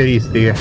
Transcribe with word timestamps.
caratteristiche. 0.00 0.54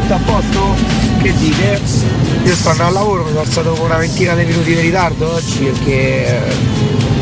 Tutto 0.00 0.14
a 0.14 0.18
posto? 0.24 0.76
Che 1.20 1.34
dite? 1.34 1.80
Io 2.44 2.54
sto 2.54 2.70
andando 2.70 2.98
al 2.98 3.04
lavoro, 3.04 3.24
mi 3.24 3.30
sono 3.30 3.40
alzato 3.40 3.72
con 3.72 3.86
una 3.86 3.96
ventina 3.96 4.34
di 4.34 4.44
minuti 4.44 4.74
di 4.74 4.80
ritardo 4.80 5.32
oggi 5.32 5.64
perché, 5.64 6.40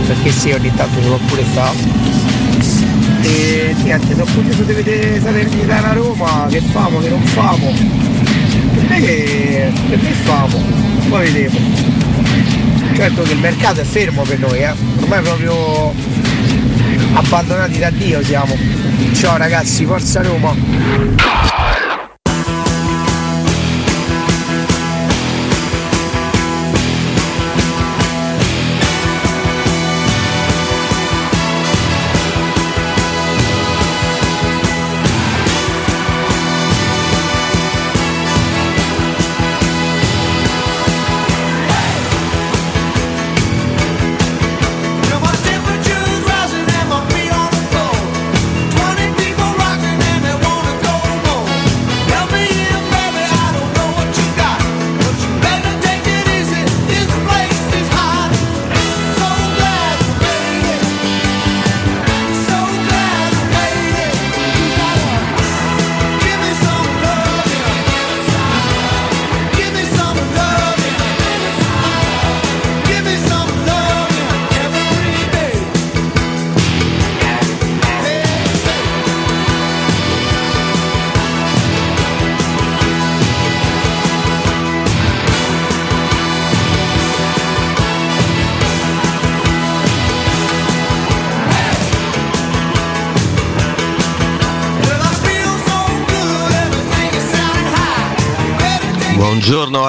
perché 0.07 0.31
sì, 0.31 0.53
ogni 0.53 0.73
tanto 0.75 1.01
ci 1.01 1.07
può 1.07 1.19
pure 1.27 1.45
stare. 1.51 2.36
E 3.29 3.75
niente, 3.83 4.15
sono 4.15 4.25
curioso 4.33 4.63
di 4.63 4.73
vedere 4.73 5.21
Salernitana 5.21 5.91
a 5.91 5.93
Roma, 5.95 6.47
che 6.49 6.61
famo, 6.61 7.01
che 7.01 7.09
non 7.09 7.23
famo. 7.23 7.73
Per 7.73 9.01
me, 9.01 9.73
per 9.89 9.99
me 10.01 10.11
famo, 10.23 10.63
poi 11.09 11.29
vedremo. 11.29 11.59
Certo 12.95 13.23
che 13.23 13.33
il 13.33 13.41
mercato 13.41 13.81
è 13.81 13.85
fermo 13.85 14.23
per 14.23 14.39
noi, 14.39 14.63
eh. 14.63 14.73
ormai 15.01 15.23
proprio 15.23 15.93
abbandonati 17.15 17.79
da 17.79 17.91
Dio 17.91 18.23
siamo. 18.23 18.57
Ciao 19.13 19.37
ragazzi, 19.37 19.85
forza 19.85 20.23
Roma! 20.23 21.66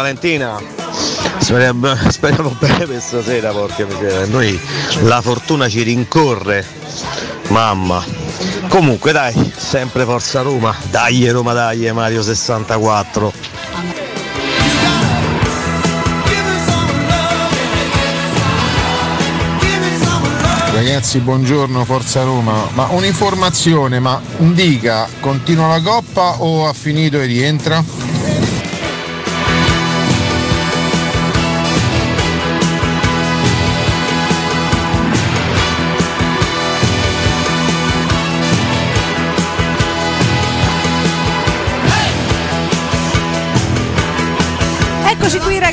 Valentina. 0.07 0.57
Speriamo, 1.39 1.93
speriamo 2.09 2.55
bene 2.57 2.85
per 2.85 3.01
stasera 3.01 3.51
perché 3.51 3.85
noi 4.27 4.57
la 5.01 5.21
fortuna 5.21 5.67
ci 5.67 5.81
rincorre. 5.81 6.65
Mamma. 7.49 8.03
Comunque 8.69 9.11
dai, 9.11 9.51
sempre 9.55 10.05
forza 10.05 10.41
Roma. 10.41 10.73
Dai 10.89 11.29
Roma, 11.29 11.51
dai 11.51 11.91
Mario 11.91 12.21
64. 12.21 13.33
Ragazzi, 20.73 21.19
buongiorno, 21.19 21.83
Forza 21.83 22.23
Roma. 22.23 22.69
Ma 22.73 22.87
un'informazione, 22.91 23.99
ma 23.99 24.21
dica, 24.37 25.09
continua 25.19 25.67
la 25.67 25.81
coppa 25.81 26.41
o 26.41 26.67
ha 26.67 26.73
finito 26.73 27.19
e 27.19 27.25
rientra? 27.25 27.83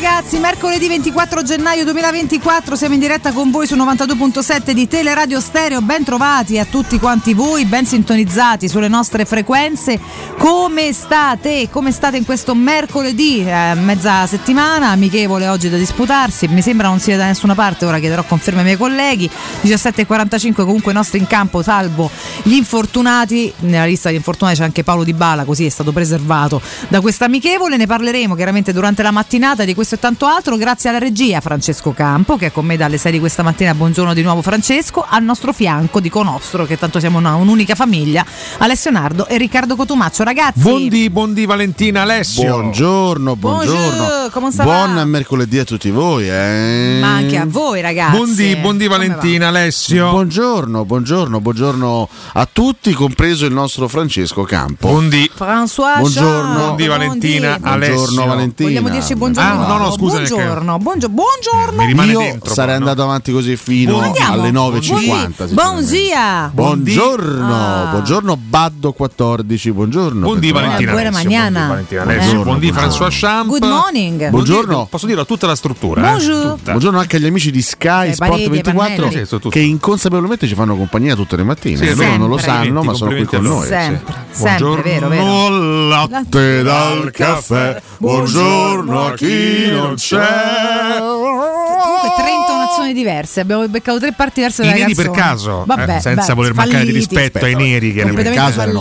Ragazzi, 0.04 0.38
mercoledì 0.38 0.88
24 0.88 1.42
gennaio 1.44 1.84
2024 1.84 2.74
siamo 2.74 2.94
in 2.94 3.00
diretta 3.00 3.30
con 3.30 3.52
voi 3.52 3.68
su 3.68 3.76
92.7 3.76 4.72
di 4.72 4.88
Teleradio 4.88 5.40
Stereo, 5.40 5.80
ben 5.82 6.02
trovati 6.02 6.58
a 6.58 6.64
tutti 6.64 6.98
quanti 6.98 7.32
voi, 7.32 7.64
ben 7.64 7.86
sintonizzati 7.86 8.68
sulle 8.68 8.88
nostre 8.88 9.24
frequenze. 9.24 10.00
Come 10.36 10.92
state? 10.92 11.68
Come 11.70 11.92
state 11.92 12.16
in 12.16 12.24
questo 12.24 12.56
mercoledì? 12.56 13.46
Eh, 13.46 13.74
mezza 13.74 14.26
settimana, 14.26 14.88
amichevole 14.88 15.46
oggi 15.46 15.70
da 15.70 15.76
disputarsi, 15.76 16.48
mi 16.48 16.60
sembra 16.60 16.88
non 16.88 16.98
sia 16.98 17.16
da 17.16 17.26
nessuna 17.26 17.54
parte, 17.54 17.84
ora 17.84 18.00
chiederò 18.00 18.24
conferma 18.24 18.58
ai 18.58 18.64
miei 18.64 18.76
colleghi. 18.76 19.30
17.45 19.62 20.54
comunque 20.64 20.90
i 20.90 20.94
nostri 20.94 21.20
in 21.20 21.28
campo, 21.28 21.62
salvo 21.62 22.10
gli 22.42 22.54
infortunati, 22.54 23.52
nella 23.60 23.84
lista 23.84 24.08
degli 24.08 24.18
infortunati 24.18 24.56
c'è 24.58 24.64
anche 24.64 24.82
Paolo 24.82 25.04
Di 25.04 25.12
Bala, 25.14 25.44
così 25.44 25.64
è 25.64 25.70
stato 25.70 25.92
preservato 25.92 26.60
da 26.88 27.00
questa 27.00 27.26
amichevole, 27.26 27.76
ne 27.76 27.86
parleremo 27.86 28.34
chiaramente 28.34 28.72
durante 28.72 29.02
la 29.04 29.12
mattinata 29.12 29.42
di 29.44 29.74
questo 29.74 29.98
tanto 29.98 30.24
altro 30.24 30.56
grazie 30.56 30.88
alla 30.88 30.98
regia 30.98 31.38
Francesco 31.42 31.92
Campo 31.92 32.36
che 32.36 32.46
è 32.46 32.50
con 32.50 32.64
me 32.64 32.78
dalle 32.78 32.96
6 32.96 33.12
di 33.12 33.18
questa 33.18 33.42
mattina. 33.42 33.74
Buongiorno 33.74 34.14
di 34.14 34.22
nuovo 34.22 34.40
Francesco. 34.40 35.04
Al 35.06 35.22
nostro 35.22 35.52
fianco, 35.52 36.00
dico 36.00 36.22
nostro, 36.22 36.64
che 36.64 36.78
tanto 36.78 36.98
siamo 36.98 37.18
una, 37.18 37.34
un'unica 37.34 37.74
famiglia, 37.74 38.24
Alessio 38.58 38.90
Nardo 38.90 39.26
e 39.26 39.36
Riccardo 39.36 39.76
Cotumaccio. 39.76 40.24
Ragazzi. 40.24 40.60
Buondì, 40.60 41.10
buondì 41.10 41.44
Valentina 41.44 42.02
Alessio. 42.02 42.50
Buongiorno, 42.58 43.36
buongiorno. 43.36 44.30
Bonjour, 44.40 44.64
Buon 44.64 45.02
mercoledì 45.08 45.58
a 45.58 45.64
tutti 45.64 45.90
voi. 45.90 46.26
Eh? 46.28 46.98
Ma 47.00 47.14
anche 47.14 47.36
a 47.36 47.44
voi 47.46 47.82
ragazzi. 47.82 48.16
Buondì, 48.16 48.56
buondì 48.56 48.86
Valentina 48.88 49.48
Alessio. 49.48 50.10
Buongiorno, 50.10 50.86
buongiorno, 50.86 51.40
buongiorno 51.40 52.08
a 52.32 52.48
tutti, 52.50 52.92
compreso 52.94 53.44
il 53.44 53.52
nostro 53.52 53.88
Francesco 53.88 54.42
Campo. 54.44 54.88
Buondì. 54.88 55.30
François 55.36 55.98
Buongiorno. 55.98 56.54
Buondì 56.54 56.86
Valentina 56.86 57.58
Alessio. 57.60 57.94
Buongiorno 57.94 58.26
Valentina. 58.26 58.68
Vogliamo 58.70 58.88
dirci 58.88 59.14
buongiorno? 59.34 59.64
Ah, 59.64 59.66
no, 59.66 59.78
no, 59.84 59.92
scusa. 59.92 60.16
Buongiorno, 60.16 60.78
buongiorno. 60.78 61.14
buongiorno. 61.14 61.84
Rimane 61.86 62.12
Io 62.12 62.18
dentro. 62.18 62.54
sarei 62.54 62.74
no? 62.78 62.80
andato 62.80 63.02
avanti 63.02 63.32
così 63.32 63.56
fino 63.56 64.00
Andiamo. 64.00 64.32
alle 64.32 64.50
9.50. 64.50 65.52
Buondì. 65.52 65.54
Buongia. 65.54 66.50
Buongiorno, 66.52 67.54
Ah. 67.54 67.86
buongiorno 67.90 68.36
Baddo 68.36 68.92
14, 68.92 69.72
buongiorno. 69.72 70.26
Buondì 70.26 70.52
Valentina 70.52 70.92
Buona 70.92 71.10
mañana. 71.10 71.66
Buondì. 71.66 71.94
Eh. 71.94 72.04
Buongiorno. 72.04 72.58
François 72.72 73.08
Champ. 73.10 73.48
Good 73.48 73.64
morning. 73.64 74.28
Buongiorno. 74.30 74.86
Posso 74.90 75.06
dirlo 75.06 75.22
a 75.22 75.24
tutta 75.24 75.46
la 75.46 75.54
struttura. 75.56 76.16
Eh? 76.16 76.56
Buongiorno 76.62 76.98
anche 76.98 77.16
agli 77.16 77.26
amici 77.26 77.50
di 77.50 77.62
Sky 77.62 78.08
Eh, 78.08 78.12
Sport 78.14 78.30
Paredi 78.30 78.46
e 78.46 78.50
24 78.62 78.94
Pannelli. 78.94 79.12
Sì, 79.18 79.26
su 79.26 79.36
tutto. 79.36 79.48
che 79.50 79.60
inconsapevolmente 79.60 80.46
ci 80.46 80.54
fanno 80.54 80.76
compagnia 80.76 81.14
tutte 81.14 81.36
le 81.36 81.42
mattine. 81.44 81.84
Loro 81.84 81.96
vero. 81.96 82.16
non 82.16 82.28
lo 82.28 82.38
sanno, 82.38 82.82
ma 82.82 82.94
sono 82.94 83.10
qui 83.12 83.24
con 83.24 83.42
noi. 83.42 83.66
Sempre. 83.66 84.22
Buongiorno, 84.36 85.88
latte 85.88 86.62
dal 86.62 87.10
caffè. 87.10 87.80
Buongiorno 87.98 89.06
a 89.06 89.12
chi 89.24 89.70
non 89.70 89.94
c'è. 89.94 90.98
Comunque 90.98 92.12
tre 92.16 92.30
intonazioni 92.30 92.92
diverse, 92.92 93.40
abbiamo 93.40 93.66
beccato 93.68 93.98
tre 93.98 94.12
parti 94.12 94.34
diverse 94.36 94.62
I 94.62 94.66
della 94.66 94.78
neri 94.78 94.94
per 94.94 95.10
caso, 95.10 95.64
Vabbè, 95.66 95.96
eh, 95.96 96.00
senza 96.00 96.28
beh, 96.28 96.34
voler 96.34 96.54
mancare 96.54 96.84
di 96.84 96.92
rispetto 96.92 97.44
ai 97.44 97.54
neri 97.54 97.92
che 97.92 98.02
completamente 98.02 98.40
caso 98.40 98.60
erano-. 98.60 98.80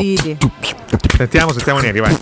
Sentiamo, 1.18 1.52
sentiamo 1.52 1.80
i 1.80 1.84
neri, 1.84 2.00
vai. 2.00 2.18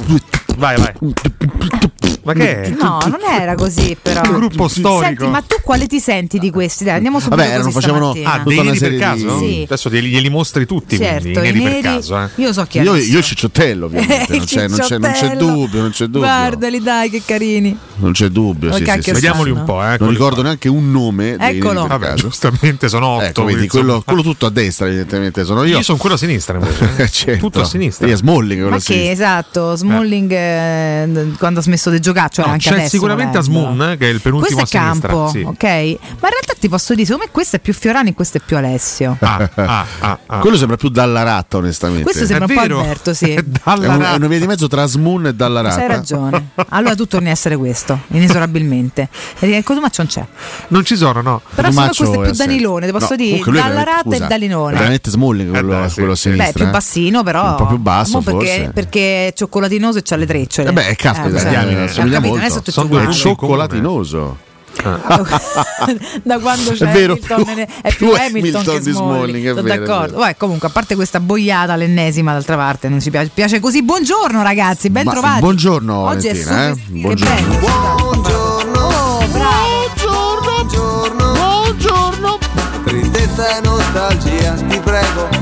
Vai, 0.58 0.78
vai. 0.78 1.90
Ma 2.24 2.34
che 2.34 2.62
è? 2.62 2.70
No, 2.70 3.00
non 3.08 3.20
era 3.28 3.56
così 3.56 3.98
però. 4.02 4.22
Il 4.24 4.30
gruppo 4.32 4.68
storico. 4.68 5.02
Senti, 5.04 5.26
ma 5.28 5.42
tu 5.42 5.56
quale 5.64 5.88
ti 5.88 6.00
senti 6.00 6.38
di 6.40 6.50
questi? 6.52 6.84
Dai, 6.84 6.96
andiamo 6.96 7.20
subito 7.20 7.38
Vabbè, 7.42 7.54
erano- 7.54 7.72
facevano- 7.72 8.12
stamattina. 8.14 8.32
Ah, 8.32 8.38
Tutta 8.44 8.50
dei 8.50 8.64
neri 8.64 8.80
per 8.80 8.98
caso? 8.98 9.38
di- 9.40 9.46
Sì. 9.48 9.62
Adesso 9.64 9.90
glieli, 9.90 10.10
glieli 10.10 10.30
mostri 10.30 10.66
tutti, 10.66 10.98
Certo, 10.98 11.22
quindi, 11.22 11.40
i 11.40 11.42
neri, 11.42 11.58
i 11.58 11.62
per 11.62 11.72
neri- 11.72 11.82
caso. 11.84 12.18
Eh. 12.22 12.30
Io 12.36 12.54
so 12.54 12.64
chi 12.66 12.80
Io, 12.80 12.92
adesso. 12.92 13.12
io 13.12 13.22
cicciottello, 13.22 13.86
ovviamente, 13.86 14.26
non 14.38 14.46
c'è, 14.46 14.68
non 14.68 14.80
c'è- 14.80 14.98
non 14.98 15.12
c'è 15.12 15.36
dubbio, 15.36 15.82
non 15.82 15.90
c'è 15.92 16.06
dubbio. 16.06 16.20
Guardali, 16.20 16.80
dai, 16.82 17.10
che 17.10 17.22
carini. 17.26 17.78
Non 17.96 18.12
c'è 18.14 18.30
dubbio, 18.30 18.70
Oh, 18.72 18.74
sì, 18.76 18.84
sì, 18.86 19.02
sì. 19.02 19.12
Vediamoli 19.12 19.52
un 19.52 19.64
po', 19.64 19.84
eh. 19.84 19.98
Non 20.00 20.10
ricordo 20.10 20.42
neanche 20.42 20.68
un 20.70 20.90
nome 20.92 21.36
Eccolo. 21.40 21.74
neri 21.86 21.88
Vabbè, 21.88 22.14
giustamente 22.16 22.90
sono 22.90 23.08
otto. 23.08 23.24
Ecco, 23.26 23.42
vedi, 23.44 23.54
quindi, 23.54 23.68
quello, 23.68 24.02
quello 24.06 24.22
tutto 24.24 24.46
a 24.48 24.50
destra, 24.50 24.88
evidentemente 24.88 25.44
sono 25.44 25.64
io. 25.64 25.78
Io 25.78 25.82
sono 25.84 25.98
quello 25.98 26.16
a 26.16 26.18
sinistra 26.18 26.58
invece. 26.60 26.92
eh. 26.98 27.10
Certo. 27.10 27.40
Tutto 27.40 27.62
a 27.62 27.66
sinistra. 27.66 28.08
Io 28.08 28.16
Smalling, 28.16 28.60
quello 28.62 28.76
Ma 28.76 28.82
che 28.82 29.12
esatto, 29.12 29.76
Smalling 29.76 30.32
eh, 30.32 31.32
quando 31.38 31.60
ha 31.60 31.64
smesso 31.64 31.90
di 31.90 32.00
giocare, 32.00 32.10
cioè 32.30 32.46
No, 32.46 32.52
anche 32.52 32.70
c'è 32.70 32.74
adesso. 32.76 32.90
sicuramente. 32.90 33.38
Asmoon, 33.38 33.82
eh, 33.82 33.98
che 33.98 34.08
è 34.08 34.12
il 34.12 34.22
penultimo 34.22 34.58
Questo 34.60 34.78
è 34.78 34.80
a 34.80 34.84
sinistra. 34.84 35.10
campo, 35.10 35.30
sì. 35.30 35.40
ok? 35.40 35.64
Ma 35.64 35.70
in 35.70 35.96
realtà 36.20 36.54
ti 36.60 36.70
posso 36.70 36.94
dire, 36.94 37.06
secondo 37.06 37.26
me 37.26 37.32
questo 37.32 37.56
è 37.56 37.60
più 37.60 37.74
Fiorani 37.74 38.10
e 38.10 38.14
questo 38.14 38.38
è 38.38 38.42
più 38.46 38.58
Alessio. 38.58 39.18
Ah, 39.20 39.50
ah, 39.56 39.86
ah, 40.00 40.20
ah. 40.28 40.38
Quello 40.40 40.58
sembra 40.58 40.78
più 40.78 40.90
dalla 40.90 41.24
ratta, 41.24 41.58
onestamente. 41.58 42.04
Questo 42.04 42.26
sembra 42.26 42.46
un 42.48 42.54
po' 42.56 42.62
vero? 42.62 42.80
Alberto, 42.80 43.14
sì. 43.14 43.32
è, 43.34 43.40
un- 43.40 43.84
è 43.84 43.86
ratta. 43.88 44.16
una 44.16 44.28
via 44.28 44.40
di 44.40 44.48
mezzo 44.48 44.68
tra 44.68 44.86
Smoon 44.86 45.28
e 45.28 45.34
dalla 45.34 45.62
ratta. 45.62 45.82
Hai 45.82 45.88
ragione. 45.88 46.50
Allora 46.70 46.96
tu 46.96 47.06
torni 47.08 47.30
a 47.30 47.32
essere 47.32 47.58
questo, 47.58 48.00
inesorabilmente. 48.10 49.10
E 49.40 49.62
Cotumaccio 49.64 50.02
non 50.04 50.12
c'è. 50.12 50.26
Non 50.70 50.86
ci 50.86 50.96
sono, 50.96 51.22
no. 51.22 51.42
Però 51.56 51.70
secondo 51.70 51.82
me 51.82 51.88
Cotumaccio 51.88 52.04
questo 52.04 52.22
è 52.22 52.26
più 52.26 52.34
è. 52.34 52.46
Danilone, 52.46 52.86
ti 52.86 52.92
posso 52.92 53.08
No, 53.12 53.16
dire. 53.16 53.40
è 53.40 53.52
Dalla 53.52 53.84
rata 53.84 54.16
e 54.16 54.20
Dalinone. 54.20 54.74
è 54.74 54.78
Veramente 54.78 55.10
Smalling 55.12 55.50
quello, 55.52 55.84
Eh 55.84 55.90
sì, 55.90 55.96
quello 55.96 56.12
a 56.12 56.16
sinistra. 56.16 56.46
Beh, 56.48 56.52
più 56.54 56.66
eh. 56.66 56.70
bassino, 56.70 57.24
però. 57.24 57.50
Un 57.50 57.56
po' 57.56 57.66
più 57.68 57.78
basso, 57.78 58.20
perché, 58.22 58.72
perché 58.74 59.28
è 59.28 59.34
cioccolatinoso 59.34 59.98
e 59.98 60.02
c'ha 60.04 60.16
le 60.16 60.26
trecciole. 60.26 60.70
Eh 60.70 60.74
beh, 60.74 60.96
caspita, 60.96 61.40
cioè, 61.40 61.50
diamine, 61.50 61.88
ho 62.02 62.06
assomiglia 62.06 62.16
capito, 62.18 62.36
non 62.36 62.44
è 62.44 62.48
molto. 62.50 62.56
tutto 62.60 62.72
Sono 62.72 62.88
È 62.88 63.14
cioccolatinoso. 63.14 64.38
da 66.24 66.40
quando 66.40 66.72
c'è 66.72 66.88
È 66.88 66.92
vero, 66.94 67.14
Hamilton 67.14 67.44
più- 67.44 67.46
è 67.82 67.90
più 67.94 68.08
più 68.08 68.08
Hamilton, 68.16 68.26
Hamilton 68.38 68.64
che 68.64 68.82
Smalling, 68.94 69.46
è 69.46 69.54
Sono 69.54 69.60
è 69.60 69.78
d'accordo. 69.78 70.06
vero. 70.06 70.18
Vabbè, 70.20 70.38
comunque, 70.38 70.68
a 70.70 70.72
parte 70.72 70.96
questa 70.96 71.20
boiata, 71.20 71.76
l'ennesima, 71.76 72.32
d'altra 72.32 72.56
parte, 72.56 72.88
non 72.88 73.02
ci 73.02 73.10
piace, 73.10 73.32
piace 73.34 73.60
così. 73.60 73.84
Buongiorno 73.84 74.42
ragazzi, 74.42 74.90
ben 74.90 75.04
Ma- 75.06 75.12
trovati. 75.12 75.40
buongiorno, 75.42 75.98
Oggi 75.98 76.28
è 76.28 76.34
Valentina, 76.44 76.70
eh? 76.70 76.74
super- 76.74 76.94
che 76.94 77.00
Buongiorno. 77.02 78.41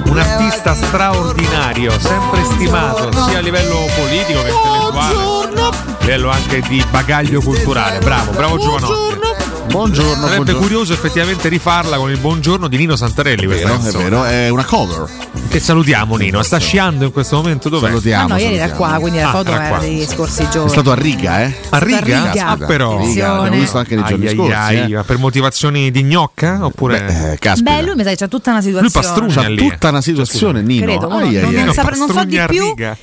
Un 0.10 0.18
artista 0.18 0.74
straordinario, 0.74 1.92
sempre 2.00 2.44
stimato 2.44 3.12
sia 3.12 3.38
a 3.38 3.42
livello 3.42 3.86
politico 3.96 4.42
che 4.42 4.50
intellettuale, 4.50 5.16
a 5.60 5.96
livello 6.00 6.30
anche 6.30 6.62
di 6.62 6.84
bagaglio 6.90 7.42
culturale. 7.42 8.00
Bravo, 8.00 8.32
bravo 8.32 8.58
giovanotti. 8.58 9.29
Buongiorno, 9.70 10.14
Sarebbe 10.14 10.36
buongiorno. 10.36 10.60
curioso 10.62 10.94
effettivamente 10.94 11.48
rifarla 11.48 11.98
con 11.98 12.10
il 12.10 12.18
buongiorno 12.18 12.68
di 12.68 12.78
Nino 12.78 12.96
Santarelli. 12.96 13.44
È 13.46 13.48
vero, 13.48 13.76
è 13.76 13.92
vero, 13.92 14.24
è 14.26 14.50
una 14.50 14.66
cover. 14.66 15.08
Che 15.48 15.60
salutiamo 15.60 16.16
Nino, 16.16 16.42
sta 16.44 16.58
sciando 16.58 17.06
in 17.06 17.12
questo 17.12 17.36
momento 17.38 17.70
dov'è? 17.70 17.86
Ah, 17.86 17.90
Salutiamo. 17.90 18.28
no, 18.30 18.38
ieri 18.38 18.56
era 18.58 18.74
qua, 18.74 18.98
quindi 19.00 19.20
la 19.20 19.30
Ah, 19.30 19.32
foto 19.32 19.52
era 19.52 19.78
degli 19.80 20.06
scorsi 20.06 20.48
giorni. 20.52 20.68
È 20.70 20.72
stato 20.72 20.92
a 20.92 20.96
riga, 20.96 21.44
eh? 21.44 21.56
A 21.70 21.78
riga? 21.78 22.00
Riga. 22.00 22.48
Ah, 22.48 22.58
però. 22.58 22.98
Riga, 23.00 23.34
l'abbiamo 23.34 23.58
visto 23.60 23.78
anche 23.78 23.96
nei 23.96 24.04
giorni 24.06 24.28
Ai, 24.28 24.36
scorsi. 24.36 24.54
ai, 24.54 24.94
eh. 24.94 25.04
per 25.04 25.18
motivazioni 25.18 25.92
di 25.92 26.04
gnocca? 26.04 26.60
Oppure. 26.66 27.38
Beh, 27.40 27.50
eh. 27.52 27.56
Beh, 27.62 27.82
lui 27.84 27.96
mi 27.96 28.04
sa 28.04 28.10
che 28.10 28.16
c'ha 28.16 28.28
tutta 28.28 28.52
una 28.52 28.62
situazione. 28.62 29.06
pastrugna. 29.06 29.34
C'ha 29.42 29.48
lì, 29.50 29.70
tutta 29.70 29.90
una 29.90 30.02
situazione, 30.02 30.62
Nino. 30.62 30.86
Credo, 30.86 31.08
Ai, 31.10 31.34
non- 31.36 31.46
ai, 31.46 31.64
non 31.64 31.66
non 31.98 32.10
so 32.12 32.24
di 32.26 32.42
più. 32.48 32.64
riga. 32.70 32.98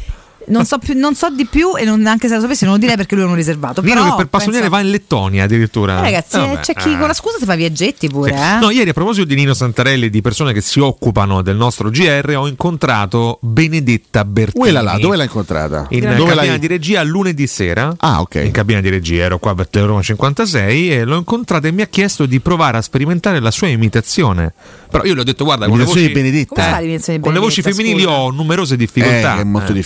Non 0.49 0.65
so, 0.65 0.79
più, 0.79 0.95
non 0.97 1.15
so 1.15 1.29
di 1.31 1.45
più 1.47 1.77
e 1.77 1.85
non- 1.85 2.07
anche 2.07 2.29
se 2.29 2.35
lo 2.37 2.41
sapessi 2.41 2.65
non 2.65 2.75
lo 2.75 2.79
direi 2.79 2.97
perché 2.97 3.15
lui 3.17 3.25
è 3.25 3.27
un 3.27 3.35
riservato. 3.35 3.83
Però 3.83 4.11
che 4.11 4.17
per 4.17 4.27
pastognare 4.27 4.69
penso- 4.69 4.77
va 4.79 4.83
in 4.87 4.91
Lettonia 4.93 5.45
addirittura. 5.45 5.99
Eh, 5.99 6.03
ragazzi, 6.03 6.37
Eh, 6.37 6.53
eh, 6.53 6.59
c'è 6.61 6.75
chi 6.75 6.93
eh. 6.93 6.99
con 6.99 7.07
la 7.09 7.15
scusa 7.15 7.39
si 7.39 7.45
fa 7.45 7.55
viaggetti 7.57 8.09
pure, 8.09 8.35
Sì. 8.37 8.43
eh? 8.43 8.59
No, 8.61 8.71
ieri 8.71 8.91
a 8.91 8.93
proposito 8.93 9.25
di 9.27 9.35
Nino 9.35 9.55
Santarelli 9.55 10.07
e 10.07 10.11
di 10.11 10.21
persone 10.21 10.53
che 10.53 10.61
si 10.61 10.79
occupano 10.81 11.43
del 11.43 11.57
nostro 11.57 11.91
GR, 11.91 12.35
ho 12.37 12.47
incontrato 12.47 13.39
Benedetta 13.43 14.25
Bertini. 14.25 14.63
Quella 14.65 14.83
là, 14.83 14.99
dove 14.99 15.17
l'hai 15.17 15.27
incontrata? 15.27 15.87
In 15.91 16.01
dove 16.01 16.15
cabina 16.17 16.35
l'hai... 16.35 16.59
di 16.59 16.67
regia 16.69 17.03
lunedì 17.03 17.47
sera. 17.47 17.93
Ah, 17.99 18.21
ok. 18.21 18.35
In 18.45 18.51
cabina 18.53 18.81
di 18.81 18.89
regia, 18.89 19.25
ero 19.25 19.39
qua 19.39 19.55
per 19.55 19.69
Teleroma 19.69 20.03
56 20.03 20.93
e 20.93 21.05
l'ho 21.05 21.17
incontrata 21.17 21.67
e 21.69 21.73
mi 21.73 21.83
ha 21.83 21.87
chiesto 21.87 22.27
di 22.27 22.39
provare 22.41 22.77
a 22.79 22.83
sperimentare 22.83 23.41
la 23.41 23.51
sua 23.51 23.67
imitazione. 23.69 24.53
Però 24.91 25.05
io 25.05 25.15
le 25.15 25.21
ho 25.21 25.25
detto, 25.25 25.45
guarda, 25.45 25.67
con 25.67 25.79
le 25.79 25.85
voci, 25.85 26.07
di 26.07 26.13
Benedetta? 26.13 26.55
Come 26.55 26.69
fa 26.71 26.79
l'imitazione 26.79 27.19
di 27.19 27.25
con 27.25 27.33
le 27.35 27.39
voci 27.41 27.63
femminili 27.63 28.03
scusa? 28.03 28.15
ho 28.15 28.31
numerose 28.31 28.75
Eh, 28.75 28.77
difficoltà. 28.77 29.35
che 29.35 29.41
è 29.41 29.45
molto 29.45 29.73
Eh. 29.73 29.75
No, 29.75 29.83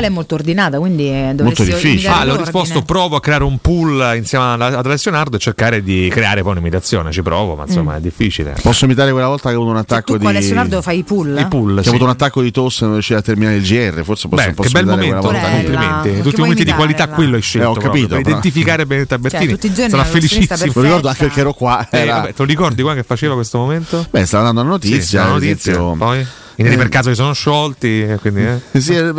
lei 0.00 0.08
è 0.10 0.12
molto 0.12 0.34
ordinata, 0.34 0.78
quindi 0.78 1.08
eh, 1.08 1.34
Molto 1.40 1.62
difficile. 1.64 2.08
Ah, 2.08 2.16
le 2.16 2.22
ho 2.22 2.24
l'ordine. 2.36 2.44
risposto 2.50 2.82
provo 2.82 3.16
a 3.16 3.20
creare 3.20 3.44
un 3.44 3.58
pool 3.58 4.14
insieme 4.16 4.44
ad 4.44 4.60
Alessio 4.86 5.10
Nardo 5.10 5.36
e 5.36 5.38
cercare 5.40 5.82
di 5.82 6.08
creare 6.10 6.42
poi 6.42 6.52
un'imitazione. 6.52 7.10
Ci 7.12 7.22
provo, 7.22 7.54
ma 7.54 7.64
insomma 7.66 7.96
è 7.96 8.00
difficile. 8.00 8.54
Posso 8.62 8.84
imitare 8.84 9.10
quella 9.12 9.26
volta 9.28 9.48
che 9.50 9.54
ho 9.54 9.58
avuto 9.58 9.72
un 9.72 9.78
attacco 9.78 10.12
Tu 10.12 10.18
di... 10.18 10.26
Alessio 10.26 10.54
Nardo 10.54 10.82
fai 10.82 10.98
i 10.98 11.02
pull? 11.02 11.36
I 11.38 11.46
pool, 11.48 11.76
Che 11.76 11.82
sì. 11.82 11.88
ho 11.88 11.90
avuto 11.90 12.04
un 12.04 12.10
attacco 12.10 12.42
di 12.42 12.50
tosse 12.50 12.80
e 12.80 12.84
non 12.84 12.92
riuscivo 12.94 13.18
a 13.18 13.22
terminare 13.22 13.56
il 13.56 13.62
GR. 13.62 14.02
Forse 14.04 14.28
posso, 14.28 14.44
Beh, 14.46 14.52
posso 14.52 14.68
che 14.68 14.82
bel 14.82 14.82
imitare 14.86 15.06
momento, 15.06 15.28
quella 15.28 15.40
volta. 15.40 15.56
Complimenti. 15.56 16.08
Perché 16.08 16.22
Tutti 16.22 16.34
i 16.36 16.40
momenti 16.42 16.64
di 16.64 16.72
qualità 16.72 17.02
imitarla? 17.04 17.14
quello 17.14 17.36
hai 17.36 17.42
scelto. 17.42 17.66
Eh, 17.66 17.70
ho 17.70 17.72
proprio, 17.74 17.92
capito, 17.92 18.14
per 18.14 18.20
identificare 18.32 18.86
Benedetta 18.86 19.18
Bertini. 19.18 19.52
tutti 19.52 19.66
i 19.66 19.72
giorni 19.74 19.90
Sarà 19.90 20.02
la 20.02 20.08
felicissimo. 20.08 20.72
Lo 20.74 20.82
ricordo 20.82 21.08
anche 21.08 21.28
che 21.28 21.40
ero 21.40 21.52
qua. 21.52 21.86
Eh, 21.90 22.04
te 22.06 22.32
lo 22.36 22.44
ricordi 22.44 22.82
qua 22.82 22.94
che 22.94 23.02
faceva 23.02 23.34
questo 23.34 23.58
momento? 23.58 24.06
Beh, 24.10 24.26
stava 24.26 24.44
dando 24.44 24.60
una 24.62 24.70
notizia. 24.70 25.00
Sì, 25.00 25.16
una 25.16 25.24
ad 25.24 25.30
notizia. 25.32 25.76
Poi 25.78 26.26
i 26.58 26.62
neri 26.64 26.76
per 26.76 26.88
caso 26.88 27.08
si 27.10 27.14
sono 27.14 27.32
sciolti, 27.32 28.02
e 28.02 28.18
quindi 28.20 28.44
eh. 28.44 28.60
Sì, 28.80 28.94
eh, 28.94 29.14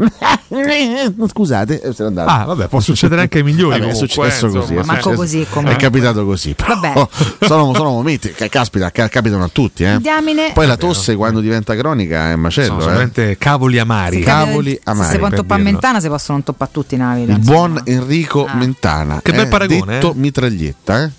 Scusate, 1.28 1.80
eh, 1.82 1.92
se 1.92 2.02
n'è 2.02 2.08
andato. 2.08 2.30
Ah, 2.30 2.44
vabbè, 2.44 2.68
può 2.68 2.80
succedere 2.80 3.20
anche 3.22 3.38
ai 3.38 3.44
migliori. 3.44 3.78
Vabbè, 3.78 3.90
è 3.90 3.92
comunque, 3.92 4.08
successo 4.08 4.46
insomma. 4.46 4.62
così. 4.64 4.74
È, 4.74 4.84
Manco 4.84 5.12
successo- 5.14 5.46
così, 5.56 5.68
è 5.68 5.76
capitato 5.76 6.24
così. 6.24 6.54
Però 6.54 6.74
Vabbè. 6.78 7.08
sono, 7.46 7.74
sono 7.74 7.90
momenti 7.90 8.32
che 8.32 8.48
caspita, 8.48 8.90
ca- 8.90 9.08
capitano 9.08 9.44
a 9.44 9.50
tutti. 9.52 9.84
Eh. 9.84 9.98
Diamine. 10.00 10.52
Poi 10.54 10.66
la 10.66 10.76
tosse 10.76 11.16
quando 11.16 11.40
diventa 11.40 11.76
cronica 11.76 12.30
è 12.30 12.32
un 12.32 12.40
macello. 12.40 12.68
Sono 12.68 12.80
eh. 12.80 12.84
solamente 12.84 13.36
cavoli 13.38 13.78
amari. 13.78 14.20
Cavoli 14.20 14.72
Se 14.72 14.80
amari, 14.84 15.10
si 15.10 15.18
può 15.18 15.28
per 15.28 15.38
toppare. 15.38 15.62
Mentana, 15.62 16.00
si 16.00 16.08
possono 16.08 16.42
toppare 16.42 16.70
tutti 16.72 16.94
i 16.94 16.98
navi. 16.98 17.22
Il 17.22 17.38
buon 17.40 17.80
Enrico 17.84 18.46
Ah. 18.46 18.54
Mentana. 18.54 19.20
Che 19.22 19.32
bel 19.32 19.46
eh, 19.46 19.48
paragone, 19.48 19.92
Detto 19.94 20.12
eh. 20.12 20.16
mitraglietta, 20.16 21.10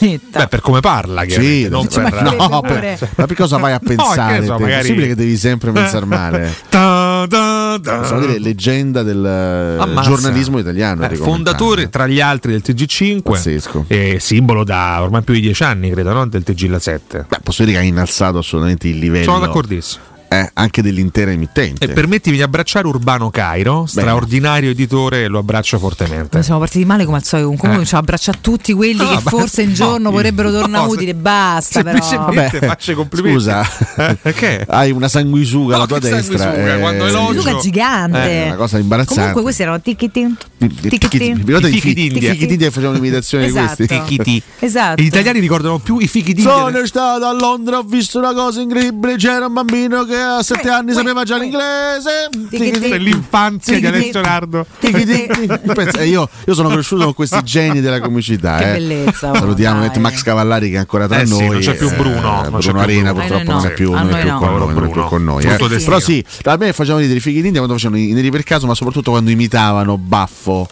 eh? 0.00 0.06
Mitraglietta. 0.06 0.38
Beh, 0.40 0.48
per 0.48 0.60
come 0.60 0.80
parla, 0.80 1.24
Sì, 1.28 1.68
non 1.68 1.86
per... 1.86 2.22
no, 2.22 2.60
per, 2.62 2.98
ma 3.16 3.26
per 3.26 3.36
cosa 3.36 3.56
vai 3.58 3.72
a 3.72 3.78
pensare? 3.84 4.40
ne 4.40 4.46
so, 4.46 4.52
magari- 4.52 4.72
È 4.72 4.78
possibile 4.78 5.06
che 5.08 5.14
devi 5.14 5.36
sempre 5.36 5.70
pensare 5.72 6.04
male. 6.06 6.54
Ta, 6.68 7.26
da, 7.26 7.78
da. 7.80 7.96
Possiamo 7.98 8.20
dire 8.26 8.38
leggenda 8.38 9.02
del 9.02 9.24
eh, 9.24 9.82
Ammazza. 9.82 10.08
giornalismo 10.08 10.58
italiano. 10.58 11.08
Eh, 11.08 11.16
fondatore 11.16 11.88
tra 11.90 12.06
gli 12.06 12.20
altri 12.20 12.52
del 12.52 12.62
TG5 12.64 13.22
Pazzesco. 13.22 13.84
e 13.88 14.18
simbolo 14.20 14.64
da 14.64 15.02
ormai 15.02 15.22
più 15.22 15.34
di 15.34 15.40
dieci 15.40 15.62
anni, 15.62 15.90
credo, 15.90 16.12
no? 16.12 16.26
del 16.26 16.42
TG 16.42 16.68
La 16.68 16.78
7. 16.78 17.26
Beh, 17.28 17.38
posso 17.42 17.64
dire 17.64 17.76
che 17.78 17.82
ha 17.82 17.86
innalzato 17.86 18.38
assolutamente 18.38 18.88
il 18.88 18.98
livello 18.98 19.24
Sono 19.24 19.40
d'accordissimo. 19.40 20.04
Eh, 20.32 20.48
anche 20.54 20.80
dell'intera 20.80 21.32
emittente. 21.32 21.84
E 21.86 21.88
permettimi 21.88 22.36
di 22.36 22.42
abbracciare 22.42 22.86
Urbano 22.86 23.30
Cairo, 23.30 23.84
straordinario 23.86 24.70
editore, 24.70 25.26
lo 25.26 25.38
abbraccio 25.40 25.76
fortemente. 25.80 26.28
Noi 26.32 26.44
siamo 26.44 26.60
partiti 26.60 26.84
male 26.84 27.04
come 27.04 27.16
al 27.16 27.24
solito. 27.24 27.48
Comunque 27.56 27.82
Eh. 27.82 27.86
ci 27.86 27.94
abbraccia 27.96 28.32
tutti 28.40 28.72
quelli 28.72 28.98
No, 29.02 29.08
che 29.08 29.14
ma- 29.24 29.30
forse 29.30 29.62
un 29.62 29.74
giorno 29.74 29.98
no, 30.04 30.10
vorrebbero 30.12 30.52
tornare 30.52 30.84
no, 30.86 30.90
utili. 30.92 31.14
Basta, 31.14 31.82
però. 31.82 31.98
Vabbè, 31.98 32.58
faccio 32.60 32.92
i 32.92 32.94
complimenti. 32.94 33.38
Scusa, 33.40 33.66
Eh, 34.22 34.32
che? 34.32 34.64
hai 34.68 34.92
una 34.92 35.08
sanguisuga 35.08 35.74
alla 35.74 35.84
No, 35.84 35.88
tua 35.88 35.98
destra. 35.98 36.38
sanguisuga, 36.38 36.78
quando 36.78 37.06
elogio- 37.06 37.38
Luca 37.42 37.56
gigante. 37.60 38.18
Eh, 38.18 38.44
è 38.44 38.46
una 38.46 38.56
cosa 38.56 38.78
imbarazzante. 38.78 39.14
Comunque 39.20 39.42
questi 39.42 39.62
erano 39.62 39.80
I 41.68 41.74
i 41.74 41.80
fichi 41.80 41.88
fi- 41.88 41.94
d'India. 41.94 42.28
i 42.28 42.32
fichi 42.32 42.46
d'India 42.46 42.70
facevano 42.70 42.94
l'imitazione 42.96 43.46
Esatto. 43.46 43.82
di 43.82 43.86
questi? 43.88 44.04
Fichiti. 44.14 44.42
Esatto. 44.60 45.02
Gli 45.02 45.06
italiani 45.06 45.40
ricordano 45.40 45.78
più 45.78 45.98
i 45.98 46.06
fichi 46.06 46.34
di 46.34 46.42
Sono 46.42 46.84
stato 46.86 47.24
a 47.24 47.32
Londra, 47.32 47.78
ho 47.78 47.82
visto 47.82 48.18
una 48.18 48.32
cosa 48.32 48.60
incredibile. 48.60 49.16
C'era 49.16 49.46
un 49.46 49.52
bambino 49.54 50.04
che 50.04 50.19
a 50.20 50.42
sette 50.42 50.68
Uè, 50.68 50.74
anni 50.74 50.92
sapeva 50.92 51.24
già 51.24 51.36
l'inglese. 51.38 52.28
Dell'infanzia 52.50 53.78
di. 53.78 53.86
Alessio 53.86 54.20
Nardo. 54.20 54.66
Pensa, 55.74 56.02
io, 56.02 56.28
io 56.46 56.54
sono 56.54 56.68
cresciuto 56.68 57.04
con 57.04 57.14
questi 57.14 57.42
geni 57.42 57.80
della 57.80 58.00
comicità. 58.00 58.56
Che 58.58 58.70
eh. 58.70 58.72
bellezza, 58.74 59.30
oh, 59.30 59.34
Salutiamo. 59.34 59.90
Max 59.98 60.22
Cavallari 60.22 60.70
che 60.70 60.76
è 60.76 60.78
ancora 60.78 61.06
tra 61.06 61.20
Eh 61.20 61.26
noi. 61.26 61.48
non 61.48 61.58
c'è 61.60 61.74
più 61.76 61.94
Bruno, 61.94 62.48
non 62.48 62.60
c'è 62.60 62.70
Bruno 62.70 62.84
più 62.84 62.92
Arena 62.92 63.12
Bruno. 63.12 63.26
purtroppo 63.26 63.52
non 63.52 63.66
è 63.66 63.72
più, 63.72 65.04
con 65.04 65.24
noi. 65.24 65.44
eh. 65.44 65.56
Però 65.84 66.00
sì, 66.00 66.24
a 66.44 66.56
me 66.56 66.72
facevano 66.72 67.00
ridere 67.00 67.18
i 67.18 67.22
fighi 67.22 67.40
d'India 67.42 67.60
quando 67.60 67.74
facevano 67.76 68.00
i 68.00 68.12
neri 68.12 68.30
per 68.30 68.42
caso, 68.42 68.66
ma 68.66 68.74
soprattutto 68.74 69.10
quando 69.10 69.30
imitavano 69.30 69.96
Baffo. 69.98 70.68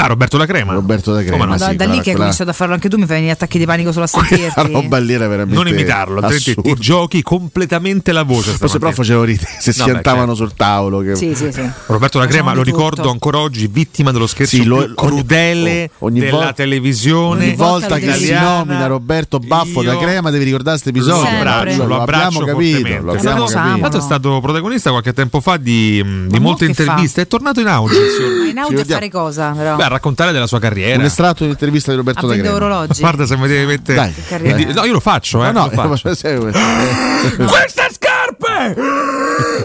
Ah, 0.00 0.06
Roberto 0.06 0.36
da 0.38 0.46
Crema. 0.46 0.72
Roberto 0.72 1.12
da 1.12 1.22
Crema. 1.22 1.44
No, 1.44 1.56
da, 1.56 1.68
sì, 1.70 1.76
da 1.76 1.84
lì 1.84 1.90
quella- 1.90 1.90
che 1.90 1.96
hai 1.96 2.02
quella- 2.02 2.18
cominciato 2.18 2.50
a 2.50 2.52
farlo 2.52 2.74
anche 2.74 2.88
tu 2.88 2.96
mi 2.96 3.06
fai 3.06 3.16
venire 3.16 3.32
attacchi 3.32 3.58
di 3.58 3.66
panico 3.66 3.92
solo 3.92 4.04
a 4.04 4.08
sentirti. 4.08 4.52
La 4.56 4.62
roba 4.62 4.98
lì 4.98 5.12
era 5.12 5.28
veramente. 5.28 5.54
Non 5.54 5.68
imitarlo, 5.68 6.20
altrimenti 6.20 6.54
ti 6.62 6.74
giochi 6.80 7.22
completamente 7.22 8.12
la 8.12 8.22
voce. 8.22 8.52
Forse 8.52 8.78
però 8.78 8.92
facevo 8.92 9.24
ridere 9.24 9.48
se 9.58 9.72
No, 9.76 9.82
schiantavano 9.82 10.34
sul 10.34 10.54
tavolo. 10.54 11.00
Che... 11.00 11.16
Sì, 11.16 11.34
sì, 11.34 11.52
sì. 11.52 11.68
Roberto 11.86 12.18
da 12.18 12.26
Crema, 12.26 12.54
lo 12.54 12.62
di 12.62 12.70
tutto. 12.70 12.82
ricordo 12.84 13.10
ancora 13.10 13.38
oggi, 13.38 13.66
vittima 13.66 14.10
dello 14.12 14.26
scherzo 14.26 14.56
Sì, 14.56 14.64
lo- 14.64 14.84
più 14.84 14.94
crudele 14.94 15.70
ogni- 15.70 15.90
ogni 15.98 16.20
della 16.20 16.30
volta- 16.36 16.52
televisione. 16.54 17.44
Ogni 17.46 17.54
volta 17.56 17.98
che 17.98 18.14
si 18.14 18.32
nomina 18.32 18.86
Roberto 18.86 19.38
Baffo 19.38 19.82
da 19.82 19.96
Crema 19.98 20.30
devi 20.30 20.44
ricordare 20.44 20.78
questo 20.80 20.88
episodio. 20.88 21.30
Lo 21.30 21.36
abbraccio, 21.36 21.86
Lo 21.86 22.00
abbraccio 22.00 22.44
capito. 22.44 22.88
Lo 23.02 23.12
È 23.12 23.16
abbiamo 23.18 23.46
stato, 23.46 23.78
capito. 23.80 23.96
è 23.98 24.00
stato 24.00 24.40
protagonista 24.40 24.90
qualche 24.90 25.12
tempo 25.12 25.40
fa 25.40 25.56
di, 25.56 26.02
di 26.26 26.38
mo 26.38 26.48
molte 26.50 26.64
interviste. 26.64 27.22
È 27.22 27.26
tornato 27.26 27.60
in 27.60 27.66
auge. 27.66 27.98
Ma 28.42 28.48
in 28.48 28.58
auge 28.58 28.80
a 28.80 28.84
fare 28.84 29.10
cosa? 29.10 29.50
Però? 29.50 29.76
Raccontare 29.90 30.30
della 30.30 30.46
sua 30.46 30.60
carriera. 30.60 30.96
Un 30.98 31.04
estratto 31.04 31.42
di 31.44 31.50
intervista 31.50 31.90
di 31.90 31.96
Roberto 31.96 32.20
A 32.20 32.28
da 32.28 32.34
vendere 32.34 32.54
Crema. 32.54 32.64
orologi. 32.72 33.00
Guarda 33.00 33.26
se 33.26 33.36
mi 33.36 33.48
devi 33.48 33.66
mettere. 33.66 34.12
Dai. 34.28 34.54
Di- 34.54 34.72
No, 34.72 34.84
io 34.84 34.92
lo 34.92 35.00
faccio, 35.00 35.44
eh. 35.44 35.50
No, 35.50 35.68
no, 35.72 35.84
lo 35.88 35.96
faccio. 35.96 36.08
Queste 36.16 37.88
scarpe 37.92 38.76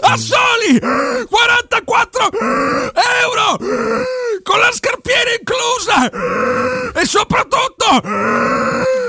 a 0.00 0.16
soli 0.16 0.80
44 1.30 2.28
euro 3.22 3.58
con 4.46 4.60
la 4.60 4.70
scarpiera 4.72 5.30
inclusa 5.38 6.08
e 7.00 7.04
soprattutto 7.04 7.84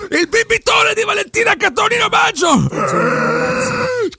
il 0.09 0.27
bibitone 0.27 0.93
di 0.95 1.03
Valentina 1.05 1.55
Catonino 1.55 2.07
Maggio. 2.09 2.67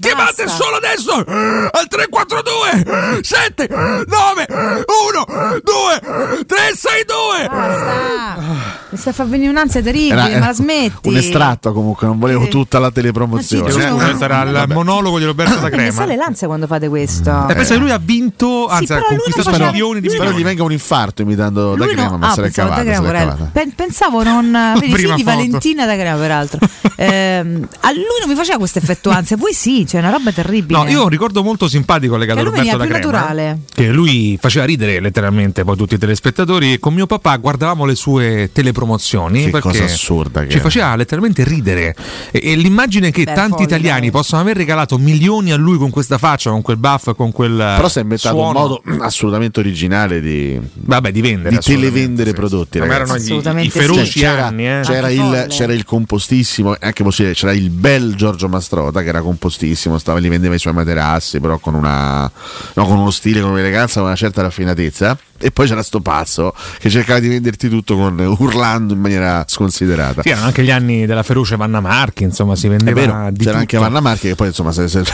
Chiamate 0.00 0.44
Basta. 0.44 0.62
solo 0.62 0.76
adesso 0.76 1.12
al 1.12 1.88
342 1.88 3.20
7 3.22 3.66
9 3.68 4.06
1 4.06 5.26
2 5.62 6.44
362 6.46 7.48
Basta. 7.48 8.76
Mi 8.90 8.96
sta 8.96 9.10
a 9.10 9.12
far 9.12 9.26
venire 9.28 9.50
un'ansia 9.50 9.82
terribile, 9.82 10.28
Era- 10.30 10.38
ma 10.38 10.46
la 10.46 10.52
smetti. 10.52 11.08
Un 11.08 11.16
estratto 11.16 11.72
comunque, 11.72 12.06
non 12.06 12.18
volevo 12.18 12.44
Sì. 12.44 12.50
tutta 12.50 12.78
la 12.78 12.90
telepromozione. 12.90 13.70
Sì, 13.70 13.78
Questo- 13.78 14.16
sarà 14.18 14.42
il 14.42 14.64
monologo 14.68 15.18
di 15.18 15.24
Roberto 15.24 15.56
da 15.60 15.68
Eh, 15.68 15.76
Mi 15.76 15.90
sale 15.92 16.16
l'ansia 16.16 16.46
quando 16.46 16.66
fate 16.66 16.88
questo. 16.88 17.46
E 17.48 17.54
pensa 17.54 17.74
che 17.74 17.80
lui 17.80 17.90
ha 17.90 17.98
vinto, 18.00 18.66
anzi 18.68 18.86
però 18.86 19.00
ha 19.00 19.04
conquistato 19.08 19.50
milioni 19.70 20.00
di 20.00 20.08
Spero 20.08 20.24
milioni. 20.24 20.40
gli 20.42 20.46
venga 20.46 20.62
un 20.62 20.72
infarto 20.72 21.06
imitando 21.16 21.74
da 21.74 21.84
Lui 21.84 21.94
Crema, 21.94 22.10
no, 22.10 22.18
ma 22.18 22.28
ah, 22.28 22.32
se 22.34 22.40
l'è 22.42 22.48
da 22.48 22.62
cavata. 22.62 22.82
Crema, 22.82 23.06
se 23.06 23.12
cavata. 23.12 23.50
Pen- 23.52 23.74
pensavo 23.74 24.22
non. 24.22 24.74
Vedi, 24.78 24.92
Prima 24.92 25.10
sì, 25.10 25.16
di. 25.16 25.22
Valentina 25.22 25.86
da 25.86 25.94
Crema, 25.94 26.18
peraltro. 26.18 26.58
Ehm, 27.00 27.68
a 27.82 27.92
lui 27.92 28.02
non 28.18 28.28
mi 28.28 28.34
faceva 28.34 28.58
questo 28.58 28.78
effetto 28.80 29.10
ansia, 29.10 29.36
voi 29.36 29.52
sì, 29.52 29.84
c'è 29.86 30.00
una 30.00 30.10
roba 30.10 30.32
terribile. 30.32 30.76
No, 30.82 30.88
io 30.88 31.02
ho 31.02 31.04
un 31.04 31.08
ricordo 31.08 31.44
molto 31.44 31.68
simpatico 31.68 32.16
legato 32.16 32.40
a 32.40 32.42
Roberto 32.42 32.76
da 32.76 32.84
Crema. 32.84 32.92
naturale. 32.98 33.58
Che 33.72 33.88
lui 33.92 34.36
faceva 34.40 34.64
ridere 34.64 34.98
letteralmente 34.98 35.62
poi 35.62 35.76
tutti 35.76 35.94
i 35.94 35.98
telespettatori 35.98 36.72
e 36.72 36.78
con 36.80 36.94
mio 36.94 37.06
papà 37.06 37.36
guardavamo 37.36 37.84
le 37.84 37.94
sue 37.94 38.50
telepromozioni 38.52 39.44
Che 39.44 39.50
perché 39.50 39.68
cosa 39.68 39.84
assurda 39.84 40.42
che 40.42 40.50
ci 40.50 40.58
faceva 40.58 40.96
letteralmente 40.96 41.44
ridere 41.44 41.94
e, 42.32 42.40
e 42.42 42.56
l'immagine 42.56 43.12
che 43.12 43.22
Beh, 43.22 43.32
tanti 43.32 43.52
folle, 43.52 43.64
italiani 43.64 44.00
dai. 44.00 44.10
possono 44.10 44.40
aver 44.40 44.56
regalato 44.56 44.98
milioni 44.98 45.52
a 45.52 45.56
lui 45.56 45.78
con 45.78 45.90
questa 45.90 46.18
faccia, 46.18 46.50
con 46.50 46.62
quel 46.62 46.78
buff, 46.78 47.14
con 47.14 47.30
quel 47.30 47.56
Però 47.56 47.88
si 47.88 47.98
è 47.98 48.02
inventato 48.02 48.34
suono. 48.34 48.48
un 48.48 48.54
modo 48.54 48.82
assolutamente 49.04 49.60
originale 49.60 50.20
di, 50.20 50.58
Vabbè, 50.98 51.12
di 51.12 51.20
vendere 51.20 51.56
di 51.56 51.62
televendere 51.62 52.30
sì. 52.30 52.34
prodotti. 52.34 52.78
Ma 52.78 52.86
ragazzi. 52.86 53.32
erano 53.32 53.60
i 53.60 53.70
feroci 53.70 54.18
c'era, 54.18 54.46
anni, 54.46 54.66
eh. 54.66 54.80
c'era 54.82 55.06
Anche 55.06 55.20
il, 55.20 55.46
c'era 55.48 55.72
il 55.72 55.84
compostissimo, 55.84 56.76
anche 56.78 57.02
possibile, 57.04 57.34
c'era 57.34 57.52
il 57.52 57.70
bel 57.70 58.14
Giorgio 58.16 58.48
Mastrota 58.48 59.02
che 59.02 59.08
era 59.08 59.20
compostissimo, 59.20 59.98
stava 59.98 60.18
lì 60.18 60.28
vendeva 60.28 60.54
i 60.54 60.58
suoi 60.58 60.72
materassi, 60.72 61.38
però 61.40 61.58
con, 61.58 61.74
una, 61.74 62.30
no, 62.74 62.84
con 62.84 62.98
uno 62.98 63.10
stile, 63.10 63.40
con 63.40 63.50
un'eleganza, 63.50 64.00
con 64.00 64.08
una 64.08 64.16
certa 64.16 64.42
raffinatezza. 64.42 65.16
E 65.40 65.52
poi 65.52 65.68
c'era 65.68 65.84
sto 65.84 66.00
pazzo 66.00 66.52
che 66.80 66.90
cercava 66.90 67.20
di 67.20 67.28
venderti 67.28 67.68
tutto 67.68 67.94
con, 67.94 68.18
urlando 68.40 68.94
in 68.94 68.98
maniera 68.98 69.44
sconsiderata. 69.46 70.22
Sì, 70.22 70.30
erano 70.30 70.46
anche 70.46 70.64
gli 70.64 70.70
anni 70.72 71.06
della 71.06 71.22
feroce 71.22 71.54
Vanna 71.54 71.78
Marchi, 71.78 72.24
insomma, 72.24 72.56
si 72.56 72.66
È 72.66 72.70
vendeva 72.70 73.00
vero, 73.00 73.30
di 73.30 73.44
c'era 73.44 73.58
anche 73.58 73.76
tutto. 73.76 73.88
Vanna 73.88 74.00
Marchi 74.00 74.28
che 74.28 74.34
poi 74.34 74.48
insomma 74.48 74.72
se, 74.72 74.88
se- 74.88 75.04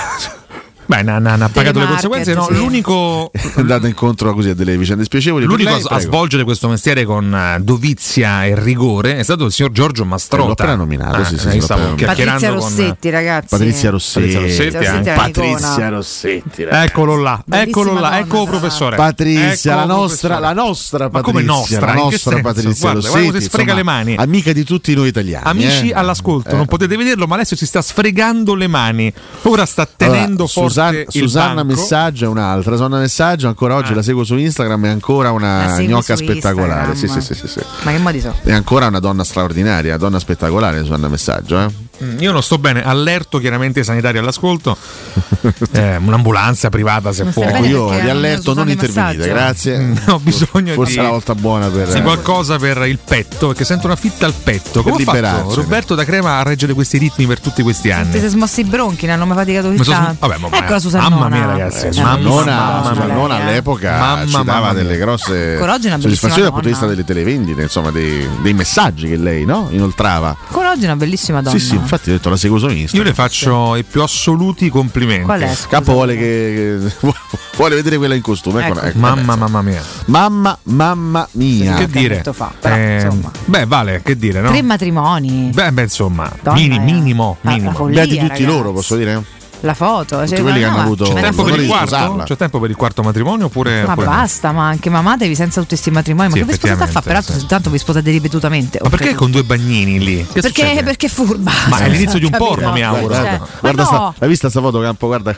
Beh, 0.87 1.03
ne 1.03 1.13
ha- 1.13 1.19
ne 1.19 1.31
ha 1.45 1.49
pagato 1.49 1.79
le 1.79 1.87
conseguenze. 1.87 2.35
No, 2.35 2.45
sì. 2.47 2.55
l'unico 2.57 3.31
è 3.33 3.41
andata 3.57 3.87
incontro 3.87 4.35
così 4.35 4.51
a 4.51 4.55
delle 4.55 4.77
vicende 4.77 5.05
spiacevoli. 5.05 5.45
L'unico 5.47 5.71
lei, 5.71 5.81
a- 5.81 5.85
a 5.85 5.89
prego. 5.97 6.01
svolgere 6.03 6.45
questo 6.45 6.69
mestiere 6.69 7.05
con 7.05 7.35
eh, 7.35 7.59
dovizia 7.61 8.45
e 8.45 8.55
rigore 8.59 9.17
è 9.19 9.23
stato 9.23 9.45
il 9.47 9.53
signor 9.53 9.73
Giorgio 9.73 10.05
Mastrota. 10.05 10.43
Eh, 10.45 10.47
l'ho 10.47 10.53
appena 10.53 10.75
nominato, 10.75 11.25
sì, 11.25 11.39
sì, 11.39 11.47
noi 11.47 11.57
l'ho 11.59 11.63
stavo 11.63 11.95
chiacchierando 11.95 12.41
Patrizia 12.41 12.49
con- 12.49 12.59
Rossetti, 12.59 13.11
ragazzi. 13.11 13.47
Patrizia 13.49 13.91
Rossetti, 13.91 14.33
Patrizia 14.35 14.41
Rossetti, 14.71 15.11
Patrizia. 15.15 15.89
Rossetti. 15.89 16.35
Rossetti, 16.35 16.65
ragazzi. 16.65 16.87
Eccolo 16.87 17.17
là, 17.17 17.43
Bellissima 17.45 17.71
eccolo 17.81 18.01
là, 18.01 18.19
ecco 18.19 18.45
professore. 18.45 18.97
Patrizia, 18.97 19.73
Ecco, 19.73 19.81
la 19.81 19.85
nostra, 19.87 20.29
professore. 20.37 20.41
la 20.41 20.53
nostra 20.53 21.05
Ma 21.05 21.11
Patrizia, 21.11 21.33
come 21.33 21.43
nostra? 21.45 21.87
la 21.87 21.95
nostra? 21.95 22.41
Patrizia 22.41 22.91
Guarda, 22.91 23.01
guarda 23.09 23.19
Rossetti, 23.19 23.41
si 23.41 23.49
sfrega 23.49 23.73
insomma, 23.73 23.77
le 23.99 24.05
mani. 24.05 24.15
Amica 24.17 24.53
di 24.53 24.65
tutti 24.65 24.95
noi 24.95 25.09
italiani. 25.09 25.45
Amici 25.47 25.89
eh. 25.89 25.95
all'ascolto, 25.95 26.57
non 26.57 26.67
potete 26.67 26.97
vederlo, 26.97 27.27
ma 27.27 27.35
adesso 27.37 27.57
si 27.57 27.67
sta 27.67 27.81
sfregando 27.83 28.55
le 28.55 28.67
mani. 28.67 29.13
Ora 29.43 29.65
sta 29.67 29.87
tenendo 29.87 30.47
forte 30.47 30.74
Susanna, 30.75 30.99
il 30.99 31.07
Susanna 31.09 31.55
banco. 31.65 31.81
Messaggio 31.81 32.25
è 32.25 32.29
un'altra. 32.29 32.73
Susanna 32.73 32.99
Messaggio 32.99 33.47
ancora 33.49 33.77
oggi 33.77 33.93
Ah. 33.93 33.95
la 33.97 34.03
seguo 34.03 34.25
su 34.25 34.37
Instagram, 34.37 34.87
è 34.87 34.89
ancora 34.89 35.31
una 35.31 35.79
gnocca 35.81 36.17
spettacolare. 36.17 36.95
Sì, 36.97 37.07
sì, 37.07 37.21
sì, 37.21 37.35
sì, 37.35 37.47
sì. 37.47 37.61
Ma 37.83 37.93
che 37.93 37.99
modi 37.99 38.21
so? 38.21 38.35
È 38.43 38.53
ancora 38.53 38.87
una 38.89 38.99
donna 38.99 39.23
straordinaria, 39.25 39.97
donna 39.97 40.19
spettacolare 40.19 40.81
Susanna 40.81 41.09
Messaggio. 41.09 41.59
Eh? 41.61 41.69
Mm, 42.03 42.19
Io 42.21 42.33
non 42.33 42.43
sto 42.43 42.59
bene, 42.59 42.83
allerto 42.85 43.39
chiaramente 43.39 43.81
i 43.81 43.85
sanitari 43.85 44.19
all'ascolto. 44.19 44.77
Eh, 45.73 45.97
un'ambulanza 45.97 46.71
privata 46.71 47.13
se 47.13 47.23
Non 47.25 47.33
può. 47.35 47.45
Io 47.65 47.91
vi 47.91 48.09
allerto, 48.09 48.55
non 48.55 48.71
intervenite, 48.71 49.17
Messaggio. 49.19 49.33
grazie. 49.35 49.79
Mm, 49.79 49.95
ho 50.07 50.19
bisogno 50.19 50.73
Forse 50.73 50.93
di- 50.95 50.99
è 51.01 51.03
la 51.03 51.09
volta 51.11 51.35
buona 51.35 51.69
per. 51.69 51.91
Sì, 51.91 52.01
qualcosa 52.01 52.57
per 52.57 52.79
il 52.87 52.99
petto, 52.99 53.49
perché 53.49 53.65
sento 53.67 53.87
una 53.87 53.97
fitta 53.97 54.25
al 54.25 54.33
petto. 54.33 54.83
Come 54.83 55.05
fatto 55.05 55.17
liberarcene. 55.17 55.55
Roberto 55.55 55.95
da 55.95 56.05
Crema 56.05 56.39
a 56.39 56.43
reggere 56.45 56.73
questi 56.73 56.97
ritmi 56.97 57.27
per 57.27 57.41
tutti 57.41 57.63
questi 57.63 57.89
Ti 57.89 57.91
anni? 57.91 58.19
sei 58.19 58.29
smossi 58.31 58.61
i 58.61 58.65
bronchi, 58.65 59.05
ne 59.05 59.13
hanno 59.13 59.27
mai 59.27 59.37
faticato 59.37 59.71
sm- 59.77 59.83
tanto. 59.93 60.27
vabbè, 60.27 60.39
ma- 60.39 60.57
ecco 60.57 60.73
la 60.73 60.79
Susannona. 60.81 61.15
mamma 61.17 61.29
mia, 61.37 61.45
ragazzi, 61.47 61.87
Eh, 61.89 61.91
mamma, 62.01 62.17
Susannona, 62.17 62.57
mamma, 62.57 62.89
Susannona 62.95 63.35
all'epoca 63.35 63.99
Mamma, 63.99 64.27
ci 64.39 64.45
dava 64.45 64.73
delle 64.73 64.97
grosse 64.97 65.59
soddisfazioni 65.59 66.43
dal 66.43 66.51
punto 66.53 66.61
di 66.67 66.73
vista 66.73 66.87
delle 66.87 67.05
televendite, 67.05 67.61
insomma, 67.63 67.91
dei, 67.91 68.27
dei 68.41 68.55
messaggi 68.55 69.09
che 69.09 69.17
lei 69.19 69.45
no? 69.45 69.69
inoltrava. 69.71 70.35
Ancora 70.47 70.71
oggi 70.71 70.83
è 70.83 70.87
una 70.87 70.97
bellissima 70.97 71.43
donna. 71.43 71.59
Sì, 71.59 71.65
sì, 71.67 71.79
infatti 71.85 72.11
ho 72.11 72.13
detto 72.13 72.29
la 72.31 72.37
seguo 72.37 72.59
su 72.59 72.69
Instagram. 72.69 72.97
Io 73.01 73.03
le 73.05 73.15
faccio 73.15 73.77
i 73.77 73.85
più 73.85 74.03
assoluti 74.03 74.69
complimenti. 74.69 75.25
Qual 75.25 75.41
è? 75.41 75.57
Capo 75.69 75.93
vuole, 75.93 76.17
che, 76.17 76.81
che- 77.01 77.13
vuole 77.57 77.75
vedere 77.77 77.97
quella 77.97 78.15
in 78.15 78.23
costume. 78.23 78.67
Ecco, 78.67 78.81
Ecco. 78.81 78.99
Mamma, 78.99 79.21
ecco. 79.35 79.37
mamma 79.41 79.63
mia. 79.63 79.83
mamma, 80.07 80.59
mamma 80.65 81.29
mia. 81.33 81.75
che 81.77 81.87
che 81.89 81.99
dire? 81.99 82.17
detto 82.17 82.33
fa, 82.33 82.53
però, 82.59 82.75
Eh, 82.75 83.09
beh, 83.45 83.67
vale, 83.67 84.03
che 84.03 84.17
dire, 84.17 84.41
no? 84.41 84.49
Tre 84.51 84.63
matrimoni. 84.63 85.51
Beh, 85.53 85.73
beh, 85.73 85.83
insomma, 85.83 86.31
Donna, 86.43 86.59
mini- 86.59 86.77
eh. 86.77 86.81
minimo, 86.81 87.37
minimo. 87.43 87.73
follia, 87.73 87.95
Beati 88.05 88.11
tutti 88.19 88.23
ragazzi. 88.29 88.45
loro, 88.45 88.73
posso 88.73 88.97
dire? 88.97 89.23
La 89.65 89.73
foto. 89.75 90.27
cioè, 90.27 90.41
quelli 90.43 90.59
che 90.61 90.67
ma 90.67 90.73
hanno 90.73 90.77
no, 90.77 90.83
avuto- 90.83 91.05
ma- 91.11 91.15
C'è 91.15 91.21
tempo 91.23 91.43
per 91.45 91.59
il 91.59 91.67
quarto? 91.67 92.23
C'è 92.25 92.37
tempo 92.37 92.61
per 92.61 92.71
il 92.71 92.77
quarto 92.77 93.03
matrimonio 93.03 93.47
oppure, 93.47 93.83
Ma 93.85 93.93
oppure 93.93 94.07
no? 94.07 94.13
basta, 94.13 94.53
ma 94.53 94.69
anche 94.69 94.91
mamatevi 94.91 95.35
senza 95.35 95.61
tutti 95.61 95.71
questi 95.75 95.91
matrimoni. 95.91 96.29
Ma 96.29 96.35
Sì, 96.35 96.41
che 96.43 96.47
vi 96.47 96.55
sposate 96.55 96.83
a 96.83 96.87
fare? 96.87 97.07
Peraltro, 97.07 97.39
sì. 97.39 97.47
tanto 97.47 97.71
vi 97.71 97.79
sposate 97.79 98.11
ripetutamente. 98.11 98.79
Ma 98.83 98.89
perché 98.91 99.15
con 99.15 99.31
due 99.31 99.43
bagnini 99.43 99.99
lì? 99.99 100.27
Che 100.31 100.41
Perché, 100.43 100.83
perché 100.85 101.09
furba. 101.09 101.51
Ma 101.69 101.79
è 101.79 101.89
l'inizio 101.91 102.19
di 102.19 102.27
un 102.27 102.33
porno, 102.37 102.73
mi 102.73 102.83
auguro. 102.83 103.15
Cioè, 103.15 103.23
Guarda, 103.23 103.39
ma 103.39 103.59
guarda 103.61 103.83
no. 103.83 103.89
sta, 103.89 104.15
l'hai 104.19 104.29
vista 104.29 104.51
sta 104.51 104.61
fotocampo? 104.61 105.07
Guarda, 105.07 105.37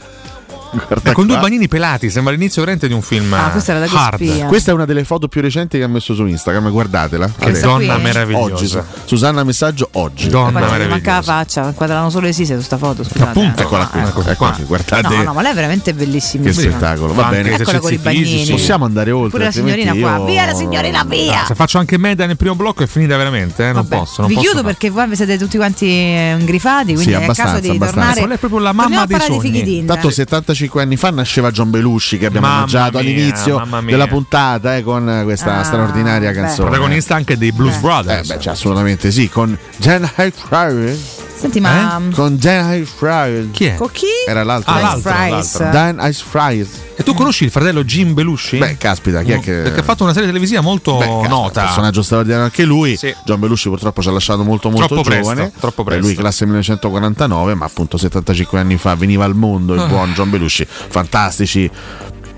guarda 0.70 1.12
con 1.12 1.26
due 1.26 1.38
bagnini 1.38 1.68
pelati, 1.68 2.10
sembra 2.10 2.32
l'inizio 2.32 2.60
veramente 2.62 2.88
di 2.88 2.94
un 2.94 3.02
film 3.02 3.32
Ah, 3.32 3.50
questa 3.50 3.72
era 3.74 3.86
da 3.86 3.92
hard. 3.92 4.46
Questa 4.46 4.70
è 4.70 4.74
una 4.74 4.84
delle 4.84 5.04
foto 5.04 5.28
più 5.28 5.40
recenti 5.40 5.78
che 5.78 5.84
ha 5.84 5.88
messo 5.88 6.14
su 6.14 6.24
Instagram, 6.26 6.70
guardatela. 6.70 7.26
Che 7.26 7.32
Questa 7.44 7.66
donna 7.66 7.94
qui? 7.94 8.02
meravigliosa. 8.02 8.54
Oggi, 8.54 8.66
su- 8.66 8.82
Susanna 9.04 9.44
Messaggio 9.44 9.88
oggi. 9.92 10.28
Donna 10.28 10.46
mi 10.46 10.52
manca 10.54 10.70
la 10.70 10.78
meravigliosa. 10.78 11.22
faccia, 11.22 11.66
inquadrano 11.66 12.10
solo 12.10 12.26
le 12.26 12.32
sise 12.32 12.54
su 12.56 12.62
sta 12.62 12.76
foto. 12.78 13.04
Scusate. 13.04 13.22
Appunto. 13.30 13.60
eh. 13.60 13.64
Eccola 13.64 13.86
qui, 13.86 14.00
Ah, 14.00 14.02
ecco, 14.08 14.20
ecco 14.20 14.30
ecco 14.30 14.36
qua. 14.44 14.50
qui, 14.52 14.64
guardate 14.64 15.16
No, 15.16 15.22
no, 15.22 15.32
ma 15.32 15.42
lei 15.42 15.52
è 15.52 15.54
veramente 15.54 15.94
bellissima. 15.94 16.44
che 16.44 16.52
spettacolo. 16.52 17.14
Va 17.14 17.24
bene. 17.24 17.54
Eccola 17.56 17.78
con 17.78 17.92
i 17.92 17.96
bagnini. 17.98 18.24
fisici. 18.24 18.50
Possiamo 18.52 18.84
andare 18.84 19.10
oltre. 19.10 19.30
Pure 19.30 19.44
la 19.44 19.50
signorina 19.50 19.92
qua. 19.94 20.16
io- 20.18 20.24
Via 20.26 20.44
la 20.46 20.54
signorina, 20.54 21.04
via! 21.04 21.44
Se 21.46 21.54
faccio 21.54 21.78
anche 21.78 21.98
meda 21.98 22.26
nel 22.26 22.36
primo 22.36 22.54
blocco 22.54 22.82
è 22.82 22.86
finita 22.86 23.16
veramente, 23.16 23.68
eh? 23.68 23.72
non 23.72 23.86
posso. 23.86 24.22
Non 24.22 24.30
vi 24.30 24.36
chiudo 24.36 24.62
perché 24.62 24.90
voi 24.90 25.14
siete 25.14 25.38
tutti 25.38 25.56
quanti 25.56 25.86
ingrifati, 25.86 26.94
quindi 26.94 27.12
è 27.12 27.18
caso 27.18 27.24
abbastanza, 27.24 27.60
di 27.60 27.68
abbastanza. 27.70 27.98
tornare. 28.06 28.26
Lei 28.26 28.36
è 28.36 28.38
proprio 28.38 28.60
la 28.60 28.72
mamma 28.72 29.06
dei 29.06 29.20
sogni. 29.20 29.84
Tanto 29.84 30.10
75 30.10 30.54
anni 30.80 30.96
fa 30.96 31.10
nasceva 31.10 31.50
John 31.50 31.70
Belushi 31.70 32.18
che 32.18 32.26
abbiamo 32.26 32.46
Mamma 32.46 32.58
mangiato 32.60 32.98
mia, 32.98 33.00
all'inizio 33.00 33.62
della 33.84 34.06
puntata 34.06 34.76
eh, 34.76 34.82
con 34.82 35.20
questa 35.24 35.58
Ah, 35.58 35.62
straordinaria 35.64 36.30
beh. 36.30 36.34
canzone. 36.34 36.68
Protagonista 36.70 37.14
anche 37.14 37.36
dei 37.38 37.52
Blues 37.52 37.76
Eh. 37.76 37.80
Brothers. 37.80 38.30
Eh 38.30 38.34
beh, 38.34 38.40
cioè, 38.40 38.52
assolutamente 38.52 39.10
sì, 39.10 39.28
con 39.28 39.56
Jen 39.78 40.10
Fry. 40.14 41.15
Senti, 41.36 41.60
ma. 41.60 41.98
Eh? 41.98 42.10
Con 42.12 42.38
Dan 42.38 42.80
Ice 42.80 42.90
Fries. 42.96 43.48
Chi 43.52 43.66
è? 43.66 43.74
Con 43.74 43.90
chi? 43.90 44.06
Era 44.26 44.42
l'altro. 44.42 44.72
Ah, 44.72 44.80
l'altro, 44.80 45.10
l'altro. 45.10 45.70
Dan 45.70 45.98
Ice 46.02 46.24
Fries. 46.26 46.68
E 46.96 47.02
tu 47.02 47.12
conosci 47.12 47.44
il 47.44 47.50
fratello 47.50 47.84
Jim 47.84 48.14
Belushi? 48.14 48.56
Beh, 48.56 48.78
caspita, 48.78 49.22
chi 49.22 49.32
è 49.32 49.36
mm, 49.36 49.40
che. 49.40 49.52
Perché 49.52 49.80
ha 49.80 49.82
fatto 49.82 50.02
una 50.02 50.14
serie 50.14 50.28
televisiva 50.28 50.62
molto 50.62 50.96
Beh, 50.96 51.28
nota. 51.28 51.60
Un 51.60 51.66
personaggio 51.66 52.02
straordinario 52.02 52.44
anche 52.44 52.64
lui. 52.64 52.96
Sì. 52.96 53.14
John 53.24 53.38
Belushi 53.38 53.68
purtroppo 53.68 54.00
ci 54.00 54.08
ha 54.08 54.12
lasciato 54.12 54.44
molto 54.44 54.70
molto 54.70 54.94
troppo 54.94 55.10
giovane. 55.10 55.42
Presto, 55.42 55.60
troppo 55.60 55.84
presto. 55.84 56.06
Lui 56.06 56.14
classe 56.14 56.46
1949, 56.46 57.54
ma 57.54 57.66
appunto 57.66 57.98
75 57.98 58.58
anni 58.58 58.78
fa 58.78 58.94
veniva 58.94 59.24
al 59.24 59.34
mondo 59.34 59.74
il 59.74 59.80
ah. 59.80 59.86
buon 59.86 60.12
John 60.14 60.30
Belushi. 60.30 60.66
Fantastici 60.66 61.70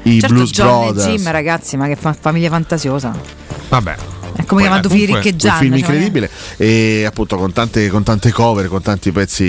i 0.03 0.21
certo, 0.21 0.35
Blues 0.35 0.51
John 0.51 0.67
Brothers. 0.67 1.07
Jim, 1.07 1.31
ragazzi, 1.31 1.77
ma 1.77 1.87
che 1.87 1.97
fa- 1.97 2.17
famiglia 2.19 2.49
fantasiosa. 2.49 3.15
Vabbè 3.69 4.18
come 4.49 4.63
chiamato 4.63 4.89
Fili 4.89 5.07
Riccheggiano. 5.07 5.55
Un 5.55 5.61
film 5.61 5.73
cioè, 5.73 5.81
incredibile 5.81 6.31
eh. 6.57 7.01
e 7.01 7.05
appunto 7.05 7.37
con 7.37 7.53
tante, 7.53 7.89
con 7.89 8.03
tante, 8.03 8.33
cover, 8.33 8.67
con 8.69 8.83
tanti 8.83 9.13
pezzi 9.13 9.45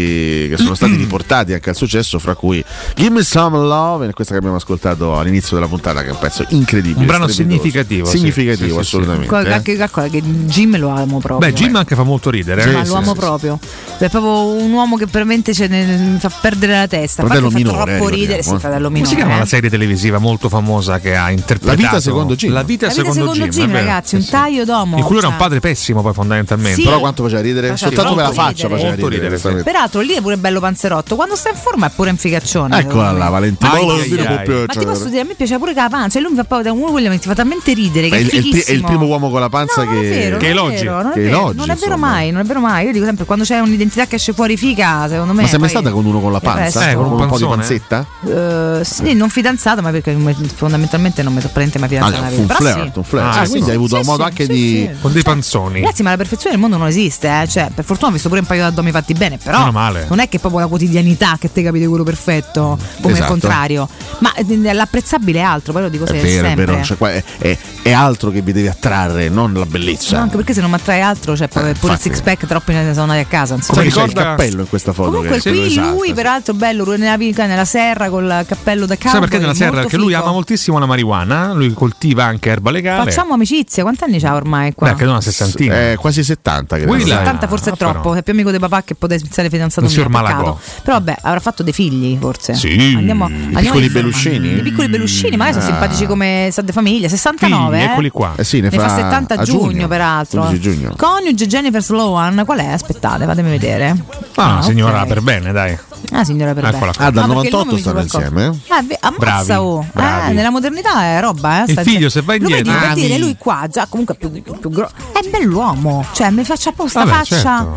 che 0.50 0.56
sono 0.58 0.76
stati 0.76 0.96
riportati 0.96 1.54
anche 1.54 1.70
al 1.70 1.76
successo, 1.76 2.20
fra 2.20 2.36
cui 2.36 2.64
Give 2.96 3.10
Me 3.10 3.24
Some 3.24 3.58
Love, 3.58 4.14
questa 4.14 4.34
che 4.34 4.40
abbiamo 4.40 4.58
ascoltato 4.58 5.18
all'inizio 5.18 5.56
della 5.56 5.68
puntata, 5.68 6.02
che 6.02 6.10
è 6.10 6.12
un 6.12 6.20
pezzo 6.20 6.46
incredibile. 6.50 7.00
Un 7.00 7.06
brano 7.06 7.28
significativo. 7.28 8.06
Significativo, 8.06 8.76
sì, 8.76 8.80
assolutamente. 8.80 9.36
Sì, 9.36 9.42
sì. 9.42 9.48
Eh. 9.48 9.54
Anche 9.54 9.74
eh, 9.74 9.78
calcola 9.78 10.08
che 10.08 10.22
Jim 10.22 10.78
lo 10.78 10.90
amo 10.90 11.20
proprio. 11.20 11.50
Beh, 11.50 11.54
Jim 11.54 11.76
anche 11.76 11.96
fa 11.96 12.04
molto 12.04 12.30
ridere. 12.30 12.64
Eh? 12.64 12.72
ma 12.72 12.86
lo 12.86 12.96
amo 12.96 13.14
proprio. 13.14 13.60
È 13.98 14.10
proprio 14.10 14.48
un 14.52 14.72
uomo 14.72 14.98
che 14.98 15.06
veramente 15.10 15.54
nel, 15.68 16.20
fa 16.20 16.30
perdere 16.30 16.74
la 16.74 16.88
testa. 16.88 17.24
Fratello 17.24 17.50
minore. 17.50 17.98
Troppo 17.98 18.10
eh, 18.10 18.16
ridere. 18.16 18.44
Sì, 18.44 18.58
fratello 18.58 18.90
minore. 18.90 19.04
Come 19.04 19.08
si 19.08 19.16
chiama 19.16 19.38
la 19.38 19.46
serie 19.46 19.70
televisiva 19.70 20.18
molto 20.20 20.50
famosa 20.50 21.00
che 21.00 21.16
ha 21.16 21.32
interpretato? 21.32 21.82
La 21.82 21.88
vita 21.88 22.02
secondo 22.02 22.36
Jim. 22.36 22.52
La 22.52 22.64
vita, 22.64 22.88
la 22.88 22.92
vita 22.94 23.04
secondo, 23.04 23.34
secondo 23.34 23.48
Jim, 23.52 23.66
Jim 23.66 23.72
ragazzi, 23.72 24.16
un 24.16 24.26
taglio 24.26 24.66
d'uomo 24.66 24.89
uomo. 24.92 24.98
Il 24.98 25.04
culo 25.04 25.20
cioè. 25.20 25.28
era 25.28 25.38
un 25.38 25.42
padre 25.42 25.60
pessimo, 25.60 26.02
poi 26.02 26.14
fondamentalmente. 26.14 26.76
Sì. 26.76 26.84
Però 26.84 27.00
quanto 27.00 27.24
faceva 27.24 27.42
ridere? 27.42 27.70
Faceva 27.70 27.92
Soltanto 27.92 28.16
per 28.16 28.26
la 28.26 28.32
faccia 28.32 28.68
ridere. 28.68 28.76
faceva 28.76 28.96
ridere. 28.96 29.30
ridere 29.30 29.58
sì. 29.58 29.64
Peraltro 29.64 30.02
lì 30.02 30.14
è 30.14 30.22
pure 30.22 30.38
bello 30.38 30.60
panzerotto. 30.60 31.16
Quando 31.16 31.36
sta 31.36 31.50
in 31.50 31.56
forma 31.56 31.88
è 31.88 31.92
pure 31.94 32.10
un 32.10 32.18
figaccione. 32.18 32.80
Eccola 32.80 33.12
là, 33.12 33.30
Valentina. 33.30 33.74
Ma, 33.74 33.80
ma 33.80 34.74
ti 34.74 34.86
posso 34.86 35.10
dire, 35.10 35.22
a 35.22 35.24
me 35.26 35.36
piace 35.36 35.58
pure 35.58 35.74
che 35.74 35.80
la 35.80 35.90
pancia. 35.90 36.20
Lui 36.20 36.32
mi 36.32 36.38
fa 36.38 36.44
poi 36.44 36.64
da 36.64 36.72
uno 36.72 36.92
quello 36.92 37.10
mi 37.10 37.18
fa 37.18 37.34
talmente 37.34 37.74
ridere. 37.74 38.10
Che 38.10 38.18
è, 38.18 38.20
il, 38.20 38.64
è, 38.64 38.72
il 38.72 38.84
primo 38.84 39.06
uomo 39.06 39.30
con 39.30 39.40
la 39.40 39.50
panza 39.50 39.84
no, 39.84 39.92
che, 39.92 40.38
elogi. 40.40 40.84
Non 40.84 41.12
è 41.12 41.20
vero, 41.20 41.52
non 41.54 41.70
è 41.70 41.76
vero 41.76 41.98
mai, 41.98 42.32
non 42.32 42.42
è 42.42 42.46
vero 42.46 42.60
mai. 42.60 42.86
Io 42.86 42.92
dico 42.92 43.06
sempre 43.06 43.26
quando 43.26 43.44
c'è 43.44 43.60
un'identità 43.60 44.08
che 44.08 44.16
esce 44.16 44.34
fuori 44.34 44.58
figa, 44.58 45.08
secondo 45.10 45.34
me. 45.34 45.44
Ma 45.44 45.48
sei 45.48 45.60
mai 45.60 45.70
stata 45.70 45.92
con 45.92 46.06
uno 46.06 46.20
con 46.20 46.32
la 46.32 46.40
panza? 46.40 46.90
Eh, 46.90 46.96
con 46.96 47.12
un 47.12 47.28
po' 47.28 47.38
di 47.38 47.46
panzetta? 47.46 48.06
Eh, 48.26 48.82
sì, 48.84 49.10
eh. 49.10 49.14
non 49.14 49.30
fidanzata, 49.30 49.82
ma 49.82 49.92
perché 49.92 50.16
fondamentalmente 50.56 51.24
non 51.24 51.34
mi 51.34 51.42
sono 51.42 51.54
prendente 51.54 51.80
mai 51.80 51.98
ah, 51.98 52.06
fidanzata. 52.06 52.26
Ah, 52.26 52.40
un 52.40 52.48
flirt, 52.48 52.98
un 52.98 53.04
flirt. 53.04 53.50
Quindi 53.50 53.70
hai 53.70 53.76
avuto 53.76 54.02
modo 54.04 54.24
anche 54.24 54.48
di 54.48 54.79
con 55.02 55.12
dei 55.12 55.24
panzoni. 55.24 55.82
Ragazzi, 55.82 56.04
ma 56.04 56.12
la 56.12 56.18
perfezione 56.18 56.52
nel 56.52 56.60
mondo 56.60 56.78
non 56.78 56.88
esiste, 56.88 57.42
eh? 57.42 57.48
cioè, 57.48 57.70
per 57.74 57.84
fortuna 57.84 58.10
ho 58.10 58.14
visto 58.14 58.28
pure 58.30 58.42
un 58.42 58.46
paio 58.46 58.62
di 58.62 58.68
addomi 58.68 58.92
fatti 58.92 59.14
bene, 59.14 59.38
però 59.38 59.72
non 59.72 60.20
è 60.20 60.30
che 60.30 60.38
è 60.38 60.40
proprio 60.40 60.62
la 60.62 60.68
quotidianità 60.68 61.38
che 61.40 61.52
te 61.52 61.64
capite 61.64 61.88
quello 61.88 62.04
perfetto, 62.04 62.78
come 63.02 63.14
esatto. 63.14 63.34
il 63.34 63.40
contrario. 63.40 63.90
Ma 64.20 64.34
eh, 64.34 64.74
l'apprezzabile 64.74 65.40
è 65.40 65.44
altro, 65.44 65.74
poi 65.74 65.84
lo 65.84 65.90
dico. 65.90 66.06
È 66.06 66.12
vero, 66.12 66.28
sempre. 66.28 66.66
Vero. 66.66 66.84
Cioè, 66.84 67.24
è, 67.38 67.58
è, 67.82 67.92
altro 67.92 68.32
che 68.32 68.42
vi 68.42 68.52
devi 68.52 68.68
attrarre, 68.68 69.30
non 69.30 69.54
la 69.54 69.66
bellezza. 69.66 70.18
No, 70.18 70.24
anche 70.24 70.36
perché 70.36 70.54
se 70.54 70.62
non 70.62 70.70
mi 70.70 70.76
attrae 70.76 71.02
altro, 71.02 71.36
cioè, 71.36 71.48
eh, 71.52 71.74
pure 71.74 71.94
il 71.94 72.00
six 72.00 72.22
pack 72.22 72.46
troppo 72.46 72.72
in 72.72 72.90
sono 72.92 73.12
andati 73.12 73.20
a 73.20 73.26
casa. 73.26 73.56
Insomma. 73.56 73.80
Come 73.80 73.90
ricorda... 73.90 74.22
il 74.22 74.28
cappello 74.28 74.62
in 74.62 74.70
questa 74.70 74.94
foto. 74.94 75.12
Comunque, 75.12 75.42
qui 75.42 75.66
esatto. 75.68 75.96
lui, 75.96 76.14
peraltro, 76.14 76.54
bello, 76.54 76.86
nella, 76.96 77.16
nella 77.16 77.66
serra 77.66 78.10
col 78.10 78.44
cappello 78.48 78.86
da 78.86 78.96
cowboy. 78.96 79.12
Sai 79.12 79.20
perché 79.22 79.38
nella 79.40 79.54
serra? 79.54 79.82
Perché 79.82 79.98
lui 79.98 80.14
ama 80.14 80.32
moltissimo 80.32 80.80
la 80.80 80.86
marijuana, 80.86 81.54
lui 81.54 81.72
coltiva 81.74 82.26
anche 82.26 82.50
erba 82.50 82.72
legale. 82.72 83.10
Facciamo 83.10 83.34
amicizia, 83.34 83.84
quanti 83.84 84.04
anni 84.04 84.20
ha 84.22 84.36
ormai? 84.36 84.69
ormai 84.70 84.74
qua. 84.74 84.90
Anche 84.90 85.06
una 85.06 85.22
sessantina. 85.22 85.92
Eh, 85.92 85.96
quasi 85.96 86.24
70. 86.24 86.78
Credo. 86.78 87.00
70 87.00 87.48
forse 87.48 87.72
è 87.72 87.78
troppo. 87.78 88.14
È 88.14 88.24
più 88.24 88.34
amico 88.34 88.52
di 88.52 88.60
papà 88.60 88.84
che 88.84 88.96
potesse 88.96 89.24
pensare 89.24 89.50
fidanzato 89.50 89.88
mio. 89.88 90.10
Malagò. 90.10 90.58
Però 90.84 90.98
vabbè, 90.98 91.18
avrà 91.22 91.40
fatto 91.40 91.64
dei 91.64 91.74
figli 91.74 92.18
forse. 92.20 92.54
Sì. 92.54 92.94
Andiamo, 92.96 93.28
I 93.28 93.32
andiamo 93.32 93.60
piccoli 93.62 93.90
Beluscini. 93.90 94.58
I 94.58 94.62
piccoli 94.62 94.90
Beluscini, 94.90 95.36
ma 95.38 95.48
ah. 95.48 95.54
sono 95.54 95.66
simpatici 95.66 96.06
come 96.06 96.50
sa 96.52 96.62
de 96.62 96.72
famiglia. 96.72 97.08
69. 97.08 97.78
Figli, 97.78 97.88
eh. 97.88 97.92
Eccoli 97.92 98.10
qua. 98.10 98.34
Eh 98.36 98.44
sì, 98.44 98.60
ne, 98.60 98.70
ne 98.70 98.78
fa, 98.78 98.90
fa, 98.90 98.96
70 98.96 99.34
a 99.34 99.44
giugno, 99.44 99.70
giugno 99.70 99.88
peraltro. 99.88 100.58
Giugno. 100.58 100.94
Coniuge 100.96 101.48
Jennifer 101.48 101.84
Sloan, 101.84 102.44
qual 102.46 102.60
è? 102.60 102.68
Aspettate, 102.68 103.26
fatemi 103.26 103.50
vedere. 103.50 103.96
Ah, 104.36 104.58
ah 104.58 104.62
signora 104.62 104.98
okay. 104.98 105.08
per 105.08 105.22
bene, 105.22 105.52
dai. 105.52 105.78
Ah, 106.12 106.24
signora 106.24 106.54
per 106.54 106.64
Eccola 106.64 106.92
bene. 106.92 106.94
Qua. 106.96 107.06
Ah, 107.06 107.12
dal 107.12 107.28
98 107.28 107.78
stanno 107.78 108.02
insieme. 108.02 108.46
Ah, 108.68 108.78
oh. 108.78 108.86
Eh, 108.90 108.98
ammazza, 109.00 109.62
oh. 109.62 109.86
nella 110.32 110.50
modernità 110.50 111.04
è 111.04 111.20
roba, 111.20 111.66
eh. 111.66 111.72
Il 111.72 111.80
figlio 111.80 112.10
se 112.10 112.22
va 112.22 112.36
indietro. 112.36 112.74
Lo 112.96 113.18
lui 113.18 113.36
qua, 113.38 113.68
già 113.70 113.86
comunque 113.88 114.16
più 114.16 114.30
il 114.54 114.60
più 114.60 114.70
grosso. 114.70 114.94
È 115.12 115.28
bell'uomo, 115.30 116.06
cioè 116.14 116.30
mi 116.30 116.44
faccia 116.44 116.70
apposta 116.70 117.04
Vabbè, 117.04 117.12
faccia. 117.18 117.68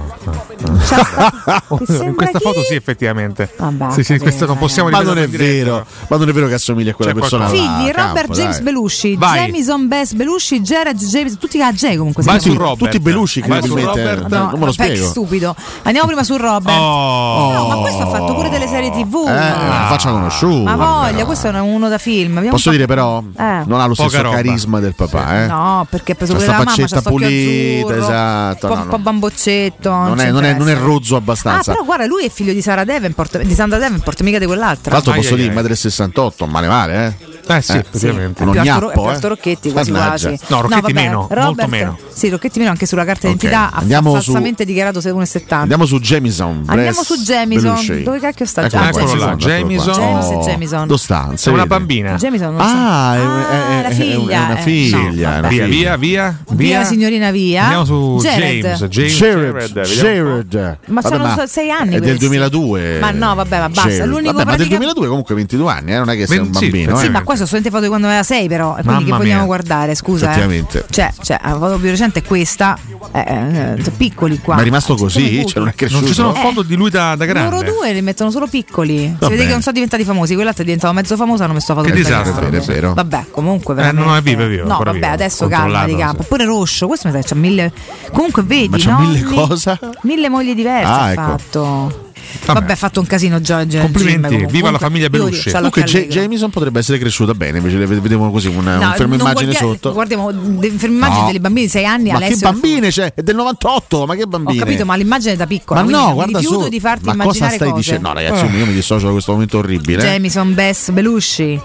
Certo. 0.84 1.84
Cioè, 1.84 2.06
in 2.06 2.14
questa 2.14 2.38
chi? 2.38 2.44
foto 2.44 2.62
sì, 2.62 2.74
effettivamente. 2.74 3.52
Vabbè, 3.56 3.92
sì, 3.92 4.04
sì, 4.04 4.18
questa 4.18 4.46
non 4.46 4.58
possiamo 4.58 4.88
ma 4.88 5.02
non 5.02 5.18
è 5.18 5.28
vero, 5.28 5.84
ma 6.08 6.16
non 6.16 6.28
è 6.28 6.32
vero 6.32 6.46
che 6.46 6.54
assomiglia 6.54 6.92
a 6.92 6.94
quella 6.94 7.12
C'è 7.12 7.18
persona. 7.18 7.46
Qualcosa. 7.46 7.78
Figli, 7.78 7.86
là, 7.86 8.06
Robert 8.06 8.26
campo, 8.26 8.32
James 8.34 8.54
dai. 8.56 8.64
Belushi, 8.64 9.16
Vai. 9.16 9.38
Jameson 9.38 9.88
Bess 9.88 10.12
Belushi, 10.12 10.62
Gerard 10.62 10.98
James, 10.98 11.38
tutti 11.38 11.60
a 11.62 11.72
J 11.72 11.96
comunque. 11.96 12.22
Vai 12.22 12.40
su 12.40 12.54
Robert. 12.54 12.78
Tutti 12.78 13.00
Belushi, 13.00 13.40
probabilmente. 13.40 14.14
No, 14.28 14.50
non 14.50 14.58
me 14.58 14.66
lo 14.66 14.72
spiego. 14.72 15.06
stupido. 15.06 15.54
Andiamo 15.82 16.06
prima 16.06 16.24
su 16.24 16.36
Robert. 16.36 16.78
Oh. 16.78 17.52
No, 17.52 17.66
ma 17.68 17.76
questo 17.76 18.02
ha 18.02 18.06
fatto 18.06 18.34
pure 18.34 18.48
delle 18.48 18.66
serie 18.66 18.90
TV. 18.90 19.24
Eh, 19.26 19.30
eh 19.30 19.38
ah. 19.38 19.86
faccia 19.88 20.10
conosciuta. 20.10 20.74
Ma 20.74 20.76
voglia, 20.76 21.24
questo 21.24 21.48
è 21.48 21.60
uno 21.60 21.88
da 21.88 21.98
film. 21.98 22.48
Posso 22.48 22.70
dire 22.70 22.86
però, 22.86 23.22
eh. 23.36 23.62
non 23.66 23.80
ha 23.80 23.86
lo 23.86 23.94
stesso 23.94 24.20
carisma 24.20 24.80
del 24.80 24.94
papà. 24.94 25.42
Eh? 25.42 25.46
No, 25.46 25.86
perché 25.88 26.12
ha 26.12 26.14
preso 26.14 26.34
quella 26.34 26.61
faccetta 26.64 27.02
pulita, 27.02 27.86
azzurro, 27.86 27.96
esatto. 27.96 28.66
Un 28.66 28.72
po', 28.72 28.78
no, 28.78 28.88
po 28.88 28.98
bamboccetto. 28.98 29.90
Non 29.90 30.20
è, 30.20 30.30
non, 30.30 30.44
è, 30.44 30.54
non 30.54 30.68
è, 30.68 30.76
rozzo 30.76 31.16
abbastanza. 31.16 31.70
Ah, 31.70 31.74
però 31.74 31.84
guarda, 31.84 32.06
lui 32.06 32.24
è 32.24 32.30
figlio 32.30 32.52
di 32.52 32.62
Sara 32.62 32.84
Davenport, 32.84 33.42
di 33.42 33.54
Sandra 33.54 33.78
Davenport, 33.78 34.22
mica 34.22 34.38
di 34.38 34.46
quell'altra. 34.46 34.82
Tra 34.82 34.92
l'altro, 34.92 35.12
posso 35.12 35.34
dire, 35.34 35.52
madre 35.52 35.68
del 35.68 35.76
68, 35.76 36.46
male 36.46 36.68
male, 36.68 37.06
eh. 37.06 37.30
Eh 37.44 37.60
sì, 37.60 37.72
eh, 37.72 37.84
ovviamente. 37.94 38.38
Sì, 38.38 38.44
non 38.44 38.56
è 38.56 38.62
più 38.62 38.70
alto 38.70 39.10
eh? 39.26 39.28
Rocchetti 39.28 39.72
quasi 39.72 39.90
quasi. 39.90 40.38
No, 40.46 40.60
Rocchetti 40.60 40.92
no, 40.92 41.00
meno, 41.00 41.26
Robert, 41.28 41.44
molto 41.44 41.66
meno. 41.66 41.98
Sì, 42.12 42.28
Rocchetti 42.28 42.58
meno 42.58 42.70
anche 42.70 42.86
sulla 42.86 43.04
carta 43.04 43.26
d'identità 43.26 43.66
okay. 43.66 43.80
Andiamo 43.80 44.10
ha 44.10 44.20
falsamente 44.20 44.62
su... 44.62 44.68
dichiarato 44.68 45.00
1,70. 45.00 45.54
Andiamo 45.54 45.86
su 45.86 45.98
Jamison. 45.98 46.62
Andiamo 46.66 47.00
eh, 47.00 47.04
su 47.04 47.16
Jamison. 47.16 48.02
Dove 48.04 48.20
cacchio 48.20 48.46
sta 48.46 48.62
ecco 48.62 48.76
Jamison? 48.76 49.02
Eccolo 49.02 49.24
là, 49.24 49.36
Jamison. 49.36 50.00
Oh. 50.00 50.44
Jamison. 50.44 50.86
Dove 50.86 51.00
sta? 51.00 51.34
È 51.36 51.48
una 51.48 51.66
bambina. 51.66 52.14
Jamison 52.14 52.54
non 52.54 52.60
ah, 52.60 52.66
so. 52.66 52.74
è, 52.74 52.78
ah, 52.78 53.14
è, 53.14 53.18
è, 53.18 53.24
ah, 53.24 53.68
è, 53.68 53.78
una 53.78 53.88
eh. 53.88 53.92
figlia. 53.92 54.14
È 54.14 54.48
una 54.48 54.56
figlia. 54.56 55.40
Via, 55.48 55.66
via, 55.66 55.96
via 55.96 56.38
via, 56.54 56.84
signorina 56.84 57.30
via. 57.30 57.62
Andiamo 57.62 57.84
su 57.84 58.18
Jared. 58.20 58.62
James, 58.62 58.84
James 58.88 59.16
Jared. 59.16 59.80
Jared. 59.82 60.78
Ma 60.86 61.00
vabbè, 61.00 61.14
sono 61.14 61.34
ma 61.34 61.46
sei 61.46 61.70
anni. 61.70 61.94
È 61.94 61.98
questi. 61.98 62.06
del 62.06 62.18
2002. 62.18 62.98
Ma 63.00 63.10
no, 63.10 63.34
vabbè, 63.34 63.58
ma 63.58 63.68
basta. 63.68 63.90
Jared. 63.90 64.06
L'unico 64.06 64.32
vabbè, 64.32 64.44
pratica... 64.44 64.50
Ma 64.50 64.56
del 64.56 64.68
2002 64.68 65.06
comunque 65.06 65.34
22 65.34 65.72
anni, 65.72 65.92
eh, 65.92 65.98
non 65.98 66.10
è 66.10 66.16
che 66.16 66.26
sei 66.26 66.38
un 66.38 66.50
bambino. 66.50 66.96
Sì, 66.96 67.06
eh. 67.06 67.10
ma 67.10 67.22
questo 67.22 67.46
sono 67.46 67.62
solamente 67.62 67.70
foto 67.70 67.82
di 67.82 67.88
quando 67.88 68.06
aveva 68.06 68.22
6 68.22 68.48
però, 68.48 68.70
e 68.76 68.82
quindi 68.82 68.92
Mamma 68.92 69.04
che 69.04 69.22
vogliamo 69.22 69.38
mia. 69.38 69.46
guardare, 69.46 69.94
scusa. 69.94 70.26
Eh. 70.26 70.28
Effettivamente. 70.30 70.78
Eh. 70.78 70.84
Cioè, 70.90 71.12
cioè, 71.22 71.40
la 71.42 71.58
foto 71.58 71.78
più 71.78 71.88
recente 71.88 72.20
è 72.20 72.22
questa, 72.22 72.78
eh, 73.12 73.20
eh 73.20 73.90
piccoli 73.96 74.38
qua. 74.38 74.54
Ma 74.54 74.60
è 74.60 74.64
rimasto 74.64 74.94
così? 74.94 75.46
Cioè, 75.46 75.58
non 75.58 75.68
è 75.68 75.74
cresciuto. 75.74 76.00
Non 76.00 76.08
ci 76.08 76.14
sono 76.14 76.34
eh, 76.34 76.40
foto 76.40 76.62
di 76.62 76.74
lui 76.74 76.90
da, 76.90 77.14
da 77.16 77.24
grande. 77.24 77.50
Loro 77.56 77.70
due 77.70 77.92
li 77.92 78.02
mettono 78.02 78.30
solo 78.30 78.46
piccoli. 78.46 79.16
Si 79.20 79.28
vede 79.28 79.44
che 79.44 79.52
non 79.52 79.60
sono 79.60 79.74
diventati 79.74 80.04
famosi, 80.04 80.34
quell'altro 80.34 80.62
è 80.62 80.64
diventato 80.64 80.92
mezzo 80.92 81.16
famoso, 81.16 81.42
hanno 81.44 81.54
messo 81.54 81.74
foto 81.74 81.90
di 81.90 82.00
grande. 82.00 82.30
Che 82.30 82.30
disastro, 82.30 82.46
è 82.46 82.60
vero. 82.60 82.94
Vabbè, 82.94 83.26
comunque 83.30 83.74
veramente. 83.74 84.02
Eh, 84.02 84.10
no, 84.10 84.16
è 84.16 84.22
vivo, 84.22 84.42
è 84.42 84.48
vivo. 84.48 84.66
No, 84.66 84.80
vabbè, 84.82 85.06
adesso 85.06 85.46
calma 85.48 85.84
di 85.84 85.96
campo. 85.96 86.22
Pure 86.22 86.41
cuore 86.42 86.44
rosso, 86.44 86.86
questo 86.86 87.08
mi 87.08 87.14
sa 87.14 87.20
che 87.20 87.28
c'ha 87.28 87.34
mille. 87.34 87.72
Comunque 88.12 88.42
vedi. 88.42 88.68
Ma 88.68 88.78
c'ha 88.78 88.92
no? 88.92 89.08
mille 89.08 89.22
cosa? 89.22 89.78
Mille 90.02 90.28
mogli 90.28 90.54
diverse 90.54 90.86
ah, 90.86 91.02
ha 91.02 91.12
ecco. 91.12 91.22
fatto. 91.22 92.10
Vabbè. 92.44 92.60
Vabbè, 92.60 92.72
ha 92.72 92.76
fatto 92.76 93.00
un 93.00 93.06
casino 93.06 93.40
Giorgio. 93.40 93.80
Complimenti, 93.80 94.36
Jim, 94.36 94.46
viva 94.48 94.70
la 94.70 94.78
famiglia 94.78 95.10
Belushi. 95.10 95.50
Comunque 95.50 95.82
J- 95.82 96.06
Jameson 96.06 96.50
potrebbe 96.50 96.78
essere 96.78 96.98
cresciuta 96.98 97.34
bene, 97.34 97.58
invece 97.58 97.76
le 97.76 97.86
vediamo 97.86 98.30
così, 98.30 98.48
una, 98.48 98.78
no, 98.78 98.86
un 98.86 98.94
fermo 98.94 99.14
immagine 99.14 99.50
guardi- 99.52 99.56
sotto. 99.56 99.92
Guardiamo 99.92 100.30
fermo 100.30 100.94
immagine 100.94 101.20
no. 101.20 101.26
delle 101.26 101.40
bambine 101.40 101.66
di 101.66 101.70
6 101.70 101.84
anni 101.84 102.10
Ma 102.10 102.16
Alessio 102.16 102.36
che 102.36 102.42
bambine, 102.42 102.90
cioè, 102.90 103.12
è 103.14 103.22
del 103.22 103.34
98, 103.34 104.06
ma 104.06 104.14
che 104.14 104.26
bambine? 104.26 104.60
Ho 104.60 104.64
capito, 104.64 104.84
ma 104.86 104.94
l'immagine 104.94 105.32
è 105.32 105.36
da 105.36 105.46
piccola, 105.46 105.82
ma 105.82 105.90
no, 105.90 106.14
guarda 106.14 106.38
rifiuto 106.38 106.62
so, 106.62 106.68
di 106.68 106.80
farti 106.80 107.04
ma 107.04 107.12
immaginare 107.12 107.38
cosa 107.38 107.54
stai 107.54 107.68
cose. 107.68 107.80
dicendo? 107.80 108.08
No, 108.08 108.14
ragazzi, 108.14 108.44
io 108.56 108.66
mi 108.66 108.72
dissocio 108.72 109.06
da 109.06 109.12
questo 109.12 109.32
momento 109.32 109.58
orribile. 109.58 110.02
Eh. 110.02 110.12
Jameson 110.12 110.54
Bess 110.54 110.90
Belushi. 110.90 111.60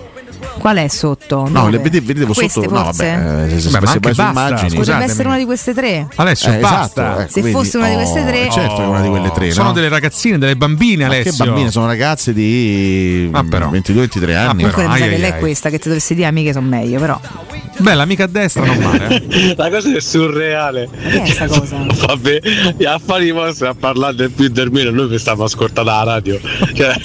Qual 0.57 0.77
è 0.77 0.87
sotto? 0.87 1.47
No, 1.49 1.69
le 1.69 1.77
vedete 1.77 2.05
vedevo 2.05 2.33
Queste 2.33 2.61
sotto. 2.61 2.75
Forse? 2.75 3.15
No, 3.15 3.23
vabbè, 3.23 3.53
eh, 3.53 3.59
se, 3.59 3.69
ma 3.69 3.79
se 3.79 3.85
anche 3.87 3.99
vai 3.99 4.13
su 4.13 4.21
immagini. 4.21 4.75
Potrebbe 4.75 5.03
essere 5.03 5.27
una 5.27 5.37
di 5.37 5.45
queste 5.45 5.73
tre. 5.73 6.07
Alessio, 6.15 6.51
Eh, 6.51 6.57
esatto, 6.57 6.75
basta. 6.75 7.03
esatto, 7.03 7.21
ecco, 7.21 7.31
Se 7.31 7.41
vedi. 7.41 7.53
fosse 7.53 7.77
una 7.77 7.87
di 7.87 7.93
oh, 7.93 7.97
queste 7.97 8.25
tre- 8.25 8.49
certo 8.51 8.81
è 8.81 8.85
una 8.85 9.01
di 9.01 9.09
quelle 9.09 9.31
tre. 9.31 9.51
Sono 9.51 9.67
no? 9.67 9.73
delle 9.73 9.89
ragazzine, 9.89 10.37
delle 10.37 10.55
bambine, 10.55 11.05
Ma 11.05 11.13
Alessio. 11.13 11.31
Che 11.43 11.49
bambine, 11.49 11.71
sono 11.71 11.85
ragazze 11.85 12.33
di 12.33 13.29
ah, 13.31 13.41
22-23 13.41 14.33
ah, 14.33 14.49
anni. 14.49 14.63
Comunque 14.63 14.83
la 14.83 14.89
metà 14.89 15.07
che 15.07 15.17
lei 15.17 15.31
è 15.31 15.37
questa 15.37 15.69
che 15.69 15.79
ti 15.79 15.87
dovresti 15.87 16.15
dire 16.15 16.27
amiche 16.27 16.53
sono 16.53 16.67
meglio, 16.67 16.99
però. 16.99 17.19
Bella, 17.79 18.03
amica 18.03 18.23
a 18.23 18.27
destra, 18.27 18.65
non 18.65 18.77
male. 18.77 19.07
Eh. 19.07 19.53
La 19.55 19.69
cosa 19.69 19.95
è 19.95 19.99
surreale. 20.01 20.89
Vabbè, 22.07 22.39
gli 22.75 22.85
affari 22.85 23.31
vostri 23.31 23.67
a 23.67 23.75
parlare 23.75 24.15
del 24.15 24.31
più 24.31 24.49
dormire, 24.49 24.89
meno, 24.89 25.03
noi 25.03 25.09
che 25.09 25.19
stiamo 25.19 25.43
ascoltando 25.43 25.91
la 25.91 26.03
radio. 26.03 26.39
Cioè 26.73 26.95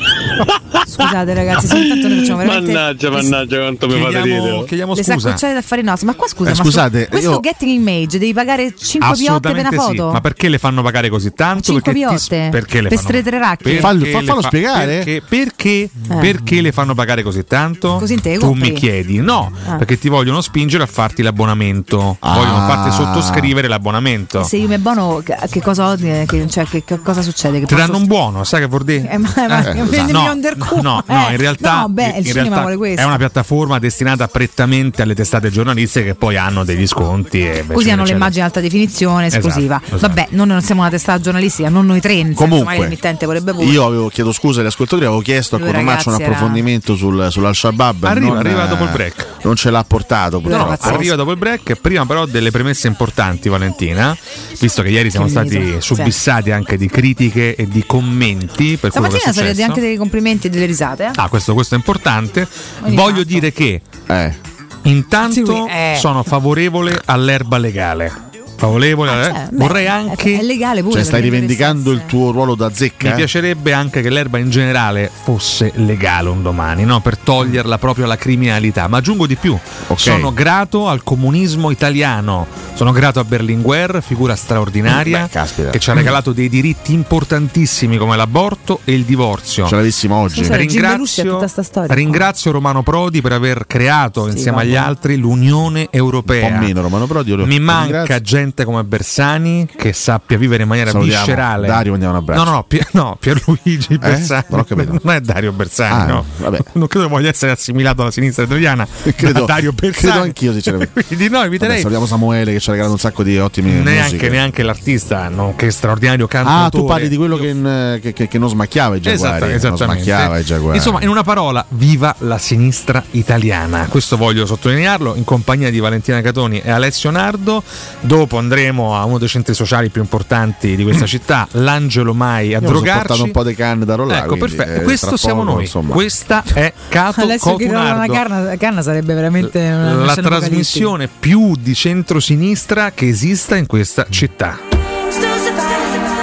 scusate 0.93 1.35
ragazzi, 1.35 1.67
se 1.67 1.79
intanto 1.79 2.09
noi 2.09 2.19
facciamo 2.19 2.39
veramente 2.39 2.73
Mannaggia, 2.73 3.11
mannaggia 3.23 3.59
quanto 3.59 3.87
mi 3.89 4.01
fate 4.01 4.21
ridere. 4.23 4.65
Chiediamo 4.65 4.95
scusa. 4.95 5.15
Le 5.15 5.21
saccucciate 5.21 5.55
d'affari 5.55 5.83
nostri. 5.83 6.07
Ma 6.07 6.15
qua 6.15 6.29
scusa, 6.29 6.51
eh, 6.51 6.55
ma 7.01 7.07
questo 7.07 7.31
io... 7.31 7.41
getting 7.41 7.71
image 7.71 8.19
devi 8.19 8.33
pagare 8.33 8.75
5 8.77 9.17
piotte 9.17 9.53
per 9.53 9.67
una 9.67 9.71
foto. 9.71 10.07
Sì. 10.09 10.13
Ma 10.13 10.21
perché 10.21 10.49
le 10.49 10.59
fanno 10.59 10.83
pagare 10.83 11.09
così 11.09 11.33
tanto? 11.33 11.63
5 11.63 11.93
piotte? 11.93 12.49
Perché 12.51 12.81
le 12.81 12.89
per 12.89 12.99
fanno... 12.99 13.09
strettere 13.09 13.39
racche. 13.39 13.79
Fallo, 13.79 14.05
fa, 14.05 14.23
fallo 14.23 14.41
fa... 14.41 14.49
spiegare. 14.49 14.97
Perché, 14.97 15.23
perché, 15.27 15.69
eh. 15.69 15.91
perché, 16.21 16.61
le 16.61 16.73
fanno 16.73 16.95
pagare 16.95 17.23
così 17.23 17.45
tanto? 17.45 17.97
Così 17.97 18.21
te 18.21 18.39
tu 18.39 18.53
mi 18.53 18.73
chiedi. 18.73 19.21
No, 19.21 19.53
ah. 19.67 19.77
perché 19.77 19.99
ti 19.99 20.09
vogliono 20.09 20.41
spingere 20.41 20.83
a 20.85 20.87
farti 20.87 21.23
l'abbonamento. 21.23 22.17
Ah. 22.21 22.35
Vogliono 22.35 22.67
farti 22.67 22.93
sottoscrivere 22.93 23.69
l'abbonamento. 23.69 24.43
Se 24.45 24.57
io 24.57 24.69
mi 24.69 24.75
abbono, 24.75 25.23
che 25.23 25.61
cosa, 25.61 25.97
che, 25.97 26.47
cioè, 26.49 26.65
che, 26.65 26.85
che 26.85 27.01
cosa 27.01 27.23
succede? 27.23 27.61
Che 27.61 27.67
Ti 27.67 27.75
danno 27.75 27.97
un 27.97 28.07
buono, 28.07 28.45
sai 28.45 28.61
che 28.61 28.67
vuol 28.67 28.85
dire? 28.85 29.11
Eh, 29.11 29.19
ma, 29.19 29.33
ma, 29.37 29.73
eh, 29.73 29.83
no, 30.13 30.35
no, 30.35 30.81
no, 30.83 31.03
in 31.07 31.35
eh, 31.35 31.37
realtà, 31.37 31.81
no, 31.81 31.89
beh, 31.89 32.15
il 32.19 32.27
in 32.27 32.33
realtà 32.33 32.71
è 32.71 33.05
una 33.05 33.12
piattaforma 33.17 33.79
destinata 33.79 34.29
prettamente 34.29 35.03
alle 35.03 35.15
testate 35.15 35.51
giornalistiche 35.51 36.05
che 36.07 36.15
poi 36.15 36.37
hanno 36.37 36.65
degli 36.65 36.87
sconti. 36.87 37.41
E 37.47 37.65
Così 37.71 37.91
hanno 37.91 38.07
immagini 38.07 38.45
alta 38.45 38.61
definizione, 38.61 39.27
Esatto, 39.27 39.47
esclusiva. 39.49 39.81
esatto. 39.85 39.99
Vabbè, 40.01 40.29
noi 40.31 40.47
non 40.47 40.63
siamo 40.63 40.81
una 40.83 40.91
testata 40.91 41.21
giornalistica, 41.21 41.69
non 41.69 41.87
noi 41.87 42.01
tre, 42.01 42.33
Comunque, 42.35 42.79
l'emittente 42.79 43.27
vorrebbe 43.27 43.53
pure. 43.53 43.65
io 43.67 43.87
avevo 43.87 44.09
chiesto 44.09 44.33
scusa 44.33 44.61
agli 44.61 44.67
ascoltatori, 44.67 45.07
avevo 45.07 45.21
chiesto 45.23 45.57
a 45.57 45.59
Lui, 45.59 45.69
Cotomaccio 45.69 46.09
un 46.11 46.15
approfondimento 46.17 46.95
sul, 46.97 47.29
sull'Al-Shabaab. 47.31 48.05
Arriva- 48.05 48.27
non, 48.27 48.37
arriva 48.37 48.65
eh, 48.65 48.69
dopo 48.69 48.85
il 48.85 48.91
break. 48.91 49.27
Non 49.43 49.57
ce 49.57 49.71
l'ha 49.71 49.83
portato, 49.85 50.41
No, 50.45 50.77
arriva 50.81 51.17
dopo 51.17 51.33
il 51.33 51.39
break, 51.39 51.75
prima 51.81 52.07
però 52.07 52.27
delle 52.27 52.51
premesse 52.51 52.87
importanti 52.87 53.49
Valentina, 53.49 54.17
visto 54.59 54.83
che 54.83 54.89
ieri 54.91 55.11
siamo 55.11 55.27
Che 55.27 55.33
stati 55.33 55.59
miso, 55.59 55.81
subissati 55.81 56.51
anche 56.53 56.77
di 56.77 56.89
critiche 56.89 57.55
e 57.57 57.67
di 57.67 57.85
commenti 57.87 58.77
per 58.77 58.91
quello 58.91 59.09
che 59.09 59.17
è 59.17 59.19
Stamattina 59.21 59.55
sono 59.55 59.67
anche 59.67 59.81
dei 59.81 59.97
complimenti 59.97 60.47
e 60.47 60.51
delle 60.51 60.67
risate. 60.67 61.07
eh. 61.07 61.11
Ah, 61.15 61.29
questo, 61.29 61.55
questo 61.55 61.75
è 61.75 61.77
importante. 61.79 62.47
Ogni 62.83 62.95
Voglio 63.03 63.25
tanto. 63.25 63.29
dire 63.29 63.53
che 63.53 63.81
Eh. 64.07 64.35
intanto 64.83 65.67
Sì, 65.67 65.71
eh. 65.71 65.97
sono 65.99 66.23
favorevole 66.23 67.01
all'erba 67.05 67.59
legale. 67.59 68.31
Favorevole, 68.63 69.11
eh? 69.11 69.25
Cioè, 69.25 69.33
beh, 69.51 69.57
vorrei 69.57 69.89
anche 69.89 70.39
È 70.39 70.43
legale 70.43 70.83
pure. 70.83 70.95
Cioè, 70.95 71.03
stai 71.03 71.21
rivendicando 71.21 71.91
il 71.91 72.07
tuo 72.07 72.31
ruolo 72.31 72.55
da 72.55 72.71
zecca? 72.73 73.09
Mi 73.09 73.15
piacerebbe 73.17 73.73
anche 73.73 74.03
che 74.03 74.09
l'erba 74.09 74.39
in 74.39 74.51
generale 74.51 75.11
fosse 75.25 75.73
legale 75.75 76.29
un 76.29 76.43
domani, 76.43 76.85
no? 76.85 77.01
per 77.01 77.19
toglierla 77.19 77.79
proprio 77.79 78.05
alla 78.05 78.17
criminalità. 78.17 78.87
Ma 78.87 78.99
aggiungo 78.99 79.27
di 79.27 79.35
più: 79.35 79.59
Ok. 79.89 79.99
sono 79.99 80.33
grato 80.33 80.87
al 80.87 81.03
comunismo 81.03 81.71
italiano, 81.71 82.47
sono 82.75 82.93
grato 82.93 83.19
a 83.19 83.25
Berlinguer, 83.25 84.01
figura 84.01 84.37
straordinaria, 84.37 85.29
Beh, 85.33 85.71
che 85.73 85.81
ci 85.81 85.91
ha 85.91 85.95
regalato 85.95 86.31
dei 86.33 86.49
diritti 86.49 86.93
importantissimi 86.93 87.97
come 87.97 88.17
l'aborto 88.17 88.79
e 88.85 88.93
il 88.93 89.03
divorzio. 89.03 89.67
Ce 89.67 89.75
l'avessimo 89.75 90.15
oggi. 90.15 90.45
Scusa, 90.45 91.49
sta 91.49 91.63
storia. 91.65 91.93
ringrazio 91.95 92.53
Romano 92.53 92.85
Prodi 92.85 93.21
per 93.21 93.33
aver 93.33 93.65
creato 93.67 94.29
insieme 94.29 94.61
agli 94.61 94.75
vabbè. 94.75 94.87
altri 94.87 95.17
l'Unione 95.17 95.81
Un 95.81 95.89
Europea. 95.91 96.49
po' 96.49 96.59
meno 96.59 96.81
Romano 96.81 97.07
Prodi. 97.09 97.35
Mi 97.35 97.59
manca 97.59 97.85
ringrazio. 97.87 98.15
Gente 98.53 98.65
come 98.65 98.85
Bersani 98.85 99.67
che 99.75 99.93
sappia 99.93 100.37
vivere 100.37 100.63
in 100.63 100.69
maniera 100.69 100.91
Salutiamo 100.91 101.25
viscerale. 101.25 101.67
Dario, 101.67 101.91
mandiamo 101.93 102.15
un 102.15 102.21
abbraccio. 102.21 102.45
No, 102.45 102.51
no, 102.51 102.65
Pier- 102.65 102.89
no, 102.93 103.17
Pierluigi 103.19 103.99
Bersani. 103.99 104.45
Non 104.49 104.61
ho 104.61 104.65
capito. 104.65 104.99
Non 105.03 105.15
è 105.15 105.21
Dario 105.21 105.53
Bersani, 105.53 106.03
Ah, 106.03 106.07
no. 106.07 106.25
vabbè. 106.39 106.59
Non 106.83 106.87
credo 106.89 107.09
voglia 107.09 107.29
essere 107.31 107.53
assimilato 107.53 108.03
alla 108.03 108.11
sinistra 108.11 108.45
italiana. 108.45 108.87
Credo- 109.17 109.41
da 109.41 109.45
Dario 109.47 109.73
Bersani. 109.73 110.11
credo 110.11 110.25
anch'io, 110.25 110.53
sinceramente. 110.53 111.03
Quindi 111.07 111.25
no, 111.29 111.31
Vabbè, 111.39 111.47
eviterei. 111.47 111.79
salutiamo 111.79 112.07
Samuele 112.07 112.53
che 112.53 112.61
ci 112.61 112.69
ha 112.69 112.73
regalato 112.73 112.95
un 112.95 113.01
sacco 113.01 113.23
di 113.23 113.39
ottime 113.39 113.71
neanche, 113.71 114.03
musiche. 114.03 114.29
neanche 114.29 114.63
l'artista, 114.63 115.29
nonché 115.29 115.71
straordinario 115.71 116.27
cantatore. 116.27 116.65
Ah, 116.67 116.69
tu 116.69 116.85
parli 116.85 117.09
di 117.09 117.17
quello 117.17 117.37
che, 117.37 118.01
che- 118.03 118.13
che- 118.13 118.29
che 118.29 118.39
non 118.39 118.49
smacchiava 118.49 118.97
i 118.97 119.01
Esatto, 119.03 119.39
giaguari. 119.47 119.63
non 119.63 119.77
smacchiava 119.77 120.39
i 120.39 120.45
giaguari. 120.45 120.77
Insomma, 120.77 121.01
in 121.03 121.09
una 121.09 121.23
parola, 121.23 121.65
viva 121.71 122.15
la 122.19 122.39
sinistra 122.39 123.03
italiana. 123.13 123.87
Questo 123.89 124.17
voglio 124.17 124.45
sottolinearlo 124.47 125.15
in 125.17 125.25
compagnia 125.25 125.71
di 125.71 125.79
Valentina 125.79 126.21
Catoni 126.21 126.61
e 126.61 126.71
Alessio 126.71 127.11
Nardo. 127.11 127.63
Dopo 128.01 128.32
andremo 128.39 128.97
a 128.97 129.05
uno 129.05 129.19
dei 129.19 129.29
centri 129.29 129.55
sociali 129.55 129.89
più 129.91 130.01
importanti 130.03 130.77
di 130.77 130.83
questa 130.83 131.07
città, 131.07 131.47
l'Angelo 131.53 132.15
Mai, 132.15 132.55
a 132.55 132.61
Io 132.61 132.67
drogarci. 132.67 132.99
portato 133.07 133.23
un 133.25 133.31
po' 133.31 133.45
di 133.45 133.55
canne 133.55 133.85
da 133.85 133.95
rollare. 133.95 134.25
Ecco, 134.25 134.37
perfetto. 134.37 134.81
eh, 134.81 134.83
Questo 134.83 135.17
siamo 135.17 135.41
poco, 135.43 135.53
noi. 135.55 135.63
insomma. 135.63 135.93
Questa 135.95 136.43
è 136.53 136.73
Cato 136.89 137.21
Alessio 137.23 137.57
che 137.57 137.67
rolla 137.67 137.95
una 137.95 138.07
Cotunardo. 138.07 138.35
canna, 138.35 138.57
canna 138.57 138.83
sarebbe 138.83 139.15
veramente 139.15 139.59
una 139.59 139.95
La 140.05 140.15
trasmissione 140.15 141.09
più 141.09 141.55
di 141.59 141.75
centrosinistra 141.75 142.91
che 142.93 143.09
esista 143.09 143.57
in 143.57 143.67
questa 143.67 144.07
città. 144.09 144.59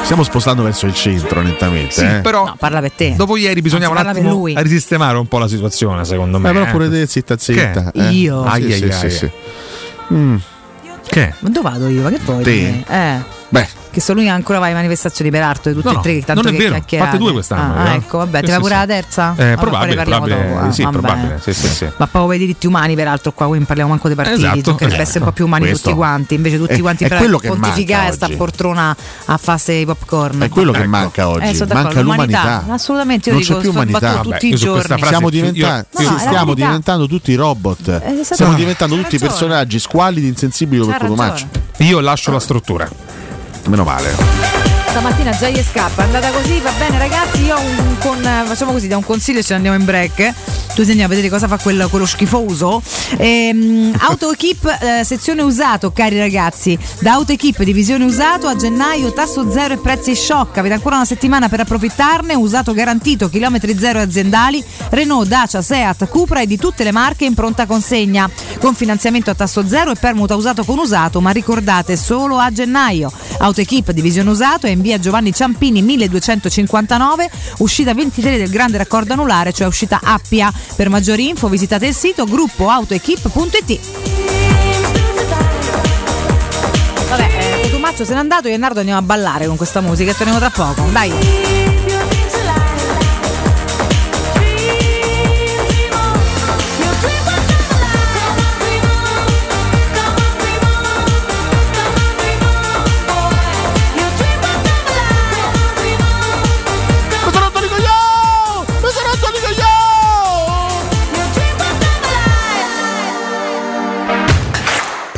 Stiamo 0.03 0.23
spostando 0.23 0.63
verso 0.63 0.87
il 0.87 0.93
centro 0.95 1.41
nettamente. 1.41 1.91
Sì, 1.91 2.03
eh. 2.03 2.19
però 2.21 2.43
No, 2.45 2.55
parla 2.57 2.79
per 2.81 2.91
te. 2.93 3.13
dopo 3.15 3.37
ieri 3.37 3.61
bisognava 3.61 3.99
un 3.99 4.07
attimo 4.07 4.43
risistemare 4.45 5.17
un 5.19 5.27
po' 5.27 5.37
la 5.37 5.47
situazione, 5.47 6.03
secondo 6.03 6.39
me. 6.39 6.49
Eh, 6.49 6.53
però 6.53 6.65
pure 6.71 6.89
te, 6.89 7.05
zitta 7.05 7.37
zitta. 7.37 7.91
Eh. 7.93 8.09
Io? 8.09 8.41
Sì, 8.43 8.49
Ai, 8.49 8.61
sì, 8.71 8.83
ai, 8.85 8.91
sì, 8.91 9.05
ai. 9.05 9.11
sì. 9.11 9.29
Mm, 10.11 10.35
Che? 11.09 11.33
Ma 11.39 11.49
dove 11.49 11.69
vado 11.69 11.87
io? 11.87 12.03
Ma 12.03 12.09
che 12.09 12.19
vuoi? 12.19 12.43
Te? 12.43 12.83
Eh. 12.87 13.38
Beh, 13.51 13.67
Che 13.89 13.99
sono 14.01 14.19
lui 14.19 14.29
ancora 14.29 14.59
va 14.59 14.65
alle 14.65 14.75
manifestazioni 14.75 15.31
peraltro 15.31 15.71
di 15.73 15.81
tutti 15.81 15.91
No, 15.91 15.99
e 15.99 16.03
tre 16.03 16.13
che 16.19 16.23
tanto 16.23 16.43
non 16.43 16.53
è 16.53 16.57
che 16.85 16.97
vero, 16.97 17.05
fatte 17.05 17.17
due 17.17 17.31
quest'anno, 17.31 17.73
Ah, 17.79 17.89
eh. 17.89 17.95
ecco, 17.95 18.17
vabbè, 18.19 18.37
Sì, 18.37 18.43
ti 18.45 18.49
va 18.51 18.55
sì, 18.57 18.61
pure 18.61 18.73
sì. 18.73 18.79
la 18.79 18.85
terza? 18.85 19.33
Eh, 19.35 19.55
probabile, 19.59 19.95
parliamo 19.95 20.25
probabile, 20.25 20.53
dopo, 20.53 20.67
eh. 20.67 20.71
sì, 20.71 20.83
Vabbè. 20.83 20.97
probabile, 20.99 21.39
sì, 21.41 21.53
sì, 21.53 21.67
sì. 21.67 21.83
Ma 21.85 21.91
proprio 22.07 22.25
per 22.27 22.35
i 22.35 22.39
diritti 22.39 22.67
umani, 22.67 22.93
peraltro, 22.95 23.31
qua 23.31 23.47
qui 23.47 23.59
parliamo 23.61 23.89
manco 23.89 24.07
dei 24.07 24.15
partiti, 24.15 24.39
Esatto, 24.41 24.61
dovrebbe 24.61 24.85
esatto. 24.85 25.01
essere 25.01 25.19
un 25.19 25.25
po' 25.25 25.31
più 25.31 25.45
umani 25.45 25.65
Questo. 25.65 25.83
tutti 25.89 25.97
quanti. 25.97 26.33
Invece 26.35 26.57
tutti 26.57 26.73
È- 26.73 26.79
quanti 26.81 27.03
è 27.05 27.07
per 27.07 27.39
pontificare 27.41 28.11
sta 28.11 28.25
oggi. 28.27 28.35
poltrona 28.35 28.95
a 29.25 29.37
fase 29.37 29.73
i 29.73 29.85
popcorn. 29.85 30.41
è 30.43 30.49
quello 30.49 30.71
che 30.71 30.79
Ecco. 30.81 30.87
manca 30.89 31.27
oggi. 31.27 31.47
Eh, 31.47 31.53
d'accordo, 31.53 31.73
manca 31.73 32.01
l'umanità. 32.01 32.65
Assolutamente, 32.69 33.29
io 33.29 33.35
non 33.35 33.41
dico, 33.43 33.55
c'è 33.55 33.59
più 33.61 33.69
umanità. 33.71 34.19
tutti 34.19 34.47
i 34.49 34.55
giorni. 34.55 34.97
Stiamo, 34.99 36.53
diventando 36.53 37.07
tutti 37.07 37.33
robot. 37.33 38.21
Stiamo 38.21 38.53
diventando 38.53 38.95
tutti 38.95 39.17
personaggi 39.17 39.79
squalidi, 39.79 40.27
insensibili 40.27 40.85
per 40.85 40.97
Cotumaccio. 40.99 41.47
Io 41.77 41.99
lascio 41.99 42.31
la 42.31 42.39
struttura. 42.39 42.87
Meno 43.67 43.83
male. 43.83 44.78
Stamattina 44.99 45.31
scappa, 45.31 46.01
è 46.01 46.05
andata 46.07 46.29
così, 46.29 46.59
va 46.59 46.73
bene 46.77 46.97
ragazzi, 46.97 47.45
io 47.45 47.57
un, 47.57 47.97
con, 47.99 48.21
facciamo 48.21 48.73
così, 48.73 48.89
da 48.89 48.97
un 48.97 49.05
consiglio 49.05 49.41
ce 49.41 49.51
ne 49.51 49.55
andiamo 49.55 49.77
in 49.77 49.85
break. 49.85 50.33
Tu 50.75 50.81
andiamo 50.81 51.05
a 51.05 51.07
vedere 51.07 51.29
cosa 51.29 51.47
fa 51.47 51.57
quel- 51.57 51.87
quello 51.89 52.05
schifoso. 52.05 52.81
Ehm, 53.17 53.93
Auto 53.97 54.31
Equip, 54.31 54.77
eh, 54.81 55.03
sezione 55.03 55.41
usato, 55.41 55.91
cari 55.91 56.17
ragazzi. 56.17 56.77
Da 57.01 57.13
Auto 57.13 57.33
Equip, 57.33 57.63
divisione 57.63 58.05
usato 58.05 58.47
a 58.47 58.55
gennaio, 58.55 59.11
tasso 59.11 59.51
zero 59.51 59.73
e 59.73 59.77
prezzi 59.77 60.15
shock. 60.15 60.57
Avete 60.57 60.75
ancora 60.75 60.95
una 60.95 61.05
settimana 61.05 61.49
per 61.49 61.61
approfittarne. 61.61 62.33
Usato 62.33 62.73
garantito, 62.73 63.27
chilometri 63.27 63.77
zero 63.77 63.99
aziendali. 63.99 64.63
Renault, 64.89 65.27
Dacia, 65.27 65.61
Seat, 65.61 66.07
Cupra 66.07 66.41
e 66.41 66.47
di 66.47 66.57
tutte 66.57 66.85
le 66.85 66.91
marche 66.91 67.25
in 67.25 67.33
pronta 67.33 67.65
consegna. 67.65 68.29
Con 68.59 68.73
finanziamento 68.73 69.31
a 69.31 69.35
tasso 69.35 69.67
zero 69.67 69.91
e 69.91 69.95
permuta 69.95 70.35
usato 70.35 70.63
con 70.63 70.77
usato, 70.77 71.19
ma 71.19 71.31
ricordate 71.31 71.97
solo 71.97 72.37
a 72.37 72.51
gennaio. 72.51 73.11
Auto 73.39 73.59
Equip, 73.59 73.91
divisione 73.91 74.29
usato, 74.29 74.65
è 74.65 74.69
in 74.69 74.79
via 74.81 74.88
Giovanni 74.97 75.33
Ciampini 75.33 75.81
1259, 75.81 77.29
uscita 77.59 77.93
23 77.93 78.37
del 78.37 78.49
grande 78.49 78.77
raccordo 78.77 79.13
anulare, 79.13 79.53
cioè 79.53 79.67
uscita 79.67 79.99
Appia. 80.01 80.51
Per 80.75 80.89
maggiori 80.89 81.27
info 81.27 81.47
visitate 81.49 81.87
il 81.87 81.93
sito 81.93 82.25
gruppoautoequip.it. 82.25 83.79
Vabbè, 87.09 87.29
eh, 87.37 87.61
Cotumaccio 87.63 88.05
se 88.05 88.13
n'è 88.13 88.19
andato, 88.19 88.47
io 88.47 88.53
e 88.53 88.57
Nardo 88.57 88.79
andiamo 88.79 88.99
a 88.99 89.03
ballare 89.03 89.47
con 89.47 89.57
questa 89.57 89.81
musica 89.81 90.11
e 90.11 90.15
torniamo 90.15 90.39
tra 90.39 90.49
poco. 90.49 90.83
Dai. 90.91 91.58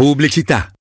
Pubblicità. 0.01 0.80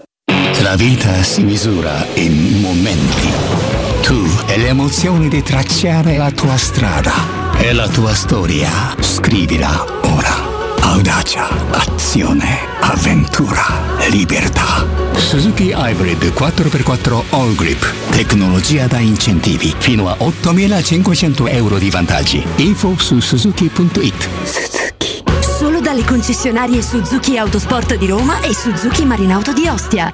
La 0.61 0.75
vita 0.75 1.23
si 1.23 1.41
misura 1.41 2.05
in 2.13 2.59
momenti. 2.61 3.27
Tu 4.03 4.23
e 4.45 4.59
le 4.59 4.67
emozioni 4.67 5.27
di 5.27 5.41
tracciare 5.41 6.17
la 6.17 6.29
tua 6.29 6.55
strada 6.55 7.13
e 7.57 7.73
la 7.73 7.87
tua 7.87 8.13
storia. 8.13 8.69
Scrivila 8.99 9.83
ora. 10.03 10.49
Audacia, 10.81 11.47
azione, 11.71 12.59
avventura, 12.79 13.63
libertà. 14.09 14.85
Suzuki 15.15 15.73
Hybrid 15.75 16.31
4x4 16.31 17.23
All 17.31 17.55
Grip. 17.55 17.91
Tecnologia 18.11 18.85
da 18.85 18.99
incentivi. 18.99 19.73
Fino 19.75 20.09
a 20.09 20.15
8.500 20.19 21.51
euro 21.55 21.79
di 21.79 21.89
vantaggi. 21.89 22.45
Info 22.57 22.95
su 22.97 23.19
suzuki.it. 23.19 24.29
Solo 25.39 25.79
dalle 25.79 26.03
concessionarie 26.03 26.83
Suzuki 26.83 27.37
Autosport 27.37 27.95
di 27.95 28.05
Roma 28.05 28.41
e 28.41 28.53
Suzuki 28.53 29.05
Marinauto 29.05 29.53
di 29.53 29.67
Ostia. 29.67 30.13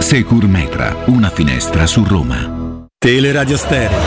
Secur 0.00 0.48
Metra, 0.48 1.04
una 1.06 1.30
finestra 1.30 1.86
su 1.86 2.04
Roma. 2.04 2.86
Teleradio 2.98 3.56
Stereo. 3.56 3.98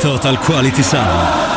Total 0.00 0.38
Quality 0.38 0.82
Sound. 0.82 1.55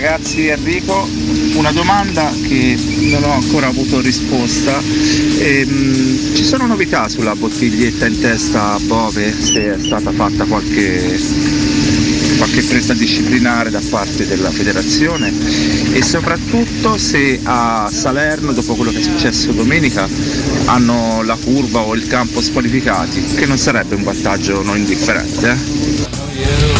Ragazzi, 0.00 0.46
Enrico. 0.46 1.08
Una 1.54 1.72
domanda 1.72 2.32
che 2.46 2.76
non 3.10 3.24
ho 3.24 3.32
ancora 3.32 3.66
avuto 3.66 4.00
risposta. 4.00 4.80
Ehm, 5.40 6.34
ci 6.34 6.44
sono 6.44 6.66
novità 6.66 7.08
sulla 7.08 7.34
bottiglietta 7.34 8.06
in 8.06 8.20
testa 8.20 8.74
a 8.74 8.78
Bove? 8.78 9.34
Se 9.40 9.74
è 9.74 9.78
stata 9.84 10.12
fatta 10.12 10.44
qualche, 10.44 11.20
qualche 12.36 12.62
presa 12.62 12.94
disciplinare 12.94 13.70
da 13.70 13.80
parte 13.90 14.24
della 14.24 14.52
federazione 14.52 15.32
e 15.92 16.00
soprattutto 16.04 16.96
se 16.96 17.40
a 17.42 17.90
Salerno, 17.92 18.52
dopo 18.52 18.76
quello 18.76 18.92
che 18.92 19.00
è 19.00 19.02
successo 19.02 19.50
domenica, 19.50 20.08
hanno 20.66 21.24
la 21.24 21.36
curva 21.42 21.80
o 21.80 21.96
il 21.96 22.06
campo 22.06 22.40
squalificati, 22.40 23.34
che 23.34 23.46
non 23.46 23.58
sarebbe 23.58 23.96
un 23.96 24.04
vantaggio 24.04 24.62
non 24.62 24.76
indifferente. 24.76 25.50
eh? 25.50 26.77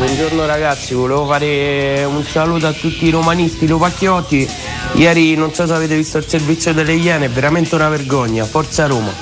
Buongiorno 0.00 0.46
ragazzi, 0.46 0.94
volevo 0.94 1.26
fare 1.26 2.04
un 2.04 2.24
saluto 2.24 2.66
a 2.66 2.72
tutti 2.72 3.04
i 3.04 3.10
romanisti 3.10 3.66
lupacchiotti. 3.68 4.48
Ieri 4.94 5.34
non 5.34 5.52
so 5.52 5.66
se 5.66 5.74
avete 5.74 5.94
visto 5.94 6.16
il 6.16 6.26
servizio 6.26 6.72
delle 6.72 6.94
Iene, 6.94 7.26
è 7.26 7.28
veramente 7.28 7.74
una 7.74 7.90
vergogna. 7.90 8.46
Forza 8.46 8.86
Roma. 8.86 9.12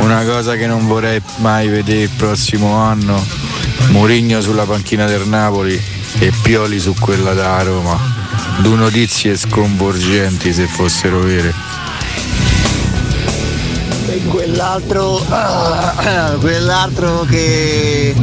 Una 0.00 0.24
cosa 0.24 0.56
che 0.56 0.66
non 0.66 0.88
vorrei 0.88 1.22
mai 1.36 1.68
vedere 1.68 2.00
il 2.00 2.10
prossimo 2.16 2.74
anno, 2.74 3.24
Mourinho 3.90 4.40
sulla 4.40 4.64
panchina 4.64 5.06
del 5.06 5.28
Napoli 5.28 5.80
e 6.18 6.32
Pioli 6.42 6.80
su 6.80 6.96
quella 6.98 7.34
da 7.34 7.62
Roma. 7.62 7.96
Due 8.58 8.74
notizie 8.76 9.36
sconvolgenti 9.36 10.52
se 10.52 10.66
fossero 10.66 11.20
vere. 11.20 11.54
Quell'altro, 14.26 15.22
ah, 15.28 16.36
quell'altro 16.40 17.24
che 17.28 18.14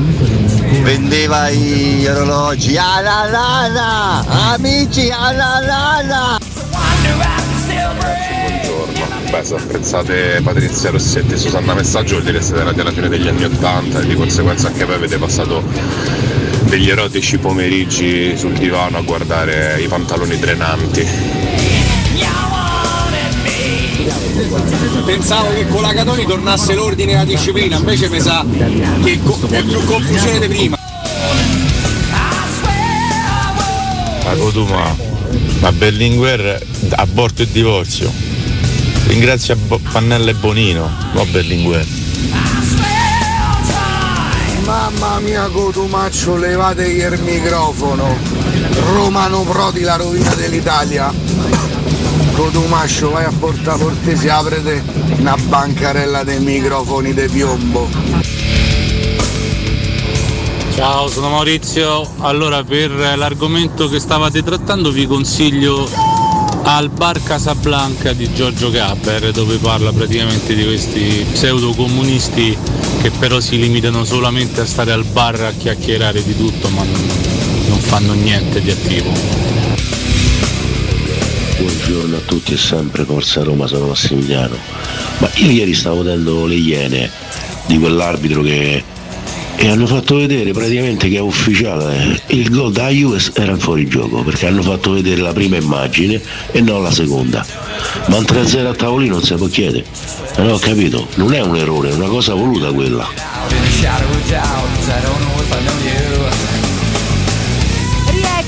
vendeva 0.82 1.50
gli 1.50 2.06
orologi. 2.06 2.78
Ah 2.78 3.02
la 3.02 3.28
la 3.30 3.68
la, 3.68 4.54
amici, 4.54 5.10
ah 5.10 5.32
la 5.32 5.60
la 5.62 6.02
la. 6.06 6.40
Beh, 9.30 9.44
se 9.44 9.56
apprezzate 9.56 10.42
Patrizia 10.44 10.92
Rossetti 10.92 11.34
e 11.34 11.38
Susanna 11.38 11.74
Messaggio 11.74 12.14
vuol 12.14 12.24
dire 12.24 12.38
che 12.40 12.44
siete 12.44 12.64
nati 12.64 12.80
alla 12.80 12.92
fine 12.92 13.10
degli 13.10 13.28
anni 13.28 13.44
Ottanta 13.44 14.02
e 14.02 14.06
di 14.06 14.16
conseguenza 14.16 14.68
anche 14.68 14.86
voi 14.86 14.96
avete 14.96 15.18
passato 15.18 15.64
degli 16.64 16.90
erotici 16.90 17.38
pomeriggi 17.38 18.38
sul 18.38 18.54
divano 18.54 18.98
a 18.98 19.02
guardare 19.02 19.80
i 19.82 19.88
pantaloni 19.88 20.38
drenanti. 20.38 21.45
Pensavo 25.06 25.54
che 25.54 25.68
con 25.68 25.82
la 25.84 25.94
Catoni 25.94 26.26
tornasse 26.26 26.74
l'ordine 26.74 27.12
e 27.12 27.16
la 27.16 27.26
disciplina, 27.26 27.78
invece 27.78 28.10
mi 28.10 28.20
sa 28.20 28.44
che 29.04 29.20
co- 29.22 29.40
è 29.50 29.62
più 29.64 29.84
confusione 29.86 30.40
di 30.40 30.48
prima. 30.48 30.78
Ma 34.24 34.32
Cotuma, 34.36 34.96
ma 35.60 35.72
Berlinguer 35.72 36.60
aborto 36.96 37.44
e 37.44 37.52
divorzio. 37.52 38.12
Ringrazia 39.06 39.56
Bo- 39.56 39.80
Pannella 39.92 40.32
e 40.32 40.34
Bonino, 40.34 40.90
no 41.14 41.26
Berlinguer. 41.26 41.86
Mamma 44.66 45.20
mia 45.20 45.48
Cotumaccio, 45.50 46.36
levategli 46.36 47.02
il 47.04 47.20
microfono. 47.22 48.18
Romano 48.94 49.42
Prodi, 49.42 49.82
la 49.82 49.96
rovina 49.98 50.34
dell'Italia. 50.34 51.14
Cotumaccio, 52.36 53.12
vai 53.12 53.24
a 53.24 53.32
Porta 53.40 53.76
Portesi, 53.78 54.28
aprete 54.28 54.84
una 55.20 55.38
bancarella 55.38 56.24
dei 56.24 56.40
microfoni 56.40 57.14
di 57.14 57.30
piombo. 57.32 57.88
Ciao, 60.76 61.08
sono 61.08 61.30
Maurizio. 61.30 62.06
Allora, 62.20 62.62
per 62.66 62.92
l'argomento 62.92 63.88
che 63.88 64.00
stavate 64.00 64.44
trattando 64.44 64.92
vi 64.92 65.08
consiglio 65.08 65.90
al 66.64 66.90
bar 66.90 67.24
Casablanca 67.24 68.12
di 68.12 68.34
Giorgio 68.34 68.70
Gabber, 68.70 69.32
dove 69.32 69.56
parla 69.56 69.94
praticamente 69.94 70.54
di 70.54 70.66
questi 70.66 71.26
pseudo 71.32 71.74
comunisti 71.74 72.58
che 73.02 73.12
però 73.12 73.40
si 73.40 73.58
limitano 73.58 74.04
solamente 74.04 74.60
a 74.60 74.66
stare 74.66 74.92
al 74.92 75.06
bar 75.06 75.40
a 75.40 75.52
chiacchierare 75.52 76.22
di 76.22 76.36
tutto, 76.36 76.68
ma 76.68 76.84
non, 76.84 77.10
non 77.70 77.80
fanno 77.80 78.12
niente 78.12 78.62
di 78.62 78.72
attivo. 78.72 79.45
Buongiorno 81.66 82.18
a 82.18 82.20
tutti 82.20 82.54
e 82.54 82.58
sempre 82.58 83.06
Forza 83.06 83.42
Roma, 83.42 83.66
sono 83.66 83.88
Massimiliano. 83.88 84.56
Ma 85.18 85.32
io 85.38 85.50
ieri 85.50 85.74
stavo 85.74 86.04
vedendo 86.04 86.46
le 86.46 86.54
iene 86.54 87.10
di 87.66 87.80
quell'arbitro 87.80 88.44
che 88.44 88.84
e 89.56 89.68
hanno 89.68 89.88
fatto 89.88 90.18
vedere 90.18 90.52
praticamente 90.52 91.10
che 91.10 91.16
è 91.16 91.22
ufficiale 91.22 92.22
il 92.28 92.52
gol 92.52 92.72
da 92.72 92.90
Juve 92.90 93.20
era 93.34 93.54
in 93.54 93.60
fuorigioco 93.60 94.22
perché 94.22 94.48
hanno 94.48 94.62
fatto 94.62 94.92
vedere 94.92 95.22
la 95.22 95.32
prima 95.32 95.56
immagine 95.56 96.22
e 96.52 96.60
non 96.60 96.84
la 96.84 96.92
seconda 96.92 97.44
ma 98.08 98.18
un 98.18 98.24
3-0 98.24 98.66
a 98.66 98.74
tavolino 98.76 99.14
non 99.14 99.24
si 99.24 99.34
può 99.36 99.48
chiedere 99.48 99.86
Eh, 100.36 100.42
no 100.44 100.56
ho 100.56 100.60
capito 100.60 101.08
non 101.16 101.34
è 101.34 101.42
un 101.42 101.56
errore 101.56 101.90
è 101.90 101.94
una 101.94 102.10
cosa 102.10 102.34
voluta 102.34 102.74
quella 102.74 103.08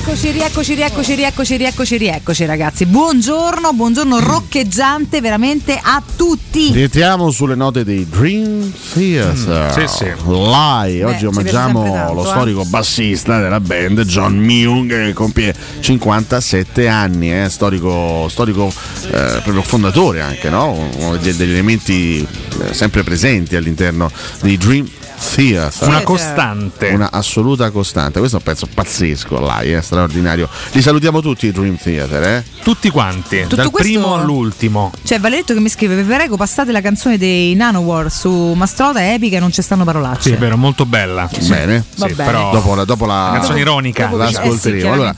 Rieccoci, 0.08 0.32
rieccoci, 0.32 0.74
rieccoci, 0.74 1.14
rieccoci, 1.16 1.56
rieccoci, 1.58 1.96
rieccoci 1.98 2.44
ragazzi. 2.46 2.86
Buongiorno, 2.86 3.74
buongiorno 3.74 4.18
roccheggiante 4.20 5.20
veramente 5.20 5.78
a 5.78 6.02
tutti. 6.16 6.72
Rientriamo 6.72 7.30
sulle 7.30 7.54
note 7.54 7.84
dei 7.84 8.08
Dream 8.08 8.72
Theater. 8.94 9.76
Mm, 9.76 9.86
sì, 9.86 9.86
sì. 9.86 10.12
Lai, 10.24 11.02
oggi 11.02 11.26
omaggiamo 11.26 11.92
tanto, 11.92 12.14
lo 12.14 12.24
eh. 12.24 12.26
storico 12.26 12.64
bassista 12.64 13.38
della 13.38 13.60
band 13.60 14.00
John 14.04 14.38
Myung 14.38 14.88
che 14.88 15.12
compie 15.12 15.54
57 15.80 16.88
anni, 16.88 17.42
eh, 17.42 17.50
storico, 17.50 18.28
storico 18.30 18.72
eh, 19.10 19.40
proprio 19.42 19.60
fondatore 19.60 20.22
anche, 20.22 20.48
no? 20.48 20.88
uno 20.96 21.18
degli, 21.18 21.34
degli 21.34 21.50
elementi 21.50 22.26
eh, 22.62 22.72
sempre 22.72 23.02
presenti 23.02 23.56
all'interno 23.56 24.10
dei 24.40 24.56
Dream 24.56 24.88
Theater. 25.18 25.88
Una 25.88 26.02
costante. 26.02 26.88
Una 26.88 27.10
assoluta 27.10 27.70
costante. 27.70 28.18
Questo 28.18 28.36
è 28.36 28.40
un 28.40 28.44
pezzo 28.52 28.68
pazzesco, 28.72 29.40
Lai, 29.40 29.72
è 29.72 29.80
straordinario. 29.82 30.48
Li 30.72 30.82
salutiamo 30.82 31.20
tutti 31.20 31.46
i 31.46 31.52
Dream 31.52 31.76
Theater, 31.76 32.22
eh? 32.22 32.44
Tutti 32.62 32.90
quanti, 32.90 33.42
Tutto 33.42 33.56
dal 33.56 33.70
questo- 33.70 33.92
primo 33.92 34.14
all'ultimo. 34.14 34.92
C'è 35.04 35.18
Valeretto 35.20 35.54
che 35.54 35.60
mi 35.60 35.68
scrive: 35.68 35.96
Vi 35.96 36.02
prego, 36.02 36.36
passate 36.36 36.72
la 36.72 36.80
canzone 36.80 37.18
dei 37.18 37.54
Nanowar 37.54 38.10
su 38.10 38.30
Mastrota, 38.56 39.00
è 39.00 39.12
epica 39.14 39.36
e 39.36 39.40
non 39.40 39.52
ci 39.52 39.62
stanno 39.62 39.84
parolacce. 39.84 40.28
Sì, 40.30 40.32
è 40.32 40.38
vero, 40.38 40.56
molto 40.56 40.86
bella. 40.86 41.28
Bene, 41.48 41.84
Va 41.96 42.06
Sì, 42.08 42.14
bene. 42.14 42.30
però 42.30 42.50
dopo 42.52 42.74
la, 42.74 42.84
dopo 42.84 43.06
la 43.06 43.30
canzone 43.34 43.60
ironica. 43.60 44.04
Dopo- 44.06 44.16
l'ascolteremo. 44.18 44.76
eh 44.78 44.80
sì, 44.80 44.86
allora, 44.86 45.14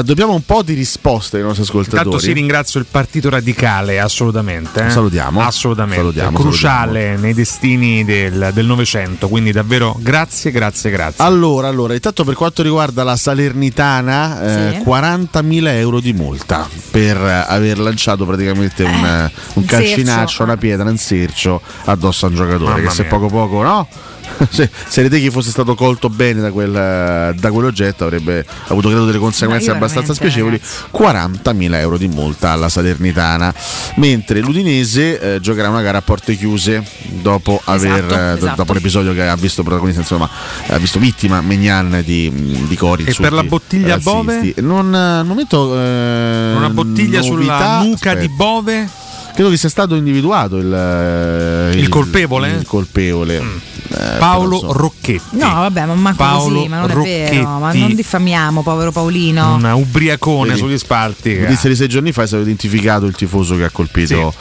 sì. 0.00 0.04
dobbiamo 0.04 0.32
un 0.34 0.44
po' 0.44 0.62
di 0.62 0.74
risposte 0.74 1.36
ai 1.38 1.42
nostri 1.42 1.62
ascoltatori. 1.62 2.04
Intanto 2.04 2.18
sì, 2.24 2.32
ringrazio 2.32 2.80
il 2.80 2.86
Partito 2.90 3.28
Radicale, 3.30 4.00
assolutamente. 4.00 4.84
eh. 4.86 4.90
Salutiamo. 4.90 5.40
Assolutamente. 5.42 5.96
Salutiamo, 6.00 6.38
Cruciale 6.38 7.16
nei 7.16 7.34
destini 7.34 8.04
del 8.04 8.50
del 8.52 8.66
Novecento, 8.66 9.28
quindi 9.28 9.41
davvero 9.50 9.96
grazie, 9.98 10.50
grazie, 10.52 10.90
grazie. 10.90 11.24
Allora, 11.24 11.66
allora, 11.66 11.94
intanto 11.94 12.22
per 12.22 12.34
quanto 12.34 12.62
riguarda 12.62 13.02
la 13.02 13.16
Salernitana, 13.16 14.42
eh, 14.42 14.76
Sì. 14.78 14.82
40.000 14.84 15.66
euro 15.78 16.00
di 16.00 16.12
multa 16.12 16.68
per 16.90 17.16
eh, 17.16 17.44
aver 17.48 17.78
lanciato 17.78 18.24
praticamente 18.24 18.84
un, 18.84 18.90
eh, 19.04 19.32
un 19.54 19.62
un 19.62 19.64
calcinaccio, 19.64 20.42
una 20.42 20.56
pietra, 20.56 20.88
un 20.88 20.98
sercio 20.98 21.60
addosso 21.84 22.26
a 22.26 22.28
un 22.28 22.34
giocatore. 22.34 22.74
Mamma 22.74 22.88
che 22.88 22.94
se 22.94 23.02
mia. 23.02 23.10
poco 23.10 23.26
poco, 23.28 23.62
no? 23.62 23.88
se, 24.50 24.70
se 24.88 25.02
Reteghi 25.02 25.30
fosse 25.30 25.50
stato 25.50 25.74
colto 25.74 26.08
bene 26.08 26.40
da, 26.40 26.50
quel, 26.50 26.74
eh, 26.74 27.34
da 27.38 27.50
quell'oggetto 27.50 28.04
avrebbe 28.04 28.44
avuto 28.68 28.88
credo 28.88 29.04
delle 29.04 29.18
conseguenze 29.18 29.70
abbastanza 29.70 30.14
spiacevoli 30.14 30.60
40.000 30.92 31.74
euro 31.76 31.96
di 31.98 32.08
multa 32.08 32.50
alla 32.50 32.68
Salernitana 32.68 33.52
mentre 33.96 34.40
l'Udinese 34.40 35.34
eh, 35.34 35.40
giocherà 35.40 35.68
una 35.68 35.82
gara 35.82 35.98
a 35.98 36.02
porte 36.02 36.36
chiuse 36.36 36.82
dopo, 37.20 37.60
aver, 37.64 38.04
eh, 38.04 38.08
do- 38.08 38.36
esatto. 38.36 38.54
dopo 38.56 38.72
l'episodio 38.72 39.12
che 39.12 39.26
ha 39.26 39.36
visto 39.36 39.62
protagonista 39.62 40.00
insomma 40.00 40.28
ha 40.68 40.78
visto 40.78 40.98
vittima 40.98 41.40
Megnan 41.40 42.02
di, 42.04 42.64
di 42.66 42.76
cori 42.76 43.04
E 43.04 43.14
per 43.14 43.32
la 43.32 43.42
bottiglia 43.44 43.94
razzisti. 43.96 44.10
Bove? 44.10 44.54
non, 44.58 44.94
al 44.94 45.26
momento 45.26 45.74
eh, 45.74 46.52
Una 46.56 46.70
bottiglia 46.70 47.20
novità, 47.20 47.22
sulla 47.22 47.82
nuca 47.82 48.14
di 48.14 48.24
aspetta. 48.26 48.32
Bove. 48.34 48.88
credo 49.34 49.50
che 49.50 49.56
sia 49.56 49.68
stato 49.68 49.94
individuato 49.94 50.56
il, 50.58 50.72
eh, 50.72 51.78
Il 51.78 51.88
colpevole? 51.88 52.50
il 52.50 52.66
colpevole 52.66 53.70
Eh, 53.88 54.16
Paolo 54.18 54.54
insomma, 54.54 54.72
Rocchetti. 54.74 55.36
No, 55.36 55.48
vabbè, 55.54 55.84
ma 55.86 55.94
manco 55.94 56.16
Paolo 56.22 56.54
così, 56.54 56.68
ma 56.68 56.78
non 56.80 56.90
è 56.90 56.94
Rocchetti. 56.94 57.36
vero. 57.36 57.58
Ma 57.58 57.72
non 57.72 57.94
diffamiamo, 57.94 58.62
povero 58.62 58.92
Paolino. 58.92 59.54
Un 59.54 59.64
ubriacone 59.64 60.48
Vedi? 60.48 60.58
sugli 60.60 60.78
spalti. 60.78 61.38
Notizia 61.38 61.68
di 61.68 61.76
sei 61.76 61.88
giorni 61.88 62.12
fa 62.12 62.22
è 62.22 62.26
stato 62.26 62.42
identificato 62.42 63.04
il 63.06 63.14
tifoso 63.14 63.56
che 63.56 63.64
ha 63.64 63.70
colpito, 63.70 64.32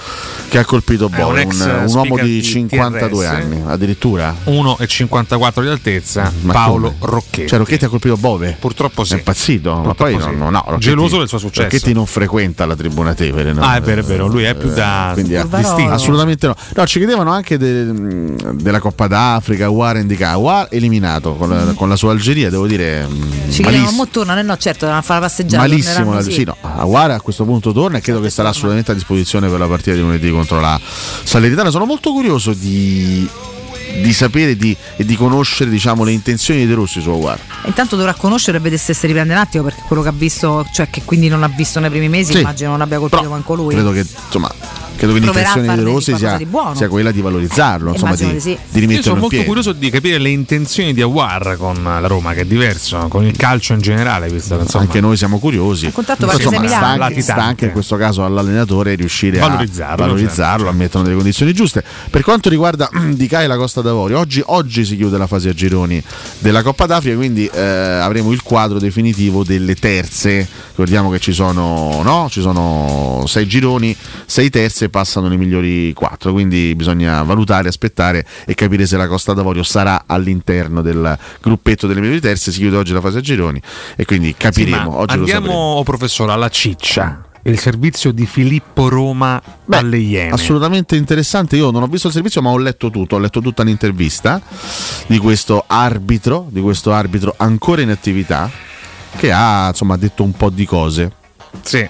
che 0.50 0.58
ha 0.58 0.66
colpito 0.66 1.08
È 1.08 1.10
Bove, 1.18 1.44
un 1.44 1.84
un, 1.88 1.94
uomo 1.96 2.18
di 2.18 2.30
di 2.36 2.44
52 2.44 3.10
TRS. 3.26 3.26
anni, 3.34 3.62
addirittura. 3.66 4.36
1,54 4.46 5.62
di 5.62 5.68
altezza. 5.68 6.32
Ma 6.42 6.54
Paolo 6.54 6.94
come? 7.00 7.12
Rocchetti. 7.12 7.48
Cioè 7.48 7.58
Rocchetti 7.58 7.86
ha 7.86 7.90
colpito 7.90 8.18
Bove? 8.18 8.56
Purtroppo 8.60 9.04
sì. 9.04 9.14
È 9.14 9.18
impazzito, 9.18 9.76
ma 9.84 9.94
poi 9.94 10.18
sì. 10.20 10.36
no, 10.36 10.50
no, 10.50 10.64
Rocchetti- 10.66 10.80
Geloso 10.80 11.18
del 11.18 11.28
suo 11.28 11.38
successo. 11.38 11.64
Rocchetti 11.64 11.94
non 11.94 12.06
frequenta 12.06 12.66
la 12.66 12.76
tribuna 12.76 13.14
Tevere. 13.14 13.54
no? 13.54 13.62
Ah, 13.62 13.76
è 13.76 13.82
vero, 13.82 14.02
è 14.02 14.04
vero, 14.04 14.28
lui 14.28 14.44
è 14.44 14.56
più 14.56 14.70
da 14.72 15.12
Eh, 15.12 15.14
quindi, 15.14 15.38
distinto. 15.56 15.92
Assolutamente 15.92 16.48
no. 16.48 16.56
No, 16.76 16.86
ci 16.86 17.00
chiedevano 17.00 17.32
anche 17.32 17.58
de- 17.58 18.36
della 18.54 18.80
Coppa 18.80 19.08
d'Africa, 19.34 19.70
War 19.70 19.98
indicato. 19.98 20.40
War 20.40 20.68
eliminato 20.72 21.36
con 21.36 21.50
la, 21.50 21.74
con 21.74 21.90
la 21.90 21.96
sua 21.96 22.12
Algeria, 22.12 22.50
devo 22.50 22.68
dire. 22.68 23.08
mm, 23.08 23.52
Ci 23.52 23.62
chiediamo, 23.64 23.92
mo 23.92 24.08
tornano, 24.08 24.40
eh 24.40 24.44
no, 24.44 24.58
certo, 24.58 24.86
devono 24.86 25.02
fare 25.02 25.20
la 25.22 25.26
passeggiata. 25.28 25.62
Malissimo, 25.68 26.14
la- 26.14 26.22
sì. 26.22 26.32
sì, 26.32 26.44
no, 26.44 26.56
Aguara 26.62 27.16
a 27.16 27.22
questo 27.22 27.44
punto 27.46 27.72
torna 27.72 27.98
e 27.98 28.02
credo 28.02 28.20
che 28.22 28.30
sarà 28.30 28.50
assolutamente 28.50 28.92
a 28.92 28.94
disposizione 28.94 29.48
per 29.50 29.60
la 29.60 29.68
partita 29.68 29.96
di 29.96 30.02
lunedì 30.02 30.30
contro 30.32 30.60
la 30.60 30.80
Salernitana. 31.24 31.70
Sono 31.70 31.86
molto 31.86 32.12
curioso 32.12 32.54
di, 32.54 33.28
di 34.02 34.14
sapere 34.14 34.56
di- 34.56 34.76
e 34.96 35.06
di 35.06 35.16
conoscere 35.16 35.70
diciamo, 35.70 36.04
le 36.04 36.12
intenzioni 36.12 36.66
dei 36.66 36.76
Rossi 36.76 37.02
su 37.02 37.10
Aguara. 37.10 37.40
Intanto 37.66 37.96
dovrà 37.96 38.14
conoscere 38.14 38.58
e 38.58 38.62
vedere 38.62 38.82
se 38.82 38.94
si 38.94 39.06
riprende 39.08 39.34
un 39.34 39.40
attimo 39.40 39.64
perché 39.64 39.82
quello 39.88 40.02
che 40.02 40.10
ha 40.10 40.14
visto, 40.16 40.66
cioè 40.74 40.90
che 40.90 41.02
quindi 41.06 41.28
non 41.28 41.44
ha 41.44 41.48
visto 41.48 41.80
nei 41.80 41.90
primi 41.90 42.10
mesi, 42.10 42.34
Sì. 42.34 42.40
immagino 42.40 42.72
non 42.72 42.82
abbia 42.82 43.00
colpito 43.00 43.30
manco 43.30 43.54
lui. 43.56 43.74
Credo 43.74 43.92
che 43.92 44.00
insomma 44.26 44.52
credo 45.02 45.14
che 45.14 45.20
l'intenzione 45.20 45.76
di 45.76 45.84
Rossi 45.84 46.16
sia, 46.16 46.40
sia 46.76 46.88
quella 46.88 47.12
di 47.12 47.22
valorizzarlo, 47.22 47.92
insomma, 47.92 48.16
di, 48.16 48.40
sì. 48.40 48.50
di 48.50 48.52
Io 48.52 48.58
sono 48.58 48.80
rimetterlo 48.80 49.14
in 49.14 49.20
molto 49.20 49.44
curioso 49.44 49.74
di 49.74 49.90
capire 49.90 50.20
le 50.20 50.30
intenzioni 50.30 50.94
di 50.94 51.02
Aguar 51.02 51.56
con 51.58 51.82
la 51.84 52.06
Roma, 52.08 52.34
che 52.34 52.42
è 52.42 52.46
diverso, 52.46 53.08
con 53.08 53.26
il 53.26 53.36
calcio 53.36 53.74
in 53.74 53.82
generale, 53.82 54.30
visto 54.30 54.60
insomma, 54.60 54.84
Anche 54.84 55.02
noi 55.02 55.18
siamo 55.18 55.40
curiosi. 55.40 55.88
Il 55.88 55.94
contratto 55.94 56.26
Però, 56.26 56.38
vale 56.38 56.44
insomma, 56.44 56.68
6 56.68 56.78
sta, 56.78 57.06
anche, 57.06 57.22
sta 57.22 57.44
anche 57.44 57.66
in 57.66 57.72
questo 57.72 57.98
caso 57.98 58.24
all'allenatore 58.24 58.94
riuscire 58.96 59.40
Valorizzarlo, 59.40 60.04
a 60.04 60.08
valorizzarlo, 60.08 60.70
a 60.70 60.72
metterlo 60.72 61.02
nelle 61.02 61.16
condizioni 61.16 61.54
giuste. 61.54 61.84
Per 62.10 62.22
quanto 62.22 62.50
riguarda 62.50 62.90
Di 63.12 63.28
Kai 63.28 63.46
e 63.46 63.48
la 63.48 63.58
Costa 63.58 63.82
d'Avorio, 63.82 64.20
oggi, 64.20 64.42
oggi 64.46 64.86
si 64.86 64.96
chiude 64.96 65.18
la 65.18 65.28
fase 65.28 65.50
a 65.50 65.54
gironi 65.54 66.02
della 66.38 66.62
Coppa 66.62 66.86
d'Africa, 66.86 67.16
quindi 67.16 67.50
eh, 67.52 67.60
avremo 67.60 68.32
il 68.32 68.44
quadro 68.44 68.78
definitivo 68.78 69.44
delle 69.44 69.74
terze. 69.76 70.48
Ricordiamo 70.82 71.12
che 71.12 71.20
ci 71.20 71.32
sono, 71.32 72.02
no? 72.02 72.28
ci 72.28 72.42
sono 72.42 73.24
sei 73.28 73.46
gironi, 73.46 73.96
sei 74.26 74.50
terze 74.50 74.90
passano 74.90 75.28
le 75.28 75.38
migliori 75.38 75.94
quattro, 75.94 76.32
quindi 76.32 76.74
bisogna 76.74 77.22
valutare, 77.22 77.68
aspettare 77.68 78.26
e 78.48 78.56
capire 78.56 78.88
se 78.88 78.98
la 78.98 79.08
Costa 79.08 79.34
d'Avorio 79.34 79.62
sarà 79.62 80.06
all'interno 80.08 80.82
del 80.82 81.16
gruppetto 81.40 81.86
delle 81.86 82.00
migliori 82.00 82.20
terze. 82.20 82.52
Si 82.52 82.58
chiude 82.58 82.78
oggi 82.78 82.94
la 82.94 83.00
fase 83.00 83.20
a 83.20 83.22
gironi 83.22 83.62
e 83.96 84.06
quindi 84.06 84.30
Sì, 84.30 84.36
capiremo. 84.40 84.90
ma 84.90 84.98
oggi 84.98 85.14
andiamo, 85.14 85.54
oh, 85.54 85.84
professore, 85.84 86.32
alla 86.32 86.50
ciccia. 86.50 87.26
Il 87.44 87.60
servizio 87.60 88.12
di 88.12 88.26
Filippo 88.26 88.90
Roma 88.90 89.40
alle 89.70 89.98
Iene. 89.98 90.32
Assolutamente 90.32 90.96
interessante. 90.96 91.58
Io 91.58 91.70
non 91.70 91.84
ho 91.84 91.88
visto 91.88 92.08
il 92.08 92.14
servizio, 92.14 92.42
ma 92.42 92.50
ho 92.50 92.58
letto 92.58 92.90
tutto. 92.90 93.18
Ho 93.18 93.20
letto 93.20 93.40
tutta 93.40 93.62
l'intervista 93.62 94.42
di 95.06 95.20
questo 95.20 95.64
arbitro, 95.68 96.48
di 96.50 96.60
questo 96.60 96.92
arbitro 96.92 97.36
ancora 97.38 97.82
in 97.82 97.92
attività, 97.92 98.50
che 99.18 99.32
ha 99.32 99.68
insomma 99.70 99.98
detto 99.98 100.24
un 100.24 100.32
po' 100.34 100.50
di 100.50 100.66
cose. 100.66 101.12
Sì. 101.62 101.88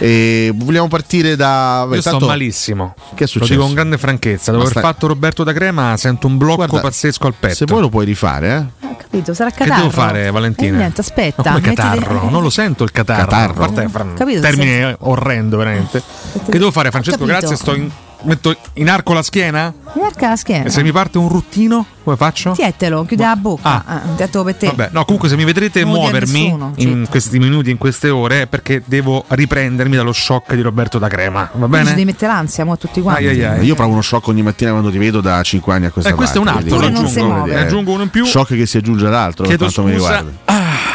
E 0.00 0.52
vogliamo 0.54 0.86
partire 0.86 1.34
da. 1.34 1.84
beh, 1.88 1.96
Io 1.96 2.00
sto 2.00 2.10
tanto- 2.10 2.26
malissimo. 2.26 2.94
Che 2.96 3.14
è 3.16 3.20
Lo 3.20 3.26
successo? 3.26 3.52
dico 3.52 3.64
con 3.64 3.74
grande 3.74 3.98
franchezza. 3.98 4.52
Dopo 4.52 4.64
Ma 4.64 4.70
aver 4.70 4.82
fatto 4.82 5.06
Roberto 5.08 5.42
da 5.42 5.52
Crema, 5.52 5.96
sento 5.96 6.28
un 6.28 6.36
blocco 6.38 6.66
Guarda, 6.66 6.80
pazzesco 6.80 7.26
al 7.26 7.34
petto. 7.34 7.54
Se 7.54 7.64
vuoi 7.66 7.80
lo 7.80 7.88
puoi 7.88 8.04
rifare, 8.04 8.72
eh? 8.80 8.86
Capito? 8.96 9.34
Sarà 9.34 9.50
Che 9.50 9.56
catarro. 9.64 9.80
devo 9.80 9.90
fare, 9.90 10.30
Valentina? 10.30 10.76
Eh, 10.76 10.78
niente, 10.80 11.00
aspetta. 11.00 11.42
Ma 11.50 11.60
come 11.60 11.74
catarro? 11.74 12.30
Non 12.30 12.42
lo 12.42 12.50
sento 12.50 12.84
il 12.84 12.92
catarro. 12.92 13.24
Catarro? 13.24 13.52
A 13.52 13.54
parte 13.66 13.88
fra- 13.88 14.06
Capito, 14.14 14.40
termine 14.40 14.94
orrendo, 15.00 15.56
veramente. 15.56 16.00
Che 16.48 16.58
devo 16.58 16.70
fare, 16.70 16.90
Francesco? 16.90 17.24
Grazie. 17.24 17.56
Sto 17.56 17.74
in, 17.74 17.90
metto 18.22 18.56
in 18.74 18.88
arco 18.88 19.12
la 19.12 19.22
schiena? 19.22 19.72
Mi 19.94 20.02
arca 20.02 20.28
la 20.30 20.36
schiena. 20.36 20.64
E 20.64 20.70
se 20.70 20.82
mi 20.82 20.92
parte 20.92 21.18
un 21.18 21.28
ruttino, 21.28 21.84
come 22.04 22.16
faccio? 22.16 22.52
Tietelo, 22.52 23.04
chiude 23.04 23.24
la 23.24 23.36
bocca. 23.36 23.84
Ah, 23.86 24.00
detto 24.16 24.42
per 24.44 24.54
te. 24.56 24.66
Vabbè, 24.66 24.90
no, 24.92 25.04
comunque 25.04 25.28
se 25.28 25.36
mi 25.36 25.44
vedrete 25.44 25.82
Non 25.82 25.92
muovermi 25.94 26.42
nessuno, 26.44 26.72
in 26.76 27.06
questi 27.08 27.38
minuti, 27.38 27.70
in 27.70 27.78
queste 27.78 28.08
ore, 28.10 28.42
è 28.42 28.46
perché 28.46 28.82
devo 28.84 29.24
riprendermi 29.28 29.96
dallo 29.96 30.12
shock 30.12 30.54
di 30.54 30.60
Roberto 30.60 30.98
da 30.98 31.08
Crema. 31.08 31.48
Va 31.52 31.68
bene? 31.68 31.84
ci 31.84 31.90
devi 31.90 32.04
mettere 32.04 32.32
l'ansia 32.32 32.64
mo, 32.64 32.72
a 32.72 32.76
tutti 32.76 33.00
quanti. 33.00 33.26
Ai, 33.26 33.42
ai, 33.42 33.58
ai. 33.58 33.64
Io 33.66 33.74
provo 33.74 33.92
uno 33.92 34.02
shock 34.02 34.26
ogni 34.28 34.42
mattina 34.42 34.70
quando 34.70 34.90
ti 34.90 34.98
vedo 34.98 35.20
da 35.20 35.42
5 35.42 35.74
anni 35.74 35.86
a 35.86 35.90
questa 35.90 36.10
Eh, 36.10 36.14
questo 36.14 36.36
è 36.36 36.40
un 36.40 36.46
parte. 36.46 36.62
altro, 36.62 36.78
lo 36.80 36.86
aggiungo, 36.86 37.54
aggiungo 37.54 37.92
uno 37.92 38.02
in 38.02 38.10
più. 38.10 38.24
Shock 38.24 38.54
che 38.54 38.66
si 38.66 38.76
aggiunge 38.76 39.06
ad 39.06 39.14
altro 39.14 39.44
Chiedo 39.44 39.64
per 39.64 39.74
quanto 39.74 39.90
mi 39.90 39.96
riguarda. 39.96 40.30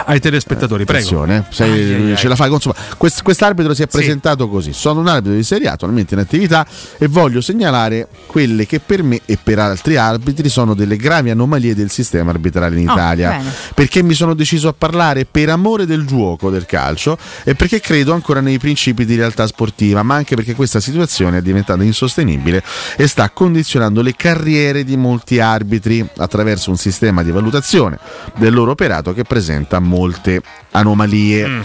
Ai 0.06 0.20
telespettatori, 0.20 0.86
prego. 0.86 1.26
Eh. 1.26 1.43
Ai, 1.60 1.72
ai, 1.72 1.93
ai. 2.12 2.18
ce 2.18 2.28
la 2.28 2.36
fai. 2.36 2.51
Insomma, 2.51 2.76
quest- 2.97 3.22
quest'arbitro 3.22 3.74
si 3.74 3.84
è 3.84 3.88
presentato 3.88 4.47
così: 4.49 4.74
sono 4.74 4.99
un 4.99 5.08
arbitro 5.08 5.34
di 5.36 5.43
Serie 5.43 5.68
A, 5.68 5.74
attualmente 5.74 6.14
in 6.14 6.20
attività, 6.20 6.66
e 6.97 7.08
voglio 7.08 7.41
segnalare 7.41 8.08
quelle 8.26 8.66
che 8.66 8.80
per 8.80 9.04
me 9.04 9.22
e 9.26 9.38
per 9.41 9.60
altri 9.60 9.95
arbitri 9.97 10.49
sono 10.49 10.74
delle 10.74 10.97
gravi 10.97 11.30
anomalie 11.30 11.76
del 11.76 11.89
sistema 11.89 12.32
arbitrale 12.32 12.80
in 12.80 12.89
Oh, 12.89 12.93
Italia. 12.93 13.30
bene. 13.30 13.51
perché 13.74 14.04
mi 14.04 14.14
sono 14.14 14.34
deciso 14.34 14.68
a 14.68 14.74
parlare 14.78 15.26
per 15.26 15.49
amore 15.49 15.86
del 15.86 16.06
gioco 16.06 16.49
del 16.49 16.66
calcio 16.66 17.18
e 17.43 17.56
perché 17.56 17.80
credo 17.80 18.14
ancora 18.14 18.41
nei 18.41 18.58
principi 18.60 19.06
di 19.06 19.16
realtà 19.16 19.47
sportiva, 19.47 20.04
ma 20.04 20.16
anche 20.16 20.36
perché 20.36 20.54
questa 20.56 20.80
situazione 20.80 21.38
è 21.38 21.41
diventata 21.41 21.84
insostenibile 21.84 22.64
e 22.97 23.08
sta 23.08 23.30
condizionando 23.30 24.01
le 24.01 24.16
carriere 24.16 24.84
di 24.84 24.97
molti 24.97 25.39
arbitri 25.39 26.06
attraverso 26.18 26.70
un 26.70 26.78
sistema 26.78 27.24
di 27.24 27.32
valutazione 27.32 27.97
del 28.38 28.54
loro 28.54 28.72
operato 28.72 29.14
che 29.14 29.24
presenta 29.24 29.80
molte 29.94 30.41
anomalie. 30.72 31.48
Mm. 31.48 31.62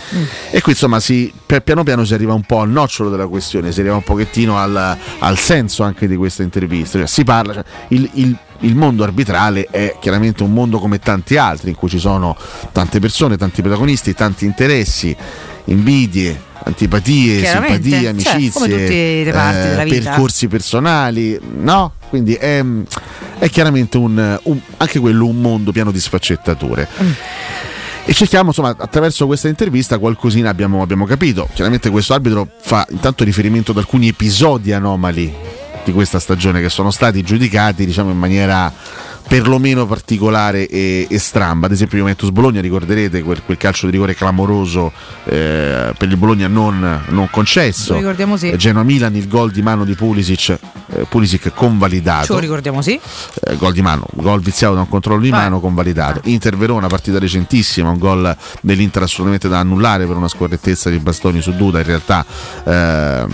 E 0.50 0.60
qui 0.60 0.72
insomma 0.72 1.00
si, 1.00 1.32
per- 1.46 1.62
piano 1.62 1.82
piano 1.82 2.04
si 2.04 2.14
arriva 2.14 2.34
un 2.34 2.42
po' 2.42 2.60
al 2.60 2.68
nocciolo 2.70 3.08
della 3.10 3.26
questione, 3.26 3.72
si 3.72 3.80
arriva 3.80 3.94
un 3.94 4.02
pochettino 4.02 4.58
al, 4.58 4.96
al 5.18 5.38
senso 5.38 5.82
anche 5.82 6.06
di 6.06 6.16
questa 6.16 6.42
intervista. 6.42 6.98
Cioè, 6.98 7.06
si 7.06 7.24
parla, 7.24 7.54
cioè, 7.54 7.64
il, 7.88 8.08
il- 8.14 8.36
il 8.62 8.74
mondo 8.74 9.04
arbitrale 9.04 9.68
è 9.70 9.96
chiaramente 10.00 10.42
un 10.42 10.52
mondo 10.52 10.80
come 10.80 10.98
tanti 10.98 11.36
altri, 11.36 11.70
in 11.70 11.76
cui 11.76 11.88
ci 11.88 12.00
sono 12.00 12.36
tante 12.72 12.98
persone, 12.98 13.36
tanti 13.36 13.62
protagonisti, 13.62 14.14
tanti 14.14 14.44
interessi, 14.44 15.16
invidie. 15.66 16.46
Antipatie, 16.60 17.40
simpatie, 17.46 18.00
cioè, 18.00 18.06
amicizie, 18.08 19.22
reparti 19.24 19.58
eh, 19.96 20.00
percorsi 20.00 20.48
personali, 20.48 21.38
no? 21.60 21.92
Quindi 22.10 22.34
è, 22.34 22.62
è 23.38 23.48
chiaramente 23.48 23.96
un, 23.96 24.38
un- 24.42 24.60
anche 24.76 24.98
quello 24.98 25.24
un 25.26 25.40
mondo 25.40 25.70
pieno 25.72 25.92
di 25.92 26.00
sfaccettature. 26.00 26.88
Mm. 27.00 27.10
E 28.08 28.14
cerchiamo, 28.14 28.48
insomma, 28.48 28.70
attraverso 28.70 29.26
questa 29.26 29.48
intervista 29.48 29.98
qualcosina 29.98 30.48
abbiamo, 30.48 30.80
abbiamo 30.80 31.04
capito. 31.04 31.46
Chiaramente 31.52 31.90
questo 31.90 32.14
arbitro 32.14 32.48
fa 32.58 32.86
intanto 32.88 33.22
riferimento 33.22 33.72
ad 33.72 33.76
alcuni 33.76 34.08
episodi 34.08 34.72
anomali 34.72 35.30
di 35.84 35.92
questa 35.92 36.18
stagione 36.18 36.62
che 36.62 36.70
sono 36.70 36.90
stati 36.90 37.22
giudicati, 37.22 37.84
diciamo, 37.84 38.10
in 38.10 38.16
maniera 38.16 38.72
perlomeno 39.28 39.86
particolare 39.86 40.66
e, 40.66 41.06
e 41.08 41.18
stramba. 41.18 41.66
Ad 41.66 41.72
esempio 41.72 41.98
Juventus 41.98 42.30
Bologna, 42.30 42.60
ricorderete 42.60 43.22
quel, 43.22 43.42
quel 43.44 43.58
calcio 43.58 43.86
di 43.86 43.92
rigore 43.92 44.14
clamoroso 44.14 44.90
eh, 45.24 45.92
per 45.96 46.08
il 46.08 46.16
Bologna 46.16 46.48
non, 46.48 47.02
non 47.08 47.28
concesso. 47.30 47.92
Lo 47.92 47.98
ricordiamo 47.98 48.36
sì. 48.36 48.50
Eh, 48.50 48.56
Genoa 48.56 48.82
Milan, 48.82 49.14
il 49.14 49.28
gol 49.28 49.50
di 49.50 49.60
mano 49.60 49.84
di 49.84 49.94
Pulisic, 49.94 50.48
eh, 50.48 51.06
Pulisic 51.08 51.42
Ce 51.42 51.52
convalidato. 51.54 52.32
lo 52.32 52.38
ricordiamo 52.38 52.80
sì. 52.80 52.98
Eh, 53.44 53.56
gol 53.56 53.74
di 53.74 53.82
mano, 53.82 54.06
gol 54.14 54.40
viziato 54.40 54.74
da 54.74 54.80
un 54.80 54.88
controllo 54.88 55.20
di 55.20 55.30
Vai. 55.30 55.42
mano 55.42 55.60
convalidato. 55.60 56.20
Inter 56.24 56.56
Verona, 56.56 56.86
partita 56.86 57.18
recentissima, 57.18 57.90
un 57.90 57.98
gol 57.98 58.34
dell'Inter 58.62 59.02
assolutamente 59.02 59.48
da 59.48 59.58
annullare 59.58 60.06
per 60.06 60.16
una 60.16 60.28
scorrettezza 60.28 60.88
di 60.88 60.98
bastoni 60.98 61.42
su 61.42 61.52
Duda, 61.54 61.80
in 61.80 61.84
realtà 61.84 62.24
ehm, 62.64 63.28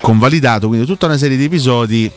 convalidato. 0.00 0.66
Quindi 0.66 0.84
tutta 0.84 1.06
una 1.06 1.16
serie 1.16 1.36
di 1.36 1.44
episodi 1.44 2.10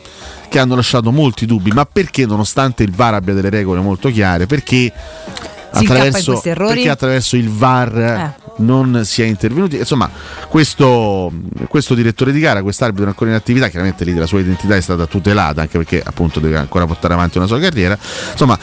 che 0.52 0.58
hanno 0.58 0.74
lasciato 0.74 1.10
molti 1.10 1.46
dubbi. 1.46 1.70
Ma 1.70 1.86
perché, 1.86 2.26
nonostante 2.26 2.82
il 2.82 2.92
VAR 2.92 3.14
abbia 3.14 3.32
delle 3.32 3.48
regole 3.48 3.80
molto 3.80 4.10
chiare, 4.10 4.44
perché 4.44 4.92
attraverso, 5.70 6.38
perché 6.42 6.90
attraverso 6.90 7.36
il 7.36 7.48
VAR 7.48 7.96
Eh. 7.96 8.41
Non 8.58 9.02
si 9.04 9.22
è 9.22 9.24
intervenuti. 9.24 9.76
Insomma, 9.76 10.10
questo, 10.48 11.32
questo 11.68 11.94
direttore 11.94 12.32
di 12.32 12.40
gara, 12.40 12.62
quest'arbitro 12.62 13.08
ancora 13.08 13.30
in 13.30 13.36
attività, 13.36 13.68
chiaramente 13.68 14.04
lì 14.04 14.14
la 14.14 14.26
sua 14.26 14.40
identità 14.40 14.76
è 14.76 14.80
stata 14.80 15.06
tutelata, 15.06 15.62
anche 15.62 15.78
perché 15.78 16.02
appunto 16.04 16.40
deve 16.40 16.56
ancora 16.56 16.86
portare 16.86 17.14
avanti 17.14 17.38
una 17.38 17.46
sua 17.46 17.58
carriera. 17.58 17.98
Insomma, 18.30 18.58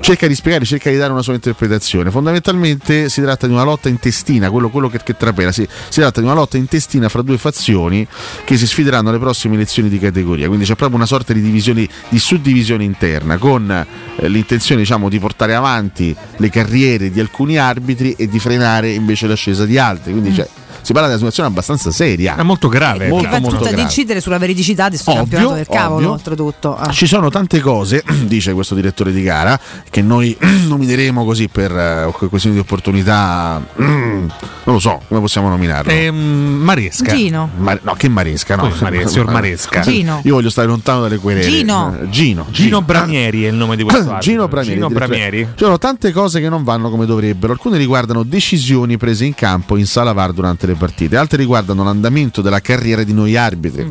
cerca 0.00 0.26
di 0.26 0.34
spiegare, 0.34 0.64
cerca 0.64 0.90
di 0.90 0.96
dare 0.96 1.12
una 1.12 1.22
sua 1.22 1.34
interpretazione. 1.34 2.10
Fondamentalmente 2.10 3.08
si 3.08 3.20
tratta 3.20 3.46
di 3.46 3.52
una 3.52 3.62
lotta 3.64 3.88
intestina, 3.88 4.50
quello, 4.50 4.70
quello 4.70 4.88
che, 4.88 5.00
che 5.02 5.16
trapela, 5.16 5.52
si, 5.52 5.66
si 5.88 6.00
tratta 6.00 6.20
di 6.20 6.26
una 6.26 6.34
lotta 6.34 6.56
intestina 6.56 7.08
fra 7.08 7.22
due 7.22 7.38
fazioni 7.38 8.06
che 8.44 8.56
si 8.56 8.66
sfideranno 8.66 9.10
alle 9.10 9.18
prossime 9.18 9.54
elezioni 9.54 9.88
di 9.88 9.98
categoria. 9.98 10.46
Quindi 10.46 10.64
c'è 10.64 10.74
proprio 10.74 10.96
una 10.96 11.06
sorta 11.06 11.32
di 11.32 11.40
divisione, 11.40 11.86
di 12.08 12.18
suddivisione 12.18 12.84
interna, 12.84 13.36
con 13.38 13.70
eh, 13.70 14.28
l'intenzione 14.28 14.82
diciamo, 14.82 15.08
di 15.08 15.18
portare 15.18 15.54
avanti 15.54 16.14
le 16.36 16.50
carriere 16.50 17.10
di 17.10 17.20
alcuni 17.20 17.58
arbitri 17.58 18.12
e 18.12 18.28
di 18.28 18.38
frenare 18.38 18.90
invece 18.90 19.26
l'ascesa 19.34 19.64
di 19.66 19.78
altri. 19.78 20.12
Quindi 20.12 20.30
Mm. 20.30 20.34
cioè, 20.34 20.48
si 20.84 20.92
parla 20.92 21.08
di 21.08 21.14
una 21.14 21.16
situazione 21.18 21.48
abbastanza 21.48 21.90
seria. 21.90 22.36
È 22.36 22.42
molto 22.42 22.68
grave. 22.68 23.08
Molto, 23.08 23.24
che 23.24 23.30
va 23.30 23.38
molto 23.40 23.56
tutta 23.56 23.68
ad 23.70 23.74
grave. 23.74 23.88
incidere 23.88 24.20
sulla 24.20 24.38
veridicità 24.38 24.84
di 24.84 24.90
questo 24.90 25.10
Ovvio, 25.10 25.22
campionato 25.22 25.54
del 25.54 25.66
cavolo, 25.66 25.94
ovvio. 25.96 26.10
oltretutto. 26.12 26.76
Ah. 26.76 26.90
Ci 26.90 27.06
sono 27.06 27.30
tante 27.30 27.60
cose, 27.60 28.02
dice 28.26 28.52
questo 28.52 28.74
direttore 28.74 29.12
di 29.12 29.22
gara, 29.22 29.58
che 29.90 30.02
noi 30.02 30.36
nomineremo 30.68 31.24
così 31.24 31.48
per 31.48 31.72
eh, 31.72 32.28
questioni 32.28 32.54
di 32.56 32.60
opportunità. 32.62 33.60
mm, 33.80 34.26
non 34.64 34.74
lo 34.74 34.78
so, 34.78 35.00
come 35.08 35.20
possiamo 35.20 35.48
nominarlo? 35.48 35.90
Ehm, 35.90 36.14
Maresca. 36.62 37.14
Gino. 37.14 37.48
Ma- 37.56 37.78
no, 37.82 37.94
che 37.94 38.08
Maresca, 38.08 38.56
no? 38.56 38.70
Signor 38.72 39.30
Maresca. 39.32 39.80
Gino. 39.80 40.20
Io 40.24 40.34
voglio 40.34 40.50
stare 40.50 40.66
lontano 40.68 41.00
dalle 41.02 41.16
querele. 41.18 41.48
Gino. 41.48 41.96
Gino. 42.10 42.46
Gino 42.50 42.82
Bramieri 42.82 43.44
è 43.44 43.48
il 43.48 43.54
nome 43.54 43.76
di 43.76 43.82
questo 43.82 44.00
arbitro. 44.10 44.20
Gino 44.20 44.48
Bramieri. 44.48 44.74
Gino. 44.74 44.88
Bramieri. 44.90 45.48
Ci 45.54 45.64
sono 45.64 45.78
tante 45.78 46.12
cose 46.12 46.40
che 46.40 46.48
non 46.48 46.62
vanno 46.64 46.90
come 46.90 47.06
dovrebbero. 47.06 47.52
Alcune 47.52 47.78
riguardano 47.78 48.22
decisioni 48.22 48.96
prese 48.96 49.24
in 49.24 49.34
campo 49.34 49.76
in 49.76 49.86
sala 49.86 50.12
VAR 50.12 50.32
durante 50.32 50.66
le 50.66 50.73
partite, 50.76 51.16
altre 51.16 51.38
riguardano 51.38 51.84
l'andamento 51.84 52.40
della 52.42 52.60
carriera 52.60 53.02
di 53.02 53.12
noi 53.12 53.36
arbitri. 53.36 53.88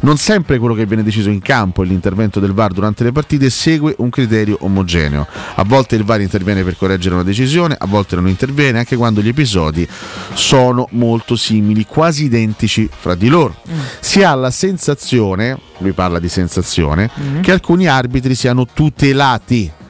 Non 0.00 0.16
sempre 0.16 0.58
quello 0.58 0.74
che 0.74 0.86
viene 0.86 1.02
deciso 1.02 1.30
in 1.30 1.40
campo 1.40 1.82
e 1.82 1.86
l'intervento 1.86 2.40
del 2.40 2.52
VAR 2.52 2.72
durante 2.72 3.04
le 3.04 3.12
partite 3.12 3.50
segue 3.50 3.94
un 3.98 4.10
criterio 4.10 4.58
omogeneo. 4.60 5.26
A 5.54 5.64
volte 5.64 5.96
il 5.96 6.04
VAR 6.04 6.20
interviene 6.20 6.62
per 6.62 6.76
correggere 6.76 7.14
una 7.14 7.24
decisione, 7.24 7.76
a 7.78 7.86
volte 7.86 8.16
non 8.16 8.28
interviene, 8.28 8.78
anche 8.78 8.96
quando 8.96 9.20
gli 9.20 9.28
episodi 9.28 9.86
sono 10.32 10.88
molto 10.92 11.36
simili, 11.36 11.86
quasi 11.86 12.24
identici 12.24 12.88
fra 12.94 13.14
di 13.14 13.28
loro. 13.28 13.56
Si 14.00 14.22
ha 14.22 14.34
la 14.34 14.50
sensazione, 14.50 15.58
lui 15.78 15.92
parla 15.92 16.18
di 16.18 16.28
sensazione, 16.28 17.10
che 17.40 17.52
alcuni 17.52 17.86
arbitri 17.86 18.34
siano 18.34 18.66
tutelati 18.66 19.82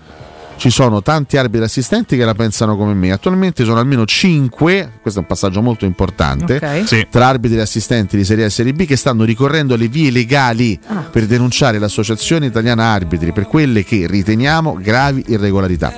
ci 0.57 0.70
sono 0.70 1.02
tanti 1.02 1.36
arbitri 1.36 1.64
assistenti 1.66 2.16
che 2.16 2.24
la 2.24 2.34
pensano 2.34 2.76
come 2.76 2.94
me. 2.94 3.12
Attualmente 3.12 3.64
sono 3.64 3.78
almeno 3.80 4.05
5, 4.07 4.90
questo 5.02 5.18
è 5.20 5.22
un 5.22 5.28
passaggio 5.28 5.61
molto 5.62 5.84
importante, 5.84 6.57
Ok. 6.57 6.86
Sì. 6.86 7.07
tra 7.11 7.26
arbitri 7.28 7.59
e 7.59 7.61
assistenti 7.61 8.16
di 8.16 8.24
Serie 8.24 8.44
A 8.44 8.46
e 8.46 8.50
Serie 8.50 8.72
B 8.72 8.86
che 8.86 8.96
stanno 8.96 9.24
ricorrendo 9.24 9.74
alle 9.74 9.88
vie 9.88 10.11
legali 10.11 10.78
Ah. 10.86 11.00
per 11.11 11.26
denunciare 11.26 11.78
l'Associazione 11.78 12.46
Italiana 12.46 12.84
Arbitri 12.84 13.32
per 13.32 13.46
quelle 13.46 13.84
che 13.84 14.07
riteniamo 14.09 14.78
gravi 14.80 15.24
irregolarità. 15.28 15.92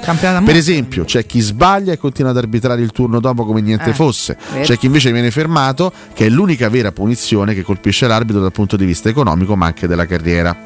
Per 0.45 0.57
esempio, 0.57 1.05
c'è 1.05 1.27
chi 1.27 1.41
sbaglia 1.41 1.93
e 1.93 1.99
continua 1.99 2.31
ad 2.31 2.37
arbitrare 2.37 2.81
il 2.83 2.91
turno 2.93 3.21
dopo 3.21 3.45
come 3.45 3.61
niente 3.61 3.91
Eh, 3.91 3.95
fosse, 3.95 4.37
c'è 4.63 4.77
chi 4.79 4.87
invece 4.87 5.13
viene 5.13 5.31
fermato, 5.31 5.93
che 6.15 6.27
è 6.27 6.29
l'unica 6.29 6.69
vera 6.69 6.91
punizione 6.93 7.55
che 7.55 7.63
colpisce 7.63 8.07
l'arbitro 8.09 8.41
dal 8.41 8.53
punto 8.53 8.77
di 8.77 8.85
vista 8.85 9.09
economico 9.09 9.55
ma 9.55 9.67
anche 9.67 9.87
della 9.87 10.07
carriera. 10.07 10.57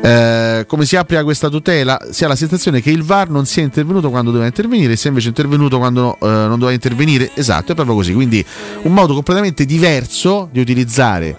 Eh, 0.00 0.64
come 0.66 0.84
si 0.84 0.96
applica 0.96 1.24
questa 1.24 1.48
tutela? 1.48 1.98
Si 2.10 2.24
ha 2.24 2.28
la 2.28 2.36
sensazione 2.36 2.80
che 2.80 2.90
il 2.90 3.02
VAR 3.02 3.30
non 3.30 3.46
sia 3.46 3.62
intervenuto 3.62 4.10
quando 4.10 4.30
doveva 4.30 4.46
intervenire, 4.48 4.96
sia 4.96 5.08
invece 5.08 5.28
intervenuto 5.28 5.78
quando 5.78 6.16
eh, 6.20 6.26
non 6.26 6.58
doveva 6.58 6.72
intervenire. 6.72 7.30
Esatto, 7.34 7.72
è 7.72 7.74
proprio 7.74 7.96
così. 7.96 8.12
Quindi 8.12 8.44
un 8.82 8.92
modo 8.92 9.14
completamente 9.14 9.64
diverso 9.64 10.48
di 10.52 10.60
utilizzare 10.60 11.36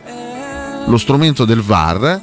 lo 0.86 0.98
strumento 0.98 1.46
del 1.46 1.62
VAR 1.62 2.22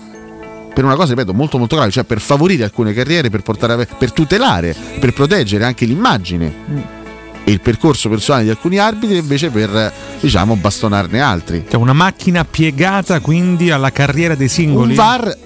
per 0.74 0.84
una 0.84 0.94
cosa, 0.94 1.14
ripeto, 1.14 1.32
molto 1.32 1.56
molto 1.56 1.76
grave, 1.76 1.90
cioè 1.90 2.04
per 2.04 2.20
favorire 2.20 2.64
alcune 2.64 2.92
carriere, 2.92 3.30
per, 3.30 3.40
portare 3.40 3.88
per 3.98 4.12
tutelare, 4.12 4.76
per 5.00 5.14
proteggere 5.14 5.64
anche 5.64 5.86
l'immagine 5.86 7.04
e 7.44 7.50
il 7.50 7.60
percorso 7.60 8.10
personale 8.10 8.44
di 8.44 8.50
alcuni 8.50 8.76
arbitri, 8.76 9.16
invece 9.16 9.48
per 9.48 9.90
diciamo 10.20 10.54
bastonarne 10.56 11.18
altri. 11.18 11.64
Cioè 11.66 11.80
una 11.80 11.94
macchina 11.94 12.44
piegata 12.44 13.20
quindi 13.20 13.70
alla 13.70 13.90
carriera 13.90 14.34
dei 14.34 14.48
singoli. 14.48 14.90
Un 14.90 14.96
VAR 14.96 15.36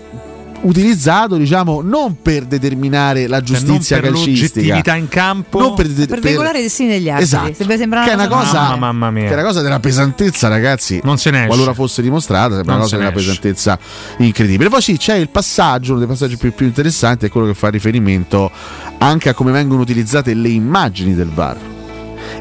utilizzato 0.62 1.36
diciamo 1.36 1.80
non 1.82 2.20
per 2.20 2.44
determinare 2.44 3.26
la 3.26 3.42
Cioè, 3.42 3.56
non 3.60 3.64
giustizia 3.66 4.00
per 4.00 4.12
calcistica 4.12 4.94
in 4.94 5.08
campo 5.08 5.58
non 5.60 5.74
per, 5.74 5.86
Per 5.92 6.20
veicolare 6.20 6.58
i 6.58 6.62
destini 6.62 6.88
degli 6.90 7.08
altri. 7.08 7.24
Esatto. 7.24 7.64
Che 7.66 8.10
è 8.10 8.14
una 8.14 8.28
cosa, 8.28 8.60
Mamma, 8.60 8.76
mamma 8.92 9.10
mia. 9.10 9.24
che 9.24 9.30
è 9.30 9.34
una 9.34 9.42
cosa 9.44 9.62
della 9.62 9.80
pesantezza 9.80 10.48
ragazzi 10.48 11.00
Non 11.02 11.18
se 11.18 11.30
ne 11.30 11.38
esce. 11.38 11.48
qualora 11.48 11.72
fosse 11.74 12.02
dimostrata 12.02 12.54
sembra 12.56 12.74
Non 12.74 12.82
una 12.82 12.82
cosa 12.84 12.96
della 12.96 13.08
esce. 13.10 13.20
pesantezza 13.26 13.78
incredibile 14.18 14.68
poi 14.68 14.82
sì 14.82 14.96
c'è 14.96 15.14
il 15.14 15.28
passaggio 15.30 15.90
uno 15.92 16.00
dei 16.00 16.08
passaggi 16.08 16.36
più, 16.36 16.52
più 16.54 16.66
interessanti 16.66 17.26
è 17.26 17.28
quello 17.30 17.46
che 17.46 17.54
fa 17.54 17.68
riferimento 17.68 18.50
anche 18.98 19.28
a 19.30 19.34
come 19.34 19.52
vengono 19.52 19.80
utilizzate 19.80 20.34
le 20.34 20.48
immagini 20.48 21.14
del 21.14 21.28
VAR 21.28 21.56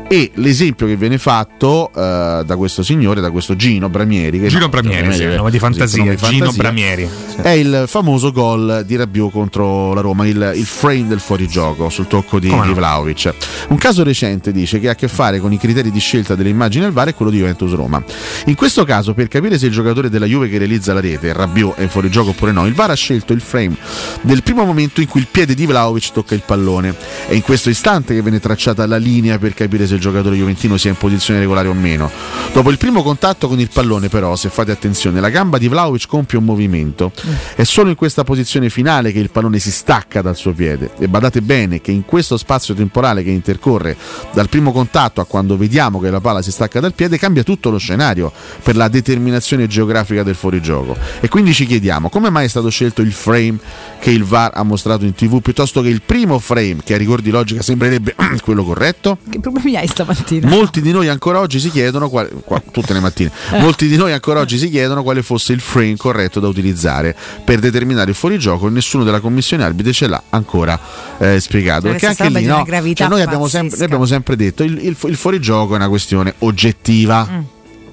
e 0.08 0.32
l'esempio 0.36 0.88
che 0.88 0.96
viene 0.96 1.18
fatto 1.18 1.92
eh, 1.96 2.44
da 2.46 2.56
questo 2.56 2.84
signore, 2.84 3.22
da 3.22 3.32
questo 3.32 3.56
Gino 3.56 3.90
Bramieri, 3.90 4.40
che 4.40 4.48
Gino 4.48 4.62
no, 4.62 4.70
Bramieri, 4.70 5.14
sì, 5.14 5.24
così, 5.24 5.36
nome 5.36 5.52
di 5.52 5.60
fantasia, 5.60 6.04
nome 6.04 6.16
di 6.16 6.22
Gino 6.22 6.46
fantasia, 6.46 6.62
Bramieri. 6.62 7.10
Sì. 7.28 7.42
È 7.42 7.50
il 7.50 7.84
famoso 7.88 8.32
gol 8.32 8.84
di 8.86 8.96
Rabiot 8.96 9.32
contro 9.32 9.94
la 9.94 10.02
Roma, 10.02 10.26
il, 10.28 10.54
il 10.56 10.66
frame 10.66 11.08
del 11.08 11.20
fuorigioco 11.20 11.90
sul 11.90 12.08
tocco 12.08 12.40
di, 12.40 12.50
Come 12.50 12.68
di 12.68 12.74
Vlaovic. 12.74 13.34
Un 13.70 13.78
caso 13.78 14.04
recente 14.04 14.52
dice 14.52 14.80
che 14.80 14.88
ha 14.88 14.92
a 14.92 14.96
che 14.96 15.08
fare 15.08 15.40
con 15.40 15.54
i 15.54 15.58
criteri 15.58 15.92
di 15.92 16.00
scelta 16.00 16.36
delle 16.36 16.50
immagini 16.50 16.86
al 16.86 16.92
VAR 16.92 17.10
è 17.10 17.14
quello 17.14 17.32
di 17.32 17.38
Juventus 17.38 17.72
Roma. 17.74 18.04
In 18.46 18.56
questo 18.56 18.84
caso, 18.84 19.14
per 19.14 19.28
capire 19.28 19.58
se 19.58 19.68
il 19.68 19.72
giocatore 19.72 20.10
della 20.10 20.26
Juve 20.26 20.50
che 20.50 20.58
realizza 20.58 20.94
la 20.94 21.00
rete, 21.00 21.34
Rabiot, 21.34 21.78
è 21.78 21.84
in 21.84 21.90
fuorigioco 21.90 22.32
oppure 22.32 22.52
no, 22.52 22.66
il 22.66 22.74
VAR 22.74 22.92
ha 22.92 22.96
scelto 22.96 23.34
il 23.34 23.42
frame 23.42 23.76
del 24.22 24.44
primo 24.44 24.66
momento 24.66 25.02
in 25.02 25.08
cui 25.08 25.22
il 25.22 25.28
piede 25.30 25.54
di 25.54 25.66
Vlaovic 25.66 26.12
tocca 26.12 26.34
il 26.34 26.44
pallone. 26.46 26.96
È 27.30 27.36
in 27.36 27.44
questo 27.44 27.70
istante 27.70 28.16
che 28.16 28.24
viene 28.24 28.40
tracciata 28.40 28.88
la 28.88 28.98
linea 28.98 29.38
per 29.38 29.54
capire 29.54 29.86
se 29.86 29.94
il 29.94 30.00
giocatore 30.00 30.36
juventino 30.36 30.78
sia 30.78 30.90
in 30.90 30.98
posizione 30.98 31.40
regolare 31.40 31.68
o 31.68 31.76
meno. 31.76 32.10
Dopo 32.52 32.72
il 32.72 32.80
primo 32.80 33.04
contatto 33.04 33.48
con 33.48 33.60
il 33.60 33.70
pallone, 33.72 34.10
però, 34.10 34.36
se 34.36 34.50
fate 34.50 34.72
attenzione, 34.72 35.20
la 35.20 35.30
gamba 35.30 35.60
di 35.60 35.68
Vlaovic 35.68 36.08
compie 36.08 36.40
un 36.40 36.46
movimento. 36.46 37.12
È 37.54 37.64
solo 37.66 37.90
in 37.90 37.96
questa 37.96 38.24
posizione 38.24 38.72
finale 38.72 39.12
che 39.12 39.20
il 39.20 39.30
pallone 39.30 39.60
si 39.60 39.70
stacca 39.70 40.24
dal 40.24 40.36
suo 40.36 40.54
piede. 40.54 40.90
E 40.98 41.08
badate 41.08 41.44
bene 41.44 41.82
che 41.82 41.92
in 41.92 42.04
questo 42.04 42.36
spazio 42.36 42.74
temporale 42.74 43.22
che 43.22 43.30
intercorre 43.30 43.96
dal 44.34 44.50
primo 44.50 44.72
contatto 44.72 45.22
a 45.22 45.26
quando 45.26 45.56
vediamo 45.56 46.00
che 46.00 46.10
la 46.10 46.22
palla 46.22 46.42
si 46.42 46.52
stacca 46.52 46.80
dal 46.80 46.96
piede, 46.96 47.20
cambia 47.20 47.44
tutto 47.44 47.70
lo 47.70 47.78
scenario 47.78 48.32
per 48.64 48.76
la 48.76 48.88
determinazione 48.88 49.68
geografica 49.68 50.24
del 50.24 50.34
fuorigioco. 50.34 50.98
E 51.20 51.28
quindi 51.28 51.54
ci 51.54 51.68
chiediamo 51.68 52.10
come 52.10 52.32
mai 52.32 52.46
è 52.46 52.50
stato 52.50 52.70
scelto 52.70 53.04
il 53.04 53.14
frame 53.14 53.60
che 54.00 54.10
il 54.10 54.24
VAR 54.24 54.54
ha 54.56 54.64
mostrato 54.64 55.06
in 55.06 55.14
tv 55.14 55.42
piuttosto 55.42 55.84
che 55.84 55.90
il 55.90 56.02
primo 56.02 56.40
frame 56.40 56.78
che 56.84 56.96
a 56.96 56.98
rigor 57.20 57.22
di 57.22 57.30
logica 57.30 57.62
sembrerebbe 57.62 58.16
quello 58.44 58.64
corretto? 58.64 59.18
Che 59.30 59.40
problemi 59.40 59.76
hai 59.76 59.88
stamattina? 59.88 60.48
Molti 60.48 60.82
di 60.82 60.92
noi 60.92 61.08
ancora 61.08 61.40
oggi 61.40 61.60
si 61.60 61.70
chiedono, 61.70 62.10
quale- 62.10 62.30
qua- 62.44 62.62
tutte 62.72 62.94
le 62.94 63.00
mattine, 63.00 63.32
molti 63.60 63.88
di 63.88 63.98
noi 63.98 64.12
ancora 64.14 64.40
oggi 64.40 64.58
si 64.58 64.70
chiedono 64.70 65.04
quale 65.04 65.22
fosse 65.22 65.54
il 65.54 65.60
frame 65.60 65.96
corretto 65.98 66.40
da 66.40 66.48
utilizzare 66.48 67.16
per 67.44 67.60
determinare 67.60 68.10
il 68.10 68.16
fuorigioco 68.16 68.68
e 68.68 68.70
nessuno 68.72 69.04
della 69.04 69.20
commissione 69.20 69.64
arbitri 69.64 69.94
ce 69.94 70.08
l'ha 70.08 70.22
ancora 70.30 70.80
eh, 71.18 71.40
spiegato. 71.40 71.88
Perché 71.90 72.08
anche 72.08 72.30
lì 72.30 72.46
no, 72.46 72.66
cioè 72.94 73.08
noi, 73.08 73.22
abbiamo 73.22 73.48
sempre, 73.48 73.76
noi 73.76 73.86
abbiamo 73.86 74.06
sempre 74.06 74.36
detto 74.36 74.64
il, 74.64 74.78
il, 74.84 74.98
il 75.02 75.16
fuorigioco 75.16 75.74
è 75.74 75.76
una 75.76 75.90
questione 75.90 76.34
oggettiva. 76.40 77.28
Mm. 77.30 77.40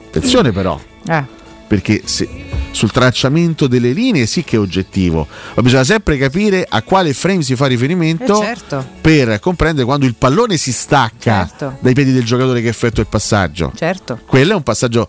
Attenzione 0.07 0.53
però, 0.53 0.81
Eh. 1.07 1.36
Perché 1.67 2.03
se- 2.05 2.29
sul 2.71 2.91
tracciamento 2.93 3.67
delle 3.67 3.93
linee 3.93 4.27
sì 4.27 4.45
che 4.45 4.57
è 4.57 4.59
oggettivo, 4.59 5.27
ma 5.55 5.63
bisogna 5.63 5.85
sempre 5.85 6.19
capire 6.19 6.67
a 6.69 6.83
quale 6.83 7.13
frame 7.15 7.43
si 7.43 7.57
fa 7.57 7.67
riferimento 7.67 8.41
Eh, 8.43 8.45
certo. 8.45 8.87
per 9.01 9.41
comprendere 9.41 9.85
quando 9.87 10.05
il 10.07 10.15
pallone 10.15 10.57
si 10.59 10.73
stacca 10.73 11.47
Certo. 11.47 11.77
dai 11.81 11.95
piedi 11.95 12.13
del 12.13 12.25
giocatore 12.25 12.61
che 12.61 12.69
effettua 12.69 13.03
il 13.03 13.09
passaggio. 13.09 13.73
Certo. 13.75 14.21
Quello 14.27 14.53
è 14.53 14.57
un 14.57 14.63
passaggio 14.63 15.09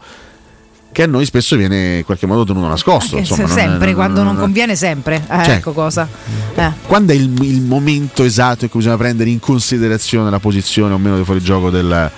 che 0.94 1.04
a 1.04 1.08
noi 1.08 1.26
spesso 1.26 1.56
viene 1.58 1.98
in 1.98 2.06
qualche 2.06 2.26
modo 2.26 2.44
tenuto 2.46 2.68
nascosto. 2.68 3.18
Insomma, 3.18 3.44
non 3.48 3.52
sempre, 3.52 3.86
non- 3.88 3.96
quando 3.96 4.24
non 4.24 4.34
non- 4.34 4.42
conviene, 4.44 4.76
sempre. 4.76 5.18
Eh, 5.30 5.44
Cioè, 5.44 5.56
ecco 5.56 5.74
cosa. 5.74 6.08
Eh. 6.56 6.72
Quando 6.88 7.12
è 7.12 7.16
il, 7.16 7.32
il 7.44 7.62
momento 7.62 8.24
esatto 8.24 8.64
in 8.64 8.70
cui 8.72 8.80
bisogna 8.80 8.98
prendere 8.98 9.30
in 9.30 9.40
considerazione 9.40 10.30
la 10.32 10.40
posizione 10.40 10.94
o 10.94 10.98
meno 10.98 11.18
di 11.18 11.24
fuorigioco 11.24 11.70
del, 11.70 12.10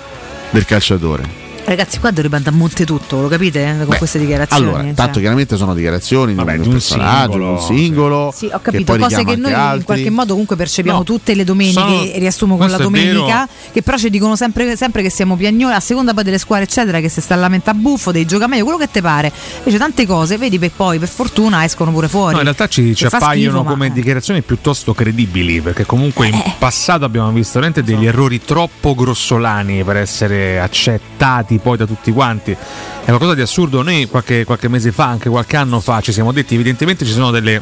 del 0.51 0.65
calciatore? 0.65 1.47
Ragazzi, 1.69 1.99
qua 1.99 2.09
dovrebbe 2.09 2.35
andare 2.37 2.55
a 2.55 2.57
monte 2.57 2.83
tutto, 2.83 3.21
lo 3.21 3.27
capite? 3.27 3.63
eh, 3.63 3.77
Con 3.77 3.89
Beh, 3.89 3.97
queste 3.97 4.17
dichiarazioni. 4.17 4.63
Allora, 4.69 4.83
cioè. 4.83 4.93
tanto 4.95 5.19
chiaramente 5.19 5.55
sono 5.55 5.75
dichiarazioni 5.75 6.33
di 6.33 6.39
un, 6.39 6.47
un 6.47 6.67
personaggio, 6.69 7.37
di 7.37 7.43
un 7.43 7.59
singolo, 7.59 7.61
singolo. 7.77 8.33
Sì, 8.35 8.45
ho 8.47 8.57
che 8.57 8.59
capito, 8.71 8.83
poi 8.93 8.99
cose 9.01 9.23
che 9.23 9.35
noi 9.35 9.35
anche 9.35 9.49
in 9.49 9.55
altri. 9.55 9.83
qualche 9.85 10.09
modo 10.09 10.31
comunque 10.31 10.55
percepiamo 10.55 10.97
No, 10.97 11.03
tutte 11.03 11.35
le 11.35 11.43
domeniche, 11.43 11.79
sono- 11.79 12.11
riassumo 12.15 12.57
con 12.57 12.71
la 12.71 12.77
domenica, 12.77 13.47
che 13.71 13.83
però 13.83 13.97
ci 13.97 14.09
dicono 14.09 14.35
sempre, 14.35 14.75
sempre 14.75 15.03
che 15.03 15.11
siamo 15.11 15.35
piagnoli, 15.35 15.75
a 15.75 15.79
seconda 15.79 16.15
poi 16.15 16.23
delle 16.23 16.39
squadre 16.39 16.65
eccetera, 16.65 16.99
che 17.01 17.07
si 17.09 17.21
sta 17.21 17.35
a 17.35 17.37
lamenta 17.37 17.75
buffo, 17.75 18.11
dei 18.11 18.25
gioca 18.25 18.47
meglio, 18.47 18.63
quello 18.63 18.79
che 18.79 18.89
te 18.89 19.01
pare. 19.01 19.31
Invece 19.59 19.77
tante 19.77 20.07
cose, 20.07 20.37
vedi, 20.37 20.57
per 20.57 20.71
poi 20.75 20.97
per 20.97 21.07
fortuna 21.07 21.63
escono 21.63 21.91
pure 21.91 22.07
fuori. 22.07 22.31
No, 22.33 22.37
in 22.39 22.45
realtà 22.45 22.67
ci, 22.67 22.95
ci 22.95 23.07
Che 23.07 23.15
appaiono 23.15 23.57
schifo, 23.57 23.63
ma- 23.63 23.69
come 23.69 23.91
dichiarazioni 23.91 24.41
piuttosto 24.41 24.95
credibili, 24.95 25.61
perché 25.61 25.85
comunque 25.85 26.29
in 26.29 26.33
Eh. 26.33 26.53
passato 26.57 27.05
abbiamo 27.05 27.29
visto 27.31 27.59
veramente 27.59 27.83
degli 27.83 28.07
errori 28.07 28.41
troppo 28.43 28.95
grossolani 28.95 29.83
per 29.83 29.97
essere 29.97 30.59
accettati 30.59 31.57
poi 31.59 31.77
da 31.77 31.85
tutti 31.85 32.11
quanti. 32.11 32.51
È 32.51 33.05
qualcosa 33.05 33.35
di 33.35 33.41
assurdo. 33.41 33.81
Noi 33.81 34.07
qualche, 34.07 34.43
qualche 34.45 34.67
mese 34.67 34.91
fa, 34.91 35.05
anche 35.05 35.29
qualche 35.29 35.57
anno 35.57 35.79
fa, 35.79 36.01
ci 36.01 36.11
siamo 36.11 36.31
detti, 36.31 36.55
evidentemente 36.55 37.05
ci 37.05 37.11
sono 37.11 37.31
delle 37.31 37.61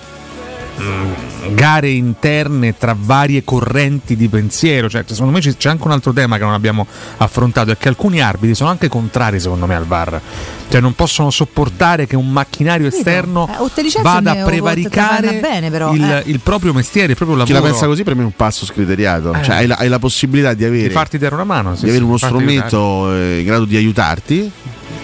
mm, 0.80 1.56
gare 1.56 1.90
interne 1.90 2.78
tra 2.78 2.96
varie 2.98 3.44
correnti 3.44 4.16
di 4.16 4.28
pensiero. 4.28 4.90
Cioè, 4.90 5.04
secondo 5.08 5.32
me 5.32 5.40
c'è 5.40 5.70
anche 5.70 5.84
un 5.84 5.92
altro 5.92 6.14
tema 6.14 6.38
che 6.38 6.44
non 6.44 6.54
abbiamo 6.54 6.86
affrontato, 7.18 7.72
è 7.72 7.78
che 7.78 7.88
alcuni 7.88 8.22
arbitri 8.22 8.56
sono 8.56 8.70
anche 8.70 8.88
contrari, 8.88 9.40
secondo 9.40 9.66
me, 9.66 9.76
al 9.76 9.86
VAR. 9.86 10.22
Cioè, 10.70 10.82
non 10.82 10.94
possono 10.94 11.30
sopportare 11.30 12.08
che 12.08 12.16
un 12.16 12.30
macchinario 12.30 12.90
Capito? 12.90 13.10
esterno 13.10 13.50
Eh, 13.50 14.02
vada 14.02 14.32
a 14.32 14.44
prevaricare 14.44 15.40
bene, 15.40 15.70
però, 15.70 15.94
il, 15.94 16.04
eh. 16.04 16.24
il 16.26 16.40
proprio 16.42 16.74
mestiere, 16.74 17.12
il 17.12 17.16
proprio 17.16 17.38
Chi 17.44 17.52
lavoro. 17.52 17.66
la 17.66 17.72
pensa 17.72 17.88
così 17.88 18.04
per 18.04 18.16
me 18.16 18.24
è 18.24 18.26
un 18.26 18.36
passo 18.36 18.66
scriteriato. 18.66 19.34
Eh. 19.34 19.44
Cioè, 19.44 19.56
hai, 19.56 19.68
la, 19.68 19.76
hai 19.76 19.88
la 19.88 20.00
possibilità 20.00 20.54
di 20.54 20.66
avere, 20.66 20.88
Di 20.88 20.94
farti 20.94 21.18
dare 21.18 21.36
una 21.36 21.46
mano, 21.46 21.76
sì, 21.76 21.84
di 21.84 21.90
avere 21.90 22.04
sì, 22.04 22.10
uno 22.10 22.18
strumento 22.18 23.14
eh, 23.14 23.40
in 23.40 23.46
grado 23.46 23.66
di 23.66 23.78
aiutarti 23.78 24.52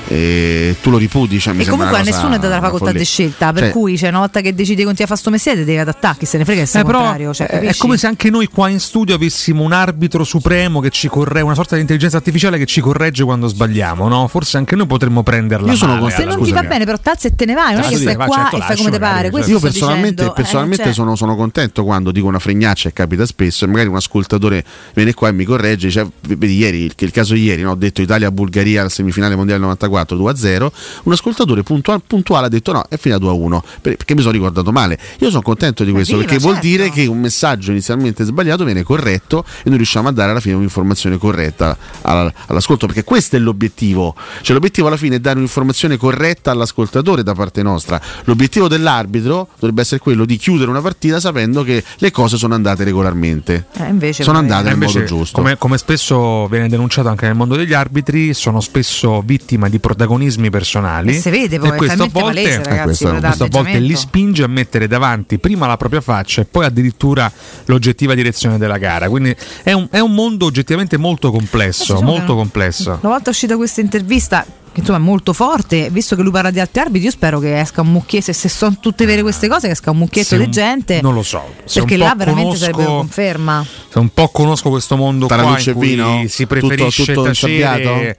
e 0.07 0.75
tu 0.81 0.89
lo 0.89 0.97
ripudi. 0.97 1.39
Cioè, 1.39 1.53
mi 1.53 1.63
E 1.63 1.65
comunque 1.67 1.97
a 1.99 2.01
nessuno 2.01 2.35
è 2.35 2.39
data 2.39 2.55
la 2.55 2.61
facoltà 2.61 2.91
di 2.91 3.03
scelta, 3.05 3.51
per 3.53 3.63
Cioè, 3.63 3.71
cui 3.71 3.97
cioè, 3.97 4.09
una 4.09 4.19
volta 4.19 4.41
che 4.41 4.53
decidi 4.53 4.77
che 4.77 4.83
continui 4.85 5.03
a 5.05 5.07
fare 5.07 5.19
sto 5.19 5.29
mestiere 5.29 5.59
ti 5.59 5.65
devi 5.65 5.77
adattare, 5.79 6.15
chi 6.19 6.25
se 6.25 6.37
ne 6.37 6.45
frega 6.45 6.61
che 6.61 6.65
sei 6.67 6.81
Eh, 6.81 6.83
contrario. 6.83 7.33
Cioè, 7.33 7.47
è- 7.47 7.59
è 7.61 7.75
come 7.77 7.97
se 7.97 8.07
anche 8.07 8.29
noi 8.29 8.47
qua 8.47 8.69
in 8.69 8.79
studio 8.79 9.15
avessimo 9.15 9.63
un 9.63 9.71
arbitro 9.71 10.23
supremo 10.23 10.79
che 10.79 10.89
ci 10.89 11.07
corregge, 11.07 11.45
una 11.45 11.55
sorta 11.55 11.75
di 11.75 11.81
intelligenza 11.81 12.17
artificiale 12.17 12.57
che 12.57 12.65
ci 12.65 12.81
corregge 12.81 13.23
quando 13.23 13.47
sbagliamo, 13.47 14.07
no? 14.07 14.27
Forse 14.27 14.57
anche 14.57 14.75
noi 14.75 14.87
potremmo 14.87 15.23
prenderla. 15.23 15.71
Io 15.71 15.77
sono 15.77 15.95
male, 15.99 16.11
se 16.13 16.23
non 16.25 16.41
ti 16.43 16.51
va 16.51 16.63
bene, 16.63 16.85
però 16.85 16.97
tazzi 16.97 17.27
e 17.27 17.35
te 17.35 17.45
ne 17.45 17.53
vai, 17.53 17.73
non 17.73 17.83
è 17.83 17.85
Ah, 17.85 17.89
che 17.89 17.97
stai 17.97 18.15
va, 18.15 18.25
qua 18.25 18.35
certo, 18.35 18.57
e 18.57 18.61
fai 18.61 18.77
come 18.77 18.91
ti 18.91 18.99
pare. 18.99 19.31
certo. 19.31 19.49
Io 19.49 19.59
personalmente, 19.59 20.09
dicendo. 20.11 20.31
Eh, 20.31 20.35
personalmente 20.35 20.83
cioè, 20.83 20.93
sono, 20.93 21.15
sono 21.15 21.35
contento 21.35 21.83
quando 21.83 22.11
dico 22.11 22.27
una 22.27 22.39
fregnaccia 22.39 22.89
e 22.89 22.93
capita 22.93 23.25
spesso 23.25 23.65
e 23.65 23.67
magari 23.67 23.87
un 23.89 23.95
ascoltatore 23.95 24.63
viene 24.93 25.13
qua 25.13 25.29
e 25.29 25.31
mi 25.31 25.43
corregge. 25.45 25.87
Dice, 25.87 26.07
vedi 26.21 26.55
ieri, 26.57 26.83
il, 26.83 26.93
il 26.97 27.11
caso 27.11 27.35
ieri, 27.35 27.61
no? 27.61 27.71
ho 27.71 27.75
detto 27.75 28.01
Italia-Bulgaria 28.01 28.81
alla 28.81 28.89
semifinale 28.89 29.35
mondiale 29.35 29.59
94. 29.61 30.02
4 30.03 30.17
2-0, 30.17 30.71
un 31.03 31.11
ascoltatore 31.11 31.63
puntuale, 31.63 32.01
puntuale 32.05 32.45
ha 32.47 32.49
detto 32.49 32.71
no, 32.71 32.83
è 32.89 32.97
finita 32.97 33.23
2-1, 33.23 33.61
per- 33.81 33.95
perché 33.97 34.13
mi 34.15 34.21
sono 34.21 34.33
ricordato 34.33 34.71
male. 34.71 34.99
Io 35.19 35.29
sono 35.29 35.41
contento 35.41 35.83
di 35.83 35.91
questo, 35.91 36.13
Evviva, 36.13 36.27
perché 36.29 36.41
vuol 36.43 36.55
certo. 36.55 36.69
dire 36.69 36.89
che 36.89 37.05
un 37.05 37.19
messaggio 37.19 37.71
inizialmente 37.71 38.23
sbagliato 38.23 38.63
viene 38.63 38.83
corretto 38.83 39.45
e 39.63 39.69
noi 39.69 39.77
riusciamo 39.77 40.07
a 40.09 40.11
dare 40.11 40.31
alla 40.31 40.39
fine 40.39 40.55
un'informazione 40.55 41.17
corretta 41.17 41.77
alla- 42.01 42.31
all'ascolto, 42.47 42.85
perché 42.85 43.03
questo 43.03 43.35
è 43.35 43.39
l'obiettivo. 43.39 44.15
Cioè 44.41 44.53
l'obiettivo 44.53 44.87
alla 44.87 44.97
fine 44.97 45.15
è 45.15 45.19
dare 45.19 45.37
un'informazione 45.37 45.97
corretta 45.97 46.51
all'ascoltatore 46.51 47.23
da 47.23 47.33
parte 47.33 47.61
nostra. 47.63 47.99
L'obiettivo 48.25 48.67
dell'arbitro 48.67 49.47
dovrebbe 49.59 49.81
essere 49.81 49.99
quello 49.99 50.25
di 50.25 50.37
chiudere 50.37 50.69
una 50.69 50.81
partita 50.81 51.19
sapendo 51.19 51.63
che 51.63 51.83
le 51.97 52.11
cose 52.11 52.37
sono 52.37 52.53
andate 52.53 52.83
regolarmente. 52.83 53.65
Eh, 53.73 53.87
invece 53.87 54.23
sono 54.23 54.37
andate 54.37 54.63
nel 54.65 54.73
Invece, 54.73 54.99
modo 54.99 55.05
giusto. 55.07 55.37
Come, 55.37 55.57
come 55.57 55.77
spesso 55.77 56.47
viene 56.47 56.69
denunciato 56.69 57.07
anche 57.09 57.25
nel 57.25 57.35
mondo 57.35 57.55
degli 57.55 57.73
arbitri, 57.73 58.33
sono 58.33 58.59
spesso 58.61 59.21
vittima 59.21 59.69
di 59.69 59.79
protagonismi 59.83 60.49
personali. 60.49 61.09
E 61.17 61.19
si 61.19 61.29
vede 61.29 61.59
poi, 61.59 61.71
è 61.71 61.75
questo 61.75 62.03
a 62.03 62.07
talmente 62.07 62.21
volte, 62.21 62.41
palese, 62.41 62.63
ragazzi, 62.63 62.83
questo, 62.83 63.05
quello 63.07 63.19
questo 63.19 63.43
a 63.43 63.47
volte 63.49 63.79
li 63.79 63.95
spinge 63.97 64.43
a 64.43 64.47
mettere 64.47 64.87
davanti 64.87 65.37
prima 65.39 65.67
la 65.67 65.75
propria 65.75 65.99
faccia 65.99 66.39
e 66.41 66.45
poi 66.45 66.63
addirittura 66.63 67.29
l'oggettiva 67.65 68.13
direzione 68.15 68.57
della 68.57 68.77
gara. 68.77 69.09
Quindi 69.09 69.35
è 69.61 69.73
un, 69.73 69.87
è 69.91 69.99
un 69.99 70.13
mondo 70.13 70.45
oggettivamente 70.45 70.95
molto 70.95 71.31
complesso, 71.31 71.95
diciamo 71.95 72.11
molto 72.11 72.33
complesso. 72.35 72.97
Una 73.01 73.11
volta 73.11 73.29
uscita 73.31 73.57
questa 73.57 73.81
intervista, 73.81 74.45
che 74.71 74.79
insomma 74.79 74.99
è 74.99 75.01
molto 75.01 75.33
forte, 75.33 75.89
visto 75.89 76.15
che 76.15 76.21
lui 76.21 76.31
parla 76.31 76.49
di 76.49 76.61
altri 76.61 76.79
arbitri, 76.79 77.03
io 77.03 77.11
spero 77.11 77.39
che 77.39 77.59
esca 77.59 77.81
un 77.81 77.91
mucchietto, 77.91 78.31
se 78.31 78.47
sono 78.47 78.77
tutte 78.79 79.05
vere 79.05 79.21
queste 79.21 79.49
cose, 79.49 79.67
che 79.67 79.73
esca 79.73 79.91
un 79.91 79.97
mucchietto 79.97 80.37
di 80.37 80.49
gente. 80.49 81.01
non 81.01 81.13
lo 81.13 81.23
so, 81.23 81.43
Perché 81.73 81.97
là 81.97 82.15
veramente 82.15 82.43
conosco- 82.43 82.57
sarebbe 82.57 82.83
una 82.85 82.97
conferma. 82.99 83.65
Se 83.89 83.99
un 83.99 84.09
po' 84.13 84.29
conosco 84.29 84.69
questo 84.69 84.95
mondo 84.95 85.25
Tra 85.27 85.41
qua 85.41 85.51
luce 85.51 85.71
in 85.71 85.75
e 85.75 85.79
cui 85.79 85.87
vino? 85.89 86.23
si 86.29 86.47
Tutto- 86.47 86.67
preferisce 86.67 87.03
tutto 87.05 87.23
tacere 87.23 87.53
insabbiato? 87.53 88.15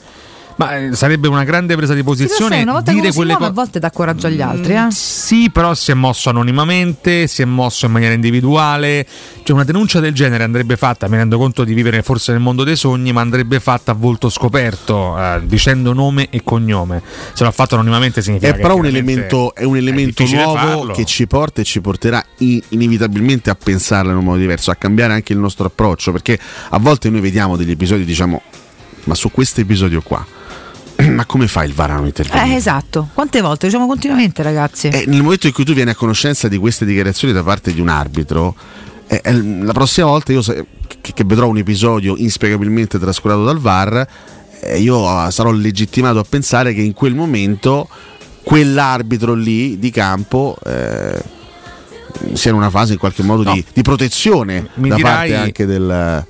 Ma 0.57 0.77
eh, 0.77 0.95
sarebbe 0.95 1.29
una 1.29 1.45
grande 1.45 1.77
presa 1.77 1.93
di 1.93 2.01
Sì, 2.01 2.05
posizione 2.05 2.55
sai, 2.55 2.63
una 2.63 2.73
volta 2.73 2.93
dire 2.93 3.13
quelle 3.13 3.31
muove, 3.33 3.45
a 3.45 3.49
cose 3.49 3.61
volte 3.61 3.79
dà 3.81 3.91
coraggio 3.91 4.27
agli 4.27 4.41
altri. 4.41 4.75
Eh? 4.75 4.87
sì, 4.91 5.51
però 5.51 5.75
si 5.75 5.91
è 5.91 5.95
mosso 5.95 6.29
anonimamente, 6.31 7.27
si 7.27 7.43
è 7.43 7.45
mosso 7.45 7.87
in 7.87 7.93
maniera 7.93 8.15
individuale. 8.15 9.07
Cioè, 9.43 9.55
una 9.55 9.65
denuncia 9.65 10.01
del 10.01 10.13
genere 10.15 10.45
andrebbe 10.45 10.77
fatta, 10.77 11.09
mi 11.09 11.17
rendo 11.17 11.37
conto 11.39 11.65
di 11.65 11.75
vivere 11.75 12.03
forse 12.03 12.33
nel 12.33 12.41
mondo 12.41 12.65
dei 12.65 12.77
sogni, 12.77 13.13
ma 13.13 13.21
andrebbe 13.21 13.61
fatta 13.61 13.93
a 13.93 13.95
volto 13.95 14.29
scoperto, 14.31 15.19
eh, 15.19 15.41
dicendo 15.45 15.93
nome 15.93 16.29
e 16.31 16.43
cognome. 16.43 17.03
Se 17.33 17.45
l'ha 17.45 17.51
fatto 17.51 17.75
anonimamente 17.75 18.23
significa 18.23 18.53
È 18.53 18.55
che 18.57 18.61
però 18.63 18.77
un 18.77 18.87
elemento, 18.87 19.55
è 19.55 19.65
un 19.65 19.77
elemento 19.77 20.23
difficile 20.23 20.43
nuovo 20.45 20.59
farlo. 20.59 20.93
che 20.95 21.05
ci 21.05 21.27
porta 21.27 21.61
e 21.61 21.65
ci 21.65 21.81
porterà 21.81 22.25
i- 22.39 22.63
inevitabilmente 22.69 23.51
a 23.51 23.55
pensarla 23.55 24.13
in 24.13 24.19
un 24.19 24.25
modo 24.25 24.39
diverso, 24.39 24.71
a 24.71 24.75
cambiare 24.77 25.13
anche 25.13 25.33
il 25.33 25.39
nostro 25.39 25.67
approccio, 25.67 26.13
perché 26.13 26.39
a 26.71 26.79
volte 26.79 27.11
noi 27.11 27.21
vediamo 27.21 27.57
degli 27.57 27.71
episodi 27.73 28.05
diciamo, 28.05 28.41
ma 29.05 29.15
su 29.15 29.31
questo 29.31 29.61
episodio 29.61 30.01
qua, 30.01 30.25
ma 31.11 31.25
come 31.27 31.49
fa 31.49 31.65
il 31.65 31.73
VAR 31.73 31.91
a 31.91 31.95
non 31.97 32.07
intervenire? 32.07 32.53
Eh, 32.53 32.55
esatto. 32.57 33.09
Quante 33.15 33.41
volte? 33.41 33.67
Diciamo 33.67 33.87
continuamente, 33.87 34.43
ragazzi. 34.43 34.89
E 34.89 35.05
nel 35.07 35.23
momento 35.23 35.47
in 35.47 35.53
cui 35.53 35.65
tu 35.65 35.73
vieni 35.73 35.91
a 35.91 35.95
conoscenza 35.95 36.49
di 36.49 36.57
queste 36.57 36.85
dichiarazioni 36.85 37.33
da 37.35 37.43
parte 37.43 37.73
di 37.73 37.81
un 37.81 37.89
arbitro, 37.89 38.55
eh, 39.07 39.21
eh, 39.23 39.33
la 39.63 39.73
prossima 39.73 40.07
volta 40.07 40.33
io 40.33 40.43
se- 40.43 40.65
che, 41.01 41.13
che 41.13 41.25
vedrò 41.25 41.49
un 41.49 41.59
episodio 41.59 42.17
inspiegabilmente 42.17 42.99
trascurato 42.99 43.45
dal 43.45 43.59
VAR, 43.59 44.07
eh, 44.61 44.79
io 44.81 45.27
eh, 45.27 45.31
sarò 45.31 45.51
legittimato 45.51 46.19
a 46.19 46.25
pensare 46.29 46.73
che 46.73 46.81
in 46.81 46.93
quel 46.95 47.15
momento 47.15 47.89
quell'arbitro 48.43 49.35
lì 49.35 49.79
di 49.79 49.91
campo 49.91 50.57
eh, 50.65 51.23
sia 52.35 52.51
in 52.51 52.57
una 52.57 52.71
fase 52.71 52.93
in 52.93 52.99
qualche 52.99 53.23
modo 53.23 53.51
di, 53.53 53.65
di 53.73 53.83
protezione 53.83 54.69
Mi 54.75 54.89
da 54.91 54.97
dirai- 54.97 55.15
parte 55.31 55.37
anche 55.37 55.67
del, 55.67 55.91
eh, 55.91 56.27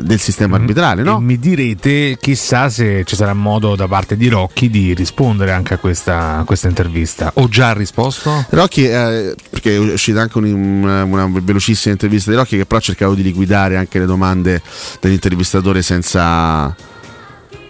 del 0.00 0.18
sistema 0.18 0.56
arbitrale, 0.56 1.02
no? 1.02 1.20
Mi 1.20 1.38
direte, 1.38 2.18
chissà 2.20 2.68
se 2.68 3.04
ci 3.04 3.14
sarà 3.14 3.32
modo 3.32 3.76
da 3.76 3.86
parte 3.86 4.16
di 4.16 4.28
Rocchi 4.28 4.68
di 4.70 4.92
rispondere 4.92 5.52
anche 5.52 5.74
a 5.74 5.78
questa, 5.78 6.38
a 6.38 6.44
questa 6.44 6.68
intervista. 6.68 7.30
O 7.34 7.48
già 7.48 7.70
ha 7.70 7.72
risposto? 7.74 8.44
Rocchi, 8.50 8.84
eh, 8.86 9.34
perché 9.50 9.76
è 9.76 9.78
uscita 9.78 10.20
anche 10.20 10.38
un- 10.38 10.82
una 10.82 11.30
velocissima 11.40 11.92
intervista 11.92 12.30
di 12.30 12.36
Rocchi 12.36 12.56
che 12.56 12.66
però 12.66 12.78
ha 12.78 12.82
cercato 12.82 13.14
di 13.14 13.22
liquidare 13.22 13.76
anche 13.76 13.98
le 13.98 14.06
domande 14.06 14.60
dell'intervistatore 15.00 15.82
senza, 15.82 16.74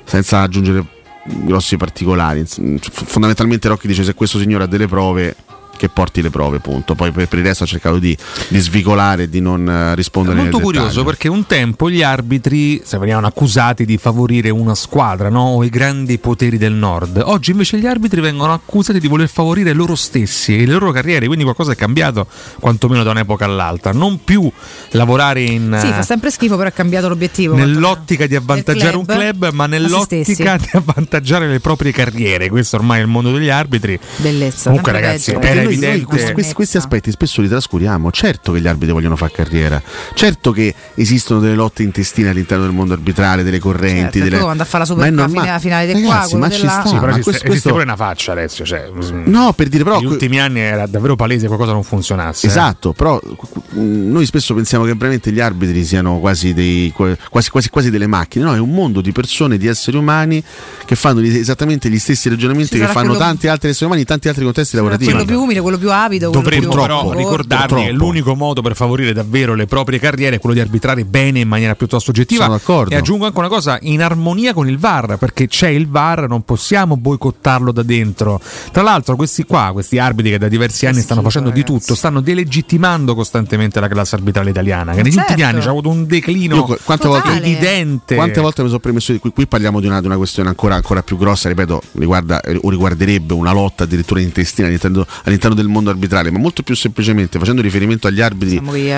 senza 0.05 0.41
aggiungere 0.41 0.85
grossi 1.25 1.77
particolari. 1.77 2.45
Fondamentalmente 2.91 3.69
Rocchi 3.69 3.87
dice 3.87 4.03
se 4.03 4.15
questo 4.15 4.39
signore 4.39 4.65
ha 4.65 4.67
delle 4.67 4.87
prove 4.87 5.37
che 5.79 5.89
porti 5.89 6.21
le 6.21 6.29
prove, 6.31 6.59
punto. 6.59 6.95
Poi 6.95 7.11
per, 7.11 7.27
per 7.29 7.39
il 7.39 7.45
resto 7.47 7.65
ha 7.65 7.67
cercato 7.67 7.99
di, 7.99 8.15
di 8.49 8.59
svicolare 8.59 9.23
e 9.23 9.29
di 9.31 9.41
non 9.41 9.67
eh, 9.67 9.95
rispondere 9.95 10.37
Molto 10.37 10.57
nel 10.57 10.65
curioso 10.65 10.87
dettaglio. 10.89 11.05
perché 11.05 11.29
un 11.29 11.47
tempo 11.47 11.89
gli 11.89 12.03
arbitri 12.03 12.83
se 12.85 12.99
venivano 12.99 13.27
accusati 13.27 13.85
di 13.87 13.97
favorire 13.97 14.51
una 14.51 14.75
squadra 14.75 15.29
no? 15.31 15.43
o 15.45 15.65
i 15.65 15.71
grandi 15.71 16.19
poteri 16.19 16.59
del 16.59 16.73
nord. 16.73 17.23
Oggi 17.25 17.53
invece 17.53 17.79
gli 17.79 17.87
arbitri 17.87 18.21
vengono 18.21 18.53
accusati 18.53 19.01
di 19.01 19.09
voler 19.09 19.29
favorire 19.29 19.73
loro 19.73 19.95
stessi 19.95 20.59
e 20.59 20.67
le 20.67 20.73
loro 20.73 20.91
carriere, 20.91 21.27
quindi 21.27 21.45
qualcosa 21.45 21.73
è 21.73 21.77
cambiato 21.77 22.27
quantomeno 22.61 23.03
da 23.03 23.13
un'epoca 23.13 23.45
all'altra. 23.45 23.93
Non 23.93 24.23
più 24.25 24.51
lavorare 24.91 25.43
in, 25.43 25.77
Sì, 25.81 25.89
fa 25.89 26.03
sempre 26.03 26.31
schifo, 26.31 26.57
però 26.57 26.69
ha 26.69 26.73
cambiato 26.73 27.09
l'obiettivo. 27.09 27.55
nell'ottica 27.55 28.27
di 28.27 28.35
avvantaggiare 28.35 28.97
un 28.97 29.07
club, 29.07 29.19
club, 29.39 29.53
ma 29.53 29.67
nell'ottica 29.67 30.57
di 30.57 30.69
avvantaggiare 30.73 31.47
le 31.47 31.61
proprie 31.61 31.93
carriere. 31.93 32.49
Questo 32.49 32.77
ormai 32.77 32.99
è 32.99 33.03
il 33.03 33.09
mondo 33.09 33.33
degli 33.33 33.49
arbitri. 33.49 33.99
Bellezza. 34.17 34.65
Comunque 34.69 34.93
ragazzi, 34.93 35.33
peggio. 35.33 35.47
era 35.47 35.68
evidente... 35.69 36.05
questi, 36.05 36.33
questi- 36.33 36.55
questi 36.55 36.77
aspetti 36.77 37.11
spesso 37.11 37.41
li 37.43 37.49
trascuriamo. 37.49 38.11
Certo 38.11 38.53
che 38.53 38.61
gli 38.61 38.67
arbitri 38.69 38.93
vogliono 38.93 39.17
fare 39.17 39.33
carriera, 39.33 39.81
certo 40.15 40.51
che 40.53 40.75
esistono 40.95 41.41
delle 41.41 41.55
lotte 41.55 41.83
intestine 41.83 42.29
all'interno 42.31 42.65
del 42.65 42.73
mondo 42.73 42.95
arbitrale, 42.95 43.43
delle 43.43 43.59
correnti. 43.59 44.19
Certo, 44.19 44.31
delle... 44.31 44.39
quando 44.43 44.63
a 44.63 44.67
fare 44.67 44.85
la 44.87 44.95
Ma 44.95 45.05
Supercoppa, 45.07 45.29
fine- 45.41 45.51
la 45.53 45.59
finale 45.59 45.87
del 45.87 46.03
Ragazzi, 46.03 46.37
ma 46.37 46.51
ci 46.51 46.61
della- 46.61 46.71
sta. 46.73 46.87
Sì, 46.87 46.95
però 46.95 47.07
ma 47.07 47.11
esiste, 47.13 47.31
questo- 47.31 47.47
esiste 47.49 47.71
pure 47.71 47.83
una 47.83 47.97
faccia 47.97 48.33
Alessio. 48.33 48.65
Cioè, 48.65 48.91
No, 49.25 49.53
per 49.53 49.69
dire 49.69 49.85
però 49.85 49.97
negli 50.01 50.07
ultimi 50.11 50.41
anni 50.41 50.61
era 50.61 50.87
davvero 50.87 51.17
palese 51.17 51.43
che 51.43 51.47
qualcosa 51.47 51.73
non 51.73 51.83
funzionasse. 51.83 52.47
eh. 52.47 52.51
Esatto, 52.51 52.93
però 52.93 53.21
mh, 53.23 53.81
noi 54.11 54.27
spesso 54.27 54.55
pensiamo 54.55 54.85
che 54.85 54.95
veramente 54.95 55.31
gli 55.33 55.41
arbitri 55.41 55.85
siano 55.85 56.19
quasi, 56.19 56.55
dei, 56.55 56.93
quasi, 56.95 57.51
quasi, 57.51 57.69
quasi 57.71 57.91
delle 57.91 58.07
macchine, 58.07 58.45
no, 58.45 58.55
è 58.55 58.59
un 58.59 58.71
mondo 58.71 59.01
di 59.01 59.13
persone, 59.13 59.59
di 59.59 59.67
esseri 59.67 59.97
umani 59.97 60.43
che 60.85 60.95
fanno 60.97 61.21
esattamente 61.21 61.89
gli 61.91 61.99
stessi 61.99 62.29
ragionamenti 62.29 62.73
Ci 62.77 62.79
che 62.81 62.87
fanno 62.87 63.09
quello- 63.09 63.19
tanti 63.19 63.49
altri 63.49 63.69
esseri 63.71 63.85
umani 63.87 64.01
in 64.01 64.07
tanti 64.07 64.29
altri 64.29 64.45
contesti 64.45 64.77
lavorativi. 64.77 65.11
Quello 65.11 65.25
più 65.27 65.41
umile, 65.41 65.58
quello 65.61 65.79
più 65.79 65.91
avido. 65.93 66.29
quello 66.31 66.43
Dovremmo 66.43 66.69
più 66.71 66.81
però 66.81 67.13
ricordarvi 67.13 67.85
che 67.85 67.93
l'unico 67.93 68.35
modo 68.35 68.63
per 68.63 68.75
favorire 68.77 69.13
davvero 69.13 69.55
le 69.55 69.67
proprie 69.67 69.99
carriere 69.99 70.37
è 70.37 70.39
quello 70.39 70.55
di 70.55 70.61
arbitrare 70.61 71.05
bene 71.05 71.41
in 71.41 71.49
maniera 71.49 71.75
piuttosto 71.75 72.11
oggettiva. 72.11 72.45
Sono 72.45 72.57
d'accordo. 72.57 72.95
E 72.95 72.97
aggiungo 72.99 73.27
anche 73.27 73.39
una 73.39 73.49
cosa, 73.49 73.79
in 73.83 74.03
armonia 74.03 74.53
con 74.53 74.69
il 74.69 74.79
VAR, 74.79 75.17
perché 75.19 75.47
c'è 75.49 75.69
il 75.69 75.89
VAR, 75.89 76.29
non 76.29 76.43
possiamo 76.43 76.97
boicottarlo 76.97 77.73
da 77.73 77.83
dentro. 77.83 78.41
Tra 78.73 78.83
l'altro 78.83 79.17
questi 79.17 79.45
qua, 79.45 79.71
questi 79.73 79.99
arbitri 79.99 80.31
che 80.33 80.39
da 80.39 80.49
diversi 80.49 80.87
anni 80.87 81.01
stanno 81.01 81.23
facendo 81.23 81.51
di 81.51 81.65
tutto, 81.65 81.95
stanno 81.95 82.21
delegittimando 82.21 83.15
costantemente 83.15 83.81
la 83.81 83.89
classe 83.89 84.15
arbitrale 84.17 84.51
italiana, 84.51 84.93
che 84.93 85.03
negli 85.03 85.13
Certo. 85.13 85.31
ultimi 85.33 85.49
anni 85.49 85.61
c'è 85.61 85.69
avuto 85.69 85.89
un 85.89 86.07
declino 86.07 86.55
Io 86.57 86.63
qu- 86.65 86.79
quante 86.85 87.09
volte- 87.09 87.37
evidente. 87.37 88.15
Quante 88.15 88.41
volte 88.41 88.63
mi 88.63 88.69
sono 88.69 88.81
permesso 88.81 89.13
di 89.13 89.19
qui, 89.19 89.31
qui 89.31 89.47
parliamo 89.47 89.81
di 89.81 89.87
una, 89.87 90.01
di 90.01 90.07
una 90.07 90.17
questione 90.17 90.49
ancora, 90.49 90.75
ancora 90.75 91.03
più 91.03 91.17
grossa, 91.17 91.49
ripeto, 91.49 91.83
riguarda, 91.93 92.41
eh, 92.41 92.59
o 92.63 92.71
riguarderebbe 92.71 93.35
una 93.35 93.53
lotta 93.53 93.85
addirittura 93.85 94.21
intestina 94.21 94.67
all'interno, 94.67 95.07
all'interno 95.25 95.48
del 95.55 95.69
mondo 95.69 95.91
arbitrale, 95.91 96.31
ma 96.31 96.39
molto 96.39 96.63
più 96.63 96.75
semplicemente 96.75 97.39
facendo 97.39 97.63
riferimento 97.63 98.07
agli 98.07 98.21
arbitri 98.21 98.61
qui 98.61 98.91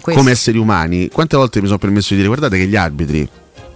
questo. 0.00 0.20
come 0.20 0.32
esseri 0.32 0.58
umani, 0.58 1.08
quante 1.08 1.36
volte 1.36 1.60
mi 1.60 1.66
sono 1.66 1.78
permesso 1.78 2.08
di 2.10 2.16
dire 2.16 2.28
guardate 2.28 2.56
che 2.58 2.66
gli 2.66 2.76
arbitri 2.76 3.28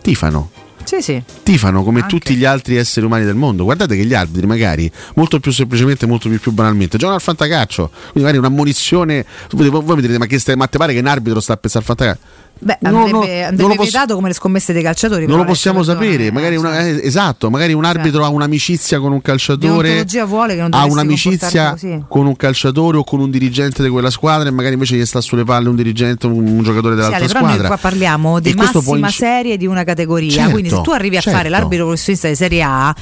tifano. 0.03 0.51
Sì, 0.87 1.03
sì. 1.03 1.21
tifano 1.43 1.83
come 1.83 2.03
Anche. 2.03 2.17
tutti 2.17 2.37
gli 2.37 2.45
altri 2.45 2.77
esseri 2.77 3.05
umani 3.05 3.25
del 3.25 3.35
mondo. 3.35 3.65
Guardate 3.65 3.97
che 3.97 4.05
gli 4.05 4.15
arbitri, 4.15 4.47
magari 4.47 4.89
molto 5.17 5.41
più 5.41 5.51
semplicemente, 5.51 6.07
molto 6.07 6.29
più, 6.29 6.39
più 6.39 6.53
banalmente, 6.53 6.97
giocano 6.97 7.17
al 7.17 7.23
fantacaccio. 7.23 7.91
Quindi, 7.91 8.21
magari 8.21 8.39
una 8.39 8.49
munizione. 8.49 9.27
Voi, 9.51 9.69
voi 9.69 9.97
mi 9.97 10.01
direte, 10.01 10.19
ma 10.19 10.27
che 10.27 10.39
stai, 10.39 10.55
ma 10.55 10.69
te 10.69 10.79
pare 10.79 10.93
che 10.93 11.01
un 11.01 11.07
arbitro 11.07 11.41
sta 11.41 11.55
a 11.55 11.57
pensare 11.57 11.85
al 11.85 11.97
fantacaccio? 11.97 12.45
Beh, 12.59 12.79
No, 12.81 12.89
andrebbe, 12.89 13.11
no, 13.13 13.19
andrebbe 13.21 13.51
non 13.57 13.69
lo 13.69 13.75
posso- 13.75 13.91
vietato 13.91 14.15
come 14.15 14.29
le 14.29 14.35
scommesse 14.35 14.73
dei 14.73 14.83
calciatori. 14.83 15.27
Non 15.27 15.37
lo 15.37 15.45
possiamo 15.45 15.83
sapere, 15.83 16.33
magari 16.33 16.57
una- 16.57 16.73
cioè. 16.73 16.85
eh, 16.95 17.07
esatto, 17.07 17.51
magari 17.51 17.75
un 17.75 17.85
arbitro 17.85 18.25
ha 18.25 18.29
un'amicizia 18.29 18.99
con 18.99 19.13
un 19.13 19.21
calciatore, 19.21 19.89
Deontologia 19.89 20.25
vuole 20.25 20.55
che 20.55 20.61
non 20.63 20.73
ha 20.73 20.85
un'amicizia 20.87 21.77
con 22.09 22.27
un 22.27 22.35
calciatore 22.35 22.97
o 22.97 23.05
con 23.05 23.21
un 23.21 23.31
dirigente 23.31 23.83
di 23.83 23.91
quella 23.91 24.09
squadra 24.11 24.49
e 24.49 24.53
magari 24.53 24.73
invece 24.75 24.97
gli 24.97 25.05
sta 25.05 25.21
sulle 25.21 25.45
palle 25.45 25.69
un 25.69 25.77
dirigente, 25.77 26.27
un, 26.27 26.47
un 26.47 26.63
giocatore 26.63 26.95
Sì, 26.95 27.01
dell'altra 27.03 27.17
Ale, 27.19 27.27
però 27.27 27.41
noi 27.41 27.49
squadra. 27.51 27.69
qua 27.69 27.77
parliamo 27.77 28.41
di 28.41 28.51
E 28.51 28.55
massima 28.55 28.97
inci- 29.07 29.13
serie 29.19 29.57
di 29.59 29.67
una 29.67 29.85
categoria. 29.85 30.31
Certo, 30.31 30.51
Quindi 30.53 30.71
se 30.71 30.81
tu 30.81 30.91
arrivi 30.91 31.17
a 31.19 31.21
certo. 31.21 31.37
fare 31.39 31.51
l'arbitro 31.51 31.85
professionista 31.85 32.27
di 32.29 32.35
Serie 32.37 32.63
A, 32.63 32.95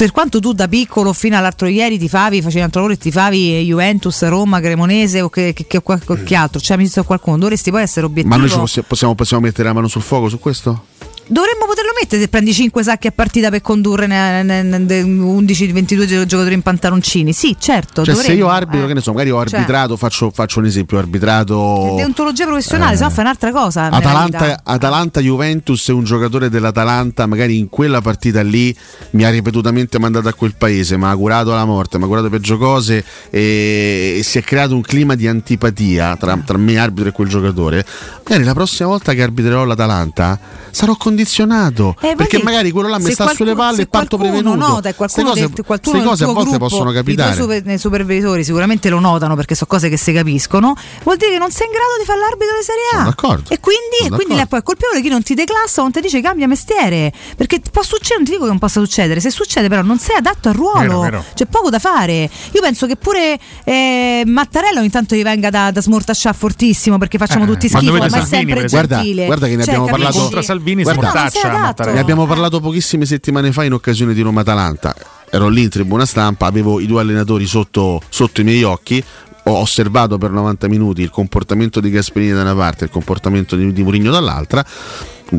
per 0.00 0.12
quanto 0.12 0.40
tu 0.40 0.54
da 0.54 0.66
piccolo 0.66 1.12
fino 1.12 1.36
all'altro 1.36 1.66
ieri 1.68 1.98
ti 1.98 2.08
favi, 2.08 2.40
facevi 2.40 2.62
altro 2.62 2.80
lavoro 2.80 2.98
e 2.98 3.02
ti 3.02 3.10
favi 3.10 3.60
Juventus, 3.66 4.26
Roma, 4.28 4.58
Cremonese 4.58 5.20
o 5.20 5.28
che, 5.28 5.52
che, 5.52 5.66
che- 5.66 6.22
che 6.24 6.34
altro, 6.34 6.58
c'è 6.58 6.72
amicizia 6.72 7.02
con 7.02 7.08
qualcuno, 7.18 7.36
dovresti 7.36 7.70
poi 7.70 7.82
essere 7.82 8.06
obiettivo. 8.06 8.34
Ma 8.34 8.40
noi 8.40 8.48
ci 8.50 8.56
possi- 8.56 8.80
possiamo, 8.80 9.14
possiamo 9.14 9.42
mettere 9.42 9.68
la 9.68 9.74
mano 9.74 9.88
sul 9.88 10.00
fuoco 10.00 10.30
su 10.30 10.38
questo? 10.38 10.84
Dovremmo 11.32 11.64
poterlo 11.66 11.92
mettere 11.98 12.20
se 12.20 12.28
prendi 12.28 12.52
5 12.52 12.82
sacchi 12.82 13.06
a 13.06 13.12
partita 13.12 13.50
per 13.50 13.60
condurre 13.60 14.06
ne- 14.08 14.42
ne- 14.42 14.62
ne- 14.62 14.78
ne- 14.78 15.00
11-22 15.02 16.04
gio- 16.06 16.26
giocatori 16.26 16.54
in 16.54 16.62
pantaloncini. 16.62 17.32
Sì, 17.32 17.56
certo. 17.58 18.04
Cioè, 18.04 18.14
se 18.14 18.20
dovremmo, 18.22 18.38
io 18.40 18.48
arbitro, 18.48 18.84
eh. 18.84 18.88
che 18.88 18.94
ne 18.94 19.00
so, 19.00 19.12
magari 19.12 19.30
ho 19.30 19.44
Cioè, 19.44 19.60
arbitrato, 19.60 19.96
faccio, 19.96 20.30
faccio 20.30 20.58
un 20.58 20.66
esempio, 20.66 20.96
ho 20.96 21.00
arbitrato. 21.00 21.92
è 21.92 21.94
deontologia 21.96 22.46
professionale, 22.46 22.94
Eh. 22.94 22.96
se 22.96 23.04
no 23.04 23.10
fai 23.10 23.24
un'altra 23.24 23.52
cosa. 23.52 23.84
Atalanta, 23.90 24.60
Atalanta 24.64 25.20
Juventus 25.20 25.88
e 25.88 25.92
un 25.92 26.02
giocatore 26.04 26.48
dell'Atalanta 26.48 27.26
magari 27.26 27.58
in 27.58 27.68
quella 27.68 28.00
partita 28.00 28.42
lì 28.42 28.74
mi 29.10 29.24
ha 29.24 29.30
ripetutamente 29.30 29.98
mandato 30.00 30.26
a 30.28 30.32
quel 30.32 30.54
paese, 30.56 30.96
mi 30.96 31.04
ha 31.04 31.14
curato 31.14 31.52
la 31.54 31.64
morte, 31.64 31.98
mi 31.98 32.04
ha 32.04 32.06
curato 32.08 32.28
peggio 32.28 32.58
cose 32.58 33.04
e, 33.30 34.16
e 34.18 34.22
si 34.24 34.38
è 34.38 34.42
creato 34.42 34.74
un 34.74 34.80
clima 34.82 35.14
di 35.14 35.28
antipatia 35.28 36.16
tra, 36.16 36.36
tra 36.44 36.58
me 36.58 36.76
arbitro 36.78 37.10
e 37.10 37.12
quel 37.12 37.28
giocatore. 37.28 37.84
Magari 38.24 38.44
la 38.44 38.54
prossima 38.54 38.88
volta 38.88 39.12
che 39.12 39.22
arbitrerò 39.22 39.64
l'Atalanta 39.64 40.38
sarò 40.70 40.94
condizionato 40.96 41.94
Eh, 42.00 42.14
perché 42.16 42.36
vedi, 42.38 42.42
magari 42.42 42.70
quello 42.70 42.88
là 42.88 42.98
mi 42.98 43.10
sta 43.10 43.24
qualcuno- 43.24 43.50
sulle 43.50 43.54
palle 43.60 43.82
e 43.82 43.86
parto 43.86 44.16
prevenuto. 44.16 44.56
nota 44.56 44.88
e 44.88 44.94
qualcuno, 44.94 45.32
Ste 45.32 45.40
cose, 45.40 45.52
del- 45.54 45.64
qualcuno 45.64 45.94
ste 45.94 45.98
del 46.02 46.08
cose 46.08 46.24
a 46.24 46.26
volte 46.26 46.42
gruppo, 46.50 46.66
possono 46.68 46.90
I 46.90 46.94
capitare. 46.94 47.34
super- 47.34 47.64
nei 47.64 47.78
supervisori 47.78 48.44
sicuramente 48.44 48.88
lo 48.88 48.98
notano 49.00 49.34
perché 49.36 49.54
sono 49.54 49.68
cose 49.70 49.88
che 49.88 49.96
si 49.96 50.12
capiscono. 50.12 50.74
Vuol 51.02 51.16
dire 51.16 51.32
che 51.32 51.38
non 51.38 51.50
sei 51.50 51.66
in 51.66 51.72
grado 51.72 51.92
di 51.98 52.04
fare 52.04 52.18
l'arbitro 52.20 52.56
di 52.58 52.64
Serie 52.64 52.82
A. 52.92 52.96
Sono 52.96 53.04
d'accordo. 53.04 53.50
E 53.50 53.60
quindi, 53.60 53.96
e 54.06 54.08
quindi 54.10 54.34
là 54.34 54.46
poi 54.46 54.58
è 54.58 54.62
colpevole 54.62 55.00
chi 55.02 55.08
non 55.08 55.22
ti 55.22 55.34
declassa 55.34 55.80
o 55.80 55.82
non 55.84 55.92
ti 55.92 56.00
dice 56.00 56.20
cambia 56.20 56.46
mestiere. 56.46 57.12
Perché 57.36 57.60
può 57.70 57.82
succedere, 57.82 58.16
non 58.16 58.24
ti 58.24 58.30
dico 58.32 58.42
che 58.44 58.50
non 58.50 58.58
possa 58.58 58.80
succedere. 58.80 59.20
Se 59.20 59.30
succede, 59.30 59.68
però 59.68 59.82
non 59.82 59.98
sei 59.98 60.16
adatto 60.16 60.48
al 60.48 60.54
ruolo. 60.54 60.78
Vero, 60.80 61.00
vero. 61.00 61.24
C'è 61.34 61.46
poco 61.46 61.70
da 61.70 61.78
fare. 61.78 62.28
Io 62.52 62.60
penso 62.60 62.86
che 62.86 62.96
pure 62.96 63.38
eh, 63.64 64.22
Mattarella 64.26 64.80
ogni 64.80 64.90
tanto 64.90 65.14
gli 65.14 65.22
venga 65.22 65.50
da, 65.50 65.70
da 65.70 65.80
smortasciare 65.80 66.36
fortissimo 66.36 66.98
perché 66.98 67.18
facciamo 67.18 67.44
Eh, 67.44 67.46
tutti 67.48 67.68
ma 67.70 67.78
schifo, 67.78 67.92
ma 67.92 67.98
dovete 67.98 68.16
è 68.16 68.20
Salvini, 68.20 68.46
sempre 68.52 68.64
esempio. 68.64 68.96
gentile. 68.96 69.26
Guarda 69.26 69.46
che 69.46 69.56
ne 69.56 69.64
Cioè, 69.64 69.74
abbiamo 69.74 69.86
capisci? 69.86 70.10
parlato 70.12 70.30
Salvini 70.60 70.82
Guarda, 70.82 71.10
smortaccia 71.10 71.84
No. 71.84 71.92
Ne 71.92 71.98
abbiamo 71.98 72.26
parlato 72.26 72.60
pochissime 72.60 73.06
settimane 73.06 73.50
fa 73.50 73.64
in 73.64 73.72
occasione 73.72 74.12
di 74.12 74.20
Roma-Atalanta. 74.20 74.94
Ero 75.30 75.48
lì 75.48 75.62
in 75.62 75.70
tribuna 75.70 76.04
stampa, 76.04 76.46
avevo 76.46 76.80
i 76.80 76.86
due 76.86 77.00
allenatori 77.00 77.46
sotto, 77.46 78.02
sotto 78.08 78.42
i 78.42 78.44
miei 78.44 78.62
occhi. 78.62 79.02
Ho 79.44 79.58
osservato 79.58 80.18
per 80.18 80.30
90 80.30 80.68
minuti 80.68 81.00
il 81.00 81.10
comportamento 81.10 81.80
di 81.80 81.90
Gasperini 81.90 82.32
da 82.32 82.42
una 82.42 82.54
parte 82.54 82.84
e 82.84 82.86
il 82.86 82.92
comportamento 82.92 83.56
di, 83.56 83.72
di 83.72 83.82
Mourinho 83.82 84.10
dall'altra. 84.10 84.64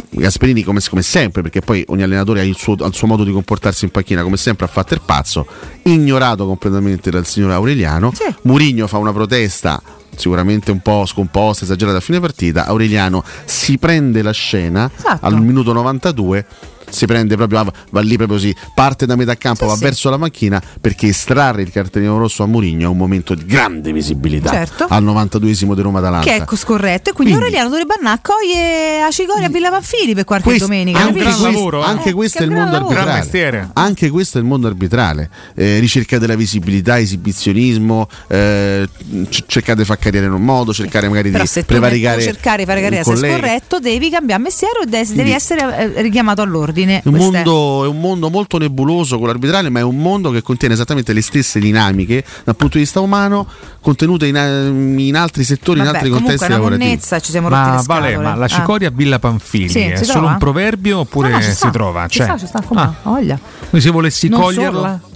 Gasperini, 0.10 0.64
come, 0.64 0.80
come 0.90 1.02
sempre, 1.04 1.44
perché 1.44 1.62
poi 1.62 1.84
ogni 1.90 2.02
allenatore 2.02 2.40
ha 2.40 2.44
il, 2.44 2.56
suo, 2.56 2.76
ha 2.80 2.88
il 2.88 2.96
suo 2.96 3.08
modo 3.08 3.24
di 3.24 3.32
comportarsi 3.32 3.86
in 3.86 3.92
panchina, 3.92 4.24
come 4.24 4.38
sempre 4.38 4.66
ha 4.66 4.70
fatto 4.70 4.96
il 4.96 5.02
pazzo, 5.06 5.46
ignorato 5.84 6.48
completamente 6.48 7.12
dal 7.12 7.28
signor 7.28 7.52
Aureliano. 7.52 8.12
Mourinho 8.44 8.88
fa 8.88 8.98
una 8.98 9.14
protesta 9.14 9.82
sicuramente 10.16 10.72
un 10.72 10.80
po' 10.80 11.06
scomposta, 11.06 11.64
esagerata 11.64 11.98
a 11.98 12.02
fine 12.02 12.20
partita. 12.20 12.66
Aureliano 12.66 13.24
si 13.46 13.78
prende 13.78 14.22
la 14.22 14.32
scena 14.32 14.90
Esatto. 14.96 15.26
al 15.26 15.42
minuto 15.42 15.74
92 15.74 16.46
si 16.92 17.06
prende 17.06 17.36
proprio, 17.36 17.64
va, 17.64 17.72
va 17.90 18.02
lì 18.02 18.16
proprio 18.18 18.38
così, 18.38 18.56
parte 18.74 19.06
da 19.06 19.16
metà 19.16 19.36
campo, 19.36 19.66
va 19.66 19.76
verso 19.76 20.10
la 20.10 20.18
macchina 20.18 20.62
perché 20.80 21.08
estrarre 21.08 21.62
il 21.62 21.72
cartellino 21.72 22.18
rosso 22.18 22.44
a 22.44 22.46
Mourinho 22.46 22.84
è 22.84 22.88
un 22.88 22.98
momento 22.98 23.34
di 23.34 23.46
grande 23.46 23.92
visibilità 23.92 24.50
Certo. 24.52 24.86
al 24.90 25.04
92esimo 25.04 25.74
di 25.74 25.82
Roma 25.82 26.00
Atalanta. 26.00 26.30
Che 26.30 26.36
è 26.36 26.44
co- 26.46 26.56
scorretto. 26.56 27.10
E 27.10 27.14
quindi, 27.14 27.34
Quindi- 27.34 27.56
Aureliano 27.58 27.70
dovrebbe 27.70 27.94
andare 27.98 28.16
a 28.16 28.20
cogliere 28.22 29.02
a 29.02 29.12
Cicoria 29.12 29.48
a 29.48 29.50
Villa 29.50 29.70
Panfili 29.70 30.14
per 30.14 30.24
qualche 30.26 30.46
Questo- 30.50 30.66
domenica. 30.68 31.00
anche 31.00 31.20
capisci? 31.20 31.42
questo, 31.42 31.82
anche 31.82 32.14
questo 32.14 32.38
è 32.40 32.44
il 32.44 32.52
mondo 32.52 32.76
arbitrale. 32.76 33.70
Anche 33.74 34.10
questo 34.10 34.38
è 34.38 34.42
il 34.42 34.48
mondo 34.48 34.68
arbitrale. 34.68 35.30
Eh, 35.56 35.80
ricerca 35.80 36.18
della 36.18 36.36
visibilità, 36.36 37.00
esibizionismo, 37.00 38.08
eh, 38.28 38.88
c- 39.30 39.44
cercare 39.48 39.80
di 39.80 39.86
fare 39.86 40.00
carriera 40.00 40.26
in 40.28 40.34
un 40.34 40.44
modo, 40.44 40.74
cercare 40.74 41.08
magari 41.08 41.30
Però 41.32 41.44
di 41.44 41.50
se 41.50 41.64
prevaricare. 41.64 42.18
devi 42.18 42.32
cercare 42.32 42.58
di 42.58 42.66
fare 42.66 42.82
carriera, 42.82 43.04
sei 43.04 43.14
collega. 43.14 43.38
scorretto, 43.38 43.80
devi 43.80 44.10
cambiare 44.10 44.42
mestiere 44.42 44.80
o 44.82 44.86
de- 44.86 44.90
devi 45.00 45.14
Quindi- 45.14 45.32
essere 45.32 45.94
eh, 45.96 46.02
richiamato 46.02 46.42
all'ordine. 46.42 46.81
È 46.84 47.02
un, 47.06 47.16
è- 47.16 47.18
mondo, 47.18 47.86
è 47.86 47.88
un 47.88 48.00
mondo 48.00 48.30
molto 48.30 48.58
nebuloso 48.58 49.18
con 49.18 49.28
l'arbitrale, 49.28 49.70
ma 49.70 49.80
è 49.80 49.84
un 49.84 49.98
mondo 49.98 50.32
che 50.32 50.42
contiene 50.42 50.74
esattamente 50.74 51.14
le 51.14 51.22
stesse 51.22 51.60
dinamiche 51.60 52.24
dal 52.44 52.56
punto 52.56 52.78
di 52.78 52.84
vista 52.84 53.00
umano, 53.00 53.48
contenute 53.82 54.28
in, 54.28 54.96
in 55.00 55.16
altri 55.16 55.44
settori, 55.44 55.80
in 55.80 55.86
Vabbè, 55.86 55.98
altri 55.98 56.12
comunque 56.12 56.32
contesti 56.38 56.54
lavorativi. 56.54 56.88
monnezza, 56.90 57.20
ci 57.20 57.32
siamo 57.32 57.50
rotti 57.50 57.62
Ma 57.62 57.76
le 57.78 57.84
vale, 57.86 58.18
ma 58.18 58.36
la 58.36 58.46
Ah. 58.46 58.48
cicoria 58.48 58.90
Villa 58.90 59.20
Panfili 59.20 59.70
Sì, 59.70 59.80
è 59.80 59.96
solo 59.98 60.12
trova? 60.20 60.32
un 60.32 60.38
proverbio 60.38 61.00
oppure 61.00 61.30
No, 61.30 61.36
no, 61.38 61.42
si 61.42 61.52
sta. 61.52 61.70
trova? 61.70 62.08
Ci 62.08 62.18
Cioè, 62.18 62.28
sta, 62.28 62.38
ci 62.38 62.46
sta, 62.48 62.62
come 62.62 62.82
ah, 62.82 62.94
voglia. 63.04 63.40
quindi 63.70 63.82
se 63.86 63.92
volessi 63.92 64.28
Non 64.30 64.40
coglierla, 64.42 65.00
solo. 65.02 65.11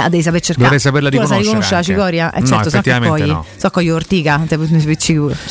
Ah, 0.00 0.08
devi 0.08 0.22
saper 0.22 0.40
cercare. 0.40 0.62
Dovrei 0.64 0.80
saperla 0.80 1.10
tu 1.10 1.16
la 1.18 1.26
sai 1.26 1.38
riconoscere 1.38 1.70
riconoscere 1.70 1.70
la 1.72 1.78
anche. 1.78 1.92
cicoria? 1.92 2.32
Eh 2.32 2.40
No, 2.40 2.46
certo, 2.46 2.70
so 2.70 2.80
che 2.80 3.08
cogli. 3.08 3.30
no. 3.30 3.44
So 3.56 3.70
cogli 3.70 3.90
ortica. 3.90 4.40
Certo 4.46 4.56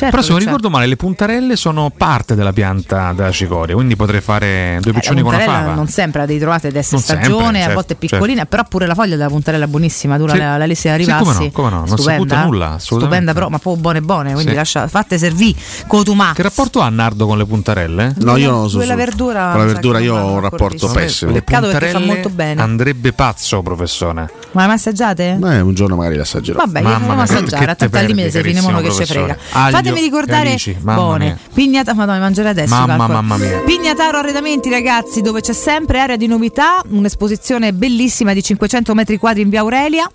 però 0.09 0.21
se 0.21 0.29
non 0.29 0.39
c'è. 0.39 0.45
ricordo 0.45 0.69
male, 0.69 0.85
le 0.87 0.95
puntarelle 0.95 1.55
sono 1.55 1.91
parte 1.95 2.35
della 2.35 2.53
pianta 2.53 3.13
della 3.13 3.31
cicoria, 3.31 3.75
quindi 3.75 3.95
potrei 3.95 4.21
fare 4.21 4.77
due 4.81 4.91
Eh, 4.91 4.93
la 4.93 4.99
piccioni 4.99 5.21
con 5.21 5.29
una 5.29 5.37
puntarella 5.37 5.63
fava. 5.65 5.75
non 5.75 5.87
sempre 5.87 6.19
la 6.21 6.25
devi 6.25 6.39
trovare 6.39 6.67
ad 6.67 6.75
essere 6.75 7.01
stagione, 7.01 7.23
sempre, 7.25 7.49
a 7.49 7.59
certo, 7.59 7.73
volte 7.73 7.93
è 7.93 7.95
piccolina, 7.97 8.45
però 8.45 8.63
pure 8.67 8.85
la 8.85 8.93
foglia 8.95 9.15
della 9.15 9.29
puntarella 9.29 9.65
è 9.65 9.67
buonissima, 9.67 10.17
tu 10.17 10.25
la, 10.25 10.31
Sì. 10.33 10.37
la, 10.39 10.57
la 10.57 10.65
lessi 10.65 10.87
la 10.87 10.97
Sì, 10.97 11.05
come 11.05 11.33
no, 11.33 11.51
come 11.51 11.69
no, 11.69 11.75
non 11.77 11.87
si 11.87 11.93
stupenda, 11.93 12.23
butta 12.23 12.43
nulla. 12.45 12.75
Stupenda 12.79 13.33
però, 13.33 13.49
ma 13.49 13.59
poi 13.59 13.77
buone 13.77 14.01
buone, 14.01 14.31
quindi 14.33 14.51
Sì. 14.51 14.55
lascia, 14.55 14.87
fatte 14.87 15.17
servì 15.17 15.55
cotumà. 15.87 16.31
Che 16.33 16.41
rapporto 16.41 16.79
ha 16.79 16.89
Nardo 16.89 17.25
con 17.27 17.37
le 17.37 17.45
puntarelle? 17.45 18.13
No, 18.19 18.37
io 18.37 18.51
non 18.51 18.61
lo 18.63 18.67
so. 18.69 18.77
Quella 18.77 18.95
verdura, 18.95 19.49
Con 19.51 19.59
la 19.61 19.65
verdura 19.73 19.99
io 19.99 20.15
ho 20.15 20.31
un 20.33 20.39
rapporto 20.39 20.87
pessimo. 20.87 21.31
Le 21.31 21.41
Peccato 21.41 21.67
perché 21.67 21.87
fa 21.87 21.91
puntarelle 21.97 22.05
molto 22.13 22.29
bene. 22.29 22.61
Andrebbe 22.61 23.13
pazzo, 23.13 23.61
professore. 23.61 24.31
Ma 24.51 24.61
le 24.61 24.67
massaggiate? 24.67 25.35
Beh, 25.37 25.59
un 25.59 25.73
giorno 25.73 25.95
magari 25.95 26.15
l'assaggerò. 26.15 26.59
Vabbè, 26.59 26.79
io 26.79 26.85
Mamma 26.85 26.99
devo 26.99 27.13
mia, 27.13 27.25
che 27.25 27.31
assaggiare, 27.33 27.71
a 27.71 27.75
tanto 27.75 27.97
al 27.97 28.05
limite 28.05 28.29
perde, 28.29 28.41
se 28.41 28.47
fine 28.47 28.61
mono 28.61 28.81
che 28.81 28.91
ci 28.91 29.05
frega. 29.05 29.37
Aglio 29.51 29.75
Fatemi 29.75 29.99
ricordare 30.01 30.55
mamma 30.81 30.95
buone. 30.95 31.37
Pignata, 31.53 31.93
madonna, 31.93 32.19
mangerei 32.19 32.51
adesso. 32.51 32.73
Mamma, 32.73 33.07
mamma 33.07 33.37
mia. 33.37 33.59
Pignataro 33.59 34.17
Arredamenti, 34.17 34.69
ragazzi, 34.69 35.21
dove 35.21 35.41
c'è 35.41 35.53
sempre 35.53 35.99
area 35.99 36.15
di 36.15 36.27
novità, 36.27 36.81
un'esposizione 36.89 37.73
bellissima 37.73 38.33
di 38.33 38.41
500 38.41 38.93
metri 38.93 39.17
quadri 39.17 39.41
in 39.41 39.49
via 39.49 39.59
Aurelia. 39.59 40.09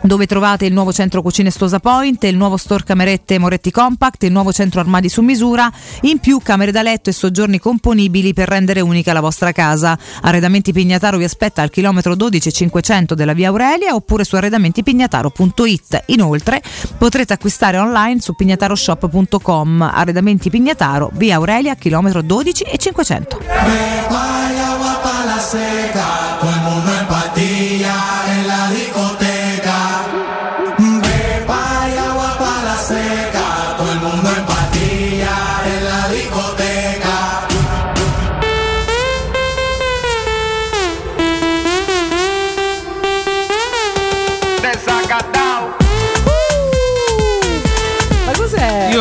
Dove 0.00 0.26
trovate 0.26 0.66
il 0.66 0.72
nuovo 0.72 0.92
centro 0.92 1.22
cucine 1.22 1.50
Stosa 1.50 1.78
Point, 1.80 2.24
il 2.24 2.36
nuovo 2.36 2.56
store 2.56 2.84
camerette 2.84 3.38
Moretti 3.38 3.70
Compact, 3.70 4.22
il 4.24 4.32
nuovo 4.32 4.52
centro 4.52 4.80
armadi 4.80 5.08
su 5.08 5.22
misura, 5.22 5.70
in 6.02 6.18
più 6.18 6.40
camere 6.42 6.70
da 6.70 6.82
letto 6.82 7.10
e 7.10 7.12
soggiorni 7.12 7.58
componibili 7.58 8.34
per 8.34 8.48
rendere 8.48 8.80
unica 8.80 9.12
la 9.12 9.20
vostra 9.20 9.52
casa. 9.52 9.98
Arredamenti 10.22 10.72
Pignataro 10.72 11.16
vi 11.16 11.24
aspetta 11.24 11.62
al 11.62 11.70
chilometro 11.70 12.14
12 12.14 12.48
e 12.48 12.52
500 12.52 13.14
della 13.14 13.32
via 13.32 13.48
Aurelia 13.48 13.94
oppure 13.94 14.24
su 14.24 14.36
arredamentipignataro.it. 14.36 16.04
Inoltre 16.06 16.62
potrete 16.98 17.32
acquistare 17.32 17.78
online 17.78 18.20
su 18.20 18.34
pignataroshop.com. 18.34 19.90
Arredamenti 19.92 20.50
Pignataro, 20.50 21.10
via 21.14 21.36
Aurelia, 21.36 21.74
chilometro 21.74 22.22
12 22.22 22.64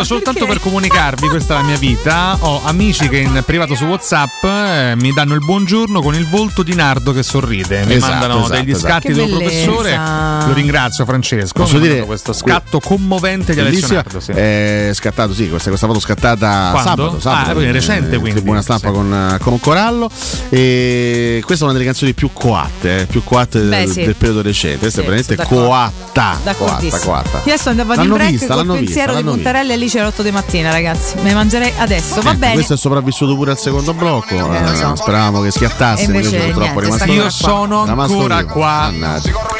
Io 0.04 0.10
soltanto 0.10 0.46
per 0.46 0.60
comunicarvi, 0.60 1.28
questa 1.30 1.54
è 1.54 1.58
la 1.62 1.64
mia 1.64 1.78
vita, 1.78 2.36
ho 2.42 2.60
amici 2.66 3.08
che 3.08 3.20
in 3.20 3.42
privato 3.46 3.74
su 3.74 3.86
WhatsApp 3.86 4.44
eh, 4.44 4.94
mi 4.98 5.14
danno 5.14 5.34
il 5.34 5.40
buongiorno 5.40 6.02
con 6.02 6.14
il 6.14 6.28
volto 6.28 6.62
di 6.62 6.76
Nardo 6.76 7.14
che 7.14 7.24
sorride, 7.24 7.86
mi 7.86 7.94
Esatto, 7.96 8.12
mandano 8.12 8.40
esatto, 8.40 8.54
degli 8.60 8.72
esatto. 8.72 8.88
scatti 8.88 9.08
Che 9.08 9.14
del 9.14 9.30
bellezza. 9.30 9.66
professore. 9.72 10.48
Lo 10.48 10.54
ringrazio 10.54 11.06
Francesco. 11.06 11.54
Posso 11.62 11.80
dire 11.80 12.04
questo 12.06 12.34
scatto 12.34 12.80
commovente 12.82 13.54
di. 13.54 13.60
Alessio 13.62 13.94
Nardo, 13.96 14.20
sì. 14.20 14.32
È 14.32 14.92
scattato, 14.94 15.34
sì, 15.34 15.48
questa, 15.50 15.70
questa 15.70 15.88
foto 15.88 16.00
scattata 16.02 16.70
Quando? 16.72 16.90
sabato, 16.90 17.20
sabato 17.22 17.40
Ah, 17.50 17.54
quindi 17.54 17.66
in- 17.68 17.72
recente, 17.72 18.16
in 18.16 18.20
quindi. 18.22 18.40
tribuna 18.40 18.62
stampa 18.62 18.88
Sì. 18.90 18.94
con, 18.94 19.38
con 19.42 19.60
Corallo. 19.62 20.10
E 20.50 21.42
questa 21.46 21.64
è 21.64 21.68
una 21.68 21.74
delle 21.78 21.86
canzoni 21.90 22.14
più 22.14 22.30
coatte, 22.34 23.00
eh, 23.02 23.06
più 23.06 23.24
coatte 23.24 23.60
Beh, 23.60 23.78
del, 23.86 23.90
sì. 23.90 24.04
del 24.04 24.16
periodo 24.16 24.42
recente. 24.42 24.80
Questa 24.80 25.00
Sì, 25.02 25.08
è 25.08 25.10
veramente 25.10 25.36
coatta. 25.44 26.38
Coatta, 26.58 27.00
coatta. 27.00 27.38
Adesso 27.40 27.70
andavo 27.70 27.94
L'hanno 27.96 28.16
break 28.16 28.32
vista, 28.32 28.48
col 28.48 28.56
l'hanno 28.58 28.74
vista, 28.74 28.86
pensiero 28.86 29.12
di 29.12 29.18
l'hanno 29.24 29.34
vista. 29.36 29.50
Puntarelle 29.94 30.00
alle 30.00 30.08
8 30.08 30.24
di 30.24 30.32
mattina, 30.32 30.72
ragazzi. 30.72 31.16
Me 31.18 31.24
ne 31.24 31.34
mangerei 31.34 31.74
adesso, 31.78 32.22
va 32.22 32.32
Eh, 32.32 32.36
bene. 32.36 32.54
Questo 32.54 32.74
è 32.74 32.78
sopravvissuto 32.78 33.36
pure 33.36 33.52
al 33.52 33.58
secondo 33.60 33.94
blocco. 33.94 34.34
Eh, 34.34 34.72
eh, 34.72 34.76
so. 34.76 34.96
Speravamo 34.96 35.42
che 35.42 35.52
schiattasse, 35.52 36.04
invece 36.04 36.36
invece 36.36 36.52
purtroppo 36.52 36.80
è 36.80 36.86
niente, 36.86 37.06
rimasto 37.06 37.12
Io 37.12 37.30
sono 37.30 37.84
ancora 37.84 38.46
qua. 38.46 38.92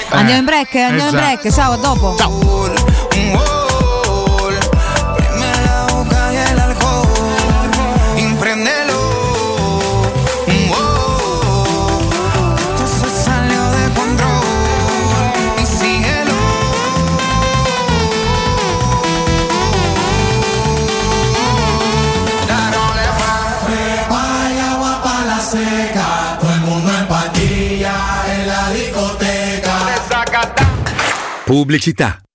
Andiamo 0.10 0.40
in 0.40 0.46
break, 0.46 0.76
andiamo 0.76 1.10
in 1.10 1.16
esatto. 1.16 1.16
break. 1.16 1.52
Ciao, 1.52 1.72
a 1.74 1.78
dopo. 1.78 2.16
Prime 3.10 3.63
Pubblicità. 31.46 32.22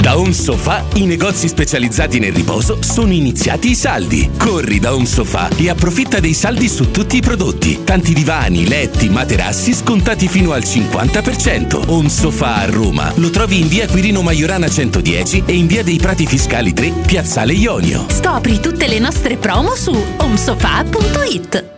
Da 0.00 0.16
Home 0.16 0.32
Sofa 0.32 0.84
i 0.94 1.06
negozi 1.06 1.48
specializzati 1.48 2.20
nel 2.20 2.32
riposo 2.32 2.78
sono 2.82 3.12
iniziati 3.12 3.70
i 3.70 3.74
saldi. 3.74 4.30
Corri 4.38 4.78
da 4.78 4.94
Home 4.94 5.06
Sofa 5.06 5.48
e 5.56 5.68
approfitta 5.68 6.20
dei 6.20 6.34
saldi 6.34 6.68
su 6.68 6.92
tutti 6.92 7.16
i 7.16 7.20
prodotti. 7.20 7.82
Tanti 7.82 8.14
divani, 8.14 8.68
letti, 8.68 9.08
materassi 9.08 9.74
scontati 9.74 10.28
fino 10.28 10.52
al 10.52 10.62
50%. 10.62 11.88
Home 11.88 12.08
Sofa 12.08 12.54
a 12.54 12.66
Roma. 12.66 13.12
Lo 13.16 13.30
trovi 13.30 13.58
in 13.58 13.66
via 13.66 13.88
Quirino 13.88 14.22
Maiorana 14.22 14.68
110 14.68 15.42
e 15.44 15.54
in 15.54 15.66
via 15.66 15.82
dei 15.82 15.98
Prati 15.98 16.26
Fiscali 16.26 16.72
3, 16.72 16.92
Piazzale 17.04 17.52
Ionio. 17.52 18.06
Scopri 18.08 18.60
tutte 18.60 18.86
le 18.86 19.00
nostre 19.00 19.36
promo 19.36 19.74
su 19.74 19.92
omsofa.it. 20.18 21.77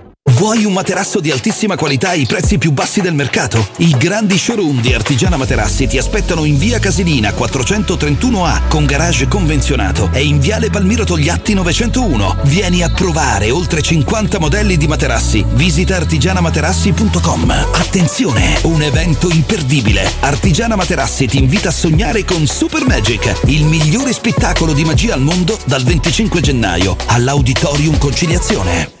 Vuoi 0.41 0.65
un 0.65 0.73
materasso 0.73 1.19
di 1.19 1.29
altissima 1.29 1.75
qualità 1.75 2.09
ai 2.09 2.25
prezzi 2.25 2.57
più 2.57 2.71
bassi 2.71 2.99
del 2.99 3.13
mercato? 3.13 3.63
I 3.77 3.95
grandi 3.95 4.39
showroom 4.39 4.81
di 4.81 4.91
Artigiana 4.91 5.37
Materassi 5.37 5.85
ti 5.85 5.99
aspettano 5.99 6.45
in 6.45 6.57
via 6.57 6.79
Casilina 6.79 7.29
431A 7.29 8.67
con 8.67 8.85
garage 8.85 9.27
convenzionato 9.27 10.09
e 10.11 10.23
in 10.23 10.39
viale 10.39 10.71
Palmiro 10.71 11.03
Togliatti 11.03 11.53
901. 11.53 12.37
Vieni 12.45 12.81
a 12.81 12.89
provare 12.89 13.51
oltre 13.51 13.83
50 13.83 14.39
modelli 14.39 14.77
di 14.77 14.87
materassi. 14.87 15.45
Visita 15.47 15.97
artigianamaterassi.com. 15.97 17.51
Attenzione, 17.73 18.57
un 18.63 18.81
evento 18.81 19.29
imperdibile. 19.29 20.11
Artigiana 20.21 20.75
Materassi 20.75 21.27
ti 21.27 21.37
invita 21.37 21.69
a 21.69 21.71
sognare 21.71 22.25
con 22.25 22.47
Super 22.47 22.83
Magic, 22.87 23.41
il 23.45 23.65
migliore 23.65 24.11
spettacolo 24.11 24.73
di 24.73 24.85
magia 24.85 25.13
al 25.13 25.21
mondo 25.21 25.59
dal 25.65 25.83
25 25.83 26.41
gennaio 26.41 26.95
all'Auditorium 27.05 27.99
Conciliazione. 27.99 29.00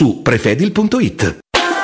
prefedil.it. 0.09 1.39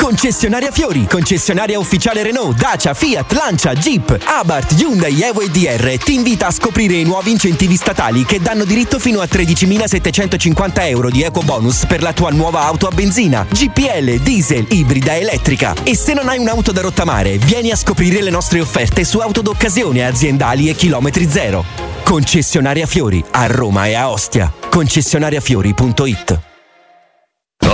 Concessionaria 0.07 0.72
Fiori, 0.72 1.05
concessionaria 1.05 1.78
ufficiale 1.78 2.24
Renault, 2.24 2.57
Dacia, 2.57 2.93
Fiat, 2.93 3.34
Lancia, 3.34 3.74
Jeep, 3.74 4.18
Abarth, 4.24 4.80
Hyundai, 4.80 5.22
Evo 5.22 5.41
e 5.41 5.49
DR 5.49 5.97
ti 5.97 6.13
invita 6.13 6.47
a 6.47 6.51
scoprire 6.51 6.95
i 6.95 7.03
nuovi 7.03 7.32
incentivi 7.32 7.76
statali 7.76 8.24
che 8.24 8.39
danno 8.39 8.63
diritto 8.63 8.99
fino 8.99 9.20
a 9.20 9.26
13.750 9.26 10.72
euro 10.88 11.09
di 11.09 11.24
eco 11.24 11.41
bonus 11.41 11.86
per 11.86 12.01
la 12.01 12.13
tua 12.13 12.30
nuova 12.30 12.61
auto 12.61 12.88
a 12.88 12.91
benzina, 12.91 13.45
GPL, 13.49 14.22
diesel, 14.22 14.65
ibrida, 14.70 15.18
elettrica. 15.18 15.76
E 15.84 15.95
se 15.97 16.13
non 16.13 16.30
hai 16.30 16.38
un'auto 16.38 16.72
da 16.72 16.80
rottamare, 16.80 17.38
vieni 17.38 17.72
a 17.72 17.76
scoprire 17.76 18.22
le 18.22 18.30
nostre 18.30 18.61
offerte 18.61 19.03
su 19.03 19.18
auto 19.18 19.41
d'occasione 19.41 20.05
aziendali 20.05 20.70
e 20.70 20.76
chilometri 20.76 21.30
zero. 21.30 21.65
Concessionaria 22.03 22.86
Fiori 22.86 23.22
a 23.32 23.45
Roma 23.47 23.88
e 23.88 23.95
a 23.95 24.09
Ostia. 24.09 24.53
Concessionariafiori.it 24.70 26.47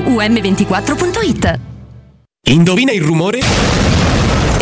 um24.it. 0.00 1.60
Indovina 2.48 2.92
il 2.92 3.02
rumore? 3.02 3.97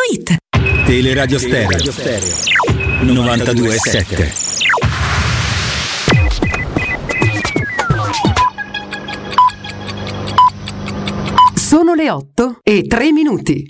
Paolettimobili.it 0.00 0.36
Teleradio 0.86 1.38
Stereo. 1.38 1.78
92.7 3.02 4.78
Sono 11.54 11.94
le 11.94 12.10
8 12.10 12.58
e 12.62 12.82
3 12.86 13.12
minuti. 13.12 13.68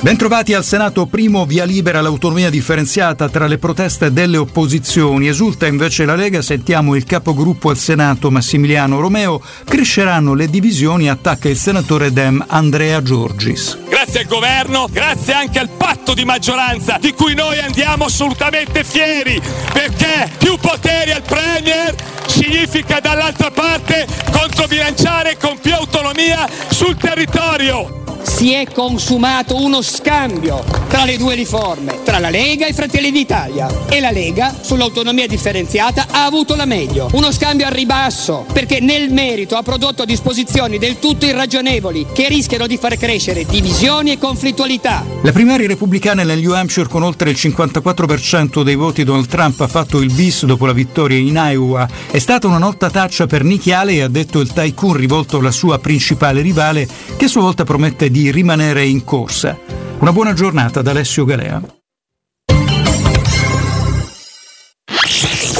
Bentrovati 0.00 0.54
al 0.54 0.62
Senato, 0.62 1.06
primo 1.06 1.44
via 1.44 1.64
libera 1.64 2.00
l'autonomia 2.00 2.50
differenziata 2.50 3.28
tra 3.28 3.48
le 3.48 3.58
proteste 3.58 4.12
delle 4.12 4.36
opposizioni. 4.36 5.26
Esulta 5.26 5.66
invece 5.66 6.04
la 6.04 6.14
Lega, 6.14 6.40
sentiamo 6.40 6.94
il 6.94 7.02
capogruppo 7.02 7.68
al 7.68 7.76
Senato 7.76 8.30
Massimiliano 8.30 9.00
Romeo, 9.00 9.42
cresceranno 9.64 10.34
le 10.34 10.48
divisioni, 10.48 11.10
attacca 11.10 11.48
il 11.48 11.56
senatore 11.56 12.12
Dem 12.12 12.42
Andrea 12.46 13.02
Giorgis. 13.02 13.76
Grazie 13.88 14.20
al 14.20 14.26
governo, 14.26 14.86
grazie 14.88 15.32
anche 15.32 15.58
al 15.58 15.68
patto 15.68 16.14
di 16.14 16.24
maggioranza 16.24 16.98
di 17.00 17.12
cui 17.12 17.34
noi 17.34 17.58
andiamo 17.58 18.04
assolutamente 18.04 18.84
fieri, 18.84 19.42
perché 19.72 20.30
più 20.38 20.56
poteri 20.58 21.10
al 21.10 21.22
Premier 21.22 21.92
significa 22.28 23.00
dall'altra 23.00 23.50
parte 23.50 24.06
controbilanciare 24.30 25.36
con 25.36 25.58
più 25.60 25.74
autonomia 25.74 26.48
sul 26.68 26.96
territorio. 26.96 28.07
Si 28.22 28.52
è 28.52 28.66
consumato 28.72 29.56
uno 29.56 29.82
scambio 29.82 30.62
tra 30.88 31.04
le 31.04 31.16
due 31.16 31.34
riforme, 31.34 32.02
tra 32.04 32.18
la 32.18 32.30
Lega 32.30 32.66
e 32.66 32.72
Fratelli 32.72 33.10
d'Italia. 33.10 33.68
E 33.88 34.00
la 34.00 34.10
Lega, 34.10 34.54
sull'autonomia 34.60 35.26
differenziata, 35.26 36.06
ha 36.10 36.24
avuto 36.24 36.54
la 36.54 36.64
meglio. 36.64 37.08
Uno 37.12 37.30
scambio 37.32 37.66
al 37.66 37.72
ribasso, 37.72 38.44
perché 38.52 38.80
nel 38.80 39.12
merito 39.12 39.56
ha 39.56 39.62
prodotto 39.62 40.04
disposizioni 40.04 40.78
del 40.78 40.98
tutto 40.98 41.26
irragionevoli 41.26 42.06
che 42.12 42.28
rischiano 42.28 42.66
di 42.66 42.76
far 42.76 42.96
crescere 42.96 43.44
divisioni 43.44 44.12
e 44.12 44.18
conflittualità. 44.18 45.04
La 45.22 45.32
primaria 45.32 45.66
repubblicana 45.66 46.22
nel 46.22 46.40
New 46.40 46.52
Hampshire 46.52 46.88
con 46.88 47.02
oltre 47.02 47.30
il 47.30 47.36
54% 47.38 48.62
dei 48.62 48.74
voti 48.74 49.04
Donald 49.04 49.26
Trump 49.26 49.60
ha 49.60 49.68
fatto 49.68 50.00
il 50.00 50.12
bis 50.12 50.44
dopo 50.44 50.66
la 50.66 50.72
vittoria 50.72 51.18
in 51.18 51.34
Iowa. 51.34 51.88
È 52.10 52.18
stata 52.18 52.46
una 52.46 52.58
nottaccia 52.58 53.26
per 53.26 53.44
Nikki 53.44 53.72
Haley, 53.72 54.00
ha 54.00 54.08
detto 54.08 54.40
il 54.40 54.52
tycoon 54.52 54.94
rivolto 54.94 55.38
alla 55.38 55.50
sua 55.50 55.78
principale 55.78 56.40
rivale, 56.40 56.88
che 57.16 57.26
a 57.26 57.28
sua 57.28 57.42
volta 57.42 57.64
promette 57.64 58.07
di 58.10 58.30
rimanere 58.30 58.84
in 58.84 59.04
corsa. 59.04 59.58
Una 59.98 60.12
buona 60.12 60.32
giornata 60.32 60.82
da 60.82 60.90
Alessio 60.90 61.24
Galea. 61.24 61.60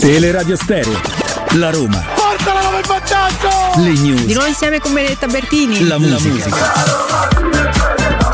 Teleradio 0.01 0.57
Stereo. 0.57 1.01
La 1.53 1.70
Roma. 1.70 2.05
Portala 2.14 2.61
come 2.61 2.80
vantaggio! 2.86 3.80
Le 3.80 3.92
news. 3.92 4.24
Di 4.24 4.32
nuovo 4.32 4.49
insieme 4.49 4.78
con 4.80 4.92
Benedetta 4.92 5.26
Bertini. 5.26 5.86
La 5.86 5.99
musica. 5.99 7.16
Ricky 7.38 8.27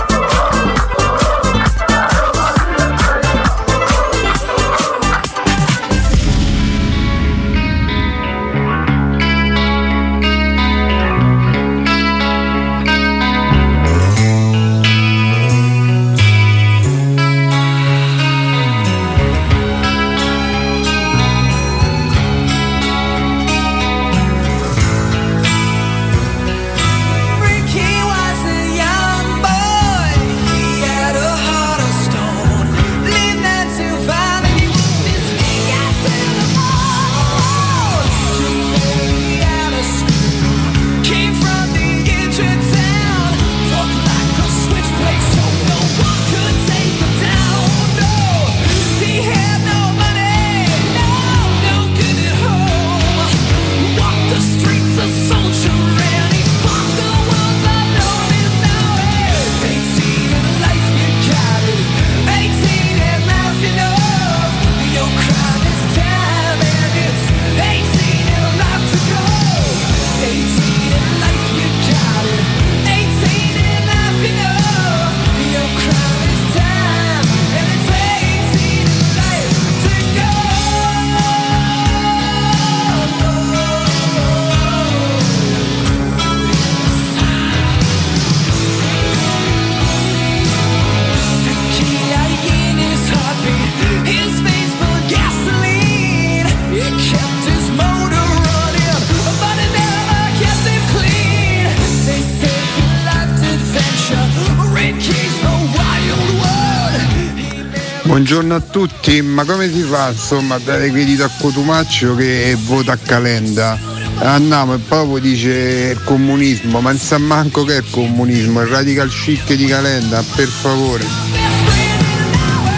Buongiorno 108.54 108.56
a 108.56 108.60
tutti, 108.60 109.20
ma 109.20 109.44
come 109.44 109.72
si 109.72 109.80
fa 109.80 110.10
insomma 110.10 110.54
a 110.54 110.58
dare 110.58 110.88
credito 110.90 111.24
a 111.24 111.30
Cotumaccio 111.40 112.14
che 112.14 112.56
vota 112.60 112.92
a 112.92 112.96
Calenda? 112.96 113.76
Andiamo 114.18 114.74
e 114.74 114.78
proprio 114.78 115.18
dice 115.18 115.94
il 115.96 116.04
comunismo, 116.04 116.80
ma 116.80 116.90
non 116.90 117.00
sa 117.00 117.18
manco 117.18 117.64
che 117.64 117.74
è 117.74 117.78
il 117.78 117.90
comunismo, 117.90 118.60
il 118.60 118.68
radical 118.68 119.08
chic 119.08 119.54
di 119.54 119.66
Calenda, 119.66 120.22
per 120.36 120.46
favore. 120.46 121.04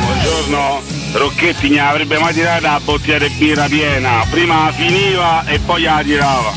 Buongiorno, 0.00 0.80
Rocchetti 1.12 1.68
ne 1.68 1.80
avrebbe 1.80 2.18
mai 2.20 2.32
tirato 2.32 2.62
la 2.62 2.80
bottiglia 2.82 3.18
di 3.18 3.28
birra 3.36 3.66
piena, 3.66 4.24
prima 4.30 4.72
finiva 4.74 5.44
e 5.44 5.58
poi 5.58 5.82
la 5.82 6.00
tirava. 6.02 6.52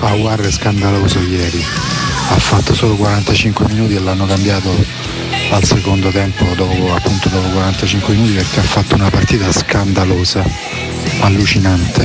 Ah 0.00 0.14
guarda 0.14 0.46
è 0.46 0.52
scandaloso 0.52 1.18
ieri. 1.18 1.64
Ha 2.30 2.38
fatto 2.38 2.74
solo 2.74 2.94
45 2.94 3.66
minuti 3.70 3.96
e 3.96 4.00
l'hanno 4.00 4.24
cambiato 4.24 5.03
al 5.50 5.64
secondo 5.64 6.10
tempo 6.10 6.44
dopo, 6.54 6.94
appunto 6.94 7.28
dopo 7.28 7.48
45 7.48 8.14
minuti 8.14 8.32
perché 8.32 8.60
ha 8.60 8.62
fatto 8.62 8.94
una 8.94 9.10
partita 9.10 9.50
scandalosa, 9.52 10.44
allucinante. 11.20 12.02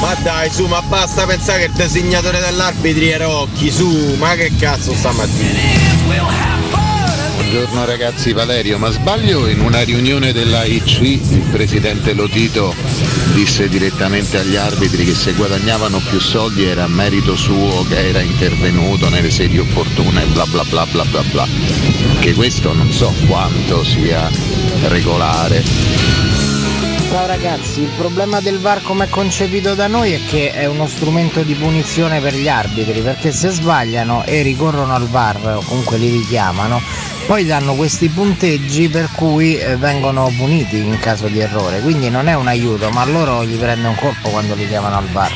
Ma 0.00 0.14
dai, 0.22 0.50
su, 0.50 0.66
ma 0.66 0.82
basta 0.82 1.26
pensare 1.26 1.60
che 1.60 1.64
il 1.66 1.72
designatore 1.72 2.40
dell'arbitri 2.40 3.08
è 3.08 3.18
Rocchi, 3.18 3.70
su, 3.70 4.14
ma 4.18 4.34
che 4.34 4.52
cazzo 4.56 4.94
stamattina? 4.94 6.45
Buongiorno 7.48 7.84
ragazzi, 7.84 8.32
Valerio, 8.32 8.76
ma 8.76 8.90
sbaglio 8.90 9.46
in 9.46 9.60
una 9.60 9.82
riunione 9.82 10.32
della 10.32 10.64
IC 10.64 11.00
il 11.00 11.48
presidente 11.52 12.12
Lotito 12.12 12.74
disse 13.34 13.68
direttamente 13.68 14.38
agli 14.38 14.56
arbitri 14.56 15.04
che 15.04 15.14
se 15.14 15.32
guadagnavano 15.32 16.00
più 16.10 16.18
soldi 16.18 16.64
era 16.64 16.88
merito 16.88 17.36
suo 17.36 17.84
che 17.84 18.08
era 18.08 18.20
intervenuto 18.20 19.08
nelle 19.08 19.30
sedi 19.30 19.60
opportune, 19.60 20.24
bla 20.32 20.44
bla 20.46 20.64
bla 20.64 20.86
bla 20.86 21.04
bla 21.04 21.22
bla. 21.30 21.46
Che 22.18 22.34
questo 22.34 22.72
non 22.72 22.90
so 22.90 23.14
quanto 23.28 23.84
sia 23.84 24.28
regolare. 24.88 25.62
Ciao 27.08 27.26
ragazzi, 27.26 27.82
il 27.82 27.90
problema 27.96 28.40
del 28.40 28.58
VAR 28.58 28.82
come 28.82 29.04
è 29.04 29.08
concepito 29.08 29.74
da 29.74 29.86
noi 29.86 30.12
è 30.12 30.20
che 30.26 30.50
è 30.50 30.66
uno 30.66 30.88
strumento 30.88 31.42
di 31.42 31.54
punizione 31.54 32.20
per 32.20 32.34
gli 32.34 32.48
arbitri, 32.48 33.00
perché 33.00 33.30
se 33.30 33.50
sbagliano 33.50 34.24
e 34.24 34.42
ricorrono 34.42 34.92
al 34.92 35.06
VAR 35.06 35.58
o 35.58 35.62
comunque 35.64 35.98
li 35.98 36.10
richiamano, 36.10 36.82
poi 37.26 37.44
danno 37.44 37.74
questi 37.74 38.08
punteggi 38.08 38.88
per 38.88 39.10
cui 39.12 39.58
eh, 39.58 39.76
vengono 39.76 40.32
puniti 40.36 40.78
in 40.78 40.96
caso 41.00 41.26
di 41.26 41.40
errore, 41.40 41.80
quindi 41.80 42.08
non 42.08 42.28
è 42.28 42.34
un 42.34 42.46
aiuto, 42.46 42.88
ma 42.90 43.04
loro 43.04 43.44
gli 43.44 43.56
prende 43.56 43.88
un 43.88 43.96
colpo 43.96 44.28
quando 44.28 44.54
li 44.54 44.66
chiamano 44.68 44.96
al 44.96 45.06
VAR. 45.08 45.32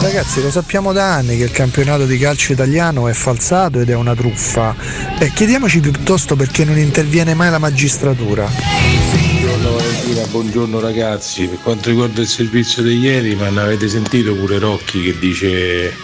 Ragazzi, 0.00 0.40
lo 0.40 0.50
sappiamo 0.50 0.92
da 0.92 1.14
anni 1.14 1.36
che 1.36 1.44
il 1.44 1.50
campionato 1.50 2.06
di 2.06 2.18
calcio 2.18 2.52
italiano 2.52 3.08
è 3.08 3.12
falsato 3.12 3.80
ed 3.80 3.90
è 3.90 3.94
una 3.94 4.14
truffa. 4.14 4.74
E 5.18 5.32
chiediamoci 5.32 5.80
piuttosto 5.80 6.36
perché 6.36 6.64
non 6.64 6.78
interviene 6.78 7.34
mai 7.34 7.50
la 7.50 7.58
magistratura. 7.58 8.48
Buongiorno 8.48 9.76
Valentina, 9.76 10.26
buongiorno 10.26 10.80
ragazzi. 10.80 11.46
Per 11.46 11.58
quanto 11.62 11.88
riguarda 11.88 12.20
il 12.20 12.28
servizio 12.28 12.82
di 12.82 12.98
ieri, 12.98 13.34
ma 13.34 13.48
ne 13.48 13.60
avete 13.60 13.88
sentito 13.88 14.34
pure 14.34 14.58
Rocchi 14.58 15.02
che 15.02 15.18
dice 15.18 15.94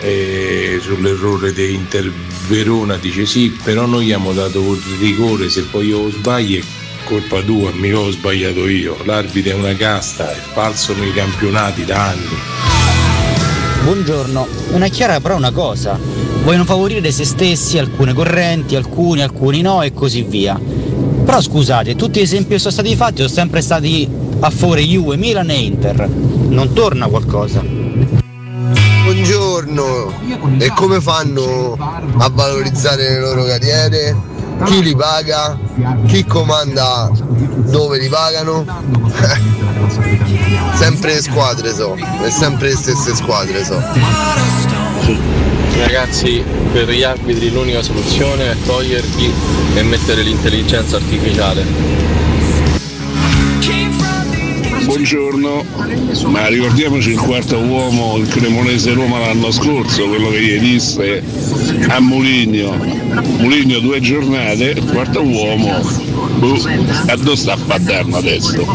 eh, 0.00 0.78
sull'errore 0.82 1.52
di 1.52 1.74
Inter 1.74 2.10
Verona, 2.48 2.96
dice 2.96 3.24
sì, 3.26 3.56
però 3.62 3.86
noi 3.86 4.04
abbiamo 4.04 4.32
dato 4.32 4.72
il 4.74 4.82
rigore, 4.98 5.48
se 5.48 5.62
poi 5.62 5.88
io 5.88 6.10
sbaglio 6.10 6.58
è 6.58 6.62
colpa 7.04 7.40
tua, 7.40 7.70
mica 7.72 7.98
ho 7.98 8.10
sbagliato 8.10 8.68
io. 8.68 8.96
L'arbitro 9.04 9.52
è 9.52 9.54
una 9.54 9.74
casta, 9.76 10.30
è 10.30 10.38
falso 10.52 10.94
nei 10.94 11.12
campionati 11.12 11.84
da 11.84 12.08
anni. 12.08 12.36
Buongiorno, 13.84 14.46
non 14.70 14.82
è 14.82 14.90
chiara 14.90 15.20
però 15.20 15.36
una 15.36 15.50
cosa. 15.50 15.98
Vogliono 16.44 16.64
favorire 16.64 17.10
se 17.12 17.24
stessi, 17.24 17.78
alcune 17.78 18.12
correnti, 18.12 18.76
alcuni, 18.76 19.22
alcuni 19.22 19.60
no 19.60 19.82
e 19.82 19.92
così 19.92 20.22
via. 20.22 20.58
Però 21.24 21.40
scusate, 21.40 21.94
tutti 21.94 22.18
gli 22.18 22.22
esempi 22.22 22.50
che 22.50 22.58
sono 22.58 22.72
stati 22.72 22.94
fatti 22.96 23.16
sono 23.18 23.28
sempre 23.28 23.60
stati 23.60 24.08
a 24.40 24.50
favore 24.50 24.82
Juve, 24.82 25.16
Milan 25.16 25.50
e 25.50 25.54
Inter. 25.54 26.08
Non 26.08 26.72
torna 26.72 27.06
qualcosa. 27.06 27.81
Buongiorno. 29.22 30.58
E 30.58 30.72
come 30.74 31.00
fanno 31.00 31.76
a 32.18 32.28
valorizzare 32.28 33.10
le 33.10 33.20
loro 33.20 33.44
carriere? 33.44 34.16
Chi 34.64 34.82
li 34.82 34.96
paga? 34.96 35.56
Chi 36.06 36.24
comanda 36.24 37.08
dove 37.12 37.98
li 37.98 38.08
pagano? 38.08 38.64
sempre 40.74 41.14
le 41.14 41.22
squadre 41.22 41.72
so, 41.72 41.94
e 41.94 42.30
sempre 42.30 42.70
le 42.70 42.76
stesse 42.76 43.14
squadre 43.14 43.64
so. 43.64 43.80
Ragazzi, 45.78 46.44
per 46.72 46.90
gli 46.90 47.02
arbitri 47.02 47.52
l'unica 47.52 47.82
soluzione 47.82 48.50
è 48.50 48.56
toglierli 48.66 49.32
e 49.74 49.82
mettere 49.82 50.22
l'intelligenza 50.22 50.96
artificiale. 50.96 52.21
Buongiorno, 54.92 55.64
ma 56.26 56.48
ricordiamoci 56.48 57.12
il 57.12 57.18
quarto 57.18 57.56
uomo, 57.56 58.18
il 58.18 58.28
Cremonese 58.28 58.92
Roma 58.92 59.20
l'anno 59.20 59.50
scorso, 59.50 60.06
quello 60.06 60.28
che 60.28 60.42
gli 60.42 60.58
disse 60.58 61.24
a 61.88 61.98
Muligno. 61.98 62.72
Muligno 63.38 63.78
due 63.78 64.00
giornate, 64.00 64.74
quarto 64.92 65.22
uomo, 65.22 65.80
boh, 66.36 66.62
a 67.06 67.16
dove 67.16 67.36
sta 67.36 67.54
a 67.54 67.58
Paderno 67.66 68.18
adesso? 68.18 68.66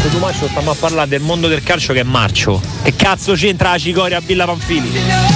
Cotumascio 0.00 0.46
stiamo 0.46 0.70
a 0.70 0.76
parlare 0.78 1.08
del 1.08 1.22
mondo 1.22 1.48
del 1.48 1.64
calcio 1.64 1.92
che 1.92 2.00
è 2.00 2.04
marcio. 2.04 2.62
Che 2.84 2.94
cazzo 2.94 3.32
c'entra 3.32 3.70
la 3.70 3.78
cicoria 3.78 4.18
a 4.18 4.22
Villa 4.24 4.46
Panfili? 4.46 5.35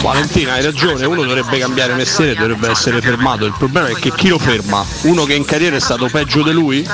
Valentina 0.00 0.52
hai 0.52 0.62
ragione, 0.62 1.04
uno 1.06 1.22
dovrebbe 1.22 1.58
cambiare 1.58 1.94
mestiere 1.94 2.34
dovrebbe 2.34 2.70
essere 2.70 3.00
fermato, 3.00 3.44
il 3.44 3.54
problema 3.56 3.88
è 3.88 3.94
che 3.94 4.12
chi 4.14 4.28
lo 4.28 4.38
ferma? 4.38 4.84
Uno 5.02 5.24
che 5.24 5.34
in 5.34 5.44
carriera 5.44 5.76
è 5.76 5.80
stato 5.80 6.08
peggio 6.10 6.42
di 6.42 6.52
lui? 6.52 6.86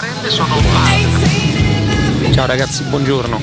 Ciao 2.33 2.47
ragazzi, 2.47 2.83
buongiorno. 2.85 3.41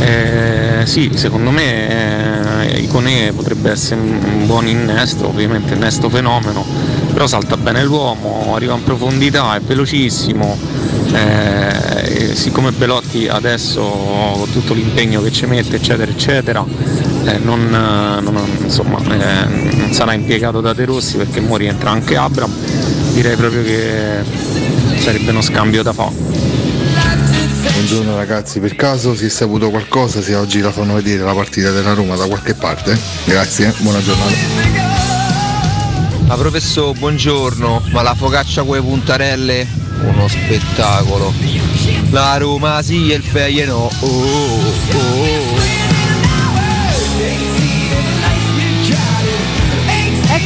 Eh, 0.00 0.82
sì, 0.84 1.10
secondo 1.14 1.50
me 1.50 2.68
eh, 2.70 2.80
Iconè 2.80 3.32
potrebbe 3.32 3.70
essere 3.70 4.00
un 4.00 4.46
buon 4.46 4.66
innesto, 4.66 5.28
ovviamente 5.28 5.74
innesto 5.74 6.08
fenomeno, 6.08 6.64
però 7.12 7.26
salta 7.26 7.56
bene 7.56 7.82
l'uomo, 7.82 8.54
arriva 8.54 8.74
in 8.74 8.84
profondità, 8.84 9.56
è 9.56 9.60
velocissimo. 9.60 10.56
eh, 11.12 11.93
siccome 12.34 12.70
Belotti 12.72 13.28
adesso 13.28 13.80
con 13.82 14.50
tutto 14.52 14.74
l'impegno 14.74 15.22
che 15.22 15.32
ci 15.32 15.46
mette, 15.46 15.76
eccetera, 15.76 16.10
eccetera, 16.10 16.64
eh, 17.24 17.38
non, 17.38 17.60
eh, 17.62 18.20
non- 18.20 18.58
insomma, 18.62 18.98
eh, 18.98 19.46
non 19.76 19.92
sarà 19.92 20.12
impiegato 20.12 20.60
da 20.60 20.72
De 20.72 20.84
Rossi 20.84 21.16
perché 21.16 21.40
mo 21.40 21.56
rientra 21.56 21.90
anche 21.90 22.16
Abram, 22.16 22.52
direi 23.12 23.36
proprio 23.36 23.62
che 23.62 24.22
sarebbe 24.98 25.30
uno 25.30 25.42
scambio 25.42 25.82
da 25.82 25.92
fare. 25.92 26.12
Buongiorno 27.72 28.16
ragazzi, 28.16 28.60
per 28.60 28.76
caso 28.76 29.14
si 29.16 29.26
è 29.26 29.28
saputo 29.28 29.70
qualcosa 29.70 30.22
se 30.22 30.34
oggi 30.34 30.60
la 30.60 30.70
fanno 30.70 30.94
vedere 30.94 31.22
la 31.22 31.34
partita 31.34 31.70
della 31.70 31.92
Roma 31.92 32.14
da 32.16 32.26
qualche 32.26 32.54
parte? 32.54 32.98
Grazie, 33.24 33.74
buona 33.78 34.00
giornata. 34.02 34.32
Ma 36.26 36.36
professor, 36.36 36.96
buongiorno, 36.96 37.82
ma 37.90 38.02
la 38.02 38.14
focaccia 38.14 38.62
con 38.62 38.76
le 38.76 38.82
puntarelle? 38.82 39.66
Uno 40.04 40.26
spettacolo. 40.28 41.32
La 42.14 42.38
Roma 42.38 42.80
si 42.80 43.10
il 43.10 43.24
Feie 43.24 43.66
no. 43.66 43.90
Oh, 44.00 44.06
oh, 44.06 44.94
oh. 44.94 45.33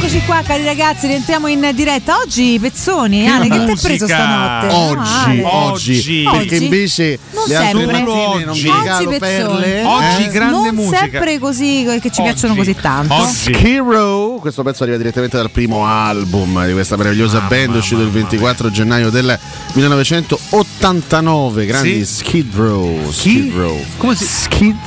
Eccoci 0.01 0.21
qua 0.25 0.41
cari 0.45 0.63
ragazzi, 0.63 1.07
rientriamo 1.07 1.47
in 1.47 1.71
diretta. 1.75 2.19
Oggi 2.19 2.57
Pezzoni, 2.57 3.27
Ale, 3.27 3.49
che 3.49 3.65
ti 3.65 3.69
hai 3.69 3.75
preso 3.75 4.07
stanotte? 4.07 4.73
Oggi, 4.73 4.95
Male. 4.95 5.41
oggi, 5.43 6.23
perché 6.31 6.55
invece 6.55 7.19
Non 7.33 7.43
le 7.47 7.55
altre 7.57 7.79
sempre. 7.79 8.01
mattine 8.03 8.45
non 8.45 8.57
mi 8.57 8.67
Oggi 8.69 8.71
regalo 8.79 9.09
Pezzoni. 9.09 9.19
perle. 9.19 9.83
Oggi 9.83 10.23
eh? 10.23 10.27
grande 10.29 10.55
non 10.71 10.75
musica. 10.75 10.97
sempre 10.99 11.37
così 11.39 11.85
che 11.99 12.11
ci 12.11 12.21
piacciono 12.21 12.55
così 12.55 12.75
tanto. 12.79 13.27
Skid 13.29 13.77
Row, 13.79 14.39
questo 14.39 14.63
pezzo 14.63 14.83
arriva 14.83 14.95
direttamente 14.95 15.35
dal 15.35 15.51
primo 15.51 15.85
album 15.85 16.65
di 16.65 16.71
questa 16.71 16.95
meravigliosa 16.95 17.41
band 17.41 17.75
uscito 17.75 17.99
il 18.01 18.09
24 18.09 18.71
gennaio 18.71 19.09
del 19.09 19.37
1989, 19.73 21.65
grandi 21.65 22.05
Sì. 22.05 22.15
Skid 22.15 22.55
Row? 22.55 23.11
Skid 23.11 23.53
Row. 23.53 23.77
Come 23.97 24.15
si 24.15 24.25
Skid 24.25 24.77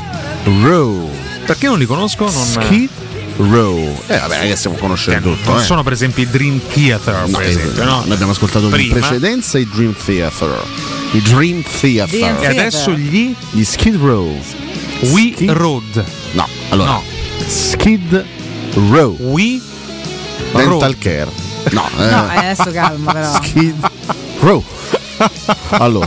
Row. 0.62 1.06
Perché 1.44 1.66
non 1.66 1.78
li 1.78 1.84
conosco? 1.84 2.24
Non... 2.24 2.32
Skid 2.32 2.88
Row. 3.36 4.02
Eh 4.06 4.18
vabbè, 4.18 4.40
che 4.40 4.56
stiamo 4.56 4.76
conoscendo 4.76 5.32
tutto, 5.34 5.50
non 5.52 5.60
eh. 5.60 5.64
sono 5.64 5.82
per 5.82 5.92
esempio 5.92 6.22
i 6.22 6.26
Dream 6.28 6.60
Theater, 6.72 7.28
No, 7.28 7.38
per 7.38 7.46
eh, 7.46 7.50
esempio, 7.50 7.84
no? 7.84 8.02
Noi 8.04 8.12
abbiamo 8.12 8.32
ascoltato 8.32 8.66
in 8.66 8.70
Prima. 8.70 8.94
precedenza 8.94 9.58
i 9.58 9.68
Dream 9.68 9.94
Theater. 10.04 10.64
I 11.12 11.22
Dream 11.22 11.62
Theater. 11.62 12.08
Dream 12.18 12.36
E 12.42 12.46
adesso 12.46 12.92
gli 12.92 13.34
gli 13.50 13.64
Skid 13.64 13.96
Row. 13.96 14.38
We 15.00 15.34
Road. 15.48 16.04
No, 16.32 16.46
allora. 16.70 16.90
No. 16.92 17.02
Skid 17.46 18.24
Row. 18.90 19.16
We 19.18 19.60
Dental 20.52 20.78
Road. 20.80 20.98
Care. 20.98 21.30
No, 21.70 21.88
eh, 21.98 22.10
No, 22.10 22.32
eh, 22.32 22.36
adesso 22.36 22.70
calma 22.70 23.12
però. 23.12 23.34
Skid 23.34 23.90
Row. 24.40 24.64
allora, 25.70 26.07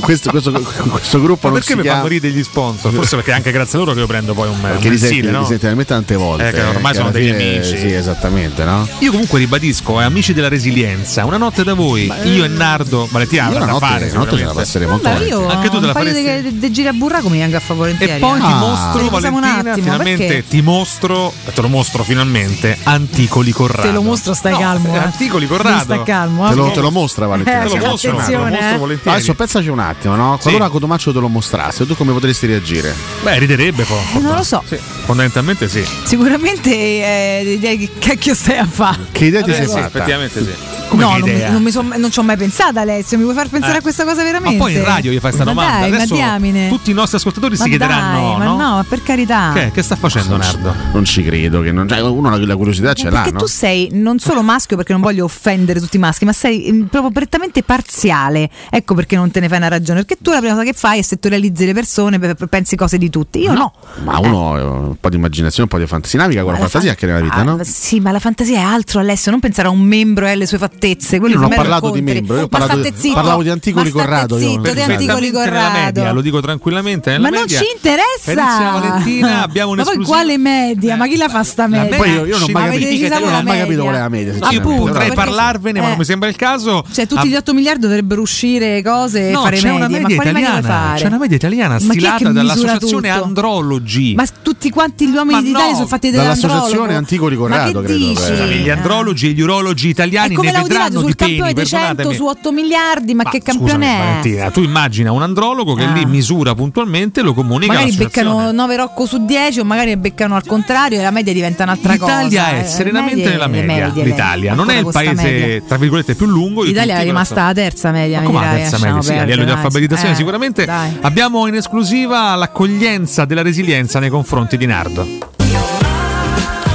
questo, 0.00 0.30
questo, 0.30 0.50
questo 0.52 1.20
gruppo 1.20 1.48
Ma 1.48 1.52
non 1.54 1.58
perché 1.58 1.66
si 1.72 1.76
mi 1.76 1.82
chiama 1.82 1.98
fanno 1.98 2.08
ridere 2.08 2.32
gli 2.32 2.42
sponsor? 2.42 2.92
Forse 2.92 3.16
perché 3.16 3.32
anche 3.32 3.50
grazie 3.52 3.78
a 3.78 3.82
loro 3.82 3.92
che 3.94 4.00
io 4.00 4.06
prendo 4.06 4.34
poi 4.34 4.48
un, 4.48 4.54
un 4.54 4.60
perché 4.60 4.88
li 4.88 4.98
senti, 4.98 5.14
mensile, 5.16 5.30
no? 5.32 5.40
li 5.40 5.46
senti 5.46 5.62
talmente 5.64 5.92
tante 5.94 6.16
volte 6.16 6.48
Eh, 6.48 6.52
che 6.52 6.62
ormai 6.62 6.92
che 6.92 6.98
sono 6.98 7.10
degli 7.10 7.30
fine- 7.32 7.56
amici. 7.56 7.78
Sì, 7.78 7.92
esattamente, 7.92 8.64
no? 8.64 8.88
Io 9.00 9.10
comunque 9.10 9.38
ribadisco, 9.38 10.00
eh, 10.00 10.04
amici 10.04 10.32
della 10.32 10.48
resilienza, 10.48 11.24
una 11.24 11.36
notte 11.36 11.64
da 11.64 11.74
voi, 11.74 12.10
io 12.24 12.44
e 12.44 12.48
Nardo, 12.48 13.08
Valentina, 13.10 13.44
avrà 13.44 13.56
una 13.58 13.66
da 13.66 13.72
notte- 13.72 13.86
fare 13.86 14.10
una 14.10 14.18
notte 14.20 14.36
ce 14.36 14.44
la 14.44 14.52
passeremo 14.52 14.90
molto 14.92 15.08
Vabbè, 15.08 15.24
io 15.24 15.48
Anche 15.48 15.68
tu 15.68 15.72
te 15.72 15.76
un 15.78 15.86
la 15.86 15.92
paio 15.92 16.12
faresti? 16.12 16.42
di, 16.52 16.58
di 16.58 16.72
giri 16.72 16.88
a 16.88 16.92
burraco 16.92 17.28
mi 17.28 17.38
vengo 17.38 17.56
a 17.56 17.60
favore 17.60 17.94
E 17.98 18.08
poi 18.18 18.40
ti 18.40 18.46
eh. 18.46 18.54
mostro, 18.54 19.00
un 19.02 19.08
Valentina, 19.10 19.74
finalmente 19.74 20.44
ti 20.48 20.62
mostro, 20.62 21.32
te 21.54 21.60
lo 21.60 21.68
mostro 21.68 22.02
finalmente, 22.02 22.76
Anticoli 22.82 23.50
Corrado. 23.52 23.88
Te 23.88 23.92
lo 23.94 24.02
mostro, 24.02 24.34
stai 24.34 24.56
calmo. 24.56 24.94
eh. 24.94 24.98
Anticoli 24.98 25.46
Corrado. 25.46 25.80
Stai 25.82 26.02
calmo. 26.02 26.48
Te 26.48 26.54
lo, 26.54 26.66
ok. 26.66 26.72
te 26.72 26.80
lo 26.80 26.90
mostra 26.90 27.26
Valentina? 27.26 27.62
Eh, 27.64 27.68
Te 27.68 27.78
lo 27.78 27.86
mostro, 27.86 28.18
mostro 28.66 28.76
eh. 28.76 28.78
volentieri. 28.78 29.16
Adesso 29.16 29.34
pensaci 29.34 29.68
un 29.68 29.78
attimo, 29.78 30.14
no? 30.14 30.38
Qualora 30.40 30.68
Cotomaccio 30.68 31.12
te 31.12 31.18
lo 31.18 31.28
mostrasse, 31.28 31.86
tu 31.86 31.96
come 31.96 32.12
potresti 32.12 32.46
reagire? 32.46 32.94
Beh, 33.22 33.38
riderebbe 33.38 33.84
po'. 33.84 34.00
Non 34.20 34.36
lo 34.36 34.42
so. 34.42 34.62
Fondamentalmente 35.04 35.68
sì. 35.68 35.84
Sicuramente 36.04 36.70
eh, 36.70 37.56
direi 37.58 37.78
che 37.78 37.90
cacchio 37.98 38.34
stai 38.34 38.58
a 38.58 38.66
fare. 38.66 39.06
Che 39.12 39.24
idea 39.24 39.42
ti 39.42 39.50
Vabbè, 39.50 39.62
sei 39.62 39.68
sì, 39.68 39.80
fatta? 39.80 39.98
effettivamente 39.98 40.44
sì. 40.44 40.54
Come 40.88 41.02
no, 41.02 41.10
che 41.22 41.32
non, 41.42 41.52
non, 41.52 41.62
mi 41.62 41.70
son- 41.70 41.94
non 41.96 42.10
ci 42.10 42.18
ho 42.18 42.22
mai 42.22 42.36
pensato 42.36 42.78
Alessio, 42.78 43.16
mi 43.18 43.24
vuoi 43.24 43.34
far 43.34 43.48
pensare 43.48 43.74
Eh. 43.74 43.78
a 43.78 43.82
questa 43.82 44.04
cosa 44.04 44.22
veramente? 44.22 44.56
Ma 44.56 44.62
poi 44.64 44.74
in 44.74 44.84
radio 44.84 45.10
gli 45.12 45.18
fai 45.18 45.32
sta 45.32 45.44
Ma 45.44 45.50
domanda. 45.50 45.78
Dai, 45.80 45.92
Adesso 45.92 46.14
ma 46.14 46.20
diamine. 46.20 46.68
tutti 46.68 46.90
i 46.90 46.94
nostri 46.94 47.16
ascoltatori 47.16 47.56
Ma 47.56 47.62
si 47.64 47.68
chiederanno: 47.70 48.28
dai, 48.28 48.38
ma 48.38 48.44
no? 48.44 48.50
no, 48.56 48.74
ma 48.76 48.84
per 48.88 49.02
carità. 49.02 49.50
Che, 49.52 49.70
che 49.72 49.82
sta 49.82 49.96
facendo 49.96 50.36
Nardo? 50.36 50.74
Non 50.92 51.04
ci 51.04 51.22
credo, 51.24 51.60
che 51.60 51.72
non, 51.72 51.88
cioè, 51.88 52.00
uno 52.00 52.36
la, 52.36 52.56
curiosità 52.56 52.92
ce 52.94 53.04
l'ha, 53.10 53.16
Perché 53.22 53.32
no? 53.32 53.38
tu 53.38 53.46
sei 53.46 53.88
non 53.92 54.18
solo 54.18 54.42
maschio 54.42 54.76
perché 54.76 54.92
non 54.92 55.00
voglio 55.02 55.24
offendere 55.24 55.80
tutti 55.80 55.96
i 55.96 56.00
maschi, 56.00 56.24
ma 56.24 56.32
sei 56.32 56.70
mm, 56.72 56.82
proprio 56.84 57.10
prettamente 57.10 57.62
parziale. 57.62 58.48
Ecco 58.70 58.94
perché 58.94 59.16
non 59.16 59.30
te 59.30 59.40
ne 59.40 59.48
fai 59.48 59.58
una 59.58 59.68
ragione. 59.68 60.04
Perché 60.04 60.22
tu 60.22 60.30
la 60.30 60.38
prima 60.38 60.52
cosa 60.54 60.64
che 60.64 60.72
fai 60.72 60.98
è 60.98 61.02
settorializzi 61.02 61.66
le 61.66 61.74
persone, 61.74 62.18
pe- 62.18 62.34
pe- 62.34 62.46
pensi 62.46 62.76
cose 62.76 62.96
di 62.98 63.10
tutti. 63.10 63.40
Io 63.40 63.52
no. 63.52 63.72
Ma 64.04 64.18
uno 64.18 64.56
eh, 64.58 64.62
un 64.62 64.96
po' 65.00 65.08
di 65.08 65.16
immaginazione, 65.16 65.68
un 65.70 65.76
po' 65.76 65.82
di 65.82 65.88
fantasia, 65.88 66.18
naviga 66.20 66.42
con 66.42 66.52
la 66.52 66.58
Ma 66.58 66.64
la 66.64 66.70
fantasia 66.70 66.94
che 66.94 67.06
nella 67.06 67.20
vita, 67.20 67.34
Ah, 67.36 67.42
no? 67.42 67.58
Sì, 67.64 68.00
ma 68.00 68.10
la 68.12 68.20
fantasia 68.20 68.58
è 68.58 68.62
altro, 68.62 69.00
Alessio. 69.00 69.30
Non 69.30 69.40
pensare 69.40 69.68
a 69.68 69.70
un 69.70 69.80
membro 69.80 70.26
e 70.26 70.30
alle 70.30 70.46
sue 70.46 70.58
fattezze. 70.76 71.18
Quello 71.18 71.34
Io 71.34 71.40
non 71.40 71.52
ho 71.52 71.54
parlato 71.54 71.90
di 71.90 72.02
membro, 72.02 72.34
io 72.36 72.40
ho 72.42 72.48
Ma 72.50 72.58
parlato 72.58 72.76
di- 72.80 72.86
state 72.86 73.00
zitto. 73.00 73.14
parlavo 73.14 73.42
di 73.42 73.48
Anticoli 73.50 73.90
Corrado, 73.90 74.38
io. 74.38 74.48
Zitto, 74.50 74.72
di 74.72 74.80
Anticoli 74.82 75.30
nella 75.30 75.70
media, 75.70 75.92
Corrado. 75.92 76.14
lo 76.14 76.20
dico 76.20 76.40
tranquillamente. 76.40 77.10
Nella 77.10 77.22
Ma 77.22 77.28
non 77.30 77.40
media. 77.42 77.58
ci 77.60 77.66
interessa. 77.74 78.70
Valentina, 78.80 79.42
abbiamo 79.42 79.74
Ma 79.74 79.82
poi 79.84 79.98
quale 80.04 80.38
media? 80.38 80.96
Ma 80.96 81.06
chi 81.06 81.16
la 81.16 81.28
fa 81.28 81.42
sta 81.42 81.66
media? 81.66 81.96
Poi 81.96 82.10
io, 82.10 82.24
io 82.26 82.38
non 82.38 82.48
ho 82.50 82.52
mai 82.52 82.70
capito, 82.78 82.90
io 82.90 83.08
non 83.08 83.84
qual 83.84 83.94
è 83.94 83.98
la 83.98 84.08
media. 84.08 84.32
Io 84.32 84.38
sinceramente. 84.38 84.78
potrei 84.78 85.12
parlarvene, 85.12 85.78
ma 85.80 85.86
eh. 85.86 85.88
non 85.90 85.98
mi 85.98 86.04
sembra 86.04 86.28
il 86.28 86.36
caso. 86.36 86.84
Cioè, 86.90 87.06
tutti 87.06 87.28
gli 87.28 87.34
8 87.36 87.54
miliardi 87.54 87.80
dovrebbero 87.82 88.20
uscire 88.20 88.82
cose 88.82 89.28
e 89.28 89.32
No, 89.32 89.42
fare 89.42 89.56
c'è 89.56 89.70
una 89.70 89.88
medie. 89.88 90.16
media? 90.32 90.94
C'è 90.96 91.06
una 91.06 91.18
media 91.18 91.36
italiana 91.36 91.78
stilata 91.78 92.30
dall'associazione? 92.30 93.08
Andrologi. 93.10 94.14
Ma 94.14 94.24
tutti 94.42 94.70
quanti 94.70 95.08
gli 95.08 95.14
uomini 95.14 95.42
d'Italia 95.42 95.68
no, 95.70 95.74
sono 95.74 95.86
fatti 95.86 96.10
dall'associazione 96.10 96.58
dall'andrologo. 96.66 96.96
Anticoli 96.96 97.36
Corrado, 97.36 97.80
Ma 97.80 97.86
che 97.86 97.86
credo, 97.94 98.06
dici? 98.08 98.32
eh. 98.32 98.46
gli 98.58 98.70
andrologi 98.70 99.28
e 99.28 99.32
gli 99.32 99.40
urologi 99.40 99.88
italiani 99.88 100.34
Vedranno 100.66 100.98
sul 101.00 101.08
di 101.08 101.14
peni, 101.14 101.30
campione 101.30 101.52
dei 101.52 101.66
100 101.66 101.84
perdonatemi. 101.86 102.14
su 102.14 102.26
8 102.26 102.52
miliardi, 102.52 103.14
ma, 103.14 103.22
che 103.24 103.40
Scusami, 103.42 103.58
campione 103.58 103.94
è? 103.94 103.98
Valentina, 103.98 104.50
tu 104.50 104.60
immagina 104.62 105.12
un 105.12 105.22
andrologo 105.22 105.74
che 105.74 105.84
Ah. 105.84 105.92
lì 105.92 106.04
misura 106.06 106.54
puntualmente 106.54 107.22
lo 107.22 107.32
comunica 107.34 107.72
Magari 107.74 107.92
beccano 107.92 108.50
9 108.52 108.76
rocco 108.76 109.06
su 109.06 109.24
10 109.24 109.60
o 109.60 109.64
magari 109.64 109.96
beccano 109.96 110.36
al 110.36 110.44
contrario 110.46 110.98
e 110.98 111.02
la 111.02 111.10
media 111.10 111.32
diventa 111.32 111.62
un'altra 111.64 111.96
cosa. 111.98 112.22
L'Italia 112.22 112.48
è 112.56 112.60
Eh, 112.60 112.64
serenamente 112.66 113.14
medie- 113.16 113.30
nella 113.30 113.46
media. 113.46 113.86
medie, 113.86 114.04
L'Italia 114.04 114.54
non 114.54 114.70
è 114.70 114.78
il 114.78 114.88
paese, 114.90 115.14
media. 115.22 115.62
tra 115.66 115.76
virgolette, 115.76 116.14
più 116.14 116.26
lungo 116.26 116.62
di 116.62 116.68
L'Italia 116.70 116.98
è 116.98 117.04
rimasta 117.04 117.44
la 117.46 117.52
terza 117.54 117.90
media, 117.90 118.20
Ma 118.20 118.26
come 118.26 118.40
la 118.44 118.52
terza 118.52 118.78
media? 118.78 119.02
Sì, 119.02 119.12
a 119.12 119.22
livello 119.24 119.44
di 119.44 119.50
alfabetizzazione 119.50 120.12
Eh, 120.12 120.16
sicuramente 120.16 120.68
abbiamo 121.00 121.46
in 121.46 121.54
esclusiva 121.54 122.34
l'accoglienza 122.34 123.24
della 123.24 123.42
resilienza 123.42 123.98
nei 124.00 124.10
confronti 124.10 124.56
di 124.56 124.66
Nardo. 124.66 125.06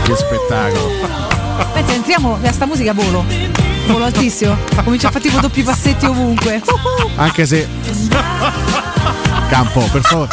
Che 0.03 0.15
spettacolo. 0.15 0.89
Aspetta, 1.57 1.93
entriamo 1.93 2.37
a 2.43 2.51
sta 2.51 2.65
musica 2.65 2.93
volo 2.93 3.23
volo 3.91 4.05
altissimo. 4.05 4.57
Comincia 4.83 5.07
a 5.09 5.11
fare 5.11 5.23
tipo 5.23 5.39
doppi 5.39 5.61
passetti 5.63 6.05
ovunque. 6.05 6.61
Anche 7.15 7.45
se. 7.45 7.67
Campo, 9.49 9.87
per 9.91 10.01
favore. 10.01 10.29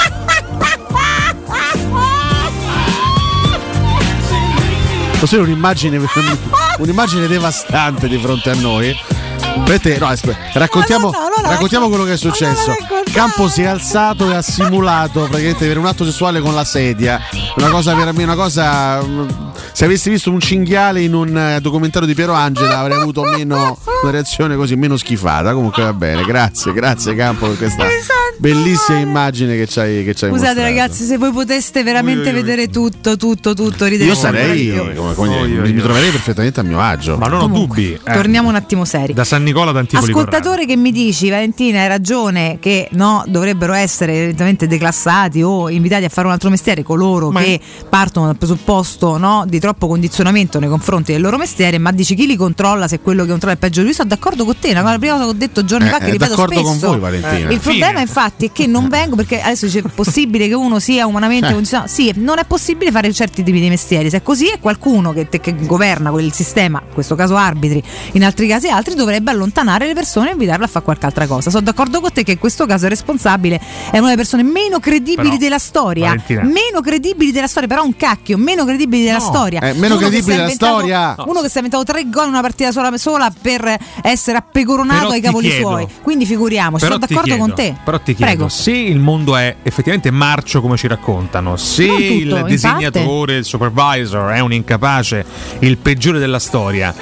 Così 5.18 5.36
un'immagine, 5.36 6.01
un'immagine 6.78 7.26
devastante 7.26 8.06
di 8.06 8.18
fronte 8.18 8.51
a 8.51 8.55
noi 8.55 8.97
Vedete, 9.65 9.98
no, 9.98 10.06
aspetta, 10.06 10.39
raccontiamo, 10.59 11.12
raccontiamo 11.43 11.89
quello 11.89 12.05
che 12.05 12.15
è 12.15 12.16
successo. 12.16 12.74
Campo 13.12 13.48
si 13.48 13.62
è 13.62 13.66
alzato 13.66 14.31
e 14.31 14.35
ha 14.35 14.43
simulato 14.43 15.20
praticamente 15.23 15.65
avere 15.65 15.78
un 15.78 15.86
atto 15.86 16.05
sessuale 16.05 16.40
con 16.40 16.55
la 16.55 16.65
sedia. 16.65 17.20
Una 17.56 17.69
cosa 17.69 17.94
veramente 17.94 18.23
una 18.23 18.35
cosa. 18.35 19.02
mm, 19.02 19.28
Se 19.73 19.85
avessi 19.85 20.10
visto 20.10 20.31
un 20.31 20.40
cinghiale 20.40 21.02
in 21.02 21.15
un 21.15 21.36
eh, 21.36 21.60
documentario 21.60 22.06
di 22.06 22.15
Piero 22.15 22.32
Angela 22.32 22.78
avrei 22.78 22.98
avuto 22.98 23.23
meno 23.23 23.78
una 24.02 24.10
reazione 24.10 24.56
così 24.56 24.77
meno 24.77 24.97
schifata. 24.97 25.52
Comunque 25.52 25.82
va 25.82 25.93
bene, 25.93 26.24
grazie, 26.24 26.73
grazie 26.73 27.15
Campo 27.15 27.47
per 27.48 27.56
questa 27.59 27.85
bellissima 28.39 28.98
immagine 28.98 29.56
che 29.56 29.66
ci 29.66 29.81
hai 29.81 30.05
che 30.05 30.15
ci 30.15 30.24
hai 30.24 30.31
Scusate 30.31 30.55
mostrato. 30.55 30.60
ragazzi, 30.60 31.05
se 31.05 31.16
voi 31.19 31.32
poteste 31.32 31.82
veramente 31.82 32.32
vedere 32.32 32.69
tutto, 32.69 33.16
tutto, 33.16 33.55
tutto, 33.55 33.85
ridere 33.86 34.09
Io 34.09 34.15
sarei, 34.15 34.69
più. 34.69 34.94
come- 34.94 35.15
come 35.15 35.47
dire, 35.47 35.73
mi, 35.73 35.81
troverei 35.81 36.10
perfettamente 36.10 36.60
a 36.60 36.62
mio 36.62 36.81
agio. 36.81 37.16
Ma 37.19 37.27
non 37.27 37.40
ho 37.40 37.43
Comunque, 37.43 37.82
dubbi. 37.82 38.01
eh. 38.05 38.12
Torniamo 38.12 38.48
un 38.48 38.55
attimo 38.55 38.85
seri. 38.85 39.12
Da 39.12 39.24
San 39.24 39.43
Nicola 39.43 39.70
ad 39.70 39.86
Corrado. 39.86 40.06
Ascoltatore 40.06 40.66
che 40.66 40.77
mi 40.77 40.93
dici, 40.93 41.28
Valentina, 41.31 41.81
hai 41.81 41.89
ragione 41.89 42.59
che 42.60 42.89
no, 42.93 43.24
dovrebbero 43.27 43.73
essere 43.73 44.15
evidentemente 44.15 44.66
declassati 44.66 45.43
o 45.43 45.69
invitati 45.69 46.05
a 46.05 46.09
fare 46.09 46.27
un 46.27 46.32
altro 46.32 46.51
mestiere 46.51 46.82
coloro 46.82 47.31
Ma- 47.31 47.40
che 47.43 47.60
partono 47.89 48.27
dal 48.27 48.36
presupposto 48.36 49.16
no, 49.19 49.44
di 49.48 49.59
troppo 49.59 49.86
condizionamento 49.89 50.59
nei 50.60 50.69
confronti 50.69 51.12
del 51.12 51.20
loro 51.23 51.36
mestiere, 51.39 51.78
ma 51.78 51.90
dici 51.93 52.15
chi 52.15 52.27
li 52.27 52.36
controlla 52.36 52.86
se 52.89 53.01
quello 53.01 53.24
che 53.24 53.31
controlla 53.31 53.55
è 53.55 53.59
peggio 53.59 53.81
di 53.81 53.86
lui? 53.86 53.94
Sono 53.94 54.09
d'accordo 54.09 54.44
con 54.44 54.56
te, 54.59 54.69
è 54.69 54.73
la 54.74 54.97
prima 54.98 55.15
cosa 55.15 55.24
che 55.24 55.31
ho 55.31 55.35
detto 55.35 55.65
giorni 55.65 55.86
Eh, 55.89 55.90
fa 55.90 55.98
che 55.98 56.06
eh, 56.06 56.10
ripeto 56.12 56.31
d'accordo 56.31 56.52
spesso. 56.55 56.69
con 56.69 56.78
voi, 56.78 56.98
Valentina. 56.98 57.51
Il 57.51 57.59
problema 57.60 58.01
infatti 58.01 58.27
è 58.36 58.52
che 58.52 58.66
non 58.66 58.88
vengo 58.90 59.16
perché 59.16 59.40
adesso 59.40 59.66
dice 59.66 59.78
è 59.80 59.82
possibile 59.94 60.48
che 60.48 60.55
uno 60.55 60.78
sia 60.78 61.06
umanamente 61.06 61.48
Eh. 61.48 61.52
condizionato. 61.52 61.88
Sì, 61.90 62.12
non 62.16 62.38
è 62.38 62.44
possibile 62.44 62.90
fare 62.90 63.12
certi 63.12 63.42
tipi 63.42 63.60
di 63.60 63.68
mestieri. 63.68 64.10
Se 64.10 64.18
è 64.18 64.22
così 64.22 64.46
è 64.48 64.59
qualcuno 64.60 65.12
che, 65.12 65.28
che 65.28 65.55
governa 65.66 66.10
quel 66.10 66.32
sistema, 66.32 66.82
in 66.86 66.92
questo 66.94 67.14
caso 67.14 67.36
arbitri, 67.36 67.82
in 68.12 68.24
altri 68.24 68.46
casi 68.48 68.68
altri, 68.68 68.94
dovrebbe 68.94 69.30
allontanare 69.30 69.86
le 69.86 69.94
persone 69.94 70.28
e 70.30 70.32
invitarle 70.32 70.64
a 70.64 70.68
fare 70.68 70.84
qualche 70.84 71.06
altra 71.06 71.26
cosa. 71.26 71.50
Sono 71.50 71.62
d'accordo 71.64 72.00
con 72.00 72.12
te 72.12 72.22
che 72.22 72.32
in 72.32 72.38
questo 72.38 72.66
caso 72.66 72.84
il 72.84 72.90
responsabile 72.90 73.60
è 73.90 73.96
una 73.98 74.06
delle 74.06 74.16
persone 74.16 74.42
meno 74.42 74.78
credibili 74.80 75.28
Però, 75.28 75.36
della 75.38 75.59
storia. 75.59 76.06
Valentina. 76.06 76.42
Meno 76.42 76.80
credibili 76.82 77.30
della 77.32 77.46
storia, 77.46 77.68
però 77.68 77.84
un 77.84 77.96
cacchio, 77.96 78.36
meno 78.38 78.64
credibili 78.64 79.05
della 79.05 79.18
No, 79.18 79.24
storia. 79.24 79.60
eh, 79.60 79.72
meno 79.74 79.96
Uno 79.96 80.06
credibili 80.09 80.32
è 80.34 80.36
della 80.36 80.50
storia. 80.50 81.14
No. 81.16 81.24
Uno 81.28 81.40
che 81.40 81.48
si 81.48 81.55
è 81.55 81.56
inventato 81.62 81.84
tre 81.84 82.09
gol 82.09 82.24
in 82.24 82.30
una 82.30 82.40
partita 82.40 82.72
sola, 82.72 82.96
sola 82.96 83.32
per 83.40 83.76
essere 84.02 84.38
appecoronato 84.38 85.00
Però 85.00 85.10
ai 85.12 85.20
cavoli 85.20 85.48
chiedo. 85.48 85.68
suoi. 85.68 85.86
Quindi 86.02 86.26
figuriamoci, 86.26 86.84
Però 86.84 86.94
sono 86.94 87.06
d'accordo 87.06 87.36
con 87.36 87.52
chiedo, 87.55 87.72
te. 87.74 87.80
Però 87.84 88.00
ti 88.00 88.14
chiedo, 88.18 88.46
Prego. 88.46 88.48
se 88.48 88.72
il 88.72 88.98
mondo 88.98 89.36
è 89.36 89.56
effettivamente 89.62 90.10
marcio 90.10 90.60
come 90.60 90.76
ci 90.76 90.86
raccontano, 90.86 91.56
se 91.56 91.86
tutto, 91.86 92.36
il 92.36 92.44
disegnatore, 92.46 93.36
il 93.36 93.44
supervisor 93.44 94.32
è 94.32 94.40
un 94.40 94.52
incapace, 94.52 95.24
il 95.60 95.78
peggiore 95.78 96.18
della 96.18 96.38
storia, 96.38 96.94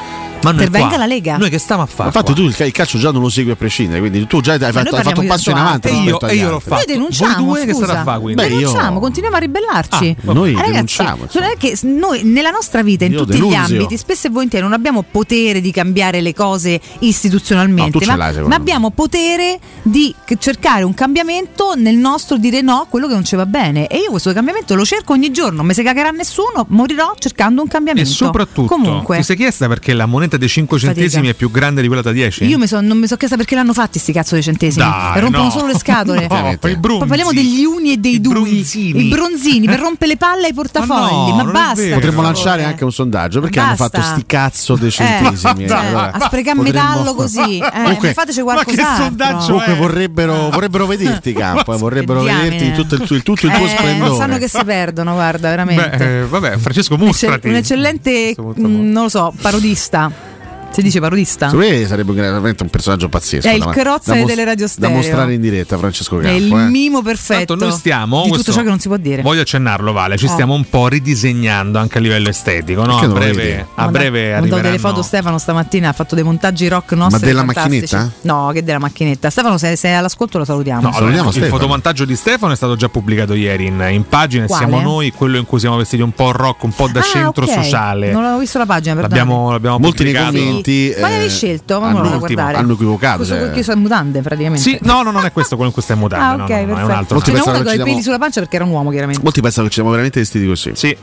ma 0.47 0.53
noi 0.53 0.65
Intervenga 0.67 0.89
qua, 0.89 0.97
la 0.99 1.07
Lega. 1.07 1.37
Noi 1.37 1.51
che 1.51 1.59
stiamo 1.59 1.83
a 1.83 1.87
fare? 1.87 2.09
Infatti 2.09 2.33
qua? 2.33 2.35
tu 2.35 2.63
il, 2.65 2.73
calcio 2.73 2.99
già 2.99 3.11
non 3.11 3.23
lo 3.23 3.29
segui 3.29 3.53
a 3.53 3.57
prescindere, 3.57 4.01
quindi 4.01 4.27
tu 4.27 4.41
già 4.41 4.53
hai 4.53 4.59
fatto, 4.59 4.91
noi 4.91 4.99
hai 4.99 5.03
fatto 5.05 5.21
un 5.21 5.27
passo 5.27 5.51
in 5.51 5.57
avanti 5.57 5.89
E 5.89 5.93
io- 6.03 6.21
e 6.21 6.35
io 6.35 6.45
l'ho 6.47 6.51
Noi 6.53 6.61
fatto. 6.61 6.85
denunciamo, 6.87 7.45
Voi 7.45 7.45
due 7.57 7.67
che 7.67 7.73
scusa. 7.75 8.01
a 8.01 8.03
fare, 8.05 8.21
quindi? 8.21 8.43
Beh, 8.43 8.49
io- 8.49 8.59
denunciamo, 8.59 9.01
continuiamo 9.01 9.37
a 9.37 9.41
ribellarci. 9.41 10.17
Ah, 10.27 10.33
noi 10.33 10.53
ragazzi, 10.53 10.71
denunciamo, 10.73 11.23
insomma. 11.25 11.45
non 11.47 11.55
è 11.55 11.57
che 11.59 11.79
noi 11.83 12.23
nella 12.25 12.51
nostra 12.51 12.83
vita, 12.83 13.05
in 13.05 13.13
Io 13.13 13.19
tutti 13.21 13.33
denunzio. 13.33 13.59
gli 13.59 13.73
ambiti, 13.73 13.97
spesso 13.97 14.27
e 14.27 14.31
volentieri 14.31 14.65
non 14.65 14.73
abbiamo 14.73 15.03
potere 15.03 15.61
di 15.61 15.71
cambiare 15.71 16.21
le 16.21 16.35
cose 16.35 16.81
No, 16.83 16.97
istituzionalmente, 17.07 17.91
tu 17.99 18.01
ce 18.05 18.15
ma, 18.17 18.33
ma 18.47 18.55
abbiamo 18.55 18.91
potere 18.91 19.59
di 19.83 20.15
cercare 20.39 20.83
un 20.85 20.95
cambiamento 20.95 21.75
nel 21.77 21.97
nostro 21.97 22.37
dire 22.37 22.61
no 22.61 22.81
a 22.83 22.87
quello 22.89 23.07
che 23.07 23.15
non 23.15 23.25
ci 23.25 23.37
va 23.37 23.47
bene. 23.47 23.87
E 23.89 23.99
io 23.99 24.11
questo 24.11 24.33
cambiamento 24.33 24.75
lo 24.75 24.85
cerco 24.85 25.13
ogni 25.13 25.31
giorno, 25.33 25.57
non 25.57 25.67
mi 25.67 25.75
si 25.75 25.83
cagherà 25.83 26.11
nessuno, 26.11 26.65
morirò 26.69 27.15
cercando 27.19 27.63
un 27.63 27.69
E 27.69 27.71
cambiamento. 27.71 28.11
soprattutto, 28.11 28.69
Comunque, 28.69 29.19
ti 29.19 29.23
sei 29.25 29.37
chiesta 29.37 29.67
perché 29.69 29.93
la 29.93 30.07
moneta 30.07 30.36
dei 30.39 30.49
5 30.49 30.79
Fatica. 30.79 30.95
centesimi 31.01 31.29
è 31.29 31.35
più 31.35 31.51
grande 31.51 31.81
di 31.81 31.87
quella 31.87 32.03
da 32.03 32.13
10? 32.13 32.45
io 32.45 32.59
mi 32.59 32.67
son- 32.67 32.87
non 32.87 32.99
mi 32.99 33.07
sono 33.07 33.19
chiesta 33.19 33.37
perché 33.37 33.55
l'hanno 33.55 33.73
fatti 33.73 33.99
sti 33.99 34.13
cazzo 34.13 34.35
dei 34.35 34.43
centesimi. 34.43 34.85
Dai, 34.85 35.21
rompono 35.21 35.45
no. 35.45 35.51
solo 35.51 35.67
le 35.67 35.79
scatole. 35.79 36.27
No, 36.37 36.51
i 36.51 36.59
Poi 36.59 36.77
brunzi. 36.77 37.07
parliamo 37.07 37.33
degli 37.33 37.65
uni 37.65 37.93
e 37.93 37.97
dei 37.97 38.21
dui. 38.21 38.33
bronzini. 38.33 39.07
I 39.07 39.09
bronzini 39.09 39.67
per 39.67 39.81
rompere 39.81 40.13
le 40.13 40.17
palle 40.17 40.47
ai 40.47 40.55
portafogli. 40.55 41.31
no, 41.31 41.35
Ma, 41.37 41.43
non 41.43 41.49
è 41.49 41.53
basta. 41.53 41.95
Potremmo 41.95 42.23
lanciare 42.23 42.65
anche 42.65 42.85
un 42.85 42.93
sondaggio 42.93 43.41
perché 43.41 43.59
Basta. 43.61 43.85
hanno 43.85 43.91
fatto 43.91 44.01
sti 44.15 44.27
cazzo 44.27 44.75
dei 44.77 44.89
Eh, 44.89 44.91
centesimi. 44.93 45.65
eh, 45.67 45.73
Allora, 45.73 46.13
a 46.13 46.21
sprecare 46.21 46.57
potremmo- 46.57 46.63
metallo 46.89 47.15
così. 47.15 47.59
Eh, 47.59 47.71
Comunque- 47.73 48.13
fateci 48.13 48.43
ma 48.43 48.53
qualcos'altro. 48.53 49.05
sondaggio 49.05 49.47
Comunque 49.47 49.75
vorrebbero, 49.75 50.51
vorrebbero 50.51 50.87
vederti 50.87 51.33
campo, 51.35 51.75
eh, 51.75 51.79
vorrebbero 51.79 52.23
vederti 52.23 52.73
tutto 52.73 52.95
il, 52.97 53.01
tuo- 53.07 53.23
tutto 53.23 53.47
il 53.47 53.53
tuo 53.53 53.65
Eh, 53.65 53.69
splendore. 53.69 54.09
Non 54.11 54.17
sanno 54.19 54.39
che 54.39 54.49
si 54.49 54.63
perdono, 54.65 55.13
guarda, 55.15 55.49
veramente. 55.49 55.97
Beh, 55.97 56.21
eh, 56.21 56.27
vabbè, 56.27 56.59
Francesco 56.59 56.97
mostrati. 56.97 57.49
un 57.49 57.55
eccellente, 57.55 58.35
non 58.57 58.93
lo 58.93 59.09
so, 59.09 59.33
parodista. 59.41 60.26
Si 60.71 60.83
dice 60.83 61.01
parodista? 61.01 61.49
Secondo 61.49 61.71
me 61.73 61.87
sarebbe 61.87 62.11
un- 62.11 62.17
veramente 62.19 62.63
un 62.63 62.69
personaggio 62.69 63.09
pazzesco. 63.09 63.49
È 63.49 63.53
il 63.53 63.63
da- 63.65 63.71
Crozzare 63.71 64.19
da 64.19 64.25
mos- 64.25 64.27
delle 64.29 64.45
radio 64.45 64.65
Da 64.67 64.71
stereo. 64.71 64.97
mostrare 64.97 65.33
in 65.33 65.41
diretta, 65.41 65.79
Francesco 65.79 66.21
È 66.21 66.23
Campo. 66.25 66.57
il 66.59 66.63
eh. 66.63 66.69
mimo 66.69 67.01
perfetto 67.03 67.45
Tanto 67.57 67.65
noi 67.65 67.73
stiamo, 67.79 68.23
di 68.25 68.31
tutto 68.33 68.53
ciò 68.53 68.63
che 68.63 68.69
non 68.69 68.79
si 68.79 68.89
può 68.89 68.99
dire. 68.99 69.23
Voglio 69.23 69.41
accennarlo, 69.41 69.93
Vale. 69.93 70.19
Ci 70.19 70.27
Oh. 70.27 70.29
stiamo 70.29 70.53
un 70.53 70.69
po' 70.69 70.89
ridisegnando 70.89 71.79
anche 71.79 71.97
a 71.97 72.01
livello 72.03 72.29
estetico. 72.29 72.85
No? 72.85 72.99
A 72.99 73.07
breve, 73.09 73.67
a 73.75 73.89
breve 73.89 74.35
ho 74.37 74.41
mandato 74.41 74.63
delle 74.63 74.79
foto 74.79 75.01
Stefano 75.03 75.39
stamattina 75.39 75.89
ha 75.89 75.93
fatto 75.95 76.15
dei 76.15 76.25
montaggi 76.25 76.69
rock 76.69 76.93
nostri 76.93 77.25
della 77.27 77.45
fantastici. 77.45 77.95
macchinetta? 77.95 78.13
no 78.23 78.51
che 78.53 78.63
della 78.63 78.79
macchinetta 78.79 79.31
Stefano 79.31 79.57
se 79.59 79.77
sei 79.77 79.95
all'ascolto 79.95 80.37
lo 80.39 80.45
salutiamo 80.45 80.83
No, 80.83 80.91
allora, 80.95 81.13
il 81.15 81.19
Stefano. 81.31 81.47
fotomontaggio 81.47 82.05
di 82.05 82.17
Stefano 82.17 82.53
è 82.53 82.57
stato 82.57 82.77
già 82.77 82.89
pubblicato 82.91 83.33
ieri 83.35 83.67
in, 83.67 83.83
in 83.91 84.07
pagina. 84.07 84.45
Quale? 84.47 84.67
Siamo 84.67 84.83
noi, 84.83 85.11
quello 85.13 85.39
in 85.39 85.47
cui 85.47 85.59
siamo 85.59 85.77
vestiti 85.77 86.03
un 86.03 86.13
po' 86.13 86.33
rock, 86.33 86.63
un 86.65 86.73
po' 86.75 86.89
da 86.89 87.01
Ah, 87.01 87.03
centro 87.03 87.45
ok. 87.45 87.53
sociale. 87.53 88.13
non 88.13 88.25
avevo 88.25 88.41
visto 88.41 88.59
la 88.59 88.67
pagina 88.67 88.95
perdonate. 88.95 89.19
L'abbiamo, 89.21 89.51
l'abbiamo 89.51 89.79
Molti 89.79 89.97
pubblicato. 90.05 90.37
Commenti 90.63 90.95
ma 91.01 91.09
eh, 91.09 91.11
l'avevi 91.11 91.29
scelto 91.29 91.81
ma 91.81 91.89
hanno, 91.89 92.19
guardare 92.19 92.57
hanno 92.57 92.73
equivocato. 92.73 93.17
questo 93.19 93.35
cioè. 93.35 93.63
sono 93.63 93.77
in 93.77 93.83
mutande 93.83 94.21
praticamente 94.21 94.63
Sì, 94.63 94.79
no, 94.83 95.03
no, 95.03 95.11
non 95.11 95.25
è 95.25 95.33
questo 95.33 95.55
quello 95.55 95.69
in 95.69 95.75
cui 95.75 95.83
stai 95.83 95.97
mutando. 95.97 96.25
ah 96.25 96.37
no, 96.37 96.45
ok 96.45 96.51
no, 96.51 96.73
no, 96.75 96.79
è 96.79 96.83
un 96.85 96.91
altro. 96.91 97.15
Molti 97.17 97.31
pensano 97.31 97.57
uno 97.57 97.59
che 97.59 97.65
con 97.65 97.75
i 97.75 97.79
ci 97.79 97.91
peli 97.91 98.03
sulla 98.03 98.19
pancia 98.19 98.41
perché 98.41 98.57
era 98.57 98.65
un 98.65 98.71
uomo 98.71 98.91
chiaramente 98.91 99.23
Molti 99.23 99.41
pensano 99.41 99.65
che 99.65 99.69
ci 99.71 99.75
siamo 99.77 99.91
veramente 99.91 100.21
vestiti 100.21 100.47
così. 100.47 100.73
Sì, 100.75 100.89
e 100.89 100.99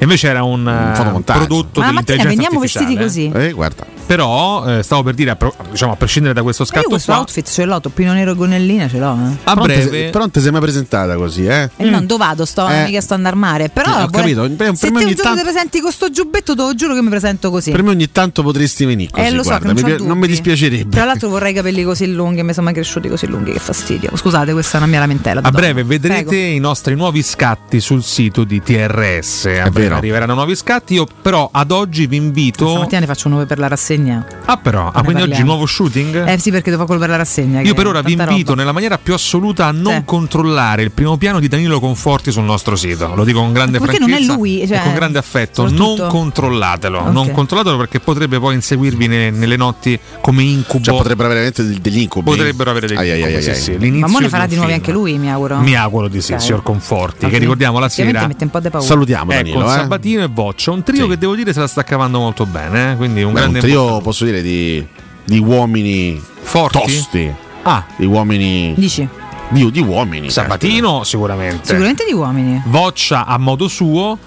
invece 0.00 0.28
era 0.28 0.42
un, 0.42 0.66
eh, 0.68 0.94
fotomontaggio. 0.94 1.38
prodotto 1.38 1.80
ma 1.80 1.86
la 1.86 1.92
mattina 1.92 2.24
veniamo 2.24 2.60
vestiti 2.60 2.96
così 2.96 3.30
Eh, 3.34 3.52
guarda. 3.52 3.95
Però 4.06 4.64
eh, 4.78 4.82
stavo 4.82 5.02
per 5.02 5.14
dire, 5.14 5.30
a, 5.30 5.36
pro- 5.36 5.54
diciamo, 5.70 5.92
a 5.92 5.96
prescindere 5.96 6.32
da 6.34 6.42
questo 6.42 6.62
Ma 6.62 6.68
io 6.68 6.74
scatto 6.76 6.88
questo 6.90 7.10
qua, 7.12 7.20
outfit 7.20 7.48
ce 7.50 7.64
l'ho 7.64 7.80
toppino 7.80 8.12
nero 8.12 8.30
e 8.30 8.34
gonnellina 8.36 8.88
ce 8.88 8.98
l'ho 8.98 9.16
eh. 9.18 9.36
a 9.44 9.54
Però 9.54 9.54
non 9.54 9.66
te- 9.66 9.74
breve 9.88 10.04
però 10.10 10.18
non 10.20 10.30
ti 10.30 10.40
sei 10.40 10.50
mai 10.52 10.60
presentata 10.60 11.16
così, 11.16 11.44
eh? 11.46 11.70
E 11.76 11.90
non 11.90 12.06
dove 12.06 12.24
vado, 12.24 12.44
sto, 12.44 12.68
Eh. 12.68 12.84
mica 12.84 13.00
sto 13.00 13.14
andando 13.14 13.36
al 13.36 13.50
mare. 13.50 13.68
Però 13.68 13.88
Eh, 13.88 14.02
ho 14.02 14.06
vuole- 14.06 14.10
capito, 14.34 14.50
per- 14.54 14.76
se 14.76 14.86
per 14.86 14.92
me 14.92 14.98
te 15.00 15.04
un 15.06 15.14
giorno 15.14 15.22
tanto- 15.22 15.36
ti 15.38 15.42
presenti 15.50 15.80
con 15.80 15.90
sto 15.92 16.10
giubbetto, 16.10 16.54
te 16.54 16.62
lo 16.62 16.74
giuro 16.74 16.94
che 16.94 17.02
mi 17.02 17.08
presento 17.08 17.50
così. 17.50 17.70
Per 17.72 17.82
me 17.82 17.90
ogni 17.90 18.12
tanto 18.12 18.42
potresti 18.42 18.84
venire 18.84 19.10
così, 19.10 19.26
eh, 19.26 19.30
lo 19.32 19.42
so 19.42 19.48
guarda, 19.48 19.72
che 19.74 19.80
non, 19.82 19.90
mi 20.00 20.06
non 20.06 20.18
mi 20.18 20.26
dispiacerebbe. 20.28 20.90
Tra 20.94 21.04
l'altro 21.04 21.28
vorrei 21.28 21.52
capelli 21.52 21.82
così 21.82 22.12
lunghi, 22.12 22.42
mi 22.44 22.52
sono 22.52 22.66
mai 22.66 22.74
cresciuti 22.74 23.08
così 23.08 23.26
lunghi, 23.26 23.52
che 23.52 23.58
fastidio. 23.58 24.10
Scusate, 24.16 24.52
questa 24.52 24.74
è 24.76 24.80
una 24.80 24.86
mia 24.90 25.00
lamentela. 25.00 25.40
A 25.42 25.50
breve 25.50 25.82
vedrete 25.82 26.24
Prego. 26.24 26.54
i 26.56 26.58
nostri 26.60 26.94
nuovi 26.94 27.22
scatti 27.22 27.80
sul 27.80 28.02
sito 28.04 28.44
di 28.44 28.62
TRS. 28.62 29.46
A 29.60 29.68
breve 29.70 29.94
arriveranno 29.94 30.34
nuovi 30.34 30.54
scatti. 30.54 30.94
Io 30.94 31.06
però 31.22 31.48
ad 31.52 31.70
oggi 31.72 32.06
vi 32.06 32.16
invito. 32.16 32.68
Stamattina 32.68 33.00
ne 33.00 33.06
faccio 33.06 33.28
un 33.28 33.44
per 33.46 33.58
la 33.58 33.66
rassegna. 33.68 33.94
Ah, 34.44 34.56
però, 34.58 34.90
ah, 34.92 35.02
quindi 35.02 35.22
oggi 35.22 35.42
nuovo 35.42 35.64
shooting? 35.66 36.26
Eh 36.28 36.38
sì, 36.38 36.50
perché 36.50 36.70
devo 36.70 36.84
per 36.84 37.08
la 37.08 37.16
rassegna. 37.16 37.60
Io 37.62 37.74
per 37.74 37.86
ora 37.86 38.02
vi 38.02 38.12
invito 38.12 38.50
roba. 38.50 38.54
nella 38.60 38.72
maniera 38.72 38.98
più 38.98 39.14
assoluta 39.14 39.66
a 39.66 39.70
non 39.72 39.94
Sì. 39.94 40.02
controllare 40.04 40.82
il 40.82 40.90
primo 40.92 41.16
piano 41.16 41.40
di 41.40 41.48
Danilo 41.48 41.80
Conforti 41.80 42.30
sul 42.30 42.44
nostro 42.44 42.76
sito. 42.76 43.14
Lo 43.14 43.24
dico 43.24 43.40
con 43.40 43.52
grande 43.52 43.78
Perché 43.78 43.98
non 43.98 44.08
è 44.10 44.12
franchezza 44.14 44.34
lui, 44.34 44.60
e 44.60 44.66
cioè, 44.66 44.80
con 44.82 44.94
grande 44.94 45.18
affetto. 45.18 45.68
Non 45.70 46.06
controllatelo, 46.08 46.98
Ok. 46.98 47.12
non 47.12 47.30
controllatelo 47.30 47.76
perché 47.76 48.00
potrebbe 48.00 48.38
poi 48.38 48.54
inseguirvi 48.54 49.06
ne- 49.08 49.30
nelle 49.30 49.56
notti 49.56 49.98
come 50.20 50.42
incubo. 50.42 50.84
Cioè, 50.84 50.96
potrebbero 50.96 51.28
avere 51.30 51.50
veramente 51.52 51.80
degli 51.80 52.00
incubi. 52.00 52.30
Potrebbero 52.30 52.70
avere 52.70 52.86
degli 52.86 52.98
Ai, 52.98 53.18
incubi, 53.18 53.34
ai, 53.34 53.42
sì, 53.42 53.50
ai. 53.50 53.56
sì. 53.56 53.70
Ma 53.72 53.78
L'inizio 53.78 54.08
mo 54.08 54.18
ne 54.18 54.28
farà 54.28 54.46
di 54.46 54.54
nuovi 54.56 54.70
film. 54.72 54.80
anche 54.82 54.92
lui, 54.92 55.18
mi 55.18 55.30
auguro. 55.30 55.58
Mi 55.58 55.74
auguro 55.74 56.08
di 56.08 56.20
sì, 56.20 56.32
Ok. 56.32 56.40
signor 56.42 56.62
Conforti. 56.62 57.24
Ok. 57.24 57.30
Che 57.30 57.38
ricordiamo 57.38 57.78
la 57.78 57.88
sera. 57.88 58.26
mette 58.26 58.44
un 58.44 58.50
po' 58.50 58.60
di 58.60 58.70
paura. 58.70 58.86
Salutiamo 58.86 59.32
Ecco, 59.32 59.42
Danilo, 59.42 59.66
eh. 59.72 59.76
Sabatino 59.76 60.22
e 60.22 60.28
Boccia, 60.28 60.70
un 60.70 60.82
trio 60.82 61.06
che 61.08 61.18
devo 61.18 61.34
dire 61.34 61.52
se 61.52 61.60
la 61.60 61.66
sta 61.66 61.82
cavando 61.84 62.18
molto 62.18 62.46
bene, 62.46 62.92
eh? 62.92 62.96
quindi 62.96 63.22
un 63.22 63.32
grande 63.32 63.58
un 63.58 63.64
trio, 63.64 63.82
posso 64.02 64.24
dire, 64.24 64.42
di, 64.42 64.84
di 65.24 65.38
uomini 65.38 66.20
Forti? 66.42 66.78
tosti. 66.78 67.32
Ah, 67.62 67.84
Di 67.96 68.04
uomini. 68.06 68.74
Dici? 68.76 69.06
Di, 69.48 69.70
di 69.70 69.80
uomini. 69.80 70.30
Sabatino 70.30 71.02
sicuramente. 71.04 71.66
Sicuramente 71.66 72.04
di 72.06 72.12
uomini. 72.12 72.62
Voccia 72.66 73.26
a 73.26 73.38
modo 73.38 73.66
suo, 73.68 74.18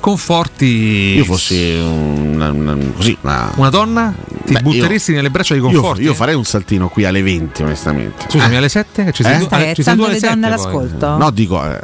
Conforti. 0.00 1.14
Io 1.14 1.24
fossi 1.24 1.74
una, 1.80 2.50
una- 2.50 2.76
così, 2.96 3.16
una, 3.20 3.52
una 3.54 3.70
donna? 3.70 4.12
Ti 4.44 4.52
Beh, 4.54 4.60
butteresti 4.60 5.12
nelle 5.12 5.30
braccia 5.30 5.54
di 5.54 5.60
io, 5.60 5.66
Conforti? 5.66 6.02
io 6.02 6.12
farei 6.12 6.34
un 6.34 6.44
saltino 6.44 6.88
qui 6.88 7.04
alle 7.04 7.22
20, 7.22 7.62
onestamente. 7.62 8.24
Scusami, 8.28 8.54
Eh? 8.54 8.56
alle 8.56 8.68
7? 8.68 9.04
Che 9.04 9.12
ci 9.12 9.22
sei 9.22 9.36
Eh? 9.36 9.38
tu? 9.38 9.44
Stai 9.44 9.62
alle- 9.62 9.74
ci 9.74 9.82
sei 9.84 9.94
tu 9.96 10.02
alle 10.02 10.12
le 10.14 10.18
donne 10.20 10.32
7 10.34 10.40
poi. 10.40 10.50
all'ascolto? 10.82 11.16
No, 11.16 11.30
dico 11.30 11.64
eh, 11.64 11.78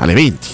alle 0.00 0.12
20. 0.14 0.48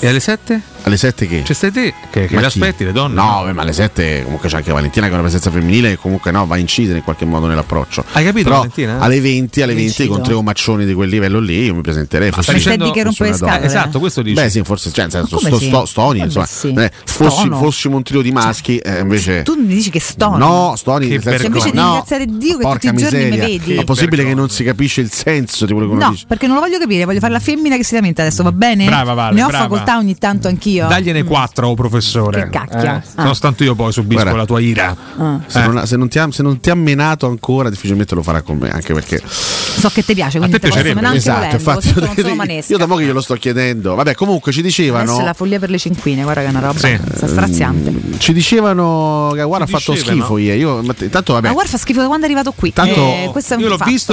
E 0.00 0.08
alle 0.08 0.20
7? 0.20 0.60
Alle 0.86 0.98
7 0.98 1.26
che? 1.26 1.40
C'è 1.42 1.54
stai 1.54 1.72
te 1.72 1.94
che, 2.10 2.26
che 2.26 2.38
le 2.38 2.44
aspetti 2.44 2.84
le 2.84 2.92
donne? 2.92 3.14
No, 3.14 3.50
ma 3.54 3.62
alle 3.62 3.72
7 3.72 4.20
comunque 4.24 4.50
c'è 4.50 4.56
anche 4.56 4.70
Valentina 4.70 5.06
che 5.06 5.12
è 5.12 5.14
una 5.14 5.22
presenza 5.22 5.50
femminile 5.50 5.92
e 5.92 5.96
comunque 5.96 6.30
no, 6.30 6.44
va 6.44 6.56
a 6.56 6.58
incidere 6.58 6.98
in 6.98 7.04
qualche 7.04 7.24
modo 7.24 7.46
nell'approccio. 7.46 8.04
Hai 8.12 8.22
capito, 8.22 8.44
Però 8.44 8.56
Valentina? 8.58 8.98
alle 9.00 9.18
20, 9.18 9.62
alle 9.62 9.72
20 9.72 9.86
Incido. 9.88 10.12
con 10.12 10.22
tre 10.22 10.34
omaccioni 10.34 10.84
di 10.84 10.92
quel 10.92 11.08
livello 11.08 11.40
lì 11.40 11.64
io 11.64 11.74
mi 11.74 11.80
presenterei. 11.80 12.30
Ma 12.36 12.42
stai 12.42 12.56
dicendo- 12.56 12.90
che 12.90 13.02
rompe 13.02 13.24
le 13.24 13.32
scatole? 13.34 13.64
Esatto, 13.64 13.98
questo 13.98 14.20
dici. 14.20 14.34
Beh, 14.34 14.50
sì, 14.50 14.62
forse 14.62 14.90
cioè, 14.92 15.04
nel 15.04 15.12
senso, 15.12 15.36
come 15.36 15.48
sto, 15.48 15.58
sì? 15.58 15.66
sto- 15.68 15.84
stoni, 15.86 16.18
Vabbè, 16.18 16.24
insomma, 16.26 16.46
sì. 16.46 16.72
eh, 16.74 16.90
fossi, 17.06 17.48
fossimo 17.48 17.96
un 17.96 18.02
trio 18.02 18.20
di 18.20 18.30
maschi, 18.32 18.76
eh, 18.76 18.98
invece. 19.00 19.42
Tu 19.42 19.54
mi 19.54 19.66
dici 19.74 19.88
che 19.88 20.00
stono. 20.00 20.36
No, 20.36 20.74
stoni 20.76 21.08
Che 21.08 21.20
senso 21.22 21.38
Cioè, 21.38 21.46
invece 21.46 21.70
di 21.70 21.76
no, 21.78 21.84
ringraziare 21.86 22.26
Dio 22.26 22.56
che 22.58 22.62
porca 22.62 22.90
tutti 22.90 23.00
i 23.00 23.04
giorni 23.04 23.18
mi 23.24 23.30
miseria. 23.30 23.58
vedi. 23.58 23.74
Ma 23.76 23.80
è 23.80 23.84
possibile 23.84 24.24
che 24.26 24.34
non 24.34 24.50
si 24.50 24.62
capisce 24.64 25.00
il 25.00 25.10
senso 25.10 25.64
di 25.64 25.72
quello 25.72 25.88
che 25.88 25.94
uno 25.94 26.04
No, 26.04 26.10
dice? 26.10 26.24
perché 26.28 26.46
non 26.46 26.56
lo 26.56 26.60
voglio 26.60 26.78
capire, 26.78 27.06
voglio 27.06 27.20
fare 27.20 27.32
la 27.32 27.40
femmina 27.40 27.76
che 27.78 27.84
si 27.84 27.94
lamenta 27.94 28.20
adesso, 28.20 28.42
va 28.42 28.52
bene? 28.52 28.84
Brava, 28.84 29.14
Vale, 29.14 29.34
Ne 29.34 29.44
ho 29.44 29.48
facoltà 29.48 29.96
ogni 29.96 30.18
tanto 30.18 30.46
anch'io. 30.48 30.72
Dagliene 30.78 31.22
quattro, 31.24 31.68
oh, 31.68 31.74
professore. 31.74 32.44
Che 32.44 32.50
cacchio. 32.50 32.78
Eh, 32.94 33.00
Nonostante 33.16 33.64
io 33.64 33.74
poi 33.74 33.92
subisco 33.92 34.20
Guarda. 34.22 34.38
la 34.38 34.46
tua 34.46 34.60
ira. 34.60 34.96
Ah. 35.16 35.40
Se, 35.46 35.66
non, 35.66 35.86
se 35.86 35.96
non 35.96 36.08
ti 36.08 36.18
ha, 36.18 36.28
se 36.30 36.42
non 36.42 36.60
ti 36.60 36.70
ha 36.70 36.74
menato 36.74 37.26
ancora, 37.26 37.70
difficilmente 37.70 38.14
lo 38.14 38.22
farà 38.22 38.42
con 38.42 38.56
me. 38.58 38.70
Anche 38.70 38.92
perché 38.94 39.20
So 39.24 39.88
che 39.90 40.04
ti 40.04 40.14
piace, 40.14 40.38
quindi 40.38 40.56
te 40.58 40.60
te 40.60 40.68
posso 40.68 40.80
piacerebbe. 40.82 40.94
menare 41.00 41.16
anche 41.16 41.28
Esatto, 41.28 41.38
volendo, 41.38 41.56
infatti, 41.56 41.86
non 41.86 42.14
sono 42.44 42.62
io 42.68 42.76
da 42.78 42.86
poco 42.86 43.00
glielo 43.00 43.20
sto 43.20 43.34
chiedendo. 43.34 43.94
Vabbè, 43.94 44.14
comunque 44.14 44.52
ci 44.52 44.60
Adesso 44.60 44.80
è 44.80 44.84
dicevano. 44.84 45.20
la 45.24 45.32
follia 45.34 45.58
per 45.58 45.70
le 45.70 45.78
cinquine, 45.78 46.22
guarda 46.22 46.40
che 46.42 46.46
è 46.46 46.50
una 46.50 46.60
roba 46.60 46.78
Sì. 46.78 46.98
straziante. 47.26 47.92
Ci 48.18 48.32
dicevano 48.32 49.32
che 49.34 49.42
guarda 49.42 49.64
ha 49.64 49.68
fatto 49.68 49.92
dicevano? 49.92 50.18
schifo 50.20 50.38
ieri. 50.38 50.58
Io, 50.60 50.82
ma 50.82 50.92
t- 50.94 51.08
tanto 51.08 51.32
vabbè. 51.34 51.48
Ma 51.48 51.52
guarda 51.52 51.70
fa 51.70 51.78
schifo 51.78 52.00
da 52.00 52.06
quando 52.06 52.24
è 52.26 52.28
arrivato 52.28 52.52
qui. 52.52 52.72
Tanto- 52.72 53.00
Eh, 53.00 53.24
è 53.24 53.26
un 53.26 53.32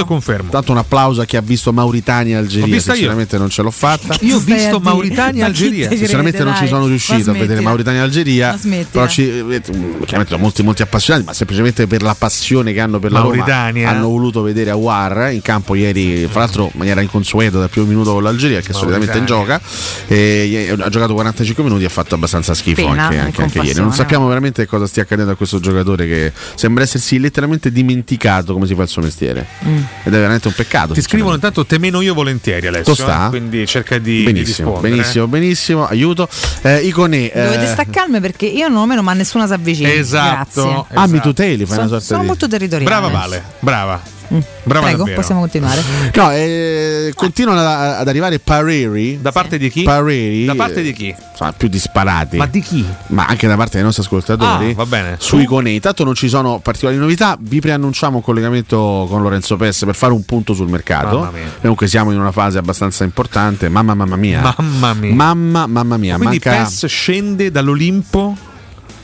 e 0.00 0.04
confermo. 0.04 0.50
Tanto 0.50 0.72
un 0.72 0.78
applauso 0.78 1.20
a 1.20 1.24
chi 1.24 1.36
ha 1.36 1.40
visto 1.40 1.72
Mauritania 1.72 2.36
e 2.36 2.40
L'ho 2.40 2.44
Algeria. 2.46 2.66
vista 2.66 2.90
io. 2.92 2.96
Sinceramente 2.96 3.38
non 3.38 3.48
ce 3.50 3.62
l'ho 3.62 3.70
fatta. 3.70 4.16
Io 4.20 4.36
ho 4.36 4.38
a 4.38 4.42
visto? 4.42 4.80
Mauritania 4.80 5.46
Ma 5.46 5.52
chi 5.52 5.62
Algeria. 5.64 5.88
te 5.88 5.96
Sinceramente 5.96 6.38
crede, 6.38 6.50
non 6.52 6.62
ci 6.62 6.68
sono 6.68 6.86
riuscito 6.86 7.30
a 7.30 7.34
vedere. 7.34 7.60
Mauritania 7.60 8.00
e 8.00 8.04
Algeria. 8.04 8.58
Però 8.90 9.06
ci, 9.08 9.22
eh, 9.28 9.60
chiaramente 9.60 10.28
sono 10.28 10.38
molti, 10.38 10.62
molti 10.62 10.82
appassionati, 10.82 11.24
ma 11.24 11.32
semplicemente 11.32 11.86
per 11.86 12.02
la 12.02 12.14
passione 12.14 12.72
che 12.72 12.80
hanno 12.80 12.98
per 12.98 13.12
la 13.12 13.20
Roma 13.20 13.34
Mauritania. 13.36 13.90
hanno 13.90 14.08
voluto 14.08 14.42
vedere 14.42 14.70
Awar 14.70 15.32
in 15.32 15.42
campo 15.42 15.74
ieri, 15.74 16.26
fra 16.30 16.40
l'altro 16.40 16.64
in 16.64 16.70
maniera 16.78 17.00
inconsueta 17.00 17.58
dal 17.58 17.68
primo 17.70 17.86
minuto 17.86 18.12
con 18.12 18.22
l'Algeria, 18.22 18.60
che 18.60 18.72
solitamente 18.72 19.18
in 19.18 19.24
gioca. 19.26 19.60
E 20.06 20.74
ha 20.78 20.88
giocato 20.88 21.14
45 21.14 21.62
minuti 21.64 21.82
e 21.82 21.86
ha 21.86 21.90
fatto 21.90 22.14
abbastanza 22.14 22.54
schifo 22.54 22.82
Pena, 22.86 23.04
anche, 23.04 23.14
e 23.16 23.18
anche- 23.18 23.42
anche 23.42 23.58
ieri. 23.60 23.80
Non 23.80 23.92
sappiamo 23.92 24.26
veramente 24.26 24.66
cosa 24.66 24.86
stia 24.86 25.02
accadendo 25.02 25.32
a 25.32 25.34
questo 25.36 25.60
giocatore 25.60 26.06
che 26.06 26.32
sembra 26.54 26.82
essersi 26.82 27.18
letteralmente 27.18 27.70
dimenticato 27.72 28.52
come 28.52 28.66
si 28.66 28.74
fa 28.74 28.82
il 28.82 28.88
suo 28.88 29.02
mestiere. 29.02 29.46
Mm. 29.64 29.76
Ed 30.04 30.14
è 30.14 30.16
veramente 30.16 30.48
un 30.48 30.54
peccato. 30.54 30.92
Ti 30.94 31.02
scrivono 31.02 31.34
intanto 31.34 31.64
te 31.64 31.78
meno 31.78 32.00
io 32.00 32.14
volentieri 32.14 32.66
Alessio. 32.66 32.94
Tostà? 32.94 33.26
eh, 33.26 33.30
Quindi 33.30 33.66
cerca 33.66 33.98
di, 33.98 34.18
di 34.18 34.22
Benissimo, 34.24 34.70
rispondere. 34.70 34.94
benissimo, 34.94 35.26
benissimo, 35.26 35.86
aiuto. 35.86 36.28
Eh, 36.62 36.86
Icone, 36.86 37.30
eh, 37.30 37.42
Dovete 37.44 37.66
staccarmi 37.66 38.20
perché 38.20 38.46
io 38.46 38.68
non 38.68 38.80
lo 38.80 38.86
meno, 38.86 39.02
ma 39.02 39.12
nessuno 39.14 39.46
si 39.46 39.52
avvicina. 39.52 39.90
Esatto. 39.90 40.62
Grazie. 40.62 40.84
Ah, 40.96 41.06
mi 41.08 41.20
tuteli, 41.20 41.66
fai 41.66 41.74
Sono, 41.74 41.80
una 41.80 41.88
sorta 41.88 42.04
sono 42.04 42.20
di... 42.20 42.26
molto 42.26 42.48
territoriale. 42.48 42.90
Brava 42.90 43.08
Vale, 43.08 43.42
brava. 43.58 44.21
Brava 44.64 44.84
Prego, 44.86 44.98
davvero. 44.98 45.16
possiamo 45.20 45.40
continuare. 45.40 45.82
No, 46.14 46.30
eh, 46.30 47.12
continuano 47.14 47.60
ad, 47.60 47.66
ad 48.00 48.08
arrivare 48.08 48.38
pareri. 48.38 49.18
Da 49.20 49.32
parte 49.32 49.58
di 49.58 49.70
chi? 49.70 49.82
Pareri. 49.82 50.44
Da 50.44 50.54
parte 50.54 50.82
di 50.82 50.92
chi? 50.92 51.08
eh, 51.08 51.16
Insomma, 51.32 51.52
più 51.52 51.68
disparati. 51.68 52.36
Ma 52.36 52.46
di 52.46 52.60
chi? 52.60 52.84
Ma 53.08 53.26
anche 53.26 53.46
da 53.46 53.56
parte 53.56 53.72
dei 53.76 53.82
nostri 53.84 54.02
ascoltatori. 54.02 54.70
Ah, 54.70 54.74
va 54.74 54.86
bene. 54.86 55.16
Su 55.18 55.38
Icone. 55.38 55.70
Intanto 55.70 56.04
non 56.04 56.14
ci 56.14 56.28
sono 56.28 56.58
particolari 56.60 56.98
novità. 56.98 57.36
Vi 57.40 57.60
preannunciamo 57.60 58.16
un 58.16 58.22
collegamento 58.22 59.06
con 59.08 59.22
Lorenzo 59.22 59.56
Pes 59.56 59.84
per 59.84 59.94
fare 59.94 60.12
un 60.12 60.24
punto 60.24 60.54
sul 60.54 60.68
mercato. 60.68 61.18
Mamma 61.18 61.30
mia. 61.30 61.50
Comunque 61.60 61.86
siamo 61.88 62.12
in 62.12 62.18
una 62.20 62.32
fase 62.32 62.58
abbastanza 62.58 63.04
importante. 63.04 63.68
Mamma, 63.68 63.94
mamma 63.94 64.16
mia. 64.16 64.54
Mamma 64.56 64.92
mia. 64.94 65.14
Mamma, 65.14 65.66
mamma 65.66 65.96
mia. 65.96 66.16
Quindi 66.16 66.40
Manca. 66.44 66.62
PES 66.64 66.86
scende 66.86 67.50
dall'Olimpo 67.50 68.36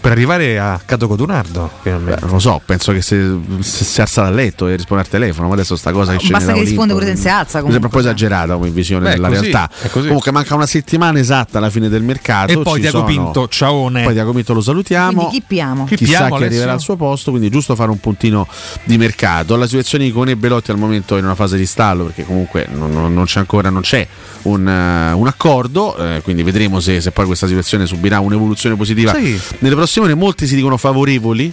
per 0.01 0.13
arrivare 0.13 0.59
a 0.59 0.81
Cato 0.85 1.09
Codunardo. 1.09 1.71
Beh, 1.83 1.91
non 1.99 2.31
lo 2.31 2.39
so, 2.39 2.61
penso 2.65 2.93
che 2.93 3.03
se, 3.03 3.37
se 3.61 3.85
si 3.85 4.01
alza 4.01 4.23
dal 4.23 4.35
letto 4.35 4.67
e 4.69 4.77
risponde 4.77 5.03
al 5.03 5.09
telefono, 5.09 5.49
ma 5.49 5.55
adesso 5.55 5.77
sta 5.77 5.93
cosa 5.93 6.13
che 6.13 6.19
scende 6.19 6.37
Basta 6.39 6.53
che 6.53 6.61
risponde 6.61 6.93
pure 6.95 7.07
se 7.07 7.17
si 7.17 7.29
alza. 7.29 7.59
Mi 7.63 7.71
sembra 7.71 7.79
Comunque. 7.81 7.87
un 7.87 7.91
po' 7.93 7.99
esagerata 8.01 8.55
come 8.55 8.71
visione 8.71 9.05
Beh, 9.09 9.15
della 9.15 9.29
così, 9.29 9.51
realtà. 9.51 9.71
Comunque 9.91 10.31
manca 10.33 10.55
una 10.55 10.67
settimana 10.67 11.19
esatta 11.19 11.59
alla 11.59 11.71
fine 11.71 11.89
del 11.89 12.03
mercato. 12.03 12.53
E 12.53 12.59
poi 12.63 12.81
Diago 12.81 12.99
sono- 12.99 13.09
Pinto, 13.09 13.49
ciaone. 13.49 14.05
Poi 14.05 14.13
Diago 14.13 14.33
Pinto 14.33 14.53
lo 14.55 14.61
salutiamo. 14.61 15.13
Quindi 15.13 15.33
chi 15.41 15.45
piamo? 15.47 15.85
Chi 15.85 15.97
Chissà 15.97 16.11
piamo, 16.11 16.27
chi 16.29 16.33
Alessio? 16.35 16.47
arriverà 16.47 16.73
al 16.73 16.81
suo 16.81 16.97
posto, 16.97 17.31
quindi 17.31 17.49
è 17.49 17.51
giusto 17.51 17.75
fare 17.75 17.91
un 17.91 17.99
puntino 17.99 18.47
di 18.85 18.97
mercato. 18.99 19.57
La 19.57 19.67
situazione 19.67 20.05
di 20.05 20.13
Cone 20.13 20.31
e 20.33 20.37
Belotti 20.37 20.71
al 20.71 20.79
momento 20.79 21.17
è 21.17 21.19
in 21.19 21.25
una 21.25 21.35
fase 21.35 21.57
di 21.57 21.67
stallo 21.67 22.05
perché 22.05 22.25
comunque 22.25 22.67
non, 22.73 22.93
non- 22.93 23.13
non 23.13 23.25
c'è 23.25 23.39
ancora 23.41 23.69
non 23.71 23.83
c'è 23.83 24.07
un, 24.43 24.67
eh, 24.69 25.13
un 25.13 25.27
accordo, 25.27 25.97
eh, 25.97 26.21
quindi 26.23 26.43
vedremo 26.43 26.79
se, 26.81 27.01
se 27.01 27.11
poi 27.11 27.27
questa 27.27 27.47
situazione 27.47 27.85
subirà 27.87 28.21
un'evoluzione 28.21 28.77
positiva. 28.77 29.11
Sai- 29.13 29.39
Nelle 29.59 29.75
prossime 29.75 29.87
ore 29.97 30.15
molti 30.15 30.47
si 30.47 30.55
dicono 30.55 30.77
favorevoli 30.77 31.53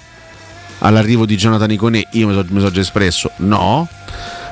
all'arrivo 0.80 1.26
di 1.26 1.36
Jonathan 1.36 1.72
Iconè, 1.72 2.08
io 2.12 2.28
mi 2.28 2.34
so- 2.34 2.46
sono 2.48 2.72
già 2.72 2.82
espresso 2.82 3.32
no, 3.38 3.88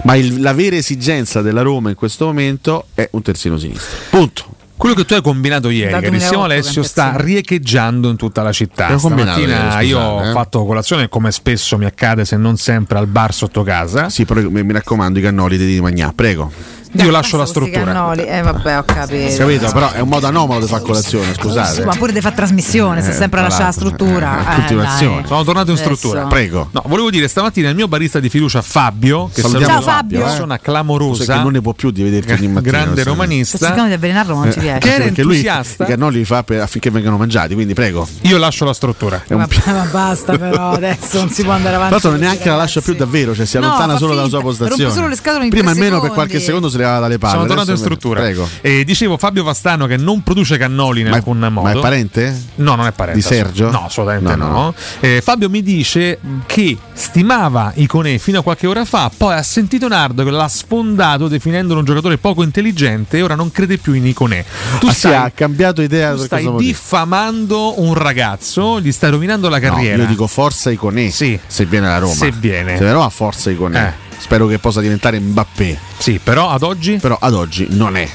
ma 0.03 0.15
il- 0.15 0.41
la 0.41 0.53
vera 0.53 0.75
esigenza 0.75 1.41
della 1.41 1.61
Roma 1.61 1.89
in 1.89 1.95
questo 1.95 2.25
momento 2.25 2.85
è 2.93 3.07
un 3.11 3.21
terzino 3.21 3.57
sinistro. 3.57 3.97
Punto. 4.09 4.45
Quello 4.75 4.95
che 4.95 5.05
tu 5.05 5.13
hai 5.13 5.21
combinato 5.21 5.69
ieri, 5.69 5.91
carissimo 5.91 6.17
2008 6.17 6.43
Alessio, 6.43 6.83
sta 6.83 7.13
riecheggiando 7.15 8.09
in 8.09 8.17
tutta 8.17 8.41
la 8.41 8.51
città. 8.51 8.97
Stamattina 8.97 9.79
io 9.81 9.97
ho 9.99 10.25
eh. 10.25 10.31
fatto 10.31 10.65
colazione, 10.65 11.07
come 11.07 11.31
spesso 11.31 11.77
mi 11.77 11.85
accade, 11.85 12.25
se 12.25 12.35
non 12.35 12.57
sempre, 12.57 12.97
al 12.97 13.07
bar 13.07 13.33
sotto 13.33 13.63
casa. 13.63 14.09
Sì, 14.09 14.25
però 14.25 14.41
mi, 14.41 14.63
mi 14.63 14.73
raccomando 14.73 15.19
i 15.19 15.21
cannoli 15.21 15.57
di 15.57 15.79
Magnà, 15.79 16.11
prego. 16.13 16.51
Io 16.93 17.09
lascio 17.11 17.37
la 17.37 17.45
struttura. 17.45 17.83
cannoli. 17.85 18.25
Eh 18.25 18.41
vabbè, 18.41 18.77
ho 18.77 18.83
capito. 18.83 19.35
Capito? 19.37 19.71
Però 19.71 19.91
è 19.91 19.99
un 19.99 20.09
modo 20.09 20.27
anomalo 20.27 20.59
di 20.61 20.67
fare 20.67 20.83
colazione, 20.83 21.33
scusate. 21.33 21.83
Ma 21.85 21.95
pure 21.95 22.11
di 22.13 22.21
fare 22.21 22.35
trasmissione, 22.35 23.01
se 23.01 23.09
Eh, 23.09 23.13
sempre 23.13 23.41
lascia 23.41 23.63
la 23.63 23.71
struttura. 23.71 24.37
eh, 24.39 24.51
Eh, 24.51 24.55
continuazione. 24.55 25.15
dai. 25.21 25.27
Sono 25.27 25.43
tornato 25.43 25.71
in 25.71 25.77
Adesso. 25.77 25.95
struttura. 25.95 26.25
Prego. 26.27 26.69
No, 26.71 26.83
volevo 26.87 27.09
dire 27.09 27.27
stamattina 27.27 27.69
il 27.69 27.75
mio 27.75 27.87
barista 27.87 28.19
di 28.19 28.29
fiducia 28.29 28.61
Fabio, 28.61 29.29
che 29.33 29.41
Salutiamo 29.41 29.73
Ciao, 29.73 29.81
Fabio. 29.81 30.17
una 30.19 30.27
persona 30.27 30.59
clamorosa, 30.59 31.33
Che 31.35 31.39
non 31.41 31.51
ne 31.51 31.61
può 31.61 31.73
più 31.73 31.89
di 31.91 32.03
vederti 32.03 32.31
ogni 32.33 32.47
mattina. 32.47 32.77
grande 32.77 33.03
romanista. 33.03 33.57
Cercando 33.57 33.87
di 33.87 33.93
avvelenarlo, 33.93 34.35
ma 34.35 34.43
non 34.43 34.51
ci 34.53 34.59
Eh, 34.59 34.61
riesce. 34.61 34.79
Che 34.79 34.93
era 34.93 35.03
perché 35.05 35.23
lui 35.23 35.35
entusiasta. 35.37 35.83
i 35.83 35.87
cannoli 35.87 36.17
li 36.19 36.25
fa 36.25 36.43
per- 36.43 36.61
affinché 36.61 36.89
vengano 36.91 37.17
mangiati, 37.17 37.53
quindi 37.53 37.73
prego. 37.73 38.07
Io 38.21 38.37
lascio 38.37 38.65
la 38.65 38.73
struttura. 38.73 39.23
È 39.27 39.33
un 39.33 39.39
Vabbè, 39.39 39.71
ma 39.71 39.87
basta 39.91 40.37
però, 40.37 40.71
adesso 40.71 41.17
non 41.19 41.29
si 41.29 41.43
può 41.43 41.53
andare 41.53 41.75
avanti. 41.75 41.93
l'altro 41.93 42.09
così, 42.11 42.21
neanche 42.21 42.49
la 42.49 42.55
lascia 42.55 42.81
più 42.81 42.93
davvero, 42.93 43.33
cioè 43.35 43.45
si 43.45 43.57
allontana 43.57 43.97
solo 43.97 44.13
dalla 44.15 44.27
sua 44.27 44.41
postazione. 44.41 44.83
rompe 44.83 44.95
solo 44.95 45.07
le 45.07 45.15
scatole 45.15 45.43
in 45.45 45.49
Prima 45.49 45.71
almeno 45.71 45.99
per 45.99 46.11
qualche 46.11 46.39
secondo 46.39 46.69
si 46.69 46.77
levava 46.83 46.99
dalle 46.99 47.17
palle. 47.17 47.33
Sono 47.33 47.45
tornato 47.47 47.71
in 47.71 47.77
struttura. 47.77 48.21
Prego. 48.21 48.47
E 48.61 48.83
dicevo 48.83 49.17
Fabio 49.17 49.43
Vastano 49.43 49.85
che 49.87 49.97
non 49.97 50.21
produce 50.23 50.57
cannoli 50.57 51.01
in 51.01 51.07
Ma 51.09 51.15
alcun 51.15 51.39
modo. 51.39 51.61
ma 51.61 51.71
è 51.71 51.79
parente? 51.79 52.41
No, 52.55 52.75
non 52.75 52.85
è 52.87 52.91
parente. 52.91 53.19
Di 53.19 53.25
Sergio? 53.25 53.69
No, 53.71 53.85
assolutamente 53.85 54.35
No, 54.35 54.47
no. 54.47 54.51
no. 54.53 54.73
Eh, 54.99 55.21
Fabio 55.23 55.49
mi 55.49 55.61
dice 55.63 56.19
che 56.45 56.77
stimava 56.93 57.71
Iconè 57.75 58.17
fino 58.17 58.39
a 58.39 58.43
qualche 58.43 58.67
ora 58.67 58.85
fa, 58.85 59.09
poi 59.15 59.33
ha 59.35 59.43
sentito 59.43 59.87
Nardo 59.87 60.23
che 60.23 60.31
l'ha 60.31 60.47
sfondato 60.47 61.27
definendolo 61.27 61.79
un 61.79 61.85
giocatore 61.85 62.17
poco 62.17 62.43
intelligente 62.43 63.17
e 63.17 63.21
ora 63.21 63.35
non 63.35 63.51
crede 63.51 63.77
più 63.77 63.93
in 63.93 64.05
Iconè. 64.07 64.45
Tu 64.79 64.87
Ah, 64.87 64.91
sì, 64.91 64.99
stai, 64.99 65.15
ha 65.15 65.31
cambiato 65.33 65.81
idea 65.81 66.13
tu 66.13 66.23
stai 66.23 66.47
diffamando 66.57 67.81
un 67.81 67.93
ragazzo, 67.93 68.79
gli 68.79 68.91
stai 68.91 69.11
rovinando 69.11 69.49
la 69.49 69.59
No, 69.59 69.69
carriera. 69.69 70.01
io 70.03 70.07
dico 70.07 70.27
forza 70.27 70.69
Iconè 70.69 71.09
Sì. 71.09 71.39
se 71.45 71.65
viene 71.65 71.87
alla 71.87 71.99
Roma. 71.99 72.13
Se 72.13 72.31
viene. 72.31 72.71
Se 72.71 72.77
viene 72.79 72.89
a 72.91 72.93
Roma 72.93 73.09
forza 73.09 73.49
Iconè. 73.49 73.79
Eh. 73.85 74.11
Spero 74.17 74.47
che 74.47 74.59
possa 74.59 74.81
diventare 74.81 75.19
Mbappé. 75.19 75.77
Sì, 75.97 76.19
però 76.23 76.49
ad 76.49 76.63
oggi, 76.63 76.97
Però 76.97 77.17
ad 77.19 77.33
oggi 77.33 77.67
non 77.69 77.97
è 77.97 78.07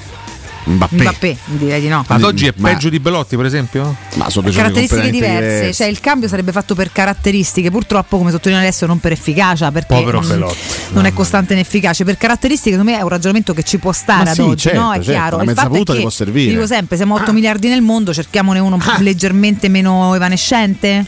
Mbappé. 0.65 0.97
Mbappé, 0.97 1.37
direi 1.47 1.81
di 1.81 1.89
no. 1.89 2.05
ad 2.07 2.23
oggi 2.23 2.47
è 2.47 2.53
Ma- 2.57 2.69
peggio 2.69 2.91
di 2.91 3.01
Belotti, 3.01 3.37
per 3.37 3.47
esempio? 3.47 3.95
Ma 4.15 4.29
sono 4.29 4.51
caratteristiche 4.51 5.11
diverse, 5.11 5.41
diverse. 5.41 5.73
cioè 5.73 5.87
il 5.87 5.99
cambio 6.01 6.29
sarebbe 6.29 6.53
fatto 6.53 6.75
per 6.75 6.93
caratteristiche, 6.93 7.71
purtroppo 7.71 8.19
come 8.19 8.31
sottolinea 8.31 8.63
adesso 8.63 8.85
non 8.85 9.01
per 9.01 9.13
efficacia, 9.13 9.73
perché 9.73 9.95
Povero 9.95 10.21
mm, 10.21 10.29
Belotti. 10.29 10.59
non 10.91 11.07
è 11.07 11.13
costante 11.15 11.55
né 11.55 11.61
efficace, 11.61 12.05
per 12.05 12.19
caratteristiche 12.19 12.73
secondo 12.73 12.93
me 12.93 12.99
è 12.99 13.03
un 13.03 13.09
ragionamento 13.09 13.55
che 13.55 13.63
ci 13.63 13.79
può 13.79 13.93
stare 13.93 14.25
Ma 14.25 14.31
ad 14.31 14.37
sì, 14.37 14.41
oggi, 14.43 14.59
certo, 14.59 14.81
no? 14.81 14.91
È 14.93 14.97
certo, 14.97 15.11
chiaro, 15.11 15.39
il 15.41 15.47
mezza 15.47 15.63
fatto 15.63 15.73
è 15.73 15.77
punta 15.77 15.95
può 15.95 16.11
servire. 16.11 16.51
dico 16.53 16.67
sempre, 16.67 16.97
siamo 16.97 17.15
8 17.15 17.33
miliardi 17.33 17.69
nel 17.69 17.81
mondo, 17.81 18.13
cerchiamone 18.13 18.59
uno 18.59 18.79
leggermente 18.99 19.69
meno 19.69 20.15
evanescente. 20.15 21.07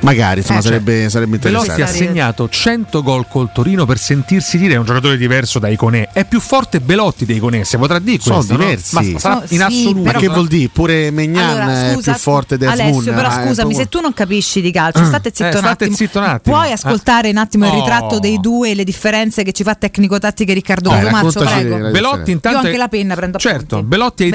Magari, 0.00 0.40
insomma, 0.40 0.58
Eh, 0.58 0.62
cioè, 0.62 0.70
sarebbe, 0.72 1.10
sarebbe 1.10 1.38
Belotti 1.38 1.66
interessante. 1.70 1.82
ha 2.04 2.06
segnato 2.06 2.48
100 2.48 3.02
gol 3.02 3.26
col 3.28 3.50
Torino 3.52 3.84
per 3.84 3.98
sentirsi 3.98 4.56
dire 4.56 4.74
è 4.74 4.76
un 4.76 4.84
giocatore 4.84 5.16
diverso 5.16 5.58
da 5.58 5.68
Iconè. 5.68 6.10
È 6.12 6.24
più 6.24 6.38
forte 6.40 6.80
Belotti 6.80 7.24
di 7.26 7.34
Iconè, 7.34 7.64
si 7.64 7.76
potrà 7.78 7.98
dire 7.98 8.20
Sono 8.20 8.36
questo, 8.36 8.52
no? 8.54 8.58
diversi. 8.60 8.94
Ma 8.94 9.18
sarà 9.18 9.34
No, 9.34 9.40
in 9.42 9.46
sì, 9.48 9.62
assoluto. 9.62 10.04
Ma 10.04 10.12
che 10.12 10.28
vuol 10.28 10.46
dire? 10.46 10.68
Pure 10.72 11.10
Megnan 11.10 11.48
Allora, 11.50 11.90
è 11.90 11.92
scusa, 11.94 12.12
più 12.12 12.20
forte 12.20 12.56
di 12.56 12.64
Alessio, 12.64 12.98
Asmun. 13.00 13.04
però 13.14 13.28
ma 13.28 13.42
è 13.42 13.46
scusami, 13.46 13.74
se 13.74 13.88
tu 13.88 14.00
non 14.00 14.14
capisci 14.14 14.60
di 14.60 14.70
calcio, 14.70 15.04
state 15.04 15.30
zitto, 15.34 15.56
Eh, 15.56 15.60
state 15.60 15.90
zitto 15.92 16.18
un 16.18 16.24
attimo. 16.24 16.56
Puoi 16.56 16.68
Eh. 16.68 16.72
ascoltare 16.72 17.30
un 17.30 17.36
attimo 17.36 17.66
il 17.66 17.72
Oh. 17.72 17.74
ritratto 17.80 18.18
dei 18.20 18.38
due 18.40 18.70
e 18.70 18.74
le 18.74 18.84
differenze 18.84 19.42
che 19.42 19.52
ci 19.52 19.64
fa 19.64 19.74
tecnico-tattiche 19.74 20.52
Riccardo 20.52 20.90
raccontaci 20.90 21.64
prego. 21.64 21.90
Belotti 21.90 22.30
intanto 22.30 22.58
Io 22.58 22.64
anche 22.64 22.74
è- 22.74 22.78
la 22.78 22.88
penna, 22.88 23.14
prendo 23.16 23.38
Certo. 23.38 23.82
Belotti 23.82 24.22
è 24.22 24.26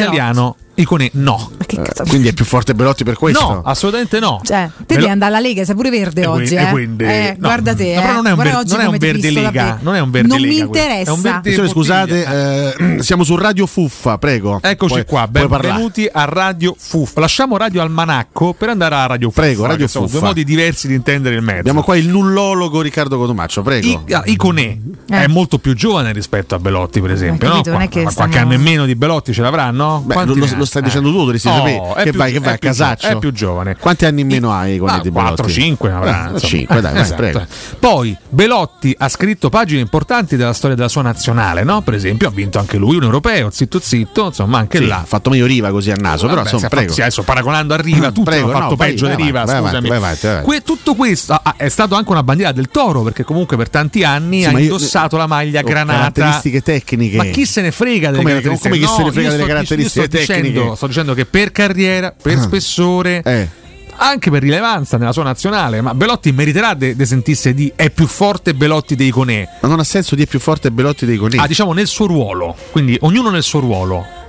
Icone 0.75 1.09
no. 1.13 1.51
Eh, 1.67 1.91
quindi 2.07 2.29
è 2.29 2.33
più 2.33 2.45
forte 2.45 2.73
Belotti 2.73 3.03
per 3.03 3.15
questo? 3.15 3.47
No, 3.47 3.61
assolutamente 3.63 4.19
no. 4.19 4.41
Cioè, 4.43 4.69
te 4.85 4.95
devi 4.95 5.07
andare 5.07 5.35
alla 5.35 5.45
Lega, 5.45 5.63
sei 5.65 5.75
pure 5.75 5.89
verde 5.91 6.21
e 6.21 6.25
oggi. 6.25 6.55
Quindi, 6.55 6.63
eh. 6.65 6.69
Quindi, 6.69 7.03
eh, 7.03 7.35
no. 7.37 7.47
Guarda 7.47 7.75
te. 7.75 7.93
No, 7.93 8.01
però 8.01 8.11
eh. 8.11 8.13
non 8.15 8.27
è 8.27 8.31
un, 8.31 8.37
ver- 8.37 8.67
non 8.67 8.79
è 8.79 8.85
un 8.85 8.97
verde 8.97 9.31
Lega. 9.31 9.79
Non 9.81 9.95
è 9.95 9.99
un 9.99 10.09
verde 10.09 10.27
non 10.27 10.39
Lega. 10.39 10.53
Non 10.53 10.69
mi 10.71 10.79
interessa. 10.79 11.41
Verde, 11.41 11.67
scusate, 11.67 12.25
eh. 12.25 12.95
eh, 12.95 13.03
siamo 13.03 13.23
su 13.23 13.35
Radio 13.35 13.67
Fuffa, 13.67 14.17
prego. 14.17 14.59
Eccoci 14.61 14.93
poi, 14.93 15.05
qua, 15.05 15.27
benvenuti 15.27 16.09
a 16.11 16.25
Radio 16.25 16.75
Fuffa. 16.77 17.19
Lasciamo 17.19 17.57
Radio 17.57 17.81
Almanacco 17.81 18.53
per 18.53 18.69
andare 18.69 18.95
a 18.95 19.05
Radio 19.05 19.29
Fuffa. 19.29 19.41
Prego, 19.41 19.65
Radio 19.65 19.87
Fuffa. 19.87 20.07
Due 20.07 20.21
modi 20.21 20.43
diversi 20.43 20.87
di 20.87 20.95
intendere 20.95 21.35
il 21.35 21.41
mezzo. 21.41 21.59
Abbiamo 21.59 21.83
qua 21.83 21.97
il 21.97 22.07
nullologo 22.07 22.81
Riccardo 22.81 23.17
Cotomaccio, 23.17 23.61
prego. 23.61 24.03
I, 24.07 24.13
ah, 24.13 24.23
Icone 24.25 24.81
è 25.07 25.27
molto 25.27 25.59
più 25.59 25.75
giovane 25.75 26.11
rispetto 26.13 26.55
a 26.55 26.59
Belotti, 26.59 26.99
per 26.99 27.11
esempio. 27.11 27.47
Ma? 27.47 27.61
Qua, 27.61 27.71
qualche 27.73 28.09
stiamo... 28.09 28.35
anno 28.37 28.53
in 28.53 28.61
meno 28.61 28.85
di 28.85 28.95
Belotti 28.95 29.33
ce 29.33 29.41
l'avranno? 29.41 30.01
Beh, 30.05 30.15
lo 30.63 30.65
stai 30.65 30.81
dicendo 30.81 31.11
tu, 31.11 31.17
dovresti 31.17 31.47
oh, 31.47 31.53
sapere 31.53 31.81
che 32.03 32.09
più, 32.09 32.19
vai, 32.19 32.31
che 32.31 32.39
vai 32.39 32.53
a 32.53 32.57
casaccio. 32.57 33.07
Più, 33.07 33.15
è 33.15 33.19
più 33.19 33.31
giovane. 33.31 33.75
Quanti 33.77 34.05
anni 34.05 34.21
in 34.21 34.27
meno 34.27 34.51
hai 34.51 34.77
con 34.77 34.89
Edi 34.89 35.09
4, 35.09 35.47
5 35.47 35.91
5, 36.39 36.81
dai, 36.81 36.99
esatto. 36.99 37.15
prego. 37.15 37.45
Poi 37.79 38.15
Belotti 38.29 38.95
ha 38.97 39.09
scritto 39.09 39.49
pagine 39.49 39.81
importanti 39.81 40.35
della 40.35 40.53
storia 40.53 40.75
della 40.75 40.87
sua 40.87 41.01
nazionale, 41.01 41.63
no? 41.63 41.81
Per 41.81 41.93
esempio, 41.93 42.27
ha 42.27 42.31
vinto 42.31 42.59
anche 42.59 42.77
lui 42.77 42.95
un 42.95 43.03
europeo, 43.03 43.49
zitto 43.49 43.79
zitto, 43.79 44.27
insomma, 44.27 44.59
anche 44.59 44.77
sì, 44.79 44.87
là. 44.87 44.99
Ha 44.99 45.05
fatto 45.05 45.29
meglio 45.29 45.45
Riva 45.45 45.71
così 45.71 45.91
a 45.91 45.95
naso, 45.95 46.27
però 46.27 46.41
insomma, 46.41 46.67
prego. 46.67 46.83
Fatto, 46.83 46.93
sì, 46.93 47.01
adesso 47.01 47.23
paragonando 47.23 47.73
a 47.73 47.77
Riva, 47.77 48.07
mm, 48.09 48.13
tutto 48.13 48.29
prego, 48.29 48.49
fatto 48.49 48.69
no, 48.69 48.75
peggio 48.75 49.07
di 49.07 49.15
Riva, 49.15 49.45
scusami. 49.45 50.61
Tutto 50.63 50.95
questo 50.95 51.39
è 51.57 51.69
stato 51.69 51.95
anche 51.95 52.11
una 52.11 52.23
bandiera 52.23 52.51
del 52.51 52.69
Toro, 52.69 53.01
perché 53.03 53.23
comunque 53.23 53.57
per 53.57 53.69
tanti 53.69 54.03
anni 54.03 54.45
ha 54.45 54.57
indossato 54.57 55.17
la 55.17 55.27
maglia 55.27 55.59
oh, 55.59 55.63
granata. 55.63 56.11
Caratteristiche 56.11 56.61
tecniche. 56.61 57.17
Ma 57.17 57.25
chi 57.25 57.45
se 57.45 57.61
ne 57.61 57.71
frega 57.71 58.11
delle 58.11 58.23
caratteristiche? 58.23 58.69
Come 58.69 58.81
chi 58.81 58.87
se 58.87 59.03
ne 59.03 59.11
frega 59.11 59.29
delle 59.29 59.45
caratteristiche 59.45 60.07
tecniche? 60.07 60.52
capito, 60.53 60.75
sto 60.75 60.87
dicendo 60.87 61.13
che 61.13 61.25
per 61.25 61.51
carriera, 61.51 62.13
per 62.19 62.37
ah. 62.37 62.41
spessore. 62.41 63.21
Eh 63.23 63.61
anche 63.95 64.31
per 64.31 64.41
rilevanza 64.41 64.97
nella 64.97 65.11
sua 65.11 65.23
nazionale, 65.23 65.81
ma 65.81 65.93
Belotti 65.93 66.31
meriterà 66.31 66.73
di 66.73 66.95
sentirsi 67.05 67.53
di 67.53 67.71
è 67.75 67.89
più 67.89 68.07
forte 68.07 68.53
Belotti 68.53 68.95
dei 68.95 69.11
Conè. 69.11 69.47
Ma 69.61 69.67
non 69.67 69.79
ha 69.79 69.83
senso 69.83 70.15
di 70.15 70.23
è 70.23 70.27
più 70.27 70.39
forte 70.39 70.71
Belotti 70.71 71.05
dei 71.05 71.17
Conè. 71.17 71.37
Ah, 71.37 71.47
diciamo 71.47 71.73
nel 71.73 71.87
suo 71.87 72.07
ruolo, 72.07 72.55
quindi 72.71 72.97
ognuno 73.01 73.29
nel 73.29 73.43
suo 73.43 73.59
ruolo 73.59 74.21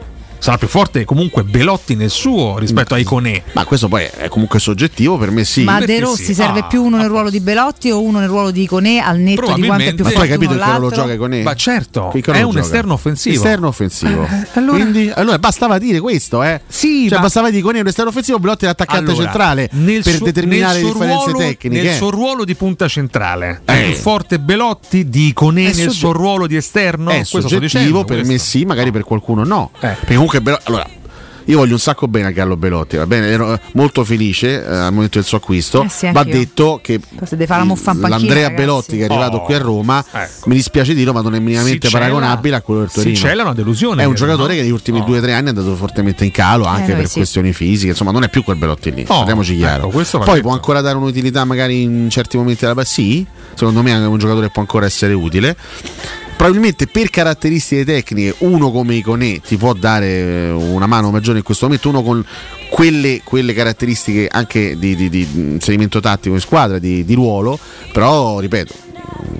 sarà 0.45 0.59
più 0.59 0.69
forte 0.69 1.07
comunque 1.07 1.43
Belotti 1.43 1.95
nel 1.95 2.11
suo 2.11 2.59
rispetto 2.59 2.93
ai 2.93 3.03
Conè. 3.03 3.45
Ma 3.53 3.65
questo 3.65 3.89
poi 3.89 4.05
è 4.15 4.29
comunque 4.29 4.59
soggettivo, 4.59 5.17
per 5.17 5.31
me 5.31 5.43
sì. 5.43 5.63
Ma 5.63 5.81
De 5.81 6.01
Rossi 6.01 6.23
sì. 6.23 6.35
serve 6.35 6.59
ah, 6.59 6.65
più 6.65 6.85
uno 6.85 6.97
nel 6.97 7.07
ah, 7.07 7.09
ruolo 7.09 7.29
ah. 7.29 7.31
di 7.31 7.41
Belotti 7.41 7.91
o 7.91 8.03
uno 8.03 8.19
nel 8.19 8.29
ruolo 8.29 8.51
di 8.51 8.67
Conè 8.67 8.99
al 8.99 9.21
netto 9.21 9.55
di 9.55 9.65
quanto 9.65 9.85
è 9.85 9.95
più 9.95 10.05
forte. 10.05 10.11
Ma 10.11 10.11
tu 10.11 10.21
hai 10.21 10.29
capito 10.29 10.53
che 10.53 10.71
ruolo 10.71 10.91
gioca 10.91 11.17
Conè? 11.17 11.43
Ma 11.43 11.55
certo, 11.55 12.13
è 12.13 12.43
un 12.43 12.51
gioca. 12.51 12.61
esterno 12.61 12.93
offensivo. 12.93 13.37
Esterno 13.37 13.69
offensivo. 13.69 14.29
Allora... 14.55 14.77
Quindi, 14.77 15.11
allora 15.15 15.39
bastava 15.39 15.79
dire 15.79 15.99
questo, 15.99 16.43
eh? 16.43 16.61
Sì, 16.67 17.09
cioè, 17.09 17.17
ma... 17.17 17.25
bastava 17.25 17.49
dire 17.49 17.63
Conè 17.63 17.79
è 17.79 17.81
un 17.81 17.87
esterno 17.87 18.11
offensivo, 18.11 18.39
Belotti 18.39 18.65
è 18.65 18.69
l'attaccante 18.69 19.13
allora, 19.13 19.25
centrale 19.25 19.71
per 19.73 20.15
suo, 20.15 20.25
determinare 20.27 20.81
le 20.81 20.85
differenze 20.85 21.31
ruolo, 21.31 21.39
tecniche. 21.39 21.83
Nel 21.83 21.87
eh. 21.87 21.95
suo 21.95 22.11
ruolo 22.11 22.45
di 22.45 22.55
punta 22.55 22.87
centrale 22.87 23.63
è 23.65 23.73
eh. 23.73 23.85
più 23.85 23.95
forte 23.95 24.39
Belotti 24.39 25.09
di 25.09 25.33
Conè 25.33 25.63
nel 25.63 25.73
soggettivo. 25.73 25.93
suo 25.95 26.13
ruolo 26.13 26.47
di 26.47 26.57
esterno? 26.57 27.11
È 27.11 27.25
questo 27.27 27.49
soggettivo, 27.49 28.05
per 28.05 28.25
me 28.25 28.37
sì, 28.37 28.67
magari 28.67 28.91
per 28.91 29.05
qualcuno 29.05 29.43
no. 29.45 29.71
Eh. 29.77 29.89
Perché 29.89 30.13
comunque 30.13 30.34
comunque 30.35 30.41
però, 30.41 30.59
allora 30.65 30.89
io 31.47 31.59
voglio 31.59 31.75
un 31.75 31.79
sacco 31.79 32.09
bene 32.09 32.29
a 32.29 32.33
Carlo 32.33 32.57
Belotti, 32.57 32.97
va 32.97 33.07
bene? 33.07 33.29
Ero 33.29 33.59
molto 33.73 34.03
felice 34.03 34.65
eh, 34.65 34.67
al 34.67 34.93
momento 34.93 35.19
del 35.19 35.27
suo 35.27 35.37
acquisto. 35.37 35.83
Eh 35.83 35.89
sì, 35.91 36.11
va 36.11 36.25
detto 36.25 36.81
che 36.83 36.99
l'Andrea 38.09 38.51
Belotti 38.51 38.97
che 38.97 39.03
è 39.03 39.05
arrivato 39.05 39.39
oh, 39.39 39.43
qui 39.43 39.55
a 39.55 39.59
oh, 39.59 39.63
Roma, 39.63 40.03
ecco. 40.11 40.49
mi 40.49 40.55
dispiace 40.55 40.95
dirlo, 40.95 41.13
ma 41.13 41.21
non 41.21 41.35
è 41.35 41.39
minimamente 41.41 41.87
Sicella, 41.87 42.07
paragonabile 42.07 42.57
a 42.57 42.61
quello 42.63 42.81
del 42.81 42.91
Torino. 42.91 43.15
Sicella 43.15 43.43
è 43.43 43.45
una 43.45 43.55
delusione. 43.55 44.03
È 44.03 44.07
un 44.07 44.13
eh, 44.13 44.17
giocatore 44.17 44.53
no? 44.53 44.55
che 44.55 44.63
negli 44.63 44.73
ultimi 44.73 45.01
2-3 45.01 45.05
no. 45.05 45.17
anni 45.17 45.27
è 45.27 45.49
andato 45.49 45.77
fortemente 45.77 46.25
in 46.25 46.31
calo 46.31 46.65
anche 46.65 46.93
eh, 46.93 46.97
per 46.97 47.09
sì. 47.09 47.17
questioni 47.17 47.53
fisiche, 47.53 47.91
insomma, 47.91 48.11
non 48.11 48.23
è 48.23 48.31
più 48.31 48.43
quel 48.43 48.57
Belotti 48.57 48.95
lì. 48.95 49.03
Oh, 49.03 49.19
parliamoci 49.19 49.57
chiaro. 49.57 49.93
Ecco, 49.93 50.19
Poi 50.21 50.41
può 50.41 50.53
ancora 50.53 50.81
dare 50.81 50.97
un'utilità 50.97 51.45
magari 51.45 51.83
in 51.83 52.09
certi 52.09 52.39
momenti 52.39 52.65
della 52.65 52.85
sì, 52.85 53.25
secondo 53.55 53.83
me 53.83 53.93
è 53.93 54.07
un 54.07 54.19
giocatore 54.19 54.47
che 54.47 54.53
può 54.53 54.63
ancora 54.63 54.87
essere 54.87 55.13
utile 55.13 55.57
probabilmente 56.37 56.87
per 56.87 57.11
caratteristiche 57.11 57.85
tecniche 57.85 58.35
uno 58.39 58.71
come 58.71 58.95
Iconè 58.97 59.41
ti 59.41 59.57
può 59.57 59.73
dare 59.73 60.07
eh, 60.07 60.51
una 60.51 60.87
mano 60.87 61.11
maggiore 61.11 61.39
in 61.39 61.45
questo 61.45 61.67
momento, 61.67 61.89
uno 61.89 62.03
con 62.03 62.25
quelle, 62.71 63.21
quelle 63.25 63.53
caratteristiche 63.53 64.29
anche 64.31 64.79
di, 64.79 64.97
di, 64.97 65.09
di, 65.09 65.29
di 65.31 65.41
inserimento 65.53 66.01
tattico 66.01 66.35
in 66.35 66.41
squadra, 66.41 66.79
di, 66.79 67.05
ruolo, 67.15 67.59
però 67.93 68.41
ripeto 68.41 68.94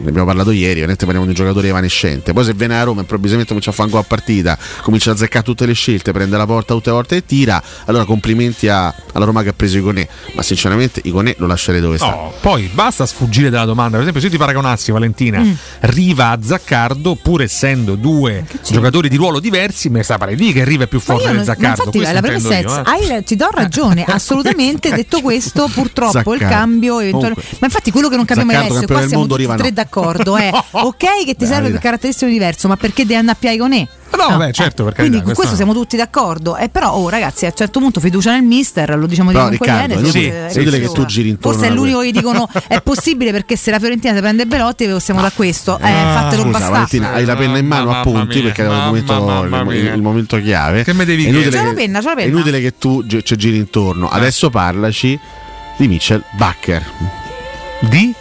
ne 0.05 0.11
abbiamo 0.11 0.27
parlato 0.27 0.51
ieri, 0.51 0.75
ovviamente 0.75 1.05
parliamo 1.05 1.25
di 1.25 1.33
un 1.33 1.37
giocatore 1.37 1.69
evanescente. 1.69 2.33
Poi 2.33 2.45
se 2.45 2.53
viene 2.53 2.79
a 2.79 2.83
Roma 2.83 3.01
improvvisamente 3.01 3.49
comincia 3.49 3.71
a 3.71 3.73
fare 3.73 3.89
un 3.89 3.95
gol 3.95 4.05
a 4.05 4.07
partita, 4.07 4.59
comincia 4.83 5.11
a 5.11 5.15
azzeccare 5.15 5.45
tutte 5.45 5.67
le 5.67 5.73
scelte, 5.73 6.13
prende 6.13 6.37
la 6.37 6.47
porta 6.47 6.75
tutte 6.75 6.91
le 6.91 6.97
volte 6.97 7.17
e 7.17 7.25
tira, 7.25 7.63
allora 7.87 8.05
complimenti 8.05 8.69
a, 8.69 8.95
alla 9.13 9.25
Roma 9.25 9.43
che 9.43 9.49
ha 9.51 9.53
preso 9.55 9.79
Iconè. 9.79 10.07
Ma 10.35 10.43
sinceramente 10.43 11.01
Iconè 11.05 11.37
lo 11.39 11.47
lascerei 11.47 11.81
dove 11.81 11.97
sta. 11.97 12.11
No, 12.11 12.33
poi 12.41 12.71
basta 12.73 13.07
sfuggire 13.07 13.51
dalla 13.51 13.65
domanda. 13.65 13.93
Per 13.93 14.01
esempio, 14.01 14.21
se 14.21 14.27
io 14.27 14.33
ti 14.33 14.39
paragonassi 14.39 14.93
Valentina, 14.93 15.41
mm. 15.41 15.53
Riva 15.81 16.31
a 16.31 16.39
Zaccardo, 16.43 17.15
pur 17.15 17.43
essendo 17.43 17.95
due 17.95 18.45
giocatori 18.67 19.09
di 19.09 19.17
ruolo 19.17 19.41
diversi, 19.41 19.89
mi 19.89 20.03
sa 20.03 20.19
pare 20.19 20.35
lì 20.35 20.53
che 20.53 20.65
Riva 20.65 20.85
è 20.85 20.87
più 20.87 21.01
forte 21.01 21.29
non, 21.29 21.39
di 21.39 21.45
Zaccardo. 21.45 21.85
Infatti, 21.85 22.13
la 22.13 22.21
premessa 22.21 22.59
eh. 22.59 23.25
ti 23.25 23.37
do 23.37 23.49
ragione, 23.51 24.05
assolutamente. 24.09 24.91
detto 24.95 25.21
questo, 25.21 25.69
purtroppo 25.73 26.13
Zaccardo. 26.13 26.35
il 26.35 26.51
cambio 26.51 27.01
eventualmente. 27.01 27.43
Ma 27.59 27.67
infatti 27.67 27.91
quello 27.91 28.09
che 28.09 28.17
non 28.17 28.25
cambia 28.25 28.45
mai 28.45 28.57
adesso, 28.57 28.87
qua 28.87 28.99
siamo 28.99 29.19
mondo, 29.21 29.37
Riva 29.37 29.54
siamo 29.55 29.63
tre 29.63 29.73
d'accordo. 29.73 30.37
Eh. 30.37 30.51
no. 30.53 30.65
Ok, 30.71 31.25
che 31.25 31.35
ti 31.35 31.47
serve 31.47 31.71
per 31.71 31.81
caratteristiche 31.81 32.31
diverse, 32.31 32.69
ma 32.69 32.77
perché 32.77 33.03
devi 33.03 33.17
andare 33.17 33.37
a 33.37 33.41
Piagonè? 33.41 33.89
No, 34.17 34.29
no, 34.31 34.37
beh, 34.37 34.53
certo, 34.53 34.85
perché 34.85 35.03
eh, 35.03 35.09
quindi 35.09 35.25
con 35.25 35.35
questo 35.35 35.57
siamo 35.57 35.73
tutti 35.73 35.97
d'accordo. 35.97 36.57
Eh, 36.57 36.69
però, 36.69 36.93
oh, 36.93 37.09
ragazzi, 37.09 37.47
a 37.47 37.49
un 37.49 37.55
certo 37.57 37.81
punto 37.81 38.01
fiducia 38.01 38.33
nel 38.33 38.43
mister, 38.43 38.97
lo 38.97 39.07
diciamo 39.07 39.33
di 39.33 39.39
Riccardo, 39.51 39.95
bene. 39.95 40.09
Sì, 40.09 40.27
è 40.27 40.49
sì, 40.51 40.63
che 40.63 40.89
tu 40.93 41.05
giri 41.05 41.31
intorno. 41.31 41.59
Forse 41.59 41.73
è 41.73 41.75
l'unico 41.75 42.01
che 42.01 42.13
dicono 42.13 42.49
è 42.69 42.81
possibile 42.81 43.33
perché 43.33 43.57
se 43.57 43.71
la 43.71 43.79
Fiorentina 43.79 44.15
si 44.15 44.21
prende 44.21 44.47
Belotti 44.47 44.85
eh, 44.85 45.01
siamo 45.01 45.21
da 45.21 45.31
questo. 45.31 45.79
Eh, 45.79 45.91
ah, 45.91 46.13
fatelo 46.13 46.45
scusa, 46.45 46.69
Valentina, 46.69 47.13
hai 47.13 47.25
la 47.25 47.37
penna 47.37 47.59
in 47.59 47.67
mano, 47.67 47.87
mamma 47.87 47.99
appunti, 47.99 48.37
mia, 48.37 48.45
perché 48.45 48.63
era 48.63 48.75
il 48.75 48.83
momento, 48.83 49.71
il, 49.71 49.85
il 49.95 50.03
momento 50.03 50.41
chiave. 50.41 50.85
Che 50.85 50.93
me 50.93 51.05
devi 51.05 51.31
dire? 51.31 51.51
C'è 51.51 51.65
la 51.65 51.73
penna, 51.73 51.99
c'è 51.99 52.07
la 52.07 52.15
penna. 52.15 52.27
È 52.27 52.33
inutile 52.33 52.61
che 52.61 52.79
tu 52.79 53.05
ci 53.07 53.25
cioè, 53.25 53.39
giri 53.39 53.57
intorno. 53.57 54.11
Eh. 54.11 54.17
Adesso 54.17 54.51
parlaci 54.51 55.19
di 55.77 55.89
Michel 55.89 56.23
Bacher. 56.37 56.85
Di? 57.81 58.15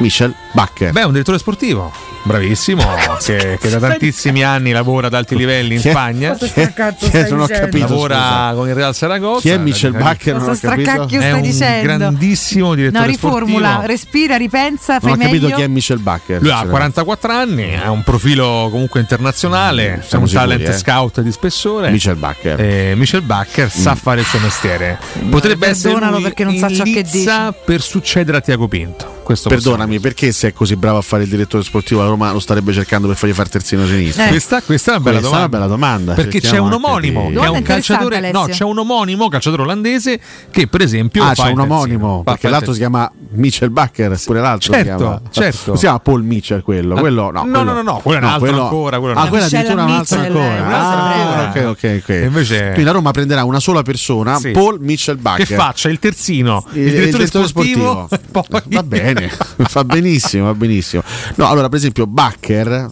Michelle 0.00 0.34
Bacche. 0.58 0.90
Beh, 0.90 1.04
un 1.04 1.12
direttore 1.12 1.38
sportivo, 1.38 1.92
bravissimo, 2.24 2.82
che, 3.22 3.58
che, 3.60 3.68
da 3.68 3.78
tantissimi 3.78 4.42
anni 4.42 4.72
lavora 4.72 5.06
ad 5.06 5.14
alti 5.14 5.36
livelli 5.36 5.74
in 5.74 5.80
Spagna. 5.80 6.36
non 7.30 7.40
ho 7.42 7.46
capito. 7.46 7.86
Lavora 7.86 8.50
con 8.56 8.66
il 8.66 8.74
Real 8.74 8.92
Saragossa. 8.92 9.40
Chi 9.40 9.50
è 9.50 9.56
Michel 9.56 9.92
Bacche? 9.92 10.32
Non 10.32 10.48
ho 10.48 10.58
capito. 10.60 11.06
È 11.06 11.30
un 11.30 11.42
dicendo. 11.42 11.82
grandissimo 11.84 12.74
direttore 12.74 13.04
no, 13.04 13.08
riformula, 13.08 13.68
sportivo. 13.68 13.86
respira, 13.86 14.36
ripensa, 14.36 14.98
fai 14.98 15.10
Non 15.10 15.20
ho 15.20 15.22
meglio. 15.22 15.38
capito 15.38 15.54
chi 15.54 15.62
è 15.62 15.66
Michel 15.68 15.98
Bacche. 16.00 16.38
Lui 16.40 16.50
ha 16.50 16.66
44 16.66 17.32
anni, 17.32 17.76
ha 17.76 17.92
un 17.92 18.02
profilo 18.02 18.66
comunque 18.72 18.98
internazionale, 18.98 19.88
mm, 19.88 19.92
è 19.92 19.94
un 19.94 20.02
sicuri, 20.26 20.32
talent 20.32 20.68
eh. 20.68 20.72
scout 20.72 21.20
di 21.20 21.30
spessore. 21.30 21.90
Michel 21.90 22.16
Bacche. 22.16 22.56
Eh, 22.90 22.94
Michel 22.96 23.22
Bacche 23.22 23.66
mm. 23.66 23.68
sa 23.68 23.94
fare 23.94 24.22
il 24.22 24.26
suo 24.26 24.40
mestiere. 24.40 24.98
Potrebbe 25.30 25.68
essere 25.68 26.04
lui 26.10 26.20
perché 26.20 26.42
non 26.42 26.56
sa 26.56 26.68
ciò 26.68 26.82
che 26.82 27.04
dice. 27.04 27.54
per 27.64 27.80
succedere 27.80 28.38
a 28.38 28.40
Tiago 28.40 28.66
Pinto. 28.66 29.18
Questo 29.28 29.50
Perdonami, 29.50 30.00
perché 30.00 30.32
se 30.32 30.47
è 30.48 30.52
così 30.52 30.76
bravo 30.76 30.98
a 30.98 31.02
fare 31.02 31.22
il 31.24 31.28
direttore 31.28 31.62
sportivo 31.62 32.02
la 32.02 32.08
Roma 32.08 32.32
lo 32.32 32.40
starebbe 32.40 32.72
cercando 32.72 33.06
per 33.06 33.16
fargli 33.16 33.32
fare 33.32 33.48
terzino 33.48 33.86
sinistro. 33.86 34.24
Eh. 34.24 34.28
Questa, 34.28 34.62
questa, 34.62 34.92
è 34.92 34.94
una 34.96 35.04
bella, 35.04 35.18
questa 35.18 35.36
domanda. 35.36 35.56
Una 35.56 35.66
bella 35.66 35.76
domanda. 35.76 36.14
Perché 36.14 36.40
c'è 36.40 36.58
un 36.58 36.72
omonimo, 36.72 37.28
di... 37.30 37.36
è 37.36 37.48
un 37.48 37.62
calciatore, 37.62 38.32
no, 38.32 38.46
c'è 38.46 38.64
un 38.64 38.78
omonimo, 38.78 39.28
calciatore 39.28 39.62
olandese 39.62 40.20
che 40.50 40.66
per 40.66 40.82
esempio 40.82 41.24
Ah, 41.24 41.34
c'è 41.34 41.50
un 41.50 41.60
omonimo, 41.60 42.22
perché 42.24 42.48
l'altro 42.48 42.72
si 42.72 42.78
chiama 42.78 43.10
Michel 43.30 43.70
Bacher, 43.70 44.18
pure 44.24 44.40
l'altro 44.40 44.72
certo, 44.72 44.90
si 44.90 44.96
chiama. 44.96 45.20
Certo. 45.30 45.74
Si 45.74 45.80
chiama 45.80 45.98
Paul 45.98 46.22
Mitchell 46.22 46.62
quello, 46.62 46.94
ah, 46.94 47.00
quello 47.00 47.30
no. 47.30 47.44
No, 47.44 47.50
quello, 47.50 47.62
no, 47.62 47.72
no, 47.72 47.82
no, 47.82 48.00
quello 48.02 48.18
è 48.18 48.22
un 48.22 48.28
altro 48.28 48.40
quello, 48.40 48.62
ancora, 48.62 48.98
quello 48.98 49.18
Ah, 49.18 49.28
quella 49.28 49.44
addirittura 49.44 49.84
un 49.84 49.90
altro 49.90 50.20
ancora. 50.20 50.66
Ah, 50.68 51.48
ok, 51.48 51.64
ok, 51.66 52.00
ok. 52.02 52.20
Invece 52.24 52.58
Quindi 52.58 52.84
la 52.84 52.92
Roma 52.92 53.10
prenderà 53.10 53.44
una 53.44 53.60
sola 53.60 53.82
persona. 53.82 54.38
Paul 54.52 54.78
Mitchell 54.80 55.20
Bacher. 55.20 55.46
Che 55.46 55.54
faccia 55.54 55.88
il 55.88 55.98
terzino, 55.98 56.64
il, 56.72 56.90
direttore, 56.90 57.26
sportivo. 57.26 58.08
sportivo. 58.08 58.44
va 58.68 58.82
bene, 58.82 59.30
fa 59.56 59.84
benissimo 59.84 60.27
benissimo, 60.28 60.44
va 60.44 60.54
benissimo. 60.54 61.02
No, 61.36 61.48
allora, 61.48 61.68
per 61.68 61.78
esempio, 61.78 62.06
Bacher. 62.06 62.90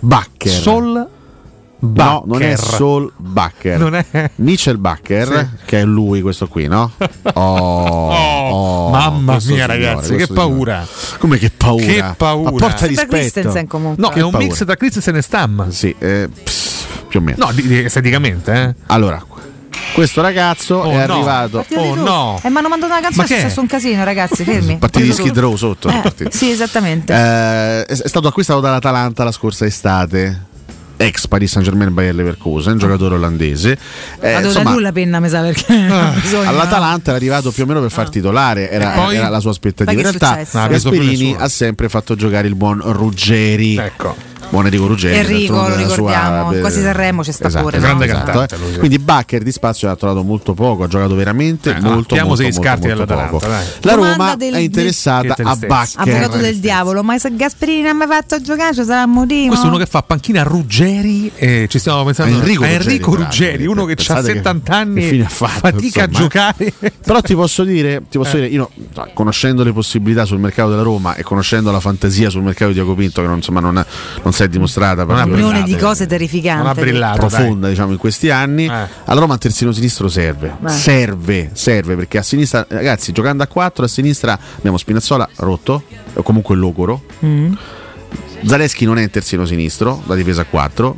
Bacher. 0.00 0.50
Sol 0.50 1.08
Bacher. 1.84 2.12
No, 2.12 2.22
non 2.26 2.42
è 2.42 2.56
Sol 2.56 3.12
Bacher. 3.16 3.76
Non 3.76 3.96
è 3.96 4.30
Michel 4.36 4.78
Bacher, 4.78 5.26
sì. 5.26 5.64
che 5.64 5.80
è 5.80 5.84
lui 5.84 6.20
questo 6.20 6.46
qui, 6.46 6.68
no? 6.68 6.92
Oh, 7.34 7.40
oh, 7.40 8.50
oh 8.50 8.90
mamma 8.90 9.32
mia, 9.32 9.40
signore, 9.40 9.66
ragazzi, 9.66 10.14
che 10.14 10.26
paura. 10.26 10.84
Signore. 10.84 11.18
Come 11.18 11.38
che 11.38 11.50
paura? 11.50 11.84
Che 11.84 12.14
paura. 12.16 12.50
Ma 12.50 12.56
porta 12.56 12.86
rispetto. 12.86 13.16
Christensen 13.16 13.66
comunque. 13.66 14.02
No, 14.02 14.10
che 14.10 14.20
è 14.20 14.22
un 14.22 14.30
paura. 14.30 14.46
mix 14.46 14.64
tra 14.64 14.76
Christensen 14.76 15.16
e 15.16 15.22
Stam. 15.22 15.70
Sì, 15.70 15.94
eh, 15.98 16.28
pss, 16.30 16.86
più 17.08 17.18
o 17.18 17.22
meno. 17.22 17.46
No, 17.46 17.52
di, 17.52 17.66
di, 17.66 17.84
esteticamente, 17.84 18.52
eh. 18.52 18.74
Allora, 18.86 19.24
questo 19.92 20.20
ragazzo 20.20 20.76
oh, 20.76 20.90
è 20.90 21.06
no. 21.06 21.14
arrivato. 21.14 21.64
Oh 21.74 21.94
no! 21.94 22.40
Eh, 22.42 22.50
mi 22.50 22.58
hanno 22.58 22.68
mandato 22.68 22.92
una 22.92 23.00
canzone, 23.00 23.28
ma 23.28 23.34
è 23.34 23.38
successo 23.38 23.60
un 23.60 23.66
casino, 23.66 24.04
ragazzi. 24.04 24.44
Fermi. 24.44 24.78
Partiti 24.78 25.04
di 25.04 25.12
Skid 25.12 25.38
Row 25.38 25.56
sotto. 25.56 25.88
Eh, 25.88 26.28
sì, 26.30 26.50
esattamente. 26.50 27.12
Eh, 27.12 27.84
è 27.84 28.08
stato 28.08 28.28
acquistato 28.28 28.60
dall'Atalanta 28.60 29.24
la 29.24 29.32
scorsa 29.32 29.64
estate 29.64 30.50
ex 31.02 31.26
Paris 31.26 31.50
Saint 31.50 31.66
Germain 31.66 31.92
Bayer 31.92 32.14
Leverkusen, 32.14 32.78
giocatore 32.78 33.16
olandese. 33.16 33.76
Eh, 34.20 34.32
Adora 34.32 34.46
insomma, 34.46 34.70
nulla 34.70 34.82
la 34.88 34.92
penna, 34.92 35.20
mi 35.20 35.28
sa 35.28 35.40
perché. 35.40 35.74
Ah, 35.74 36.12
bisogna, 36.20 36.48
All'Atalanta 36.48 37.10
era 37.10 37.16
arrivato 37.16 37.50
più 37.50 37.64
o 37.64 37.66
meno 37.66 37.80
per 37.80 37.90
far 37.90 38.06
ah. 38.06 38.10
titolare, 38.10 38.70
era, 38.70 38.90
poi, 38.90 39.16
era 39.16 39.28
la 39.28 39.40
sua 39.40 39.50
aspettativa. 39.50 40.00
In 40.00 40.18
realtà 40.18 40.68
Gasperini 40.68 41.34
ha 41.36 41.48
sempre 41.48 41.88
fatto 41.88 42.14
giocare 42.14 42.46
il 42.46 42.54
buon 42.54 42.80
Ruggeri. 42.84 43.76
Ecco 43.76 44.30
Buon 44.52 44.66
Enrico 44.66 44.86
Ruggeri. 44.86 45.16
Enrico, 45.16 45.54
lo 45.54 45.64
sua- 45.64 45.76
ricordiamo, 45.76 46.52
eh, 46.52 46.60
quasi 46.60 46.82
Sanremo 46.82 47.22
c'è 47.22 47.32
sta 47.32 47.46
esatto, 47.46 47.64
pure. 47.64 47.78
esatto, 47.78 47.94
no? 47.96 48.04
esatto, 48.04 48.54
eh. 48.74 48.78
Quindi 48.78 48.98
Bacher 48.98 49.42
di 49.42 49.50
spazio 49.50 49.88
ha 49.90 49.96
trovato 49.96 50.22
molto 50.22 50.52
poco, 50.52 50.82
ha 50.84 50.88
giocato 50.88 51.14
veramente 51.14 51.70
Eh, 51.70 51.80
molto, 51.80 52.14
molto, 52.16 52.34
se 52.36 52.42
gli 52.42 52.46
molto, 52.48 52.60
scarti 52.62 52.86
molto 52.88 53.04
poco. 53.06 53.38
dai. 53.46 53.64
La 53.80 53.94
Roma 53.94 54.36
del- 54.36 54.52
è 54.52 54.58
interessata 54.58 55.32
a 55.32 55.34
tristezza. 55.34 56.00
Avvocato 56.02 56.28
Bacher. 56.28 56.40
del 56.42 56.58
diavolo, 56.58 57.02
ma 57.02 57.16
se 57.18 57.34
Gasperini 57.34 57.80
non 57.80 57.96
mi 57.96 58.02
ha 58.02 58.06
fatto 58.08 58.42
giocare 58.42 58.74
ci 58.74 58.84
sarà 58.84 59.04
un 59.04 59.12
motivo. 59.12 59.46
Questo 59.48 59.64
è 59.64 59.68
uno 59.70 59.78
che 59.78 59.86
fa 59.86 60.02
panchina 60.02 60.42
a 60.42 60.44
Ruggeri 60.44 61.32
e 61.34 61.66
ci 61.70 61.78
stiamo 61.78 62.04
pensando 62.04 62.34
A 62.34 62.38
Enrico 62.40 62.62
a 62.64 62.66
Ruggeri, 62.66 62.84
Enrico 62.84 63.10
l'altro, 63.10 63.24
Ruggeri, 63.24 63.66
uno 63.66 63.84
che 63.86 63.92
ha 63.92 63.94
pensate 63.94 64.20
che- 64.26 64.32
70 64.34 64.74
anni 64.76 65.08
che 65.08 65.22
ha 65.24 65.28
fatto, 65.30 65.58
fatica 65.60 66.02
a 66.02 66.06
insomma, 66.06 66.08
eh. 66.08 66.20
giocare. 66.20 66.72
Però 67.02 67.20
ti 67.22 67.34
posso 67.34 67.64
dire, 67.64 68.02
ti 68.10 68.18
posso 68.18 68.36
Eh. 68.36 68.40
dire 68.40 68.52
io 68.52 68.68
no, 68.96 69.08
conoscendo 69.14 69.64
le 69.64 69.72
possibilità 69.72 70.26
sul 70.26 70.40
mercato 70.40 70.68
della 70.68 70.82
Roma 70.82 71.14
e 71.14 71.22
conoscendo 71.22 71.70
la 71.70 71.80
fantasia 71.80 72.28
sul 72.28 72.42
mercato 72.42 72.66
di 72.68 72.74
Diaco 72.74 72.94
Pinto, 72.94 73.22
che 73.22 73.26
non, 73.26 73.36
insomma, 73.36 73.60
non, 73.60 73.82
non 74.22 74.32
si 74.42 74.48
è 74.48 74.48
dimostrata 74.48 75.04
Una 75.04 75.24
milione 75.26 75.62
di 75.62 75.76
cose 75.76 76.06
terrificanti. 76.06 76.62
profonda 77.18 77.68
diciamo 77.68 77.92
in 77.92 77.98
questi 77.98 78.30
anni 78.30 78.66
alla 78.66 79.20
Roma 79.20 79.34
un 79.34 79.38
terzino 79.38 79.72
sinistro 79.72 80.08
serve 80.08 80.56
Eh. 80.64 80.68
serve 80.68 81.50
serve 81.52 81.94
perché 81.96 82.18
a 82.18 82.22
sinistra 82.22 82.66
ragazzi 82.68 83.12
giocando 83.12 83.42
a 83.42 83.46
4 83.46 83.84
a 83.84 83.88
sinistra 83.88 84.38
abbiamo 84.58 84.76
Spinazzola 84.76 85.28
rotto 85.36 85.82
o 86.14 86.22
comunque 86.22 86.56
logoro 86.56 87.02
Mm. 87.24 87.52
Zaleschi 88.44 88.84
non 88.84 88.98
è 88.98 89.02
un 89.02 89.10
terzino 89.10 89.44
sinistro 89.46 90.02
da 90.06 90.14
difesa 90.14 90.42
a 90.42 90.44
4 90.44 90.96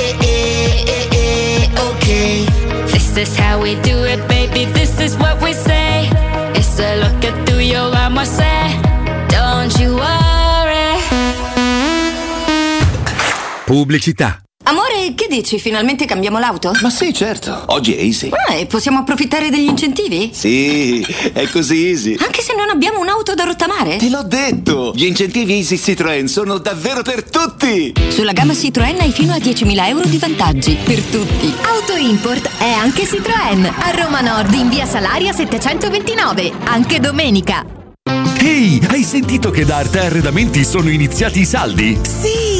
okay. 1.89 2.45
This 2.93 3.17
is 3.17 3.37
how 3.37 3.61
we 3.63 3.75
do 3.83 3.97
it, 4.05 4.21
baby. 4.29 4.65
This 4.73 5.01
is 5.01 5.17
what 5.17 5.41
we 5.43 5.53
say. 5.53 6.09
It's 6.59 6.79
a 6.79 6.91
look 7.03 7.25
at 7.25 7.35
through 7.47 7.65
your 7.75 7.89
eyes, 7.95 8.19
I 8.19 8.25
say. 8.39 8.63
Don't 9.37 9.73
you 9.81 9.91
worry. 9.97 10.93
Pubblicità. 13.67 14.43
Amore, 14.67 15.13
che 15.15 15.27
dici? 15.29 15.59
Finalmente 15.59 16.07
cambiamo 16.07 16.39
l'auto? 16.39 16.73
Ma 16.81 16.89
sì, 16.89 17.13
certo. 17.13 17.65
Oggi 17.67 17.95
è 17.95 18.01
easy. 18.01 18.31
Ah, 18.49 18.55
e 18.55 18.65
possiamo 18.65 19.01
approfittare 19.01 19.51
degli 19.51 19.69
incentivi? 19.69 20.31
Sì, 20.33 21.05
è 21.35 21.47
così 21.51 21.89
easy. 21.89 22.17
Anche 22.19 22.41
se 22.41 22.55
non 22.55 22.71
abbiamo 22.71 22.99
un'auto 23.01 23.35
da 23.35 23.45
rottamare? 23.45 23.97
Te 23.99 24.09
l'ho 24.09 24.23
detto! 24.23 24.93
Gli 24.95 25.05
incentivi 25.05 25.53
Easy 25.55 25.77
Citroën 25.77 26.25
sono 26.25 26.57
davvero 26.57 27.03
per 27.03 27.25
tutti! 27.25 27.93
Sulla 28.09 28.33
gamma 28.33 28.55
Citroën 28.55 29.01
hai 29.01 29.13
fino 29.13 29.35
a 29.35 29.37
10.000 29.37 29.87
euro 29.87 30.07
di 30.07 30.17
vantaggi. 30.17 30.79
Per 30.83 31.01
tutti. 31.03 31.53
Auto 31.63 31.95
Import 31.97 32.49
è 32.59 32.71
anche 32.71 33.05
Citroën. 33.05 33.71
A 33.77 33.91
Roma 33.91 34.23
Nord 34.23 34.55
in 34.55 34.71
via 34.71 34.87
Salaria 34.87 35.35
729. 35.35 36.53
Anche 36.65 37.01
domenica. 37.01 37.67
Ehi, 38.41 38.81
hai 38.91 39.03
sentito 39.03 39.51
che 39.51 39.65
da 39.65 39.77
Arte 39.77 40.01
Arredamenti 40.01 40.65
sono 40.65 40.91
iniziati 40.91 41.41
i 41.41 41.47
saldi? 41.47 41.99
Sì, 42.03 42.54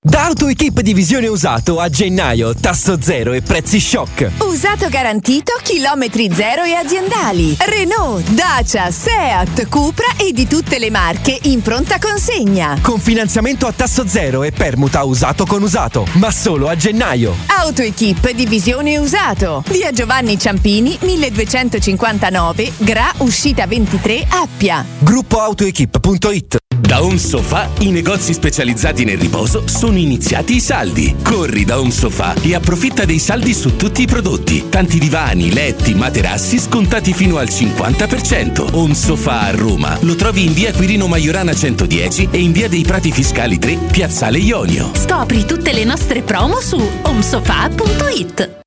Da 0.00 0.26
AutoEquip 0.26 0.80
Divisione 0.80 1.26
Usato 1.26 1.80
a 1.80 1.88
gennaio, 1.88 2.54
tasso 2.54 3.02
zero 3.02 3.32
e 3.32 3.42
prezzi 3.42 3.80
shock. 3.80 4.30
Usato 4.38 4.88
garantito, 4.88 5.52
chilometri 5.60 6.30
zero 6.32 6.62
e 6.62 6.72
aziendali. 6.74 7.56
Renault, 7.58 8.26
Dacia, 8.30 8.92
Seat, 8.92 9.68
Cupra 9.68 10.06
e 10.16 10.32
di 10.32 10.46
tutte 10.46 10.78
le 10.78 10.90
marche 10.90 11.36
in 11.42 11.62
pronta 11.62 11.98
consegna. 11.98 12.78
Con 12.80 13.00
finanziamento 13.00 13.66
a 13.66 13.72
tasso 13.72 14.06
zero 14.06 14.44
e 14.44 14.52
permuta 14.52 15.02
usato 15.02 15.44
con 15.44 15.62
usato, 15.62 16.06
ma 16.12 16.30
solo 16.30 16.68
a 16.68 16.76
gennaio. 16.76 17.34
AutoEquip 17.46 18.30
Divisione 18.30 18.98
Usato. 18.98 19.64
Via 19.66 19.90
Giovanni 19.90 20.38
Ciampini, 20.38 20.96
1259, 21.00 22.72
Gra, 22.78 23.12
uscita 23.18 23.66
23, 23.66 24.26
Appia. 24.30 24.86
Gruppo 25.00 25.40
AutoEquip.it 25.40 26.67
Da 26.80 27.02
Home 27.02 27.18
Sofa, 27.18 27.68
i 27.80 27.90
negozi 27.90 28.32
specializzati 28.32 29.04
nel 29.04 29.18
riposo 29.18 29.66
sono 29.66 29.98
iniziati 29.98 30.56
i 30.56 30.60
saldi. 30.60 31.16
Corri 31.22 31.64
da 31.64 31.78
Home 31.78 31.90
Sofa 31.90 32.34
e 32.40 32.54
approfitta 32.54 33.04
dei 33.04 33.18
saldi 33.18 33.52
su 33.52 33.76
tutti 33.76 34.02
i 34.02 34.06
prodotti. 34.06 34.68
Tanti 34.68 34.98
divani, 34.98 35.52
letti, 35.52 35.94
materassi 35.94 36.58
scontati 36.58 37.12
fino 37.12 37.38
al 37.38 37.48
50%. 37.48 38.74
Home 38.74 38.94
Sofa 38.94 39.40
a 39.40 39.50
Roma. 39.50 39.96
Lo 40.00 40.14
trovi 40.14 40.44
in 40.44 40.52
via 40.52 40.72
Quirino 40.72 41.06
Maiorana 41.08 41.54
110 41.54 42.28
e 42.30 42.38
in 42.40 42.52
via 42.52 42.68
dei 42.68 42.82
Prati 42.82 43.12
Fiscali 43.12 43.58
3, 43.58 43.76
Piazzale 43.90 44.38
Ionio. 44.38 44.90
Scopri 44.94 45.44
tutte 45.44 45.72
le 45.72 45.84
nostre 45.84 46.22
promo 46.22 46.60
su 46.60 46.80
omsofa.it. 47.02 48.66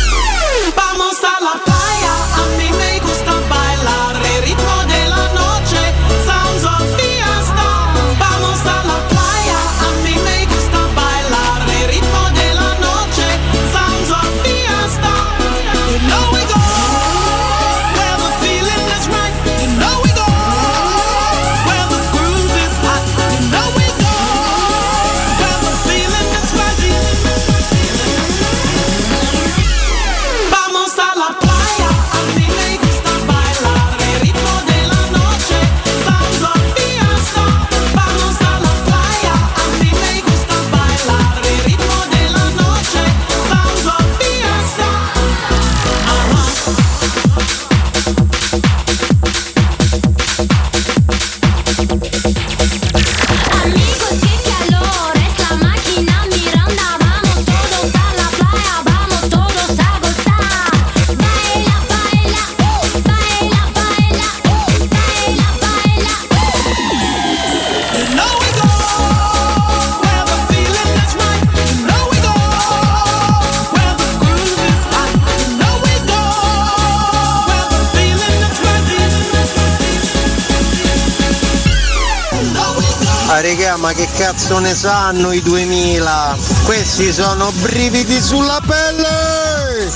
Regà, 83.71 83.77
ma 83.77 83.93
che 83.93 84.07
cazzo 84.17 84.59
ne 84.59 84.73
sanno 84.73 85.31
i 85.31 85.41
2000? 85.41 86.37
Questi 86.65 87.13
sono 87.13 87.51
brividi 87.61 88.21
sulla 88.21 88.59
pelle! 88.65 89.89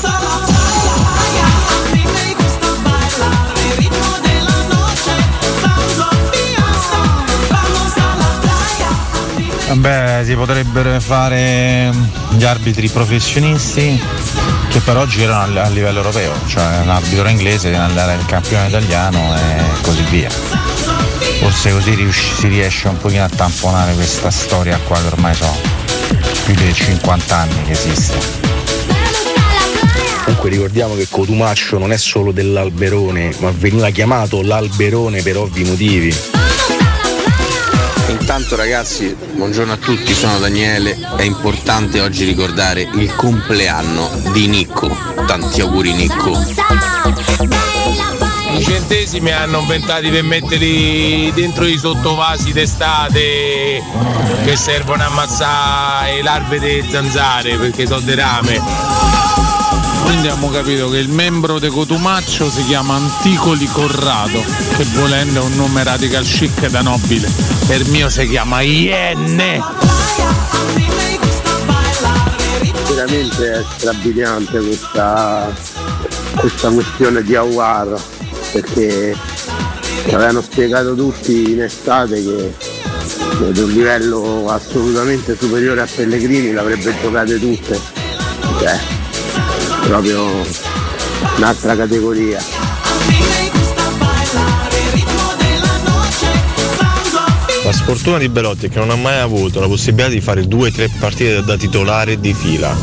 Beh, 9.73 10.23
si 10.23 10.35
potrebbero 10.35 10.99
fare 11.01 11.91
gli 12.29 12.43
arbitri 12.45 12.87
professionisti 12.89 14.01
che 14.69 14.79
però 14.79 15.05
girano 15.05 15.59
a, 15.59 15.67
livello 15.67 15.97
europeo, 15.97 16.33
cioè 16.47 16.79
un 16.81 16.89
arbitro 16.89 17.27
inglese 17.27 17.71
deve 17.71 17.83
andare 17.83 18.13
al 18.13 18.25
campione 18.25 18.67
italiano 18.67 19.35
e 19.35 19.81
così 19.81 20.01
via. 20.03 20.64
Forse 21.45 21.71
così 21.73 21.93
riusci- 21.93 22.33
si 22.33 22.47
riesce 22.47 22.87
un 22.87 22.97
pochino 22.97 23.23
a 23.23 23.29
tamponare 23.29 23.93
questa 23.93 24.31
storia 24.31 24.79
qua 24.79 24.99
che 24.99 25.05
ormai 25.05 25.35
sono 25.35 25.55
più 26.43 26.55
di 26.55 26.73
50 26.73 27.35
anni 27.37 27.63
che 27.65 27.71
esiste. 27.73 28.17
Comunque 30.23 30.49
ricordiamo 30.49 30.95
che 30.95 31.05
Cotumaccio 31.07 31.77
non 31.77 31.91
è 31.91 31.97
solo 31.97 32.31
dell'Alberone, 32.31 33.31
ma 33.41 33.51
veniva 33.51 33.91
chiamato 33.91 34.41
l'Alberone 34.41 35.21
per 35.21 35.37
ovvi 35.37 35.63
motivi. 35.65 36.15
Intanto 38.07 38.55
ragazzi, 38.55 39.15
buongiorno 39.35 39.73
a 39.73 39.77
tutti, 39.77 40.15
sono 40.15 40.39
Daniele. 40.39 40.97
È 41.15 41.21
importante 41.21 42.01
oggi 42.01 42.25
ricordare 42.25 42.89
il 42.91 43.13
compleanno 43.13 44.09
di 44.31 44.47
Nicco. 44.47 44.97
Tanti 45.27 45.61
auguri 45.61 45.93
Nicco. 45.93 47.84
I 48.55 48.63
centesimi 48.63 49.31
hanno 49.31 49.59
inventati 49.59 50.09
per 50.09 50.23
metterli 50.23 51.29
dentro 51.33 51.65
i 51.65 51.77
sottovasi 51.77 52.53
d'estate 52.53 53.83
che 54.45 54.55
servono 54.55 55.03
a 55.03 55.07
ammazzare 55.07 56.15
le 56.15 56.23
larve 56.23 56.59
delle 56.59 56.89
zanzare 56.89 57.57
perché 57.57 57.85
sono 57.85 57.99
de 57.99 58.15
rame. 58.15 58.61
Quindi 60.03 60.29
abbiamo 60.29 60.49
capito 60.49 60.87
che 60.89 60.99
il 60.99 61.09
membro 61.09 61.59
di 61.59 61.67
Cotumaccio 61.67 62.49
si 62.49 62.63
chiama 62.63 62.95
Anticoli 62.95 63.67
Corrado, 63.67 64.41
che 64.77 64.85
volendo 64.93 65.41
è 65.41 65.43
un 65.43 65.55
nome 65.55 65.83
radical 65.83 66.23
chic 66.23 66.67
da 66.69 66.81
nobile. 66.81 67.29
Per 67.67 67.85
mio 67.89 68.07
si 68.09 68.25
chiama 68.29 68.61
Ienne. 68.61 69.61
veramente 72.87 73.51
è 73.51 73.65
strabiliante 73.77 74.59
questa, 74.59 75.53
questa 76.37 76.69
questione 76.69 77.21
di 77.21 77.35
Awar 77.35 78.23
perché 78.61 79.13
ci 80.07 80.13
avevano 80.13 80.41
spiegato 80.41 80.95
tutti 80.95 81.51
in 81.51 81.63
estate 81.63 82.23
che 82.23 82.53
ad 83.43 83.57
un 83.57 83.69
livello 83.69 84.45
assolutamente 84.47 85.35
superiore 85.37 85.81
a 85.81 85.87
Pellegrini 85.93 86.53
l'avrebbe 86.53 86.95
giocate 87.01 87.37
tutte 87.37 87.77
cioè 88.59 88.79
proprio 89.87 90.25
un'altra 91.35 91.75
categoria 91.75 92.39
La 97.65 97.73
sfortuna 97.73 98.19
di 98.19 98.29
Belotti 98.29 98.67
è 98.67 98.69
che 98.69 98.77
non 98.77 98.91
ha 98.91 98.95
mai 98.95 99.19
avuto 99.19 99.59
la 99.59 99.65
possibilità 99.65 100.07
di 100.07 100.21
fare 100.21 100.45
due 100.45 100.69
o 100.69 100.71
tre 100.71 100.87
partite 100.99 101.43
da 101.43 101.57
titolare 101.57 102.19
di 102.19 102.31
fila. 102.31 102.77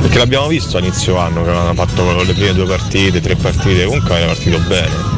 Perché 0.00 0.18
l'abbiamo 0.18 0.48
visto 0.48 0.76
a 0.76 0.80
inizio 0.80 1.16
anno 1.18 1.44
che 1.44 1.50
avevano 1.50 1.72
fatto 1.74 2.20
le 2.20 2.34
prime 2.34 2.52
due 2.52 2.66
partite, 2.66 3.20
tre 3.20 3.36
partite, 3.36 3.84
comunque 3.84 4.16
aveva 4.16 4.32
partito 4.32 4.58
bene. 4.66 5.13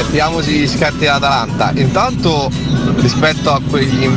Eh, 0.00 0.42
gli 0.42 0.66
scarti 0.66 0.98
dell'Atalanta. 1.00 1.72
Intanto 1.74 2.50
rispetto 2.96 3.52
a 3.52 3.60
quegli, 3.68 4.08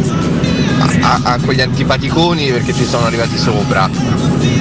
a, 1.01 1.19
a 1.23 1.39
quegli 1.39 1.61
antipaticoni 1.61 2.51
perché 2.51 2.73
ci 2.73 2.85
sono 2.85 3.05
arrivati 3.05 3.37
sopra 3.37 3.89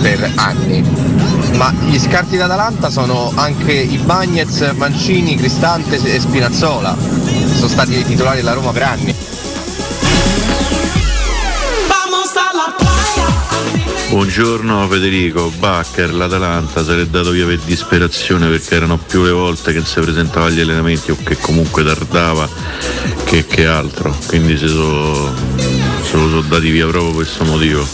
per 0.01 0.33
anni. 0.35 0.83
Ma 1.55 1.73
gli 1.87 1.99
scarti 1.99 2.37
d'Atalanta 2.37 2.91
sono 2.91 3.33
anche 3.37 3.73
i 3.73 3.99
Bagnets, 3.99 4.73
Mancini, 4.75 5.37
Cristante 5.37 6.01
e 6.03 6.19
Spinazzola. 6.19 6.97
Sono 7.55 7.69
stati 7.69 7.99
i 7.99 8.05
titolari 8.05 8.39
della 8.39 8.55
Roma 8.55 8.73
per 8.73 8.83
anni. 8.83 9.15
Buongiorno 14.13 14.87
Federico, 14.89 15.51
Bacher, 15.59 16.13
l'Atalanta 16.13 16.85
se 16.85 16.97
l'è 16.97 17.07
dato 17.07 17.31
via 17.31 17.47
per 17.47 17.59
disperazione 17.61 18.47
perché 18.47 18.75
erano 18.75 18.99
più 18.99 19.23
le 19.23 19.31
volte 19.31 19.73
che 19.73 19.83
si 19.87 20.01
presentava 20.01 20.49
agli 20.49 20.61
allenamenti 20.61 21.13
o 21.13 21.17
che 21.25 21.39
comunque 21.39 21.83
tardava 21.83 22.47
che, 23.25 23.47
che 23.47 23.65
altro, 23.65 24.15
quindi 24.27 24.59
se, 24.59 24.69
so- 24.69 25.33
se 26.03 26.17
lo 26.19 26.29
sono 26.29 26.41
dati 26.43 26.69
via 26.69 26.87
proprio 26.87 27.07
per 27.07 27.25
questo 27.25 27.45
motivo. 27.45 27.89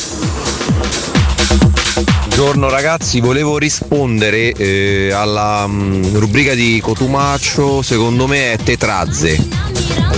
Buongiorno 2.24 2.68
ragazzi, 2.68 3.20
volevo 3.20 3.56
rispondere 3.56 4.50
eh, 4.54 5.12
alla 5.12 5.68
mm, 5.68 6.16
rubrica 6.16 6.54
di 6.54 6.80
Cotumaccio, 6.82 7.80
secondo 7.82 8.26
me 8.26 8.54
è 8.54 8.56
Tetrazze. 8.56 9.38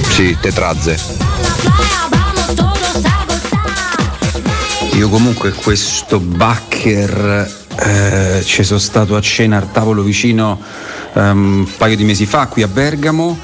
Sì, 0.09 0.35
Tetrazze. 0.41 2.00
Io 5.01 5.09
comunque 5.09 5.53
questo 5.53 6.21
Bacher 6.21 7.51
eh, 7.79 8.43
ci 8.45 8.63
sono 8.63 8.79
stato 8.79 9.17
a 9.17 9.21
cena 9.23 9.57
al 9.57 9.73
tavolo 9.73 10.03
vicino 10.03 10.61
ehm, 11.15 11.61
un 11.61 11.77
paio 11.79 11.97
di 11.97 12.05
mesi 12.05 12.27
fa 12.27 12.49
qui 12.49 12.63
a 12.63 12.69
Bergamo 12.69 13.39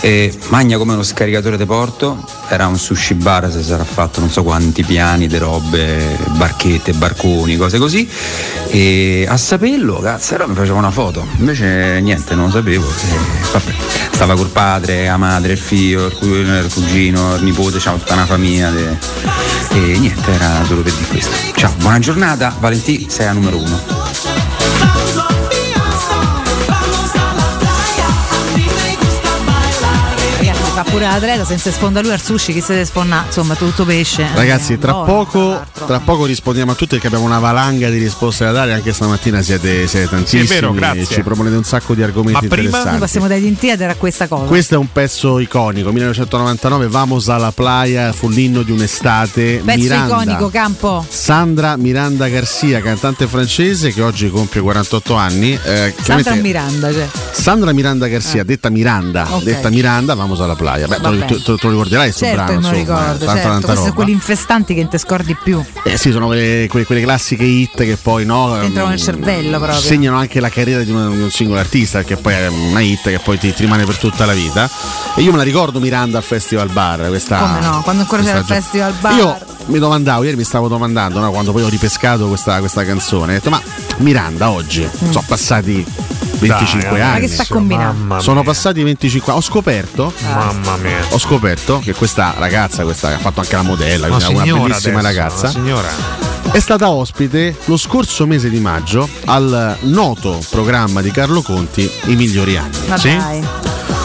e 0.00 0.32
magna 0.48 0.76
come 0.78 0.92
uno 0.92 1.02
scaricatore 1.02 1.56
di 1.56 1.64
porto, 1.64 2.24
era 2.48 2.66
un 2.66 2.78
sushi 2.78 3.14
bar, 3.14 3.50
si 3.50 3.62
sarà 3.62 3.84
fatto 3.84 4.20
non 4.20 4.30
so 4.30 4.42
quanti 4.42 4.82
piani 4.84 5.26
di 5.26 5.38
robe, 5.38 6.16
barchette, 6.36 6.92
barconi, 6.92 7.56
cose 7.56 7.78
così 7.78 8.08
e 8.68 9.26
a 9.28 9.36
saperlo, 9.36 9.98
cazzo, 10.00 10.34
allora 10.34 10.48
mi 10.50 10.54
faceva 10.56 10.78
una 10.78 10.90
foto, 10.90 11.26
invece 11.38 11.98
niente, 12.00 12.34
non 12.34 12.46
lo 12.46 12.50
sapevo, 12.52 12.86
e, 12.86 13.50
vabbè, 13.52 13.72
stava 14.12 14.34
col 14.34 14.48
padre, 14.48 15.06
la 15.06 15.16
madre, 15.16 15.52
il 15.52 15.58
figlio, 15.58 16.06
il, 16.06 16.12
cu- 16.12 16.26
il 16.26 16.70
cugino, 16.72 17.34
il 17.36 17.42
nipote, 17.42 17.78
c'era 17.78 17.96
tutta 17.96 18.14
una 18.14 18.26
famiglia 18.26 18.70
de- 18.70 18.96
e 19.72 19.98
niente, 19.98 20.30
era 20.32 20.64
solo 20.66 20.82
per 20.82 20.92
dire 20.92 21.06
questo. 21.08 21.30
Ciao, 21.54 21.72
buona 21.78 21.98
giornata, 21.98 22.54
Valentì, 22.58 23.06
sei 23.08 23.26
a 23.26 23.32
numero 23.32 23.58
uno. 23.58 24.35
Fa 30.76 30.82
pure 30.90 31.06
l'atleta, 31.06 31.42
se 31.46 31.56
si 31.56 31.72
sfonda 31.72 32.02
lui 32.02 32.10
al 32.12 32.20
sushi, 32.20 32.52
chi 32.52 32.60
se 32.60 32.74
ne 32.74 32.84
sfonda, 32.84 33.22
insomma, 33.26 33.54
tutto 33.54 33.86
pesce. 33.86 34.26
Ragazzi, 34.34 34.76
tra 34.78 34.94
Oh, 34.94 35.04
poco, 35.04 35.58
tra 35.86 36.00
poco 36.00 36.26
rispondiamo 36.26 36.72
a 36.72 36.74
tutti 36.74 36.90
perché 36.90 37.06
abbiamo 37.06 37.24
una 37.24 37.38
valanga 37.38 37.88
di 37.88 37.96
risposte 37.98 38.44
da 38.44 38.52
dare. 38.52 38.74
Anche 38.74 38.92
stamattina 38.92 39.40
siete, 39.40 39.86
siete 39.86 40.08
tantissimi. 40.10 40.46
vero, 40.46 40.72
grazie. 40.72 41.06
Ci 41.06 41.22
proponete 41.22 41.56
un 41.56 41.64
sacco 41.64 41.94
di 41.94 42.02
argomenti 42.02 42.46
Noi 42.46 42.58
interessanti. 42.58 42.98
passiamo 42.98 43.26
dai 43.26 43.40
Tintieder 43.40 43.88
a 43.88 43.94
questa 43.94 44.28
cosa. 44.28 44.44
Questo 44.44 44.74
è 44.74 44.76
un 44.76 44.92
pezzo 44.92 45.38
iconico, 45.38 45.90
1999, 45.92 46.88
Vamos 46.88 47.28
alla 47.30 47.52
playa, 47.52 48.12
fu 48.12 48.28
l'inno 48.28 48.62
di 48.62 48.70
un'estate. 48.72 49.62
Pezzo 49.64 49.78
Miranda. 49.78 50.14
iconico, 50.22 50.48
Campo. 50.50 51.06
Sandra 51.08 51.76
Miranda 51.78 52.28
Garcia, 52.28 52.80
cantante 52.82 53.26
francese 53.26 53.92
che 53.94 54.02
oggi 54.02 54.28
compie 54.30 54.60
48 54.60 55.14
anni. 55.14 55.58
eh, 55.64 55.94
Sandra 56.02 56.34
Miranda, 56.34 56.92
cioè. 56.92 57.08
Sandra 57.32 57.72
Miranda 57.72 58.08
Garcia, 58.08 58.42
detta 58.44 58.68
Miranda, 58.68 59.26
Ok. 59.30 59.42
detta 59.42 59.70
Miranda, 59.70 60.14
vamos 60.14 60.40
alla 60.40 60.54
playa. 60.54 60.64
Beh, 60.72 60.86
te, 61.26 61.26
te- 61.26 61.42
te 61.42 61.56
lo 61.62 61.70
ricorderai 61.70 62.06
questo 62.06 62.24
Certo, 62.24 62.36
brano, 62.44 62.52
lo 62.52 62.56
insomma, 62.58 62.76
ricordo, 62.76 63.24
tanta, 63.24 63.32
certo. 63.34 63.48
tanta 63.48 63.66
sono 63.68 63.80
roba. 63.80 63.92
quelli 63.94 64.10
infestanti 64.12 64.74
che 64.74 64.80
non 64.80 64.90
ti 64.90 64.98
scordi 64.98 65.36
più. 65.42 65.64
Eh 65.84 65.96
sì, 65.96 66.10
sono 66.10 66.26
quelle, 66.26 66.66
quelle- 66.68 66.86
quelle 66.86 67.00
classiche 67.02 67.44
hit 67.44 67.76
che 67.76 67.96
poi 67.96 68.24
no, 68.24 68.56
Entrano 68.60 68.88
nel 68.88 68.98
ehm, 68.98 69.04
cervello 69.04 69.58
proprio. 69.58 69.80
segnano 69.80 70.16
anche 70.16 70.40
la 70.40 70.48
carriera 70.48 70.82
di 70.82 70.90
un, 70.90 71.12
di 71.14 71.22
un 71.22 71.30
singolo 71.30 71.60
artista, 71.60 71.98
perché 71.98 72.16
poi 72.16 72.32
è 72.34 72.46
una 72.48 72.80
hit 72.80 73.02
che 73.02 73.18
poi 73.18 73.38
ti, 73.38 73.52
ti 73.52 73.62
rimane 73.62 73.84
per 73.84 73.96
tutta 73.96 74.24
la 74.26 74.32
vita. 74.32 74.68
E 75.14 75.22
io 75.22 75.30
me 75.30 75.36
la 75.38 75.42
ricordo 75.44 75.80
Miranda 75.80 76.18
al 76.18 76.24
Festival 76.24 76.68
Bar. 76.70 77.06
Questa, 77.08 77.38
Come 77.38 77.60
no? 77.60 77.80
Quando 77.82 78.02
ancora 78.02 78.22
c'era 78.22 78.38
il 78.38 78.44
festival 78.44 78.92
bar. 79.00 79.12
Io 79.16 79.38
mi 79.66 79.78
domandavo, 79.78 80.22
ieri 80.24 80.36
mi 80.36 80.44
stavo 80.44 80.68
domandando, 80.68 81.18
no, 81.18 81.30
quando 81.30 81.52
poi 81.52 81.62
ho 81.62 81.68
ripescato 81.68 82.28
questa, 82.28 82.58
questa 82.60 82.84
canzone, 82.84 83.32
ho 83.32 83.34
detto, 83.36 83.50
ma 83.50 83.60
Miranda 83.98 84.50
oggi 84.50 84.88
sono 85.10 85.24
passati 85.26 85.84
25 86.38 86.88
Dai, 86.90 87.00
anni. 87.00 87.12
Ma 87.12 87.18
che 87.26 87.28
sta 87.28 87.44
combinando? 87.48 88.20
Sono 88.20 88.42
passati 88.42 88.82
25 88.82 89.32
anni. 89.32 89.40
Ho 89.40 89.44
scoperto. 89.44 90.12
Mamma 90.22 90.76
mia. 90.76 90.98
Ho 91.10 91.18
scoperto 91.18 91.80
che 91.80 91.94
questa 91.94 92.34
ragazza, 92.38 92.82
questa 92.84 93.08
che 93.08 93.14
ha 93.14 93.18
fatto 93.18 93.40
anche 93.40 93.56
la 93.56 93.62
modella, 93.62 94.06
Una 94.06 94.24
quindi 94.24 94.50
una 94.50 94.62
bellissima 94.68 94.98
adesso, 94.98 95.06
ragazza. 95.18 95.48
signora. 95.48 95.88
È 96.52 96.58
stata 96.60 96.90
ospite 96.90 97.56
lo 97.64 97.76
scorso 97.76 98.26
mese 98.26 98.48
di 98.48 98.60
maggio 98.60 99.08
al 99.26 99.76
noto 99.80 100.40
programma 100.48 101.02
di 101.02 101.10
Carlo 101.10 101.42
Conti 101.42 101.90
I 102.04 102.14
migliori 102.16 102.56
anni. 102.56 102.76
Ma 102.86 102.96
dai. 102.96 103.44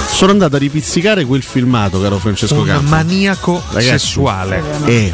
Sono 0.09 0.31
andato 0.31 0.55
a 0.57 0.59
ripizzicare 0.59 1.23
quel 1.25 1.41
filmato, 1.43 2.01
caro 2.01 2.17
Francesco 2.17 2.55
Un 2.59 2.65
Campo. 2.65 2.89
maniaco 2.89 3.61
Ragazzi, 3.69 3.87
sessuale. 3.89 4.61
È 4.83 5.13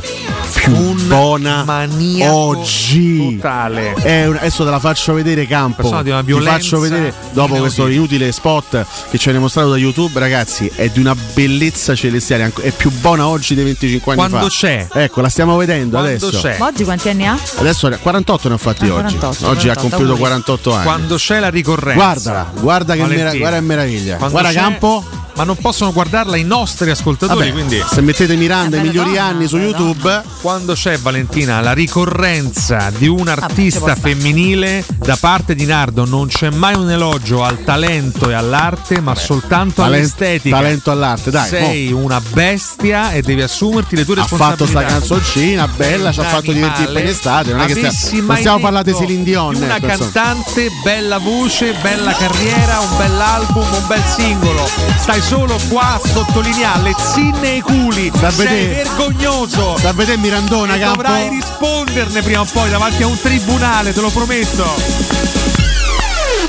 più 0.57 0.93
buona 1.07 1.63
maniaco 1.63 2.35
oggi. 2.35 3.35
totale. 3.37 3.93
È 3.93 4.25
un- 4.27 4.35
adesso 4.37 4.63
te 4.65 4.69
la 4.69 4.79
faccio 4.79 5.13
vedere 5.13 5.45
campo. 5.47 5.83
Di 6.01 6.09
una 6.09 6.23
Ti 6.23 6.33
faccio 6.45 6.79
vedere 6.79 7.13
dopo 7.31 7.53
inaudita. 7.55 7.59
questo 7.59 7.87
inutile 7.87 8.31
spot 8.31 8.85
che 9.09 9.17
ci 9.17 9.29
hai 9.29 9.37
mostrato 9.39 9.69
da 9.69 9.77
YouTube, 9.77 10.19
ragazzi, 10.19 10.69
è 10.75 10.89
di 10.89 10.99
una 10.99 11.15
bellezza 11.33 11.95
celestiale, 11.95 12.51
è 12.61 12.71
più 12.71 12.91
buona 12.91 13.27
oggi 13.27 13.55
dei 13.55 13.63
25 13.63 14.13
anni 14.13 14.21
Quando 14.29 14.47
fa. 14.49 14.53
c'è? 14.53 14.87
Ecco, 14.93 15.21
la 15.21 15.29
stiamo 15.29 15.55
vedendo 15.57 15.97
Quando 15.97 16.09
adesso. 16.27 16.29
c'è? 16.39 16.57
Ma 16.57 16.65
oggi 16.67 16.83
quanti 16.83 17.09
anni 17.09 17.27
ha? 17.27 17.37
Adesso 17.57 17.89
48 18.01 18.47
ne 18.47 18.53
ho 18.55 18.57
fatti 18.57 18.85
Ah, 18.87 18.93
oggi. 18.93 19.15
48, 19.17 19.47
oggi 19.47 19.69
ha 19.69 19.73
48, 19.73 19.79
compiuto 19.81 20.11
auguri. 20.11 20.19
48 20.19 20.73
anni. 20.73 20.83
Quando 20.83 21.15
c'è 21.15 21.39
la 21.39 21.49
ricorrenza. 21.49 21.93
Guardala, 22.03 22.51
guarda 22.59 22.93
che, 22.93 22.99
Valentina. 23.01 23.25
mera- 23.27 23.37
guarda 23.39 23.57
che 23.57 23.63
meraviglia. 23.63 24.15
Quando 24.17 24.31
guarda 24.39 24.49
c'è- 24.49 24.55
campo. 24.63 25.05
Ma 25.37 25.43
non 25.43 25.55
possono 25.55 25.93
guardarla 25.93 26.35
i 26.35 26.43
nostri 26.43 26.89
ascoltatori. 26.89 27.39
Vabbè, 27.39 27.51
quindi 27.51 27.83
se 27.89 28.01
mettete 28.01 28.35
Miranda 28.35 28.77
i 28.77 28.81
migliori 28.81 29.17
anni 29.17 29.47
su 29.47 29.57
YouTube, 29.57 30.23
quando 30.41 30.73
c'è 30.73 30.97
Valentina 30.97 31.61
la 31.61 31.73
ricorrenza 31.73 32.91
di 32.97 33.07
un 33.07 33.27
artista 33.27 33.95
femminile 33.95 34.83
da 34.97 35.15
parte 35.15 35.55
di 35.55 35.65
Nardo 35.65 36.05
non 36.05 36.27
c'è 36.27 36.49
mai 36.49 36.75
un 36.75 36.89
elogio 36.89 37.43
al 37.43 37.63
talento 37.63 38.29
e 38.29 38.33
all'arte 38.33 38.99
ma 38.99 39.15
soltanto 39.15 39.81
Talent- 39.81 39.95
all'estetica 39.95 40.55
talento 40.57 40.91
all'arte, 40.91 41.29
dai, 41.29 41.47
sei 41.47 41.91
una 41.91 42.19
bestia 42.19 43.11
e 43.11 43.21
devi 43.21 43.43
assumerti 43.43 43.95
le 43.95 44.03
tue 44.03 44.15
ha 44.15 44.25
fatto 44.25 44.63
responsabilità 44.63 44.67
sta 44.67 44.83
canzoncina 44.83 45.67
bella, 45.67 46.11
ci 46.11 46.19
ha 46.19 46.23
fatto 46.23 46.51
divertire 46.51 46.99
in 46.99 47.07
estate. 47.07 47.51
Non 47.51 47.61
è 47.61 47.65
che 47.67 47.81
mai 47.81 48.21
non 48.21 48.35
stiamo 48.37 48.59
parlando 48.59 48.91
di 48.91 48.97
detto 48.97 49.05
Celine 49.05 49.23
Dion. 49.23 49.53
di 49.53 49.61
una 49.61 49.77
ecco, 49.77 49.85
insomma. 49.87 50.11
cantante, 50.11 50.69
bella 50.83 51.17
voce, 51.19 51.73
bella 51.81 52.13
carriera, 52.13 52.79
un 52.79 52.97
bell'album, 52.97 53.73
un 53.73 53.87
bel 53.87 54.03
singolo. 54.03 54.67
Stai 54.97 55.21
solo 55.27 55.57
qua 55.69 55.93
a 55.95 55.99
sottolineare 56.03 56.81
le 56.83 56.95
zinne 57.13 57.51
e 57.51 57.55
i 57.57 57.61
culi. 57.61 58.11
Sta 58.15 58.27
a 58.27 58.31
Sei 58.31 58.45
vedere- 58.47 58.83
vergognoso. 58.83 59.75
Sta 59.77 59.89
a 59.89 59.93
vedere 59.93 60.17
Mirandona, 60.17 60.75
E 60.75 60.79
Campo. 60.79 61.01
dovrai 61.03 61.29
risponderne 61.29 62.21
prima 62.21 62.41
o 62.41 62.45
poi 62.45 62.69
davanti 62.69 63.03
a 63.03 63.07
un 63.07 63.19
tribunale, 63.19 63.93
te 63.93 64.01
lo 64.01 64.09
prometto. 64.09 64.65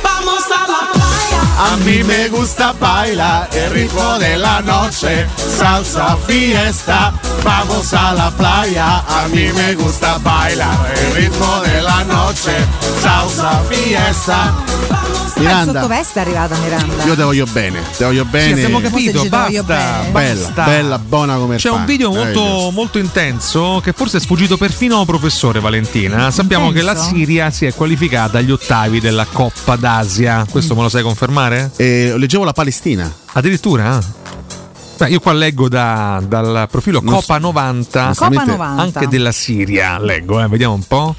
Vamos 0.03 0.45
a 0.51 0.67
la 0.71 0.91
playa. 0.93 1.73
A 1.73 1.77
mí 1.79 2.03
me 2.05 2.29
gusta 2.29 2.73
bailar 2.79 3.49
el 3.53 3.71
ritmo 3.73 4.17
de 4.19 4.37
la 4.37 4.61
noche, 4.61 5.27
salsa 5.59 6.17
fiesta, 6.25 7.13
vamos 7.43 7.93
a 7.93 8.13
la 8.13 8.31
playa. 8.31 9.03
A 9.09 9.27
mí 9.29 9.51
me 9.53 9.75
gusta 9.75 10.19
bailar 10.19 10.93
el 10.95 11.15
ritmo 11.15 11.61
de 11.63 11.83
la 11.83 12.05
noche, 12.05 12.55
salsa 13.03 13.61
fiesta. 13.69 14.55
Il 14.91 15.28
Miranda, 15.39 15.73
sottoveste 15.81 16.19
è 16.19 16.23
arrivata 16.23 16.57
Miranda. 16.59 17.05
io 17.05 17.15
te 17.15 17.23
voglio 17.23 17.47
bene, 17.47 17.81
te 17.97 18.05
voglio 18.05 18.25
bene. 18.25 18.53
abbiamo 18.53 18.81
capito, 18.81 19.25
basta. 19.29 20.05
Bella, 20.11 20.45
basta. 20.45 20.65
bella, 20.65 20.99
buona 20.99 21.37
come 21.37 21.57
C'è 21.57 21.69
un 21.71 21.75
pane. 21.77 21.87
video 21.87 22.13
molto, 22.13 22.71
molto 22.73 22.99
intenso 22.99 23.81
che 23.83 23.93
forse 23.93 24.19
è 24.19 24.21
sfuggito 24.21 24.57
perfino 24.57 25.01
al 25.01 25.07
professore 25.07 25.61
Valentina. 25.61 26.31
Sappiamo 26.31 26.71
che 26.71 26.83
la 26.83 26.93
Intenso? 26.93 27.15
Siria 27.15 27.51
si 27.51 27.67
è 27.67 27.75
qualificata 27.75 28.39
agli 28.39 28.51
ottavi 28.51 29.01
della 29.01 29.27
Coppa 29.31 29.77
d'Asia. 29.77 30.47
Questo 30.51 30.75
me 30.75 30.83
lo 30.83 30.89
sai 30.89 31.03
confermare? 31.03 31.71
Eh, 31.77 32.15
leggevo 32.17 32.45
la 32.45 32.53
Palestina. 32.53 33.13
Addirittura? 33.33 33.99
Beh, 34.99 35.09
io 35.11 35.21
qua 35.21 35.33
leggo 35.33 35.69
da- 35.69 36.21
dal 36.27 36.67
profilo 36.69 37.01
so- 37.07 37.39
90, 37.39 38.05
onestamente- 38.07 38.51
Coppa 38.51 38.65
90. 38.67 38.83
anche 38.99 39.09
della 39.09 39.31
Siria. 39.33 39.99
Leggo, 40.01 40.41
eh, 40.43 40.49
vediamo 40.49 40.75
un 40.75 40.83
po'. 40.87 41.15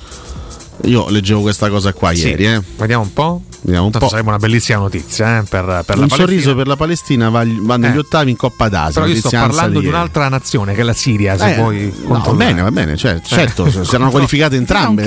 Io 0.83 1.09
leggevo 1.09 1.41
questa 1.41 1.69
cosa 1.69 1.93
qua 1.93 2.13
Sì, 2.13 2.27
ieri, 2.27 2.45
eh. 2.47 2.61
Vediamo 2.77 3.03
un 3.03 3.13
po'. 3.13 3.41
Vediamo 3.61 3.87
un 3.87 3.91
Tanto 3.91 4.05
po'. 4.07 4.11
sarebbe 4.13 4.29
una 4.29 4.37
bellissima 4.39 4.79
notizia 4.79 5.39
eh, 5.39 5.43
per, 5.43 5.49
per 5.49 5.65
la 5.65 5.73
un 5.73 5.83
Palestina. 5.85 6.15
sorriso 6.15 6.55
per 6.55 6.67
la 6.67 6.75
Palestina 6.77 7.29
va, 7.29 7.43
va 7.45 7.75
negli 7.75 7.95
Eh. 7.95 7.99
ottavi 7.99 8.31
in 8.31 8.37
Coppa 8.37 8.69
d'Asia. 8.69 9.01
Però 9.01 9.05
io 9.13 9.15
sto 9.19 9.29
parlando 9.31 9.81
di 9.81 9.87
un'altra 9.87 10.29
nazione 10.29 10.73
che 10.73 10.79
è 10.79 10.83
la 10.85 10.93
Siria, 10.93 11.37
se 11.37 11.51
Eh, 11.51 11.55
vuoi 11.57 11.93
no, 12.07 12.21
va 12.25 12.33
bene, 12.33 12.61
va 12.61 12.71
bene, 12.71 12.95
cioè, 12.95 13.19
certo, 13.21 13.69
si 13.69 13.93
erano 13.93 14.09
qualificate 14.11 14.55
entrambe. 14.55 15.03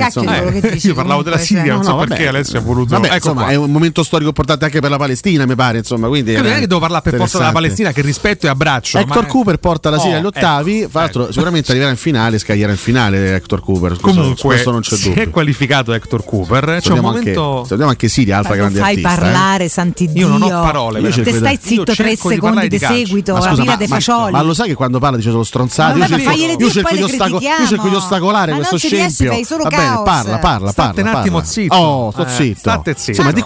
dici, 0.71 0.87
io 0.87 0.93
parlavo 0.93 1.23
della 1.23 1.37
comunque, 1.37 1.43
Siria, 1.43 1.63
cioè. 1.63 1.73
non 1.73 1.83
so 1.83 1.91
No, 1.93 1.97
perché. 2.05 2.27
Alessio 2.27 2.59
ha 2.59 2.61
voluto. 2.61 2.93
Vabbè, 2.93 3.07
ecco 3.07 3.15
insomma, 3.15 3.41
qua. 3.41 3.51
è 3.51 3.55
un 3.55 3.71
momento 3.71 4.03
storico 4.03 4.27
importante 4.29 4.65
anche 4.65 4.79
per 4.79 4.89
la 4.91 4.97
Palestina, 4.97 5.47
mi 5.47 5.55
pare. 5.55 5.79
Insomma, 5.79 6.07
quindi 6.07 6.33
non 6.35 6.45
è 6.45 6.59
che 6.59 6.67
devo 6.67 6.79
parlare 6.79 7.01
per 7.09 7.15
forza 7.19 7.39
della. 7.39 7.51
Palestina, 7.51 7.91
che 7.91 8.01
rispetto 8.03 8.45
e 8.45 8.49
abbraccio. 8.49 8.99
Hector 8.99 9.25
Cooper 9.25 9.57
porta 9.57 9.89
la 9.89 9.97
Siria 9.97 10.17
Oh, 10.17 10.19
agli 10.19 10.25
ottavi. 10.27 10.81
ecco, 10.81 10.89
Tra 10.91 10.99
l'altro, 11.01 11.23
ecco. 11.23 11.31
sicuramente 11.31 11.71
arriverà 11.71 11.89
in 11.91 11.97
finale, 11.97 12.37
scaglierà 12.37 12.71
in 12.71 12.77
finale 12.77 13.33
Hector 13.35 13.61
Cooper. 13.63 13.97
Comunque, 13.99 14.35
questo 14.43 14.69
non 14.69 14.81
c'è 14.81 14.95
si 14.95 15.07
dubbio. 15.09 15.23
è 15.23 15.29
qualificato 15.31 15.61
Hector 15.93 16.23
Cooper. 16.23 16.77
C'è 16.81 16.91
un 16.91 16.99
momento. 16.99 17.41
anche, 17.57 17.65
salutiamo 17.67 17.89
anche 17.89 18.07
Siria, 18.07 18.37
altra 18.37 18.55
grande 18.55 18.79
fai 18.79 18.89
artista. 18.89 19.11
eh. 19.13 19.15
parlare, 19.17 19.69
santi 19.69 20.07
Dio. 20.11 20.21
Io 20.27 20.37
non 20.37 20.41
ho 20.43 20.61
parole, 20.61 20.99
Io 20.99 21.11
Te 21.23 21.33
stai 21.33 21.59
zitto 21.61 21.93
tre 21.93 22.09
di 22.09 22.15
secondi 22.15 22.61
di 22.61 22.77
di 22.77 22.79
seguito, 22.79 23.33
Ma 23.33 23.39
la 23.39 23.45
scusa, 23.49 23.61
fila 23.61 23.71
ma, 23.73 23.77
dei 23.77 23.87
ma- 23.87 23.95
fagioli. 23.95 24.31
ma 24.31 24.41
lo 24.41 24.53
sai 24.53 24.67
che 24.67 24.73
quando 24.75 24.99
parla 24.99 25.17
dice 25.17 25.29
solo 25.31 25.43
stronzate? 25.43 25.97
Ma 25.99 26.05
Io 26.05 26.09
vabbè, 26.09 26.21
cerco, 26.21 26.29
fagliele 26.31 26.53
io 26.53 26.69
cerco 26.71 26.89
di, 26.93 26.97
le 26.97 27.03
ostaco- 27.03 27.23
io 27.29 27.37
critichiamo. 27.39 27.67
cerco 27.67 27.87
di 27.89 27.95
ostacolare 27.95 28.51
Ma 28.51 28.57
questo 28.57 28.77
scempio. 28.77 29.31
fai 29.31 29.43
Va 29.63 29.69
bene, 29.69 30.01
parla, 30.03 30.37
parla, 30.39 30.71
State 30.71 30.93
parla. 31.01 31.09
un 31.11 31.17
attimo 31.17 31.43
zitto. 31.43 31.75
Oh, 31.75 32.11
sto 32.11 32.25
Eh, 32.25 32.29
zitto. 32.29 32.59
state 32.59 32.95
zitto. 32.97 33.23
Ma 33.23 33.31
di, 33.31 33.41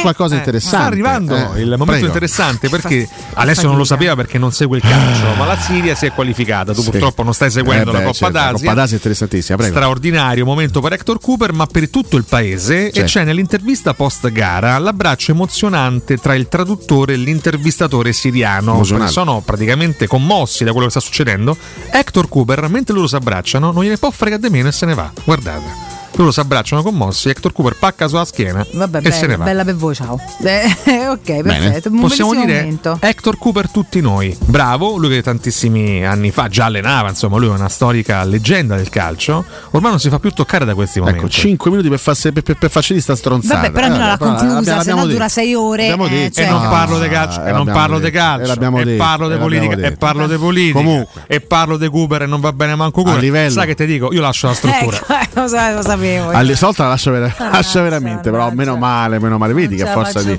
qualcosa 0.00 0.34
Eh, 0.34 0.38
interessante. 0.38 0.76
Sta 0.78 0.86
arrivando 0.86 1.34
Eh, 1.54 1.60
il 1.62 1.74
momento 1.78 2.06
interessante 2.06 2.68
perché 2.68 3.08
Alessio 3.34 3.68
non 3.68 3.76
lo 3.76 3.84
sapeva 3.84 4.14
perché 4.16 4.38
non 4.38 4.52
segue 4.52 4.76
il 4.78 4.82
calcio, 4.82 5.34
ma 5.36 5.46
la 5.46 5.56
Siria 5.58 5.94
si 5.94 6.06
è 6.06 6.12
qualificata. 6.12 6.72
Tu 6.74 6.82
purtroppo 6.82 7.22
non 7.22 7.32
stai 7.34 7.50
seguendo 7.50 7.90
Eh 7.90 7.92
beh, 7.92 7.98
la 7.98 8.04
Coppa 8.04 8.12
certo, 8.14 8.34
La 8.34 8.40
d'Asia. 8.50 8.58
Coppa 8.58 8.74
d'Asia 8.74 8.92
è 8.92 8.96
interessantissima. 8.96 9.62
Straordinario 9.62 10.44
momento 10.44 10.80
per 10.80 10.92
Hector 10.98 11.20
Cooper, 11.20 11.52
ma 11.52 11.66
per 11.66 11.88
tutto 11.90 12.16
il 12.16 12.24
paese. 12.24 12.88
E 12.88 12.92
Certo. 12.92 13.08
c'è 13.08 13.24
nell'intervista 13.24 13.94
post 13.94 14.28
gara 14.32 14.76
l'abbraccio 14.78 15.30
emozionante 15.30 16.16
tra 16.18 16.34
il 16.34 16.48
traduttore 16.48 17.12
e 17.12 17.16
l'intervistatore 17.16 18.12
siriano. 18.12 18.82
Sono 19.08 19.40
praticamente 19.40 20.08
commossi 20.08 20.64
da 20.64 20.70
quello 20.72 20.86
che 20.86 20.90
sta 20.92 21.00
succedendo. 21.00 21.56
Hector 21.90 22.28
Cooper, 22.28 22.68
mentre 22.68 22.94
loro 22.94 23.06
si 23.06 23.14
abbracciano, 23.14 23.70
non 23.70 23.84
gliene 23.84 23.96
può 23.96 24.10
fregare 24.10 24.42
di 24.42 24.50
meno 24.50 24.68
e 24.68 24.72
se 24.72 24.86
ne 24.86 24.94
va. 24.94 25.10
Guardate. 25.24 25.97
Loro 26.18 26.32
si 26.32 26.40
abbracciano 26.40 26.82
commossi, 26.82 27.28
Hector 27.28 27.52
Cooper 27.52 27.76
pacca 27.78 28.08
sulla 28.08 28.24
schiena 28.24 28.66
Vabbè, 28.72 29.00
e 29.04 29.12
se 29.12 29.20
ne 29.20 29.26
bella, 29.28 29.36
va. 29.36 29.44
bella 29.44 29.64
per 29.64 29.76
voi, 29.76 29.94
ciao. 29.94 30.18
Eh, 30.42 30.66
ok, 31.10 31.20
Bene. 31.22 31.42
perfetto. 31.42 31.90
Un 31.90 32.00
Possiamo 32.00 32.34
dire 32.34 32.58
momento. 32.60 32.98
Hector 33.00 33.38
Cooper 33.38 33.70
tutti 33.70 34.00
noi. 34.00 34.36
Bravo, 34.46 34.96
lui 34.96 35.10
che 35.10 35.22
tantissimi 35.22 36.04
anni 36.04 36.32
fa 36.32 36.48
già 36.48 36.64
allenava, 36.64 37.08
insomma, 37.08 37.36
lui 37.38 37.46
è 37.46 37.50
una 37.52 37.68
storica 37.68 38.24
leggenda 38.24 38.74
del 38.74 38.88
calcio. 38.88 39.44
Ormai 39.70 39.90
non 39.90 40.00
si 40.00 40.08
fa 40.08 40.18
più 40.18 40.32
toccare 40.32 40.64
da 40.64 40.74
questi 40.74 40.98
momenti. 40.98 41.20
Ecco, 41.20 41.28
5 41.30 41.70
minuti 41.70 41.88
per, 41.88 42.00
farsi, 42.00 42.32
per, 42.32 42.42
per, 42.42 42.58
per 42.58 42.70
farci 42.70 42.94
di 42.94 43.00
sta 43.00 43.14
stronzata. 43.14 43.60
Vabbè, 43.60 43.70
però 43.70 43.86
almeno 43.86 44.04
Eh, 44.04 44.08
l'ha 44.08 44.18
conclusa, 44.18 44.54
l'abbiamo 44.74 44.82
se 44.82 44.92
no 44.94 45.06
dura 45.06 45.28
sei 45.28 45.54
ore. 45.54 45.88
L'abbiamo 45.88 46.06
eh, 46.08 46.30
cioè- 46.34 46.44
e 46.46 46.48
non 46.48 46.62
No, 46.62 46.68
parlo 46.68 46.98
di 46.98 47.08
calcio, 47.08 47.44
e 47.44 47.52
non 47.52 47.64
parlo 47.66 48.00
di 48.00 48.10
calcio, 48.10 48.52
e 48.60 48.96
parlo 48.96 49.28
di 49.28 49.36
politica, 49.36 49.76
e 49.86 49.92
parlo 49.92 50.26
di 50.26 50.36
politica, 50.36 50.72
Comunque. 50.78 51.22
e 51.28 51.40
parlo 51.40 51.76
di 51.76 51.88
Cooper 51.88 52.22
e 52.22 52.26
non 52.26 52.40
va 52.40 52.52
bene 52.52 52.74
manco 52.74 53.02
Cooper. 53.02 53.18
A 53.18 53.20
livello- 53.22 53.52
Sai 53.52 53.66
che 53.66 53.76
ti 53.76 53.86
dico? 53.86 54.12
Io 54.12 54.20
lascio 54.20 54.48
la 54.48 54.54
struttura. 54.54 54.96
Ecco, 55.38 55.40
eh, 55.56 55.72
lo, 55.74 55.82
sa- 55.82 55.96
sapevo. 56.08 56.30
Alle 56.30 56.56
stavolta 56.56 56.82
la 56.84 56.88
lascio, 56.90 57.10
vera- 57.10 57.34
lascia 57.38 57.82
veramente, 57.82 58.30
però 58.30 58.50
meno 58.52 58.76
male, 58.76 59.18
meno 59.18 59.38
male. 59.38 59.52
Vedi 59.52 59.76
Non 59.76 59.84
che 59.84 59.90
a 59.90 59.92
forza 59.92 60.22
di 60.22 60.38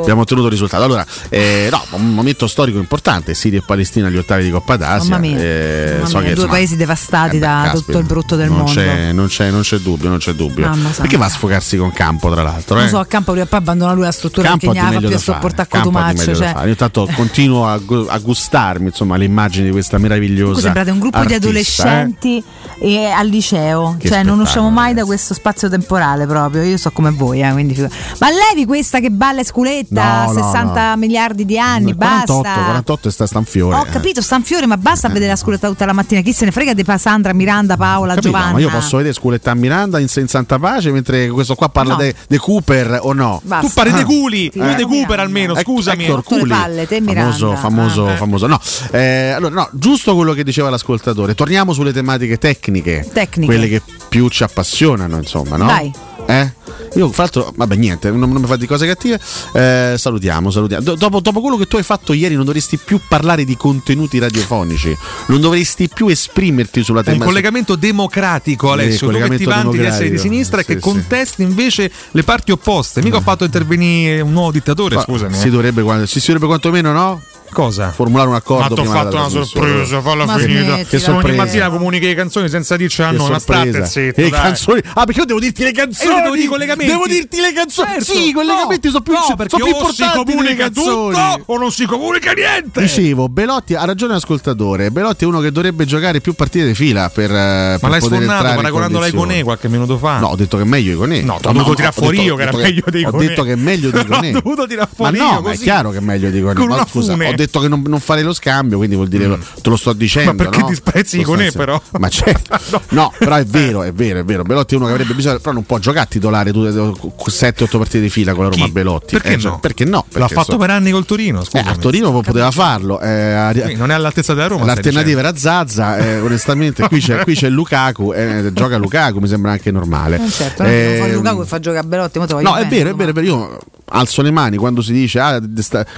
abbiamo 0.00 0.22
ottenuto 0.22 0.46
il 0.46 0.52
risultato. 0.52 0.82
Allora, 0.82 1.04
eh, 1.28 1.68
no, 1.70 1.82
un 1.92 2.14
momento 2.14 2.46
storico 2.46 2.78
importante, 2.78 3.34
Siria 3.34 3.58
e 3.58 3.62
Palestina 3.62 4.08
agli 4.08 4.16
ottavi 4.16 4.44
di 4.44 4.50
Coppa 4.50 4.76
d'Asia. 4.76 5.10
Mamma 5.10 5.18
mia. 5.18 5.38
Eh, 5.38 5.90
Mamma 5.94 6.06
so 6.06 6.18
mia, 6.18 6.28
che, 6.28 6.34
due 6.34 6.42
insomma, 6.42 6.52
paesi 6.52 6.76
devastati 6.76 7.36
eh 7.36 7.40
da 7.40 7.60
caspita, 7.64 7.84
tutto 7.84 7.98
il 7.98 8.04
brutto 8.04 8.36
del 8.36 8.48
non 8.48 8.56
mondo. 8.58 8.72
C'è, 8.72 9.12
non, 9.12 9.26
c'è, 9.26 9.50
non 9.50 9.60
c'è 9.62 9.78
dubbio, 9.78 10.08
non 10.08 10.18
c'è 10.18 10.32
dubbio. 10.32 10.68
Mamma 10.68 10.88
Perché 10.90 11.16
va 11.16 11.26
a 11.26 11.30
sfogarsi 11.30 11.76
con 11.76 11.92
campo, 11.92 12.30
tra 12.30 12.42
l'altro? 12.42 12.76
Non 12.76 12.84
eh? 12.84 12.88
so, 12.88 12.98
a 12.98 13.06
campo 13.06 13.32
poi 13.32 13.58
abbandona 13.58 13.92
lui 13.92 14.04
la 14.04 14.12
struttura 14.12 14.48
Campo 14.48 14.72
perché 14.72 14.88
ne 14.88 14.96
ha 14.96 14.98
più 14.98 15.14
a 15.14 15.18
sopportare 15.18 15.68
Cotumaccio. 15.68 16.34
Cioè. 16.34 16.54
Io 16.62 16.68
intanto 16.68 17.08
continuo 17.14 17.66
a, 17.66 17.78
gu- 17.78 18.06
a 18.08 18.18
gustarmi 18.18 18.86
insomma, 18.86 19.16
le 19.16 19.24
immagini 19.24 19.66
di 19.66 19.72
questa 19.72 19.98
meravigliosa. 19.98 20.60
Sembrate 20.60 20.90
un 20.90 20.98
gruppo 20.98 21.24
di 21.24 21.34
artista, 21.34 21.84
eh. 21.84 21.88
adolescenti 21.90 22.42
e 22.82 23.06
al 23.06 23.26
liceo, 23.26 23.96
cioè 24.02 24.22
non 24.22 24.40
usciamo 24.40 24.70
mai 24.70 24.94
da 24.94 25.04
questo 25.04 25.09
spazio 25.18 25.68
temporale 25.68 26.26
proprio. 26.26 26.62
Io 26.62 26.76
so 26.76 26.90
come 26.90 27.10
voi, 27.10 27.42
eh, 27.42 27.50
quindi 27.52 27.74
Ma 28.18 28.28
levi 28.30 28.66
questa 28.66 29.00
che 29.00 29.10
balla 29.10 29.40
e 29.40 29.44
sculetta 29.44 30.24
No, 30.26 30.32
no, 30.32 30.42
60 30.42 30.96
miliardi 30.96 31.44
di 31.44 31.58
anni, 31.58 31.94
48, 31.94 32.40
basta. 32.42 32.60
48 32.60 33.08
e 33.08 33.10
sta 33.10 33.26
Stanfiore. 33.26 33.76
Ho 33.76 33.86
capito, 33.90 34.20
Stanfiore, 34.22 34.66
ma 34.66 34.76
basta 34.76 35.08
vedere 35.08 35.30
la 35.30 35.36
sculetta 35.36 35.68
tutta 35.68 35.84
la 35.86 35.92
mattina. 35.92 36.20
Chi 36.20 36.32
se 36.32 36.44
ne 36.44 36.50
frega 36.52 36.74
di 36.74 36.84
Sandra, 36.96 37.32
Miranda, 37.32 37.76
Paola, 37.76 38.14
Capito? 38.14 38.32
Giovanna? 38.32 38.52
Ma 38.52 38.58
io 38.60 38.68
posso 38.68 38.96
vedere 38.96 39.14
Sculetta 39.14 39.52
a 39.52 39.54
Miranda 39.54 39.98
in, 39.98 40.08
in 40.14 40.28
Santa 40.28 40.58
Pace 40.58 40.90
mentre 40.90 41.28
questo 41.30 41.54
qua 41.54 41.68
parla 41.68 41.96
No. 41.96 42.12
di 42.28 42.36
Cooper 42.36 42.98
o 43.02 43.12
no? 43.12 43.40
Basta. 43.44 43.66
Tu 43.66 43.72
parli 43.74 43.92
Ah. 43.92 43.94
dei 43.96 44.04
culi, 44.04 44.46
eh. 44.48 44.74
dei 44.74 44.84
Cooper 44.84 45.20
almeno, 45.20 45.54
Hec- 45.54 45.62
scusami. 45.62 46.04
Hector 46.04 46.22
Culi, 46.22 46.48
palle, 46.50 46.86
te, 46.86 47.00
Miranda. 47.00 47.32
famoso, 47.32 47.56
famoso, 47.56 48.06
Ah. 48.08 48.16
famoso. 48.16 48.46
No, 48.46 48.60
eh, 48.92 49.30
allora, 49.30 49.54
no, 49.54 49.68
giusto 49.72 50.14
quello 50.14 50.32
che 50.32 50.44
diceva 50.44 50.68
l'ascoltatore. 50.70 51.34
Torniamo 51.34 51.72
sulle 51.72 51.92
tematiche 51.92 52.38
tecniche, 52.38 53.08
Tecniche. 53.12 53.46
quelle 53.52 53.68
che 53.68 53.82
più 54.08 54.28
ci 54.28 54.42
appassionano, 54.42 54.99
insomma, 55.06 55.56
no? 55.56 55.66
Dai. 55.66 55.92
Eh? 56.26 56.52
Io, 56.94 57.08
fra 57.10 57.22
l'altro, 57.22 57.52
vabbè, 57.56 57.74
niente, 57.76 58.10
non, 58.10 58.30
non 58.30 58.40
mi 58.42 58.46
fa 58.46 58.56
di 58.56 58.66
cose 58.66 58.86
cattive. 58.86 59.18
Eh, 59.52 59.94
salutiamo, 59.96 60.50
salutiamo. 60.50 60.82
Do- 60.82 60.94
dopo, 60.94 61.20
dopo 61.20 61.40
quello 61.40 61.56
che 61.56 61.66
tu 61.66 61.76
hai 61.76 61.82
fatto 61.82 62.12
ieri, 62.12 62.34
non 62.34 62.44
dovresti 62.44 62.78
più 62.78 63.00
parlare 63.08 63.44
di 63.44 63.56
contenuti 63.56 64.18
radiofonici, 64.18 64.96
non 65.26 65.40
dovresti 65.40 65.88
più 65.88 66.08
esprimerti 66.08 66.82
sulla 66.82 66.98
un 66.98 67.04
tematica. 67.04 67.26
collegamento 67.26 67.76
democratico, 67.76 68.70
Alessio. 68.72 69.06
Tu 69.08 69.12
che 69.14 69.18
ti 69.22 69.28
collegamento 69.28 69.50
vanti 69.50 69.78
di 69.78 69.84
essere 69.84 70.10
di 70.10 70.18
sinistra 70.18 70.60
e 70.60 70.64
Sì, 70.64 70.66
che 70.68 70.74
sì. 70.74 70.80
contesti 70.80 71.42
invece 71.42 71.90
le 72.10 72.22
parti 72.22 72.52
opposte. 72.52 73.02
Mica 73.02 73.16
ho 73.16 73.20
fatto 73.22 73.44
intervenire 73.44 74.20
un 74.20 74.32
nuovo 74.32 74.52
dittatore, 74.52 74.96
Ma 74.96 75.02
scusami. 75.02 75.34
Si 75.34 75.46
eh. 75.46 75.50
dovrebbe, 75.50 75.82
quando- 75.82 76.06
si, 76.06 76.20
si 76.20 76.26
dovrebbe 76.26 76.46
quantomeno, 76.46 76.92
no? 76.92 77.22
Cosa? 77.52 77.90
Formulare 77.90 78.28
un 78.28 78.34
accordo. 78.36 78.74
Ma 78.76 78.82
ti 78.82 78.88
ho 78.88 78.90
fatto 78.92 79.16
una 79.16 79.28
sorpresa, 79.28 80.00
falla 80.00 80.24
Ma 80.24 80.36
finita. 80.38 80.60
smettila. 80.60 80.76
Che 80.84 80.96
Ogni 80.96 81.04
sorpresa. 81.04 81.36
mattina 81.42 81.70
comunica 81.70 82.06
le 82.06 82.14
canzoni 82.14 82.48
senza 82.48 82.76
dirci 82.76 83.02
a 83.02 83.10
noi, 83.10 83.30
ma 83.30 83.38
state 83.38 83.84
zitto. 83.86 84.20
E 84.20 84.28
dai. 84.28 84.40
canzoni. 84.40 84.80
Ah, 84.94 85.04
perché 85.04 85.20
io 85.20 85.26
devo 85.26 85.40
dirti 85.40 85.62
le 85.64 85.72
canzoni. 85.72 86.10
Eh, 86.10 86.16
io 86.16 86.22
devo 86.22 86.34
dire 86.34 86.44
i 86.46 86.48
collegamenti. 86.48 86.92
Devo 86.92 87.06
dirti 87.06 87.40
le 87.40 87.52
canzoni. 87.52 87.88
Certo. 87.90 88.04
Sì, 88.04 88.28
i 88.28 88.32
collegamenti 88.32 88.86
No, 88.86 88.92
sono 88.92 89.02
più, 89.02 89.12
no, 89.12 89.20
sono 89.22 89.36
perché 89.36 89.56
più 89.56 89.64
o 89.64 89.68
si 89.68 89.72
importanti 90.02 90.32
comunica 90.32 90.62
canzoni. 90.64 91.14
tutto 91.14 91.42
o 91.52 91.58
non 91.58 91.72
si 91.72 91.84
comunica 91.86 92.32
niente. 92.32 92.80
Dicevo, 92.80 93.28
Belotti 93.28 93.74
ha 93.74 93.84
ragione 93.84 94.14
ascoltatore. 94.14 94.90
Belotti 94.90 95.24
è 95.24 95.26
uno 95.26 95.40
che 95.40 95.50
dovrebbe 95.52 95.84
giocare 95.84 96.20
più 96.20 96.34
partite 96.34 96.66
di 96.66 96.74
fila 96.74 97.08
per, 97.10 97.30
eh, 97.30 97.34
Ma 97.34 97.78
per 97.80 97.90
l'hai 97.90 98.00
sfornato 98.00 98.22
entrare 98.22 98.48
in 98.50 98.54
paragonandola 98.56 99.04
ai 99.04 99.10
condizioni. 99.10 99.32
Conè 99.32 99.42
qualche 99.44 99.68
minuto 99.68 99.98
fa. 99.98 100.18
No, 100.18 100.28
ho 100.28 100.36
detto 100.36 100.56
che 100.56 100.62
è 100.62 100.66
meglio 100.66 100.92
Iconè. 100.92 101.20
No, 101.22 101.38
t'ho 101.40 101.52
dovuto 101.52 101.74
tirare 101.74 101.94
ho 101.96 102.00
fuori 102.00 102.16
detto- 102.18 102.28
io 102.28 102.36
che 102.36 102.42
ho 102.42 102.46
era 102.48 102.56
meglio 102.56 102.82
dei 102.86 103.04
Ho 103.04 103.08
Iconè. 103.08 103.26
detto 103.26 103.42
che 103.42 103.52
è 103.52 103.56
meglio 103.56 103.90
di 103.90 103.96
Ho 103.98 104.00
Iconè. 104.00 104.30
dovuto 104.32 104.66
tirare 104.66 104.88
Ma 104.90 104.94
fuori 104.96 105.18
no, 105.18 105.24
io 105.24 105.30
ma 105.30 105.38
è 105.38 105.42
così. 105.52 105.62
chiaro 105.62 105.90
che 105.90 105.98
è 105.98 106.00
meglio 106.00 106.30
di 106.30 106.38
Iconè. 106.38 106.54
Con 106.54 106.66
Ma 106.68 106.74
una 106.74 106.86
scusa, 106.86 107.12
ho 107.12 107.16
detto 107.44 107.60
che 107.60 107.68
non, 107.68 107.82
non 107.86 108.00
farei 108.00 108.24
lo 108.24 108.32
scambio, 108.32 108.76
quindi 108.76 108.94
vuol 108.96 109.08
dire 109.08 109.38
te 109.62 109.68
lo 109.70 109.76
sto 109.76 109.92
dicendo. 109.92 110.32
Ma 110.32 110.36
perché 110.36 110.60
no? 110.60 110.68
disprezzi 110.68 111.20
Iconè, 111.20 111.52
però? 111.52 111.80
Ma 111.98 112.08
certo. 112.08 112.58
no. 112.90 113.12
però 113.18 113.36
è 113.36 113.44
vero, 113.44 113.82
è 113.82 113.92
vero, 113.92 114.20
è 114.20 114.24
vero. 114.24 114.42
Belotti 114.42 114.74
è 114.74 114.76
uno 114.76 114.86
che 114.86 114.92
avrebbe 114.92 115.14
bisogno, 115.14 115.38
però 115.38 115.52
non 115.52 115.64
può 115.64 115.78
giocare 115.78 116.04
a 116.04 116.08
titolare 116.08 116.50
7-8 116.50 117.68
partite 117.78 118.00
di 118.00 118.10
fila 118.10 118.34
con 118.34 118.44
la 118.44 118.50
Roma 118.50 118.64
Chi? 118.64 118.70
Belotti. 118.70 119.14
Perché 119.16 119.32
Eh, 119.34 119.38
cioè, 119.38 119.50
no? 119.52 119.58
perché 119.60 119.84
no? 119.84 119.90
L'ha 119.90 120.02
Perché, 120.18 120.34
fatto 120.34 120.52
insomma, 120.52 120.66
per 120.66 120.74
anni 120.74 120.90
col 120.90 121.04
Torino. 121.04 121.42
eh, 121.52 121.58
a 121.58 121.76
Torino 121.76 122.12
poteva 122.20 122.50
farlo. 122.50 123.00
eh, 123.00 123.74
non 123.76 123.90
è 123.90 123.94
all'altezza 123.94 124.34
della 124.34 124.46
Roma. 124.48 124.64
L'alternativa 124.64 125.20
era 125.20 125.36
Zazza, 125.36 125.96
eh, 125.98 126.20
onestamente 126.20 126.86
qui 126.88 127.00
c'è, 127.00 127.22
qui 127.22 127.34
c'è 127.34 127.48
Lukaku, 127.48 128.12
eh, 128.12 128.50
gioca 128.52 128.76
Lukaku, 128.76 129.18
mi 129.18 129.28
sembra 129.28 129.52
anche 129.52 129.70
normale. 129.70 130.22
Eh, 130.24 130.30
certo, 130.30 130.62
non 130.62 130.70
fa 130.72 130.76
Eh, 131.06 131.12
Lukaku 131.12 131.42
e 131.42 131.44
fa 131.46 131.60
giocare 131.60 131.84
a 131.84 131.88
Belotti, 131.88 132.18
No, 132.18 132.56
è 132.56 132.66
bene, 132.66 132.68
vero, 132.68 132.90
è 132.90 132.94
vero, 132.94 133.10
è 133.10 133.12
vero. 133.12 133.26
Io 133.26 133.58
alzo 133.90 134.22
le 134.22 134.30
mani 134.30 134.56
quando 134.56 134.82
si 134.82 134.92
dice 134.92 135.20
ah, 135.20 135.40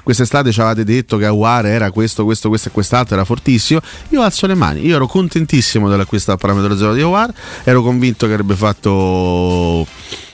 quest'estate 0.03 0.53
ci 0.53 0.61
avevate 0.61 0.85
detto 0.85 1.17
che 1.17 1.27
Aguare 1.27 1.71
era 1.71 1.91
questo, 1.91 2.25
questo, 2.25 2.49
questo 2.49 2.69
e 2.69 2.73
quest'altro, 2.73 3.15
era 3.15 3.25
fortissimo. 3.25 3.81
Io 4.11 4.23
alzo 4.23 4.47
le 4.47 4.55
mani. 4.55 4.85
Io 4.85 4.97
ero 4.97 5.07
contentissimo 5.07 5.89
dell'acquisto 5.89 6.33
a 6.33 6.37
parametro 6.37 6.77
zero 6.77 6.95
di 6.95 7.01
Aguare, 7.01 7.33
ero 7.65 7.83
convinto 7.83 8.27
che 8.27 8.33
avrebbe 8.33 8.55
fatto 8.55 9.87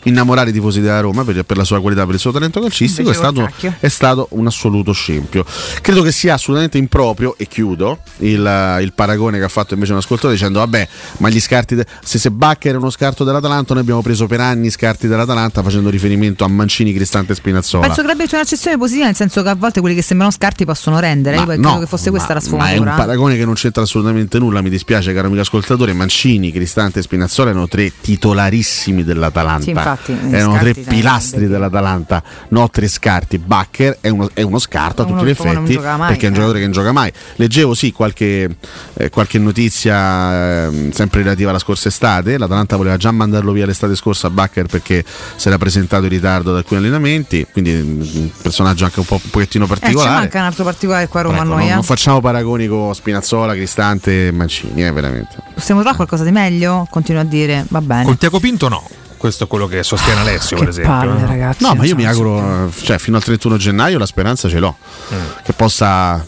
innamorare 0.05 0.51
i 0.51 0.53
tifosi 0.53 0.81
della 0.81 1.01
Roma 1.01 1.25
per, 1.25 1.43
per 1.45 1.57
la 1.57 1.65
sua 1.65 1.81
qualità, 1.81 2.05
per 2.05 2.15
il 2.15 2.20
suo 2.20 2.31
talento 2.33 2.61
calcistico. 2.61 3.11
È 3.11 3.15
stato, 3.15 3.51
è 3.81 3.89
stato 3.89 4.29
un 4.31 4.47
assoluto 4.47 4.93
scempio. 4.93 5.45
Credo 5.81 6.03
che 6.03 6.12
sia 6.12 6.35
assolutamente 6.35 6.79
improprio, 6.79 7.35
e 7.37 7.47
chiudo, 7.47 7.99
il, 8.19 8.79
il 8.83 8.93
paragone 8.95 9.39
che 9.39 9.45
ha 9.45 9.49
fatto 9.49 9.75
invece 9.75 9.93
un 9.93 9.99
ascoltatore 9.99 10.35
dicendo 10.35 10.59
vabbè, 10.61 10.89
ma 11.19 11.29
gli 11.29 11.41
scarti, 11.41 11.75
de- 11.75 11.87
se, 12.03 12.19
se 12.19 12.31
Baccher 12.31 12.75
è 12.75 12.77
uno 12.77 12.91
scarto 12.91 13.25
dell'Atalanta, 13.25 13.75
noi 13.75 13.83
abbiamo 13.83 14.03
preso 14.03 14.27
per 14.27 14.41
anni 14.41 14.70
scarti 14.70 15.09
dell'Atalanta 15.09 15.62
facendo 15.62 15.91
riferimento 15.91 16.45
a 16.45 16.49
Mancini, 16.49 16.93
Cristante 16.93 17.33
e 17.33 17.35
Spinazzola. 17.35 17.87
Penso 17.87 18.03
che 18.03 18.11
abbia 18.11 18.27
c'è 18.27 18.37
un'accezione 18.37 18.79
positiva, 18.79 19.07
nel 19.07 19.16
senso 19.16 19.43
che 19.43 19.49
a 19.49 19.55
volte 19.55 19.81
quelli 19.81 19.95
che 19.95 20.03
sembrano 20.03 20.33
scarti 20.33 20.65
possono 20.65 20.99
rendere. 20.99 21.37
Ma 21.37 21.55
Io 21.55 21.61
no, 21.61 21.69
credo 21.69 21.81
che 21.81 21.87
fosse 21.87 22.11
questa 22.11 22.35
la 22.35 22.41
ma 22.51 22.57
è 22.57 22.59
un 22.59 22.59
sfumatura. 22.59 22.95
paragone 22.95 23.37
che 23.37 23.45
non 23.45 23.55
c'entra 23.55 23.83
assolutamente 23.83 24.39
nulla. 24.39 24.61
Mi 24.61 24.70
dispiace, 24.70 25.12
caro 25.12 25.27
amico 25.27 25.43
ascoltatore. 25.43 25.93
Mancini, 25.93 26.53
Cristante 26.53 27.01
e 27.01 27.03
Spinazzola 27.03 27.51
erano 27.51 27.69
tre 27.69 27.93
titolarissimi 28.01 29.05
dell'Atalanta. 29.05 29.62
Sì, 29.62 29.73
infatti, 29.90 30.19
erano 30.31 30.59
tre 30.59 30.74
pilastri 30.74 31.47
dell'Atalanta, 31.47 32.23
no 32.48 32.69
tre 32.70 32.89
scarti. 32.89 33.39
Bacher 33.39 33.98
è 34.01 34.09
uno, 34.09 34.28
è 34.32 34.43
uno 34.43 34.59
scarto 34.59 35.02
a 35.02 35.05
Uno 35.06 35.15
tutti 35.16 35.27
gli 35.27 35.31
effetti 35.31 35.78
mai, 35.78 36.09
perché 36.09 36.27
è 36.27 36.28
un 36.28 36.32
eh. 36.32 36.36
giocatore 36.36 36.59
che 36.59 36.65
non 36.65 36.73
gioca 36.73 36.93
mai. 36.93 37.12
Leggevo 37.36 37.74
sì 37.74 37.93
qualche, 37.93 38.56
eh, 38.94 39.10
qualche 39.10 39.39
notizia 39.39 40.66
ehm, 40.66 40.90
sempre 40.90 41.23
relativa 41.23 41.51
alla 41.51 41.59
scorsa 41.59 41.89
estate. 41.89 42.39
L'Atalanta 42.39 42.77
voleva 42.77 42.97
già 42.97 43.10
mandarlo 43.10 43.52
via 43.52 43.66
l'estate 43.66 43.94
scorsa 43.97 44.27
a 44.27 44.31
Bacher 44.31 44.66
perché 44.66 45.05
si 45.36 45.48
era 45.48 45.59
presentato 45.59 46.05
in 46.05 46.10
ritardo 46.10 46.51
ad 46.51 46.56
alcuni 46.56 46.81
allenamenti. 46.81 47.47
Quindi 47.51 47.73
mm, 47.73 48.01
un 48.01 48.31
personaggio 48.43 48.85
anche 48.85 49.01
un 49.01 49.06
po' 49.06 49.20
un 49.23 49.31
pochettino 49.31 49.65
Eh, 49.65 49.69
ci 49.69 49.74
particolare. 49.81 50.10
manca 50.10 50.39
un 50.39 50.44
altro 50.44 50.65
particolare 50.65 51.09
qua 51.09 51.20
a 51.20 51.23
Roma 51.24 51.36
Ecco, 51.36 51.44
a 51.44 51.48
non, 51.48 51.56
noi. 51.59 51.69
eh. 51.70 51.74
non 51.74 51.82
facciamo 51.82 52.20
paragoni 52.20 52.66
con 52.66 52.94
Spinazzola, 52.94 53.55
Cristante 53.55 54.27
e 54.28 54.32
Mancini, 54.32 54.85
eh, 54.85 54.93
veramente. 54.93 55.36
Possiamo 55.55 55.81
trovare 55.81 55.97
qualcosa 55.97 56.24
di 56.24 56.31
meglio? 56.32 56.86
Continuo 56.90 57.20
a 57.20 57.24
dire, 57.24 57.65
va 57.69 57.81
bene. 57.81 58.05
Con 58.05 58.16
Tiago 58.16 58.39
Pinto 58.40 58.69
no. 58.69 58.86
Questo 59.19 59.45
è 59.45 59.47
quello 59.47 59.66
che 59.66 59.82
sostiene 59.82 60.20
Alessio, 60.20 60.57
per 60.57 60.69
esempio. 60.69 60.93
palle, 60.93 61.20
eh. 61.20 61.27
ragazzi. 61.27 61.62
No, 61.65 61.74
ma 61.74 61.85
io 61.85 61.95
mi 61.95 62.07
auguro, 62.07 62.70
cioè 62.82 62.99
fino 62.99 63.16
al 63.16 63.23
31 63.24 63.57
gennaio 63.59 63.99
la 63.99 64.07
speranza 64.07 64.49
ce 64.49 64.59
l'ho, 64.61 64.77
Mm. 65.12 65.16
che 65.43 65.53
possa 65.53 66.24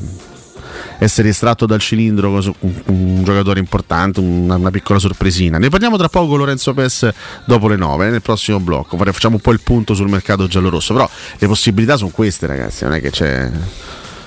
essere 0.98 1.30
estratto 1.30 1.64
dal 1.66 1.80
cilindro 1.80 2.30
un, 2.30 2.52
un 2.86 3.24
giocatore 3.24 3.58
importante, 3.58 4.20
una, 4.20 4.56
una 4.56 4.70
piccola 4.70 4.98
sorpresina. 4.98 5.56
Ne 5.58 5.68
parliamo 5.70 5.96
tra 5.96 6.08
poco 6.08 6.28
con 6.28 6.38
Lorenzo 6.38 6.74
Pes 6.74 7.08
dopo 7.46 7.68
le 7.68 7.76
9, 7.76 8.06
eh, 8.06 8.10
nel 8.10 8.22
prossimo 8.22 8.60
blocco. 8.60 8.96
Facciamo 8.98 9.36
un 9.36 9.40
po' 9.40 9.52
il 9.52 9.60
punto 9.60 9.94
sul 9.94 10.08
mercato 10.08 10.46
giallorosso, 10.46 10.92
però 10.92 11.08
le 11.38 11.46
possibilità 11.46 11.96
sono 11.96 12.10
queste 12.10 12.46
ragazzi, 12.46 12.84
non 12.84 12.94
è 12.94 13.00
che 13.00 13.10
c'è, 13.10 13.50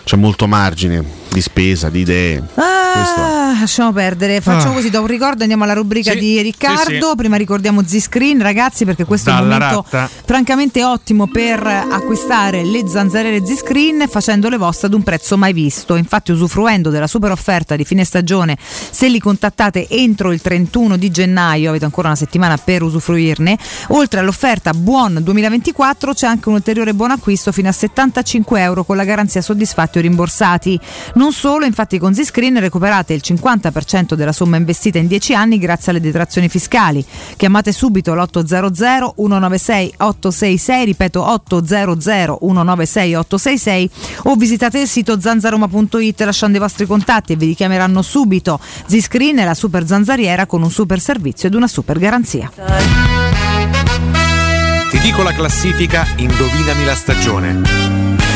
c'è 0.03 0.15
molto 0.15 0.47
margine 0.47 1.03
di 1.33 1.41
spesa, 1.41 1.89
di 1.89 2.01
idee. 2.01 2.43
Ah, 2.55 3.55
lasciamo 3.59 3.91
perdere. 3.91 4.39
Facciamo 4.39 4.71
Ah. 4.73 4.75
così, 4.75 4.89
da 4.91 4.99
un 4.99 5.07
ricordo 5.07 5.41
andiamo 5.41 5.63
alla 5.63 5.73
rubrica 5.73 6.11
Sì, 6.11 6.19
di 6.19 6.41
Riccardo. 6.41 6.91
sì, 6.91 6.99
sì. 7.01 7.15
Prima 7.15 7.35
ricordiamo 7.37 7.81
Z-Screen, 7.85 8.41
ragazzi, 8.41 8.85
perché 8.85 9.03
questo 9.05 9.29
è 9.29 9.33
un 9.33 9.47
Dalla 9.49 9.57
momento 9.57 9.85
ratta. 9.89 10.09
francamente 10.25 10.83
ottimo 10.83 11.27
per 11.27 11.65
acquistare 11.65 12.63
le 12.63 12.83
zanzariere 12.87 13.43
Z-Screen 13.45 14.05
facendo 14.09 14.47
le 14.49 14.57
vostre 14.57 14.87
ad 14.87 14.93
un 14.93 15.01
prezzo 15.03 15.37
mai 15.37 15.53
visto. 15.53 15.95
Infatti, 15.95 16.31
usufruendo 16.31 16.89
della 16.91 17.07
super 17.07 17.31
offerta 17.31 17.75
di 17.75 17.83
fine 17.83 18.03
stagione, 18.03 18.57
se 18.59 19.07
li 19.07 19.19
contattate 19.19 19.87
entro 19.89 20.31
il 20.31 20.41
31 20.41 20.97
di 20.97 21.09
gennaio, 21.09 21.69
avete 21.69 21.85
ancora 21.85 22.07
una 22.09 22.17
settimana 22.17 22.57
per 22.57 22.83
usufruirne. 22.83 23.57
Oltre 23.89 24.19
all'offerta 24.19 24.71
Buon 24.73 25.17
2024 25.21 26.13
c'è 26.13 26.27
anche 26.27 26.49
un 26.49 26.55
ulteriore 26.55 26.93
buon 26.93 27.11
acquisto 27.11 27.51
fino 27.51 27.69
a 27.69 27.71
75 27.71 28.61
euro 28.61 28.83
con 28.83 28.97
la 28.97 29.03
garanzia 29.03 29.41
soddisfatti 29.41 29.97
o 29.97 30.01
rimborsati. 30.01 30.79
Non 31.15 31.22
solo, 31.31 31.65
infatti 31.65 31.99
con 31.99 32.13
Z-Screen 32.13 32.59
recuperate 32.59 33.13
il 33.13 33.21
50% 33.23 34.13
della 34.13 34.31
somma 34.31 34.57
investita 34.57 34.97
in 34.97 35.07
10 35.07 35.33
anni 35.35 35.57
grazie 35.57 35.91
alle 35.91 36.01
detrazioni 36.01 36.49
fiscali. 36.49 37.05
Chiamate 37.37 37.71
subito 37.71 38.13
l'800 38.13 39.13
196 39.15 39.93
866, 39.97 40.85
ripeto 40.85 41.23
800 41.23 41.97
196 42.39 43.15
866 43.15 43.89
o 44.23 44.35
visitate 44.35 44.79
il 44.79 44.87
sito 44.87 45.19
zanzaroma.it 45.19 46.19
lasciando 46.21 46.57
i 46.57 46.59
vostri 46.59 46.85
contatti 46.85 47.33
e 47.33 47.35
vi 47.35 47.45
richiameranno 47.47 48.01
subito. 48.01 48.59
Z-Screen 48.85 49.37
è 49.37 49.43
la 49.43 49.53
super 49.53 49.85
zanzariera 49.85 50.45
con 50.45 50.61
un 50.61 50.71
super 50.71 50.99
servizio 50.99 51.47
ed 51.47 51.55
una 51.55 51.67
super 51.67 51.99
garanzia. 51.99 52.51
Ti 54.89 54.99
dico 54.99 55.23
la 55.23 55.33
classifica, 55.33 56.05
indovinami 56.17 56.85
la 56.85 56.95
stagione. 56.95 58.32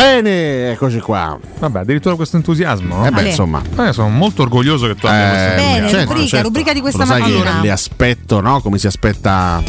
Bene, 0.00 0.70
eccoci 0.72 0.98
qua. 1.00 1.38
Vabbè, 1.58 1.80
addirittura 1.80 2.14
questo 2.14 2.36
entusiasmo. 2.36 3.04
Eh 3.06 3.10
beh, 3.10 3.28
insomma. 3.28 3.60
Eh, 3.86 3.92
sono 3.92 4.08
molto 4.08 4.40
orgoglioso 4.42 4.86
che 4.86 4.94
tu 4.94 5.06
abbia 5.06 5.28
questo 5.28 5.46
Eh, 5.52 5.56
Bene, 5.56 5.76
entusiasmo. 5.76 6.12
rubrica, 6.14 6.40
rubrica 6.42 6.72
di 6.72 6.80
questa 6.80 7.04
mattina. 7.04 7.60
le 7.60 7.70
aspetto, 7.70 8.40
no? 8.40 8.60
Come 8.62 8.78
si 8.78 8.86
aspetta 8.86 9.62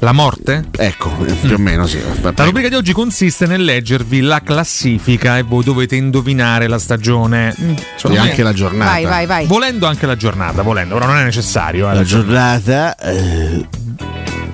La 0.00 0.10
morte? 0.12 0.64
Ecco, 0.76 1.08
più 1.40 1.54
o 1.54 1.58
meno 1.58 1.86
sì. 1.86 1.98
La 2.20 2.44
rubrica 2.44 2.68
di 2.68 2.74
oggi 2.74 2.92
consiste 2.92 3.46
nel 3.46 3.62
leggervi 3.64 4.20
la 4.20 4.42
classifica 4.42 5.38
e 5.38 5.42
voi 5.42 5.62
dovete 5.64 5.94
indovinare 5.94 6.66
la 6.66 6.78
stagione. 6.80 7.54
Secondo 7.96 8.18
E 8.18 8.20
me- 8.22 8.28
anche 8.30 8.42
la 8.42 8.52
giornata. 8.52 8.90
Vai, 8.90 9.04
vai, 9.04 9.26
vai. 9.26 9.46
Volendo 9.46 9.86
anche 9.86 10.06
la 10.06 10.16
giornata, 10.16 10.62
volendo, 10.62 10.96
ora 10.96 11.06
non 11.06 11.18
è 11.18 11.22
necessario. 11.22 11.88
eh, 11.90 11.94
La 11.94 12.02
giornata. 12.02 12.96
eh, 12.96 13.66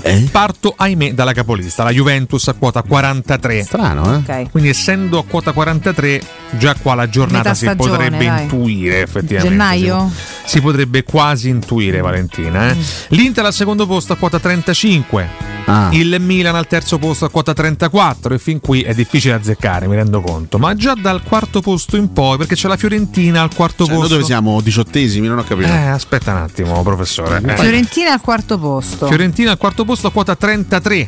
eh? 0.03 0.29
Parto, 0.31 0.75
ahimè, 0.77 1.13
dalla 1.15 1.33
capolista, 1.33 1.83
la 1.85 1.91
Juventus 1.91 2.49
a 2.49 2.55
quota 2.55 2.83
43. 2.83 3.63
Strano, 3.65 4.15
eh? 4.15 4.17
Ok. 4.17 4.51
Quindi 4.51 4.69
essendo 4.71 5.19
a 5.19 5.25
quota 5.25 5.53
43, 5.53 6.21
già 6.59 6.75
qua 6.81 6.95
la 6.95 7.09
giornata 7.09 7.51
Metà 7.51 7.55
si 7.55 7.65
stagione, 7.67 7.91
potrebbe 7.91 8.25
dai. 8.27 8.43
intuire 8.43 9.03
effettivamente. 9.03 9.49
Gennaio? 9.49 10.11
Si, 10.45 10.49
si 10.51 10.61
potrebbe 10.61 11.03
quasi 11.05 11.49
intuire, 11.49 12.01
Valentina. 12.01 12.71
eh. 12.71 12.77
L'Inter 13.09 13.45
al 13.45 13.53
secondo 13.53 13.87
posto 13.87 14.13
a 14.13 14.17
quota 14.17 14.39
35. 14.39 15.52
Ah. 15.65 15.89
Il 15.93 16.17
Milan 16.21 16.55
al 16.55 16.67
terzo 16.67 16.99
posto 16.99 17.25
a 17.25 17.31
quota 17.31 17.53
34 17.53 18.35
e 18.35 18.39
fin 18.39 18.61
qui 18.61 18.83
è 18.83 18.95
difficile 18.95 19.35
azzeccare, 19.35 19.87
mi 19.87 19.97
rendo 19.97 20.21
conto, 20.21 20.59
ma 20.59 20.75
già 20.75 20.95
dal 20.95 21.23
quarto 21.23 21.61
posto 21.61 21.97
in 21.97 22.13
poi, 22.13 22.37
perché 22.37 22.55
c'è 22.55 22.69
la 22.69 22.77
Fiorentina 22.77 23.43
al 23.43 23.55
quarto 23.55 23.85
Cioè, 23.85 23.93
noi 23.93 24.01
posto. 24.03 24.15
dove 24.15 24.27
siamo? 24.27 24.61
Diciottesimi? 24.61 25.27
Non 25.27 25.39
ho 25.39 25.45
capito. 25.45 25.69
Eh, 25.69 25.87
aspetta 25.87 26.33
un 26.33 26.39
attimo, 26.39 26.83
professore. 26.83 27.41
Eh. 27.45 27.57
Fiorentina 27.57 28.13
al 28.13 28.21
quarto 28.21 28.59
posto. 28.59 29.07
Fiorentina 29.07 29.51
al 29.53 29.59
quarto 29.59 29.85
posto 29.85 30.07
a 30.09 30.11
quota 30.13 30.35
33. 30.37 31.07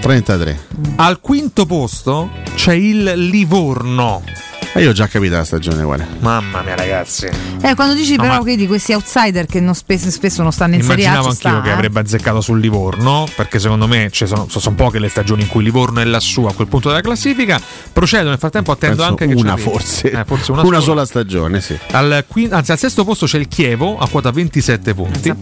33. 0.00 0.66
Al 0.96 1.20
quinto 1.20 1.66
posto 1.66 2.30
c'è 2.54 2.74
il 2.74 3.02
Livorno. 3.28 4.22
E 4.76 4.82
io 4.82 4.90
ho 4.90 4.92
già 4.92 5.06
capito 5.06 5.34
la 5.36 5.44
stagione 5.44 5.82
quale. 5.84 6.06
Mamma 6.20 6.60
mia, 6.60 6.76
ragazzi. 6.76 7.26
Eh, 7.62 7.74
quando 7.74 7.94
dici 7.94 8.16
No, 8.16 8.22
però 8.24 8.38
ma- 8.38 8.44
che 8.44 8.56
di 8.56 8.66
questi 8.66 8.92
outsider 8.92 9.46
che 9.46 9.58
non 9.58 9.74
spesso, 9.74 10.10
spesso 10.10 10.42
non 10.42 10.52
stanno 10.52 10.74
in 10.74 10.82
Serie 10.82 11.06
A 11.06 11.12
Immaginavo 11.12 11.34
ci 11.34 11.46
anch'io 11.46 11.50
sta, 11.50 11.62
che 11.62 11.68
eh. 11.70 11.72
avrebbe 11.72 12.00
azzeccato 12.00 12.40
sul 12.42 12.60
Livorno, 12.60 13.26
perché 13.34 13.58
secondo 13.58 13.86
me 13.86 14.10
sono, 14.12 14.46
sono 14.50 14.76
poche 14.76 14.98
le 14.98 15.08
stagioni 15.08 15.42
in 15.42 15.48
cui 15.48 15.64
Livorno 15.64 16.00
è 16.00 16.04
lassù 16.04 16.44
a 16.44 16.52
quel 16.52 16.68
punto 16.68 16.88
della 16.88 17.00
classifica. 17.00 17.58
Procedo, 17.90 18.28
nel 18.28 18.38
frattempo 18.38 18.72
attendo 18.72 18.96
Penso 18.96 19.10
anche 19.10 19.26
che 19.26 19.34
una 19.34 19.56
forse. 19.56 20.10
Eh, 20.10 20.24
forse 20.26 20.52
una, 20.52 20.60
Una 20.66 20.80
sola. 20.80 21.06
stagione, 21.06 21.62
sì. 21.62 21.78
Al, 21.92 22.24
anzi, 22.50 22.72
al 22.72 22.78
sesto 22.78 23.04
posto 23.04 23.24
c'è 23.24 23.38
il 23.38 23.48
Chievo 23.48 23.98
a 23.98 24.06
quota 24.08 24.30
27 24.30 24.92
punti. 24.94 25.32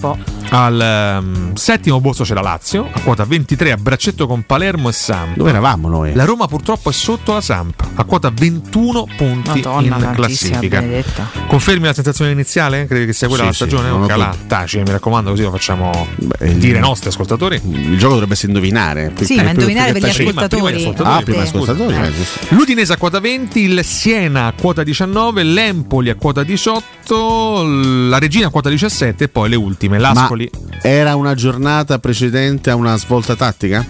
Al 0.51 0.81
ehm, 0.81 1.55
settimo 1.55 2.01
posto 2.01 2.23
c'è 2.23 2.35
la 2.35 2.41
Lazio, 2.41 2.89
a 2.93 3.01
quota 3.01 3.25
23 3.25 3.73
a 3.73 3.77
braccetto 3.77 4.27
con 4.27 4.43
Palermo 4.47 4.89
e 4.89 4.93
Samp. 4.93 5.37
Dove 5.37 5.51
eravamo 5.51 5.89
noi? 5.89 6.15
La 6.15 6.25
Roma 6.25 6.47
purtroppo 6.47 6.91
è 6.91 6.93
sotto 6.93 7.33
la 7.33 7.41
Samp, 7.41 7.83
a 7.95 8.05
quota 8.05 8.31
21 8.33 9.07
punti 9.17 9.49
Madonna, 9.63 9.97
in 9.97 10.11
classifica. 10.15 10.81
benedetta. 10.81 11.29
Confermi 11.49 11.87
la 11.87 11.93
sensazione 11.95 12.31
iniziale? 12.31 12.87
Credi 12.87 13.07
che 13.07 13.13
sia 13.13 13.27
quella 13.27 13.43
Sì, 13.45 13.49
la 13.49 13.55
sì, 13.55 13.65
stagione? 13.65 13.89
non 13.89 14.07
Calà, 14.07 14.27
dubbi. 14.31 14.47
taci, 14.47 14.79
mi 14.79 14.91
raccomando, 14.91 15.31
così 15.31 15.43
lo 15.43 15.51
facciamo 15.51 16.07
il- 16.43 16.53
dire 16.57 16.77
ai 16.77 16.83
nostri 16.83 17.09
ascoltatori. 17.09 17.61
Il 17.65 17.99
gioco 17.99 18.13
dovrebbe 18.13 18.35
essere 18.35 18.49
indovinare. 18.53 19.13
Sì, 19.23 19.35
ma 19.37 19.51
indovinare 19.51 19.93
per 19.93 20.03
gli 20.09 20.13
Prima- 20.15 20.47
prima 20.47 20.69
ascoltatori. 20.69 21.09
Ah, 21.19 21.23
prima 21.23 21.43
ascoltatori. 21.43 21.95
eh. 21.97 22.13
L'Udinese 22.51 22.93
a 22.93 22.97
quota 22.97 23.19
20, 23.19 23.61
il 23.61 23.83
Siena 23.85 24.47
a 24.47 24.53
quota 24.53 24.83
19, 24.85 25.43
l'Empoli 25.43 26.11
a 26.11 26.15
quota 26.15 26.43
18, 26.45 27.65
la 28.09 28.19
Regina 28.19 28.47
a 28.47 28.51
quota 28.51 28.69
17 28.69 29.25
e 29.25 29.29
poi 29.29 29.49
le 29.49 29.57
ultime, 29.57 29.99
l'Ascoli. 29.99 30.34
Ma 30.35 30.79
era 30.83 31.17
una 31.17 31.35
giornata 31.35 31.99
precedente 31.99 32.71
a 32.71 32.75
una 32.75 32.97
svolta 32.97 33.37
tattica? 33.37 33.87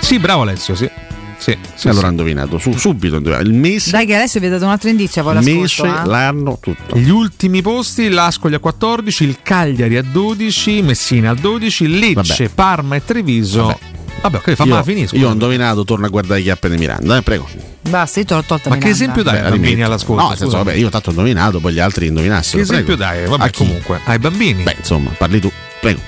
Sì, 0.00 0.18
bravo 0.18 0.42
Alessio, 0.42 0.74
sì. 0.74 0.88
Sì, 1.40 1.56
sì, 1.74 1.88
allora 1.88 2.02
sì. 2.02 2.06
ho 2.06 2.10
indovinato, 2.10 2.58
su- 2.58 2.72
subito. 2.72 3.16
Il 3.16 3.54
mese, 3.54 3.90
Dai 3.90 4.04
che 4.04 4.14
adesso 4.14 4.38
vi 4.40 4.46
ho 4.46 4.50
dato 4.50 4.64
un 4.64 4.70
altro 4.70 4.90
indizio, 4.90 5.22
poi 5.22 5.42
mese, 5.42 5.86
eh. 5.86 6.04
l'anno, 6.04 6.58
tutto. 6.60 6.98
Gli 6.98 7.08
ultimi 7.08 7.62
posti, 7.62 8.10
l'Ascoli 8.10 8.54
a 8.54 8.58
14, 8.58 9.24
il 9.24 9.38
Cagliari 9.42 9.96
a 9.96 10.02
12, 10.02 10.82
Messina 10.82 11.30
a 11.30 11.34
12, 11.34 11.98
Lecce, 11.98 12.44
Vabbè. 12.44 12.48
Parma 12.54 12.96
e 12.96 13.04
Treviso. 13.04 13.78
Vabbè, 14.20 14.36
ok, 14.36 14.54
fa 14.54 14.64
io, 14.64 14.74
ma 14.74 14.82
finisco. 14.82 15.16
io 15.16 15.28
ho 15.28 15.32
indovinato, 15.32 15.84
torno 15.84 16.04
a 16.04 16.08
guardare 16.10 16.40
le 16.40 16.44
chiappe 16.44 16.68
di 16.68 16.76
Miranda, 16.76 17.16
eh, 17.16 17.22
prego. 17.22 17.69
Basta, 17.82 18.20
io 18.20 18.26
te 18.26 18.34
l'ho 18.34 18.42
tolta 18.44 18.68
Ma 18.68 18.76
che 18.76 18.88
esempio 18.88 19.22
dai 19.22 19.38
ai 19.40 19.50
bambini 19.50 19.82
all'ascolto? 19.82 20.22
No, 20.22 20.28
nel 20.28 20.38
senso, 20.38 20.56
vabbè, 20.58 20.74
io 20.74 20.88
tanto 20.90 21.08
ho 21.08 21.12
indovinato, 21.12 21.60
poi 21.60 21.72
gli 21.72 21.78
altri 21.80 22.06
indovinassero. 22.06 22.58
Che 22.58 22.62
esempio 22.62 22.96
prego. 22.96 23.12
dai? 23.12 23.26
Vabbè, 23.26 23.44
A 23.44 23.48
chi? 23.48 23.64
comunque, 23.64 24.00
ai 24.04 24.18
bambini. 24.18 24.62
Beh, 24.62 24.76
insomma, 24.78 25.10
parli 25.16 25.40
tu, 25.40 25.50
prego. 25.80 26.00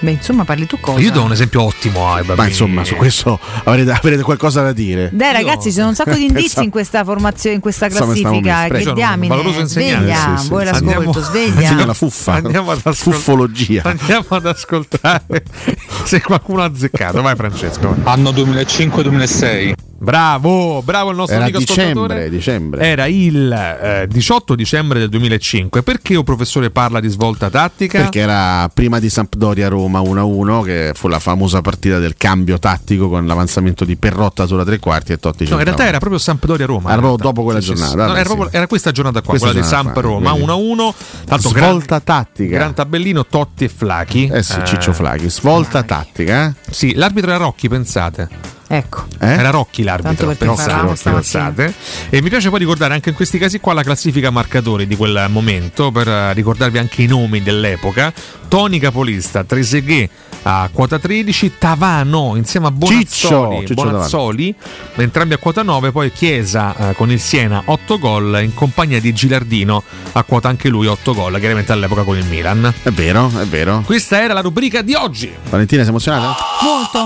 Beh, 0.00 0.12
insomma, 0.12 0.44
parli 0.44 0.64
tu 0.66 0.78
cosa? 0.78 1.00
Io 1.00 1.10
do 1.10 1.22
un 1.24 1.32
esempio 1.32 1.62
ottimo 1.62 2.06
ai 2.12 2.18
bambini. 2.22 2.36
Ma 2.36 2.46
insomma, 2.46 2.84
su 2.84 2.94
questo 2.94 3.40
avrete, 3.64 3.90
avrete 3.90 4.22
qualcosa 4.22 4.62
da 4.62 4.72
dire. 4.72 5.08
Dai 5.12 5.32
ragazzi, 5.32 5.70
ci 5.70 5.74
sono 5.74 5.88
un 5.88 5.94
sacco 5.96 6.12
di 6.14 6.20
indizi 6.26 6.40
Pensavo- 6.42 6.64
in 6.66 6.70
questa 6.70 7.02
formazione, 7.04 7.56
in 7.56 7.60
questa 7.62 7.86
Pensavo 7.88 8.12
mi 8.12 8.18
stavo 8.18 8.40
classifica. 8.40 8.74
messo. 8.76 8.88
Che 8.90 8.94
diamine. 8.94 9.28
valoroso 9.34 9.60
insegnante. 9.60 10.04
Sveglia, 10.12 10.36
Sì, 10.36 10.42
sì, 10.44 10.48
vuoi 10.50 10.60
sì. 10.66 10.70
l'ascolto, 10.70 10.94
Andiamo- 10.98 11.20
sveglia. 11.20 11.84
La 11.86 11.94
fuffa. 11.94 12.32
Andiamo 12.34 12.70
ad 12.70 12.76
ascoltare. 12.84 13.16
Fuffologia. 13.16 13.82
Andiamo 13.84 14.26
ad 14.28 14.46
ascoltare 14.46 15.42
se 16.04 16.20
qualcuno 16.20 16.62
ha 16.62 16.66
azzeccato. 16.66 17.20
Vai 17.22 17.34
Francesco. 17.34 17.96
Anno 18.04 18.30
2005-2006. 18.30 19.72
Bravo, 20.00 20.80
bravo 20.82 21.10
il 21.10 21.16
nostro 21.16 21.34
Era 21.34 21.44
amico 21.46 21.58
dicembre, 21.58 21.90
ascoltatore. 21.90 22.30
dicembre. 22.30 22.82
Era 22.86 23.06
il 23.06 23.52
eh, 23.52 24.06
18 24.08 24.54
dicembre 24.54 25.00
del 25.00 25.08
2005. 25.08 25.82
Perché 25.82 26.14
un 26.14 26.22
professore 26.22 26.70
parla 26.70 27.00
di 27.00 27.08
svolta 27.08 27.50
tattica? 27.50 27.98
Perché 28.02 28.20
era 28.20 28.70
prima 28.72 29.00
di 29.00 29.10
Sampdoria-Roma 29.10 30.00
1-1, 30.00 30.62
che 30.62 30.92
fu 30.94 31.08
la 31.08 31.18
famosa 31.18 31.60
partita 31.62 31.98
del 31.98 32.14
cambio 32.16 32.60
tattico 32.60 33.08
con 33.08 33.26
l'avanzamento 33.26 33.84
di 33.84 33.96
Perrotta 33.96 34.46
sulla 34.46 34.64
tre 34.64 34.78
quarti 34.78 35.12
e 35.12 35.18
Totti 35.18 35.48
No, 35.48 35.58
in 35.58 35.64
realtà 35.64 35.82
era 35.86 35.98
proprio 35.98 36.20
Era 36.20 36.20
Sampdoria-Roma. 36.20 36.92
in 36.92 36.98
proprio 37.00 37.16
dopo 37.16 37.42
quella 37.42 37.60
Sì, 37.60 37.66
sì, 37.66 37.76
sì. 37.76 37.82
giornata, 37.82 38.06
No, 38.06 38.14
era, 38.14 38.24
proprio- 38.24 38.48
sì. 38.50 38.56
era 38.56 38.66
questa 38.68 38.92
giornata 38.92 39.20
qua, 39.20 39.28
Questa 39.30 39.48
quella 39.48 39.60
di 39.62 39.68
giornata 39.68 39.92
Samp-Roma 40.00 40.30
quindi. 40.30 40.46
1-1. 40.52 40.94
Tanto 41.26 41.48
Svolta 41.48 42.00
tattica. 42.00 42.56
Gran 42.56 42.72
tabellino 42.74 43.26
Totti 43.26 43.64
e 43.64 43.68
Flachi. 43.68 44.30
Eh 44.32 44.44
sì, 44.44 44.60
Ciccio 44.64 44.92
Flaghi. 44.92 45.28
Svolta 45.28 45.82
tattica, 45.82 46.46
eh? 46.46 46.54
Sì, 46.70 46.94
l'arbitro 46.94 47.30
era 47.30 47.38
Rocchi, 47.42 47.68
pensate. 47.68 48.56
Ecco. 48.70 49.06
Eh? 49.18 49.26
Era 49.26 49.48
Rocchi 49.48 49.82
l'arbitro, 49.82 50.34
pensate, 50.34 50.94
stamattina. 50.94 51.14
pensate. 51.14 51.74
E 52.10 52.20
mi 52.20 52.28
piace 52.28 52.50
poi 52.50 52.58
ricordare 52.58 52.92
anche 52.92 53.08
in 53.08 53.14
questi 53.14 53.38
casi 53.38 53.60
qua 53.60 53.72
la 53.72 53.82
classifica 53.82 54.30
marcatori 54.30 54.86
di 54.86 54.94
quel 54.94 55.26
momento, 55.30 55.90
per 55.90 56.06
eh, 56.06 56.32
ricordarvi 56.34 56.76
anche 56.76 57.02
i 57.02 57.06
nomi 57.06 57.42
dell'epoca. 57.42 58.12
Toni 58.46 58.78
Capolista, 58.78 59.44
Trezeguet 59.44 60.10
a 60.42 60.68
quota 60.72 60.98
13, 60.98 61.54
Tavano 61.58 62.36
insieme 62.36 62.66
a 62.66 62.70
Bonazzoli, 62.70 63.04
Ciccio, 63.04 63.58
Ciccio 63.66 63.74
Bonazzoli 63.74 64.54
entrambi 64.96 65.34
a 65.34 65.38
quota 65.38 65.62
9, 65.62 65.90
poi 65.90 66.12
Chiesa 66.12 66.90
eh, 66.90 66.94
con 66.94 67.10
il 67.10 67.20
Siena 67.20 67.62
8 67.64 67.98
gol 67.98 68.38
in 68.42 68.54
compagnia 68.54 69.00
di 69.00 69.12
Gilardino 69.12 69.82
a 70.12 70.22
quota 70.22 70.48
anche 70.48 70.68
lui 70.68 70.86
8 70.86 71.14
gol, 71.14 71.38
chiaramente 71.38 71.72
all'epoca 71.72 72.02
con 72.02 72.16
il 72.16 72.24
Milan. 72.24 72.72
È 72.82 72.90
vero, 72.90 73.30
è 73.38 73.46
vero. 73.46 73.82
Questa 73.84 74.22
era 74.22 74.34
la 74.34 74.40
rubrica 74.40 74.82
di 74.82 74.94
oggi. 74.94 75.32
Valentina, 75.48 75.82
sei 75.82 75.90
emozionata? 75.90 76.36
Molto. 76.62 77.04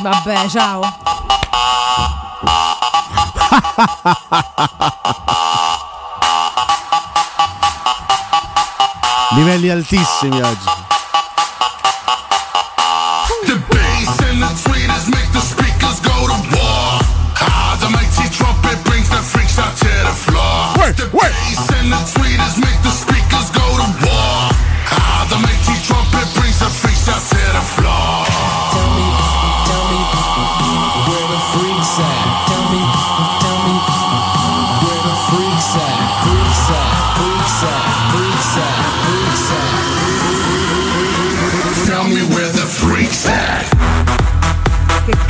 Vabbè, 0.00 0.48
ciao. 0.48 0.80
Livelli 9.34 9.70
altissimi 9.70 10.40
oggi. 10.42 10.64
The 13.46 13.56
bass 13.68 14.20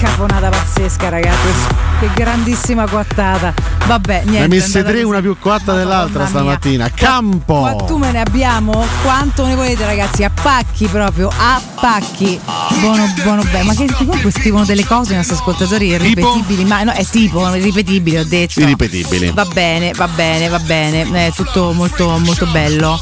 Che 0.01 0.07
caponata 0.07 0.49
pazzesca, 0.49 1.11
ragazzi. 1.11 1.90
Che 2.01 2.09
grandissima 2.15 2.89
quattata. 2.89 3.53
Vabbè, 3.87 4.23
niente. 4.25 4.41
Ne 4.41 4.49
messe 4.49 4.83
tre, 4.83 5.03
una 5.03 5.21
più 5.21 5.37
dell'altra 5.75 6.25
Madonna 6.25 6.41
mia. 6.43 6.59
stamattina. 6.59 6.91
Campo! 6.95 7.61
Quantume 7.61 8.11
ne 8.11 8.21
abbiamo? 8.21 8.87
Quanto 9.03 9.45
ne 9.45 9.55
volete 9.55 9.85
ragazzi? 9.85 10.25
A 10.25 10.31
pacchi 10.31 10.87
proprio, 10.87 11.29
a 11.29 11.61
pacchi. 11.79 12.41
Buono, 12.81 13.07
buono, 13.23 13.43
bene. 13.43 13.65
Ma 13.65 13.75
che 13.75 13.85
comunque 13.93 14.31
scrivono 14.31 14.65
delle 14.65 14.87
cose 14.87 15.13
i 15.13 15.17
nostri 15.17 15.35
ascoltatori 15.35 15.89
irripetibili. 15.89 16.65
Ma 16.65 16.85
no, 16.85 16.93
è 16.93 17.05
tipo 17.05 17.55
irripetibili, 17.55 18.17
ho 18.17 18.25
detto. 18.25 18.61
Irripetibili. 18.61 19.31
Va 19.33 19.45
bene, 19.45 19.93
va 19.95 20.09
bene, 20.09 20.49
va 20.49 20.59
bene. 20.59 21.27
È 21.27 21.33
tutto 21.35 21.73
molto, 21.73 22.17
molto 22.17 22.47
bello. 22.47 22.99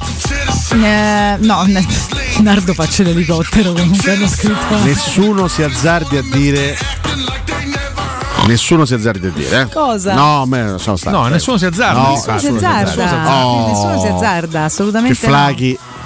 Eh, 0.73 1.37
no, 1.39 1.65
Nardo 2.41 2.75
faccio 2.75 3.05
l'elicottero 3.05 3.73
comunque 3.75 4.12
hanno 4.12 4.27
scritto. 4.27 4.83
Nessuno 4.83 5.47
si 5.47 5.62
azzardi 5.62 6.16
a 6.16 6.23
dire. 6.33 6.77
Nessuno 8.49 8.85
si 8.87 8.95
azzardi 8.95 9.27
a 9.27 9.31
dire. 9.31 9.61
eh. 9.61 9.69
Cosa? 9.69 10.15
No, 10.15 10.43
a 10.43 10.47
me 10.47 10.62
non 10.62 10.81
sono 10.81 10.97
stato. 10.97 11.16
No, 11.16 11.27
nessuno 11.29 11.59
si 11.59 11.66
azzarda. 11.66 12.01
No, 12.01 12.11
Nessuno 12.15 12.39
si 12.39 12.45
nessuno 12.51 12.59
si 12.61 12.65
azzarda. 12.66 13.05
azzarda. 13.05 13.47
Oh. 13.47 13.69
Nessuno 13.69 14.01
si 14.01 14.07
azzarda, 14.07 14.59
Che 14.59 14.65
assolutamente. 14.65 15.19
no. 15.27 15.29
flaghi. 15.29 15.79
No, 15.81 15.97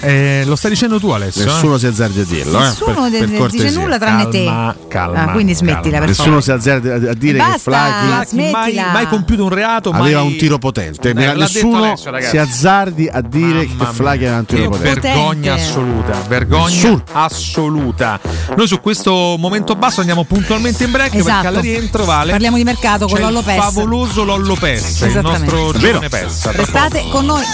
eh, 0.00 0.42
lo 0.46 0.54
stai 0.56 0.70
dicendo 0.70 0.98
tu 1.00 1.08
Alessio. 1.10 1.42
eh? 1.42 1.46
Nessuno 1.46 1.76
si 1.78 1.86
azzardi 1.86 2.20
a 2.20 2.24
dirlo. 2.24 2.58
Nessuno 2.60 3.06
eh, 3.06 3.10
per, 3.10 3.28
de- 3.28 3.36
per 3.38 3.50
dice 3.50 3.70
nulla 3.70 3.98
tranne 3.98 4.28
Calma, 4.28 4.72
te. 4.78 4.86
calma, 4.88 5.22
Ah, 5.22 5.32
quindi 5.32 5.54
smettila 5.54 5.98
per 5.98 6.08
Nessuno 6.08 6.40
si 6.40 6.50
azzarda 6.52 7.10
a 7.10 7.14
dire 7.14 7.38
che 7.38 7.44
Basta, 7.44 7.58
Flaghi 7.58 8.06
Mai, 8.08 8.26
smettila. 8.26 8.92
mai 8.92 9.06
compiuto 9.08 9.42
un 9.44 9.48
reato, 9.50 9.90
mai... 9.90 10.00
aveva 10.02 10.22
un 10.22 10.36
tiro 10.36 10.58
potente. 10.58 11.10
Eh, 11.10 11.14
Nessuno 11.34 11.82
Alessio, 11.84 12.10
ragazzi. 12.10 12.30
si 12.30 12.38
azzardi 12.38 13.08
a 13.10 13.20
dire 13.20 13.66
Mamma 13.66 13.86
che 13.90 13.94
Flaghi 13.94 14.24
aveva 14.24 14.38
un 14.38 14.44
tiro 14.46 14.62
Che 14.62 14.68
potente. 14.76 15.00
vergogna 15.00 15.54
assoluta, 15.54 16.12
vergogna 16.28 16.64
Nessuno. 16.74 17.02
assoluta. 17.12 18.20
Noi 18.56 18.66
su 18.66 18.80
questo 18.80 19.36
momento 19.38 19.74
basso 19.74 20.00
andiamo 20.00 20.24
puntualmente 20.24 20.84
in 20.84 20.90
break 20.92 21.10
perché 21.10 21.28
Esatto. 21.28 21.46
alla 21.48 21.60
rientro 21.60 22.04
vale. 22.04 22.30
Parliamo 22.30 22.56
di 22.56 22.64
mercato 22.64 23.06
con 23.06 23.18
Lollo 23.20 23.38
il 23.40 23.44
Pes. 23.44 23.56
favoloso 23.56 24.24
Lollo 24.24 24.54
Pes, 24.54 25.00
il 25.00 25.18
nostro 25.22 25.66
Vero. 25.72 25.78
giovane 25.78 26.08
Pes. 26.08 26.38
Tra 26.40 26.52
Restate 26.52 27.04
con 27.10 27.24
noi. 27.26 27.44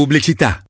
Pubblicità. 0.00 0.69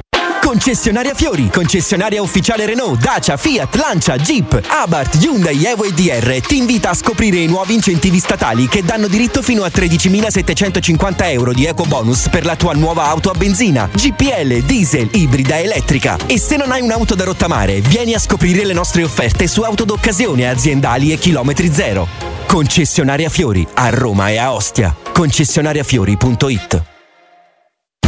Concessionaria 0.51 1.13
Fiori, 1.13 1.49
concessionaria 1.49 2.21
ufficiale 2.21 2.65
Renault, 2.65 2.99
Dacia, 2.99 3.37
Fiat, 3.37 3.73
Lancia, 3.75 4.17
Jeep, 4.17 4.61
Abarth, 4.67 5.15
Hyundai, 5.23 5.63
Evo 5.63 5.85
e 5.85 5.93
DR 5.93 6.41
ti 6.45 6.57
invita 6.57 6.89
a 6.89 6.93
scoprire 6.93 7.37
i 7.37 7.47
nuovi 7.47 7.73
incentivi 7.73 8.19
statali 8.19 8.67
che 8.67 8.83
danno 8.83 9.07
diritto 9.07 9.41
fino 9.41 9.63
a 9.63 9.71
13.750 9.73 11.31
euro 11.31 11.53
di 11.53 11.63
eco 11.63 11.85
bonus 11.85 12.27
per 12.27 12.43
la 12.43 12.57
tua 12.57 12.73
nuova 12.73 13.05
auto 13.05 13.29
a 13.29 13.33
benzina, 13.33 13.89
GPL, 13.93 14.63
diesel, 14.65 15.07
ibrida, 15.13 15.57
elettrica. 15.57 16.17
E 16.25 16.37
se 16.37 16.57
non 16.57 16.73
hai 16.73 16.81
un'auto 16.81 17.15
da 17.15 17.23
rottamare, 17.23 17.79
vieni 17.79 18.13
a 18.13 18.19
scoprire 18.19 18.65
le 18.65 18.73
nostre 18.73 19.03
offerte 19.03 19.47
su 19.47 19.61
auto 19.61 19.85
d'occasione 19.85 20.49
aziendali 20.49 21.13
e 21.13 21.17
chilometri 21.17 21.71
zero. 21.73 22.09
Concessionaria 22.45 23.29
Fiori 23.29 23.65
a 23.75 23.87
Roma 23.87 24.27
e 24.27 24.37
a 24.37 24.51
Ostia. 24.51 24.93
Concessionariafiori.it 25.13 26.90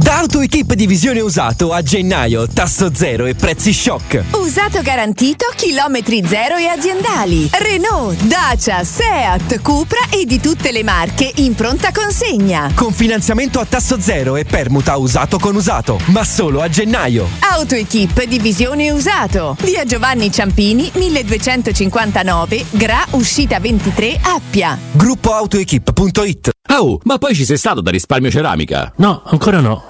Da 0.00 0.20
AutoEquip 0.20 0.72
Divisione 0.72 1.20
Usato 1.20 1.74
a 1.74 1.82
gennaio, 1.82 2.48
tasso 2.48 2.90
zero 2.94 3.26
e 3.26 3.34
prezzi 3.34 3.70
shock. 3.70 4.24
Usato 4.30 4.80
garantito, 4.80 5.44
chilometri 5.54 6.22
zero 6.26 6.56
e 6.56 6.68
aziendali. 6.68 7.50
Renault, 7.52 8.18
Dacia, 8.22 8.82
Seat, 8.82 9.60
Cupra 9.60 10.00
e 10.08 10.24
di 10.24 10.40
tutte 10.40 10.72
le 10.72 10.82
marche 10.82 11.30
in 11.36 11.54
pronta 11.54 11.92
consegna. 11.92 12.72
Con 12.74 12.92
finanziamento 12.92 13.60
a 13.60 13.66
tasso 13.66 14.00
zero 14.00 14.36
e 14.36 14.46
permuta 14.46 14.96
usato 14.96 15.38
con 15.38 15.54
usato, 15.54 16.00
ma 16.06 16.24
solo 16.24 16.62
a 16.62 16.68
gennaio. 16.70 17.28
AutoEquip 17.40 18.24
Divisione 18.24 18.90
Usato. 18.90 19.54
Via 19.60 19.84
Giovanni 19.84 20.32
Ciampini, 20.32 20.90
1259, 20.94 22.64
Gra, 22.70 23.04
uscita 23.10 23.60
23, 23.60 24.18
Appia. 24.22 24.78
Gruppoautoequip.it 24.92 26.52
Oh, 26.72 27.00
ma 27.02 27.18
poi 27.18 27.34
ci 27.34 27.44
sei 27.44 27.58
stato 27.58 27.80
da 27.80 27.90
risparmio 27.90 28.30
ceramica? 28.30 28.92
No, 28.98 29.22
ancora 29.24 29.58
no. 29.58 29.89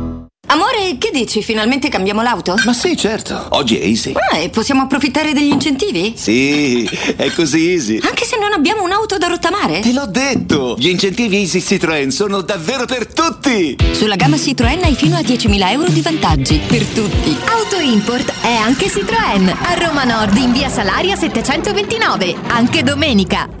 Che 0.97 1.09
dici? 1.11 1.41
Finalmente 1.41 1.89
cambiamo 1.89 2.21
l'auto? 2.21 2.55
Ma 2.65 2.73
sì, 2.73 2.95
certo. 2.95 3.47
Oggi 3.49 3.77
è 3.77 3.85
easy. 3.85 4.13
Ah, 4.31 4.37
e 4.37 4.49
possiamo 4.49 4.83
approfittare 4.83 5.33
degli 5.33 5.51
incentivi? 5.51 6.13
Sì, 6.15 6.87
è 7.15 7.31
così 7.31 7.71
easy. 7.71 7.99
Anche 8.01 8.25
se 8.25 8.37
non 8.37 8.51
abbiamo 8.53 8.83
un'auto 8.83 9.17
da 9.17 9.27
rottamare? 9.27 9.79
Te 9.79 9.93
l'ho 9.93 10.05
detto! 10.05 10.75
Gli 10.77 10.89
incentivi 10.89 11.37
Easy 11.37 11.59
Citroën 11.59 12.09
sono 12.09 12.41
davvero 12.41 12.85
per 12.85 13.07
tutti! 13.07 13.75
Sulla 13.93 14.15
gamma 14.15 14.35
Citroën 14.35 14.83
hai 14.83 14.95
fino 14.95 15.15
a 15.15 15.21
10.000 15.21 15.69
euro 15.71 15.89
di 15.89 16.01
vantaggi. 16.01 16.59
Per 16.67 16.83
tutti. 16.85 17.35
Auto 17.45 17.77
Import 17.79 18.33
è 18.41 18.53
anche 18.53 18.87
Citroën. 18.87 19.55
A 19.61 19.73
Roma 19.73 20.03
Nord 20.03 20.35
in 20.37 20.51
via 20.51 20.69
Salaria 20.69 21.15
729. 21.15 22.35
Anche 22.47 22.83
domenica. 22.83 23.60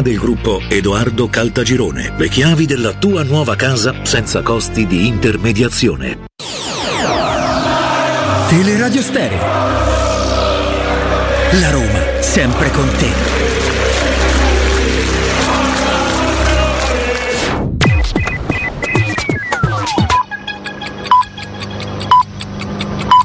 del 0.00 0.16
gruppo 0.16 0.60
Edoardo 0.68 1.28
Caltagirone. 1.28 2.14
Le 2.16 2.28
chiavi 2.28 2.64
della 2.66 2.94
tua 2.94 3.22
nuova 3.24 3.56
casa 3.56 4.04
senza 4.04 4.40
costi 4.40 4.86
di 4.86 5.06
intermediazione. 5.06 6.20
Teleradio 8.48 9.02
Stereo. 9.02 9.40
La 11.60 11.70
Roma, 11.70 12.22
sempre 12.22 12.70
con 12.70 12.88
te. 12.96 13.10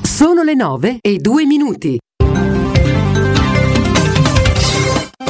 Sono 0.02 0.44
le 0.44 0.56
9 0.56 0.98
e 1.02 1.18
2 1.20 1.46
minuti. 1.46 1.98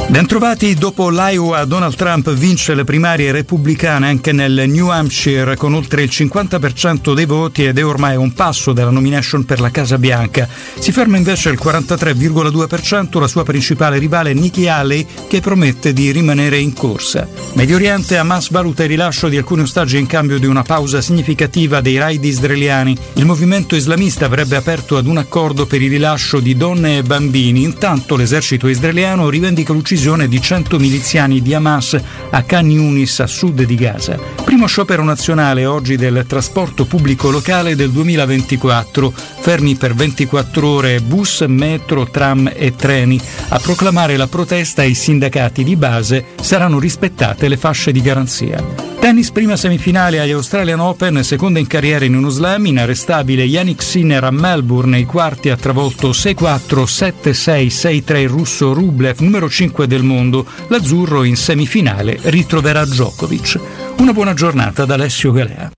Bentrovati, 0.09 0.73
dopo 0.73 1.09
l'Iowa 1.09 1.65
Donald 1.65 1.93
Trump 1.95 2.33
vince 2.33 2.73
le 2.73 2.85
primarie 2.85 3.33
repubblicane 3.33 4.07
anche 4.07 4.31
nel 4.31 4.63
New 4.67 4.87
Hampshire 4.87 5.57
con 5.57 5.73
oltre 5.73 6.01
il 6.01 6.09
50% 6.09 7.13
dei 7.13 7.25
voti 7.25 7.65
ed 7.65 7.77
è 7.77 7.85
ormai 7.85 8.15
un 8.15 8.31
passo 8.31 8.71
dalla 8.71 8.89
nomination 8.89 9.43
per 9.43 9.59
la 9.59 9.69
Casa 9.69 9.97
Bianca. 9.97 10.47
Si 10.79 10.93
ferma 10.93 11.17
invece 11.17 11.49
il 11.49 11.59
43,2% 11.61 13.19
la 13.19 13.27
sua 13.27 13.43
principale 13.43 13.99
rivale 13.99 14.33
Nikki 14.33 14.69
Haley 14.69 15.05
che 15.27 15.41
promette 15.41 15.91
di 15.91 16.09
rimanere 16.11 16.57
in 16.57 16.71
corsa. 16.71 17.27
Medio 17.53 17.75
Oriente 17.75 18.17
Hamas 18.17 18.49
valuta 18.49 18.83
il 18.83 18.89
rilascio 18.89 19.27
di 19.27 19.35
alcuni 19.35 19.63
ostaggi 19.63 19.99
in 19.99 20.07
cambio 20.07 20.39
di 20.39 20.45
una 20.45 20.63
pausa 20.63 21.01
significativa 21.01 21.81
dei 21.81 21.97
raid 21.97 22.23
israeliani. 22.23 22.97
Il 23.15 23.25
movimento 23.25 23.75
islamista 23.75 24.25
avrebbe 24.25 24.55
aperto 24.55 24.95
ad 24.95 25.05
un 25.05 25.17
accordo 25.17 25.65
per 25.65 25.81
il 25.81 25.89
rilascio 25.89 26.39
di 26.39 26.55
donne 26.55 26.99
e 26.99 27.03
bambini, 27.03 27.63
intanto 27.63 28.15
l'esercito 28.15 28.69
israeliano 28.69 29.29
rivendica 29.29 29.73
l'uccisione 29.73 29.95
di 30.27 30.39
100 30.39 30.77
miliziani 30.77 31.41
di 31.41 31.55
Hamas 31.55 31.99
a 32.29 32.43
Khan 32.43 32.69
Yunis 32.69 33.19
a 33.19 33.25
sud 33.25 33.63
di 33.63 33.73
Gaza. 33.73 34.15
Primo 34.45 34.67
sciopero 34.67 35.03
nazionale 35.03 35.65
oggi 35.65 35.95
del 35.95 36.23
trasporto 36.27 36.85
pubblico 36.85 37.31
locale 37.31 37.75
del 37.75 37.89
2024, 37.89 39.11
fermi 39.39 39.73
per 39.73 39.95
24 39.95 40.67
ore 40.67 40.99
bus, 41.01 41.41
metro, 41.47 42.07
tram 42.07 42.51
e 42.53 42.75
treni. 42.75 43.19
A 43.49 43.57
proclamare 43.57 44.17
la 44.17 44.27
protesta 44.27 44.83
i 44.83 44.93
sindacati 44.93 45.63
di 45.63 45.75
base 45.75 46.25
saranno 46.39 46.77
rispettate 46.77 47.47
le 47.47 47.57
fasce 47.57 47.91
di 47.91 48.01
garanzia. 48.01 48.96
Tennis 48.99 49.31
prima 49.31 49.55
semifinale 49.55 50.19
agli 50.19 50.31
Australian 50.31 50.79
Open, 50.79 51.23
seconda 51.23 51.59
in 51.59 51.67
carriera 51.67 52.03
in 52.03 52.15
uno 52.15 52.29
slam, 52.29 52.65
inarrestabile 52.65 53.43
Yannick 53.43 53.81
Sinner 53.81 54.23
a 54.23 54.31
Melbourne, 54.31 54.91
nei 54.91 55.05
quarti 55.05 55.49
ha 55.49 55.55
travolto 55.55 56.09
6-4, 56.09 56.83
7-6, 56.83 57.67
6-3 57.67 58.15
il 58.17 58.29
russo 58.29 58.73
Rublev, 58.73 59.19
numero 59.19 59.49
5 59.49 59.87
del 59.87 60.03
mondo. 60.03 60.45
L'azzurro 60.67 61.23
in 61.23 61.37
semifinale 61.37 62.17
ritroverà 62.23 62.85
Djokovic. 62.85 63.59
Una 63.99 64.13
buona 64.13 64.33
giornata 64.33 64.83
da 64.85 64.95
Alessio 64.95 65.31
Galea. 65.31 65.71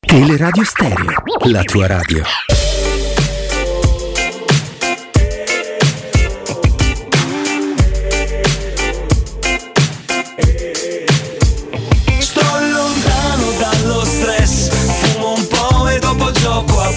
Teleradio 0.00 0.64
Stereo. 0.64 1.12
La 1.44 1.62
tua 1.62 1.86
radio. 1.86 2.22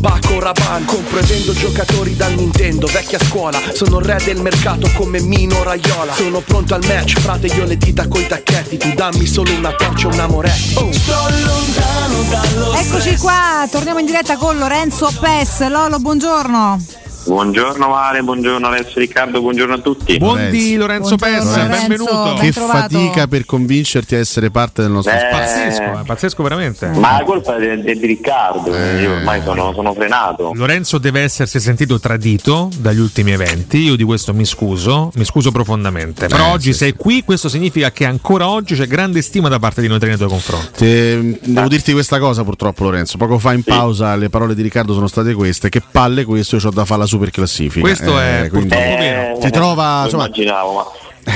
Paco 0.00 0.40
Rabanne 0.40 0.86
Compro 0.86 1.18
e 1.18 1.22
vendo 1.22 1.52
giocatori 1.52 2.16
da 2.16 2.28
Nintendo 2.28 2.86
Vecchia 2.86 3.18
scuola 3.18 3.60
Sono 3.74 3.98
il 3.98 4.06
re 4.06 4.20
del 4.24 4.40
mercato 4.40 4.90
come 4.94 5.20
Mino 5.20 5.62
Raiola 5.62 6.14
Sono 6.14 6.40
pronto 6.40 6.74
al 6.74 6.84
match 6.86 7.20
Frate 7.20 7.48
io 7.48 7.64
le 7.64 7.76
dita 7.76 8.08
coi 8.08 8.26
tacchetti 8.26 8.78
Tu 8.78 8.94
dammi 8.94 9.26
solo 9.26 9.52
una 9.52 9.72
torcia 9.72 10.08
e 10.08 10.12
un 10.12 10.20
amoretto 10.20 10.80
oh. 10.80 10.92
Sto 10.92 11.28
lontano 11.44 12.22
dallo 12.30 12.72
Eccoci 12.74 13.16
qua, 13.16 13.68
torniamo 13.70 13.98
in 13.98 14.06
diretta 14.06 14.36
con 14.36 14.56
Lorenzo 14.56 15.12
Pes. 15.20 15.68
Lolo, 15.68 15.98
buongiorno. 15.98 17.07
Buongiorno 17.28 17.88
Mare, 17.88 18.22
buongiorno 18.22 18.68
Alessio 18.68 19.00
Riccardo, 19.00 19.42
buongiorno 19.42 19.74
a 19.74 19.78
tutti. 19.80 20.16
Buondì 20.16 20.76
Lorenzo 20.76 21.16
Pessa, 21.16 21.66
benvenuto. 21.66 22.36
Che 22.40 22.52
fatica 22.52 23.26
per 23.26 23.44
convincerti 23.44 24.14
a 24.14 24.18
essere 24.18 24.50
parte 24.50 24.80
del 24.80 24.90
nostro 24.90 25.12
Eh, 25.12 25.18
spazio. 25.18 25.62
Pazzesco, 25.62 25.82
eh, 26.00 26.04
pazzesco 26.06 26.42
veramente. 26.42 26.86
Ma 26.94 27.18
la 27.18 27.24
colpa 27.24 27.56
è 27.58 27.76
di, 27.76 27.98
di 27.98 28.06
Riccardo, 28.06 28.74
io 28.74 29.12
ormai 29.12 29.42
sono, 29.44 29.72
sono 29.74 29.92
frenato. 29.92 30.52
Lorenzo 30.54 30.96
deve 30.96 31.20
essersi 31.20 31.60
sentito 31.60 32.00
tradito 32.00 32.70
dagli 32.78 32.98
ultimi 32.98 33.32
eventi, 33.32 33.76
io 33.82 33.94
di 33.94 34.04
questo 34.04 34.32
mi 34.32 34.46
scuso, 34.46 35.10
mi 35.14 35.24
scuso 35.26 35.52
profondamente. 35.52 36.28
Però 36.28 36.46
Eh, 36.46 36.52
oggi 36.52 36.72
sei 36.72 36.94
qui, 36.94 37.24
questo 37.24 37.50
significa 37.50 37.90
che 37.92 38.06
ancora 38.06 38.48
oggi 38.48 38.74
c'è 38.74 38.86
grande 38.86 39.20
stima 39.20 39.50
da 39.50 39.58
parte 39.58 39.82
di 39.82 39.86
noi 39.88 39.98
tre 39.98 40.08
nei 40.08 40.16
tuoi 40.16 40.30
confronti. 40.30 40.68
Te- 40.78 41.38
devo 41.42 41.68
dirti 41.68 41.92
questa 41.92 42.18
cosa 42.18 42.42
purtroppo 42.42 42.84
Lorenzo, 42.84 43.18
poco 43.18 43.38
fa 43.38 43.52
in 43.52 43.64
pausa 43.64 44.16
le 44.16 44.30
parole 44.30 44.54
di 44.54 44.62
Riccardo 44.62 44.94
sono 44.94 45.08
state 45.08 45.34
queste, 45.34 45.68
che 45.68 45.82
palle 45.82 46.24
questo, 46.24 46.56
io 46.56 46.66
ho 46.66 46.70
da 46.70 46.86
fare 46.86 47.00
la 47.00 47.06
super 47.18 47.30
classifica. 47.30 47.80
Questo 47.80 48.18
è 48.18 48.46
quindi 48.48 48.68
purtroppo 48.68 48.96
vero. 48.96 49.38
Ti 49.38 49.50
trova, 49.50 50.02
insomma, 50.04 50.24
immaginavo, 50.24 50.72
ma, 50.72 50.84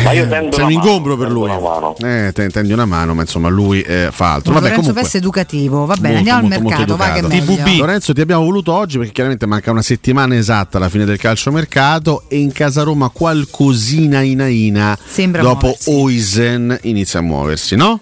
ma 0.05 0.13
io 0.13 0.29
tendo 0.29 0.57
sei 0.57 0.65
un 0.65 0.73
mano, 0.73 0.87
ingombro 0.87 1.17
per 1.17 1.31
lui. 1.31 1.51
una. 1.51 1.93
Eh, 1.99 2.33
te- 2.33 2.49
tendi 2.49 2.73
una 2.73 2.85
mano, 2.87 3.15
ma 3.15 3.23
insomma 3.23 3.49
lui 3.49 3.83
eh, 3.83 4.09
fa 4.11 4.35
altro. 4.35 4.53
Vabbè, 4.53 4.65
Lorenzo 4.69 4.81
comunque. 4.81 5.03
Pes 5.03 5.15
educativo, 5.17 5.85
va 5.85 5.95
bene, 5.97 6.15
Molto, 6.15 6.19
andiamo 6.19 6.41
molto, 6.41 6.57
al 6.57 6.63
molto 6.63 6.97
mercato, 6.97 6.97
va 6.97 7.65
che. 7.65 7.77
Lorenzo, 7.77 8.13
ti 8.13 8.21
abbiamo 8.21 8.45
voluto 8.45 8.73
oggi 8.73 8.97
perché 8.97 9.13
chiaramente 9.13 9.47
manca 9.47 9.71
una 9.71 9.83
settimana 9.83 10.37
esatta 10.37 10.79
alla 10.79 10.89
fine 10.89 11.05
del 11.05 11.19
calciomercato 11.19 12.25
e 12.29 12.39
in 12.39 12.53
casa 12.53 12.83
Roma 12.83 13.11
qualcosina 13.11 14.21
inaina 14.21 14.97
Sembra 15.05 15.43
dopo 15.43 15.67
muoversi. 15.67 15.91
Oisen 15.91 16.79
inizia 16.83 17.19
a 17.19 17.23
muoversi, 17.23 17.77
no? 17.77 18.01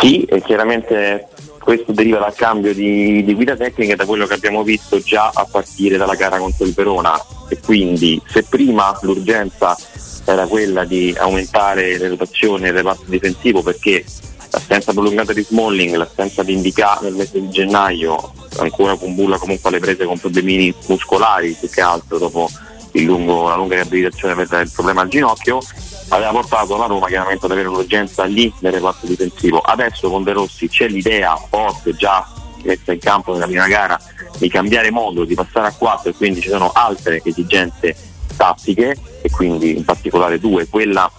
Sì, 0.00 0.22
e 0.22 0.42
chiaramente 0.42 1.26
questo 1.68 1.92
deriva 1.92 2.18
dal 2.18 2.34
cambio 2.34 2.72
di, 2.72 3.22
di 3.22 3.34
guida 3.34 3.54
tecnica 3.54 3.92
e 3.92 3.96
da 3.96 4.06
quello 4.06 4.26
che 4.26 4.32
abbiamo 4.32 4.62
visto 4.62 5.00
già 5.00 5.30
a 5.34 5.44
partire 5.44 5.98
dalla 5.98 6.14
gara 6.14 6.38
contro 6.38 6.64
il 6.64 6.72
Verona. 6.72 7.22
E 7.46 7.58
quindi 7.60 8.18
se 8.26 8.42
prima 8.44 8.98
l'urgenza 9.02 9.76
era 10.24 10.46
quella 10.46 10.86
di 10.86 11.14
aumentare 11.18 11.98
le 11.98 12.08
rotazioni 12.08 12.62
nel 12.62 12.72
reparto 12.72 13.04
difensivo 13.08 13.62
perché 13.62 14.02
l'assenza 14.50 14.94
prolungata 14.94 15.34
di 15.34 15.42
Smalling, 15.42 15.94
l'assenza 15.94 16.42
di 16.42 16.54
Indica 16.54 17.00
nel 17.02 17.12
mese 17.12 17.38
di 17.38 17.50
gennaio, 17.50 18.32
ancora 18.60 18.96
con 18.96 19.14
Bulla 19.14 19.36
comunque 19.36 19.68
alle 19.68 19.78
prese 19.78 20.06
con 20.06 20.18
problemini 20.18 20.72
muscolari 20.86 21.54
più 21.60 21.68
che 21.68 21.82
altro 21.82 22.16
dopo 22.16 22.48
lungo- 22.92 23.46
la 23.46 23.56
lunga 23.56 23.74
riabilitazione 23.74 24.34
per 24.34 24.62
il 24.62 24.70
problema 24.72 25.02
al 25.02 25.08
ginocchio, 25.08 25.60
aveva 26.08 26.30
portato 26.30 26.76
la 26.76 26.86
Roma 26.86 27.06
chiaramente 27.06 27.44
ad 27.46 27.52
avere 27.52 27.68
un'urgenza 27.68 28.24
lì 28.24 28.52
nel 28.60 28.72
reparto 28.72 29.06
difensivo. 29.06 29.60
Adesso 29.60 30.10
con 30.10 30.22
De 30.22 30.32
Rossi 30.32 30.68
c'è 30.68 30.88
l'idea 30.88 31.36
forte 31.36 31.94
già 31.94 32.26
messa 32.62 32.92
in 32.92 32.98
campo 32.98 33.32
nella 33.32 33.46
prima 33.46 33.66
gara 33.66 33.98
di 34.36 34.48
cambiare 34.48 34.90
modo, 34.90 35.24
di 35.24 35.34
passare 35.34 35.68
a 35.68 35.72
4 35.72 36.10
e 36.10 36.14
quindi 36.14 36.40
ci 36.40 36.48
sono 36.48 36.70
altre 36.72 37.20
esigenze 37.24 37.96
tattiche 38.36 38.96
e 39.20 39.30
quindi 39.30 39.76
in 39.76 39.84
particolare 39.84 40.38
due, 40.38 40.68
quella 40.68 41.10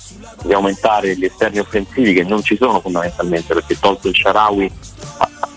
di 0.43 0.53
aumentare 0.53 1.17
gli 1.17 1.25
esterni 1.25 1.59
offensivi 1.59 2.13
che 2.13 2.23
non 2.23 2.41
ci 2.41 2.55
sono 2.55 2.79
fondamentalmente 2.79 3.53
perché 3.53 3.77
tolto 3.77 4.07
il 4.07 4.15
Sharawi 4.15 4.71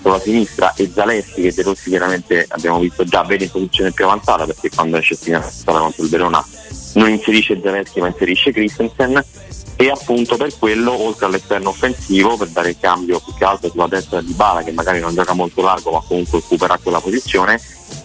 sulla 0.00 0.18
sinistra 0.18 0.74
e 0.74 0.90
Zaleschi 0.92 1.42
che 1.42 1.54
De 1.54 1.62
Rossi 1.62 1.88
chiaramente 1.88 2.44
abbiamo 2.48 2.80
visto 2.80 3.04
già 3.04 3.22
bene 3.22 3.44
in 3.44 3.50
posizione 3.50 3.92
più 3.92 4.04
avanzata 4.04 4.44
perché 4.44 4.70
quando 4.70 4.96
esce 4.96 5.14
stata 5.14 5.78
contro 5.78 6.02
il 6.02 6.10
Verona 6.10 6.44
non 6.94 7.08
inserisce 7.10 7.60
Zaleschi 7.62 8.00
ma 8.00 8.08
inserisce 8.08 8.52
Christensen. 8.52 9.22
E 9.76 9.88
appunto 9.88 10.36
per 10.36 10.56
quello 10.58 10.92
oltre 10.92 11.26
all'esterno 11.26 11.70
offensivo 11.70 12.36
per 12.36 12.48
dare 12.48 12.70
il 12.70 12.76
cambio 12.78 13.18
più 13.18 13.34
che 13.34 13.44
altro 13.44 13.68
sulla 13.68 13.88
destra 13.88 14.20
di 14.20 14.32
Bala 14.32 14.62
che 14.62 14.70
magari 14.70 15.00
non 15.00 15.14
gioca 15.14 15.32
molto 15.32 15.60
largo 15.62 15.90
ma 15.90 16.02
comunque 16.06 16.38
occuperà 16.38 16.78
quella 16.80 17.00
posizione 17.00 17.58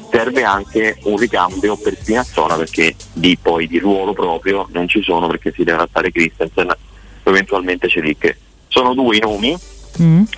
serve 0.09 0.43
anche 0.43 0.97
un 1.03 1.17
ricambio 1.17 1.75
per 1.77 1.95
Spinazzola 1.99 2.55
perché 2.55 2.95
di 3.13 3.37
poi 3.39 3.67
di 3.67 3.77
ruolo 3.77 4.13
proprio 4.13 4.67
non 4.71 4.87
ci 4.87 5.03
sono 5.03 5.27
perché 5.27 5.51
si 5.51 5.63
deve 5.63 5.83
adattare 5.83 6.11
Christensen 6.11 6.73
eventualmente 7.23 7.89
Celic. 7.89 8.37
Sono 8.67 8.93
due 8.93 9.17
i 9.17 9.19
nomi 9.19 9.55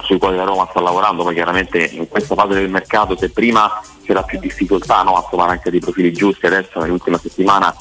sui 0.04 0.18
quali 0.18 0.38
la 0.38 0.44
Roma 0.44 0.68
sta 0.70 0.80
lavorando, 0.80 1.24
poi 1.24 1.34
chiaramente 1.34 1.80
in 1.80 2.08
questa 2.08 2.36
fase 2.36 2.54
del 2.54 2.70
mercato 2.70 3.18
se 3.18 3.30
prima 3.30 3.82
c'era 4.04 4.24
più 4.24 4.40
difficoltà 4.40 5.04
no, 5.04 5.16
a 5.16 5.26
trovare 5.28 5.52
anche 5.52 5.70
dei 5.70 5.80
profili 5.80 6.12
giusti, 6.14 6.46
adesso 6.46 6.80
nell'ultima 6.80 7.18
settimana 7.18 7.76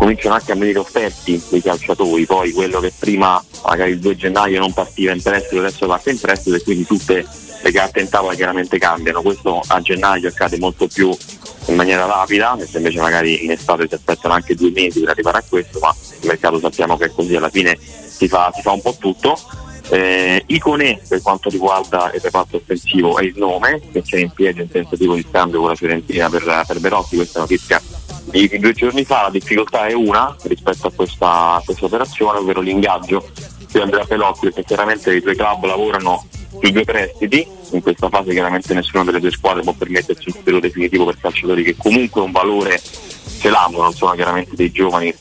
cominciano 0.00 0.34
anche 0.34 0.52
a 0.52 0.54
venire 0.54 0.78
offerti 0.78 1.42
dei 1.50 1.60
calciatori, 1.60 2.24
poi 2.24 2.52
quello 2.52 2.80
che 2.80 2.90
prima 2.98 3.44
magari 3.66 3.90
il 3.90 3.98
2 3.98 4.16
gennaio 4.16 4.58
non 4.58 4.72
partiva 4.72 5.12
in 5.12 5.20
prestito 5.20 5.58
adesso 5.58 5.86
parte 5.86 6.10
in 6.10 6.18
prestito 6.18 6.56
e 6.56 6.62
quindi 6.62 6.86
tutte 6.86 7.26
le 7.62 7.70
carte 7.70 8.00
in 8.00 8.08
tavola 8.08 8.34
chiaramente 8.34 8.78
cambiano, 8.78 9.20
questo 9.20 9.60
a 9.66 9.78
gennaio 9.82 10.28
accade 10.28 10.56
molto 10.56 10.86
più 10.86 11.14
in 11.66 11.74
maniera 11.74 12.06
rapida, 12.06 12.54
mentre 12.56 12.78
invece 12.78 12.98
magari 12.98 13.44
in 13.44 13.50
estate 13.50 13.86
si 13.86 13.94
aspettano 13.94 14.32
anche 14.32 14.54
due 14.54 14.70
mesi 14.70 15.00
per 15.00 15.10
arrivare 15.10 15.36
a 15.36 15.44
questo, 15.46 15.78
ma 15.80 15.94
il 16.20 16.26
mercato 16.26 16.58
sappiamo 16.58 16.96
che 16.96 17.04
è 17.04 17.12
così, 17.12 17.36
alla 17.36 17.50
fine 17.50 17.78
si 17.78 18.26
fa, 18.26 18.50
si 18.54 18.62
fa 18.62 18.72
un 18.72 18.80
po' 18.80 18.96
tutto. 18.98 19.38
Eh, 19.90 20.44
Iconè 20.46 21.00
per 21.08 21.20
quanto 21.20 21.50
riguarda 21.50 22.12
il 22.14 22.20
reparto 22.20 22.58
offensivo 22.58 23.18
è 23.18 23.24
il 23.24 23.34
nome 23.36 23.80
che 23.90 24.02
c'è 24.02 24.18
in 24.18 24.30
piedi 24.30 24.60
un 24.60 24.68
tentativo 24.68 25.16
di 25.16 25.26
scambio 25.28 25.58
con 25.58 25.70
la 25.70 25.74
Fiorentina 25.74 26.30
per, 26.30 26.64
per 26.66 26.78
Berotti, 26.78 27.16
questa 27.16 27.38
è 27.38 27.42
notizia 27.42 27.82
di, 28.30 28.48
di 28.48 28.58
due 28.58 28.72
giorni 28.72 29.04
fa, 29.04 29.22
la 29.22 29.30
difficoltà 29.30 29.86
è 29.86 29.92
una 29.92 30.34
rispetto 30.42 30.86
a 30.86 30.92
questa, 30.94 31.54
a 31.54 31.62
questa 31.64 31.84
operazione, 31.84 32.38
ovvero 32.38 32.60
l'ingaggio 32.60 33.28
di 33.70 33.78
Andrea 33.78 34.04
Pelotti, 34.04 34.46
perché 34.46 34.64
chiaramente 34.64 35.14
i 35.14 35.20
due 35.20 35.34
club 35.34 35.64
lavorano 35.64 36.26
sui 36.58 36.72
due 36.72 36.84
prestiti, 36.84 37.46
in 37.72 37.82
questa 37.82 38.08
fase 38.08 38.32
chiaramente 38.32 38.74
nessuna 38.74 39.04
delle 39.04 39.20
due 39.20 39.30
squadre 39.30 39.62
può 39.62 39.72
permettersi 39.72 40.28
un 40.28 40.34
titolo 40.34 40.60
definitivo 40.60 41.04
per 41.04 41.18
calciatori 41.20 41.62
che 41.62 41.76
comunque 41.76 42.20
un 42.20 42.32
valore 42.32 42.80
ce 43.38 43.48
l'hanno, 43.48 43.82
non 43.82 43.92
sono 43.92 44.12
chiaramente 44.12 44.54
dei 44.54 44.70
giovani 44.70 45.14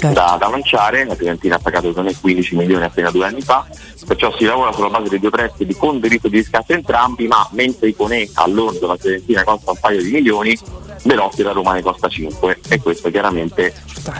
da, 0.00 0.36
da 0.38 0.48
lanciare, 0.48 1.04
la 1.04 1.14
Fiorentina 1.14 1.56
ha 1.56 1.58
pagato 1.58 1.92
con 1.92 2.10
15 2.20 2.56
milioni 2.56 2.84
appena 2.84 3.10
due 3.10 3.26
anni 3.26 3.40
fa, 3.40 3.66
perciò 4.06 4.34
si 4.36 4.44
lavora 4.44 4.72
sulla 4.72 4.88
base 4.88 5.08
dei 5.08 5.20
due 5.20 5.30
prestiti 5.30 5.74
con 5.74 6.00
diritto 6.00 6.28
di 6.28 6.38
riscatto 6.38 6.72
entrambi, 6.72 7.26
ma 7.26 7.46
mentre 7.52 7.88
Iconè 7.88 8.28
all'ordo 8.34 8.86
la 8.86 8.96
Fiorentina 8.96 9.44
costa 9.44 9.70
un 9.72 9.78
paio 9.80 10.02
di 10.02 10.10
milioni, 10.10 10.58
Belotti 11.02 11.42
la 11.42 11.52
Roma 11.52 11.72
ne 11.72 11.82
costa 11.82 12.08
5 12.08 12.60
e 12.68 12.80
questo 12.80 13.10
chiaramente 13.10 13.74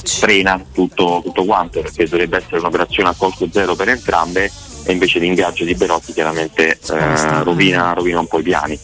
frena 0.04 0.60
tutto, 0.72 1.20
tutto 1.22 1.44
quanto 1.44 1.80
perché 1.80 2.09
dovrebbe 2.09 2.38
essere 2.38 2.59
un'operazione 2.59 3.09
a 3.09 3.14
costo 3.16 3.48
zero 3.50 3.74
per 3.76 3.88
entrambe 3.88 4.50
e 4.84 4.92
invece 4.92 5.20
l'ingaggio 5.20 5.64
di 5.64 5.74
Belotti 5.74 6.12
chiaramente 6.12 6.78
eh, 6.90 7.42
rovina, 7.44 7.92
rovina 7.92 8.18
un 8.18 8.26
po' 8.26 8.40
i 8.40 8.42
piani 8.42 8.78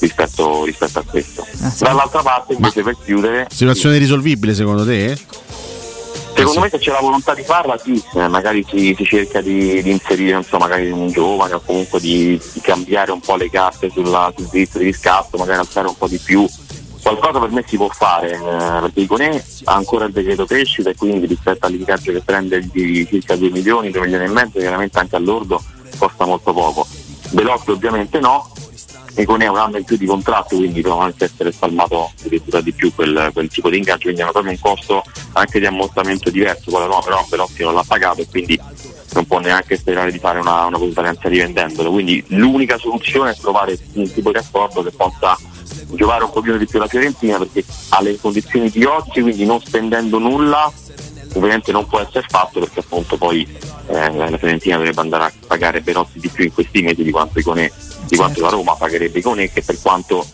rispetto, 0.00 0.64
rispetto 0.64 0.98
a 0.98 1.04
questo. 1.04 1.46
Dall'altra 1.78 2.22
parte 2.22 2.54
invece 2.54 2.82
per 2.82 2.96
chiudere 3.04 3.46
Situazione 3.50 3.98
risolvibile 3.98 4.54
secondo 4.54 4.84
te? 4.84 5.16
Secondo 6.34 6.60
me 6.60 6.68
se 6.68 6.78
c'è 6.78 6.92
la 6.92 7.00
volontà 7.00 7.34
di 7.34 7.42
farla 7.42 7.76
sì, 7.78 8.00
eh, 8.14 8.28
magari 8.28 8.64
si, 8.68 8.94
si 8.96 9.04
cerca 9.04 9.40
di, 9.40 9.82
di 9.82 9.90
inserire 9.90 10.34
non 10.34 10.44
so, 10.44 10.56
magari 10.58 10.88
un 10.88 11.10
giovane 11.10 11.54
o 11.54 11.60
comunque 11.64 11.98
di, 11.98 12.40
di 12.52 12.60
cambiare 12.60 13.10
un 13.10 13.18
po' 13.18 13.34
le 13.34 13.50
carte 13.50 13.90
sulla, 13.90 14.32
sul 14.36 14.46
diritto 14.46 14.78
di 14.78 14.84
riscatto, 14.84 15.36
magari 15.36 15.58
alzare 15.58 15.88
un 15.88 15.96
po' 15.96 16.06
di 16.06 16.18
più. 16.18 16.46
Qualcosa 17.02 17.40
per 17.40 17.50
me 17.50 17.64
si 17.66 17.76
può 17.76 17.88
fare, 17.88 18.34
eh, 18.34 18.80
perché 18.80 19.00
Iconè 19.00 19.44
ha 19.64 19.74
ancora 19.74 20.04
il 20.04 20.12
decreto 20.12 20.46
crescita 20.46 20.90
e 20.90 20.94
quindi 20.94 21.26
rispetto 21.26 21.66
all'ingaggio 21.66 22.12
che 22.12 22.20
prende 22.20 22.60
di 22.70 23.04
circa 23.08 23.34
2 23.34 23.50
milioni, 23.50 23.90
2 23.90 24.00
milioni 24.02 24.24
e 24.24 24.28
mezzo, 24.28 24.58
chiaramente 24.60 24.98
anche 24.98 25.16
all'ordo 25.16 25.60
costa 25.98 26.24
molto 26.24 26.52
poco. 26.52 26.86
Velotti 27.30 27.72
ovviamente 27.72 28.20
no, 28.20 28.48
Iconè 29.22 29.46
ha 29.46 29.50
un 29.50 29.58
anno 29.58 29.76
in 29.78 29.84
più 29.84 29.96
di 29.96 30.06
contratto, 30.06 30.56
quindi 30.56 30.82
anche 30.86 31.24
essere 31.24 31.52
spalmato 31.52 32.12
addirittura 32.20 32.60
di 32.60 32.72
più 32.72 32.94
quel, 32.94 33.30
quel 33.32 33.48
tipo 33.48 33.68
di 33.68 33.78
ingaggio, 33.78 34.04
quindi 34.04 34.22
hanno 34.22 34.32
proprio 34.32 34.52
un 34.52 34.58
costo 34.60 35.02
anche 35.32 35.58
di 35.58 35.66
ammortamento 35.66 36.30
diverso, 36.30 36.70
quello 36.70 36.86
no, 36.86 37.00
però 37.04 37.24
Belotti 37.28 37.62
non 37.62 37.74
l'ha 37.74 37.84
pagato 37.86 38.20
e 38.20 38.26
quindi 38.30 38.60
non 39.14 39.26
può 39.26 39.38
neanche 39.40 39.76
sperare 39.76 40.12
di 40.12 40.18
fare 40.18 40.38
una, 40.38 40.66
una 40.66 40.78
consulenza 40.78 41.28
rivendendolo. 41.28 41.90
Quindi 41.90 42.22
l'unica 42.28 42.78
soluzione 42.78 43.30
è 43.30 43.36
trovare 43.36 43.78
un 43.94 44.12
tipo 44.12 44.30
di 44.30 44.38
accordo 44.38 44.82
che 44.82 44.90
possa 44.90 45.36
giocare 45.90 46.24
un 46.24 46.30
pochino 46.30 46.56
di 46.56 46.66
più 46.66 46.78
la 46.78 46.86
Fiorentina 46.86 47.38
perché 47.38 47.64
ha 47.90 48.00
le 48.02 48.18
condizioni 48.20 48.70
di 48.70 48.84
oggi, 48.84 49.20
quindi 49.20 49.44
non 49.44 49.60
spendendo 49.60 50.18
nulla 50.18 50.70
ovviamente 51.34 51.72
non 51.72 51.86
può 51.86 52.00
essere 52.00 52.26
fatto 52.28 52.60
perché 52.60 52.80
appunto 52.80 53.16
poi 53.16 53.46
eh, 53.88 54.12
la 54.12 54.36
Fiorentina 54.38 54.76
dovrebbe 54.76 55.00
andare 55.00 55.24
a 55.24 55.32
pagare 55.46 55.80
Belotti 55.80 56.18
di 56.18 56.28
più 56.28 56.44
in 56.44 56.52
questi 56.52 56.82
mesi 56.82 57.02
di 57.02 57.10
quanto, 57.10 57.38
Iconè, 57.38 57.70
di 58.06 58.16
quanto 58.16 58.40
la 58.40 58.48
Roma 58.48 58.74
pagherebbe 58.74 59.18
Iconè 59.18 59.50
che 59.52 59.62
per 59.62 59.80
quanto 59.80 60.24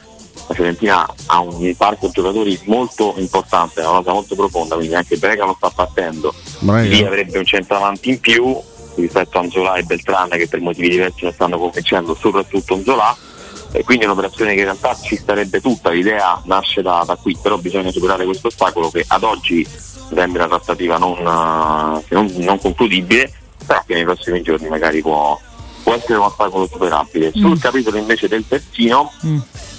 la 0.46 0.54
Fiorentina 0.54 1.06
ha 1.26 1.40
un 1.40 1.74
parco 1.76 2.10
giocatori 2.10 2.58
molto 2.64 3.14
importante, 3.16 3.80
una 3.80 3.98
cosa 3.98 4.12
molto 4.12 4.34
profonda, 4.34 4.74
quindi 4.76 4.94
anche 4.94 5.16
Brega 5.16 5.44
lo 5.44 5.54
sta 5.56 5.70
partendo, 5.70 6.34
lì 6.60 7.02
avrebbe 7.02 7.38
un 7.38 7.44
centravanti 7.44 8.10
in 8.10 8.20
più 8.20 8.60
rispetto 8.96 9.38
a 9.38 9.40
Anzola 9.40 9.74
e 9.74 9.82
Beltran 9.82 10.28
che 10.30 10.46
per 10.46 10.60
motivi 10.60 10.90
diversi 10.90 11.24
non 11.24 11.32
stanno 11.32 11.58
convincendo, 11.58 12.14
soprattutto 12.14 12.74
Anzola 12.74 13.16
e 13.72 13.82
quindi 13.82 14.04
è 14.04 14.06
un'operazione 14.06 14.52
che 14.52 14.58
in 14.58 14.66
realtà 14.66 14.96
ci 15.00 15.16
starebbe 15.16 15.60
tutta, 15.60 15.90
l'idea 15.90 16.40
nasce 16.44 16.80
da, 16.80 17.02
da 17.04 17.16
qui, 17.16 17.36
però 17.40 17.56
bisogna 17.58 17.90
superare 17.90 18.24
questo 18.24 18.48
ostacolo 18.48 18.90
che 18.90 19.04
ad 19.06 19.24
oggi 19.24 19.66
sembra 20.12 20.44
una 20.44 20.56
trattativa 20.56 20.98
non, 20.98 21.18
eh, 21.18 22.14
non, 22.14 22.32
non 22.38 22.58
concludibile, 22.58 23.32
però 23.66 23.82
che 23.86 23.94
nei 23.94 24.04
prossimi 24.04 24.42
giorni 24.42 24.68
magari 24.68 25.00
può, 25.00 25.38
può 25.82 25.94
essere 25.94 26.18
un 26.18 26.24
ostacolo 26.24 26.66
superabile. 26.66 27.32
Sul 27.32 27.58
capitolo 27.58 27.96
invece 27.96 28.28
del 28.28 28.46
terzino 28.46 29.12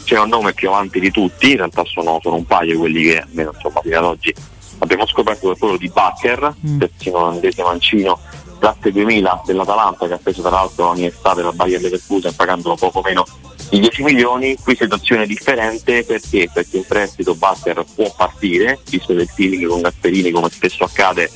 c'è 0.04 0.20
un 0.20 0.30
nome 0.30 0.54
più 0.54 0.70
avanti 0.70 1.00
di 1.00 1.12
tutti, 1.12 1.52
in 1.52 1.58
realtà 1.58 1.84
sono, 1.86 2.20
sono 2.22 2.36
un 2.36 2.46
paio 2.46 2.78
quelli 2.78 3.04
che 3.04 3.22
almeno 3.22 3.52
insomma 3.54 3.82
fino 3.82 3.98
ad 3.98 4.04
oggi 4.04 4.34
abbiamo 4.80 5.08
scoperto 5.08 5.52
che 5.52 5.60
quello 5.60 5.78
di 5.78 5.90
Bacher, 5.90 6.54
terzino 6.78 7.18
olandese 7.18 7.64
mancino, 7.64 8.20
classe 8.60 8.92
2000 8.92 9.44
dell'Atalanta 9.46 10.08
che 10.08 10.14
ha 10.14 10.20
preso 10.22 10.42
tra 10.42 10.52
l'altro 10.52 10.90
ogni 10.90 11.06
estate 11.06 11.42
la 11.42 11.52
Bayer 11.52 11.82
Leverkusen 11.82 12.36
pagandolo 12.36 12.76
poco 12.76 13.02
meno 13.02 13.26
di 13.76 13.82
10 13.82 14.04
milioni, 14.04 14.56
qui 14.64 14.76
situazione 14.76 15.28
differente 15.28 16.04
perché? 16.06 16.50
Perché 16.52 16.78
in 16.78 16.86
prestito 16.88 17.36
Bacher 17.36 17.84
può 17.94 18.14
partire, 18.16 18.80
visto 18.90 19.14
che 19.14 19.22
il 19.22 19.28
feeling 19.28 19.68
con 19.68 19.82
Gasperini 19.82 20.32
come 20.32 20.50
spesso 20.50 20.86
accade 20.86 21.30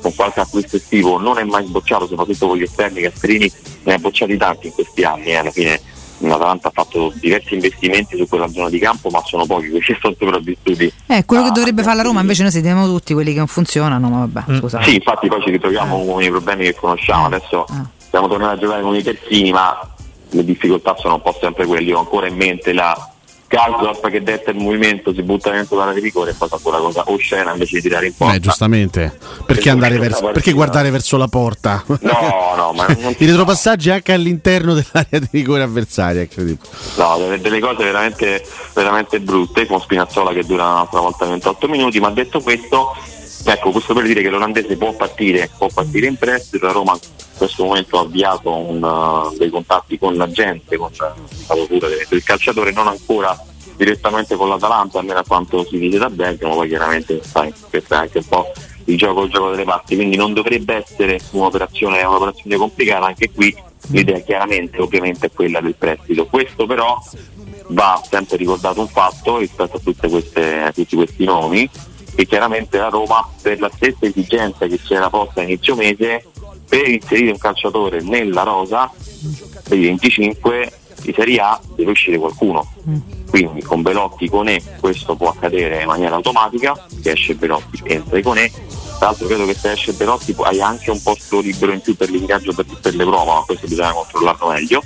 con 0.00 0.14
qualche 0.14 0.40
acquisto 0.40 0.76
estivo 0.76 1.18
non 1.18 1.38
è 1.38 1.44
mai 1.44 1.64
bocciato, 1.64 2.06
soprattutto 2.06 2.48
con 2.48 2.56
gli 2.58 2.62
esterni. 2.62 3.00
Gasperini 3.00 3.50
ne 3.84 3.94
ha 3.94 3.98
bocciati 3.98 4.36
tanti 4.36 4.66
in 4.66 4.72
questi 4.72 5.02
anni, 5.04 5.26
eh, 5.26 5.36
alla 5.36 5.50
fine 5.50 5.80
l'Atalanta 6.18 6.68
ha 6.68 6.70
fatto 6.72 7.12
diversi 7.16 7.54
investimenti 7.54 8.16
su 8.16 8.26
quella 8.28 8.48
zona 8.48 8.70
di 8.70 8.78
campo 8.78 9.10
ma 9.10 9.20
sono 9.24 9.44
pochi 9.46 9.68
quelli 9.68 9.84
che 9.84 9.98
sono 10.00 10.14
sopravvissuti 10.16 10.92
Eh, 11.08 11.24
quello 11.24 11.42
che 11.42 11.50
dovrebbe 11.50 11.82
fare 11.82 11.96
la 11.96 12.02
Roma 12.02 12.20
invece 12.20 12.42
noi 12.42 12.52
sentiamo 12.52 12.86
tutti 12.86 13.12
quelli 13.12 13.32
che 13.32 13.38
non 13.38 13.46
funzionano, 13.46 14.08
ma 14.08 14.26
vabbè, 14.26 14.58
scusate. 14.58 14.84
Sì, 14.84 14.94
infatti 14.96 15.28
poi 15.28 15.42
ci 15.42 15.50
ritroviamo 15.50 16.04
con 16.04 16.22
i 16.22 16.28
problemi 16.28 16.64
che 16.64 16.74
conosciamo. 16.74 17.26
Adesso 17.26 17.66
stiamo 17.98 18.28
tornando 18.28 18.54
a 18.54 18.58
giocare 18.58 18.82
con 18.82 18.94
i 18.94 19.02
terzini, 19.02 19.52
ma 19.52 19.93
le 20.34 20.44
difficoltà 20.44 20.96
sono 20.98 21.14
un 21.14 21.22
po' 21.22 21.36
sempre 21.40 21.66
quelle. 21.66 21.88
Io 21.88 21.96
ho 21.96 22.00
ancora 22.00 22.26
in 22.26 22.34
mente 22.34 22.72
la 22.72 23.08
Calzorp 23.46 24.08
che 24.10 24.22
detta 24.22 24.50
il 24.50 24.56
movimento, 24.56 25.14
si 25.14 25.22
butta 25.22 25.50
dentro 25.50 25.76
l'area 25.76 25.94
di 25.94 26.00
rigore 26.00 26.32
e 26.32 26.34
poi 26.34 26.48
fa 26.48 26.58
quella 26.60 26.78
cosa 26.78 27.04
oscena 27.06 27.52
invece 27.52 27.76
di 27.76 27.82
tirare 27.82 28.06
in 28.06 28.14
porta. 28.16 28.34
Eh, 28.34 28.40
giustamente. 28.40 29.16
Perché, 29.46 29.70
andare 29.70 29.96
verso, 29.98 30.30
perché 30.32 30.50
guardare 30.50 30.90
verso 30.90 31.16
la 31.16 31.28
porta? 31.28 31.84
No, 31.86 31.98
no, 32.56 32.72
ma 32.72 32.86
non 32.86 33.14
I 33.16 33.26
retropassaggi 33.26 33.90
anche 33.90 34.12
all'interno 34.12 34.74
dell'area 34.74 35.20
di 35.20 35.28
rigore 35.30 35.62
avversaria, 35.62 36.22
incredibile. 36.22 36.68
No, 36.96 37.16
delle, 37.18 37.40
delle 37.40 37.60
cose 37.60 37.84
veramente, 37.84 38.44
veramente 38.74 39.20
brutte, 39.20 39.66
con 39.66 39.80
Spinazzola 39.80 40.32
che 40.32 40.44
dura 40.44 40.64
un'altra 40.64 40.98
volta 40.98 41.24
28 41.24 41.68
minuti, 41.68 42.00
ma 42.00 42.10
detto 42.10 42.40
questo, 42.40 42.96
ecco, 43.44 43.70
questo 43.70 43.94
per 43.94 44.04
dire 44.04 44.20
che 44.20 44.30
l'olandese 44.30 44.76
può 44.76 44.92
partire, 44.94 45.48
può 45.56 45.68
partire 45.72 46.08
in 46.08 46.16
prestito, 46.16 46.66
la 46.66 46.72
Roma 46.72 46.98
in 47.34 47.40
questo 47.40 47.64
momento 47.64 47.98
ha 47.98 48.02
avviato 48.02 48.54
un, 48.54 48.82
uh, 48.82 49.36
dei 49.36 49.50
contatti 49.50 49.98
con 49.98 50.16
la 50.16 50.30
gente, 50.30 50.76
con 50.76 50.90
la 50.98 51.14
procura 51.46 51.88
del, 51.88 52.22
calciatore, 52.22 52.70
non 52.70 52.86
ancora 52.86 53.36
direttamente 53.76 54.36
con 54.36 54.48
l'Atalanta, 54.48 55.00
almeno 55.00 55.18
a 55.18 55.24
quanto 55.26 55.64
si 55.64 55.78
dice 55.78 55.98
da 55.98 56.08
Bergamo, 56.08 56.54
poi 56.54 56.68
chiaramente 56.68 57.20
sai, 57.24 57.52
questo 57.68 57.94
è 57.94 57.96
anche 57.96 58.18
un 58.18 58.28
po' 58.28 58.52
il 58.84 58.96
gioco, 58.96 59.24
il 59.24 59.30
gioco 59.30 59.50
delle 59.50 59.64
parti, 59.64 59.96
quindi 59.96 60.16
non 60.16 60.32
dovrebbe 60.32 60.76
essere 60.76 61.18
un'operazione, 61.32 62.02
un'operazione 62.04 62.56
complicata, 62.56 63.06
anche 63.06 63.30
qui 63.32 63.54
l'idea 63.88 64.20
chiaramente 64.20 64.80
ovviamente 64.80 65.26
è 65.26 65.32
quella 65.32 65.60
del 65.60 65.74
prestito. 65.74 66.26
Questo 66.26 66.66
però 66.66 67.02
va 67.68 68.00
sempre 68.08 68.36
ricordato 68.36 68.80
un 68.80 68.88
fatto 68.88 69.38
rispetto 69.38 69.80
a, 69.84 70.08
queste, 70.08 70.60
a 70.60 70.72
tutti 70.72 70.94
questi 70.94 71.24
nomi 71.24 71.68
che 72.14 72.26
chiaramente 72.26 72.78
la 72.78 72.88
Roma 72.88 73.28
per 73.42 73.58
la 73.58 73.70
stessa 73.74 74.06
esigenza 74.06 74.66
che 74.66 74.78
si 74.80 74.94
era 74.94 75.10
posta 75.10 75.40
a 75.40 75.44
inizio 75.44 75.74
mese 75.74 76.24
per 76.74 76.88
inserire 76.88 77.30
un 77.30 77.38
calciatore 77.38 78.00
nella 78.02 78.42
rosa 78.42 78.90
per 79.68 79.78
i 79.78 79.84
25 79.84 80.72
di 81.02 81.12
Serie 81.16 81.38
A 81.38 81.60
deve 81.76 81.92
uscire 81.92 82.18
qualcuno 82.18 82.72
quindi 83.30 83.62
con 83.62 83.82
Belotti 83.82 84.28
con 84.28 84.48
E 84.48 84.60
questo 84.80 85.14
può 85.14 85.28
accadere 85.28 85.82
in 85.82 85.86
maniera 85.86 86.16
automatica 86.16 86.74
se 87.00 87.12
esce 87.12 87.34
Belotti 87.34 87.80
entra 87.84 88.18
Iconè 88.18 88.50
tra 88.98 89.06
l'altro 89.06 89.26
credo 89.26 89.46
che 89.46 89.54
se 89.54 89.72
esce 89.72 89.92
Belotti 89.92 90.34
hai 90.42 90.60
anche 90.60 90.90
un 90.90 91.00
posto 91.00 91.40
libero 91.40 91.72
in 91.72 91.80
più 91.80 91.96
per 91.96 92.10
l'ingaggio 92.10 92.52
per, 92.52 92.64
per 92.80 92.94
l'Europa 92.94 93.34
ma 93.34 93.42
questo 93.46 93.66
bisogna 93.68 93.92
controllarlo 93.92 94.48
meglio 94.48 94.82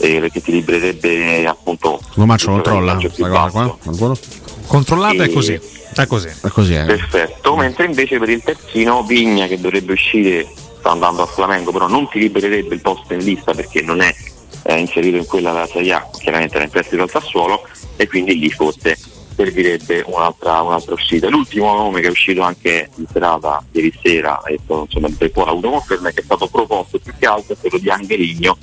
eh, 0.00 0.20
perché 0.20 0.40
ti 0.40 0.52
libererebbe 0.52 1.46
appunto 1.46 2.00
Come 2.14 2.26
Maccio 2.26 2.52
controlla 2.52 2.94
cosa 2.94 3.50
qua? 3.50 3.76
Volo? 3.82 4.16
Controllata 4.66 5.24
è 5.24 5.28
E- 5.28 5.32
così. 5.32 5.58
È 5.94 6.06
così. 6.06 6.28
È 6.28 6.48
così, 6.48 6.74
eh. 6.74 6.84
Perfetto, 6.84 7.56
mentre 7.56 7.86
invece 7.86 8.18
per 8.18 8.28
il 8.28 8.42
terzino 8.42 9.02
Vigna 9.02 9.46
che 9.46 9.58
dovrebbe 9.58 9.94
uscire, 9.94 10.46
sta 10.88 10.92
andando 10.92 11.22
a 11.22 11.26
Flamengo, 11.26 11.70
però 11.70 11.86
non 11.86 12.08
ti 12.08 12.18
libererebbe 12.18 12.74
il 12.74 12.80
posto 12.80 13.12
in 13.12 13.20
lista 13.20 13.52
perché 13.52 13.82
non 13.82 14.00
è 14.00 14.14
eh, 14.62 14.78
inserito 14.78 15.18
in 15.18 15.26
quella 15.26 15.52
della 15.52 15.66
Serie 15.66 15.92
A, 15.92 16.08
chiaramente 16.18 16.54
era 16.54 16.64
in 16.64 16.70
prestito 16.70 17.02
al 17.02 17.10
Sassuolo 17.10 17.66
e 17.96 18.06
quindi 18.08 18.38
lì 18.38 18.50
forse 18.50 18.96
servirebbe 19.36 20.02
un'altra, 20.06 20.62
un'altra 20.62 20.94
uscita. 20.94 21.28
L'ultimo 21.28 21.74
nome 21.74 22.00
che 22.00 22.08
è 22.08 22.10
uscito 22.10 22.42
anche 22.42 22.88
in 22.94 23.06
serata 23.12 23.62
ieri 23.72 23.92
sera, 24.02 24.40
e 24.42 24.58
insomma 24.66 25.08
per 25.16 25.30
poi 25.30 25.44
ha 25.44 25.50
avuto 25.50 25.70
conferma, 25.70 26.10
che 26.10 26.20
è 26.20 26.24
stato 26.24 26.46
proposto 26.48 26.98
più 26.98 27.12
che 27.18 27.26
altro 27.26 27.54
è 27.54 27.56
quello 27.60 27.78
di 27.78 27.90
Angeligno, 27.90 28.56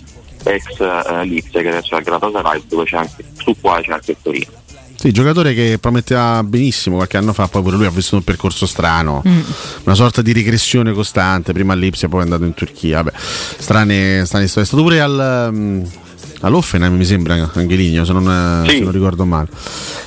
ex 0.43 0.79
eh, 0.79 1.25
Lipsia 1.25 1.61
che 1.61 1.69
adesso 1.69 1.93
è 1.93 1.97
al 1.97 2.03
Galatasaray 2.03 2.63
dove 2.67 2.85
c'è 2.85 2.97
anche, 2.97 3.23
su 3.37 3.55
quale 3.61 3.83
c'è 3.83 3.91
anche 3.91 4.11
il 4.11 4.17
Torino. 4.21 4.63
Sì, 5.05 5.11
giocatore 5.11 5.53
che 5.53 5.77
prometteva 5.79 6.41
benissimo 6.43 6.95
qualche 6.95 7.17
anno 7.17 7.31
fa, 7.31 7.47
poi 7.47 7.61
pure 7.61 7.75
lui 7.75 7.85
ha 7.85 7.91
vissuto 7.91 8.15
un 8.15 8.23
percorso 8.23 8.65
strano, 8.65 9.21
Mm. 9.27 9.39
una 9.83 9.93
sorta 9.93 10.23
di 10.23 10.33
regressione 10.33 10.93
costante, 10.93 11.53
prima 11.53 11.73
all'Ipsia, 11.73 12.07
poi 12.07 12.21
è 12.21 12.23
andato 12.23 12.43
in 12.43 12.55
Turchia. 12.55 13.03
Vabbè, 13.03 13.15
strane, 13.15 14.23
strane 14.25 14.47
storie. 14.47 14.63
È 14.63 14.65
stato 14.65 14.81
pure 14.81 15.01
al, 15.01 15.49
um, 15.53 15.87
all'Offenheim, 16.45 16.95
mi 16.95 17.05
sembra, 17.05 17.49
Angeligno, 17.53 18.05
se 18.05 18.13
non, 18.13 18.63
se 18.67 18.79
non 18.79 18.91
ricordo 18.91 19.25
male. 19.25 19.47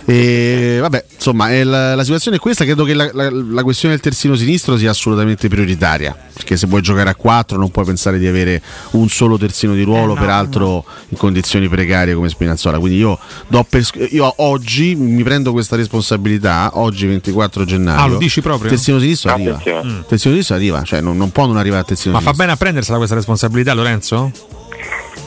E 0.04 0.78
vabbè, 0.80 1.04
insomma, 1.16 1.50
la, 1.64 1.94
la 1.94 2.02
situazione 2.02 2.36
è 2.38 2.40
questa. 2.40 2.64
Credo 2.64 2.84
che 2.84 2.94
la, 2.94 3.10
la- 3.12 3.30
la 3.30 3.62
questione 3.62 3.94
del 3.94 4.02
terzino 4.02 4.34
sinistro 4.34 4.76
sia 4.78 4.90
assolutamente 4.90 5.48
prioritaria. 5.48 6.16
Perché 6.32 6.56
se 6.56 6.66
vuoi 6.66 6.80
giocare 6.80 7.10
a 7.10 7.14
4 7.14 7.58
non 7.58 7.70
puoi 7.70 7.84
pensare 7.84 8.18
di 8.18 8.26
avere 8.26 8.62
un 8.92 9.08
solo 9.08 9.36
terzino 9.36 9.74
di 9.74 9.82
ruolo, 9.82 10.14
peraltro 10.14 10.84
in 11.08 11.16
condizioni 11.18 11.68
precarie 11.68 12.14
come 12.14 12.28
Spinazzola. 12.28 12.78
Quindi 12.78 12.98
io, 12.98 13.18
do 13.48 13.64
per 13.68 13.86
io 14.10 14.32
oggi 14.38 14.94
mi 14.94 15.22
prendo 15.22 15.52
questa 15.52 15.76
responsabilità, 15.76 16.70
oggi 16.74 17.06
24 17.06 17.64
gennaio. 17.64 18.00
Ah, 18.00 18.06
lo 18.06 18.16
dici 18.18 18.40
proprio? 18.40 18.70
Terzino 18.70 18.98
sinistro 18.98 19.32
arriva. 19.32 19.56
Mm. 19.58 20.00
Terzino 20.08 20.32
sinistro 20.34 20.54
arriva, 20.54 20.82
cioè 20.84 21.00
non, 21.00 21.16
non 21.16 21.30
può 21.32 21.46
non 21.46 21.56
arrivare 21.58 21.82
a 21.82 21.84
terzino 21.84 22.12
Ma 22.14 22.20
fa 22.20 22.26
sinistro. 22.26 22.44
bene 22.46 22.52
a 22.54 22.56
prendersela 22.56 22.96
questa 22.96 23.14
responsabilità, 23.16 23.74
Lorenzo? 23.74 24.30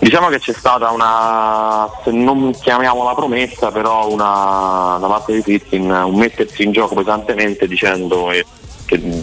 Diciamo 0.01 0.29
che 0.29 0.39
c'è 0.39 0.53
stata 0.53 0.89
una, 0.89 1.87
se 2.03 2.09
non 2.09 2.51
chiamiamola 2.59 3.13
promessa, 3.13 3.69
però 3.69 4.09
una, 4.11 4.97
da 4.99 5.05
parte 5.05 5.31
di 5.31 5.41
Fritzin 5.43 5.91
un 5.91 6.15
mettersi 6.15 6.63
in 6.63 6.71
gioco 6.71 6.95
pesantemente 6.95 7.67
dicendo 7.67 8.31
eh, 8.31 8.43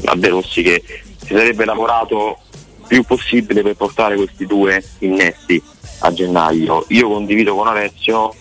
a 0.05 0.15
De 0.15 0.29
Rossi 0.29 0.63
che 0.63 0.81
si 0.85 1.35
sarebbe 1.35 1.65
lavorato 1.65 2.39
più 2.87 3.03
possibile 3.03 3.63
per 3.63 3.75
portare 3.75 4.15
questi 4.15 4.47
due 4.47 4.81
innesti 5.01 5.61
a 5.99 6.13
gennaio. 6.13 6.85
Io 6.91 7.09
condivido 7.09 7.57
con 7.57 7.67
Alessio, 7.67 8.33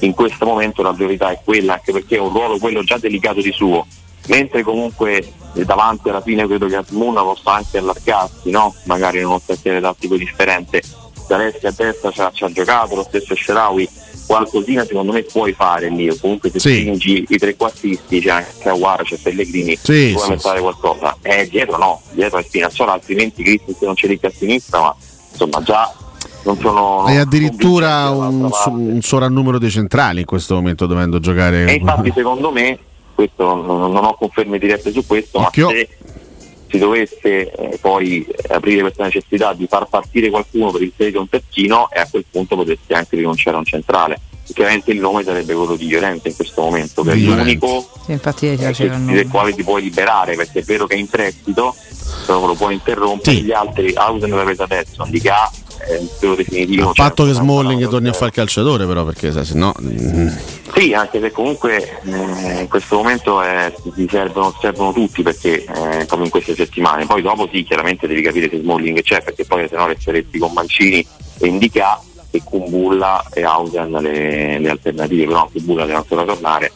in 0.00 0.14
questo 0.14 0.44
momento 0.46 0.82
la 0.82 0.92
priorità 0.92 1.30
è 1.30 1.38
quella, 1.44 1.74
anche 1.74 1.92
perché 1.92 2.16
è 2.16 2.20
un 2.20 2.30
ruolo 2.30 2.58
quello 2.58 2.82
già 2.82 2.98
delicato 2.98 3.40
di 3.40 3.52
suo, 3.52 3.86
mentre 4.26 4.64
comunque 4.64 5.32
eh, 5.54 5.64
davanti 5.64 6.08
alla 6.08 6.20
fine 6.20 6.44
credo 6.44 6.66
che 6.66 6.74
Asmuna 6.74 7.22
possa 7.22 7.52
anche 7.52 7.78
allargarsi, 7.78 8.50
no? 8.50 8.74
magari 8.86 9.20
in 9.20 9.26
uno 9.26 9.38
stacchiere 9.38 9.80
tattico 9.80 10.16
differente. 10.16 10.82
D'Alessi 11.26 11.66
a 11.66 11.72
destra 11.76 12.10
ci 12.10 12.20
ha, 12.20 12.30
ci 12.32 12.44
ha 12.44 12.50
giocato, 12.52 12.94
lo 12.94 13.02
stesso 13.04 13.34
Sherawi, 13.34 13.88
qualcosina 14.26 14.84
secondo 14.84 15.12
me 15.12 15.22
puoi 15.22 15.52
fare 15.52 15.88
lì, 15.88 16.08
o 16.08 16.16
comunque 16.20 16.50
se 16.50 16.58
Sì. 16.58 16.80
spingi 16.80 17.24
i 17.28 17.38
trequartisti, 17.38 18.20
c'è 18.20 18.30
anche 18.30 18.68
Aguara, 18.68 19.02
c'è 19.02 19.16
Pellegrini, 19.16 19.76
Sì, 19.80 20.10
puoi 20.12 20.24
sì, 20.24 20.30
mettere 20.30 20.60
qualcosa. 20.60 21.16
Eh, 21.22 21.48
dietro 21.48 21.76
no, 21.78 22.00
dietro 22.12 22.38
è 22.38 22.42
Spinazzola, 22.42 22.92
altrimenti 22.92 23.42
Christensen 23.42 23.86
non 23.86 23.94
c'è 23.94 24.06
lì 24.08 24.18
a 24.22 24.30
sinistra, 24.30 24.80
ma 24.80 24.94
insomma 25.30 25.62
già 25.62 25.94
non 26.44 26.58
sono... 26.58 27.04
Non 27.06 27.16
addirittura 27.16 28.10
un, 28.10 28.50
un 28.66 29.00
sovrannumero 29.02 29.58
dei 29.58 29.70
centrali 29.70 30.20
in 30.20 30.26
questo 30.26 30.54
momento 30.54 30.86
dovendo 30.86 31.18
giocare. 31.18 31.66
E 31.66 31.74
infatti 31.74 32.12
secondo 32.14 32.50
me, 32.50 32.78
questo 33.14 33.54
non, 33.54 33.92
non 33.92 34.04
ho 34.04 34.14
conferme 34.14 34.58
dirette 34.58 34.92
su 34.92 35.06
questo, 35.06 35.38
Occhio. 35.40 35.66
ma 35.68 35.72
se 35.72 35.88
si 36.74 36.78
dovesse 36.78 37.52
eh, 37.52 37.78
poi 37.80 38.26
aprire 38.48 38.80
questa 38.80 39.04
necessità 39.04 39.52
di 39.52 39.66
far 39.68 39.86
partire 39.86 40.28
qualcuno 40.28 40.72
per 40.72 40.82
inserire 40.82 41.18
un 41.18 41.28
terzino 41.28 41.88
e 41.88 42.00
a 42.00 42.08
quel 42.10 42.24
punto 42.28 42.56
potresti 42.56 42.92
anche 42.92 43.14
rinunciare 43.14 43.54
a 43.54 43.60
un 43.60 43.64
centrale. 43.64 44.20
Chiaramente 44.52 44.90
il 44.90 44.98
nome 44.98 45.22
sarebbe 45.22 45.54
quello 45.54 45.76
di 45.76 45.88
Llorente 45.88 46.28
in 46.28 46.36
questo 46.36 46.62
momento, 46.62 47.02
che 47.02 47.12
è 47.12 47.14
l'unico 47.14 47.88
Sì, 48.04 48.12
infatti 48.12 48.48
eh, 48.48 48.88
nome. 48.88 49.14
del 49.14 49.28
quale 49.28 49.54
ti 49.54 49.62
puoi 49.62 49.82
liberare, 49.82 50.34
perché 50.34 50.58
è 50.58 50.62
vero 50.64 50.86
che 50.86 50.96
è 50.96 50.98
in 50.98 51.08
prestito, 51.08 51.74
però 52.26 52.44
lo 52.44 52.54
puoi 52.54 52.74
interrompere, 52.74 53.36
gli 53.36 53.52
altri 53.52 53.92
Hausen 53.94 54.30
l'ha 54.30 54.42
presa 54.42 54.64
adesso, 54.64 55.06
di 55.08 55.22
ha 55.28 55.50
quello 56.18 56.34
definitivo. 56.34 56.88
Il 56.90 56.94
cioè, 56.94 57.06
fatto 57.06 57.24
che 57.24 57.30
una- 57.30 57.40
Smalling 57.40 57.88
torni 57.88 58.08
a 58.08 58.12
fare 58.12 58.26
il 58.26 58.32
calciatore, 58.32 58.86
però, 58.86 59.04
perché 59.04 59.32
se 59.44 59.54
no. 59.54 59.74
mm, 59.80 60.28
Sì, 60.74 60.92
anche 60.92 61.20
se 61.20 61.30
comunque 61.30 62.00
eh, 62.04 62.60
in 62.60 62.68
questo 62.68 62.96
momento 62.96 63.42
eh, 63.42 63.72
ti 63.94 64.06
servono, 64.10 64.56
servono 64.60 64.92
tutti 64.92 65.22
perché 65.22 65.64
eh, 65.64 66.06
come 66.06 66.24
in 66.24 66.30
queste 66.30 66.54
settimane. 66.54 67.06
Poi 67.06 67.22
dopo 67.22 67.48
sì, 67.52 67.62
chiaramente 67.62 68.06
devi 68.06 68.22
capire 68.22 68.48
se 68.48 68.58
Smalling 68.60 69.00
c'è, 69.02 69.22
perché 69.22 69.44
poi 69.44 69.66
se 69.68 69.76
no 69.76 69.86
resteresti 69.86 70.38
con 70.38 70.52
Mancini 70.52 71.06
e 71.38 71.46
Indica 71.46 72.00
e 72.30 72.40
Kumbulla 72.42 73.24
e 73.32 73.44
Hausen 73.44 73.90
le, 73.90 74.58
le 74.58 74.68
alternative, 74.70 75.26
però 75.26 75.48
Kumbulla 75.52 75.84
deve 75.84 75.96
ancora 75.98 76.24
tornare. 76.24 76.72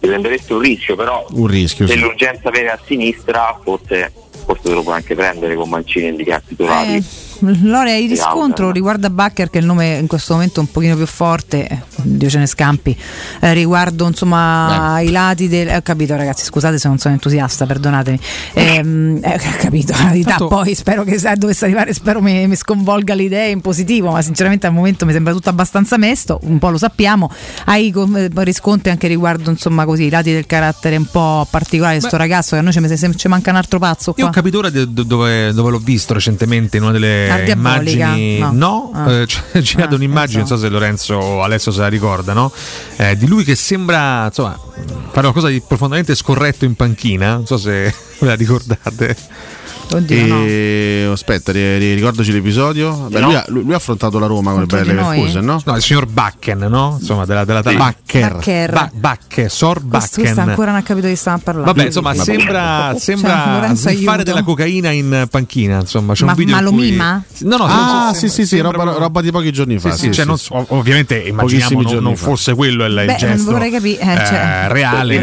Ti 0.00 0.06
prenderesti 0.06 0.52
un 0.52 0.60
rischio, 0.60 0.94
però 0.96 1.26
Un 1.30 1.46
rischio, 1.46 1.86
se 1.86 1.92
sì. 1.94 1.98
l'urgenza 1.98 2.48
viene 2.50 2.68
a 2.68 2.78
sinistra 2.86 3.58
forse, 3.62 4.10
forse 4.46 4.62
te 4.62 4.70
lo 4.72 4.82
puoi 4.82 4.94
anche 4.94 5.14
prendere 5.14 5.54
con 5.56 5.68
Mancini 5.68 6.06
e 6.06 6.08
Indica 6.10 6.40
titolari. 6.46 7.04
Lore, 7.40 7.92
hai 7.92 8.02
Sì, 8.02 8.08
riscontro 8.08 8.70
riguardo 8.70 9.06
a 9.06 9.10
Bacher, 9.10 9.50
che 9.50 9.58
è 9.58 9.60
il 9.60 9.66
nome 9.66 9.96
in 9.96 10.06
questo 10.06 10.34
momento 10.34 10.60
un 10.60 10.70
pochino 10.70 10.96
più 10.96 11.06
forte, 11.06 11.66
eh, 11.66 11.78
Diocene 12.02 12.46
Scampi, 12.46 12.96
eh, 13.40 13.52
riguardo 13.54 14.06
insomma 14.06 15.00
i 15.00 15.10
lati 15.10 15.48
del... 15.48 15.68
eh, 15.68 15.76
Ho 15.76 15.82
capito 15.82 16.16
ragazzi, 16.16 16.44
scusate 16.44 16.78
se 16.78 16.88
non 16.88 16.98
sono 16.98 17.14
entusiasta, 17.14 17.66
perdonatemi. 17.66 18.18
Ehm, 18.54 19.18
eh, 19.22 19.34
ho 19.34 19.56
capito, 19.58 19.92
la 19.96 20.04
verità 20.08 20.28
Tanto- 20.30 20.48
poi 20.48 20.74
spero 20.74 21.02
che 21.04 21.18
se 21.18 21.32
dovesse 21.36 21.64
arrivare, 21.64 21.92
spero 21.94 22.20
mi, 22.20 22.46
mi 22.46 22.56
sconvolga 22.56 23.14
le 23.14 23.22
idee 23.24 23.50
in 23.50 23.60
positivo, 23.60 24.10
ma 24.10 24.22
sinceramente 24.22 24.66
al 24.66 24.72
momento 24.72 25.06
mi 25.06 25.12
sembra 25.12 25.32
tutto 25.32 25.48
abbastanza 25.48 25.96
mesto, 25.96 26.38
un 26.44 26.58
po' 26.58 26.70
lo 26.70 26.78
sappiamo. 26.78 27.30
Hai 27.66 27.92
eh, 27.94 28.28
riscontri 28.34 28.90
anche 28.90 29.06
riguardo 29.08 29.50
insomma 29.50 29.84
così 29.84 30.04
i 30.04 30.10
lati 30.10 30.32
del 30.32 30.46
carattere 30.46 30.96
un 30.96 31.06
po' 31.06 31.46
particolare 31.50 31.98
di 31.98 32.04
sto 32.04 32.16
ragazzo, 32.16 32.50
che 32.50 32.58
a 32.58 32.62
noi 32.62 32.72
ci, 32.72 33.16
ci- 33.16 33.28
manca 33.28 33.50
un 33.50 33.56
altro 33.56 33.78
pazzo 33.78 34.10
Io 34.10 34.14
qua. 34.16 34.26
ho 34.26 34.30
capito 34.30 34.58
ora 34.58 34.70
dove, 34.70 35.52
dove 35.52 35.70
l'ho 35.70 35.78
visto 35.78 36.12
recentemente 36.14 36.76
in 36.76 36.82
una 36.82 36.92
delle 36.92 37.28
Diabolica? 37.36 38.04
immagini. 38.14 38.38
No. 38.38 38.50
No, 38.52 38.90
Ah. 38.94 39.12
eh, 39.12 39.26
c'è 39.26 39.60
girato 39.60 39.94
Ah, 39.94 39.96
un'immagine, 39.96 40.38
non 40.38 40.46
so 40.46 40.56
se 40.56 40.68
Lorenzo 40.68 41.14
o 41.14 41.42
Alessio 41.42 41.70
se 41.72 41.80
la 41.80 41.88
ricordano, 41.88 42.52
eh, 42.96 43.16
di 43.16 43.26
lui 43.26 43.44
che 43.44 43.54
sembra 43.54 44.26
insomma, 44.26 44.58
fare 44.58 45.20
qualcosa 45.20 45.48
di 45.48 45.60
profondamente 45.66 46.14
scorretto 46.14 46.64
in 46.64 46.74
panchina. 46.74 47.34
Non 47.34 47.46
so 47.46 47.56
se 47.58 47.92
ve 48.20 48.26
la 48.26 48.34
ricordate. 48.34 49.16
Oddio, 49.92 50.26
no. 50.26 50.42
E 50.44 51.08
aspetta, 51.10 51.52
ri- 51.52 51.78
ri- 51.78 51.94
ricordaci 51.94 52.32
l'episodio. 52.32 52.92
Beh, 53.10 53.20
No. 53.20 53.26
lui, 53.26 53.34
ha, 53.34 53.44
lui- 53.48 53.62
lui 53.64 53.72
ha 53.72 53.76
affrontato 53.76 54.18
la 54.18 54.26
Roma 54.26 54.52
con 54.52 54.60
il 54.60 54.66
Bayer? 54.66 54.86
Leverkusen, 54.86 55.44
no? 55.44 55.60
No, 55.64 55.76
il 55.76 55.82
signor 55.82 56.06
Bakken, 56.06 56.58
no? 56.58 56.96
Insomma, 57.00 57.24
della, 57.24 57.44
della 57.44 57.62
Bakker. 57.62 58.32
Bakker. 58.34 58.72
Ba- 58.72 58.90
Bacche, 58.92 59.48
Sor 59.48 59.80
Questo, 59.86 60.20
questo 60.20 60.34
Bakken. 60.36 60.48
ancora 60.50 60.70
non 60.70 60.80
ha 60.80 60.82
capito 60.82 61.06
di 61.06 61.16
stava 61.16 61.38
parlando. 61.42 61.72
Vabbè, 61.72 61.86
insomma, 61.86 62.14
sembra, 62.14 62.88
Cioè, 62.92 63.00
sembra 63.00 63.52
Lorenzo, 63.54 63.88
sniffare 63.88 64.16
aiuto. 64.18 64.22
della 64.30 64.42
cocaina 64.42 64.90
in 64.90 65.26
panchina. 65.30 65.80
Insomma, 65.80 66.14
c'è 66.14 66.24
Ma- 66.24 66.30
un 66.32 66.36
video 66.36 66.54
ma 66.54 66.60
lo 66.60 66.70
cui- 66.70 66.90
mima? 66.90 67.22
No, 67.40 67.56
no, 67.56 67.64
ah, 67.64 67.68
sembra- 67.68 68.12
sì, 68.14 68.28
sì, 68.28 68.34
sì, 68.42 68.46
sembra 68.56 68.70
roba, 68.84 68.92
roba 68.98 69.20
di 69.20 69.30
pochi 69.30 69.52
giorni 69.52 69.78
fa. 69.78 69.90
Sì, 69.90 69.96
sì, 69.98 70.04
sì, 70.06 70.12
cioè 70.12 70.22
sì, 70.22 70.28
non- 70.28 70.38
sì. 70.38 70.48
ov- 70.52 70.66
ovviamente 70.68 71.16
immaginiamo 71.18 71.82
non, 71.82 72.02
non 72.02 72.16
fosse 72.16 72.54
quello 72.54 72.84
il, 72.84 73.02
Beh, 73.06 73.14
gesto 73.16 73.50
vorrei 73.50 73.70
capire, 73.70 74.00
eh, 74.00 74.26
cioè, 74.26 74.38
eh, 74.64 74.68
reale. 74.72 75.18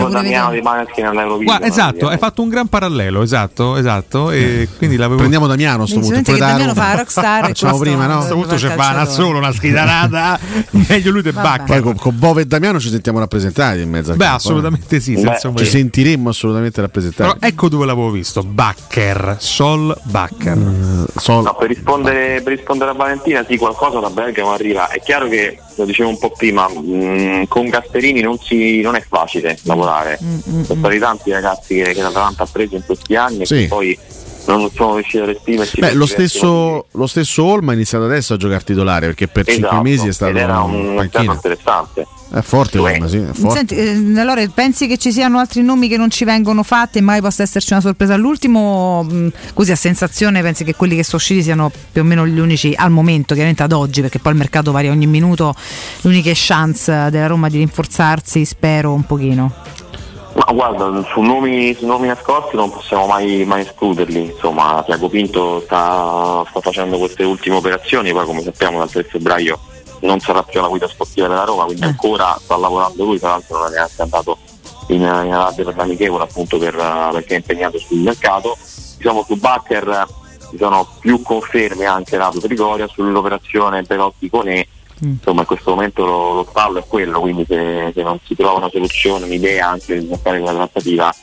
Guarda, 1.44 1.66
esatto, 1.66 2.08
hai 2.08 2.18
fatto 2.18 2.42
un 2.42 2.50
gran 2.50 2.68
parallelo, 2.68 3.22
esatto, 3.22 3.78
esatto. 3.78 4.32
E 4.62 4.70
quindi 4.78 4.96
l'avevo... 4.96 5.18
Prendiamo 5.18 5.48
Damiano 5.48 5.84
a 5.84 5.88
sto 5.88 6.00
punto. 6.00 6.22
Pure 6.22 6.38
da 6.38 6.48
Damiano 6.48 6.74
fa 6.74 6.96
rockstar 6.96 7.46
Facciamo 7.46 7.78
prima, 7.78 8.06
no? 8.06 8.14
A 8.14 8.18
questo 8.18 8.36
punto 8.36 8.56
c'è. 8.56 8.76
Vana 8.76 9.06
solo 9.06 9.38
una 9.38 9.52
schitarata. 9.52 10.40
Meglio 10.88 11.12
lui 11.12 11.22
del. 11.22 11.34
Bacca. 11.34 11.64
Poi 11.64 11.82
con, 11.82 11.96
con 11.96 12.18
Bove 12.18 12.42
e 12.42 12.46
Damiano 12.46 12.80
ci 12.80 12.90
sentiamo 12.90 13.20
rappresentati 13.20 13.82
in 13.82 13.90
mezzo 13.90 14.12
Beh, 14.12 14.18
campo, 14.18 14.34
eh. 14.34 14.36
assolutamente 14.36 15.00
sì, 15.00 15.16
senza 15.18 15.48
un 15.50 15.58
Ci 15.58 15.66
sentiremmo 15.66 16.30
assolutamente 16.30 16.82
rappresentati. 16.82 17.38
Però 17.38 17.48
ecco 17.48 17.70
dove 17.70 17.86
l'avevo 17.86 18.12
visto. 18.12 18.44
Bakker, 18.44 19.38
Sol 19.40 19.96
Bakker. 20.04 20.58
No, 20.58 21.56
per, 21.58 21.68
rispondere, 21.68 22.42
per 22.42 22.54
rispondere 22.54 22.92
a 22.92 22.94
Valentina, 22.94 23.46
sì, 23.48 23.58
qualcosa 23.58 24.00
da 24.00 24.10
Bergamo 24.10 24.52
arriva. 24.52 24.90
È 24.90 25.00
chiaro 25.02 25.28
che, 25.28 25.60
lo 25.76 25.86
dicevo 25.86 26.10
un 26.10 26.18
po' 26.18 26.32
prima, 26.32 26.68
mh, 26.68 27.48
con 27.48 27.70
Gasperini 27.70 28.22
non, 28.22 28.38
si- 28.40 28.82
non 28.82 28.96
è 28.96 29.04
facile 29.08 29.58
lavorare. 29.64 30.20
Mm, 30.22 30.64
Sono 30.64 30.80
stati 30.80 31.00
tanti 31.00 31.32
ragazzi 31.32 31.76
che, 31.76 31.94
che 31.94 32.02
l'Atalanta 32.02 32.44
ha 32.44 32.48
preso 32.52 32.76
in 32.76 32.86
questi 32.86 33.16
anni 33.16 33.46
Sì. 33.46 33.64
e 33.64 33.68
poi 33.68 33.98
non 34.56 34.70
sono 34.74 34.96
riusciti 34.96 35.18
ad 35.24 35.30
esprimersi. 35.30 35.80
Beh, 35.80 35.94
lo 35.94 36.06
stesso, 36.06 36.86
lo 36.92 37.08
stesso 37.08 37.44
Olma 37.44 37.72
ha 37.72 37.76
iniziato 37.76 38.06
adesso 38.06 38.34
a 38.34 38.38
giocare 38.38 38.64
titolare 38.64 39.06
perché 39.08 39.28
per 39.28 39.48
Esatto, 39.48 39.68
5 39.76 39.82
mesi 39.90 40.08
è 40.08 40.14
stato 40.14 40.38
era 40.38 40.62
un 40.62 40.96
panchina. 40.96 41.34
interessante. 41.34 42.08
È 42.30 42.42
forte 42.42 42.78
Olma, 42.78 43.08
sì, 43.08 43.18
è 43.20 43.32
forte. 43.32 43.58
Senti, 43.58 43.76
eh, 43.76 44.20
allora 44.20 44.46
pensi 44.54 44.86
che 44.88 44.98
ci 44.98 45.14
siano 45.14 45.40
altri 45.40 45.62
nomi 45.62 45.88
che 45.88 45.96
non 45.96 46.10
ci 46.10 46.26
vengono 46.26 46.62
fatti 46.62 46.98
e 46.98 47.02
mai 47.02 47.22
possa 47.22 47.44
esserci 47.44 47.72
una 47.72 47.82
sorpresa 47.82 48.16
all'ultimo? 48.16 49.04
Mh, 49.04 49.32
così 49.54 49.72
a 49.72 49.78
sensazione 49.78 50.42
pensi 50.42 50.66
che 50.66 50.76
quelli 50.76 50.98
che 50.98 51.04
sono 51.04 51.18
usciti 51.18 51.42
siano 51.42 51.72
più 51.92 52.02
o 52.02 52.04
meno 52.04 52.28
gli 52.28 52.38
unici 52.38 52.74
al 52.76 52.92
momento, 52.92 53.34
chiaramente 53.34 53.64
ad 53.64 53.72
oggi, 53.72 54.02
perché 54.02 54.20
poi 54.20 54.34
il 54.34 54.38
mercato 54.40 54.74
varia 54.74 54.92
ogni 54.92 55.08
minuto, 55.08 55.56
le 56.02 56.10
uniche 56.10 56.34
chance 56.36 56.92
della 57.10 57.28
Roma 57.28 57.48
di 57.48 57.60
rinforzarsi, 57.60 58.44
spero 58.44 58.92
un 58.92 59.06
pochino. 59.06 59.54
Ma 60.38 60.54
guarda, 60.54 61.04
su 61.12 61.22
nomi, 61.22 61.74
su 61.74 61.88
nomi 61.88 62.06
nascosti 62.06 62.56
non 62.56 62.72
possiamo 62.72 63.08
mai, 63.08 63.44
mai 63.44 63.62
escluderli. 63.62 64.26
Insomma, 64.26 64.84
Tiago 64.86 65.10
Pinto 65.10 65.62
sta, 65.62 66.46
sta 66.48 66.62
facendo 66.62 67.00
queste 67.00 67.24
ultime 67.24 67.56
operazioni, 67.56 68.12
poi 68.12 68.26
come 68.26 68.44
sappiamo 68.44 68.78
dal 68.78 68.92
3 68.92 69.04
febbraio 69.04 69.60
non 70.02 70.20
sarà 70.20 70.44
più 70.44 70.62
la 70.62 70.68
guida 70.68 70.88
sportiva 70.88 71.28
della 71.28 71.44
Roma, 71.44 71.66
quindi 71.66 71.86
ancora 71.86 72.38
sta 72.40 72.56
lavorando 72.56 73.04
lui, 73.04 73.18
tra 73.18 73.30
l'altro 73.30 73.58
non 73.58 73.68
è 73.70 73.72
neanche 73.72 74.00
andato 74.00 74.38
in, 74.90 75.02
in 75.02 75.34
Arabia 75.34 75.64
per 75.64 75.76
l'amichevole 75.76 76.24
appunto 76.26 76.60
per, 76.60 76.76
eh, 76.76 77.10
perché 77.14 77.34
è 77.34 77.38
impegnato 77.38 77.80
sul 77.80 77.98
mercato. 77.98 78.56
Diciamo 78.98 79.24
su 79.24 79.36
Bakker 79.38 79.88
eh, 79.88 80.06
ci 80.52 80.58
sono 80.58 80.88
più 81.00 81.20
conferme 81.24 81.86
anche 81.86 82.16
Rato 82.16 82.40
Trigoria 82.40 82.88
sull'operazione 82.88 83.82
Perotti 83.82 84.30
Conè 84.30 84.68
insomma 85.00 85.42
in 85.42 85.48
questo 85.48 85.72
momento 85.72 86.06
lo, 86.06 86.34
lo 86.34 86.48
stallo 86.50 86.80
è 86.80 86.84
quello, 86.88 87.20
quindi 87.20 87.46
se, 87.48 87.92
se 87.94 88.02
non 88.02 88.20
si 88.24 88.36
trova 88.36 88.58
una 88.58 88.70
soluzione, 88.70 89.26
un'idea 89.26 89.70
anche 89.70 90.00
di 90.00 90.10
fare 90.22 90.40
quella 90.40 90.56
trattativa 90.56 91.14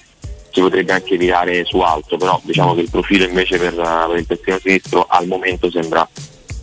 si 0.50 0.60
potrebbe 0.60 0.92
anche 0.92 1.16
virare 1.16 1.64
su 1.64 1.80
altro, 1.80 2.16
però 2.16 2.40
diciamo 2.44 2.74
che 2.74 2.82
il 2.82 2.90
profilo 2.90 3.24
invece 3.24 3.58
per, 3.58 3.74
per 3.74 4.16
il 4.16 4.26
terzino 4.26 4.58
sinistro 4.58 5.06
al 5.08 5.26
momento 5.26 5.68
sembra 5.68 6.08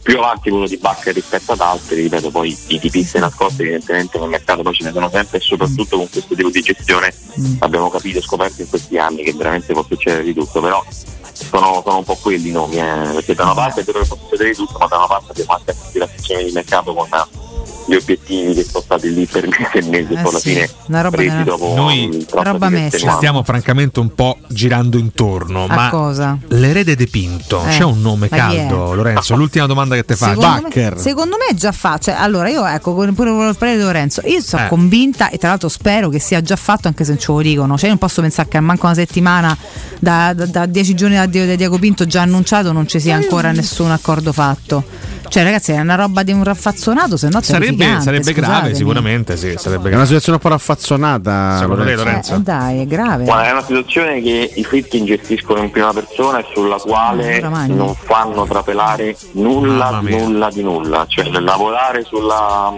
più 0.02 0.18
avanti 0.18 0.50
quello 0.50 0.66
di 0.66 0.78
Bacca 0.78 1.12
rispetto 1.12 1.52
ad 1.52 1.60
altri, 1.60 2.04
ripeto 2.04 2.32
poi 2.32 2.58
i 2.68 2.80
tipisti 2.80 3.20
nascosti 3.20 3.62
evidentemente 3.62 4.18
nel 4.18 4.30
mercato 4.30 4.64
poi 4.64 4.74
ce 4.74 4.86
ne 4.86 4.92
sono 4.92 5.10
sempre 5.10 5.38
e 5.38 5.42
soprattutto 5.42 5.98
con 5.98 6.10
questo 6.10 6.34
tipo 6.34 6.50
di 6.50 6.62
gestione 6.62 7.14
abbiamo 7.60 7.90
capito 7.90 8.18
e 8.18 8.22
scoperto 8.22 8.62
in 8.62 8.70
questi 8.70 8.98
anni 8.98 9.24
che 9.24 9.34
veramente 9.34 9.74
può 9.74 9.84
succedere 9.84 10.24
di 10.24 10.34
tutto, 10.34 10.60
però 10.62 10.84
sono, 11.52 11.82
sono 11.84 11.98
un 11.98 12.04
po' 12.06 12.16
quelli 12.16 12.50
i 12.50 12.52
nomi, 12.52 12.78
eh, 12.78 13.12
perché 13.14 13.36
da 13.36 13.44
una 13.44 13.54
parte 13.54 13.82
è 13.82 13.84
vero 13.84 14.00
che 14.00 14.08
può 14.08 14.18
succedere 14.18 14.50
di 14.50 14.56
tutto, 14.56 14.78
ma 14.78 14.88
da 14.88 14.98
una 14.98 15.08
parte 15.08 15.32
abbiamo 15.32 15.54
anche 15.54 15.72
aspirazioni 15.72 16.46
di 16.46 16.52
mercato 16.52 16.94
con 16.94 17.08
gli 17.88 17.96
obiettivi 17.96 18.54
che 18.54 18.64
sono 18.64 18.84
stati 18.84 19.14
lì 19.14 19.26
per 19.26 19.48
mesi 19.48 19.78
e 19.78 19.82
mesi 19.90 20.14
e 20.14 20.18
Eh 20.20 20.22
poi 20.22 20.30
alla 20.30 20.40
sì, 20.40 20.50
fine 20.50 20.70
una 20.88 21.02
roba 21.02 21.16
presi 21.18 21.44
dopo 21.44 21.74
Noi 21.76 22.28
roba 22.30 22.70
ci 22.90 23.10
stiamo 23.18 23.44
francamente 23.44 24.00
un 24.00 24.14
po' 24.14 24.38
girando 24.48 24.98
intorno. 24.98 25.66
A 25.66 25.76
ma 25.76 25.90
cosa? 25.90 26.38
l'erede 26.50 26.96
De 26.96 27.08
Pinto, 27.08 27.64
Eh, 27.66 27.70
c'è 27.70 27.84
un 27.84 28.02
nome 28.02 28.28
è? 28.28 28.30
caldo, 28.36 28.94
Lorenzo? 28.94 29.36
L'ultima 29.36 29.66
domanda 29.66 29.96
che 29.96 30.06
ti 30.06 30.16
faccio. 30.16 30.40
Secondo 30.42 30.68
me, 30.74 30.94
secondo 30.98 31.36
me 31.38 31.56
già 31.56 31.72
fa, 31.72 31.98
cioè, 31.98 32.14
allora 32.18 32.50
io 32.50 32.66
ecco, 32.66 32.94
pure 32.94 33.10
il 33.10 33.56
parere 33.58 33.78
di 33.78 33.84
Lorenzo, 33.84 34.22
io 34.26 34.42
sono 34.42 34.66
Eh. 34.66 34.68
convinta 34.68 35.30
e 35.30 35.38
tra 35.38 35.50
l'altro 35.50 35.70
spero 35.70 36.10
che 36.10 36.20
sia 36.20 36.42
già 36.42 36.56
fatto 36.56 36.88
anche 36.88 37.04
se 37.04 37.12
non 37.12 37.20
ce 37.20 37.32
lo 37.32 37.42
dicono, 37.42 37.74
cioè 37.76 37.84
io 37.86 37.90
non 37.90 37.98
posso 37.98 38.22
pensare 38.22 38.48
che 38.48 38.58
a 38.58 38.62
manco 38.62 38.86
una 38.86 38.96
settimana 38.96 39.58
da, 40.00 40.34
da- 40.34 40.46
da 40.46 40.66
dieci 40.66 40.94
giorni 40.94 41.16
da 41.16 41.26
Dio- 41.26 41.46
da 41.46 41.56
Diego 41.56 41.78
Pinto 41.78 42.06
già 42.06 42.22
annunciato 42.22 42.72
non 42.72 42.88
ci 42.88 43.00
sia 43.00 43.16
ancora 43.16 43.52
nessun 43.52 43.92
accordo 43.92 44.32
fatto. 44.32 44.84
Cioè 45.32 45.44
ragazzi 45.44 45.72
è 45.72 45.80
una 45.80 45.96
roba 45.96 46.24
di 46.24 46.34
un 46.34 46.44
raffazzonato, 46.44 47.16
se 47.16 47.30
no 47.30 47.40
Sarebbe, 47.42 48.02
sarebbe 48.02 48.34
grave, 48.34 48.76
sicuramente 48.76 49.38
sì. 49.38 49.54
Sarebbe 49.58 49.84
È 49.84 49.88
una 49.88 49.90
grave. 49.92 50.06
situazione 50.08 50.38
un 50.38 50.44
po' 50.44 50.50
raffazzonata. 50.50 51.58
Secondo 51.60 51.86
te, 51.86 51.96
Lorenzo? 51.96 52.36
Eh, 52.36 52.40
dai, 52.40 52.82
è 52.82 52.86
grave. 52.86 53.24
Guarda, 53.24 53.48
è 53.48 53.52
una 53.54 53.64
situazione 53.64 54.22
che 54.22 54.52
i 54.54 54.64
Fritkin 54.66 55.06
gestiscono 55.06 55.62
in 55.62 55.72
prima 55.72 55.94
persona 55.94 56.40
e 56.40 56.46
sulla 56.54 56.76
quale 56.76 57.38
Ora 57.38 57.50
mangi. 57.50 57.74
non 57.76 57.96
fanno 57.96 58.46
trapelare 58.46 59.16
nulla, 59.32 60.02
nulla 60.02 60.50
di 60.52 60.64
nulla. 60.64 61.06
Cioè 61.08 61.30
lavorare 61.30 62.04
sulla- 62.04 62.76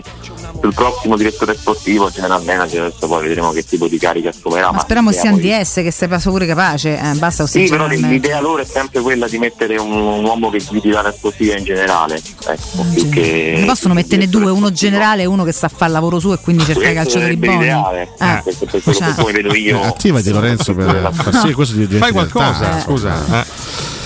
sul 0.61 0.73
prossimo 0.73 1.15
direttore 1.17 1.55
sportivo, 1.55 2.09
general 2.09 2.43
manager, 2.43 2.83
adesso 2.83 3.07
poi 3.07 3.23
vedremo 3.27 3.51
che 3.51 3.63
tipo 3.63 3.87
di 3.87 3.97
carica 3.97 4.29
assumerà. 4.29 4.71
Ma 4.71 4.79
speriamo 4.79 5.09
l'idea 5.09 5.21
sia 5.21 5.31
un 5.33 5.39
DS 5.39 5.73
che 5.83 5.91
sei 5.91 6.07
pure 6.23 6.45
capace, 6.45 6.97
eh, 6.99 7.13
basta 7.15 7.45
Sì, 7.47 7.67
però 7.67 7.87
l'idea 7.87 8.39
loro 8.39 8.61
è 8.61 8.65
sempre 8.65 9.01
quella 9.01 9.27
di 9.27 9.37
mettere 9.37 9.77
un, 9.77 9.91
un 9.91 10.23
uomo 10.23 10.49
che 10.49 10.61
guidi 10.67 10.89
l'area 10.89 11.11
sportiva 11.11 11.55
in 11.57 11.63
generale. 11.63 12.21
Ecco, 12.47 12.85
più 12.93 13.09
che 13.09 13.55
Ne 13.57 13.65
possono 13.65 13.93
metterne 13.93 14.27
due, 14.27 14.51
uno 14.51 14.71
generale 14.71 15.23
e 15.23 15.25
uno 15.25 15.43
che 15.43 15.51
sa 15.51 15.67
fare 15.67 15.87
il 15.87 15.91
lavoro 15.93 16.19
suo 16.19 16.33
e 16.33 16.39
quindi 16.39 16.63
cercare 16.63 16.91
i 16.91 16.95
questo 16.95 17.19
calciatori 17.19 17.37
buoni. 17.37 17.57
l'ideale, 17.59 18.01
Eh. 18.19 18.41
per, 18.43 18.55
per 18.71 18.81
quello 18.81 18.97
Cioè. 18.99 19.07
che 19.13 19.21
poi 19.21 19.33
vedo 19.33 19.53
io. 19.55 19.81
Eh, 19.81 19.85
Attivati 19.85 20.29
Lorenzo 20.31 20.73
per 20.75 21.09
far 21.13 21.35
sì 21.35 21.53
questo 21.53 21.75
diventi 21.75 21.97
Fai 21.97 22.11
qualcosa, 22.11 22.77
Eh. 22.77 22.81
scusa. 22.81 23.45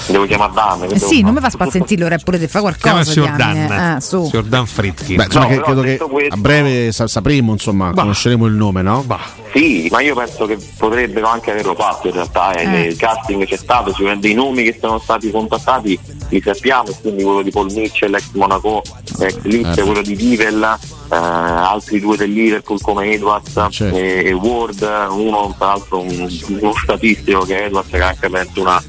Eh. 0.07 0.11
Devo 0.11 0.25
chiamare 0.25 0.51
Dan. 0.53 0.83
Eh 0.91 0.99
sì, 0.99 1.21
non 1.21 1.33
mi 1.33 1.39
fa 1.39 1.49
spazientire 1.49 2.03
ora 2.05 2.17
pure 2.17 2.39
te 2.39 2.47
fa 2.47 2.59
Chiama 2.59 2.77
qualcosa. 2.79 3.11
signor. 3.11 3.35
Dan. 3.35 3.95
Eh, 3.97 4.01
su. 4.01 4.25
Signor 4.25 4.45
Dan 4.45 4.65
Fritkin. 4.65 5.15
Beh, 5.17 5.23
insomma, 5.25 5.45
No, 5.45 5.51
che- 5.51 5.61
credo 5.61 5.81
che 5.81 5.97
questo- 5.97 6.33
a 6.33 6.37
breve 6.37 6.91
sa- 6.91 7.07
sapremo, 7.07 7.51
insomma, 7.51 7.91
conosceremo 7.93 8.45
il 8.45 8.53
nome, 8.53 8.81
no? 8.81 9.05
Sì, 9.53 9.87
ma 9.91 10.01
io 10.01 10.13
penso 10.15 10.45
che 10.45 10.57
potrebbero 10.77 11.27
anche 11.27 11.51
averlo 11.51 11.73
fatto 11.75 12.07
in 12.07 12.13
realtà. 12.13 12.53
eh, 12.53 12.63
Eh. 12.63 12.81
Il 12.87 12.95
casting 12.97 13.45
c'è 13.45 13.57
stato, 13.57 13.91
sicuramente 13.91 14.27
dei 14.27 14.35
nomi 14.35 14.63
che 14.63 14.77
sono 14.79 14.99
stati 14.99 15.31
contattati 15.31 15.97
li 16.29 16.41
sappiamo, 16.43 16.89
quindi 17.01 17.23
quello 17.23 17.41
di 17.41 17.51
Paul 17.51 17.71
Mitchell, 17.71 18.13
ex 18.13 18.31
Monaco, 18.33 18.81
ex 19.19 19.37
Eh. 19.43 19.81
quello 19.83 20.01
di 20.01 20.15
Divel, 20.15 20.61
eh, 20.61 21.15
altri 21.15 21.99
due 22.01 22.17
del 22.17 22.31
Liverpool 22.31 22.81
come 22.81 23.11
Edwards 23.11 23.53
Certo. 23.69 23.95
e, 23.95 24.25
e 24.25 24.33
Ward, 24.33 24.81
uno 25.09 25.55
tra 25.57 25.67
l'altro 25.67 26.01
un, 26.01 26.27
uno 26.59 26.73
statistico 26.83 27.39
che 27.45 27.59
è 27.61 27.65
Edwards 27.65 27.89
che 27.89 28.01
ha 28.01 28.07
anche 28.09 28.25
aperto 28.25 28.61
una, 28.61 28.83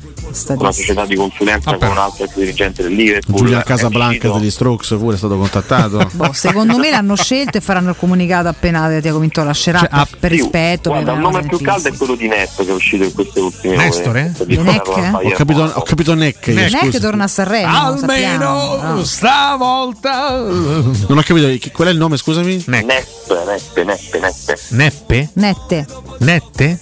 una 0.49 0.73
società 0.73 1.07
di 1.07 1.17
consulenza 1.17 1.77
con 1.77 1.89
un 1.89 1.99
altro 1.99 2.25
ex 2.25 2.35
dirigente 2.35 2.83
del 2.83 2.93
Liverpool. 2.95 3.37
Giulian 3.37 3.61
è 3.61 3.65
Casablanca 3.65 4.31
degli 4.31 4.51
Strokes 4.51 4.97
pure 4.99 5.15
è 5.15 5.19
stato 5.19 5.37
contattato. 5.37 6.09
Boh, 6.13 6.33
secondo 6.33 6.77
me 6.79 6.91
l'hanno 6.91 7.17
scelto 7.17 7.59
e 7.59 7.61
faranno 7.61 7.91
il 7.91 7.97
comunicato 7.97 8.49
appena 8.49 9.01
Tiago 9.01 9.19
Vinto 9.19 9.43
lascerà 9.43 9.81
Cioè, 9.81 9.89
per, 9.89 9.99
ah, 9.99 10.09
per 10.19 10.31
Sì, 10.31 10.37
rispetto. 10.37 10.91
Guarda, 10.91 11.13
per 11.13 11.21
il 11.21 11.21
nome 11.27 11.43
più 11.47 11.61
caldo 11.61 11.89
è 11.89 11.93
quello 11.97 12.15
di 12.15 12.29
Nesto 12.29 12.65
che 12.65 12.71
è 12.71 12.75
uscito 12.75 13.05
in 13.05 13.13
queste 13.13 13.41
ultime 13.41 13.77
Nestore? 13.77 14.33
ore. 14.37 14.47
Di 14.47 14.57
Neck? 14.59 14.89
ho, 14.89 15.31
capito, 15.31 15.63
ho 15.63 15.83
capito 15.83 16.15
Neck. 16.15 16.39
che 16.41 16.69
scusa. 16.69 16.99
torna 17.01 17.25
a 17.25 17.29
Sanremo. 17.29 17.77
Almeno 17.77 18.79
no. 18.83 19.05
stavolta. 19.05 20.37
Non 20.39 21.19
ho 21.19 21.23
capito 21.23 21.69
qual 21.73 21.89
è 21.89 21.91
il 21.91 21.99
nome, 21.99 22.17
scusami? 22.17 22.65
Neppe, 22.67 22.85
Neppe, 22.87 23.85
Neppe, 23.85 24.19
Neppe. 24.21 24.59
Neppe? 24.71 25.31
Nette. 25.35 25.87
Nette? 26.19 26.81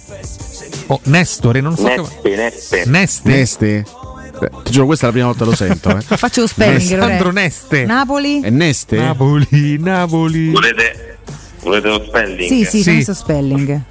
Oh, 0.87 0.99
Nestore, 1.03 1.61
non 1.61 1.75
so 1.75 1.83
che... 1.83 1.95
Neppe, 1.97 2.35
Neppe. 2.35 2.83
Neste? 2.85 3.29
Neste? 3.29 3.85
Beh, 4.39 4.49
ti 4.63 4.71
giuro, 4.71 4.85
questa 4.85 5.05
è 5.05 5.07
la 5.07 5.13
prima 5.13 5.27
volta 5.27 5.43
che 5.43 5.49
lo 5.49 5.55
sento. 5.55 5.97
Eh. 5.97 6.01
Faccio 6.17 6.41
lo 6.41 6.47
spelling. 6.47 6.91
Alessandro. 6.91 7.31
Neste. 7.31 7.85
Napoli? 7.85 8.41
È 8.41 8.49
Neste? 8.49 8.97
Napoli, 8.97 9.77
Napoli. 9.79 10.49
Volete, 10.49 11.17
volete 11.61 11.87
lo 11.87 12.03
spelling? 12.05 12.47
Sì, 12.47 12.63
sì, 12.65 12.83
sì. 13.03 13.13
spelling. 13.13 13.81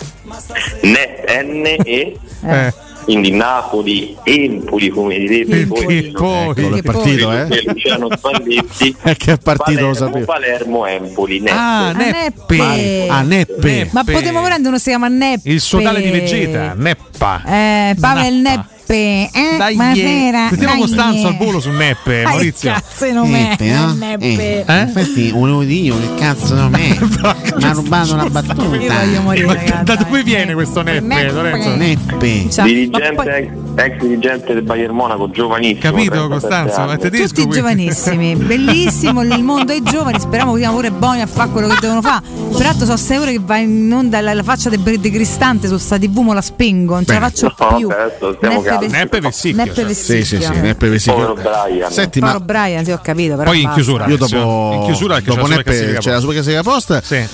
Ne- 0.83 1.42
N-E. 1.42 2.18
Eh. 2.44 2.75
Quindi 3.06 3.30
Napoli, 3.30 4.16
Empoli 4.24 4.88
come 4.88 5.16
direbbe 5.16 5.60
Empoli, 5.60 5.84
poi. 5.84 5.96
Eccolo, 6.08 6.76
è 6.76 6.82
partito, 6.82 7.32
eh. 7.32 7.62
Luciano 7.64 8.08
Spalletti. 8.10 8.96
È 9.00 9.14
che 9.16 9.32
è 9.34 9.38
partito, 9.38 9.80
lo 9.80 9.92
Palermo, 9.92 9.94
sapevo. 9.94 10.24
Palermo, 10.24 10.86
Empoli, 10.86 11.38
Neppe. 11.38 11.56
Ah, 11.56 11.92
Neppe. 11.92 13.06
Ah, 13.08 13.22
Neppe. 13.22 13.88
Ma 13.92 14.02
potevo 14.02 14.40
volendo 14.40 14.68
uno 14.70 14.78
si 14.78 14.88
chiama 14.88 15.06
Neppe. 15.06 15.48
Il 15.48 15.60
sodale 15.60 16.02
di 16.02 16.10
Vegeta, 16.10 16.74
Neppa. 16.74 17.42
Eh, 17.46 17.94
Pavel 18.00 18.34
Nappa. 18.34 18.56
Neppe. 18.56 18.74
Eh, 18.94 19.31
Dai, 19.58 19.74
buonasera. 19.74 20.48
Sentiamo 20.48 20.73
dai. 20.74 20.81
Costanzo 20.81 21.26
al 21.28 21.36
volo 21.36 21.60
su 21.60 21.70
Neppe, 21.70 22.23
Dai, 22.23 22.24
Maurizio. 22.24 22.73
cazzo 22.73 23.12
non 23.12 23.34
è 23.34 23.48
Neppe, 23.58 23.65
eh? 23.66 23.92
Neppe. 23.94 24.65
Eh, 24.66 24.81
Infatti, 24.82 25.31
volevo 25.31 25.62
dire 25.65 25.81
io 25.86 25.98
che 26.00 26.15
cazzo 26.20 26.55
non 26.55 26.74
è. 26.74 26.97
Mi 27.56 27.65
ha 27.65 27.73
rubato 27.73 28.15
una 28.15 28.28
battuta. 28.31 28.76
Io 28.76 28.92
voglio 28.92 29.20
morire, 29.23 29.47
Ma 29.47 29.55
ragazzi. 29.55 29.84
da 29.84 29.94
dove 29.97 30.23
viene 30.23 30.55
questo 30.55 30.82
Neppe, 30.82 31.00
Neppe. 31.00 31.31
Lorenzo? 31.32 31.74
Neppe. 31.74 32.48
Ma 32.56 32.62
Dirigente, 32.65 33.52
ex 33.76 33.98
dirigente 34.00 34.55
del 34.55 34.62
Bayern 34.62 34.94
Monaco, 34.94 35.30
giovanissimo. 35.30 35.80
Capito, 35.80 36.10
37 36.26 36.28
Costanzo? 36.48 36.80
anni. 36.80 36.98
Tedesco, 36.98 37.24
Tutti 37.26 37.34
quindi. 37.42 37.55
giovanissimi, 37.56 38.36
bellissimo 38.36 39.22
il 39.22 39.42
mondo 39.42 39.64
dei 39.64 39.82
giovani. 39.82 40.18
Speriamo 40.20 40.55
che 40.55 40.66
pure 40.68 40.90
Boni 40.90 41.20
a 41.20 41.26
fare 41.26 41.50
quello 41.50 41.68
che 41.68 41.76
devono 41.80 42.00
fare. 42.02 42.22
Peraltro, 42.56 42.86
so 42.86 42.96
sei 42.96 43.18
ore 43.18 43.32
che 43.32 43.40
va 43.42 43.56
in 43.58 43.92
onda 43.92 44.20
la, 44.20 44.32
la 44.34 44.42
faccia 44.42 44.68
de, 44.70 44.78
de 44.82 45.10
Cristante 45.10 45.68
su 45.68 45.76
sta 45.76 45.98
TV, 45.98 46.18
mo 46.18 46.32
la 46.32 46.40
spengo, 46.40 46.94
non 46.94 47.05
ce 47.05 47.12
la 47.14 47.20
faccio 47.20 47.55
No, 47.58 47.76
più. 47.76 47.88
adesso 47.90 48.34
stiamo 48.36 48.55
Neppe 48.56 48.68
calmi. 48.68 48.86
Ves- 48.86 48.92
Neppe 48.98 49.20
Vessicchio, 49.20 49.56
Neppe 49.56 49.74
cioè. 49.74 49.84
Vessicchio. 49.84 50.24
Sì, 50.24 50.36
sì, 50.36 50.42
sì, 50.42 50.60
Neppe 50.60 50.88
Vesicchio. 50.88 51.12
Povero 51.14 51.34
Brian. 51.34 51.90
Senti, 51.92 52.20
Paolo 52.20 52.38
ma 52.38 52.44
Brian, 52.44 52.84
sì, 52.84 52.90
ho 52.92 53.00
capito. 53.02 53.36
Però 53.36 53.50
Poi 53.50 53.62
in 53.62 53.70
chiusura. 53.74 54.06
io 54.06 54.16
dopo, 54.16 54.72
In 54.74 54.82
chiusura 54.86 55.20
dopo 55.20 55.42
c'è 55.42 55.48
la 55.48 55.56
Neppe 55.56 55.72
c'è 55.72 55.86
la 55.92 55.92
post. 55.94 56.18
super 56.20 56.34
classifica 56.34 56.62
post. 56.62 57.02
Sì. 57.02 57.24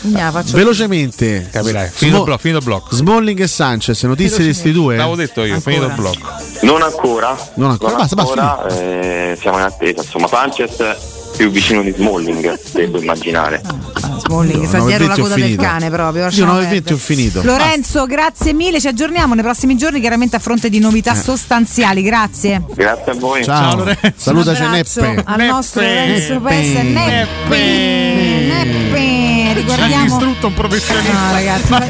Velocemente, 0.56 1.48
Capirai. 1.50 1.86
Smo- 1.88 1.96
Finito 1.98 2.16
il 2.18 2.24
blocco. 2.24 2.38
Finito 2.38 2.58
il 2.58 2.64
blocco. 2.64 2.94
Smalling 2.94 3.40
e 3.40 3.46
Sanchez, 3.46 4.02
notizie 4.04 4.38
di 4.38 4.44
questi 4.44 4.72
due? 4.72 4.96
L'avevo 4.96 5.16
detto 5.16 5.44
io, 5.44 5.60
finito 5.60 5.86
il 5.86 5.92
blocco. 5.94 6.31
Non 6.62 6.82
ancora, 6.82 7.36
Non 7.54 7.70
ancora, 7.70 7.96
basta, 7.96 8.14
basta, 8.14 8.66
eh, 8.68 9.36
siamo 9.40 9.58
in 9.58 9.64
attesa. 9.64 10.02
Insomma, 10.02 10.28
Sanchez 10.28 10.76
più 11.36 11.50
vicino 11.50 11.82
di 11.82 11.92
Smalling, 11.96 12.58
devo 12.72 13.00
immaginare. 13.00 13.60
Smalling, 14.18 14.64
sta 14.66 14.84
dietro 14.84 15.06
la 15.08 15.14
9,20 15.14 15.18
ho 15.18 15.22
coda 15.22 15.34
del 15.34 15.56
cane 15.56 15.90
proprio. 15.90 16.18
Io 16.20 16.24
lasciamo 16.26 16.52
9,20 16.52 16.68
perdere. 16.68 16.94
ho 16.94 16.98
finito. 16.98 17.40
Lorenzo, 17.42 18.06
grazie 18.06 18.52
mille. 18.52 18.80
Ci 18.80 18.86
aggiorniamo 18.88 19.34
nei 19.34 19.42
prossimi 19.42 19.76
giorni, 19.76 19.98
chiaramente 20.00 20.36
a 20.36 20.38
fronte 20.38 20.68
di 20.68 20.78
novità 20.78 21.12
Eh. 21.12 21.16
sostanziali. 21.16 22.02
Grazie. 22.02 22.62
Grazie 22.74 23.12
a 23.12 23.14
voi. 23.16 23.42
Ciao, 23.44 23.76
Lorenzo. 23.76 24.12
salutaci 24.14 24.62
Neppe. 24.62 25.22
al 25.24 25.40
nostro 25.42 25.80
Neppe. 25.80 26.28
Lorenzo 26.28 26.40
Pessa 26.40 26.82
Neppe. 26.82 28.91
Ci 29.62 29.70
ha 29.70 29.74
Ricordiamo. 29.74 30.04
distrutto 30.04 30.46
un 30.48 30.54
professionista. 30.54 31.12
No, 31.12 31.32
ragazzi, 31.32 31.70
ma, 31.70 31.86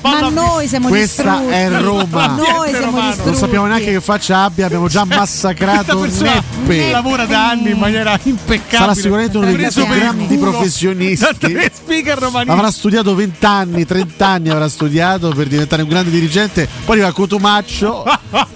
ma- 0.00 0.20
ma 0.20 0.28
noi 0.28 0.66
siamo 0.68 0.88
Questa 0.88 1.22
distrutti. 1.22 1.52
è 1.54 1.70
Roma. 1.70 2.26
Noi 2.26 2.74
siamo 2.74 3.00
distrutti. 3.00 3.30
Non 3.30 3.34
sappiamo 3.34 3.66
neanche 3.66 3.90
che 3.92 4.00
faccia 4.00 4.42
abbia, 4.44 4.66
abbiamo 4.66 4.88
già 4.88 5.04
massacrato 5.04 6.04
Neppe. 6.04 6.90
lavora 6.90 7.26
da 7.26 7.50
anni 7.50 7.70
in 7.70 7.78
maniera 7.78 8.18
impeccabile. 8.22 8.78
Sarà 8.78 8.94
sicuramente 8.94 9.36
uno 9.36 9.46
dei 9.46 9.56
più 9.56 9.86
per 9.86 9.98
grandi 9.98 10.36
professionisti. 10.36 11.26
Avrà 12.46 12.70
studiato 12.70 13.14
20 13.14 13.44
anni, 13.44 13.84
30 13.84 14.26
anni 14.26 14.48
avrà 14.48 14.68
studiato 14.68 15.28
per 15.30 15.46
diventare 15.46 15.82
un 15.82 15.88
grande 15.88 16.10
dirigente. 16.10 16.68
Poi 16.84 16.96
arriva 16.96 17.12
Cotumaccio. 17.12 18.04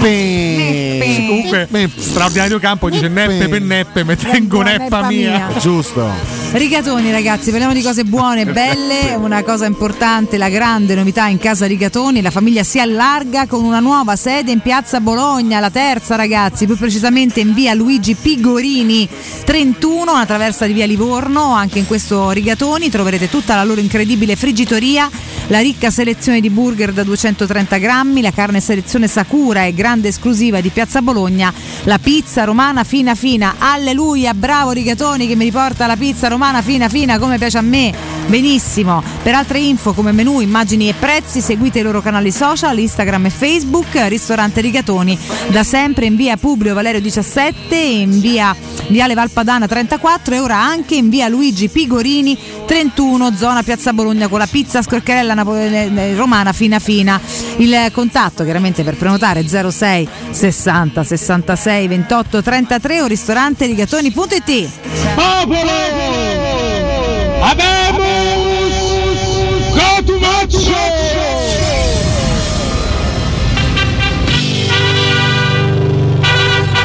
Neppe. 0.00 1.14
Comunque, 1.26 1.68
straordinario 1.96 2.58
campo 2.58 2.90
dice 2.90 3.08
neppe 3.08 3.48
per 3.48 3.60
neppe, 3.60 4.04
me 4.04 4.16
tengo 4.16 4.62
neppa 4.62 5.06
mia. 5.06 5.48
Giusto. 5.58 6.08
Rigatoni 6.52 7.10
ragazzi, 7.10 7.50
parliamo 7.60 7.74
di 7.74 7.82
cose 7.82 8.04
buone 8.04 8.40
e 8.40 8.46
belle, 8.52 9.14
una 9.16 9.42
cosa 9.42 9.66
importante, 9.66 10.38
la 10.38 10.48
grande 10.48 10.94
novità 10.94 11.26
in 11.26 11.36
casa 11.36 11.66
Rigatoni, 11.66 12.22
la 12.22 12.30
famiglia 12.30 12.62
si 12.62 12.80
allarga 12.80 13.46
con 13.46 13.64
una 13.64 13.80
nuova 13.80 14.16
sede 14.16 14.50
in 14.50 14.60
piazza 14.60 14.98
Bologna, 15.00 15.60
la 15.60 15.68
terza 15.68 16.16
ragazzi, 16.16 16.64
più 16.64 16.74
precisamente 16.76 17.40
in 17.40 17.52
via 17.52 17.74
Luigi 17.74 18.14
Pigorini 18.14 19.06
31, 19.44 20.10
una 20.10 20.24
traversa 20.24 20.64
di 20.64 20.72
via 20.72 20.86
Livorno, 20.86 21.52
anche 21.52 21.78
in 21.78 21.86
questo 21.86 22.30
Rigatoni 22.30 22.88
troverete 22.88 23.28
tutta 23.28 23.56
la 23.56 23.64
loro 23.64 23.80
incredibile 23.80 24.36
frigitoria, 24.36 25.10
la 25.48 25.60
ricca 25.60 25.90
selezione 25.90 26.40
di 26.40 26.48
burger 26.48 26.92
da 26.92 27.02
230 27.02 27.76
grammi, 27.76 28.22
la 28.22 28.30
carne 28.30 28.60
selezione 28.60 29.06
Sakura 29.06 29.64
e 29.64 29.74
grande 29.74 30.08
esclusiva 30.08 30.62
di 30.62 30.70
piazza 30.70 31.02
Bologna, 31.02 31.52
la 31.84 31.98
pizza 31.98 32.44
romana 32.44 32.84
fina 32.84 33.14
fina, 33.14 33.56
alleluia, 33.58 34.32
bravo 34.32 34.70
Rigatoni 34.70 35.26
che 35.26 35.34
mi 35.34 35.44
riporta 35.44 35.86
la 35.86 35.96
pizza 35.96 36.28
romana 36.28 36.62
fina 36.62 36.88
fina 36.88 37.18
come 37.18 37.36
piace 37.36 37.49
a 37.58 37.62
me, 37.62 37.92
benissimo. 38.26 39.02
Per 39.22 39.34
altre 39.34 39.58
info 39.58 39.92
come 39.92 40.12
menù, 40.12 40.40
immagini 40.40 40.88
e 40.88 40.94
prezzi 40.94 41.40
seguite 41.40 41.80
i 41.80 41.82
loro 41.82 42.00
canali 42.00 42.30
social, 42.32 42.78
Instagram 42.78 43.26
e 43.26 43.30
Facebook, 43.30 43.86
ristorante 44.08 44.60
Rigatoni, 44.60 45.18
da 45.48 45.62
sempre 45.62 46.06
in 46.06 46.16
via 46.16 46.36
Publio 46.36 46.74
Valerio 46.74 47.00
17, 47.00 47.74
in 47.76 48.20
via 48.20 48.54
Viale 48.88 49.14
Valpadana 49.14 49.66
34 49.68 50.34
e 50.34 50.40
ora 50.40 50.56
anche 50.56 50.96
in 50.96 51.08
via 51.08 51.28
Luigi 51.28 51.68
Pigorini 51.68 52.36
31, 52.66 53.36
zona 53.36 53.62
Piazza 53.62 53.92
Bologna 53.92 54.28
con 54.28 54.38
la 54.38 54.46
pizza 54.46 54.82
scorcherella 54.82 55.44
eh, 55.56 55.90
eh, 55.94 56.14
romana 56.16 56.52
fina 56.52 56.78
fina. 56.78 57.20
Il 57.56 57.90
contatto 57.92 58.42
chiaramente 58.44 58.82
per 58.82 58.96
prenotare 58.96 59.46
06 59.46 60.08
60 60.30 61.04
66 61.04 61.88
28 61.88 62.42
33 62.42 63.02
o 63.02 63.06
ristorante 63.06 63.66
rigatoni.it. 63.66 64.68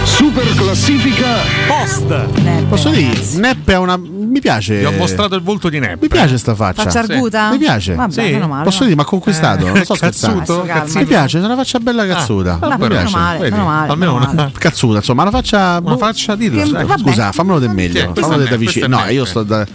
Super 0.04 0.46
classifica 0.56 1.28
Post. 1.68 2.06
Posso 2.68 2.90
dire, 2.90 3.14
Neppe 3.36 3.74
è 3.74 3.78
una. 3.78 3.98
Mi 3.98 4.40
piace. 4.40 4.80
Ti 4.80 4.86
ho 4.86 4.92
mostrato 4.92 5.36
il 5.36 5.42
volto 5.42 5.70
di 5.70 5.80
Neppe. 5.80 5.98
Mi 6.02 6.08
piace 6.08 6.38
sta 6.38 6.54
faccia. 6.56 6.84
Faccia 6.84 7.00
arguta? 7.00 7.50
Mi 7.52 7.58
piace. 7.58 7.96
Vabbè, 7.96 8.12
Sì. 8.12 8.22
meno 8.32 8.48
male. 8.48 8.64
Posso 8.64 8.84
dire, 8.84 8.96
ma 8.96 9.02
ha 9.04 9.06
conquistato? 9.06 9.66
Eh, 9.66 9.72
non 9.72 9.84
sto 9.84 9.96
cazzuto? 9.96 10.64
Calma, 10.66 11.00
Mi 11.00 11.06
piace, 11.06 11.40
c'è 11.40 11.46
una 11.46 11.56
faccia 11.56 11.80
bella 11.80 12.06
cazzuta. 12.06 12.58
Ah, 12.62 12.78
mi 12.78 12.88
piace. 12.88 12.94
meno 12.96 13.10
male, 13.12 13.38
Vedi, 13.40 13.52
meno 13.52 13.66
male, 13.66 13.92
almeno 13.92 14.14
meno 14.20 14.32
una- 14.32 14.52
Cazzuta, 14.58 14.98
insomma, 14.98 15.22
una 15.24 15.32
faccia. 15.32 15.80
Una 15.84 15.98
faccia 15.98 16.36
vabbè. 16.36 16.98
Scusa, 16.98 17.32
fammelo 17.32 17.60
del 17.60 17.70
meglio. 17.72 18.12
Sì, 18.16 18.22
fammelo 18.22 18.44
da 18.46 18.56
vicino. 18.58 18.88
No, 18.88 19.06
io 19.10 19.26
sto 19.26 19.44
da. 19.44 19.66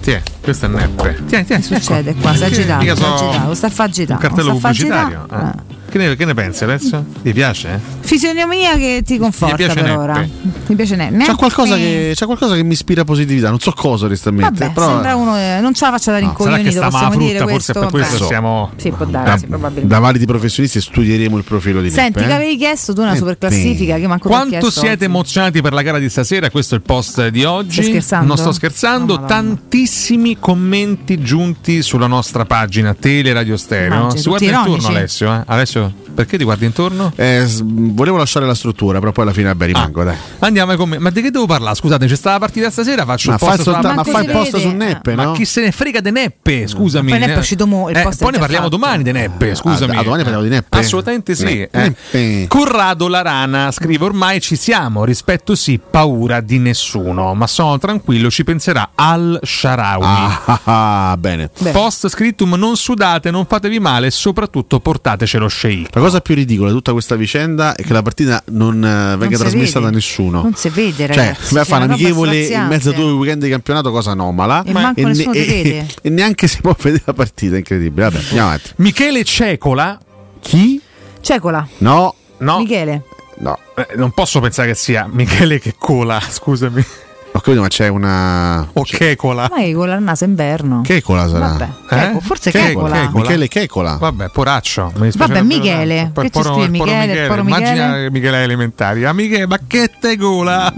Tieni, 0.00 0.22
questo 0.40 0.66
è 0.66 0.68
Neppe. 0.68 1.24
Tieni, 1.26 1.44
tieni. 1.44 1.62
Che 1.62 1.74
succede 1.76 2.14
qua? 2.14 2.34
Si 2.34 2.44
agitato, 2.44 2.82
si 2.84 2.90
agitato, 2.90 3.54
sta 3.54 3.66
a 3.66 3.70
fa 3.70 3.84
agitare, 3.84 4.14
Un 4.14 4.28
cartello 4.28 4.58
sta 4.58 4.68
pubblicitario. 4.68 5.22
agitare. 5.28 5.54
eh. 5.68 5.76
Che, 5.90 5.96
ne, 5.96 6.16
che 6.16 6.24
ne 6.26 6.34
pensi 6.34 6.64
adesso? 6.64 7.02
Ti 7.22 7.32
piace? 7.32 7.80
Fisionomia 8.00 8.76
che 8.76 9.02
ti 9.04 9.16
conforta 9.16 9.72
per 9.72 9.96
ora. 9.96 10.26
Mi 10.66 10.74
piace 10.74 10.96
Neppe. 10.96 11.24
C'è 11.24 11.34
qualcosa, 11.34 11.76
che, 11.76 12.12
c'è 12.14 12.26
qualcosa 12.26 12.54
che 12.54 12.62
mi 12.62 12.72
ispira 12.74 13.04
positività, 13.04 13.48
non 13.48 13.58
so 13.58 13.72
cosa 13.72 14.04
onestamente. 14.04 14.58
Vabbè, 14.64 14.72
però 14.72 14.88
sembra 14.88 15.16
uno 15.16 15.36
eh, 15.38 15.58
non 15.62 15.72
ce 15.74 15.84
la 15.86 15.90
faccia 15.92 16.12
da 16.12 16.18
rincoglionito, 16.18 16.70
sta 16.72 16.88
possiamo 16.88 17.08
mala 17.14 17.16
dire 17.22 17.38
frutta, 17.38 17.52
questo. 17.52 17.72
forse 17.72 17.86
per 17.90 18.00
questo 18.00 18.18
Beh, 18.18 18.26
siamo- 18.26 18.70
Sì, 18.76 18.90
può 18.90 19.06
da, 19.06 19.18
darsi, 19.22 19.46
probabilmente. 19.46 19.88
da 19.94 19.98
vari 19.98 20.26
professionisti 20.26 20.80
studieremo 20.80 21.36
il 21.38 21.44
profilo 21.44 21.80
di 21.80 21.90
Senti, 21.90 22.20
che 22.20 22.26
eh. 22.28 22.32
avevi 22.32 22.56
chiesto 22.58 22.92
tu 22.92 23.00
una 23.00 23.14
super 23.16 23.38
classifica 23.38 23.96
che 23.96 24.06
manco 24.06 24.28
Quanto 24.28 24.70
siete 24.70 24.88
oggi. 24.92 25.04
emozionati 25.04 25.60
per 25.62 25.72
la 25.72 25.82
gara 25.82 25.98
di 25.98 26.08
stasera? 26.10 26.50
Questo 26.50 26.74
è 26.74 26.78
il 26.78 26.84
post 26.84 27.28
di 27.28 27.44
oggi. 27.44 28.02
Non 28.22 28.36
sto 28.36 28.52
scherzando. 28.52 29.14
Madonna. 29.14 29.26
Tantissimi 29.26 30.36
commenti 30.38 31.18
giunti 31.22 31.82
sulla 31.82 32.06
nostra 32.06 32.44
pagina 32.44 32.94
Tele 32.94 33.32
Radio 33.32 33.56
Stereo. 33.56 34.14
Si 34.16 34.28
guarda 34.28 34.44
intorno, 34.46 34.66
ironici. 34.76 34.90
Alessio. 34.90 35.34
eh? 35.34 35.42
Alessio, 35.46 35.77
все. 35.78 36.07
Perché 36.18 36.36
ti 36.36 36.42
guardi 36.42 36.64
intorno? 36.64 37.12
Eh, 37.14 37.44
s- 37.46 37.62
volevo 37.64 38.16
lasciare 38.16 38.44
la 38.44 38.54
struttura, 38.56 38.98
però 38.98 39.12
poi 39.12 39.22
alla 39.22 39.32
fine 39.32 39.46
vabbè, 39.46 39.66
rimango, 39.66 40.02
dai. 40.02 40.16
Andiamo 40.40 40.72
ai 40.72 40.76
commenti. 40.76 41.00
Ma 41.04 41.10
di 41.10 41.22
che 41.22 41.30
devo 41.30 41.46
parlare? 41.46 41.76
Scusate, 41.76 42.06
c'è 42.06 42.16
stata 42.16 42.32
la 42.32 42.38
partita 42.40 42.70
stasera? 42.72 43.04
Faccio 43.04 43.28
Ma 43.28 43.34
il 43.34 43.38
post 43.38 43.54
fai, 43.54 43.62
sulla 43.62 43.74
solta- 43.80 43.94
ma 43.94 44.02
fai 44.04 44.24
il 44.24 44.30
post 44.32 44.50
vede. 44.52 44.64
su 44.68 44.74
Neppe, 44.74 45.14
Ma 45.14 45.22
no? 45.24 45.32
chi 45.32 45.44
se 45.44 45.60
ne 45.60 45.70
frega 45.70 46.00
di 46.00 46.10
Neppe? 46.10 46.66
Scusami. 46.66 47.10
Poi 47.10 47.18
Neppe 47.20 47.34
è 47.34 47.38
uscito 47.38 47.66
mo- 47.68 47.88
il 47.88 47.96
Eh, 47.96 48.02
post 48.02 48.16
è 48.18 48.22
poi 48.22 48.26
ne 48.32 48.32
già 48.32 48.40
parliamo 48.40 48.64
fatto. 48.64 48.76
domani 48.76 49.02
di 49.04 49.12
Neppe. 49.12 49.54
Scusami. 49.54 49.96
Ah, 49.96 50.02
domani 50.02 50.22
parliamo 50.22 50.42
di 50.42 50.48
Neppe? 50.50 50.78
Assolutamente 50.78 51.34
sì. 51.36 51.44
Neppe. 51.44 51.68
eh. 51.70 51.82
Neppe. 51.82 52.46
Corrado 52.48 53.06
Larana 53.06 53.70
scrive: 53.70 54.04
Ormai 54.04 54.40
ci 54.40 54.56
siamo. 54.56 55.04
Rispetto 55.04 55.54
sì, 55.54 55.78
paura 55.78 56.40
di 56.40 56.58
nessuno. 56.58 57.32
Ma 57.34 57.46
sono 57.46 57.78
tranquillo, 57.78 58.28
ci 58.28 58.42
penserà 58.42 58.90
Al 58.96 59.38
Sharawi. 59.40 60.04
Ah, 60.04 60.42
ah, 60.64 61.10
ah, 61.10 61.16
bene. 61.16 61.48
Post 61.70 62.08
scriptum: 62.08 62.54
Non 62.54 62.76
sudate, 62.76 63.30
non 63.30 63.46
fatevi 63.46 63.78
male, 63.78 64.08
e 64.08 64.10
soprattutto 64.10 64.80
portatecelo 64.80 65.46
sceicco. 65.46 65.90
La 65.92 66.00
cosa 66.00 66.07
più 66.20 66.34
ridicola 66.34 66.68
di 66.70 66.74
tutta 66.74 66.92
questa 66.92 67.14
vicenda 67.14 67.74
è 67.74 67.82
che 67.84 67.92
la 67.92 68.02
partita 68.02 68.42
non 68.46 68.82
eh, 68.84 69.16
venga 69.16 69.36
si 69.36 69.42
trasmessa 69.42 69.78
vede. 69.78 69.90
da 69.90 69.96
nessuno. 69.96 70.42
Non 70.42 70.54
si 70.54 70.68
vede, 70.70 71.06
Cioè, 71.06 71.14
ragazzi. 71.14 71.52
vai 71.54 71.62
a 71.62 71.64
Cioè, 71.66 71.78
fare 71.78 71.84
amichevole 71.84 72.44
in 72.46 72.66
mezzo 72.68 72.90
a 72.90 72.92
due 72.92 73.10
weekend 73.12 73.42
di 73.44 73.50
campionato, 73.50 73.90
cosa 73.90 74.10
anomala. 74.12 74.62
E 74.64 74.72
manco 74.72 75.00
ne- 75.02 75.06
nessuno 75.08 75.32
ti 75.32 75.38
e- 75.38 75.44
vede. 75.46 75.86
e 76.02 76.08
neanche 76.10 76.46
si 76.48 76.60
può 76.60 76.74
vedere 76.80 77.02
la 77.06 77.12
partita, 77.12 77.56
incredibile. 77.56 78.08
Vabbè, 78.08 78.18
andiamo 78.24 78.46
avanti. 78.48 78.70
Michele 78.76 79.24
Cecola. 79.24 79.98
Chi? 80.40 80.80
Cecola. 81.20 81.66
No, 81.78 82.14
No, 82.38 82.58
Michele. 82.60 83.02
no. 83.38 83.58
eh, 83.76 83.88
non 83.96 84.12
posso 84.12 84.40
pensare 84.40 84.68
che 84.68 84.74
sia 84.74 85.08
Michele 85.10 85.58
che 85.60 85.74
cola. 85.78 86.20
Scusami. 86.26 86.84
Ho 87.30 87.40
capito, 87.40 87.60
ma 87.62 87.68
c'è 87.68 87.88
una. 87.88 88.68
O 88.72 88.82
Checola. 88.82 89.48
Ma 89.50 89.58
è 89.62 89.72
con 89.72 89.86
la 89.88 89.98
naso 90.00 90.24
inverno. 90.24 90.80
Che 90.82 91.00
cola 91.02 91.28
sarà? 91.28 91.46
Vabbè, 91.48 91.64
Eh? 91.90 91.96
Checo, 92.06 92.20
forse 92.20 92.50
Che- 92.50 92.58
Checola. 92.58 93.00
Checola. 93.00 93.20
Michele 93.22 93.48
Checola. 93.48 93.96
Vabbè, 93.96 94.28
poraccio. 94.30 94.92
Vabbè, 94.94 95.42
Michele. 95.42 96.10
Che 96.14 96.22
ci 96.24 96.30
Poro- 96.30 96.54
scrive 96.60 96.78
poro 96.78 96.90
Michele, 96.90 97.26
poro 97.28 97.40
Immagina 97.42 97.70
Michele? 97.86 98.02
che 98.04 98.10
Michele 98.10 98.42
elementari. 98.42 99.04
Ah, 99.04 99.12
Michele, 99.12 99.46
ma 99.46 99.58
che 99.66 99.90
te 100.00 100.16
gola? 100.16 100.72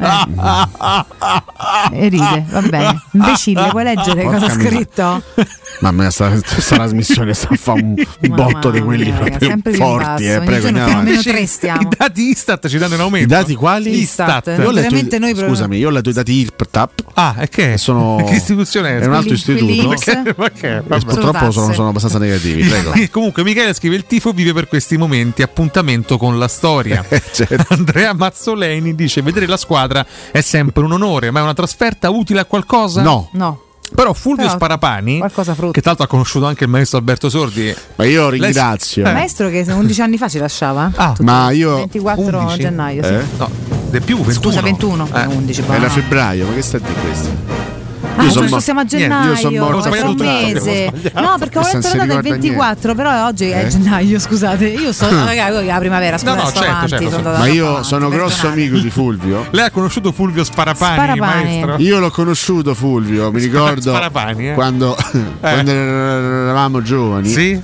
E 1.93 2.09
ride, 2.09 2.45
va 2.51 2.61
bene. 2.63 3.03
Imbecille, 3.13 3.69
puoi 3.71 3.85
leggere 3.85 4.23
cosa 4.25 4.47
ha 4.47 4.51
scritto? 4.51 5.23
Mamma 5.81 6.03
mia, 6.03 6.11
sta, 6.11 6.31
sta 6.45 6.75
trasmissione 6.77 7.33
sta 7.33 7.49
a 7.51 7.57
fare 7.57 7.81
un 7.81 7.95
botto 8.29 8.71
di 8.71 8.81
quelli 8.81 9.05
mia, 9.11 9.37
proprio 9.39 9.73
forti. 9.75 10.25
Eh, 10.27 10.41
prego, 10.41 10.67
andiamo 10.67 10.91
avanti. 10.91 11.11
meno 11.11 11.23
tre 11.23 11.47
stiamo. 11.47 11.81
I 11.83 11.89
dati 11.97 12.29
Istat 12.29 12.69
ci 12.69 12.77
danno 12.77 12.95
in 12.95 13.01
I 13.01 13.03
aumento. 13.05 13.29
dati 13.29 13.55
quali? 13.55 13.99
Istat. 13.99 14.49
I- 14.49 14.57
Veramente 14.81 15.19
noi 15.19 15.35
scusami, 15.35 15.79
io 15.79 15.89
ho 15.89 15.91
letto 15.91 16.11
i 16.11 16.13
dati 16.13 16.40
IRPTAP. 16.41 17.05
Ah, 17.15 17.37
e 17.39 17.49
che? 17.49 17.79
Sono, 17.79 18.23
che 18.29 18.35
istituzione 18.35 18.99
è? 18.99 19.01
È 19.01 19.07
un 19.07 19.15
altro 19.15 19.35
istituto. 19.35 19.89
Perché- 19.89 20.35
perché? 20.35 20.77
E 20.77 20.83
Vabbè. 20.87 21.05
purtroppo 21.05 21.51
sono, 21.51 21.73
sono 21.73 21.89
abbastanza 21.89 22.19
negativi. 22.19 22.63
Prego. 22.65 22.93
Comunque 23.11 23.43
Michele 23.43 23.75
scrive 23.75 23.97
il 23.97 24.07
tifo 24.07 24.33
vive 24.33 24.53
per 24.53 24.69
questi 24.69 24.97
momenti, 24.97 25.43
appuntamento 25.43 26.17
con 26.19 26.39
la 26.39 26.49
storia. 26.49 27.05
Certo. 27.33 27.75
Andrea 27.75 28.13
Mazzoleni 28.13 28.95
dice 28.95 29.23
vedere 29.23 29.47
la 29.47 29.57
squadra 29.57 30.05
è 30.31 30.41
sempre 30.41 30.85
un 30.85 30.93
onore, 30.93 31.31
ma 31.31 31.41
è 31.41 31.43
una 31.43 31.55
trasferta 31.55 32.11
utile 32.11 32.41
a 32.41 32.45
qualcosa? 32.45 33.03
No. 33.03 33.29
No. 33.33 33.63
Però 33.95 34.13
Fulvio 34.13 34.45
Però 34.45 34.57
Sparapani, 34.57 35.21
che 35.21 35.81
tra 35.81 35.91
l'altro 35.91 36.05
ha 36.05 36.07
conosciuto 36.07 36.47
anche 36.47 36.65
il 36.65 36.71
maestro 36.71 36.99
Alberto 36.99 37.29
Sordi, 37.29 37.75
Ma 37.97 38.05
io 38.05 38.29
ringrazio. 38.29 39.05
Il 39.05 39.13
maestro 39.13 39.49
che 39.49 39.65
11 39.67 40.01
anni 40.01 40.17
fa 40.17 40.29
ci 40.29 40.39
lasciava? 40.39 40.93
Ah, 40.95 41.15
Ma 41.21 41.51
io 41.51 41.77
24 41.77 42.39
11? 42.39 42.59
gennaio, 42.61 43.03
sì. 43.05 43.13
Eh? 43.13 43.23
no, 43.37 43.51
di 43.91 44.01
più 44.01 44.17
21. 44.17 44.33
Scusa, 44.33 44.61
21, 44.61 45.09
Eh. 45.13 45.25
11 45.27 45.63
poi. 45.63 45.77
Era 45.77 45.85
no. 45.87 45.91
febbraio, 45.93 46.47
ma 46.47 46.55
che 46.55 46.63
sta 46.63 46.79
di 46.79 46.85
questo? 47.05 47.69
Ah, 48.17 48.23
son 48.29 48.43
giusto, 48.43 48.55
mo- 48.57 48.61
siamo 48.61 48.81
a 48.81 48.83
Niente, 48.83 48.99
gennaio, 49.09 49.31
io 49.31 49.37
son 49.37 49.55
morto. 49.55 49.91
un 50.09 50.15
mese. 50.17 50.93
No, 51.15 51.37
perché 51.39 51.59
ho 51.59 51.63
letto 51.63 51.77
la 51.77 51.81
data 51.81 52.07
del 52.07 52.17
ricorda 52.17 52.21
24, 52.21 52.95
però 52.95 53.27
oggi 53.27 53.45
è 53.49 53.67
gennaio, 53.69 54.19
scusate. 54.19 54.67
Io 54.67 54.93
sto 54.93 55.09
ragazzi, 55.09 55.53
voi 55.53 55.63
che 55.63 55.69
è 55.71 55.73
la 55.73 55.79
primavera, 55.79 56.19
scusate, 56.19 56.43
no, 56.43 56.49
sto 56.49 56.59
certo, 56.59 56.71
avanti, 56.75 56.89
certo, 56.91 57.11
sono 57.11 57.23
certo. 57.23 57.39
Ma 57.39 57.47
io 57.47 57.69
avanti, 57.69 57.89
sono 57.89 58.09
grosso 58.11 58.35
perdonate. 58.43 58.61
amico 58.61 58.79
di 58.79 58.91
Fulvio. 58.91 59.47
Lei 59.53 59.65
ha 59.65 59.71
conosciuto 59.71 60.13
Fulvio 60.13 60.45
Sparapani, 60.45 60.95
Sparapani. 60.95 61.43
maestro? 61.45 61.75
Io 61.79 61.99
l'ho 61.99 62.11
conosciuto 62.11 62.75
Fulvio, 62.75 63.31
mi 63.33 63.41
ricordo 63.41 63.91
Sparapani, 63.91 64.51
eh. 64.51 64.55
quando, 64.55 64.97
quando 65.41 65.71
eravamo 65.71 66.83
giovani. 66.83 67.29
Sì? 67.29 67.63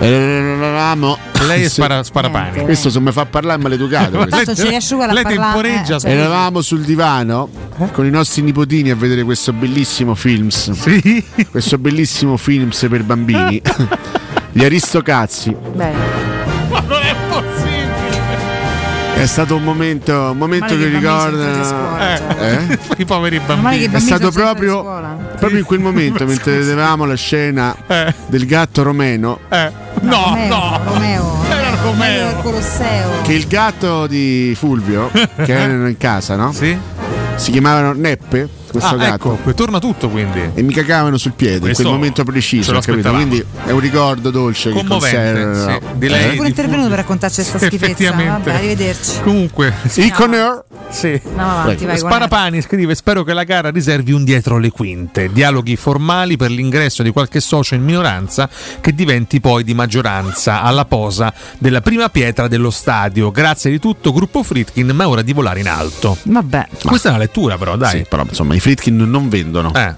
Eravamo 0.00 1.18
Lei 1.46 1.62
è 1.62 1.68
Sì. 1.68 1.74
Spara- 1.74 2.02
Sparapani. 2.02 2.62
Questo 2.62 2.90
se 2.90 3.00
mi 3.00 3.12
fa 3.12 3.24
parlare 3.26 3.58
è 3.58 3.62
maleducato. 3.62 4.26
Tanto 4.26 4.54
ci 4.54 4.68
riasciuga 4.68 5.06
la 5.06 5.12
lei 5.12 5.24
temporeggia, 5.24 5.96
eh. 6.02 6.10
Eravamo 6.10 6.60
sul 6.60 6.80
divano 6.82 7.48
con 7.92 8.06
i 8.06 8.10
nostri 8.10 8.42
nipotini 8.42 8.90
a 8.90 8.96
vedere 8.96 9.22
questo 9.22 9.52
bellissimo 9.52 10.14
films. 10.14 10.70
Sì. 10.72 11.24
Questo 11.50 11.78
bellissimo 11.78 12.36
films 12.36 12.86
per 12.88 13.02
bambini. 13.04 13.60
Gli 14.52 14.64
Aristocazzi. 14.64 15.54
Bene. 15.74 15.96
Ma 16.70 16.80
non 16.80 17.00
è 17.02 17.14
possibile! 17.28 17.67
È 19.20 19.26
stato 19.26 19.56
un 19.56 19.64
momento, 19.64 20.12
un 20.30 20.36
momento 20.38 20.66
che 20.76 20.78
che 20.78 20.86
ricorda. 20.88 21.42
sempre 21.44 21.60
a 21.60 21.64
scuola, 21.64 22.38
Eh? 22.38 22.78
I 23.02 23.04
poveri 23.04 23.40
bambini. 23.44 23.88
È 23.90 23.98
stato 23.98 24.30
proprio, 24.30 24.80
scuola. 24.80 25.08
proprio 25.38 25.58
in 25.58 25.64
quel 25.64 25.80
momento, 25.80 26.24
mentre 26.26 26.58
vedevamo 26.58 27.04
la 27.04 27.14
scena 27.16 27.74
Eh. 27.86 28.14
del 28.28 28.46
gatto 28.46 28.82
romeno, 28.84 29.40
Eh. 29.48 29.70
No, 30.02 30.22
Romeo, 30.28 30.48
no. 30.48 30.80
Romeo. 30.84 31.36
Era 31.48 31.70
Romeo 31.70 31.82
Romeo. 31.82 32.26
del 32.26 32.36
Colosseo. 32.42 33.10
che 33.22 33.32
il 33.32 33.46
gatto 33.48 34.06
di 34.06 34.54
Fulvio, 34.56 35.10
che 35.12 35.52
erano 35.52 35.88
in 35.88 35.96
casa, 35.96 36.36
no? 36.36 36.52
Sì? 36.52 36.78
Si 37.34 37.50
chiamavano 37.50 37.92
Neppe, 37.94 38.48
questo 38.70 38.94
Ah, 38.94 38.96
gatto. 38.96 39.34
ecco, 39.34 39.54
torna 39.54 39.78
tutto 39.78 40.08
quindi. 40.08 40.40
E 40.54 40.62
mi 40.62 40.72
cagavano 40.72 41.16
sul 41.18 41.32
piede 41.32 41.60
Questo 41.60 41.82
in 41.82 41.88
quel 41.88 41.98
momento 41.98 42.24
preciso. 42.24 42.78
Quindi 42.80 43.44
è 43.64 43.70
un 43.70 43.80
ricordo 43.80 44.30
dolce 44.30 44.70
che 44.70 44.76
Commovente, 44.76 45.42
conserva. 45.44 45.72
sì. 45.72 45.98
Di 45.98 46.08
lei- 46.08 46.24
Eh? 46.24 46.32
È 46.32 46.36
pure 46.36 46.48
intervenuto 46.48 46.88
per 46.88 46.96
raccontarci 46.98 47.36
questa 47.36 47.58
schifezza. 47.66 47.84
Effettivamente. 47.86 48.50
Vabbè, 48.50 48.54
arrivederci. 48.54 49.20
Comunque, 49.22 49.74
Iconer. 49.94 50.64
sì. 50.88 51.20
Vai, 51.34 51.76
guarda. 51.76 51.96
Sparapani 51.96 52.60
scrive: 52.62 52.94
Spero 52.94 53.22
che 53.24 53.32
la 53.32 53.44
gara 53.44 53.70
riservi 53.70 54.12
un 54.12 54.24
dietro 54.24 54.58
le 54.58 54.70
quinte. 54.70 55.30
Dialoghi 55.32 55.76
formali 55.76 56.36
per 56.36 56.50
l'ingresso 56.50 57.02
di 57.02 57.10
qualche 57.10 57.40
socio 57.40 57.74
in 57.74 57.82
minoranza 57.84 58.48
che 58.80 58.94
diventi 58.94 59.40
poi 59.40 59.64
di 59.64 59.74
maggioranza 59.74 60.62
alla 60.62 60.84
posa 60.84 61.32
della 61.58 61.80
prima 61.80 62.08
pietra 62.08 62.48
dello 62.48 62.70
stadio. 62.70 63.30
Grazie 63.30 63.70
di 63.70 63.78
tutto, 63.78 64.12
gruppo 64.12 64.42
Fritkin, 64.42 64.90
ma 64.94 65.04
è 65.04 65.06
ora 65.06 65.22
di 65.22 65.32
volare 65.32 65.60
in 65.60 65.68
alto. 65.68 66.16
Vabbè. 66.22 66.68
Questa 66.84 67.08
è 67.08 67.10
una 67.12 67.20
lettura, 67.20 67.56
però, 67.58 67.76
dai. 67.76 67.98
Sì, 67.98 68.06
però 68.08 68.24
insomma 68.28 68.54
i 68.58 68.60
Fritkin 68.60 68.96
non 68.96 69.28
vendono. 69.28 69.72
Eh. 69.72 69.94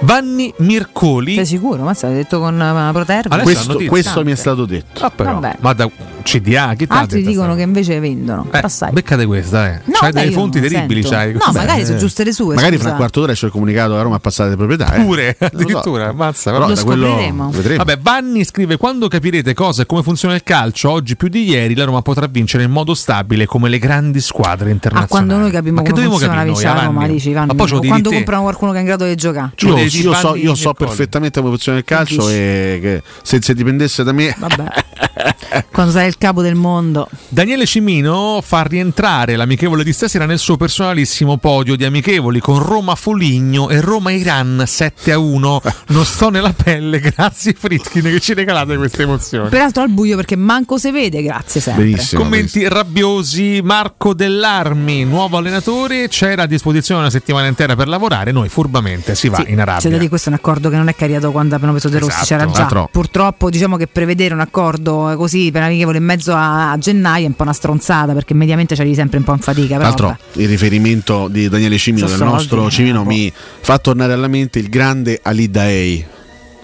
Vanni 0.00 0.52
Mircoli. 0.58 1.34
Sei 1.34 1.46
sicuro? 1.46 1.82
Ma 1.82 1.94
stai 1.94 2.12
detto 2.12 2.38
con 2.40 2.54
uh, 2.54 2.92
Protervo? 2.92 3.36
Questo 3.38 3.76
questo 3.86 4.24
mi 4.24 4.32
è 4.32 4.34
stato 4.34 4.66
detto. 4.66 5.04
Ah, 5.04 5.10
però, 5.10 5.34
Vabbè. 5.34 5.56
ma 5.60 5.72
da 5.72 5.90
CDA, 6.22 6.74
chi 6.74 6.86
t'ha 6.86 6.98
Altri 6.98 7.22
dicono 7.22 7.54
che 7.54 7.62
invece 7.62 7.98
vendono. 8.00 8.44
Eh, 8.46 8.48
Però 8.50 8.68
sai. 8.68 8.92
beccate 8.92 9.24
questa, 9.26 9.68
eh. 9.72 9.80
No, 9.84 9.98
c'hai 10.00 10.12
delle 10.12 10.30
fonti 10.30 10.60
terribili, 10.60 11.02
c'hai. 11.02 11.32
No, 11.32 11.40
Beh, 11.52 11.58
magari 11.58 11.84
sono 11.84 11.96
eh, 11.96 12.00
giuste 12.00 12.24
le 12.24 12.32
sue. 12.32 12.54
Magari 12.54 12.72
scusa. 12.72 12.82
fra 12.84 12.90
un 12.92 12.96
quarto 12.98 13.20
d'ora 13.20 13.32
c'è 13.32 13.46
il 13.46 13.52
comunicato 13.52 13.92
da 13.94 14.02
Roma 14.02 14.16
a 14.16 14.20
passare 14.20 14.50
di 14.50 14.56
proprietà. 14.56 14.92
Eh? 14.94 15.02
Pure, 15.02 15.36
lo 15.38 15.48
so. 15.48 15.56
addirittura, 15.56 16.08
ammazza. 16.08 16.50
Però 16.50 16.64
però. 16.66 16.74
da 16.74 16.82
quello 16.84 17.06
scopriremo. 17.06 17.50
vedremo. 17.50 17.84
Vabbè, 17.84 17.98
Vanni 18.00 18.44
scrive: 18.44 18.76
Quando 18.76 19.08
capirete 19.08 19.54
cosa 19.54 19.82
e 19.82 19.86
come 19.86 20.02
funziona 20.02 20.34
il 20.34 20.42
calcio, 20.42 20.90
oggi 20.90 21.16
più 21.16 21.28
di 21.28 21.44
ieri, 21.48 21.74
la 21.74 21.84
Roma 21.84 22.02
potrà 22.02 22.26
vincere 22.26 22.64
in 22.64 22.70
modo 22.70 22.94
stabile 22.94 23.46
come 23.46 23.68
le 23.68 23.78
grandi 23.78 24.20
squadre 24.20 24.68
Ah, 24.68 24.72
internazionali. 24.72 25.08
quando 25.08 25.36
noi 25.36 25.50
capiamo 25.50 25.76
Ma 25.78 25.82
che 25.82 25.90
come 25.90 26.02
dobbiamo 26.04 26.18
funziona 26.18 26.44
noi, 26.44 26.62
la 26.62 26.84
Roma, 26.84 27.06
dici, 27.06 27.32
Vanni, 27.32 27.46
Ma 27.46 27.54
poi 27.54 27.66
ce 27.66 27.72
lo 27.72 27.78
o 27.78 27.80
devi 27.80 27.92
quando 27.92 28.10
comprano 28.10 28.42
qualcuno 28.42 28.70
che 28.72 28.76
è 28.76 28.80
in 28.80 28.86
grado 28.86 29.04
di 29.06 29.14
giocare. 29.14 29.52
Lo 29.60 29.78
Io, 29.78 29.84
io 29.84 30.14
so, 30.14 30.34
io 30.34 30.74
perfettamente 30.74 31.40
come 31.40 31.52
funziona 31.52 31.78
il 31.78 31.84
calcio 31.84 32.28
e 32.28 32.78
che 32.80 33.02
se, 33.22 33.38
se 33.40 33.54
dipendesse 33.54 34.02
da 34.02 34.12
me 34.12 34.34
Vabbè. 34.38 34.64
quando 35.72 35.92
sei 35.92 36.08
il 36.08 36.18
capo 36.18 36.42
del 36.42 36.54
mondo. 36.54 37.08
Daniele 37.28 37.66
Cimino 37.66 38.40
fa 38.42 38.62
rientrare 38.62 39.36
l'amichevole 39.36 39.84
di 39.84 39.92
stasera 39.92 40.26
nel 40.26 40.38
suo 40.38 40.56
personalissimo 40.56 41.36
podio 41.38 41.76
di 41.76 41.84
amichevoli 41.84 42.40
con 42.40 42.58
Roma 42.62 42.94
Foligno 42.94 43.68
e 43.68 43.80
Roma 43.80 44.10
Iran 44.12 44.64
7 44.66 45.12
a 45.12 45.18
1. 45.18 45.62
Non 45.88 46.04
sto 46.04 46.28
nella 46.28 46.52
pelle, 46.52 47.00
grazie 47.00 47.54
Fritkin 47.58 48.02
che 48.02 48.20
ci 48.20 48.34
regalate 48.34 48.76
queste 48.76 49.02
emozioni. 49.02 49.48
Peraltro 49.48 49.82
al 49.82 49.88
buio 49.90 50.16
perché 50.16 50.36
manco 50.36 50.76
se 50.78 50.90
vede, 50.92 51.22
grazie 51.22 51.60
sempre. 51.60 51.84
benissimo. 51.84 52.22
Commenti 52.22 52.68
rabbiosi, 52.68 53.60
Marco 53.62 54.12
Dell'Armi, 54.14 55.04
nuovo 55.04 55.38
allenatore, 55.38 56.08
c'era 56.08 56.42
a 56.42 56.46
disposizione 56.46 57.00
una 57.00 57.10
settimana 57.10 57.46
intera 57.46 57.74
per 57.74 57.88
lavorare, 57.88 58.32
noi 58.32 58.48
furbamente 58.48 59.14
si 59.14 59.28
va 59.28 59.38
Sì, 59.44 59.50
in 59.52 59.60
Arabia. 59.60 59.88
Dire 59.90 60.08
questo 60.08 60.28
è 60.28 60.32
un 60.32 60.38
accordo 60.38 60.68
che 60.68 60.76
non 60.76 60.88
è 60.88 60.94
cariato 60.94 61.30
quando 61.30 61.54
abbiamo 61.54 61.72
preso 61.72 61.88
De 61.88 61.98
Rossi, 61.98 62.10
Esatto, 62.20 62.26
c'era 62.26 62.50
già. 62.50 62.62
altro. 62.62 62.88
Purtroppo 62.92 63.48
diciamo 63.50 63.76
che 63.76 63.86
prevedere 63.86 64.34
un 64.34 64.40
accordo 64.40 65.14
così 65.16 65.37
per 65.52 65.62
amichevole 65.62 65.98
in 65.98 66.04
mezzo 66.04 66.32
a, 66.34 66.72
a 66.72 66.78
gennaio 66.78 67.24
è 67.24 67.28
un 67.28 67.34
po' 67.34 67.42
una 67.44 67.52
stronzata 67.52 68.12
perché 68.12 68.34
mediamente 68.34 68.74
c'eri 68.74 68.94
sempre 68.94 69.18
un 69.18 69.24
po' 69.24 69.32
in 69.32 69.38
fatica. 69.38 69.76
Tra 69.76 69.84
l'altro 69.84 70.06
vabbè. 70.08 70.42
il 70.42 70.48
riferimento 70.48 71.28
di 71.28 71.48
Daniele 71.48 71.78
Cimino, 71.78 72.06
Sono 72.06 72.18
del 72.18 72.28
soldi, 72.28 72.42
nostro 72.42 72.66
eh, 72.66 72.70
Cimino, 72.70 73.02
boh. 73.02 73.08
mi 73.08 73.32
fa 73.60 73.78
tornare 73.78 74.12
alla 74.12 74.28
mente 74.28 74.58
il 74.58 74.68
grande 74.68 75.20
Ali 75.22 75.50
Daei. 75.50 76.04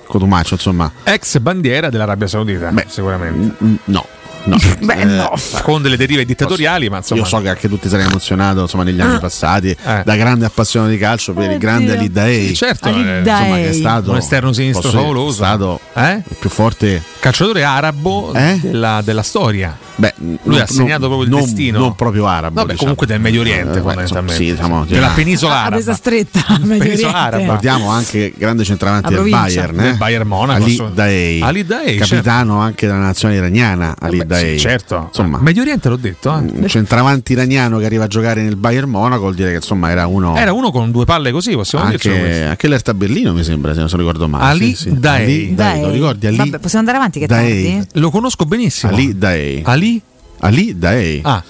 Cotumaccio, 0.07 0.55
insomma. 0.55 0.91
Ex 1.03 1.39
bandiera 1.39 1.89
dell'Arabia 1.89 2.27
Saudita, 2.27 2.71
Beh, 2.71 2.85
sicuramente. 2.89 3.65
Mm, 3.65 3.75
No, 3.87 4.07
no. 4.45 4.57
Beh, 4.81 4.95
Eh, 5.01 5.05
no. 5.05 5.33
Con 5.63 5.83
delle 5.83 5.97
derive 5.97 6.25
dittatoriali, 6.25 6.89
ma 6.89 6.99
insomma. 6.99 7.21
Io 7.21 7.27
so 7.27 7.41
che 7.41 7.49
anche 7.49 7.69
tu 7.69 7.79
ti 7.79 7.89
sarei 7.89 8.07
emozionato 8.07 8.61
insomma, 8.63 8.83
negli 8.85 9.01
anni 9.01 9.19
passati, 9.19 9.69
Eh. 9.71 10.03
da 10.05 10.17
grande 10.17 10.45
appassionato 10.47 10.91
di 10.91 10.99
calcio, 10.99 11.33
per 11.33 11.51
il 11.51 11.59
grande. 11.59 11.97
Ali 11.97 12.11
Daei. 12.11 12.55
Certo, 12.55 12.89
Ali 12.89 13.01
eh, 13.01 13.23
Daei. 13.23 13.39
Insomma, 13.43 13.57
che 13.57 13.69
è 13.69 13.73
stato 13.73 14.11
un 14.11 14.17
esterno 14.17 14.53
sinistro 14.53 14.91
favoloso. 14.91 15.43
È 15.43 15.47
stato 15.47 15.81
Eh? 15.95 16.23
il 16.29 16.37
più 16.39 16.49
forte. 16.51 17.03
calciatore 17.21 17.63
arabo 17.65 18.33
Eh? 18.35 18.59
della, 18.61 19.01
della 19.03 19.23
storia. 19.23 19.77
Beh, 19.97 20.13
Lui 20.19 20.39
non- 20.43 20.61
ha 20.61 20.67
segnato 20.67 21.07
proprio 21.07 21.23
il 21.23 21.29
non- 21.31 21.41
destino. 21.41 21.79
Non 21.79 21.95
proprio 21.95 22.27
arabo. 22.27 22.55
Vabbè, 22.55 22.73
diciamo. 22.73 22.79
comunque 22.81 23.07
del 23.07 23.21
Medio 23.21 23.41
Oriente, 23.43 23.71
Eh, 23.71 23.75
beh, 23.75 23.81
fondamentalmente. 23.81 24.35
sì, 24.35 24.51
diciamo, 24.51 24.85
della 24.85 25.09
penisola 25.15 25.55
Ah, 25.55 25.59
araba. 25.61 25.71
presa 25.77 25.95
stretta, 25.95 26.45
Penisola 26.67 27.15
araba. 27.15 27.37
Ricordiamo 27.43 27.91
anche 27.91 28.35
grande 28.37 28.65
centravanti 28.65 29.15
del. 29.15 29.29
Bayern, 29.31 29.79
eh? 29.79 29.83
Del 29.85 29.97
Bayern 29.97 30.27
Monaco, 30.27 30.65
Ali. 30.65 30.83
Daei, 30.93 31.41
Ali 31.41 31.65
Daei, 31.65 31.97
capitano 31.97 32.59
anche 32.61 32.87
della 32.87 32.99
nazione 32.99 33.37
iraniana. 33.37 33.95
Ali 33.99 34.19
Vabbè, 34.19 34.34
Daei, 34.41 34.53
sì, 34.55 34.59
certo. 34.61 35.05
Insomma, 35.09 35.39
Medio 35.39 35.63
Oriente 35.63 35.89
l'ho 35.89 35.97
detto. 35.97 36.31
eh. 36.31 36.39
un 36.39 36.65
centravanti 36.69 37.33
iraniano 37.33 37.79
che 37.79 37.87
arriva 37.87 38.05
a 38.05 38.07
giocare 38.07 38.43
nel 38.43 38.57
Bayern 38.57 38.89
Monaco 38.91 39.23
vuol 39.23 39.35
dire 39.35 39.51
che 39.51 39.57
insomma 39.57 39.91
era 39.91 40.07
uno. 40.07 40.37
Era 40.37 40.53
uno 40.53 40.71
con 40.71 40.91
due 40.91 41.05
palle 41.05 41.31
così, 41.33 41.53
possiamo 41.53 41.89
dircelo 41.89 42.15
anche, 42.15 42.27
questo. 42.27 42.49
anche 42.49 42.69
l'Erta 42.69 42.95
Berlino 42.95 43.33
mi 43.33 43.45
sembra, 43.45 43.73
se 43.73 43.81
non 43.81 43.89
so 43.89 43.97
ricordo 43.97 44.29
male. 44.29 44.45
Ali 44.45 44.75
Sì, 44.75 44.91
sì. 44.91 44.99
Daei. 44.99 45.25
Ali 45.25 45.55
Daei, 45.55 45.81
lo 45.83 45.91
ricordi? 45.91 46.27
Ali 46.27 46.37
Vabbè, 46.37 46.59
possiamo 46.59 46.79
andare 46.81 46.97
avanti 46.99 47.19
che 47.19 47.25
è 47.25 47.29
Daei. 47.29 47.65
tardi? 47.77 47.89
Lo 48.01 48.11
conosco 48.11 48.45
benissimo. 48.45 48.93
Ali 48.93 49.17
Daei. 49.17 49.63
Ali? 49.65 50.01
Ali 50.41 50.79
Daei. 50.79 51.21
Ah. 51.25 51.43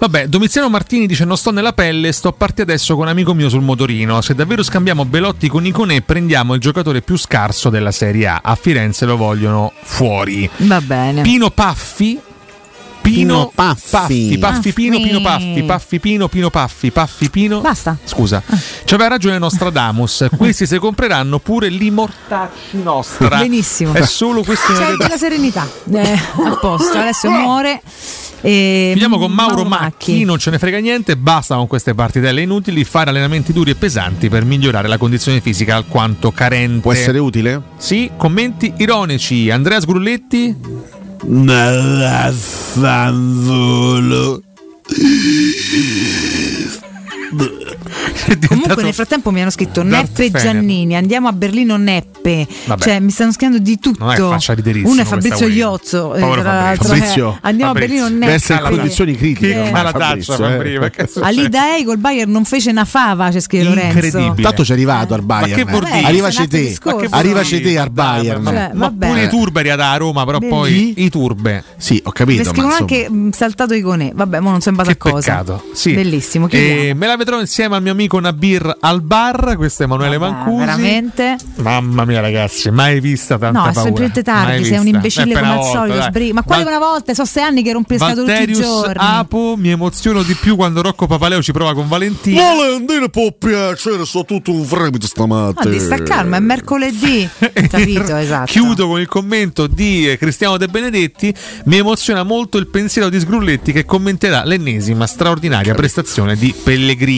Vabbè, 0.00 0.28
Domiziano 0.28 0.70
Martini 0.70 1.06
dice: 1.06 1.26
Non 1.26 1.36
sto 1.36 1.50
nella 1.50 1.74
pelle, 1.74 2.10
sto 2.12 2.28
a 2.28 2.32
parte 2.32 2.62
adesso 2.62 2.94
con 2.94 3.02
un 3.04 3.10
amico 3.10 3.34
mio 3.34 3.50
sul 3.50 3.60
motorino. 3.60 4.22
Se 4.22 4.34
davvero 4.34 4.62
scambiamo 4.62 5.04
Belotti 5.04 5.46
con 5.46 5.66
Iconè, 5.66 6.00
prendiamo 6.00 6.54
il 6.54 6.60
giocatore 6.60 7.02
più 7.02 7.18
scarso 7.18 7.68
della 7.68 7.92
Serie 7.92 8.26
A. 8.26 8.40
A 8.42 8.54
Firenze 8.54 9.04
lo 9.04 9.18
vogliono 9.18 9.70
fuori. 9.82 10.48
Va 10.56 10.80
bene. 10.80 11.20
Pino 11.20 11.50
Paffi. 11.50 12.18
Pino 13.00 13.18
Pino 13.20 13.52
Paffi. 13.54 13.88
Paffi, 13.90 14.38
Paffi 14.38 14.72
Pino, 14.72 15.00
Pino 15.00 15.20
Paffi. 15.20 15.62
Paffi, 15.62 16.00
Pino, 16.00 16.28
Pino 16.28 16.50
Paffi, 16.50 16.90
Paffi 16.90 17.30
Pino. 17.30 17.60
Basta. 17.60 17.96
Scusa, 18.04 18.42
ci 18.84 18.94
aveva 18.94 19.10
ragione 19.10 19.38
Nostradamus. 19.38 20.28
Questi 20.36 20.66
se 20.66 20.78
compreranno 20.78 21.38
pure 21.38 21.68
l'immortacci 21.68 22.82
nostra. 22.82 23.38
Benissimo. 23.38 23.92
È 23.94 24.04
solo 24.04 24.42
questione 24.42 24.86
C'è 24.86 24.96
della 24.96 25.16
serenità. 25.16 25.68
Eh, 26.00 26.18
a 26.44 26.56
posto. 26.56 26.96
Alessio 26.96 27.30
muore. 27.30 27.82
E 28.40 28.88
Chiudiamo 28.92 29.18
con 29.18 29.32
Mauro, 29.32 29.64
Macchi. 29.64 29.82
Macchi. 29.82 30.24
non 30.24 30.38
ce 30.38 30.50
ne 30.50 30.58
frega 30.58 30.78
niente, 30.78 31.16
basta 31.16 31.56
con 31.56 31.66
queste 31.66 31.94
partitelle 31.94 32.40
inutili, 32.40 32.84
fare 32.84 33.10
allenamenti 33.10 33.52
duri 33.52 33.72
e 33.72 33.74
pesanti 33.74 34.30
per 34.30 34.44
migliorare 34.44 34.88
la 34.88 34.96
condizione 34.96 35.40
fisica 35.40 35.76
alquanto 35.76 36.30
carente. 36.30 36.80
Può 36.80 36.92
essere 36.92 37.18
utile? 37.18 37.60
Sì, 37.76 38.10
commenti 38.16 38.72
ironici. 38.78 39.50
Andrea 39.50 39.80
Sgrulletti? 39.80 40.56
Ma 41.22 42.30
vaffanculo. 47.30 47.78
Comunque 48.48 48.82
nel 48.82 48.94
frattempo 48.94 49.30
mi 49.30 49.40
hanno 49.40 49.50
scritto 49.50 49.82
Darth 49.82 50.08
Neppe 50.18 50.24
e 50.24 50.30
Fener. 50.30 50.42
Giannini, 50.42 50.96
andiamo 50.96 51.28
a 51.28 51.32
Berlino 51.32 51.76
Neppe. 51.76 52.46
Vabbè. 52.66 52.82
Cioè 52.82 53.00
mi 53.00 53.10
stanno 53.10 53.32
scrivendo 53.32 53.62
di 53.62 53.78
tutto. 53.78 54.04
Non 54.04 54.12
è 54.12 54.16
che 54.16 54.22
faccia 54.22 54.52
riderissimo 54.54 54.92
Uno 54.92 55.02
è 55.02 55.04
Fabrizio. 55.04 55.46
Iozzo, 55.48 56.14
eh, 56.14 56.18
tra 56.18 56.26
Fabrizio. 56.28 56.44
l'altro, 56.52 56.84
eh, 56.84 56.96
Fabrizio. 56.96 57.38
andiamo 57.40 57.70
a 57.70 57.74
Berlino 57.74 58.04
Deve 58.08 58.18
Neppe. 58.18 58.32
essere 58.32 58.62
in 58.62 58.68
condizioni 58.76 59.14
critiche. 59.16 59.48
Che 59.48 59.56
ormai, 59.56 59.72
mala 59.72 59.92
taccia 59.92 60.36
Fabrizio, 60.36 60.46
eh. 60.46 60.56
prima. 60.58 60.90
che 60.90 61.08
Ei 61.76 61.84
col 61.84 61.98
Bayern 61.98 62.30
non 62.30 62.44
fece 62.44 62.70
una 62.70 62.84
fava, 62.84 63.30
c'è 63.30 63.40
scritto 63.40 63.68
Lorenzo. 63.68 64.34
Tanto 64.40 64.64
ci 64.64 64.70
è 64.70 64.74
arrivato 64.74 65.14
al 65.14 65.22
Bayern. 65.22 65.54
che 65.54 65.64
vuol 65.64 65.84
dire? 65.84 66.02
Arrivaci 66.02 66.38
Ma 66.40 66.46
che 66.46 66.78
te. 66.78 67.06
Arrivaci 67.10 67.60
te 67.60 67.78
al 67.78 67.90
Bayern. 67.90 68.44
Cioè, 68.44 68.70
Ma 68.74 68.92
pure 68.96 69.24
i 69.24 69.28
turberi 69.28 69.74
da 69.74 69.96
Roma, 69.96 70.24
però 70.24 70.38
poi 70.38 70.94
i 70.96 71.10
turbe. 71.10 71.64
Sì, 71.76 72.00
ho 72.04 72.08
Mi 72.08 72.12
capito. 72.12 72.44
scrivono 72.44 72.68
ma 72.68 72.78
insomma. 72.80 73.06
anche 73.06 73.36
saltato 73.36 73.74
Iconè. 73.74 74.12
Vabbè, 74.14 74.40
mo 74.40 74.50
non 74.50 74.60
so 74.60 74.68
in 74.70 74.74
base 74.76 74.90
a 74.92 74.96
cosa. 74.96 75.16
Peccato. 75.30 75.64
Sì. 75.72 75.92
Bellissimo. 75.94 76.46
chiudiamo. 76.46 76.80
E 76.80 76.94
me 76.94 77.06
la 77.06 77.16
vedrò 77.20 77.38
insieme 77.38 77.76
al 77.76 77.82
mio 77.82 77.92
amico 77.92 78.18
Nabir 78.18 78.76
al 78.80 79.02
bar. 79.02 79.54
Questo 79.56 79.82
è 79.82 79.86
Emanuele 79.86 80.16
Mancusi. 80.18 80.56
veramente? 80.64 81.36
Mamma 81.56 82.04
mia, 82.06 82.20
ragazzi, 82.20 82.70
mai 82.70 82.98
vista 83.00 83.36
tanta 83.38 83.58
No, 83.58 83.68
è 83.68 83.72
paura. 83.72 83.82
semplicemente 83.82 84.22
Mai 84.30 84.44
tardi, 84.46 84.64
sei 84.64 84.76
un 84.78 84.82
vista. 84.84 84.96
imbecille 84.96 85.32
Eh, 85.32 85.34
come 85.38 85.46
al 85.50 85.56
volta, 85.58 85.78
solito. 85.78 86.02
sbri- 86.02 86.32
Ma 86.32 86.42
quale 86.42 86.64
Val- 86.64 86.72
una 86.76 86.86
volta? 86.86 87.12
So 87.14 87.24
sei 87.26 87.42
anni 87.42 87.62
che 87.62 87.72
rompi 87.72 87.92
le 87.92 87.98
scatole 87.98 88.38
tutti 88.38 88.50
i 88.50 88.54
giorni. 88.54 88.94
Apo, 88.96 89.54
mi 89.58 89.68
emoziono 89.70 90.22
di 90.22 90.34
più 90.34 90.56
quando 90.56 90.80
Rocco 90.80 91.06
Papaleo 91.06 91.42
ci 91.42 91.52
prova 91.52 91.74
con 91.74 91.88
Valentina. 91.88 92.40
Valentino 92.42 93.08
può 93.10 93.30
piacere, 93.38 94.04
sono 94.06 94.24
tutto 94.24 94.50
un 94.52 94.64
fremito 94.64 95.06
stamattina. 95.06 95.64
No, 95.64 95.70
di 95.70 95.78
sta 95.78 96.02
calma, 96.02 96.38
è 96.38 96.40
mercoledì. 96.40 97.28
Capito, 97.68 98.16
esatto. 98.16 98.50
Chiudo 98.50 98.88
con 98.88 98.98
il 99.00 99.08
commento 99.08 99.66
di 99.66 100.16
Cristiano 100.18 100.56
De 100.56 100.68
Benedetti. 100.68 101.34
Mi 101.64 101.76
emoziona 101.76 102.22
molto 102.22 102.56
il 102.56 102.66
pensiero 102.68 103.08
di 103.10 103.20
Sgrulletti 103.20 103.72
che 103.72 103.84
commenterà 103.84 104.44
l'ennesima 104.44 105.06
straordinaria 105.06 105.74
prestazione 105.74 106.36
di 106.36 106.54
Pellegrini. 106.62 107.08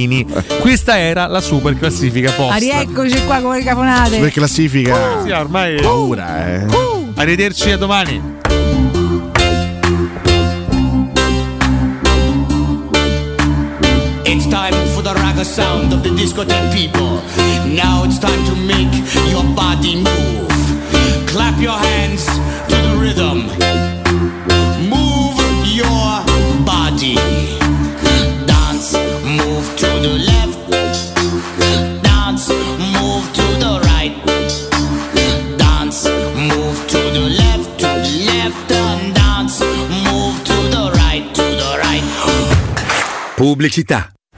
Questa 0.61 0.99
era 0.99 1.27
la 1.27 1.41
super 1.41 1.77
classifica 1.79 2.31
Ah, 2.31 2.35
post. 2.35 2.59
rieccoci 2.59 3.25
qua 3.27 3.41
come 3.41 3.59
le 3.59 3.65
caponate. 3.65 4.19
Per 4.19 4.31
classifica. 4.33 5.23
Sì, 5.25 5.31
ormai 5.31 5.81
Paura, 5.81 6.55
eh. 6.55 6.67
Arrivederci 7.15 7.71
a 7.71 7.77
domani. 7.77 8.41
It's 14.25 14.47
time 14.47 14.73
for 14.95 15.03
the 15.03 15.13
ragga 15.15 15.45
sound 15.45 15.93
of 15.93 16.03
the 16.03 16.09
discotheque 16.11 16.73
people. 16.73 17.21
Now 17.69 18.05
it's 18.05 18.19
time 18.19 18.43
to 18.47 18.55
make 18.57 18.93
your 19.31 19.45
body 19.55 19.97
move. 19.97 20.49
Clap 21.27 21.61
your 21.61 21.77
hands 21.77 22.25
to 22.69 22.77
the 22.77 22.97
rhythm. 22.99 23.42
Pubblicità. 43.43 44.13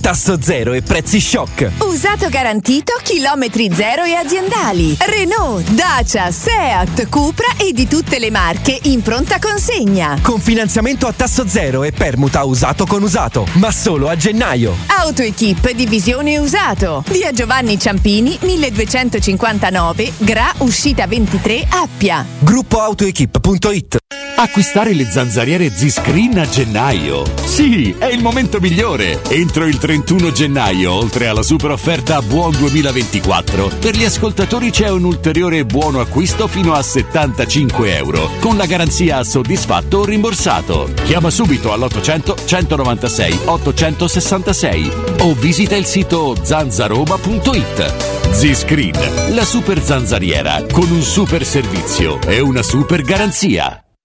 tasso 0.00 0.42
zero 0.42 0.72
e 0.72 0.82
prezzi 0.82 1.20
shock. 1.20 1.70
Usato 1.78 2.28
garantito, 2.28 2.92
chilometri 3.02 3.70
zero 3.72 4.02
e 4.02 4.14
aziendali. 4.14 4.96
Renault, 4.98 5.70
Dacia, 5.70 6.32
Seat, 6.32 7.08
Cupra 7.08 7.56
e 7.56 7.72
di 7.72 7.86
tutte 7.86 8.18
le 8.18 8.32
marche 8.32 8.76
in 8.82 9.00
pronta 9.00 9.38
consegna. 9.38 10.18
Con 10.22 10.40
finanziamento 10.40 11.06
a 11.06 11.12
tasso 11.12 11.46
zero 11.46 11.84
e 11.84 11.92
permuta 11.92 12.42
usato 12.42 12.84
con 12.84 13.04
usato, 13.04 13.46
ma 13.54 13.70
solo 13.70 14.08
a 14.08 14.16
gennaio. 14.16 14.74
AutoEquip 14.86 15.70
Divisione 15.70 16.36
Usato. 16.38 17.04
Via 17.08 17.30
Giovanni 17.30 17.78
Ciampini, 17.78 18.38
1259, 18.40 20.12
Gra, 20.18 20.52
uscita 20.58 21.06
23, 21.06 21.66
Appia. 21.70 22.26
Gruppoautoequip.it 22.40 24.19
Acquistare 24.40 24.94
le 24.94 25.04
zanzariere 25.04 25.68
Z-Screen 25.68 26.38
a 26.38 26.48
gennaio. 26.48 27.24
Sì, 27.44 27.94
è 27.98 28.06
il 28.06 28.22
momento 28.22 28.58
migliore. 28.58 29.20
Entro 29.28 29.66
il 29.66 29.76
31 29.76 30.32
gennaio, 30.32 30.94
oltre 30.94 31.26
alla 31.26 31.42
super 31.42 31.72
offerta 31.72 32.22
Buon 32.22 32.52
2024, 32.56 33.70
per 33.78 33.94
gli 33.94 34.04
ascoltatori 34.06 34.70
c'è 34.70 34.88
un 34.88 35.04
ulteriore 35.04 35.66
buono 35.66 36.00
acquisto 36.00 36.46
fino 36.46 36.72
a 36.72 36.80
75 36.80 37.94
euro, 37.94 38.30
con 38.40 38.56
la 38.56 38.64
garanzia 38.64 39.22
soddisfatto 39.24 39.98
o 39.98 40.04
rimborsato. 40.06 40.90
Chiama 41.04 41.28
subito 41.28 41.74
all'800 41.74 42.46
196 42.46 43.40
866 43.44 44.92
o 45.18 45.34
visita 45.34 45.76
il 45.76 45.84
sito 45.84 46.34
zanzaroma.it. 46.40 48.32
Z-Screen, 48.32 49.34
la 49.34 49.44
super 49.44 49.82
zanzariera, 49.82 50.64
con 50.72 50.90
un 50.90 51.02
super 51.02 51.44
servizio 51.44 52.18
e 52.22 52.40
una 52.40 52.62
super 52.62 53.02
garanzia. 53.02 53.84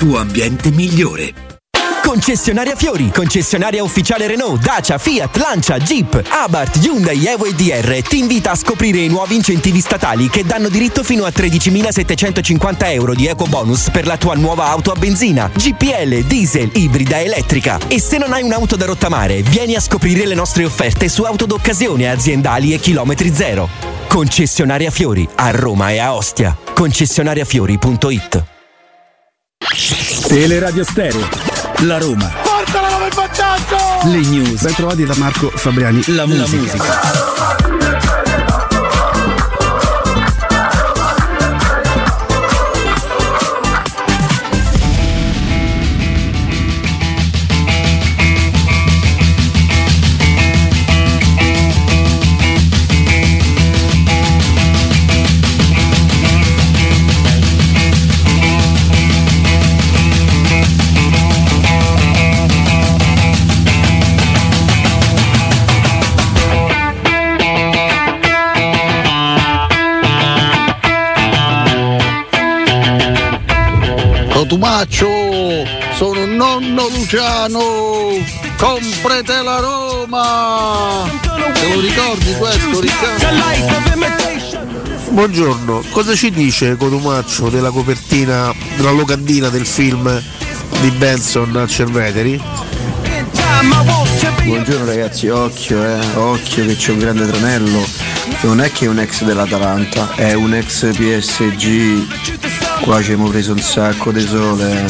tuo 0.00 0.16
ambiente 0.16 0.70
migliore. 0.70 1.34
Concessionaria 2.02 2.74
Fiori, 2.74 3.10
concessionaria 3.10 3.82
ufficiale 3.82 4.26
Renault, 4.26 4.62
Dacia, 4.62 4.96
Fiat, 4.96 5.36
Lancia, 5.36 5.76
Jeep, 5.76 6.24
Abarth, 6.26 6.82
Hyundai, 6.82 7.26
Evo 7.26 7.44
e 7.44 7.52
DR 7.52 8.00
ti 8.08 8.18
invita 8.18 8.52
a 8.52 8.54
scoprire 8.54 9.00
i 9.00 9.08
nuovi 9.08 9.34
incentivi 9.34 9.78
statali 9.80 10.30
che 10.30 10.42
danno 10.42 10.70
diritto 10.70 11.02
fino 11.02 11.26
a 11.26 11.28
13.750 11.28 12.76
euro 12.92 13.14
di 13.14 13.26
eco 13.26 13.44
bonus 13.44 13.90
per 13.90 14.06
la 14.06 14.16
tua 14.16 14.34
nuova 14.36 14.68
auto 14.68 14.90
a 14.90 14.96
benzina, 14.96 15.50
GPL, 15.54 16.24
diesel, 16.24 16.70
ibrida, 16.72 17.20
elettrica. 17.20 17.78
E 17.86 18.00
se 18.00 18.16
non 18.16 18.32
hai 18.32 18.42
un'auto 18.42 18.76
da 18.76 18.86
rottamare, 18.86 19.42
vieni 19.42 19.74
a 19.74 19.80
scoprire 19.80 20.24
le 20.24 20.34
nostre 20.34 20.64
offerte 20.64 21.10
su 21.10 21.24
auto 21.24 21.44
d'occasione 21.44 22.10
aziendali 22.10 22.72
e 22.72 22.78
chilometri 22.78 23.34
zero. 23.34 23.68
Concessionaria 24.08 24.90
Fiori 24.90 25.28
a 25.34 25.50
Roma 25.50 25.90
e 25.90 25.98
a 25.98 26.14
Ostia. 26.14 26.56
Concessionariafiori.it 26.72 28.59
Teleradio 30.26 30.84
Stereo. 30.84 31.28
La 31.80 31.98
Roma. 31.98 32.32
Portala 32.42 32.88
come 32.88 33.06
il 33.08 33.14
vantaggio! 33.14 34.08
Le 34.08 34.20
news. 34.20 34.62
Ben 34.62 34.74
trovati 34.74 35.04
da 35.04 35.14
Marco 35.16 35.50
Fabriani. 35.50 36.02
La 36.06 36.26
musica. 36.26 37.29
Cotumaccio, 74.50 75.06
sono 75.94 76.26
nonno 76.26 76.88
Luciano, 76.88 77.60
comprate 78.56 79.42
la 79.44 79.60
Roma! 79.60 81.08
Te 81.20 81.72
lo 81.72 81.80
ricordi 81.80 82.34
questo 82.34 82.80
Riccardo? 82.80 83.26
Buongiorno, 85.10 85.84
cosa 85.92 86.16
ci 86.16 86.32
dice 86.32 86.76
Cotumaccio 86.76 87.48
della 87.48 87.70
copertina, 87.70 88.52
della 88.74 88.90
locandina 88.90 89.50
del 89.50 89.66
film 89.66 90.20
di 90.80 90.90
Benson 90.90 91.54
al 91.54 91.68
Cerveteri? 91.68 92.42
Buongiorno 94.42 94.84
ragazzi, 94.84 95.28
occhio 95.28 95.80
eh, 95.84 96.00
occhio 96.16 96.66
che 96.66 96.74
c'è 96.74 96.90
un 96.90 96.98
grande 96.98 97.24
tranello. 97.24 97.86
Non 98.40 98.60
è 98.60 98.72
che 98.72 98.86
è 98.86 98.88
un 98.88 98.98
ex 98.98 99.22
dell'Atalanta, 99.22 100.12
è 100.16 100.32
un 100.32 100.54
ex 100.54 100.92
PSG. 100.92 102.59
Qua 102.82 103.02
ci 103.02 103.12
abbiamo 103.12 103.30
preso 103.30 103.52
un 103.52 103.60
sacco 103.60 104.10
di 104.10 104.20
sole. 104.20 104.84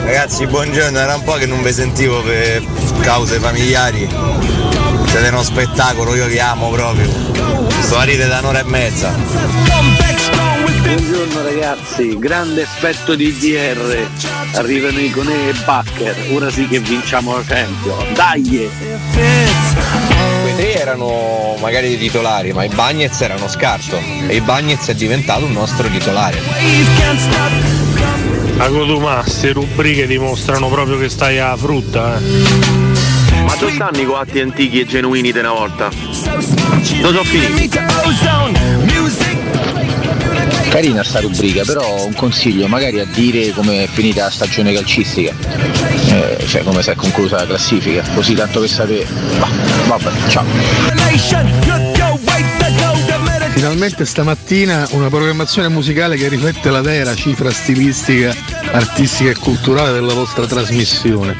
Ragazzi, 0.00 0.46
buongiorno, 0.46 0.98
era 0.98 1.14
un 1.14 1.22
po' 1.22 1.34
che 1.34 1.46
non 1.46 1.62
vi 1.62 1.72
sentivo 1.72 2.22
per 2.22 2.64
cause 3.00 3.38
familiari. 3.38 4.08
Siete 5.06 5.28
uno 5.28 5.42
spettacolo, 5.42 6.14
io 6.14 6.26
vi 6.26 6.38
amo 6.38 6.70
proprio. 6.70 7.08
Sto 7.80 7.98
a 7.98 8.04
ridere 8.04 8.28
da 8.28 8.38
un'ora 8.38 8.60
e 8.60 8.64
mezza. 8.64 9.14
Buongiorno 10.82 11.42
ragazzi, 11.42 12.18
grande 12.18 12.62
effetto 12.62 13.14
di 13.14 13.36
DR. 13.36 14.06
Arrivano 14.54 14.98
i 14.98 15.10
Conè 15.10 15.48
e 15.48 15.54
Bacher. 15.64 16.16
Ora 16.32 16.50
sì 16.50 16.66
che 16.66 16.78
vinciamo 16.80 17.36
la 17.36 17.42
Champions. 17.44 18.12
Dai! 18.14 18.70
Tre 20.58 20.74
erano 20.74 21.54
magari 21.60 21.86
dei 21.86 21.98
titolari, 21.98 22.52
ma 22.52 22.64
i 22.64 22.68
Bagnets 22.68 23.20
erano 23.20 23.46
scarto. 23.46 23.96
E 24.26 24.34
i 24.34 24.40
Bagnets 24.40 24.88
è 24.88 24.94
diventato 24.96 25.44
un 25.44 25.52
nostro 25.52 25.88
titolare. 25.88 26.36
A 28.56 28.66
Codumà, 28.66 29.20
queste 29.22 29.52
rubriche 29.52 30.08
dimostrano 30.08 30.66
proprio 30.66 30.98
che 30.98 31.08
stai 31.08 31.38
a 31.38 31.56
frutta, 31.56 32.18
eh. 32.18 32.20
Ma 33.44 33.54
dove 33.54 33.70
stanno 33.72 34.00
i 34.00 34.04
coatti 34.04 34.40
antichi 34.40 34.80
e 34.80 34.84
genuini 34.84 35.30
di 35.30 35.38
una 35.38 35.52
volta? 35.52 35.90
Dove 35.90 36.42
sono 37.00 37.22
finiti? 37.22 37.78
Carina 40.68 41.02
sta 41.02 41.20
rubrica, 41.20 41.64
però 41.64 42.04
un 42.04 42.14
consiglio, 42.14 42.68
magari 42.68 43.00
a 43.00 43.06
dire 43.06 43.50
come 43.50 43.84
è 43.84 43.86
finita 43.86 44.24
la 44.24 44.30
stagione 44.30 44.72
calcistica, 44.72 45.32
eh, 46.08 46.44
cioè 46.46 46.62
come 46.62 46.82
si 46.82 46.90
è 46.90 46.94
conclusa 46.94 47.36
la 47.36 47.46
classifica, 47.46 48.02
così 48.14 48.34
tanto 48.34 48.60
per 48.60 48.68
sapere. 48.68 49.06
Bah, 49.38 49.48
vabbè, 49.86 50.10
ciao. 50.28 50.44
Finalmente 53.54 54.04
stamattina 54.04 54.86
una 54.92 55.08
programmazione 55.08 55.68
musicale 55.68 56.16
che 56.16 56.28
riflette 56.28 56.70
la 56.70 56.80
vera 56.80 57.14
cifra 57.14 57.50
stilistica, 57.50 58.32
artistica 58.70 59.30
e 59.30 59.34
culturale 59.36 59.90
della 59.90 60.14
vostra 60.14 60.46
trasmissione. 60.46 61.34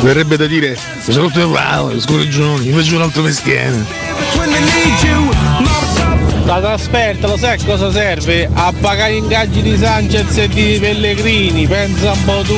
Verrebbe 0.00 0.36
da 0.36 0.46
dire, 0.46 0.78
mi 1.06 1.12
sono 1.12 1.30
le 1.34 1.46
palle, 1.46 2.00
scorreggioni, 2.00 2.68
invece 2.68 2.94
un 2.94 3.02
altro 3.02 3.22
mestiere. 3.22 3.84
La 6.46 6.60
trasferta, 6.60 7.26
lo 7.26 7.36
sai 7.36 7.58
cosa 7.64 7.90
serve? 7.90 8.48
A 8.52 8.72
pagare 8.80 9.14
ingaggi 9.14 9.62
di 9.62 9.76
Sanchez 9.76 10.36
e 10.36 10.48
di 10.48 10.78
Pellegrini, 10.80 11.66
pensa 11.66 12.12
un 12.12 12.24
po' 12.24 12.42
tu. 12.42 12.56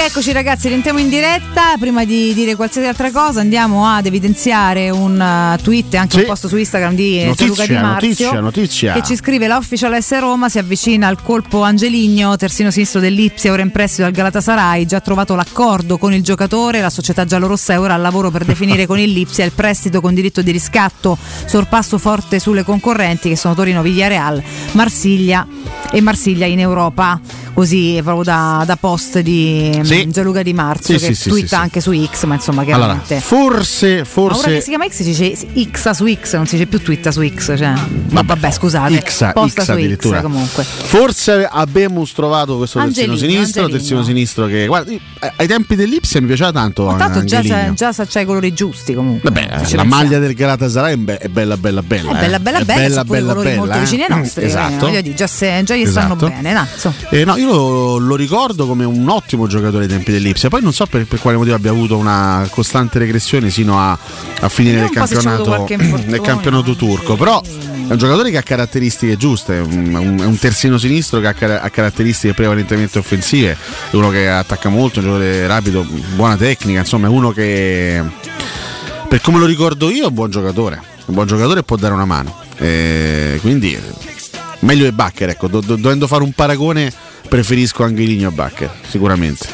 Rieccoci 0.00 0.32
ragazzi, 0.32 0.68
rientriamo 0.68 0.98
in 0.98 1.10
diretta. 1.10 1.76
Prima 1.78 2.06
di 2.06 2.32
dire 2.32 2.56
qualsiasi 2.56 2.88
altra 2.88 3.10
cosa 3.10 3.40
andiamo 3.40 3.86
ad 3.86 4.06
evidenziare 4.06 4.88
un 4.88 5.12
uh, 5.20 5.62
tweet 5.62 5.92
e 5.92 5.98
anche 5.98 6.14
Sì. 6.14 6.20
un 6.20 6.26
post 6.26 6.46
su 6.46 6.56
Instagram 6.56 6.94
di 6.94 7.22
Notizia, 7.22 7.46
Gianluca 7.46 7.66
Di 7.66 7.72
Marzio 7.74 8.08
notizia, 8.08 8.40
notizia. 8.40 8.92
che 8.94 9.02
ci 9.02 9.14
scrive 9.14 9.46
la 9.46 9.58
Official 9.58 10.02
S 10.02 10.18
Roma 10.18 10.48
si 10.48 10.58
avvicina 10.58 11.06
al 11.06 11.20
colpo 11.22 11.62
Angeligno, 11.62 12.34
terzino 12.36 12.70
sinistro 12.70 12.98
dell'Ipsia, 12.98 13.52
ora 13.52 13.60
in 13.60 13.70
prestito 13.70 14.04
dal 14.04 14.12
Galatasaray, 14.12 14.86
già 14.86 15.00
trovato 15.00 15.34
l'accordo 15.34 15.98
con 15.98 16.14
il 16.14 16.22
giocatore, 16.22 16.80
la 16.80 16.88
società 16.88 17.26
giallorossa 17.26 17.74
è 17.74 17.78
ora 17.78 17.92
al 17.92 18.00
lavoro 18.00 18.30
per 18.30 18.46
definire 18.46 18.86
con 18.86 18.98
il 18.98 19.12
Lipsia 19.12 19.44
il 19.44 19.52
prestito 19.52 20.00
con 20.00 20.14
diritto 20.14 20.40
di 20.40 20.50
riscatto, 20.50 21.18
sorpasso 21.44 21.98
forte 21.98 22.38
sulle 22.38 22.64
concorrenti 22.64 23.28
che 23.28 23.36
sono 23.36 23.54
Torino, 23.54 23.82
Villarreal, 23.82 24.42
Marsiglia 24.72 25.46
e 25.92 26.00
Marsiglia 26.00 26.46
in 26.46 26.58
Europa. 26.60 27.20
così 27.52 27.98
proprio 28.02 28.22
da, 28.22 28.62
da 28.64 28.76
post 28.76 29.18
di 29.18 29.78
Sì. 29.82 30.06
mm, 30.06 30.10
Gianluca 30.12 30.42
Di 30.42 30.54
Marzo 30.54 30.92
Sì, 30.96 30.98
che 30.98 31.14
sì, 31.14 31.14
sì, 31.22 31.28
twitta 31.28 31.46
sì, 31.46 31.54
sì. 31.54 31.60
anche 31.60 31.80
su 31.82 32.06
X, 32.06 32.24
ma 32.24 32.34
insomma 32.36 32.62
Allora, 32.62 32.76
chiaramente. 33.04 33.20
forse, 33.20 33.86
Ma 33.86 33.92
ora 33.92 34.02
che 34.02 34.08
forse 34.10 34.60
si 34.62 34.68
chiama 34.70 34.86
X 34.88 34.92
si 34.92 35.04
dice 35.04 35.36
X 35.70 35.90
su 35.90 36.06
X, 36.14 36.34
non 36.36 36.46
si 36.46 36.56
dice 36.56 36.66
più 36.68 36.80
twitta 36.80 37.10
su 37.10 37.28
X, 37.28 37.58
cioè. 37.58 37.72
Ma 38.10 38.22
vabbè, 38.22 38.50
scusate, 38.50 39.00
X, 39.04 39.32
posta 39.34 39.62
X 39.64 39.72
su 39.72 39.96
X 39.96 40.20
comunque. 40.22 40.64
Forse 40.64 41.46
abbiamo 41.50 42.06
trovato 42.14 42.56
questo 42.56 42.78
terzino 42.78 43.12
Angelino, 43.12 43.32
sinistro, 43.34 43.60
Angelino. 43.64 43.78
terzino 43.78 44.02
sinistro 44.04 44.46
che 44.46 44.66
guarda, 44.66 44.90
eh, 44.92 45.00
ai 45.36 45.46
tempi 45.46 45.74
dell'Ipsia 45.76 46.20
mi 46.20 46.28
piaceva 46.28 46.52
tanto 46.52 46.94
Tanto 46.96 47.24
già, 47.24 47.40
c'è- 47.42 47.72
già 47.74 47.92
c'hai 47.92 48.22
i 48.22 48.26
colori 48.26 48.54
giusti 48.54 48.94
comunque. 48.94 49.28
Vabbè, 49.30 49.48
la 49.50 49.56
pensiamo. 49.56 49.84
maglia 49.84 50.18
del 50.18 50.32
Galatasaray 50.34 50.94
è 50.94 50.96
be- 50.96 51.18
è 51.18 51.28
bella 51.28 51.56
bella 51.58 51.82
bella. 51.82 52.12
È 52.12 52.20
bella, 52.20 52.36
eh. 52.36 52.40
bella, 52.40 52.58
È 52.60 52.64
bella, 52.64 52.74
bella, 52.80 52.88
sono 52.94 53.04
pure 53.04 53.18
bella, 53.20 53.34
colori 53.34 53.54
molto 53.56 53.70
bella, 53.72 53.82
vicini 53.82 54.02
ai 54.02 54.08
eh. 54.10 54.14
nostri. 54.14 54.42
eh, 54.42 54.46
Esatto. 54.46 54.86
voglio 54.86 55.00
dire, 55.02 55.14
già, 55.14 55.26
se- 55.26 55.49
già 55.64 55.74
gli 55.74 55.82
Esatto. 55.82 56.14
stanno 56.16 56.32
bene, 56.34 56.52
nazzo. 56.52 56.92
Eh, 57.10 57.24
no, 57.24 57.36
io 57.36 57.46
lo, 57.46 57.96
lo 57.98 58.16
ricordo 58.16 58.66
come 58.66 58.84
un 58.84 59.08
ottimo 59.08 59.46
giocatore 59.46 59.84
ai 59.84 59.88
tempi 59.90 60.12
dell'Ipsia. 60.12 60.48
Poi 60.48 60.62
non 60.62 60.72
so 60.72 60.86
per, 60.86 61.06
per 61.06 61.18
quale 61.20 61.36
motivo 61.36 61.54
abbia 61.56 61.70
avuto 61.70 61.96
una 61.96 62.46
costante 62.50 62.98
regressione 62.98 63.50
sino 63.50 63.78
a, 63.78 63.96
a 64.40 64.48
finire 64.48 64.78
Eh, 64.78 64.80
nel 64.82 64.90
campionato, 64.90 65.66
nel 66.06 66.20
campionato 66.20 66.74
turco. 66.74 67.16
Però 67.16 67.40
è 67.42 67.92
un 67.92 67.98
giocatore 67.98 68.30
che 68.30 68.36
ha 68.38 68.42
caratteristiche 68.42 69.16
giuste. 69.16 69.58
È 69.58 69.60
un, 69.60 70.18
un- 70.24 70.38
terzino 70.38 70.78
sinistro 70.78 71.20
che 71.20 71.26
ha, 71.26 71.32
cara- 71.32 71.60
ha 71.62 71.68
caratteristiche 71.70 72.34
prevalentemente 72.34 72.98
offensive. 72.98 73.56
È 73.90 73.96
uno 73.96 74.10
che 74.10 74.28
attacca 74.28 74.68
molto, 74.68 75.00
un 75.00 75.04
giocatore 75.06 75.46
rapido, 75.46 75.84
buona 76.14 76.36
tecnica. 76.36 76.80
Insomma, 76.80 77.06
è 77.08 77.10
uno 77.10 77.30
che, 77.32 78.02
per 79.08 79.20
come 79.20 79.38
lo 79.38 79.46
ricordo 79.46 79.90
io, 79.90 80.04
è 80.04 80.08
un 80.08 80.14
buon 80.14 80.30
giocatore. 80.30 80.80
Un 81.06 81.14
buon 81.14 81.26
giocatore 81.26 81.62
può 81.62 81.76
dare 81.76 81.92
una 81.94 82.04
mano. 82.04 82.36
Eh, 82.56 83.38
quindi 83.40 83.76
meglio 84.60 84.84
di 84.84 84.92
Bacher, 84.92 85.30
ecco, 85.30 85.48
do- 85.48 85.60
do- 85.60 85.76
dovendo 85.76 86.06
fare 86.06 86.22
un 86.22 86.32
paragone 86.32 86.92
preferisco 87.28 87.84
Angelino 87.84 88.28
a 88.28 88.30
Bacher, 88.32 88.70
sicuramente. 88.88 89.46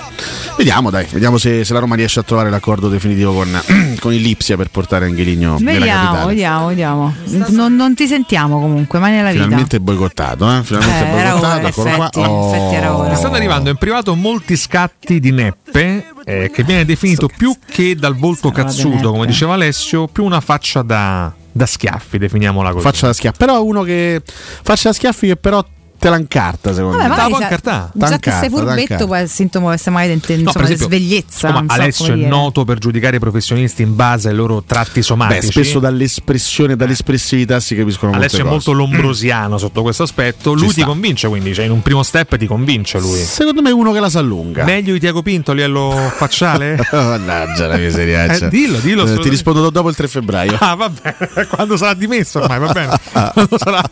Vediamo 0.57 0.89
dai, 0.89 1.07
vediamo 1.11 1.37
se, 1.37 1.65
se 1.65 1.73
la 1.75 1.81
Roma 1.81 1.95
riesce 1.95 2.21
a 2.21 2.23
trovare 2.23 2.49
l'accordo 2.49 2.89
definitivo 2.89 3.35
con, 3.35 3.61
con 4.01 4.15
il 4.15 4.23
Lipsia 4.23 4.57
per 4.57 4.71
portare 4.71 5.05
Angelino 5.05 5.59
nella 5.59 5.79
Vediamo, 5.79 6.03
capitale. 6.05 6.27
vediamo, 6.29 6.67
vediamo. 6.69 7.15
Non, 7.51 7.75
non 7.77 7.95
ti 7.95 8.07
sentiamo 8.07 8.59
comunque, 8.59 8.99
mai 8.99 9.11
nella 9.13 9.31
vita. 9.33 9.43
Finalmente 9.45 9.81
boicottato, 9.81 10.51
eh? 10.57 10.63
Finalmente 10.63 11.07
Eh, 11.07 11.11
boicottato, 11.23 11.67
eccolo 11.67 11.91
qua. 11.97 12.11
Oh. 12.15 12.73
era 12.73 12.97
ora. 12.97 13.15
Stanno 13.15 13.35
arrivando 13.35 13.69
in 13.69 13.77
privato 13.77 14.15
molti 14.15 14.57
scatti 14.57 15.21
di 15.21 15.31
Neppe, 15.33 16.07
eh, 16.25 16.51
che 16.51 16.63
viene 16.65 16.87
definito 16.87 17.29
più 17.29 17.55
che 17.69 17.95
dal 17.95 18.17
volto 18.17 18.51
cazzuto, 18.51 19.11
come 19.13 19.27
diceva 19.27 19.53
Alessio, 19.53 20.07
più 20.07 20.25
una 20.25 20.41
faccia 20.41 20.81
da, 20.81 21.31
da 21.57 21.67
schiaffi, 21.67 22.19
definiamola 22.19 22.73
così. 22.73 22.85
Faccia 22.85 23.07
da 23.07 23.13
schiaffi, 23.13 23.39
però 23.39 23.63
uno 23.63 23.83
che 23.83 24.21
faccia 24.25 24.91
da 24.91 24.95
schiaffi 24.95 25.27
che 25.29 25.37
però 25.37 25.65
te 26.07 26.11
la 26.11 26.19
incarta 26.19 26.73
secondo 26.73 26.97
Vabbè, 26.99 27.09
me. 27.09 27.29
può 27.29 27.39
sa- 27.39 27.91
già 27.95 28.19
che 28.19 28.31
sei 28.31 28.49
furbetto, 28.49 29.07
poi 29.07 29.19
è 29.19 29.23
il 29.23 29.29
sintomo 29.29 29.71
che 29.71 29.91
mai 29.91 30.07
dente, 30.09 30.35
No, 30.35 30.41
insomma, 30.41 30.53
per 30.53 30.67
di 30.67 30.73
esempio, 30.75 30.97
svegliezza. 30.99 31.49
insomma, 31.49 31.65
so 31.75 31.81
Alessio 31.81 32.13
è 32.13 32.17
noto 32.17 32.65
per 32.65 32.79
giudicare 32.79 33.17
i 33.17 33.19
professionisti 33.19 33.83
in 33.83 33.95
base 33.97 34.29
ai 34.29 34.35
loro 34.35 34.63
tratti 34.65 35.03
somatici. 35.03 35.47
Beh, 35.47 35.53
spesso 35.53 35.79
dall'espressione, 35.79 36.77
dall'espressività 36.77 37.59
si 37.61 37.75
capiscono 37.75 38.13
Alessio 38.13 38.39
è 38.39 38.43
molte 38.43 38.69
molto 38.71 38.73
cose. 38.73 38.93
lombrosiano 38.93 39.59
sotto 39.59 39.83
questo 39.83 40.03
aspetto. 40.05 40.53
Ci 40.55 40.59
Lui 40.59 40.69
ti 40.69 40.81
sta. 40.81 40.85
convince, 40.87 41.29
quindi, 41.29 41.55
cioè 41.55 41.65
in 41.65 41.71
un 41.73 41.83
primo 41.83 42.03
step 42.03 42.37
ti 42.37 42.47
convince 42.47 42.99
lui. 43.01 43.19
Secondo 43.19 43.63
me 43.63 43.71
è 43.71 43.73
uno 43.73 43.93
che 43.93 44.01
la 44.01 44.09
sa 44.11 44.21
lunga. 44.21 44.65
Meglio 44.65 44.93
di 44.93 45.01
Tiago 45.01 45.23
Pinto 45.23 45.51
a 45.51 45.55
livello 45.55 46.11
facciale? 46.15 46.79
Mannaggia 46.93 47.67
la 47.67 47.77
miseriaccia. 47.77 48.47
Eh, 48.47 48.49
dillo, 48.49 48.79
dillo, 48.79 49.05
Eh, 49.07 49.19
ti 49.19 49.29
rispondo 49.29 49.69
dopo 49.71 49.89
il 49.89 49.97
3 49.97 50.09
febbraio. 50.09 50.57
Ah, 50.61 50.75
vabbè, 50.75 51.47
quando 51.51 51.77
sarà 51.77 51.95
dimesso 51.95 52.41
ormai, 52.41 52.59
va 52.59 52.73
bene. 52.73 52.99
Quando 53.37 53.59
sarà 53.59 53.83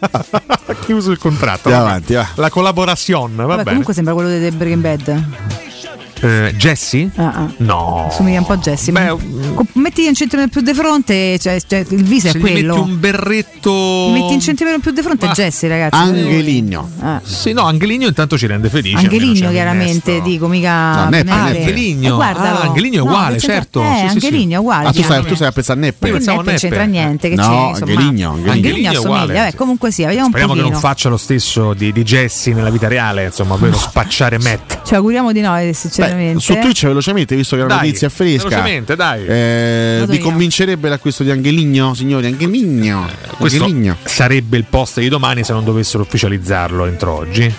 chiuso 0.81 1.11
il 1.11 1.19
contratto. 1.19 1.69
Andiamo 1.69 1.85
va 1.91 1.93
avanti, 2.05 2.15
va. 2.15 2.29
La 2.43 2.51
collaborazione, 2.51 3.35
va 3.37 3.43
Vabbè, 3.45 3.57
bene. 3.57 3.69
comunque 3.71 3.95
sembra 3.95 4.15
quello 4.15 4.29
di 4.39 4.51
Breaking 4.51 4.83
Bad. 4.83 5.25
Eh, 6.21 6.55
Jesse? 6.57 7.11
Ah, 7.17 7.33
ah. 7.35 7.53
No. 7.59 8.09
Somiglia 8.11 8.39
un 8.39 8.47
po' 8.47 8.53
a 8.53 8.57
Jesse. 8.59 8.93
ma- 8.93 9.09
Co- 9.55 9.67
metti 9.75 10.07
un 10.07 10.15
centimetro 10.15 10.51
più 10.51 10.61
di 10.63 10.73
fronte, 10.73 11.39
cioè, 11.39 11.59
cioè, 11.67 11.85
il 11.89 12.03
viso 12.05 12.29
Se 12.29 12.35
è 12.35 12.39
gli 12.39 12.43
metti 12.43 12.53
quello. 12.55 12.83
un 12.83 12.99
berretto. 12.99 14.09
Metti 14.13 14.33
un 14.35 14.41
centimetro 14.41 14.81
più 14.81 14.91
di 14.93 15.03
fronte, 15.03 15.27
è 15.27 15.31
Jesse, 15.31 15.69
ragazzi. 15.69 15.97
Angeligno. 15.97 16.89
Ah. 17.01 17.21
Sì, 17.23 17.53
no, 17.53 17.63
Angeligno 17.63 18.07
intanto 18.07 18.39
ci 18.39 18.47
rende 18.47 18.69
felici. 18.69 18.95
c'è 18.97 19.03
Angeligno 19.03 19.51
chiaramente, 19.51 20.23
dico, 20.23 20.47
mica 20.49 21.05
No, 21.05 21.09
Neppe. 21.11 21.25
Neppe. 21.31 21.59
Angeligno. 21.59 22.13
Eh, 22.13 22.15
guardalo. 22.15 22.59
Ah, 22.59 22.63
Angeligno 22.63 22.95
è 22.95 23.05
No, 23.05 23.11
uguale, 23.11 23.35
che 23.35 23.41
c'entra- 23.47 23.55
certo. 23.57 23.83
Eh, 23.83 23.97
Sì. 24.09 24.15
Angeligno 24.15 24.57
è 24.57 24.61
uguale. 24.61 24.89
Ah, 24.89 24.93
tu 24.93 25.03
stai, 25.03 25.25
tu 25.25 25.35
stai 25.35 25.49
a 25.49 25.53
pensare 25.53 25.79
a 25.79 25.83
Neppe? 25.83 26.09
Io 26.09 26.19
Neppe 26.19 26.33
non 26.33 26.55
c'entra 26.57 26.85
niente. 26.85 27.29
Che 27.29 27.35
No, 27.35 27.43
c'è. 27.75 27.81
Angeligno, 27.81 28.31
Angeligno. 28.31 28.53
Angeligno 28.53 28.91
è 28.91 28.95
assomiglia. 28.95 28.99
uguale, 29.23 29.33
Vabbè, 29.35 29.51
sì. 29.51 29.57
comunque 29.57 29.91
sia, 29.91 30.07
vediamo 30.07 30.29
Speriamo 30.29 30.53
un 30.53 30.59
che 30.59 30.65
pochino. 30.65 30.81
non 30.81 30.91
faccia 30.91 31.09
lo 31.09 31.17
stesso 31.17 31.75
di, 31.75 31.93
di 31.93 32.03
Jesse 32.03 32.53
nella 32.53 32.71
vita 32.71 32.89
reale, 32.89 33.25
insomma, 33.25 33.55
ovvero 33.55 33.77
spacciare 33.77 34.39
Matt. 34.39 34.83
Ci 34.85 34.95
auguriamo 34.95 35.33
di 35.33 35.41
no, 35.41 35.59
eh, 35.59 35.73
sinceramente. 36.07 36.41
Su 36.41 36.55
Twitch 36.55 36.87
velocemente, 36.87 37.37
visto 37.37 37.57
che 37.57 37.63
è 37.63 37.65
una 37.65 37.75
Dai, 37.77 37.87
notizia 37.87 38.09
fresca. 38.09 38.49
velocemente, 38.49 38.97
dai. 38.97 39.25
Eh, 39.27 40.05
vi 40.09 40.17
io. 40.17 40.23
convincerebbe 40.23 40.89
l'acquisto 40.89 41.23
di 41.23 41.31
Angeligno, 41.31 41.95
signori? 41.95 42.27
Angeligno. 42.27 43.09
Questo 43.37 43.65
Angeligno. 43.65 43.97
sarebbe 44.05 44.57
il 44.57 44.65
post 44.69 45.01
di 45.01 45.09
domani 45.09 45.45
se 45.45 45.53
non 45.53 45.65
dovessero 45.65 46.03
ufficializzarlo 46.03 46.87
entro 46.87 47.13
oggi. 47.17 47.53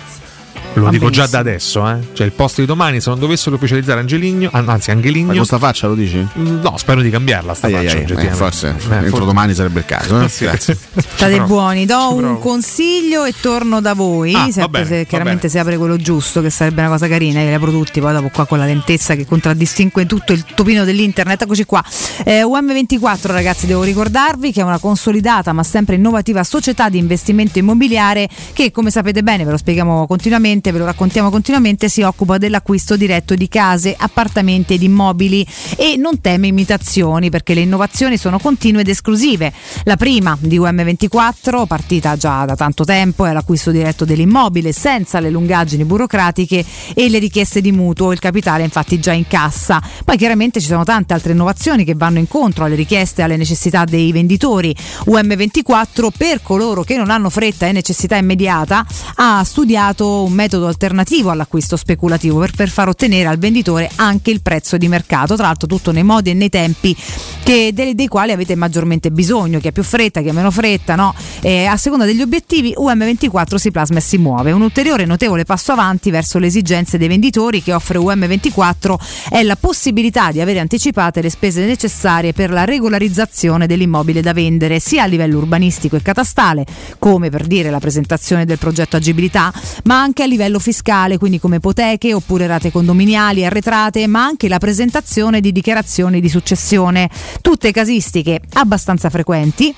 Lo 0.76 0.84
Va 0.84 0.90
dico 0.90 1.08
già 1.10 1.26
da 1.26 1.38
adesso, 1.38 1.88
eh. 1.88 1.96
Cioè 2.12 2.26
il 2.26 2.32
post 2.32 2.60
di 2.60 2.66
domani 2.66 3.00
se 3.00 3.08
non 3.10 3.18
dovessero 3.18 3.56
ufficializzare 3.56 4.00
Angeligno, 4.00 4.50
an- 4.52 4.68
anzi 4.68 4.90
Ma 4.90 4.96
Angeligno. 4.96 5.34
con 5.34 5.44
sta 5.46 5.58
faccia 5.58 5.86
lo 5.86 5.94
dici? 5.94 6.16
Mm, 6.38 6.60
No, 6.60 6.76
spero 6.76 7.00
di 7.00 7.08
cambiarla 7.10 7.54
sta 7.54 7.66
Ai, 7.68 7.74
ai, 7.74 7.84
faccia, 7.84 7.94
ai, 7.96 8.00
eh, 8.00 8.04
oggettivamente. 8.04 8.36
forse 8.36 8.66
Eh, 8.68 8.94
entro 8.94 9.08
forse- 9.10 9.24
domani 9.24 9.54
sarebbe 9.54 9.78
il 9.80 9.84
caso. 9.86 10.20
eh? 10.20 10.28
Sì. 10.36 10.44
Grazie. 10.44 10.76
State 11.16 11.40
buoni, 11.42 11.86
do 11.86 11.94
Ci 12.08 12.14
un 12.14 12.20
provo. 12.20 12.38
consiglio 12.38 13.24
e 13.24 13.34
torno 13.40 13.80
da 13.80 13.94
voi. 13.94 14.34
Ah, 14.34 14.50
se, 14.50 14.60
va 14.60 14.68
bene, 14.68 14.86
se 14.86 15.06
chiaramente 15.06 15.48
si 15.48 15.58
apre 15.58 15.76
quello 15.78 15.96
giusto, 15.96 16.42
che 16.42 16.50
sarebbe 16.50 16.80
una 16.82 16.90
cosa 16.90 17.08
carina. 17.08 17.40
Io 17.40 17.56
apro 17.56 17.70
tutti, 17.70 18.00
poi 18.00 18.12
dopo 18.12 18.28
qua 18.28 18.44
con 18.46 18.58
la 18.58 18.64
lentezza 18.66 19.14
che 19.14 19.24
contraddistingue 19.24 20.04
tutto 20.06 20.32
il 20.32 20.44
topino 20.54 20.84
dell'internet. 20.84 21.40
Eccoci 21.42 21.64
qua. 21.64 21.82
Eh, 22.24 22.42
UM24, 22.42 23.26
ragazzi, 23.32 23.66
devo 23.66 23.82
ricordarvi 23.82 24.52
che 24.52 24.60
è 24.60 24.64
una 24.64 24.78
consolidata 24.78 25.52
ma 25.52 25.62
sempre 25.62 25.94
innovativa 25.96 26.44
società 26.44 26.88
di 26.90 26.98
investimento 26.98 27.58
immobiliare 27.58 28.28
che, 28.52 28.70
come 28.70 28.90
sapete 28.90 29.22
bene, 29.22 29.44
ve 29.44 29.52
lo 29.52 29.56
spieghiamo 29.56 30.06
continuamente, 30.06 30.65
ve 30.72 30.78
lo 30.78 30.84
raccontiamo 30.86 31.30
continuamente, 31.30 31.88
si 31.88 32.02
occupa 32.02 32.38
dell'acquisto 32.38 32.96
diretto 32.96 33.34
di 33.34 33.48
case, 33.48 33.94
appartamenti 33.96 34.74
ed 34.74 34.82
immobili 34.82 35.46
e 35.76 35.96
non 35.96 36.20
teme 36.20 36.46
imitazioni 36.46 37.30
perché 37.30 37.54
le 37.54 37.60
innovazioni 37.60 38.16
sono 38.16 38.38
continue 38.38 38.80
ed 38.80 38.88
esclusive. 38.88 39.52
La 39.84 39.96
prima 39.96 40.36
di 40.40 40.58
UM24, 40.58 41.66
partita 41.66 42.16
già 42.16 42.44
da 42.44 42.56
tanto 42.56 42.84
tempo, 42.84 43.26
è 43.26 43.32
l'acquisto 43.32 43.70
diretto 43.70 44.04
dell'immobile 44.04 44.72
senza 44.72 45.20
le 45.20 45.30
lungaggini 45.30 45.84
burocratiche 45.84 46.64
e 46.94 47.08
le 47.08 47.18
richieste 47.18 47.60
di 47.60 47.72
mutuo, 47.72 48.12
il 48.12 48.18
capitale 48.18 48.64
infatti 48.64 48.98
già 48.98 49.12
in 49.12 49.28
cassa. 49.28 49.80
Poi 50.04 50.16
chiaramente 50.16 50.60
ci 50.60 50.66
sono 50.66 50.84
tante 50.84 51.14
altre 51.14 51.32
innovazioni 51.32 51.84
che 51.84 51.94
vanno 51.94 52.18
incontro 52.18 52.64
alle 52.64 52.74
richieste 52.74 53.20
e 53.20 53.24
alle 53.24 53.36
necessità 53.36 53.84
dei 53.84 54.10
venditori. 54.10 54.74
UM24 55.06 56.08
per 56.16 56.42
coloro 56.42 56.82
che 56.82 56.96
non 56.96 57.10
hanno 57.10 57.30
fretta 57.30 57.66
e 57.66 57.72
necessità 57.72 58.16
immediata 58.16 58.84
ha 59.16 59.44
studiato 59.44 60.24
un 60.24 60.32
metodo 60.32 60.45
alternativo 60.54 61.30
all'acquisto 61.30 61.76
speculativo 61.76 62.38
per, 62.38 62.52
per 62.52 62.68
far 62.68 62.88
ottenere 62.88 63.28
al 63.28 63.38
venditore 63.38 63.90
anche 63.96 64.30
il 64.30 64.40
prezzo 64.40 64.76
di 64.76 64.88
mercato, 64.88 65.34
tra 65.34 65.46
l'altro 65.46 65.66
tutto 65.66 65.90
nei 65.92 66.04
modi 66.04 66.30
e 66.30 66.34
nei 66.34 66.48
tempi 66.48 66.96
che- 67.42 67.70
dei, 67.72 67.94
dei 67.94 68.06
quali 68.06 68.32
avete 68.32 68.54
maggiormente 68.54 69.10
bisogno, 69.10 69.58
chi 69.58 69.68
ha 69.68 69.72
più 69.72 69.82
fretta, 69.82 70.20
chi 70.20 70.28
ha 70.28 70.32
meno 70.32 70.50
fretta, 70.50 70.94
no? 70.94 71.14
E 71.40 71.64
a 71.64 71.76
seconda 71.76 72.04
degli 72.04 72.22
obiettivi 72.22 72.74
UM24 72.76 73.56
si 73.56 73.70
plasma 73.70 73.98
e 73.98 74.00
si 74.00 74.18
muove. 74.18 74.52
Un 74.52 74.62
ulteriore 74.62 75.04
notevole 75.04 75.44
passo 75.44 75.72
avanti 75.72 76.10
verso 76.10 76.38
le 76.38 76.46
esigenze 76.46 76.98
dei 76.98 77.08
venditori 77.08 77.62
che 77.62 77.72
offre 77.72 77.98
UM24 77.98 78.94
è 79.30 79.42
la 79.42 79.56
possibilità 79.56 80.32
di 80.32 80.40
avere 80.40 80.58
anticipate 80.60 81.22
le 81.22 81.30
spese 81.30 81.64
necessarie 81.66 82.32
per 82.32 82.50
la 82.50 82.64
regolarizzazione 82.64 83.66
dell'immobile 83.66 84.20
da 84.20 84.32
vendere, 84.32 84.80
sia 84.80 85.04
a 85.04 85.06
livello 85.06 85.38
urbanistico 85.38 85.96
e 85.96 86.02
catastale, 86.02 86.64
come 86.98 87.30
per 87.30 87.46
dire 87.46 87.70
la 87.70 87.78
presentazione 87.78 88.44
del 88.44 88.58
progetto 88.58 88.96
agibilità, 88.96 89.52
ma 89.84 90.00
anche 90.00 90.22
a 90.22 90.26
livello 90.26 90.35
fiscale, 90.58 91.18
quindi 91.18 91.38
come 91.38 91.56
ipoteche 91.56 92.12
oppure 92.12 92.46
rate 92.46 92.70
condominiali 92.70 93.44
arretrate, 93.44 94.06
ma 94.06 94.24
anche 94.24 94.48
la 94.48 94.58
presentazione 94.58 95.40
di 95.40 95.52
dichiarazioni 95.52 96.20
di 96.20 96.28
successione. 96.28 97.08
Tutte 97.40 97.70
casistiche 97.72 98.40
abbastanza 98.54 99.10
frequenti, 99.10 99.74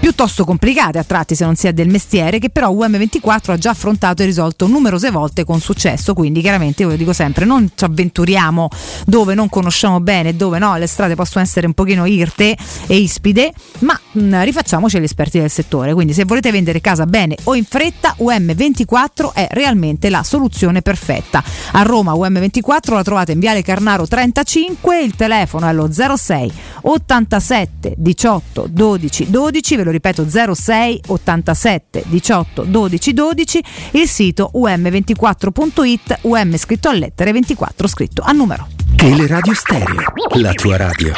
piuttosto 0.00 0.44
complicate 0.44 0.98
a 0.98 1.04
tratti 1.04 1.34
se 1.34 1.44
non 1.44 1.56
si 1.56 1.66
è 1.66 1.72
del 1.72 1.88
mestiere, 1.88 2.38
che 2.38 2.50
però 2.50 2.72
UM24 2.72 3.50
ha 3.50 3.58
già 3.58 3.70
affrontato 3.70 4.22
e 4.22 4.26
risolto 4.26 4.66
numerose 4.66 5.10
volte 5.10 5.44
con 5.44 5.60
successo, 5.60 6.14
quindi 6.14 6.40
chiaramente 6.40 6.82
io 6.82 6.88
lo 6.88 6.96
dico 6.96 7.12
sempre, 7.12 7.44
non 7.44 7.70
ci 7.74 7.84
avventuriamo 7.84 8.68
dove 9.06 9.34
non 9.34 9.48
conosciamo 9.48 10.00
bene, 10.00 10.36
dove 10.36 10.58
no, 10.58 10.76
le 10.76 10.86
strade 10.86 11.14
possono 11.14 11.44
essere 11.44 11.66
un 11.66 11.74
pochino 11.74 12.06
irte 12.06 12.56
e 12.86 12.96
ispide, 12.96 13.52
ma 13.80 13.98
mh, 14.12 14.42
rifacciamoci 14.44 14.96
agli 14.96 15.04
esperti 15.04 15.38
del 15.38 15.50
settore, 15.50 15.92
quindi 15.94 16.12
se 16.12 16.24
volete 16.24 16.50
vendere 16.50 16.80
casa 16.80 17.04
bene 17.04 17.36
o 17.44 17.54
in 17.54 17.64
fretta, 17.64 18.14
UM24 18.18 19.32
è 19.32 19.46
realmente 19.50 19.97
veramente 19.98 20.10
la 20.10 20.22
soluzione 20.22 20.80
perfetta. 20.80 21.42
A 21.72 21.82
Roma 21.82 22.12
UM24 22.12 22.94
la 22.94 23.02
trovate 23.02 23.32
in 23.32 23.40
Viale 23.40 23.62
Carnaro 23.62 24.06
35, 24.06 25.00
il 25.00 25.14
telefono 25.14 25.68
è 25.68 25.72
lo 25.72 25.90
06 25.90 26.52
87 26.82 27.94
18 27.96 28.66
12 28.70 29.30
12, 29.30 29.76
ve 29.76 29.84
lo 29.84 29.90
ripeto 29.90 30.26
06 30.28 31.02
87 31.08 32.04
18 32.06 32.62
12 32.62 33.12
12, 33.12 33.64
il 33.92 34.08
sito 34.08 34.50
um24.it, 34.54 36.18
um 36.22 36.56
scritto 36.56 36.88
a 36.88 36.92
lettere 36.92 37.32
24 37.32 37.88
scritto 37.88 38.22
a 38.22 38.32
numero. 38.32 38.68
Teleradio 38.96 39.54
Stereo, 39.54 40.02
la 40.34 40.52
tua 40.52 40.76
radio. 40.76 41.12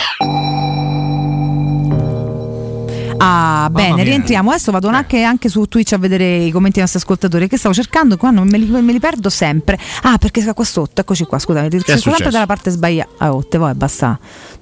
Ah, 3.22 3.68
bene, 3.70 3.94
mia. 3.96 4.04
rientriamo. 4.04 4.50
Adesso 4.50 4.72
vado 4.72 4.88
anche, 4.88 5.22
anche 5.22 5.48
su 5.48 5.64
Twitch 5.66 5.92
a 5.92 5.98
vedere 5.98 6.36
i 6.44 6.50
commenti 6.50 6.74
dei 6.74 6.82
nostri 6.82 7.00
ascoltatori. 7.00 7.48
Che 7.48 7.56
stavo 7.58 7.74
cercando 7.74 8.16
qua, 8.16 8.30
non 8.30 8.48
me 8.48 8.58
li, 8.58 8.66
me 8.66 8.92
li 8.92 9.00
perdo 9.00 9.28
sempre. 9.28 9.78
Ah, 10.02 10.16
perché 10.18 10.42
qua 10.52 10.64
sotto, 10.64 11.00
eccoci 11.02 11.24
qua. 11.24 11.38
Scusami, 11.38 11.68
sono 11.84 11.98
sempre 12.14 12.30
dalla 12.30 12.46
parte 12.46 12.70
sbagliata. 12.70 13.10
Ah, 13.18 13.34
oh, 13.34 13.46
te 13.46 13.58
poi 13.58 13.74
basta. 13.74 14.18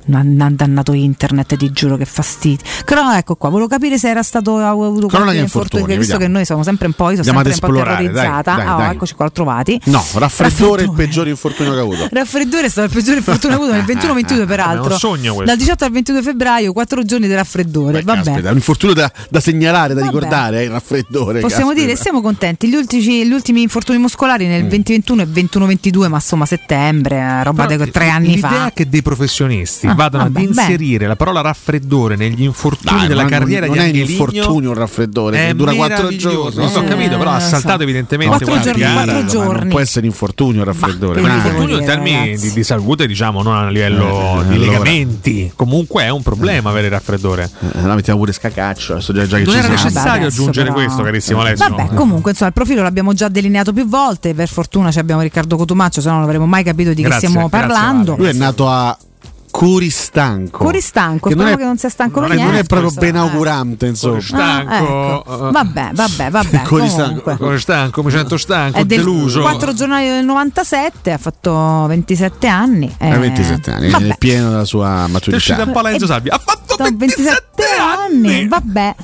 Non 0.07 0.55
dannato 0.57 0.93
internet, 0.95 1.55
ti 1.57 1.71
giuro 1.71 1.97
che 1.97 2.07
fastidio. 2.07 2.65
Però 2.85 3.13
ecco 3.15 3.37
qua, 3.37 3.51
volevo 3.51 3.69
capire 3.69 3.99
se 3.99 4.09
era 4.09 4.23
stato 4.23 4.57
avuto 4.57 5.07
qualche 5.09 5.37
infortuni, 5.37 5.43
infortunio, 5.43 5.87
visto 5.99 6.13
vediamo. 6.13 6.19
che 6.19 6.29
noi 6.29 6.45
siamo 6.47 6.63
sempre 6.63 6.87
un 6.87 6.93
po', 6.95 7.11
io 7.11 7.23
sono 7.23 7.39
Andiamo 7.39 7.55
sempre 7.55 7.69
un 7.69 7.75
po' 7.75 7.79
esplorare, 7.79 8.05
dai, 8.05 8.13
terrorizzata. 8.15 8.57
dai, 8.57 8.67
Ah, 8.67 8.75
oh, 8.75 8.79
dai. 8.79 8.95
eccoci 8.95 9.15
qua, 9.15 9.25
l'ho 9.27 9.33
trovati. 9.33 9.81
No, 9.85 10.05
raffreddore 10.15 10.81
è 10.83 10.85
il 10.87 10.93
peggiore 10.93 11.29
infortunio 11.29 11.73
che 11.75 11.79
ho 11.79 11.83
avuto. 11.83 12.09
Raffreddore 12.11 12.67
è 12.67 12.69
stato 12.71 12.87
il 12.89 12.95
peggiore 12.95 13.19
infortunio 13.19 13.57
avuto 13.57 13.73
nel 13.73 13.85
21-22 13.85 14.47
peraltro. 14.47 14.89
È 14.89 14.93
un 14.93 14.99
sogno 14.99 15.35
questo. 15.35 15.45
Dal 15.45 15.57
18 15.59 15.85
al 15.85 15.91
22 15.91 16.23
febbraio, 16.23 16.73
4 16.73 17.03
giorni 17.05 17.27
di 17.27 17.35
raffreddore. 17.35 18.01
Vabbè. 18.03 18.23
Caspita, 18.23 18.48
è 18.49 18.51
un 18.51 18.57
infortunio 18.57 18.95
da, 18.95 19.11
da 19.29 19.41
segnalare, 19.41 19.95
da 19.95 20.03
ricordare, 20.03 20.61
eh, 20.61 20.65
il 20.65 20.71
raffreddore. 20.71 21.41
Possiamo 21.41 21.67
caspita. 21.69 21.87
dire, 21.87 21.97
siamo 21.99 22.21
contenti. 22.21 22.69
Gli 22.69 22.75
ultimi, 22.75 23.27
gli 23.27 23.33
ultimi 23.33 23.63
infortuni 23.63 23.99
muscolari 23.99 24.47
nel 24.47 24.65
Mm. 24.65 24.69
2021 24.69 25.23
e 25.23 25.27
21-22, 25.27 26.09
ma 26.09 26.17
insomma 26.17 26.47
settembre, 26.47 27.17
eh, 27.17 27.43
roba 27.45 27.67
Però 27.67 27.85
di 27.85 27.91
tre 27.91 28.09
anni 28.09 28.35
l'idea 28.35 28.49
fa. 28.51 28.71
che 28.75 28.89
dei 28.89 29.03
professionisti 29.03 29.87
Ah, 29.87 29.95
vadano 29.95 30.25
vabbè, 30.25 30.41
ad 30.41 30.47
inserire 30.49 31.07
la 31.07 31.17
parola 31.17 31.41
raffreddore 31.41 32.17
negli 32.17 32.43
infortuni 32.43 32.99
Dai, 33.01 33.09
della 33.09 33.23
non- 33.23 33.31
carriera 33.31 33.67
non 33.67 33.75
di 33.75 33.79
è 33.79 33.83
un 33.83 33.89
Angeligno 33.89 34.11
infortunio 34.11 34.71
un 34.71 34.77
raffreddore 34.77 35.39
è 35.39 35.47
che 35.49 35.55
dura 35.55 35.73
quattro 35.75 36.17
giorni. 36.17 36.57
Non 36.65 36.73
ho 36.75 36.85
capito, 36.85 37.19
però 37.19 37.31
ha 37.33 37.41
saltato 37.41 37.77
so. 37.79 37.83
evidentemente 37.83 38.45
Quattro 38.45 38.61
giorni, 38.61 38.81
gara. 38.81 38.93
quattro 38.95 39.13
Ma 39.13 39.19
non 39.19 39.27
giorni. 39.29 39.69
può 39.71 39.81
essere 39.81 40.07
infortunio 40.07 40.61
il 40.61 40.67
raffreddore. 40.67 41.21
ma- 41.21 41.35
Infortunio 41.35 41.79
in 41.79 41.85
termini 41.85 42.37
di, 42.37 42.53
di 42.53 42.65
salute, 42.65 43.07
diciamo, 43.07 43.43
non 43.43 43.55
a 43.57 43.69
livello 43.71 44.41
Eh, 44.43 44.47
di 44.49 44.55
allora. 44.55 44.71
legamenti. 44.79 45.53
Comunque 45.55 46.05
è 46.05 46.09
un 46.09 46.23
problema 46.23 46.71
avere 46.71 46.87
il 46.87 46.93
raffreddore. 46.93 47.51
Eh, 47.61 47.83
la 47.83 47.95
mettiamo 47.95 48.19
pure 48.19 48.33
scacaccio. 48.39 48.93
Adesso 48.95 49.13
già, 49.13 49.27
già 49.27 49.37
che 49.39 49.45
Non 49.45 49.53
ci 49.53 49.59
era 49.59 49.69
necessario 49.69 50.13
adesso 50.27 50.41
aggiungere 50.41 50.69
però- 50.71 50.85
questo, 50.85 51.03
carissimo 51.03 51.41
Alessio. 51.41 51.69
Vabbè, 51.69 51.95
comunque 51.95 52.31
insomma 52.31 52.49
il 52.49 52.55
profilo 52.55 52.83
l'abbiamo 52.83 53.13
già 53.13 53.29
delineato 53.29 53.73
più 53.73 53.87
volte. 53.89 54.35
Per 54.35 54.49
fortuna 54.49 54.91
ci 54.91 54.99
abbiamo 54.99 55.21
Riccardo 55.23 55.57
Cotumaccio, 55.57 56.01
se 56.01 56.09
no 56.09 56.15
non 56.17 56.25
avremmo 56.25 56.47
mai 56.47 56.63
capito 56.65 56.93
di 56.93 57.03
Grazie, 57.03 57.21
che 57.21 57.27
stiamo 57.29 57.49
grazie, 57.49 57.67
parlando. 57.69 58.17
Lui 58.17 58.29
è 58.29 58.33
nato 58.33 58.69
a 58.69 58.97
Coristanco. 59.51 60.59
Coristanco, 60.65 61.31
Che 61.31 61.35
non 61.35 61.49
è- 61.49 61.57
che 61.57 61.65
non 61.65 61.79
sia 61.79 61.89
stanco 61.89 62.21
non 62.21 62.31
è, 62.31 62.35
non 62.37 62.45
è 62.47 62.51
niente. 62.51 62.67
proprio 62.69 62.91
benaugurante, 62.93 63.87
insomma. 63.87 64.19
Ah, 64.33 64.77
ecco. 64.77 65.25
Vabbè, 65.51 65.91
vabbè, 65.95 66.31
vabbè. 66.31 66.63
Coristanco. 66.63 67.07
comunque. 67.23 67.37
Come 67.39 67.59
stanco, 67.59 68.03
mi 68.05 68.11
sento 68.11 68.37
stanco, 68.37 68.79
È 68.79 68.85
del 68.85 68.99
deluso. 68.99 69.41
4 69.41 69.73
gennaio 69.73 70.13
del 70.15 70.25
97, 70.27 71.11
ha 71.13 71.19
fatto 71.19 71.87
27 71.89 72.47
anni. 72.47 72.95
Eh, 72.99 73.17
27 73.19 73.71
anni, 73.73 73.91
vabbè. 73.91 74.05
nel 74.05 74.19
pieno 74.19 74.51
della 74.51 74.65
sua 74.65 75.07
È 75.07 75.09
maturità. 75.09 75.37
uscita 75.37 75.63
un 75.65 75.73
po' 75.73 75.81
Lorenzo 75.81 76.07
Sabbia. 76.07 76.35
Ha 76.35 76.39
fatto 76.45 76.75
Sono 76.77 76.89
27 76.97 77.31
anni, 77.31 77.41
vabbè, 78.49 78.95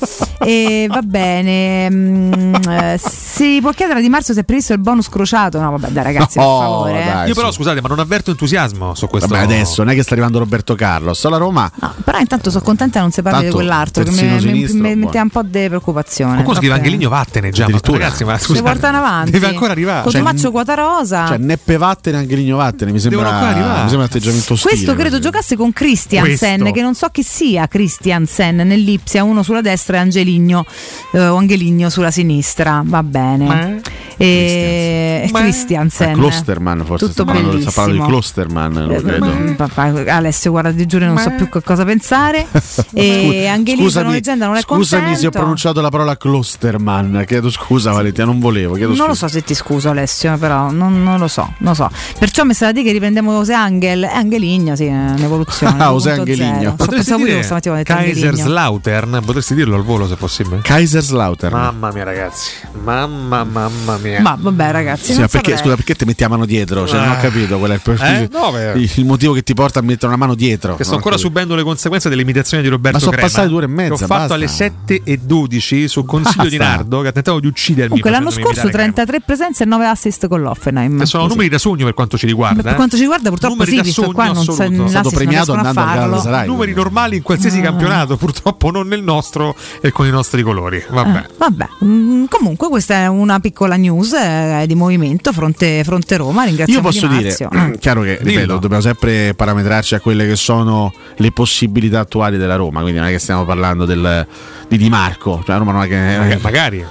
e 0.41 0.87
va 0.89 1.03
bene. 1.03 1.91
mm, 1.91 2.55
eh, 2.69 3.01
si 3.03 3.59
può 3.61 3.71
chiedere 3.73 3.99
a 3.99 4.03
Di 4.03 4.09
Marzio 4.09 4.35
se 4.35 4.41
è 4.41 4.45
previsto 4.45 4.73
il 4.73 4.79
bonus 4.79 5.09
crociato? 5.09 5.61
No, 5.61 5.71
vabbè, 5.73 5.89
dai 5.89 6.05
ragazzi, 6.05 6.39
per 6.39 6.47
favore. 6.47 7.03
eh. 7.03 7.05
dai, 7.07 7.29
Io 7.29 7.35
però 7.35 7.51
scusate, 7.51 7.81
ma 7.81 7.89
non 7.89 7.99
avverto 7.99 8.31
entusiasmo 8.31 8.95
su 8.95 9.07
questo. 9.09 9.29
Vabbè, 9.29 9.43
adesso 9.43 9.83
non 9.83 9.93
è 9.93 9.95
che 9.97 10.03
sta 10.03 10.13
arrivando 10.13 10.39
Roberto 10.39 10.75
Carlos. 10.75 11.25
Alla 11.25 11.37
Roma 11.39 11.71
Però 12.05 12.19
intanto 12.19 12.51
sono 12.51 12.63
contenta 12.63 12.95
che 12.95 13.01
non 13.01 13.11
si 13.11 13.23
parli 13.23 13.39
Tanto, 13.43 13.51
di 13.59 13.65
quell'altro 13.65 14.05
che 14.05 14.11
mi, 14.11 14.17
terzino 14.17 14.35
mi- 14.35 14.41
sinistro, 14.41 14.75
mi 14.77 14.81
buono. 14.89 15.05
metteva 15.05 15.23
un 15.25 15.31
po' 15.31 15.43
di 15.43 15.67
preoccupazione. 15.69 16.33
Qualcuno 16.33 16.57
scrive 16.57 16.73
Vabbè. 16.75 16.85
Angeligno 16.85 17.09
vattene 17.09 17.51
già, 17.51 17.63
ma 17.63 17.65
Addirittura. 17.69 17.99
ragazzi, 17.99 18.25
ma 18.25 18.39
Si 18.39 18.45
scusate, 18.45 18.63
portano 18.71 18.99
avanti. 18.99 19.31
deve 19.31 19.47
ancora 19.47 19.73
arrivare. 19.73 20.03
Cotumaccio 20.05 20.51
quota 20.51 20.75
rosa. 20.75 21.27
Cioè, 21.27 21.39
Neppe 21.39 21.77
vattene, 21.77 22.19
Angelino 22.19 22.57
vattene. 22.57 22.93
Mi 22.93 22.99
sembra, 23.01 23.19
Devono 23.23 23.37
ancora 23.37 23.53
arrivare. 23.53 23.73
mi 23.83 23.89
sembra 23.89 23.97
un 23.99 24.05
atteggiamento 24.05 24.53
ostile. 24.53 24.71
Questo 24.75 24.95
credo 24.95 25.19
giocasse 25.19 25.57
con 25.57 25.73
Christiansen, 25.73 26.57
Questo. 26.59 26.75
che 26.75 26.83
non 26.83 26.95
so 26.95 27.09
chi 27.11 27.23
sia 27.23 27.67
Christiansen 27.67 28.44
nell'Ipsia, 28.53 29.25
uno 29.25 29.43
sulla 29.43 29.61
destra 29.61 29.97
e 29.97 30.01
Angeligno 30.01 30.65
eh, 31.13 31.27
o 31.27 31.37
Angeligno 31.37 31.89
sulla 31.91 32.11
sinistra. 32.11 32.83
Va 32.85 33.03
bene. 33.03 33.81
E 34.17 35.29
Christiansen. 35.33 36.11
Ah, 36.11 36.13
Klosterman, 36.15 36.85
forse 36.85 37.07
Tutto 37.09 37.23
sta 37.23 37.25
parlando, 37.25 37.61
sta 37.61 37.71
parlando 37.73 38.03
di. 38.05 38.09
Klosterman, 38.09 38.77
Eh, 38.77 38.87
lo 38.87 39.03
credo. 39.03 39.27
mm, 39.27 39.53
papà, 39.55 39.83
Alessio, 40.15 40.51
guarda, 40.53 40.73
ti 40.73 40.87
giuro, 40.87 41.07
non 41.07 41.19
so 41.19 41.31
più 41.37 41.49
che 41.49 41.61
cosa 41.63 41.85
pensare. 41.85 42.47
e 42.95 43.47
Angelino, 43.47 43.89
sono 43.89 44.11
leggenda, 44.11 44.47
non 44.47 44.57
è 44.57 44.61
scusami 44.61 45.17
se 45.17 45.27
ho 45.27 45.31
pronunciato 45.31 45.81
la 45.81 45.89
parola 45.89 46.17
Klosterman. 46.17 47.25
Chiedo 47.27 47.51
scusa, 47.51 47.91
Valentina, 47.93 48.27
non 48.27 48.39
volevo. 48.39 48.75
Chiedo 48.75 48.95
Non 48.95 49.07
lo 49.09 49.15
scusa. 49.15 49.27
so 49.29 49.35
se 49.35 49.43
ti 49.43 49.55
scuso 49.55 49.91
Alessio, 49.91 50.37
però 50.39 50.71
non, 50.71 51.03
non 51.03 51.19
lo 51.19 51.29
so, 51.29 51.53
non 51.59 51.71
lo 51.71 51.75
so. 51.75 51.91
Perciò 52.19 52.45
mi 52.45 52.55
sa 52.55 52.67
da 52.67 52.73
dire 52.73 52.85
che 52.87 52.93
riprendiamo 52.93 53.37
Ose 53.37 53.53
Angel, 53.53 54.05
Angeligno, 54.05 54.77
sì, 54.77 54.85
è 54.87 54.91
un'evoluzione. 54.91 55.83
Ah, 55.83 55.93
Ose 55.93 56.13
2.0. 56.15 56.19
Angeligno. 56.21 56.75
Potresti 56.77 56.95
pensato 56.95 57.19
pure 57.19 57.43
stamattina 57.43 57.75
ho 57.75 57.77
detto 57.79 57.93
Angeligno. 57.93 58.34
Kaiserslautern, 58.35 59.23
potresti 59.25 59.55
dirlo 59.55 59.77
al 59.77 59.83
volo 59.83 60.07
se 60.09 60.17
possibile. 60.17 60.61
Kaiserslautern. 60.63 61.55
Mamma 61.55 61.91
mia, 61.93 62.05
ragazzi. 62.05 62.51
Mamma, 62.83 63.45
mamma 63.45 63.97
mia. 63.99 64.21
Ma 64.21 64.37
vabbè, 64.39 64.71
ragazzi, 64.73 65.05
Sì, 65.07 65.13
non 65.13 65.21
ma 65.23 65.29
perché, 65.29 65.51
saprei. 65.51 65.59
scusa, 65.59 65.75
perché 65.77 65.95
ti 65.95 66.05
metti 66.05 66.25
a 66.25 66.29
mano 66.29 66.45
dietro? 66.47 66.87
Cioè, 66.87 67.01
non 67.01 67.09
ho 67.11 67.13
Ah. 67.13 67.17
capito 67.17 67.59
qual 67.59 67.71
è 67.71 67.75
il, 67.75 68.01
Eh? 68.01 68.29
No, 68.33 68.53
il, 68.75 68.91
il 68.97 69.05
motivo 69.05 69.33
che 69.33 69.43
ti 69.43 69.55
porta 69.55 69.79
a 69.79 69.83
mettere 69.83 70.07
una 70.09 70.17
mano 70.17 70.35
dietro. 70.35 70.77
Che 70.77 70.85
sto 70.85 70.95
ancora 70.95 71.15
capito. 71.17 71.29
subendo 71.31 71.55
le 71.55 71.63
conseguenze 71.63 72.09
dell'imitazione 72.09 72.63
di 72.63 72.69
Roberto 72.69 72.97
Ma 72.99 72.99
sono 73.05 73.13
Crema, 73.13 73.27
passate 73.27 73.49
due 73.49 73.57
ore 73.59 73.67
e 73.67 73.69
mezza, 73.69 73.89
Che 73.97 74.05
ho 74.05 74.07
fatto 74.07 74.19
basta. 74.21 74.35
alle 74.35 74.49
7 74.49 75.01
e 75.05 75.19
12 75.19 75.89
su 75.89 76.05
consiglio 76.05 76.49
di 76.49 76.57
Basta. 76.57 76.75
Nardo 76.77 77.01
che 77.03 77.09
ha 77.09 77.13
tentato 77.13 77.41
di 77.41 77.47
uccidermi. 77.47 77.89
Comunque 77.89 78.11
l'anno 78.11 78.31
scorso 78.31 78.61
imitare 78.63 78.71
33 78.73 79.21
presenze 79.21 79.63
e 79.65 79.67
9 79.67 79.87
assist 79.87 80.29
con 80.29 80.41
l'Offenheim. 80.43 80.99
Che 80.99 81.07
sono 81.07 81.23
Così. 81.25 81.35
numeri 81.35 81.51
da 81.53 81.59
sogno 81.59 81.85
per 81.85 81.95
quanto 81.95 82.17
ci 82.19 82.27
riguarda. 82.27 82.63
Per 82.63 82.73
eh. 82.73 82.75
quanto 82.75 82.97
ci 82.97 83.03
riguarda, 83.03 83.29
purtroppo 83.31 83.55
Numeri 83.55 83.71
sì, 83.71 83.77
da 83.77 83.83
visto 83.83 84.13
qua 84.13 84.27
non 84.27 84.39
È 84.87 84.89
stato 84.89 85.11
premiato 85.11 85.53
a 85.53 85.57
andando 85.57 85.81
al 85.81 85.87
farlo. 85.87 86.01
Galatasaray. 86.11 86.47
numeri 86.47 86.73
normali 86.75 87.17
in 87.17 87.23
qualsiasi 87.23 87.59
Ah. 87.59 87.63
campionato, 87.63 88.17
purtroppo 88.25 88.71
non 88.71 88.89
nel 88.89 89.03
nostro 89.03 89.55
e 89.83 89.93
con 89.93 90.07
i 90.07 90.11
nostri 90.11 90.43
colori. 90.43 90.83
Vabbè. 90.89 91.19
Ah, 91.19 91.29
vabbè, 91.37 91.69
Mm, 91.85 92.25
comunque 92.29 92.69
questa 92.69 92.95
è 92.95 93.07
una 93.07 93.39
piccola 93.41 93.77
news 93.77 94.13
eh, 94.15 94.65
di 94.67 94.75
movimento 94.75 95.33
fronte, 95.33 95.83
fronte 95.85 96.17
Roma. 96.17 96.43
Io 96.43 96.49
Ringraziamo 96.49 96.81
posso 96.81 97.07
Di 97.07 97.19
dire, 97.19 97.37
chiaro 97.79 98.01
che 98.03 98.19
ripeto, 98.23 98.59
dobbiamo 98.59 98.83
sempre 98.83 99.35
parametrarci 99.35 99.95
a 99.95 100.01
quelle 100.01 100.27
che 100.27 100.37
sono 100.37 100.93
le 101.17 101.33
possibilità 101.33 102.01
attuali 102.01 102.39
della 102.39 102.57
Roma, 102.57 102.81
quindi 102.81 102.99
non 102.99 103.09
è 103.09 103.13
che 103.13 103.19
stiamo 103.19 103.45
parlando 103.45 103.85
del, 103.85 104.27
di 104.69 104.79
Di 104.79 104.89
Marco, 104.89 105.43
cioè 105.45 105.51
la 105.51 105.57
Roma 105.59 105.73
non 105.73 105.83
è 105.83 105.89
che, 105.89 105.97
Magari- 105.97 106.41
Magari. 106.41 106.85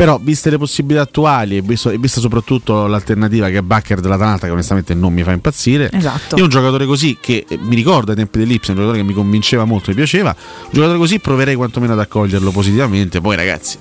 Però, 0.00 0.18
viste 0.18 0.48
le 0.48 0.56
possibilità 0.56 1.02
attuali 1.02 1.58
e, 1.58 1.60
visto- 1.60 1.90
e 1.90 1.98
vista 1.98 2.20
soprattutto 2.20 2.86
l'alternativa 2.86 3.50
che 3.50 3.58
è 3.58 3.60
Bacher 3.60 4.00
dell'Atalanta, 4.00 4.46
che 4.46 4.52
onestamente 4.52 4.94
non 4.94 5.12
mi 5.12 5.22
fa 5.22 5.32
impazzire, 5.32 5.90
Esatto. 5.92 6.36
io 6.36 6.44
un 6.44 6.48
giocatore 6.48 6.86
così 6.86 7.18
che 7.20 7.44
eh, 7.46 7.58
mi 7.60 7.74
ricordo 7.74 8.12
ai 8.12 8.16
tempi 8.16 8.38
dell'Ipsia, 8.38 8.72
un 8.72 8.78
giocatore 8.78 9.02
che 9.02 9.06
mi 9.06 9.12
convinceva 9.12 9.66
molto, 9.66 9.90
mi 9.90 9.96
piaceva, 9.96 10.34
un 10.34 10.70
giocatore 10.72 10.96
così 10.96 11.18
proverei 11.18 11.54
quantomeno 11.54 11.92
ad 11.92 11.98
accoglierlo 11.98 12.50
positivamente. 12.50 13.20
Poi, 13.20 13.36
ragazzi, 13.36 13.76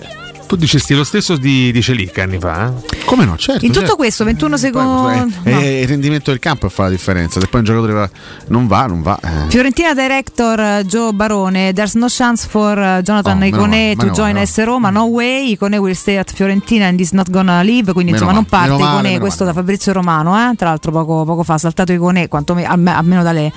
Tu 0.49 0.55
dicesti 0.55 0.95
lo 0.95 1.03
stesso 1.03 1.37
di, 1.37 1.71
di 1.71 1.79
Celic 1.79 2.17
anni 2.17 2.39
fa? 2.39 2.69
eh? 2.69 2.97
come 3.05 3.23
no? 3.23 3.37
Certo. 3.37 3.63
In 3.65 3.69
tutto 3.71 3.81
certo. 3.81 3.95
questo, 3.97 4.23
21 4.23 4.49
Poi, 4.49 4.59
secondi. 4.59 5.35
eh, 5.43 5.51
eh, 5.51 5.81
il 5.81 5.87
rendimento 5.87 6.31
del 6.31 6.39
campo 6.39 6.69
fa 6.69 6.83
la 6.83 6.89
differenza. 6.89 7.39
Se 7.39 7.45
poi 7.47 7.59
un 7.59 7.65
giocatore 7.67 7.93
va- 7.93 8.09
non 8.47 8.65
va, 8.65 8.85
non 8.87 9.03
va. 9.03 9.19
eh. 9.23 9.49
Fiorentina 9.49 9.93
director 9.93 10.59
uh, 10.59 10.83
Joe 10.85 11.13
Barone, 11.13 11.71
there's 11.73 11.93
no 11.93 12.07
chance 12.09 12.47
for 12.47 12.75
uh, 12.79 13.01
Jonathan 13.03 13.39
Oh, 13.41 13.45
Icone 13.45 13.67
male, 13.67 13.95
to 13.95 14.01
meno 14.05 14.11
join 14.15 14.33
male, 14.33 14.41
AS 14.41 14.63
Roma, 14.63 14.89
no 14.89 15.03
way, 15.05 15.51
Icone 15.51 15.77
will 15.77 15.93
stay 15.93 16.17
at 16.17 16.31
Fiorentina 16.33 16.85
and 16.87 16.99
is 16.99 17.11
not 17.11 17.29
gonna 17.29 17.61
leave, 17.61 17.93
quindi 17.93 18.11
Meno 18.11 18.23
insomma 18.23 18.31
non 18.39 18.45
male, 18.49 18.67
parte 18.67 18.81
meno 18.81 18.93
male, 18.95 19.07
Icone, 19.09 19.19
questo 19.19 19.43
da 19.43 19.53
Fabrizio 19.53 19.93
Romano, 19.93 20.35
eh? 20.35 20.55
tra 20.55 20.69
l'altro 20.69 20.91
poco, 20.91 21.25
poco 21.25 21.43
fa 21.43 21.53
ha 21.53 21.57
saltato 21.59 21.91
Icone, 21.93 22.27
quantomeno, 22.27 22.67
alme- 22.71 22.93
almeno 22.95 23.21
dalle... 23.21 23.51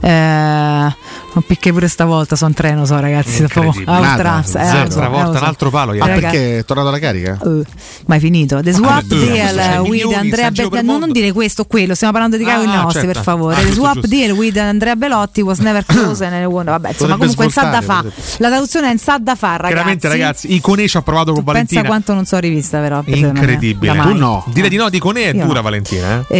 Eh, 0.00 0.96
non 1.30 1.44
picche 1.46 1.72
pure 1.72 1.88
stavolta, 1.88 2.36
sono 2.36 2.52
treno, 2.54 2.84
so 2.84 2.98
ragazzi, 2.98 3.42
proprio 3.44 3.64
Incredibile. 3.66 3.96
a 3.96 4.00
Nada, 4.00 4.12
oltranza, 4.14 4.60
eh, 4.60 4.64
zero. 4.64 4.82
lo 4.84 4.90
so, 4.90 4.96
Stavolta 4.98 5.22
eh, 5.22 5.26
lo 5.26 5.32
so. 5.36 5.38
un 5.42 5.48
altro 5.48 5.70
palo, 5.70 5.90
Ah, 5.92 5.94
ieri. 5.94 6.10
Perché 6.38 6.58
è 6.58 6.64
tornata 6.64 6.90
la 6.90 6.98
carica? 6.98 7.38
Uh, 7.42 7.62
mai 8.06 8.20
finito. 8.20 8.60
The 8.62 8.72
swap 8.72 9.06
come 9.08 9.20
due? 9.24 9.32
deal 9.32 9.80
with 9.80 10.12
Andrea 10.14 10.50
per 10.50 10.82
No, 10.84 10.98
non 10.98 11.10
dire 11.12 11.32
questo 11.32 11.62
o 11.62 11.64
quello, 11.66 11.94
stiamo 11.94 12.12
parlando 12.12 12.36
di 12.36 12.44
Caio 12.44 12.68
Ah, 12.70 12.82
Nossi, 12.82 12.94
certo. 12.98 13.12
per 13.12 13.22
favore. 13.22 13.56
Ah, 13.56 13.60
The 13.60 13.72
swap 13.72 14.06
deal 14.06 14.30
with 14.32 14.56
Andrea 14.56 14.94
Belotti 14.96 15.40
was 15.42 15.58
never 15.58 15.84
chosen. 15.86 16.32
and 16.32 16.44
won- 16.46 16.64
Vabbè, 16.66 16.88
insomma, 16.90 17.16
comunque 17.16 17.44
in 17.46 17.50
sa 17.50 17.64
da 17.64 17.80
fa. 17.80 18.04
La 18.38 18.48
traduzione 18.48 18.88
è 18.88 18.92
in 18.92 18.98
sa 18.98 19.18
da 19.18 19.34
fa, 19.34 19.52
ragazzi. 19.56 19.72
Veramente, 19.74 20.08
ragazzi, 20.08 20.54
Icone 20.54 20.86
ci 20.88 20.96
ha 20.96 21.02
provato 21.02 21.32
con 21.32 21.42
Pensa 21.42 21.52
Valentina. 21.52 21.82
quanto 21.84 22.14
non 22.14 22.24
so 22.24 22.38
rivista, 22.38 22.78
però. 22.80 23.02
per 23.02 23.16
Incredibile. 23.16 24.00
Tu 24.00 24.14
no. 24.14 24.44
Dire 24.48 24.68
di 24.68 24.76
no 24.76 24.88
di 24.88 24.96
Icone 24.98 25.22
è 25.24 25.32
dura. 25.34 25.60
Valentina. 25.60 26.24
Eh? 26.28 26.36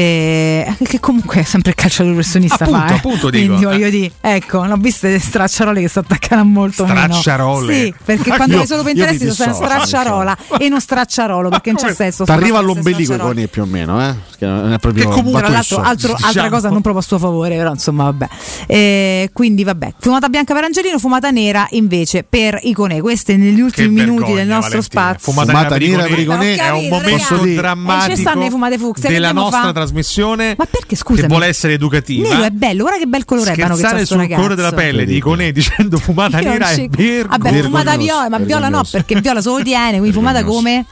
Eh, 0.79 0.85
che 0.85 1.01
comunque 1.01 1.41
è 1.41 1.45
sempre 1.45 1.71
il 1.71 1.77
calciatore 1.77 2.15
professionista 2.15 2.65
Appunto, 2.65 2.95
appunto 2.95 3.31
dico. 3.31 3.47
Quindi 3.55 3.65
voglio 3.65 3.91
dire, 3.91 4.13
ecco, 4.21 4.65
l'ho 4.65 4.77
viste 4.77 5.11
le 5.11 5.19
stracciarole 5.19 5.81
che 5.81 5.89
si 5.89 5.99
attaccano 5.99 6.45
molto 6.45 6.85
meno. 6.87 7.01
Stracciarole? 7.01 7.75
Sì, 7.75 7.95
perché 8.05 8.29
Ma 8.31 8.37
quando 8.37 8.59
hai 8.61 8.67
solo 8.67 8.83
mi 8.85 8.91
interessi 8.93 9.19
sono 9.31 9.51
dissocio. 9.51 9.55
Stracciarola 9.89 10.37
e 10.59 10.69
non 10.69 10.81
stracciarolo 10.81 11.49
perché 11.49 11.73
non 11.73 11.83
c'è 11.83 11.95
senso. 11.95 12.25
Ti 12.25 12.31
arriva 12.31 12.59
all'ombelico 12.59 13.15
i 13.15 13.19
coni 13.19 13.49
più 13.49 13.63
o 13.63 13.67
meno, 13.67 14.01
eh? 14.01 14.28
Perché 14.39 14.55
non 14.55 14.73
è 14.73 14.79
proprio 14.79 15.09
Tra 15.09 15.49
l'altro, 15.49 15.79
altro- 15.79 16.13
altra 16.13 16.29
Diciamo. 16.29 16.49
cosa 16.51 16.69
non 16.69 16.81
proprio 16.81 17.03
a 17.03 17.05
suo 17.05 17.19
favore, 17.19 17.57
però 17.57 17.73
insomma, 17.73 18.05
vabbè. 18.05 18.29
Eh, 18.69 19.31
quindi, 19.33 19.65
vabbè, 19.65 19.95
fumata 19.99 20.29
bianca 20.29 20.55
per 20.55 20.63
Angelino, 20.65 20.99
fumata 20.99 21.31
nera 21.31 21.67
invece 21.71 22.23
per 22.23 22.59
Icone. 22.63 23.01
Queste 23.01 23.37
negli 23.37 23.61
ultimi 23.61 23.89
minuti 23.89 24.19
vergogna, 24.21 24.35
del 24.37 24.47
nostro 24.47 24.79
Valentina. 24.79 25.03
spazio. 25.03 25.33
Fumata, 25.33 25.51
Fumata 25.53 25.77
nera 25.77 26.03
per 26.05 26.19
Iconè 26.21 26.53
Iconè. 26.53 26.67
è 26.67 26.71
un 26.71 26.89
momento 26.89 27.27
ragazzi. 27.35 27.55
drammatico 27.55 28.13
E 28.13 28.15
ci 28.15 28.21
stanno 28.21 28.45
i 28.45 28.51
fumate 28.51 28.79
fucsia, 28.79 29.09
che 29.09 29.15
della 29.15 29.33
nostra 29.33 29.61
fa? 29.61 29.73
trasmissione 29.73 30.55
Ma 30.57 30.67
perché 30.71 30.95
scusami? 30.95 31.21
che 31.23 31.27
vuole 31.29 31.47
essere 31.47 31.73
educativa. 31.73 32.29
Nero 32.29 32.43
è 32.45 32.51
bello, 32.51 32.83
guarda 32.83 32.99
che 33.01 33.07
bel 33.07 33.25
colore 33.25 33.53
che 33.55 33.61
c'ha 33.61 33.67
Scherzare 33.67 33.97
sto 33.99 34.07
sul 34.07 34.17
ragazzo. 34.19 34.37
colore 34.41 34.55
della 34.55 34.73
pelle 34.73 35.05
di 35.05 35.17
Iconè 35.17 35.51
dicendo 35.53 35.99
fumata 35.99 36.39
Io 36.41 36.51
nera 36.51 36.69
è 36.71 36.89
vergognoso. 36.89 37.27
Vabbè, 37.29 37.63
fumata 37.63 37.97
viola, 37.97 38.29
ma 38.29 38.39
viola 38.39 38.69
no, 38.69 38.83
perché 38.89 39.21
viola 39.21 39.41
solo 39.41 39.63
tiene, 39.65 39.99
quindi 39.99 40.13
fumata 40.13 40.45
come? 40.45 40.85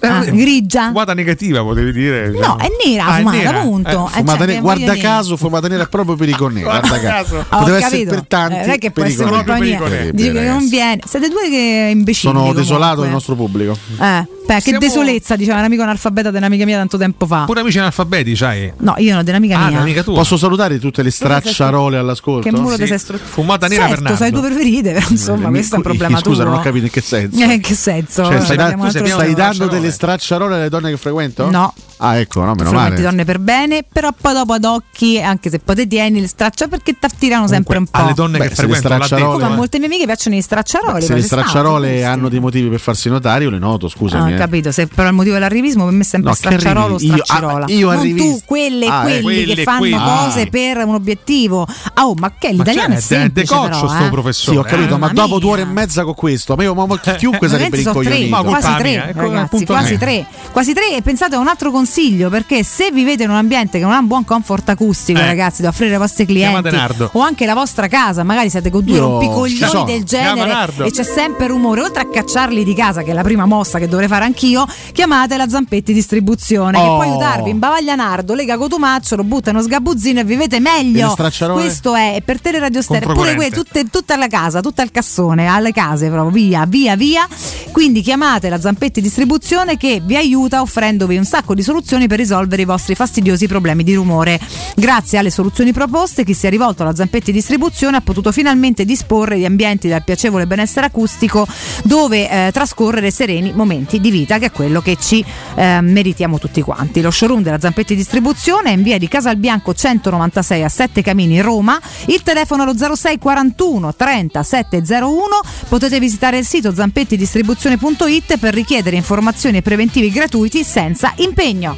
Ah, 0.00 0.24
grigia? 0.24 0.86
Fumata 0.88 1.14
negativa 1.14 1.62
potevi 1.62 1.92
dire. 1.92 2.28
No, 2.30 2.56
è 2.56 2.68
nera 2.84 3.06
Ah, 3.06 3.14
è 3.16 3.18
fumata, 3.18 3.36
nera. 3.36 3.60
punto. 3.60 3.88
Eh, 3.90 3.92
Eh, 3.92 3.96
Fumata 4.18 4.22
cioè, 4.30 4.38
nera- 4.38 4.52
che 4.52 4.60
guarda 4.60 4.96
caso, 4.96 5.36
fumata 5.36 5.68
nera 5.68 5.82
è 5.84 5.88
proprio 5.88 6.14
per 6.16 6.28
i 6.28 6.32
Iconè. 6.32 6.62
Guarda 6.62 7.00
caso. 7.00 7.36
Ho 7.38 7.58
Poteva 7.58 7.76
essere 7.78 7.90
capito. 8.04 8.10
per 8.10 8.24
tanti. 8.26 8.54
Eh, 8.54 8.60
non 8.60 8.70
è 8.70 8.78
che 8.78 8.90
può 8.90 9.02
per 9.02 9.12
essere 9.12 9.30
mia. 9.30 9.78
Terribile, 9.78 10.12
Dici 10.12 10.32
che 10.32 10.44
non 10.44 10.68
viene. 10.68 11.00
Siete 11.06 11.28
due 11.28 11.48
che 11.48 11.88
imbecilli. 11.92 12.14
Sono 12.14 12.38
comunque. 12.40 12.62
desolato 12.62 13.00
del 13.02 13.10
nostro 13.10 13.34
pubblico. 13.34 13.76
Eh, 14.00 14.26
beh, 14.54 14.60
che 14.62 14.78
desolezza, 14.78 15.36
diceva 15.36 15.58
un 15.58 15.64
amico 15.64 15.82
analfabeta 15.82 16.30
dell'amica 16.30 16.64
mia 16.64 16.78
tanto 16.78 16.96
tempo 16.96 17.26
fa. 17.26 17.44
Pure 17.44 17.60
amici 17.60 17.78
analfabeti, 17.78 18.34
sai. 18.34 18.72
No, 18.78 18.94
io 18.98 19.14
no, 19.14 19.22
dell'amica 19.22 19.58
Ah, 19.58 19.68
mia. 19.68 19.78
l'amica 19.78 20.02
tua. 20.02 20.14
Posso 20.14 20.36
salutare 20.36 20.78
tutte 20.78 21.02
le 21.02 21.10
stracciarole 21.10 21.96
all'ascolto? 21.98 22.48
Che 22.48 22.56
muro 22.56 22.74
Sì. 22.76 22.82
di 22.82 22.86
sei 22.88 22.98
stru- 22.98 23.20
Fumata 23.20 23.66
nera 23.68 23.86
certo, 23.88 24.02
per 24.04 24.16
sai 24.16 24.30
Nando. 24.30 24.40
due 24.46 24.50
preferite, 24.56 24.92
però 24.92 25.06
insomma, 25.10 25.48
Eh, 25.48 25.50
questo 25.50 25.74
è 25.74 25.78
un 25.78 25.82
mi- 25.84 25.96
problema 25.96 26.18
Scusa, 26.18 26.42
tuo. 26.42 26.50
non 26.50 26.60
ho 26.60 26.62
capito 26.62 26.84
in 26.86 26.90
che 26.90 27.00
senso. 27.00 27.38
Eh, 27.40 27.52
in 27.54 27.60
che 27.60 27.74
senso? 27.74 28.24
Cioè, 28.24 28.40
stai, 28.40 28.56
da- 28.56 28.66
altro 28.66 28.90
stai 28.90 29.34
dando 29.34 29.66
delle 29.66 29.90
stracciarole 29.90 30.54
alle 30.56 30.68
donne 30.68 30.90
che 30.90 30.96
frequento? 30.96 31.50
No. 31.50 31.72
Ah, 32.00 32.16
ecco, 32.18 32.44
no, 32.44 32.54
meno 32.54 32.70
male. 32.70 33.00
donne 33.00 33.24
per 33.24 33.40
bene, 33.40 33.84
però 33.90 34.10
poi 34.18 34.32
dopo 34.32 34.52
ad 34.52 34.64
occhi, 34.64 35.20
anche 35.20 35.50
se 35.50 35.58
poi 35.58 35.74
te 35.74 35.86
tieni 35.88 36.20
le 36.20 36.28
straccia 36.28 36.68
perché 36.68 36.92
ti 36.92 37.04
attirano 37.04 37.48
sempre 37.48 37.78
un 37.78 37.86
po'. 37.86 37.98
alle 37.98 38.14
donne 38.14 38.38
Beh, 38.38 38.48
che 38.48 38.54
l'ha 38.56 38.66
detto, 38.68 38.78
stracciarole- 38.78 39.22
Comunque 39.24 39.46
a 39.48 39.52
eh. 39.52 39.56
molte 39.56 39.78
mie 39.78 39.86
amiche 39.88 40.04
piacciono 40.04 40.36
i 40.36 40.40
stracciaroli. 40.40 41.02
Se 41.04 41.14
le 41.14 41.22
stracciarole 41.22 42.04
hanno 42.04 42.28
dei 42.28 42.38
motivi 42.38 42.68
per 42.68 42.78
farsi 42.78 43.08
notare, 43.08 43.44
io 43.44 43.50
le 43.50 43.58
noto, 43.58 43.86
Ah, 43.86 43.90
scusami. 43.90 44.32
Eh. 44.38 44.44
capito, 44.44 44.72
se 44.72 44.86
però 44.86 45.08
il 45.08 45.14
motivo 45.14 45.34
dell'arrivismo 45.34 45.84
per 45.84 45.92
me 45.92 46.00
è 46.00 46.04
sempre 46.04 46.30
No, 46.30 46.34
che 46.36 46.40
stracciarolo 46.46 46.96
io- 47.00 47.12
stracciarola. 47.12 47.64
ah, 47.66 47.70
io 47.72 47.90
non 47.90 47.98
arrivisti- 47.98 48.28
tu, 48.30 48.40
quelle 48.44 48.84
e 48.84 48.88
Ah, 48.88 49.00
eh. 49.00 49.20
quelli 49.20 49.22
Quelli 49.22 49.54
che 49.54 49.60
e 49.60 49.64
fanno 49.64 49.78
quelli. 49.78 49.96
cose 49.98 50.40
Ah. 50.42 50.46
per 50.50 50.76
un 50.86 50.94
obiettivo. 50.94 51.66
Ah, 51.94 52.06
oh, 52.06 52.14
ma 52.16 52.32
che 52.38 52.48
Ma 52.48 52.52
l'italiano 52.52 52.94
è 52.94 52.96
c'è, 52.96 52.98
è 52.98 53.00
semplice 53.02 53.54
decoccio 53.54 53.68
però, 53.86 53.88
sto 53.94 54.04
eh. 54.04 54.08
professore. 54.10 54.56
Sì, 54.56 54.62
ho 54.62 54.64
capito, 54.64 54.94
eh. 54.94 54.98
ma 54.98 55.08
dopo 55.08 55.38
due 55.38 55.50
ore 55.52 55.62
e 55.62 55.64
mezza 55.66 56.04
con 56.04 56.14
questo, 56.14 56.54
ma 56.56 56.62
io 56.62 56.74
ma 56.74 56.86
chiunque 56.98 57.48
sarebbe 57.48 57.76
Veramente 57.76 57.82
sono 57.82 58.00
tre, 58.00 58.10
rincoglionito. 58.16 58.36
Ma 58.36 58.42
quasi 58.58 58.78
tre, 58.78 59.08
ecco, 59.08 59.20
ragazzi, 59.20 59.64
quasi 59.66 59.98
tre, 59.98 60.26
quasi 60.52 60.72
tre. 60.74 60.96
E 60.96 61.02
pensate 61.02 61.34
a 61.34 61.38
un 61.38 61.48
altro 61.48 61.70
consiglio 61.70 62.30
perché 62.30 62.62
se 62.62 62.90
vivete 62.90 63.24
in 63.24 63.30
un 63.30 63.36
ambiente 63.36 63.78
che 63.78 63.84
non 63.84 63.92
ha 63.92 63.98
un 63.98 64.06
buon 64.06 64.24
comfort 64.24 64.68
acustico, 64.68 65.18
Eh. 65.18 65.24
ragazzi, 65.26 65.62
da 65.62 65.68
offrire 65.68 65.92
ai 65.92 65.98
vostri 65.98 66.26
clienti 66.26 66.76
o 67.12 67.20
anche 67.20 67.46
la 67.46 67.54
vostra 67.54 67.86
casa, 67.88 68.22
magari 68.22 68.50
siete 68.50 68.70
con 68.70 68.84
due 68.84 68.96
Io- 68.96 69.02
rompicoglioni 69.02 69.84
del 69.84 70.04
genere 70.04 70.68
e 70.84 70.90
c'è 70.90 71.02
sempre 71.02 71.46
rumore, 71.46 71.82
oltre 71.82 72.02
a 72.02 72.08
cacciarli 72.08 72.64
di 72.64 72.74
casa, 72.74 73.02
che 73.02 73.10
è 73.10 73.14
la 73.14 73.22
prima 73.22 73.46
mossa 73.46 73.78
che 73.78 73.88
dovrei 73.88 74.08
fare 74.08 74.24
anch'io, 74.28 74.66
chiamate 74.92 75.36
la 75.36 75.48
Zampetti 75.48 75.92
Distribuzione 75.92 76.78
che 76.78 76.84
Oh. 76.86 76.94
può 76.94 77.02
aiutarvi. 77.02 77.50
Imbavaglia 77.50 77.94
Nardo, 77.94 78.34
lega 78.34 78.56
Cotumaccio, 78.56 79.16
lo 79.16 79.24
butta 79.24 79.50
in 79.50 79.56
uno 79.56 79.64
sgabuzzino 79.64 80.20
e 80.20 80.24
vivete 80.24 80.60
meglio. 80.60 81.10
stracciarole? 81.10 81.60
Questo 81.62 81.94
è 81.94 82.22
per 82.24 82.40
Teleradio 82.40 82.80
Stereo, 82.82 83.12
pure 83.12 83.34
que- 83.34 83.50
tutte, 83.50 83.84
tutta 83.84 84.16
la 84.16 84.26
casa, 84.28 84.60
tutta 84.60 84.82
il 84.82 84.90
cassone, 84.90 85.46
alle 85.46 85.72
case 85.72 86.08
proprio, 86.08 86.30
via, 86.30 86.64
via, 86.66 86.96
via. 86.96 87.26
Quindi 87.72 88.00
chiamate 88.02 88.48
la 88.48 88.60
Zampetti 88.60 89.00
Distribuzione 89.00 89.76
che 89.76 90.00
vi 90.04 90.16
aiuta 90.16 90.60
offrendovi 90.60 91.16
un 91.16 91.24
sacco 91.24 91.54
di 91.54 91.62
soluzioni 91.62 92.06
per 92.06 92.18
risolvere 92.18 92.62
i 92.62 92.64
vostri 92.64 92.94
fastidiosi 92.94 93.46
problemi 93.46 93.82
di 93.84 93.94
rumore. 93.94 94.38
Grazie 94.74 95.18
alle 95.18 95.30
soluzioni 95.30 95.72
proposte, 95.72 96.24
chi 96.24 96.34
si 96.34 96.46
è 96.46 96.50
rivolto 96.50 96.82
alla 96.82 96.94
Zampetti 96.94 97.32
Distribuzione 97.32 97.96
ha 97.96 98.00
potuto 98.00 98.32
finalmente 98.32 98.84
disporre 98.84 99.36
di 99.36 99.44
ambienti 99.44 99.88
dal 99.88 100.04
piacevole 100.04 100.46
benessere 100.46 100.86
acustico 100.86 101.46
dove 101.84 102.28
eh, 102.28 102.50
trascorrere 102.52 103.10
sereni 103.10 103.52
momenti 103.54 104.00
di 104.00 104.10
vita, 104.10 104.17
che 104.26 104.46
è 104.46 104.52
quello 104.52 104.80
che 104.80 104.96
ci 105.00 105.24
eh, 105.54 105.80
meritiamo 105.80 106.38
tutti 106.38 106.60
quanti. 106.62 107.00
Lo 107.00 107.10
showroom 107.10 107.42
della 107.42 107.58
Zampetti 107.58 107.94
Distribuzione 107.94 108.70
è 108.70 108.72
in 108.72 108.82
via 108.82 108.98
di 108.98 109.08
Casalbianco 109.08 109.74
196 109.74 110.64
a 110.64 110.68
7 110.68 111.02
Camini, 111.02 111.40
Roma. 111.40 111.80
Il 112.06 112.22
telefono 112.22 112.62
è 112.62 112.66
lo 112.66 112.94
06 112.94 113.18
41 113.18 113.94
30 113.94 114.42
701. 114.42 115.24
Potete 115.68 115.98
visitare 115.98 116.38
il 116.38 116.44
sito 116.44 116.74
zampettidistribuzione.it 116.74 118.38
per 118.38 118.54
richiedere 118.54 118.96
informazioni 118.96 119.58
e 119.58 119.62
preventivi 119.62 120.10
gratuiti 120.10 120.64
senza 120.64 121.12
impegno. 121.16 121.74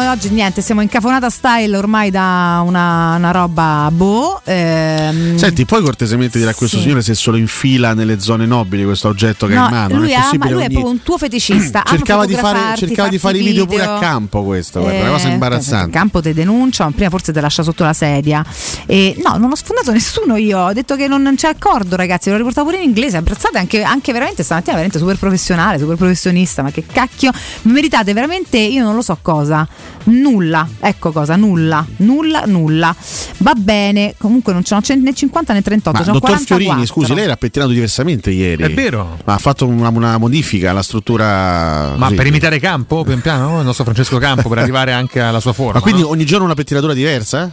Noi 0.00 0.08
oggi 0.08 0.30
niente, 0.30 0.62
siamo 0.62 0.80
in 0.80 0.88
cafonata 0.88 1.28
style 1.28 1.76
ormai 1.76 2.10
da 2.10 2.62
una, 2.64 3.16
una 3.16 3.30
roba 3.32 3.90
boh. 3.92 4.40
ehm, 4.44 5.36
Senti, 5.36 5.66
puoi 5.66 5.82
cortesemente 5.82 6.38
dire 6.38 6.50
a 6.50 6.54
questo 6.54 6.76
Sì. 6.76 6.82
signore 6.84 7.02
se 7.02 7.14
solo 7.14 7.36
infila 7.36 7.92
nelle 7.92 8.18
zone 8.18 8.46
nobili 8.46 8.84
questo 8.84 9.08
oggetto 9.08 9.46
che 9.46 9.54
no, 9.54 9.64
ha 9.64 9.68
in 9.68 9.70
mano? 9.74 9.96
Lui, 9.98 10.10
è 10.10 10.14
ama- 10.14 10.48
lui 10.48 10.62
è 10.62 10.64
ogni- 10.64 10.72
proprio 10.72 10.90
un 10.90 11.02
tuo 11.02 11.18
feticista. 11.18 11.82
cercava, 11.86 12.24
di 12.24 12.34
fare, 12.34 12.76
cercava 12.76 13.08
di 13.10 13.18
fare 13.18 13.36
i 13.36 13.40
farti 13.40 13.42
video 13.42 13.66
pure 13.66 13.84
a 13.84 13.98
campo 13.98 14.42
questo, 14.42 14.80
guarda, 14.80 15.00
una 15.02 15.10
cosa 15.10 15.28
Eh, 15.28 15.32
imbarazzante. 15.32 15.86
Il 15.86 15.92
campo 15.92 16.20
ti 16.22 16.32
denuncia, 16.32 16.90
prima 16.94 17.10
forse 17.10 17.32
te 17.32 17.40
lascia 17.42 17.62
sotto 17.62 17.84
la 17.84 17.92
sedia. 17.92 18.42
E 18.86 19.20
no, 19.22 19.36
non 19.36 19.50
ho 19.50 19.54
sfondato 19.56 19.92
nessuno 19.92 20.36
io. 20.36 20.58
Ho 20.60 20.72
detto 20.72 20.96
che 20.96 21.08
non 21.08 21.30
c'è 21.36 21.48
accordo, 21.48 21.96
ragazzi. 21.96 22.30
L'ho 22.30 22.36
riportato 22.36 22.66
pure 22.66 22.78
in 22.82 22.88
inglese. 22.88 23.18
Apprezzate 23.18 23.58
anche, 23.58 23.82
anche 23.82 24.12
veramente 24.12 24.42
stamattina, 24.42 24.72
veramente 24.76 24.98
super 24.98 25.18
professionale, 25.18 25.78
super 25.78 25.96
professionista. 25.96 26.62
Ma 26.62 26.70
che 26.70 26.84
cacchio, 26.90 27.32
meritate 27.62 28.12
veramente, 28.14 28.56
io 28.58 28.82
non 28.82 28.94
lo 28.94 29.02
so 29.02 29.18
cosa. 29.20 29.66
Nulla, 30.04 30.66
ecco 30.80 31.12
cosa, 31.12 31.36
nulla, 31.36 31.84
nulla, 31.98 32.42
nulla. 32.46 32.94
Va 33.38 33.52
bene, 33.54 34.14
comunque 34.18 34.52
non 34.52 34.62
cent- 34.64 34.94
né 35.02 35.12
50 35.14 35.52
né 35.52 35.62
38. 35.62 35.96
Ma 35.98 36.04
sono 36.04 36.14
dottor 36.18 36.30
44. 36.30 36.64
Fiorini, 36.66 36.86
scusi, 36.86 37.14
lei 37.14 37.24
era 37.24 37.36
pettinato 37.36 37.70
diversamente 37.70 38.30
ieri. 38.30 38.62
È 38.62 38.70
vero. 38.72 39.18
Ma 39.24 39.34
ha 39.34 39.38
fatto 39.38 39.66
una, 39.66 39.88
una 39.90 40.18
modifica 40.18 40.70
alla 40.70 40.82
struttura. 40.82 41.94
Ma 41.96 42.04
così. 42.06 42.14
per 42.16 42.26
imitare 42.26 42.58
Campo, 42.58 43.04
pian 43.04 43.20
piano, 43.20 43.58
il 43.58 43.64
nostro 43.64 43.84
Francesco 43.84 44.18
Campo, 44.18 44.48
per 44.48 44.58
arrivare 44.58 44.92
anche 44.92 45.20
alla 45.20 45.40
sua 45.40 45.52
forma. 45.52 45.74
Ma 45.74 45.80
quindi 45.80 46.02
no? 46.02 46.08
ogni 46.08 46.24
giorno 46.24 46.44
una 46.44 46.54
pettinatura 46.54 46.92
diversa? 46.94 47.50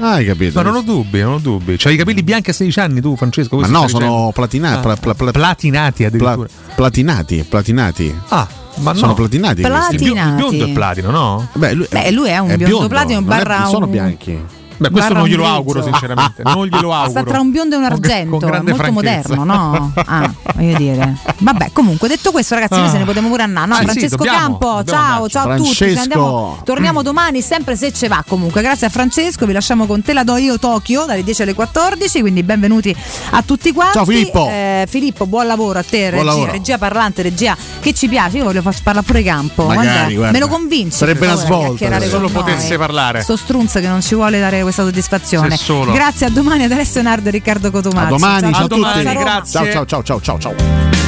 Ah, 0.00 0.12
hai 0.12 0.24
capito. 0.24 0.52
Ma 0.54 0.62
non 0.62 0.76
ho 0.76 0.80
dubbi, 0.82 1.20
non 1.20 1.32
ho 1.34 1.38
dubbi. 1.38 1.74
C'hai 1.76 1.94
i 1.94 1.96
capelli 1.96 2.22
bianchi 2.22 2.50
a 2.50 2.52
16 2.52 2.78
anni 2.78 3.00
tu, 3.00 3.16
Francesco? 3.16 3.56
Ma 3.56 3.66
no, 3.66 3.88
sono 3.88 4.04
dicendo? 4.06 4.30
platina- 4.32 4.72
Ah, 4.78 4.80
pla- 4.80 4.96
pla- 4.96 5.14
pla- 5.14 5.30
platinati 5.32 6.04
addirittura. 6.04 6.36
Pla- 6.36 6.74
platinati, 6.76 7.44
platinati. 7.48 8.14
ah, 8.28 8.46
ma 8.76 8.94
sono 8.94 9.08
no. 9.08 9.14
platinati. 9.14 9.62
questi. 9.62 9.94
Il, 9.94 10.00
bio- 10.00 10.08
il 10.12 10.14
Platinati. 10.18 10.56
biondo 10.56 10.64
è 10.64 10.72
platino, 10.72 11.10
no? 11.10 11.48
Beh, 11.54 11.72
lui, 11.74 11.86
Beh, 11.90 12.10
lui 12.10 12.28
è 12.28 12.38
un 12.38 12.56
biondo 12.56 12.88
platino 12.88 13.20
non 13.20 13.30
è- 13.32 13.36
barra 13.36 13.58
non 13.58 13.68
sono 13.70 13.84
un- 13.86 13.90
bianchi. 13.90 14.40
Beh, 14.76 14.90
questo 14.90 15.12
non 15.14 15.26
glielo 15.26 15.46
auguro, 15.46 15.82
sinceramente. 15.82 16.42
Non 16.42 16.66
glielo 16.66 16.92
auguro. 16.92 17.10
Sta 17.10 17.22
tra 17.24 17.40
un 17.40 17.50
biondo 17.50 17.74
e 17.74 17.78
un 17.78 17.84
Con- 17.84 17.92
argento, 17.92 18.30
con 18.38 18.48
grande 18.48 18.70
molto 18.72 18.90
franchezza. 18.92 19.34
moderno, 19.34 19.44
no? 19.44 19.92
Ah, 20.06 20.30
voglio 20.54 20.76
dire. 20.76 21.16
Vabbè, 21.38 21.70
comunque, 21.72 22.08
detto 22.08 22.30
questo, 22.30 22.54
ragazzi, 22.54 22.78
noi 22.78 22.88
Ah. 22.88 22.90
se 22.90 22.98
ne 22.98 23.04
potremmo 23.04 23.28
pure 23.28 23.42
andare. 23.44 23.66
No, 23.66 23.74
Sì, 23.74 23.80
sì, 23.80 23.86
Francesco 23.86 24.16
dobbiamo, 24.16 24.38
Campo, 24.38 24.66
dobbiamo 24.66 24.84
ciao, 24.90 25.14
andarci. 25.14 25.30
ciao 25.32 25.50
a 25.50 25.56
tutti. 25.56 25.68
ci 25.68 25.74
Francesco. 25.76 26.00
andiamo- 26.02 26.60
torniamo 26.64 27.02
domani, 27.02 27.40
sempre 27.42 27.76
se 27.76 27.92
ce 27.92 28.08
va. 28.08 28.24
Comunque, 28.26 28.62
grazie 28.62 28.86
a 28.86 28.90
Francesco, 28.90 29.46
vi 29.46 29.52
lasciamo 29.52 29.86
con 29.86 30.02
Te 30.02 30.12
la 30.12 30.24
do 30.24 30.36
io 30.36 30.58
Tokyo 30.58 31.04
dalle 31.04 31.22
10 31.24 31.42
alle 31.42 31.54
14. 31.54 32.20
Quindi 32.20 32.42
benvenuti 32.42 32.94
a 33.30 33.42
tutti 33.42 33.72
quanti. 33.72 33.94
Ciao, 33.98 34.04
Filippo. 34.04 34.48
Eh, 34.48 34.86
Filippo, 34.88 35.26
buon 35.26 35.46
lavoro 35.46 35.78
a 35.78 35.82
te, 35.82 36.10
Buon 36.10 36.12
regia, 36.12 36.24
lavoro. 36.24 36.50
regia 36.52 36.78
parlante, 36.78 37.22
regia 37.22 37.56
che 37.80 37.92
ci 37.94 38.08
piace. 38.08 38.38
Io 38.38 38.44
voglio 38.44 38.62
far 38.62 38.74
parlare 38.82 39.06
pure 39.06 39.22
Campo. 39.22 39.64
Magari, 39.66 40.14
guarda. 40.14 40.32
me 40.32 40.38
lo 40.38 40.48
convinci. 40.48 40.96
Sarebbe 40.96 41.26
una 41.26 41.36
svolta, 41.36 41.86
se 41.86 41.98
con 41.98 42.08
solo 42.08 42.22
noi. 42.28 42.32
potesse 42.32 42.76
parlare. 42.78 43.22
Sto 43.22 43.36
strunz 43.36 43.72
che 43.74 43.86
non 43.88 44.00
ci 44.02 44.14
vuole 44.14 44.38
dare 44.40 44.62
questa 44.72 44.82
soddisfazione. 44.82 45.56
Grazie 45.92 46.26
a 46.26 46.30
domani 46.30 46.64
ad 46.64 46.72
Alessio 46.72 47.02
Nardo 47.02 47.28
e 47.28 47.32
Riccardo 47.32 47.70
Cotomazzi. 47.70 48.06
A 48.06 48.08
domani, 48.08 48.52
ciao, 48.52 48.60
A 48.60 48.64
a 48.64 48.68
tutti. 48.68 48.74
domani, 48.80 49.04
Roma. 49.04 49.20
grazie. 49.20 49.72
Ciao, 49.72 49.84
ciao, 49.86 50.02
ciao, 50.02 50.20
ciao, 50.20 50.38
ciao, 50.38 51.01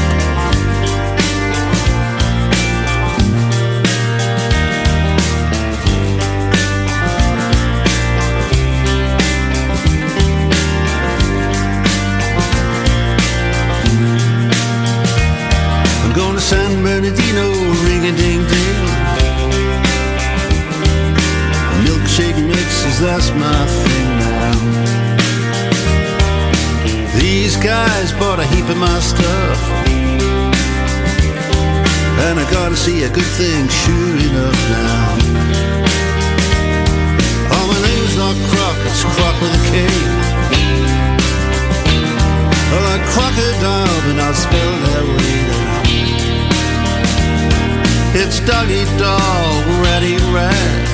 Guys 28.04 28.20
bought 28.20 28.38
a 28.38 28.44
heap 28.44 28.68
of 28.68 28.76
my 28.76 29.00
stuff. 29.00 29.60
And 32.26 32.38
I 32.38 32.44
gotta 32.50 32.76
see 32.76 33.02
a 33.04 33.08
good 33.08 33.30
thing, 33.40 33.66
sure 33.66 34.16
enough 34.28 34.60
now. 34.68 35.16
Oh, 37.54 37.64
my 37.72 37.80
name's 37.88 38.16
not 38.20 38.36
Croc, 38.50 38.76
it's 38.88 39.04
Croc 39.08 39.34
with 39.40 39.56
a 39.56 39.62
K. 39.70 39.72
Oh, 42.74 42.82
like 42.90 43.04
crocodile, 43.14 43.98
but 44.04 44.16
not 44.20 44.34
spelled 44.36 44.80
that 44.84 45.04
way. 45.16 45.40
It's 48.20 48.38
doggy 48.40 48.84
dog, 49.00 49.64
ratty 49.80 50.16
rat. 50.36 50.84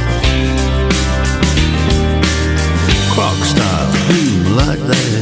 Croc 3.11 3.39
style, 3.53 3.91
boom 4.07 4.55
like 4.55 4.83
that. 4.87 5.21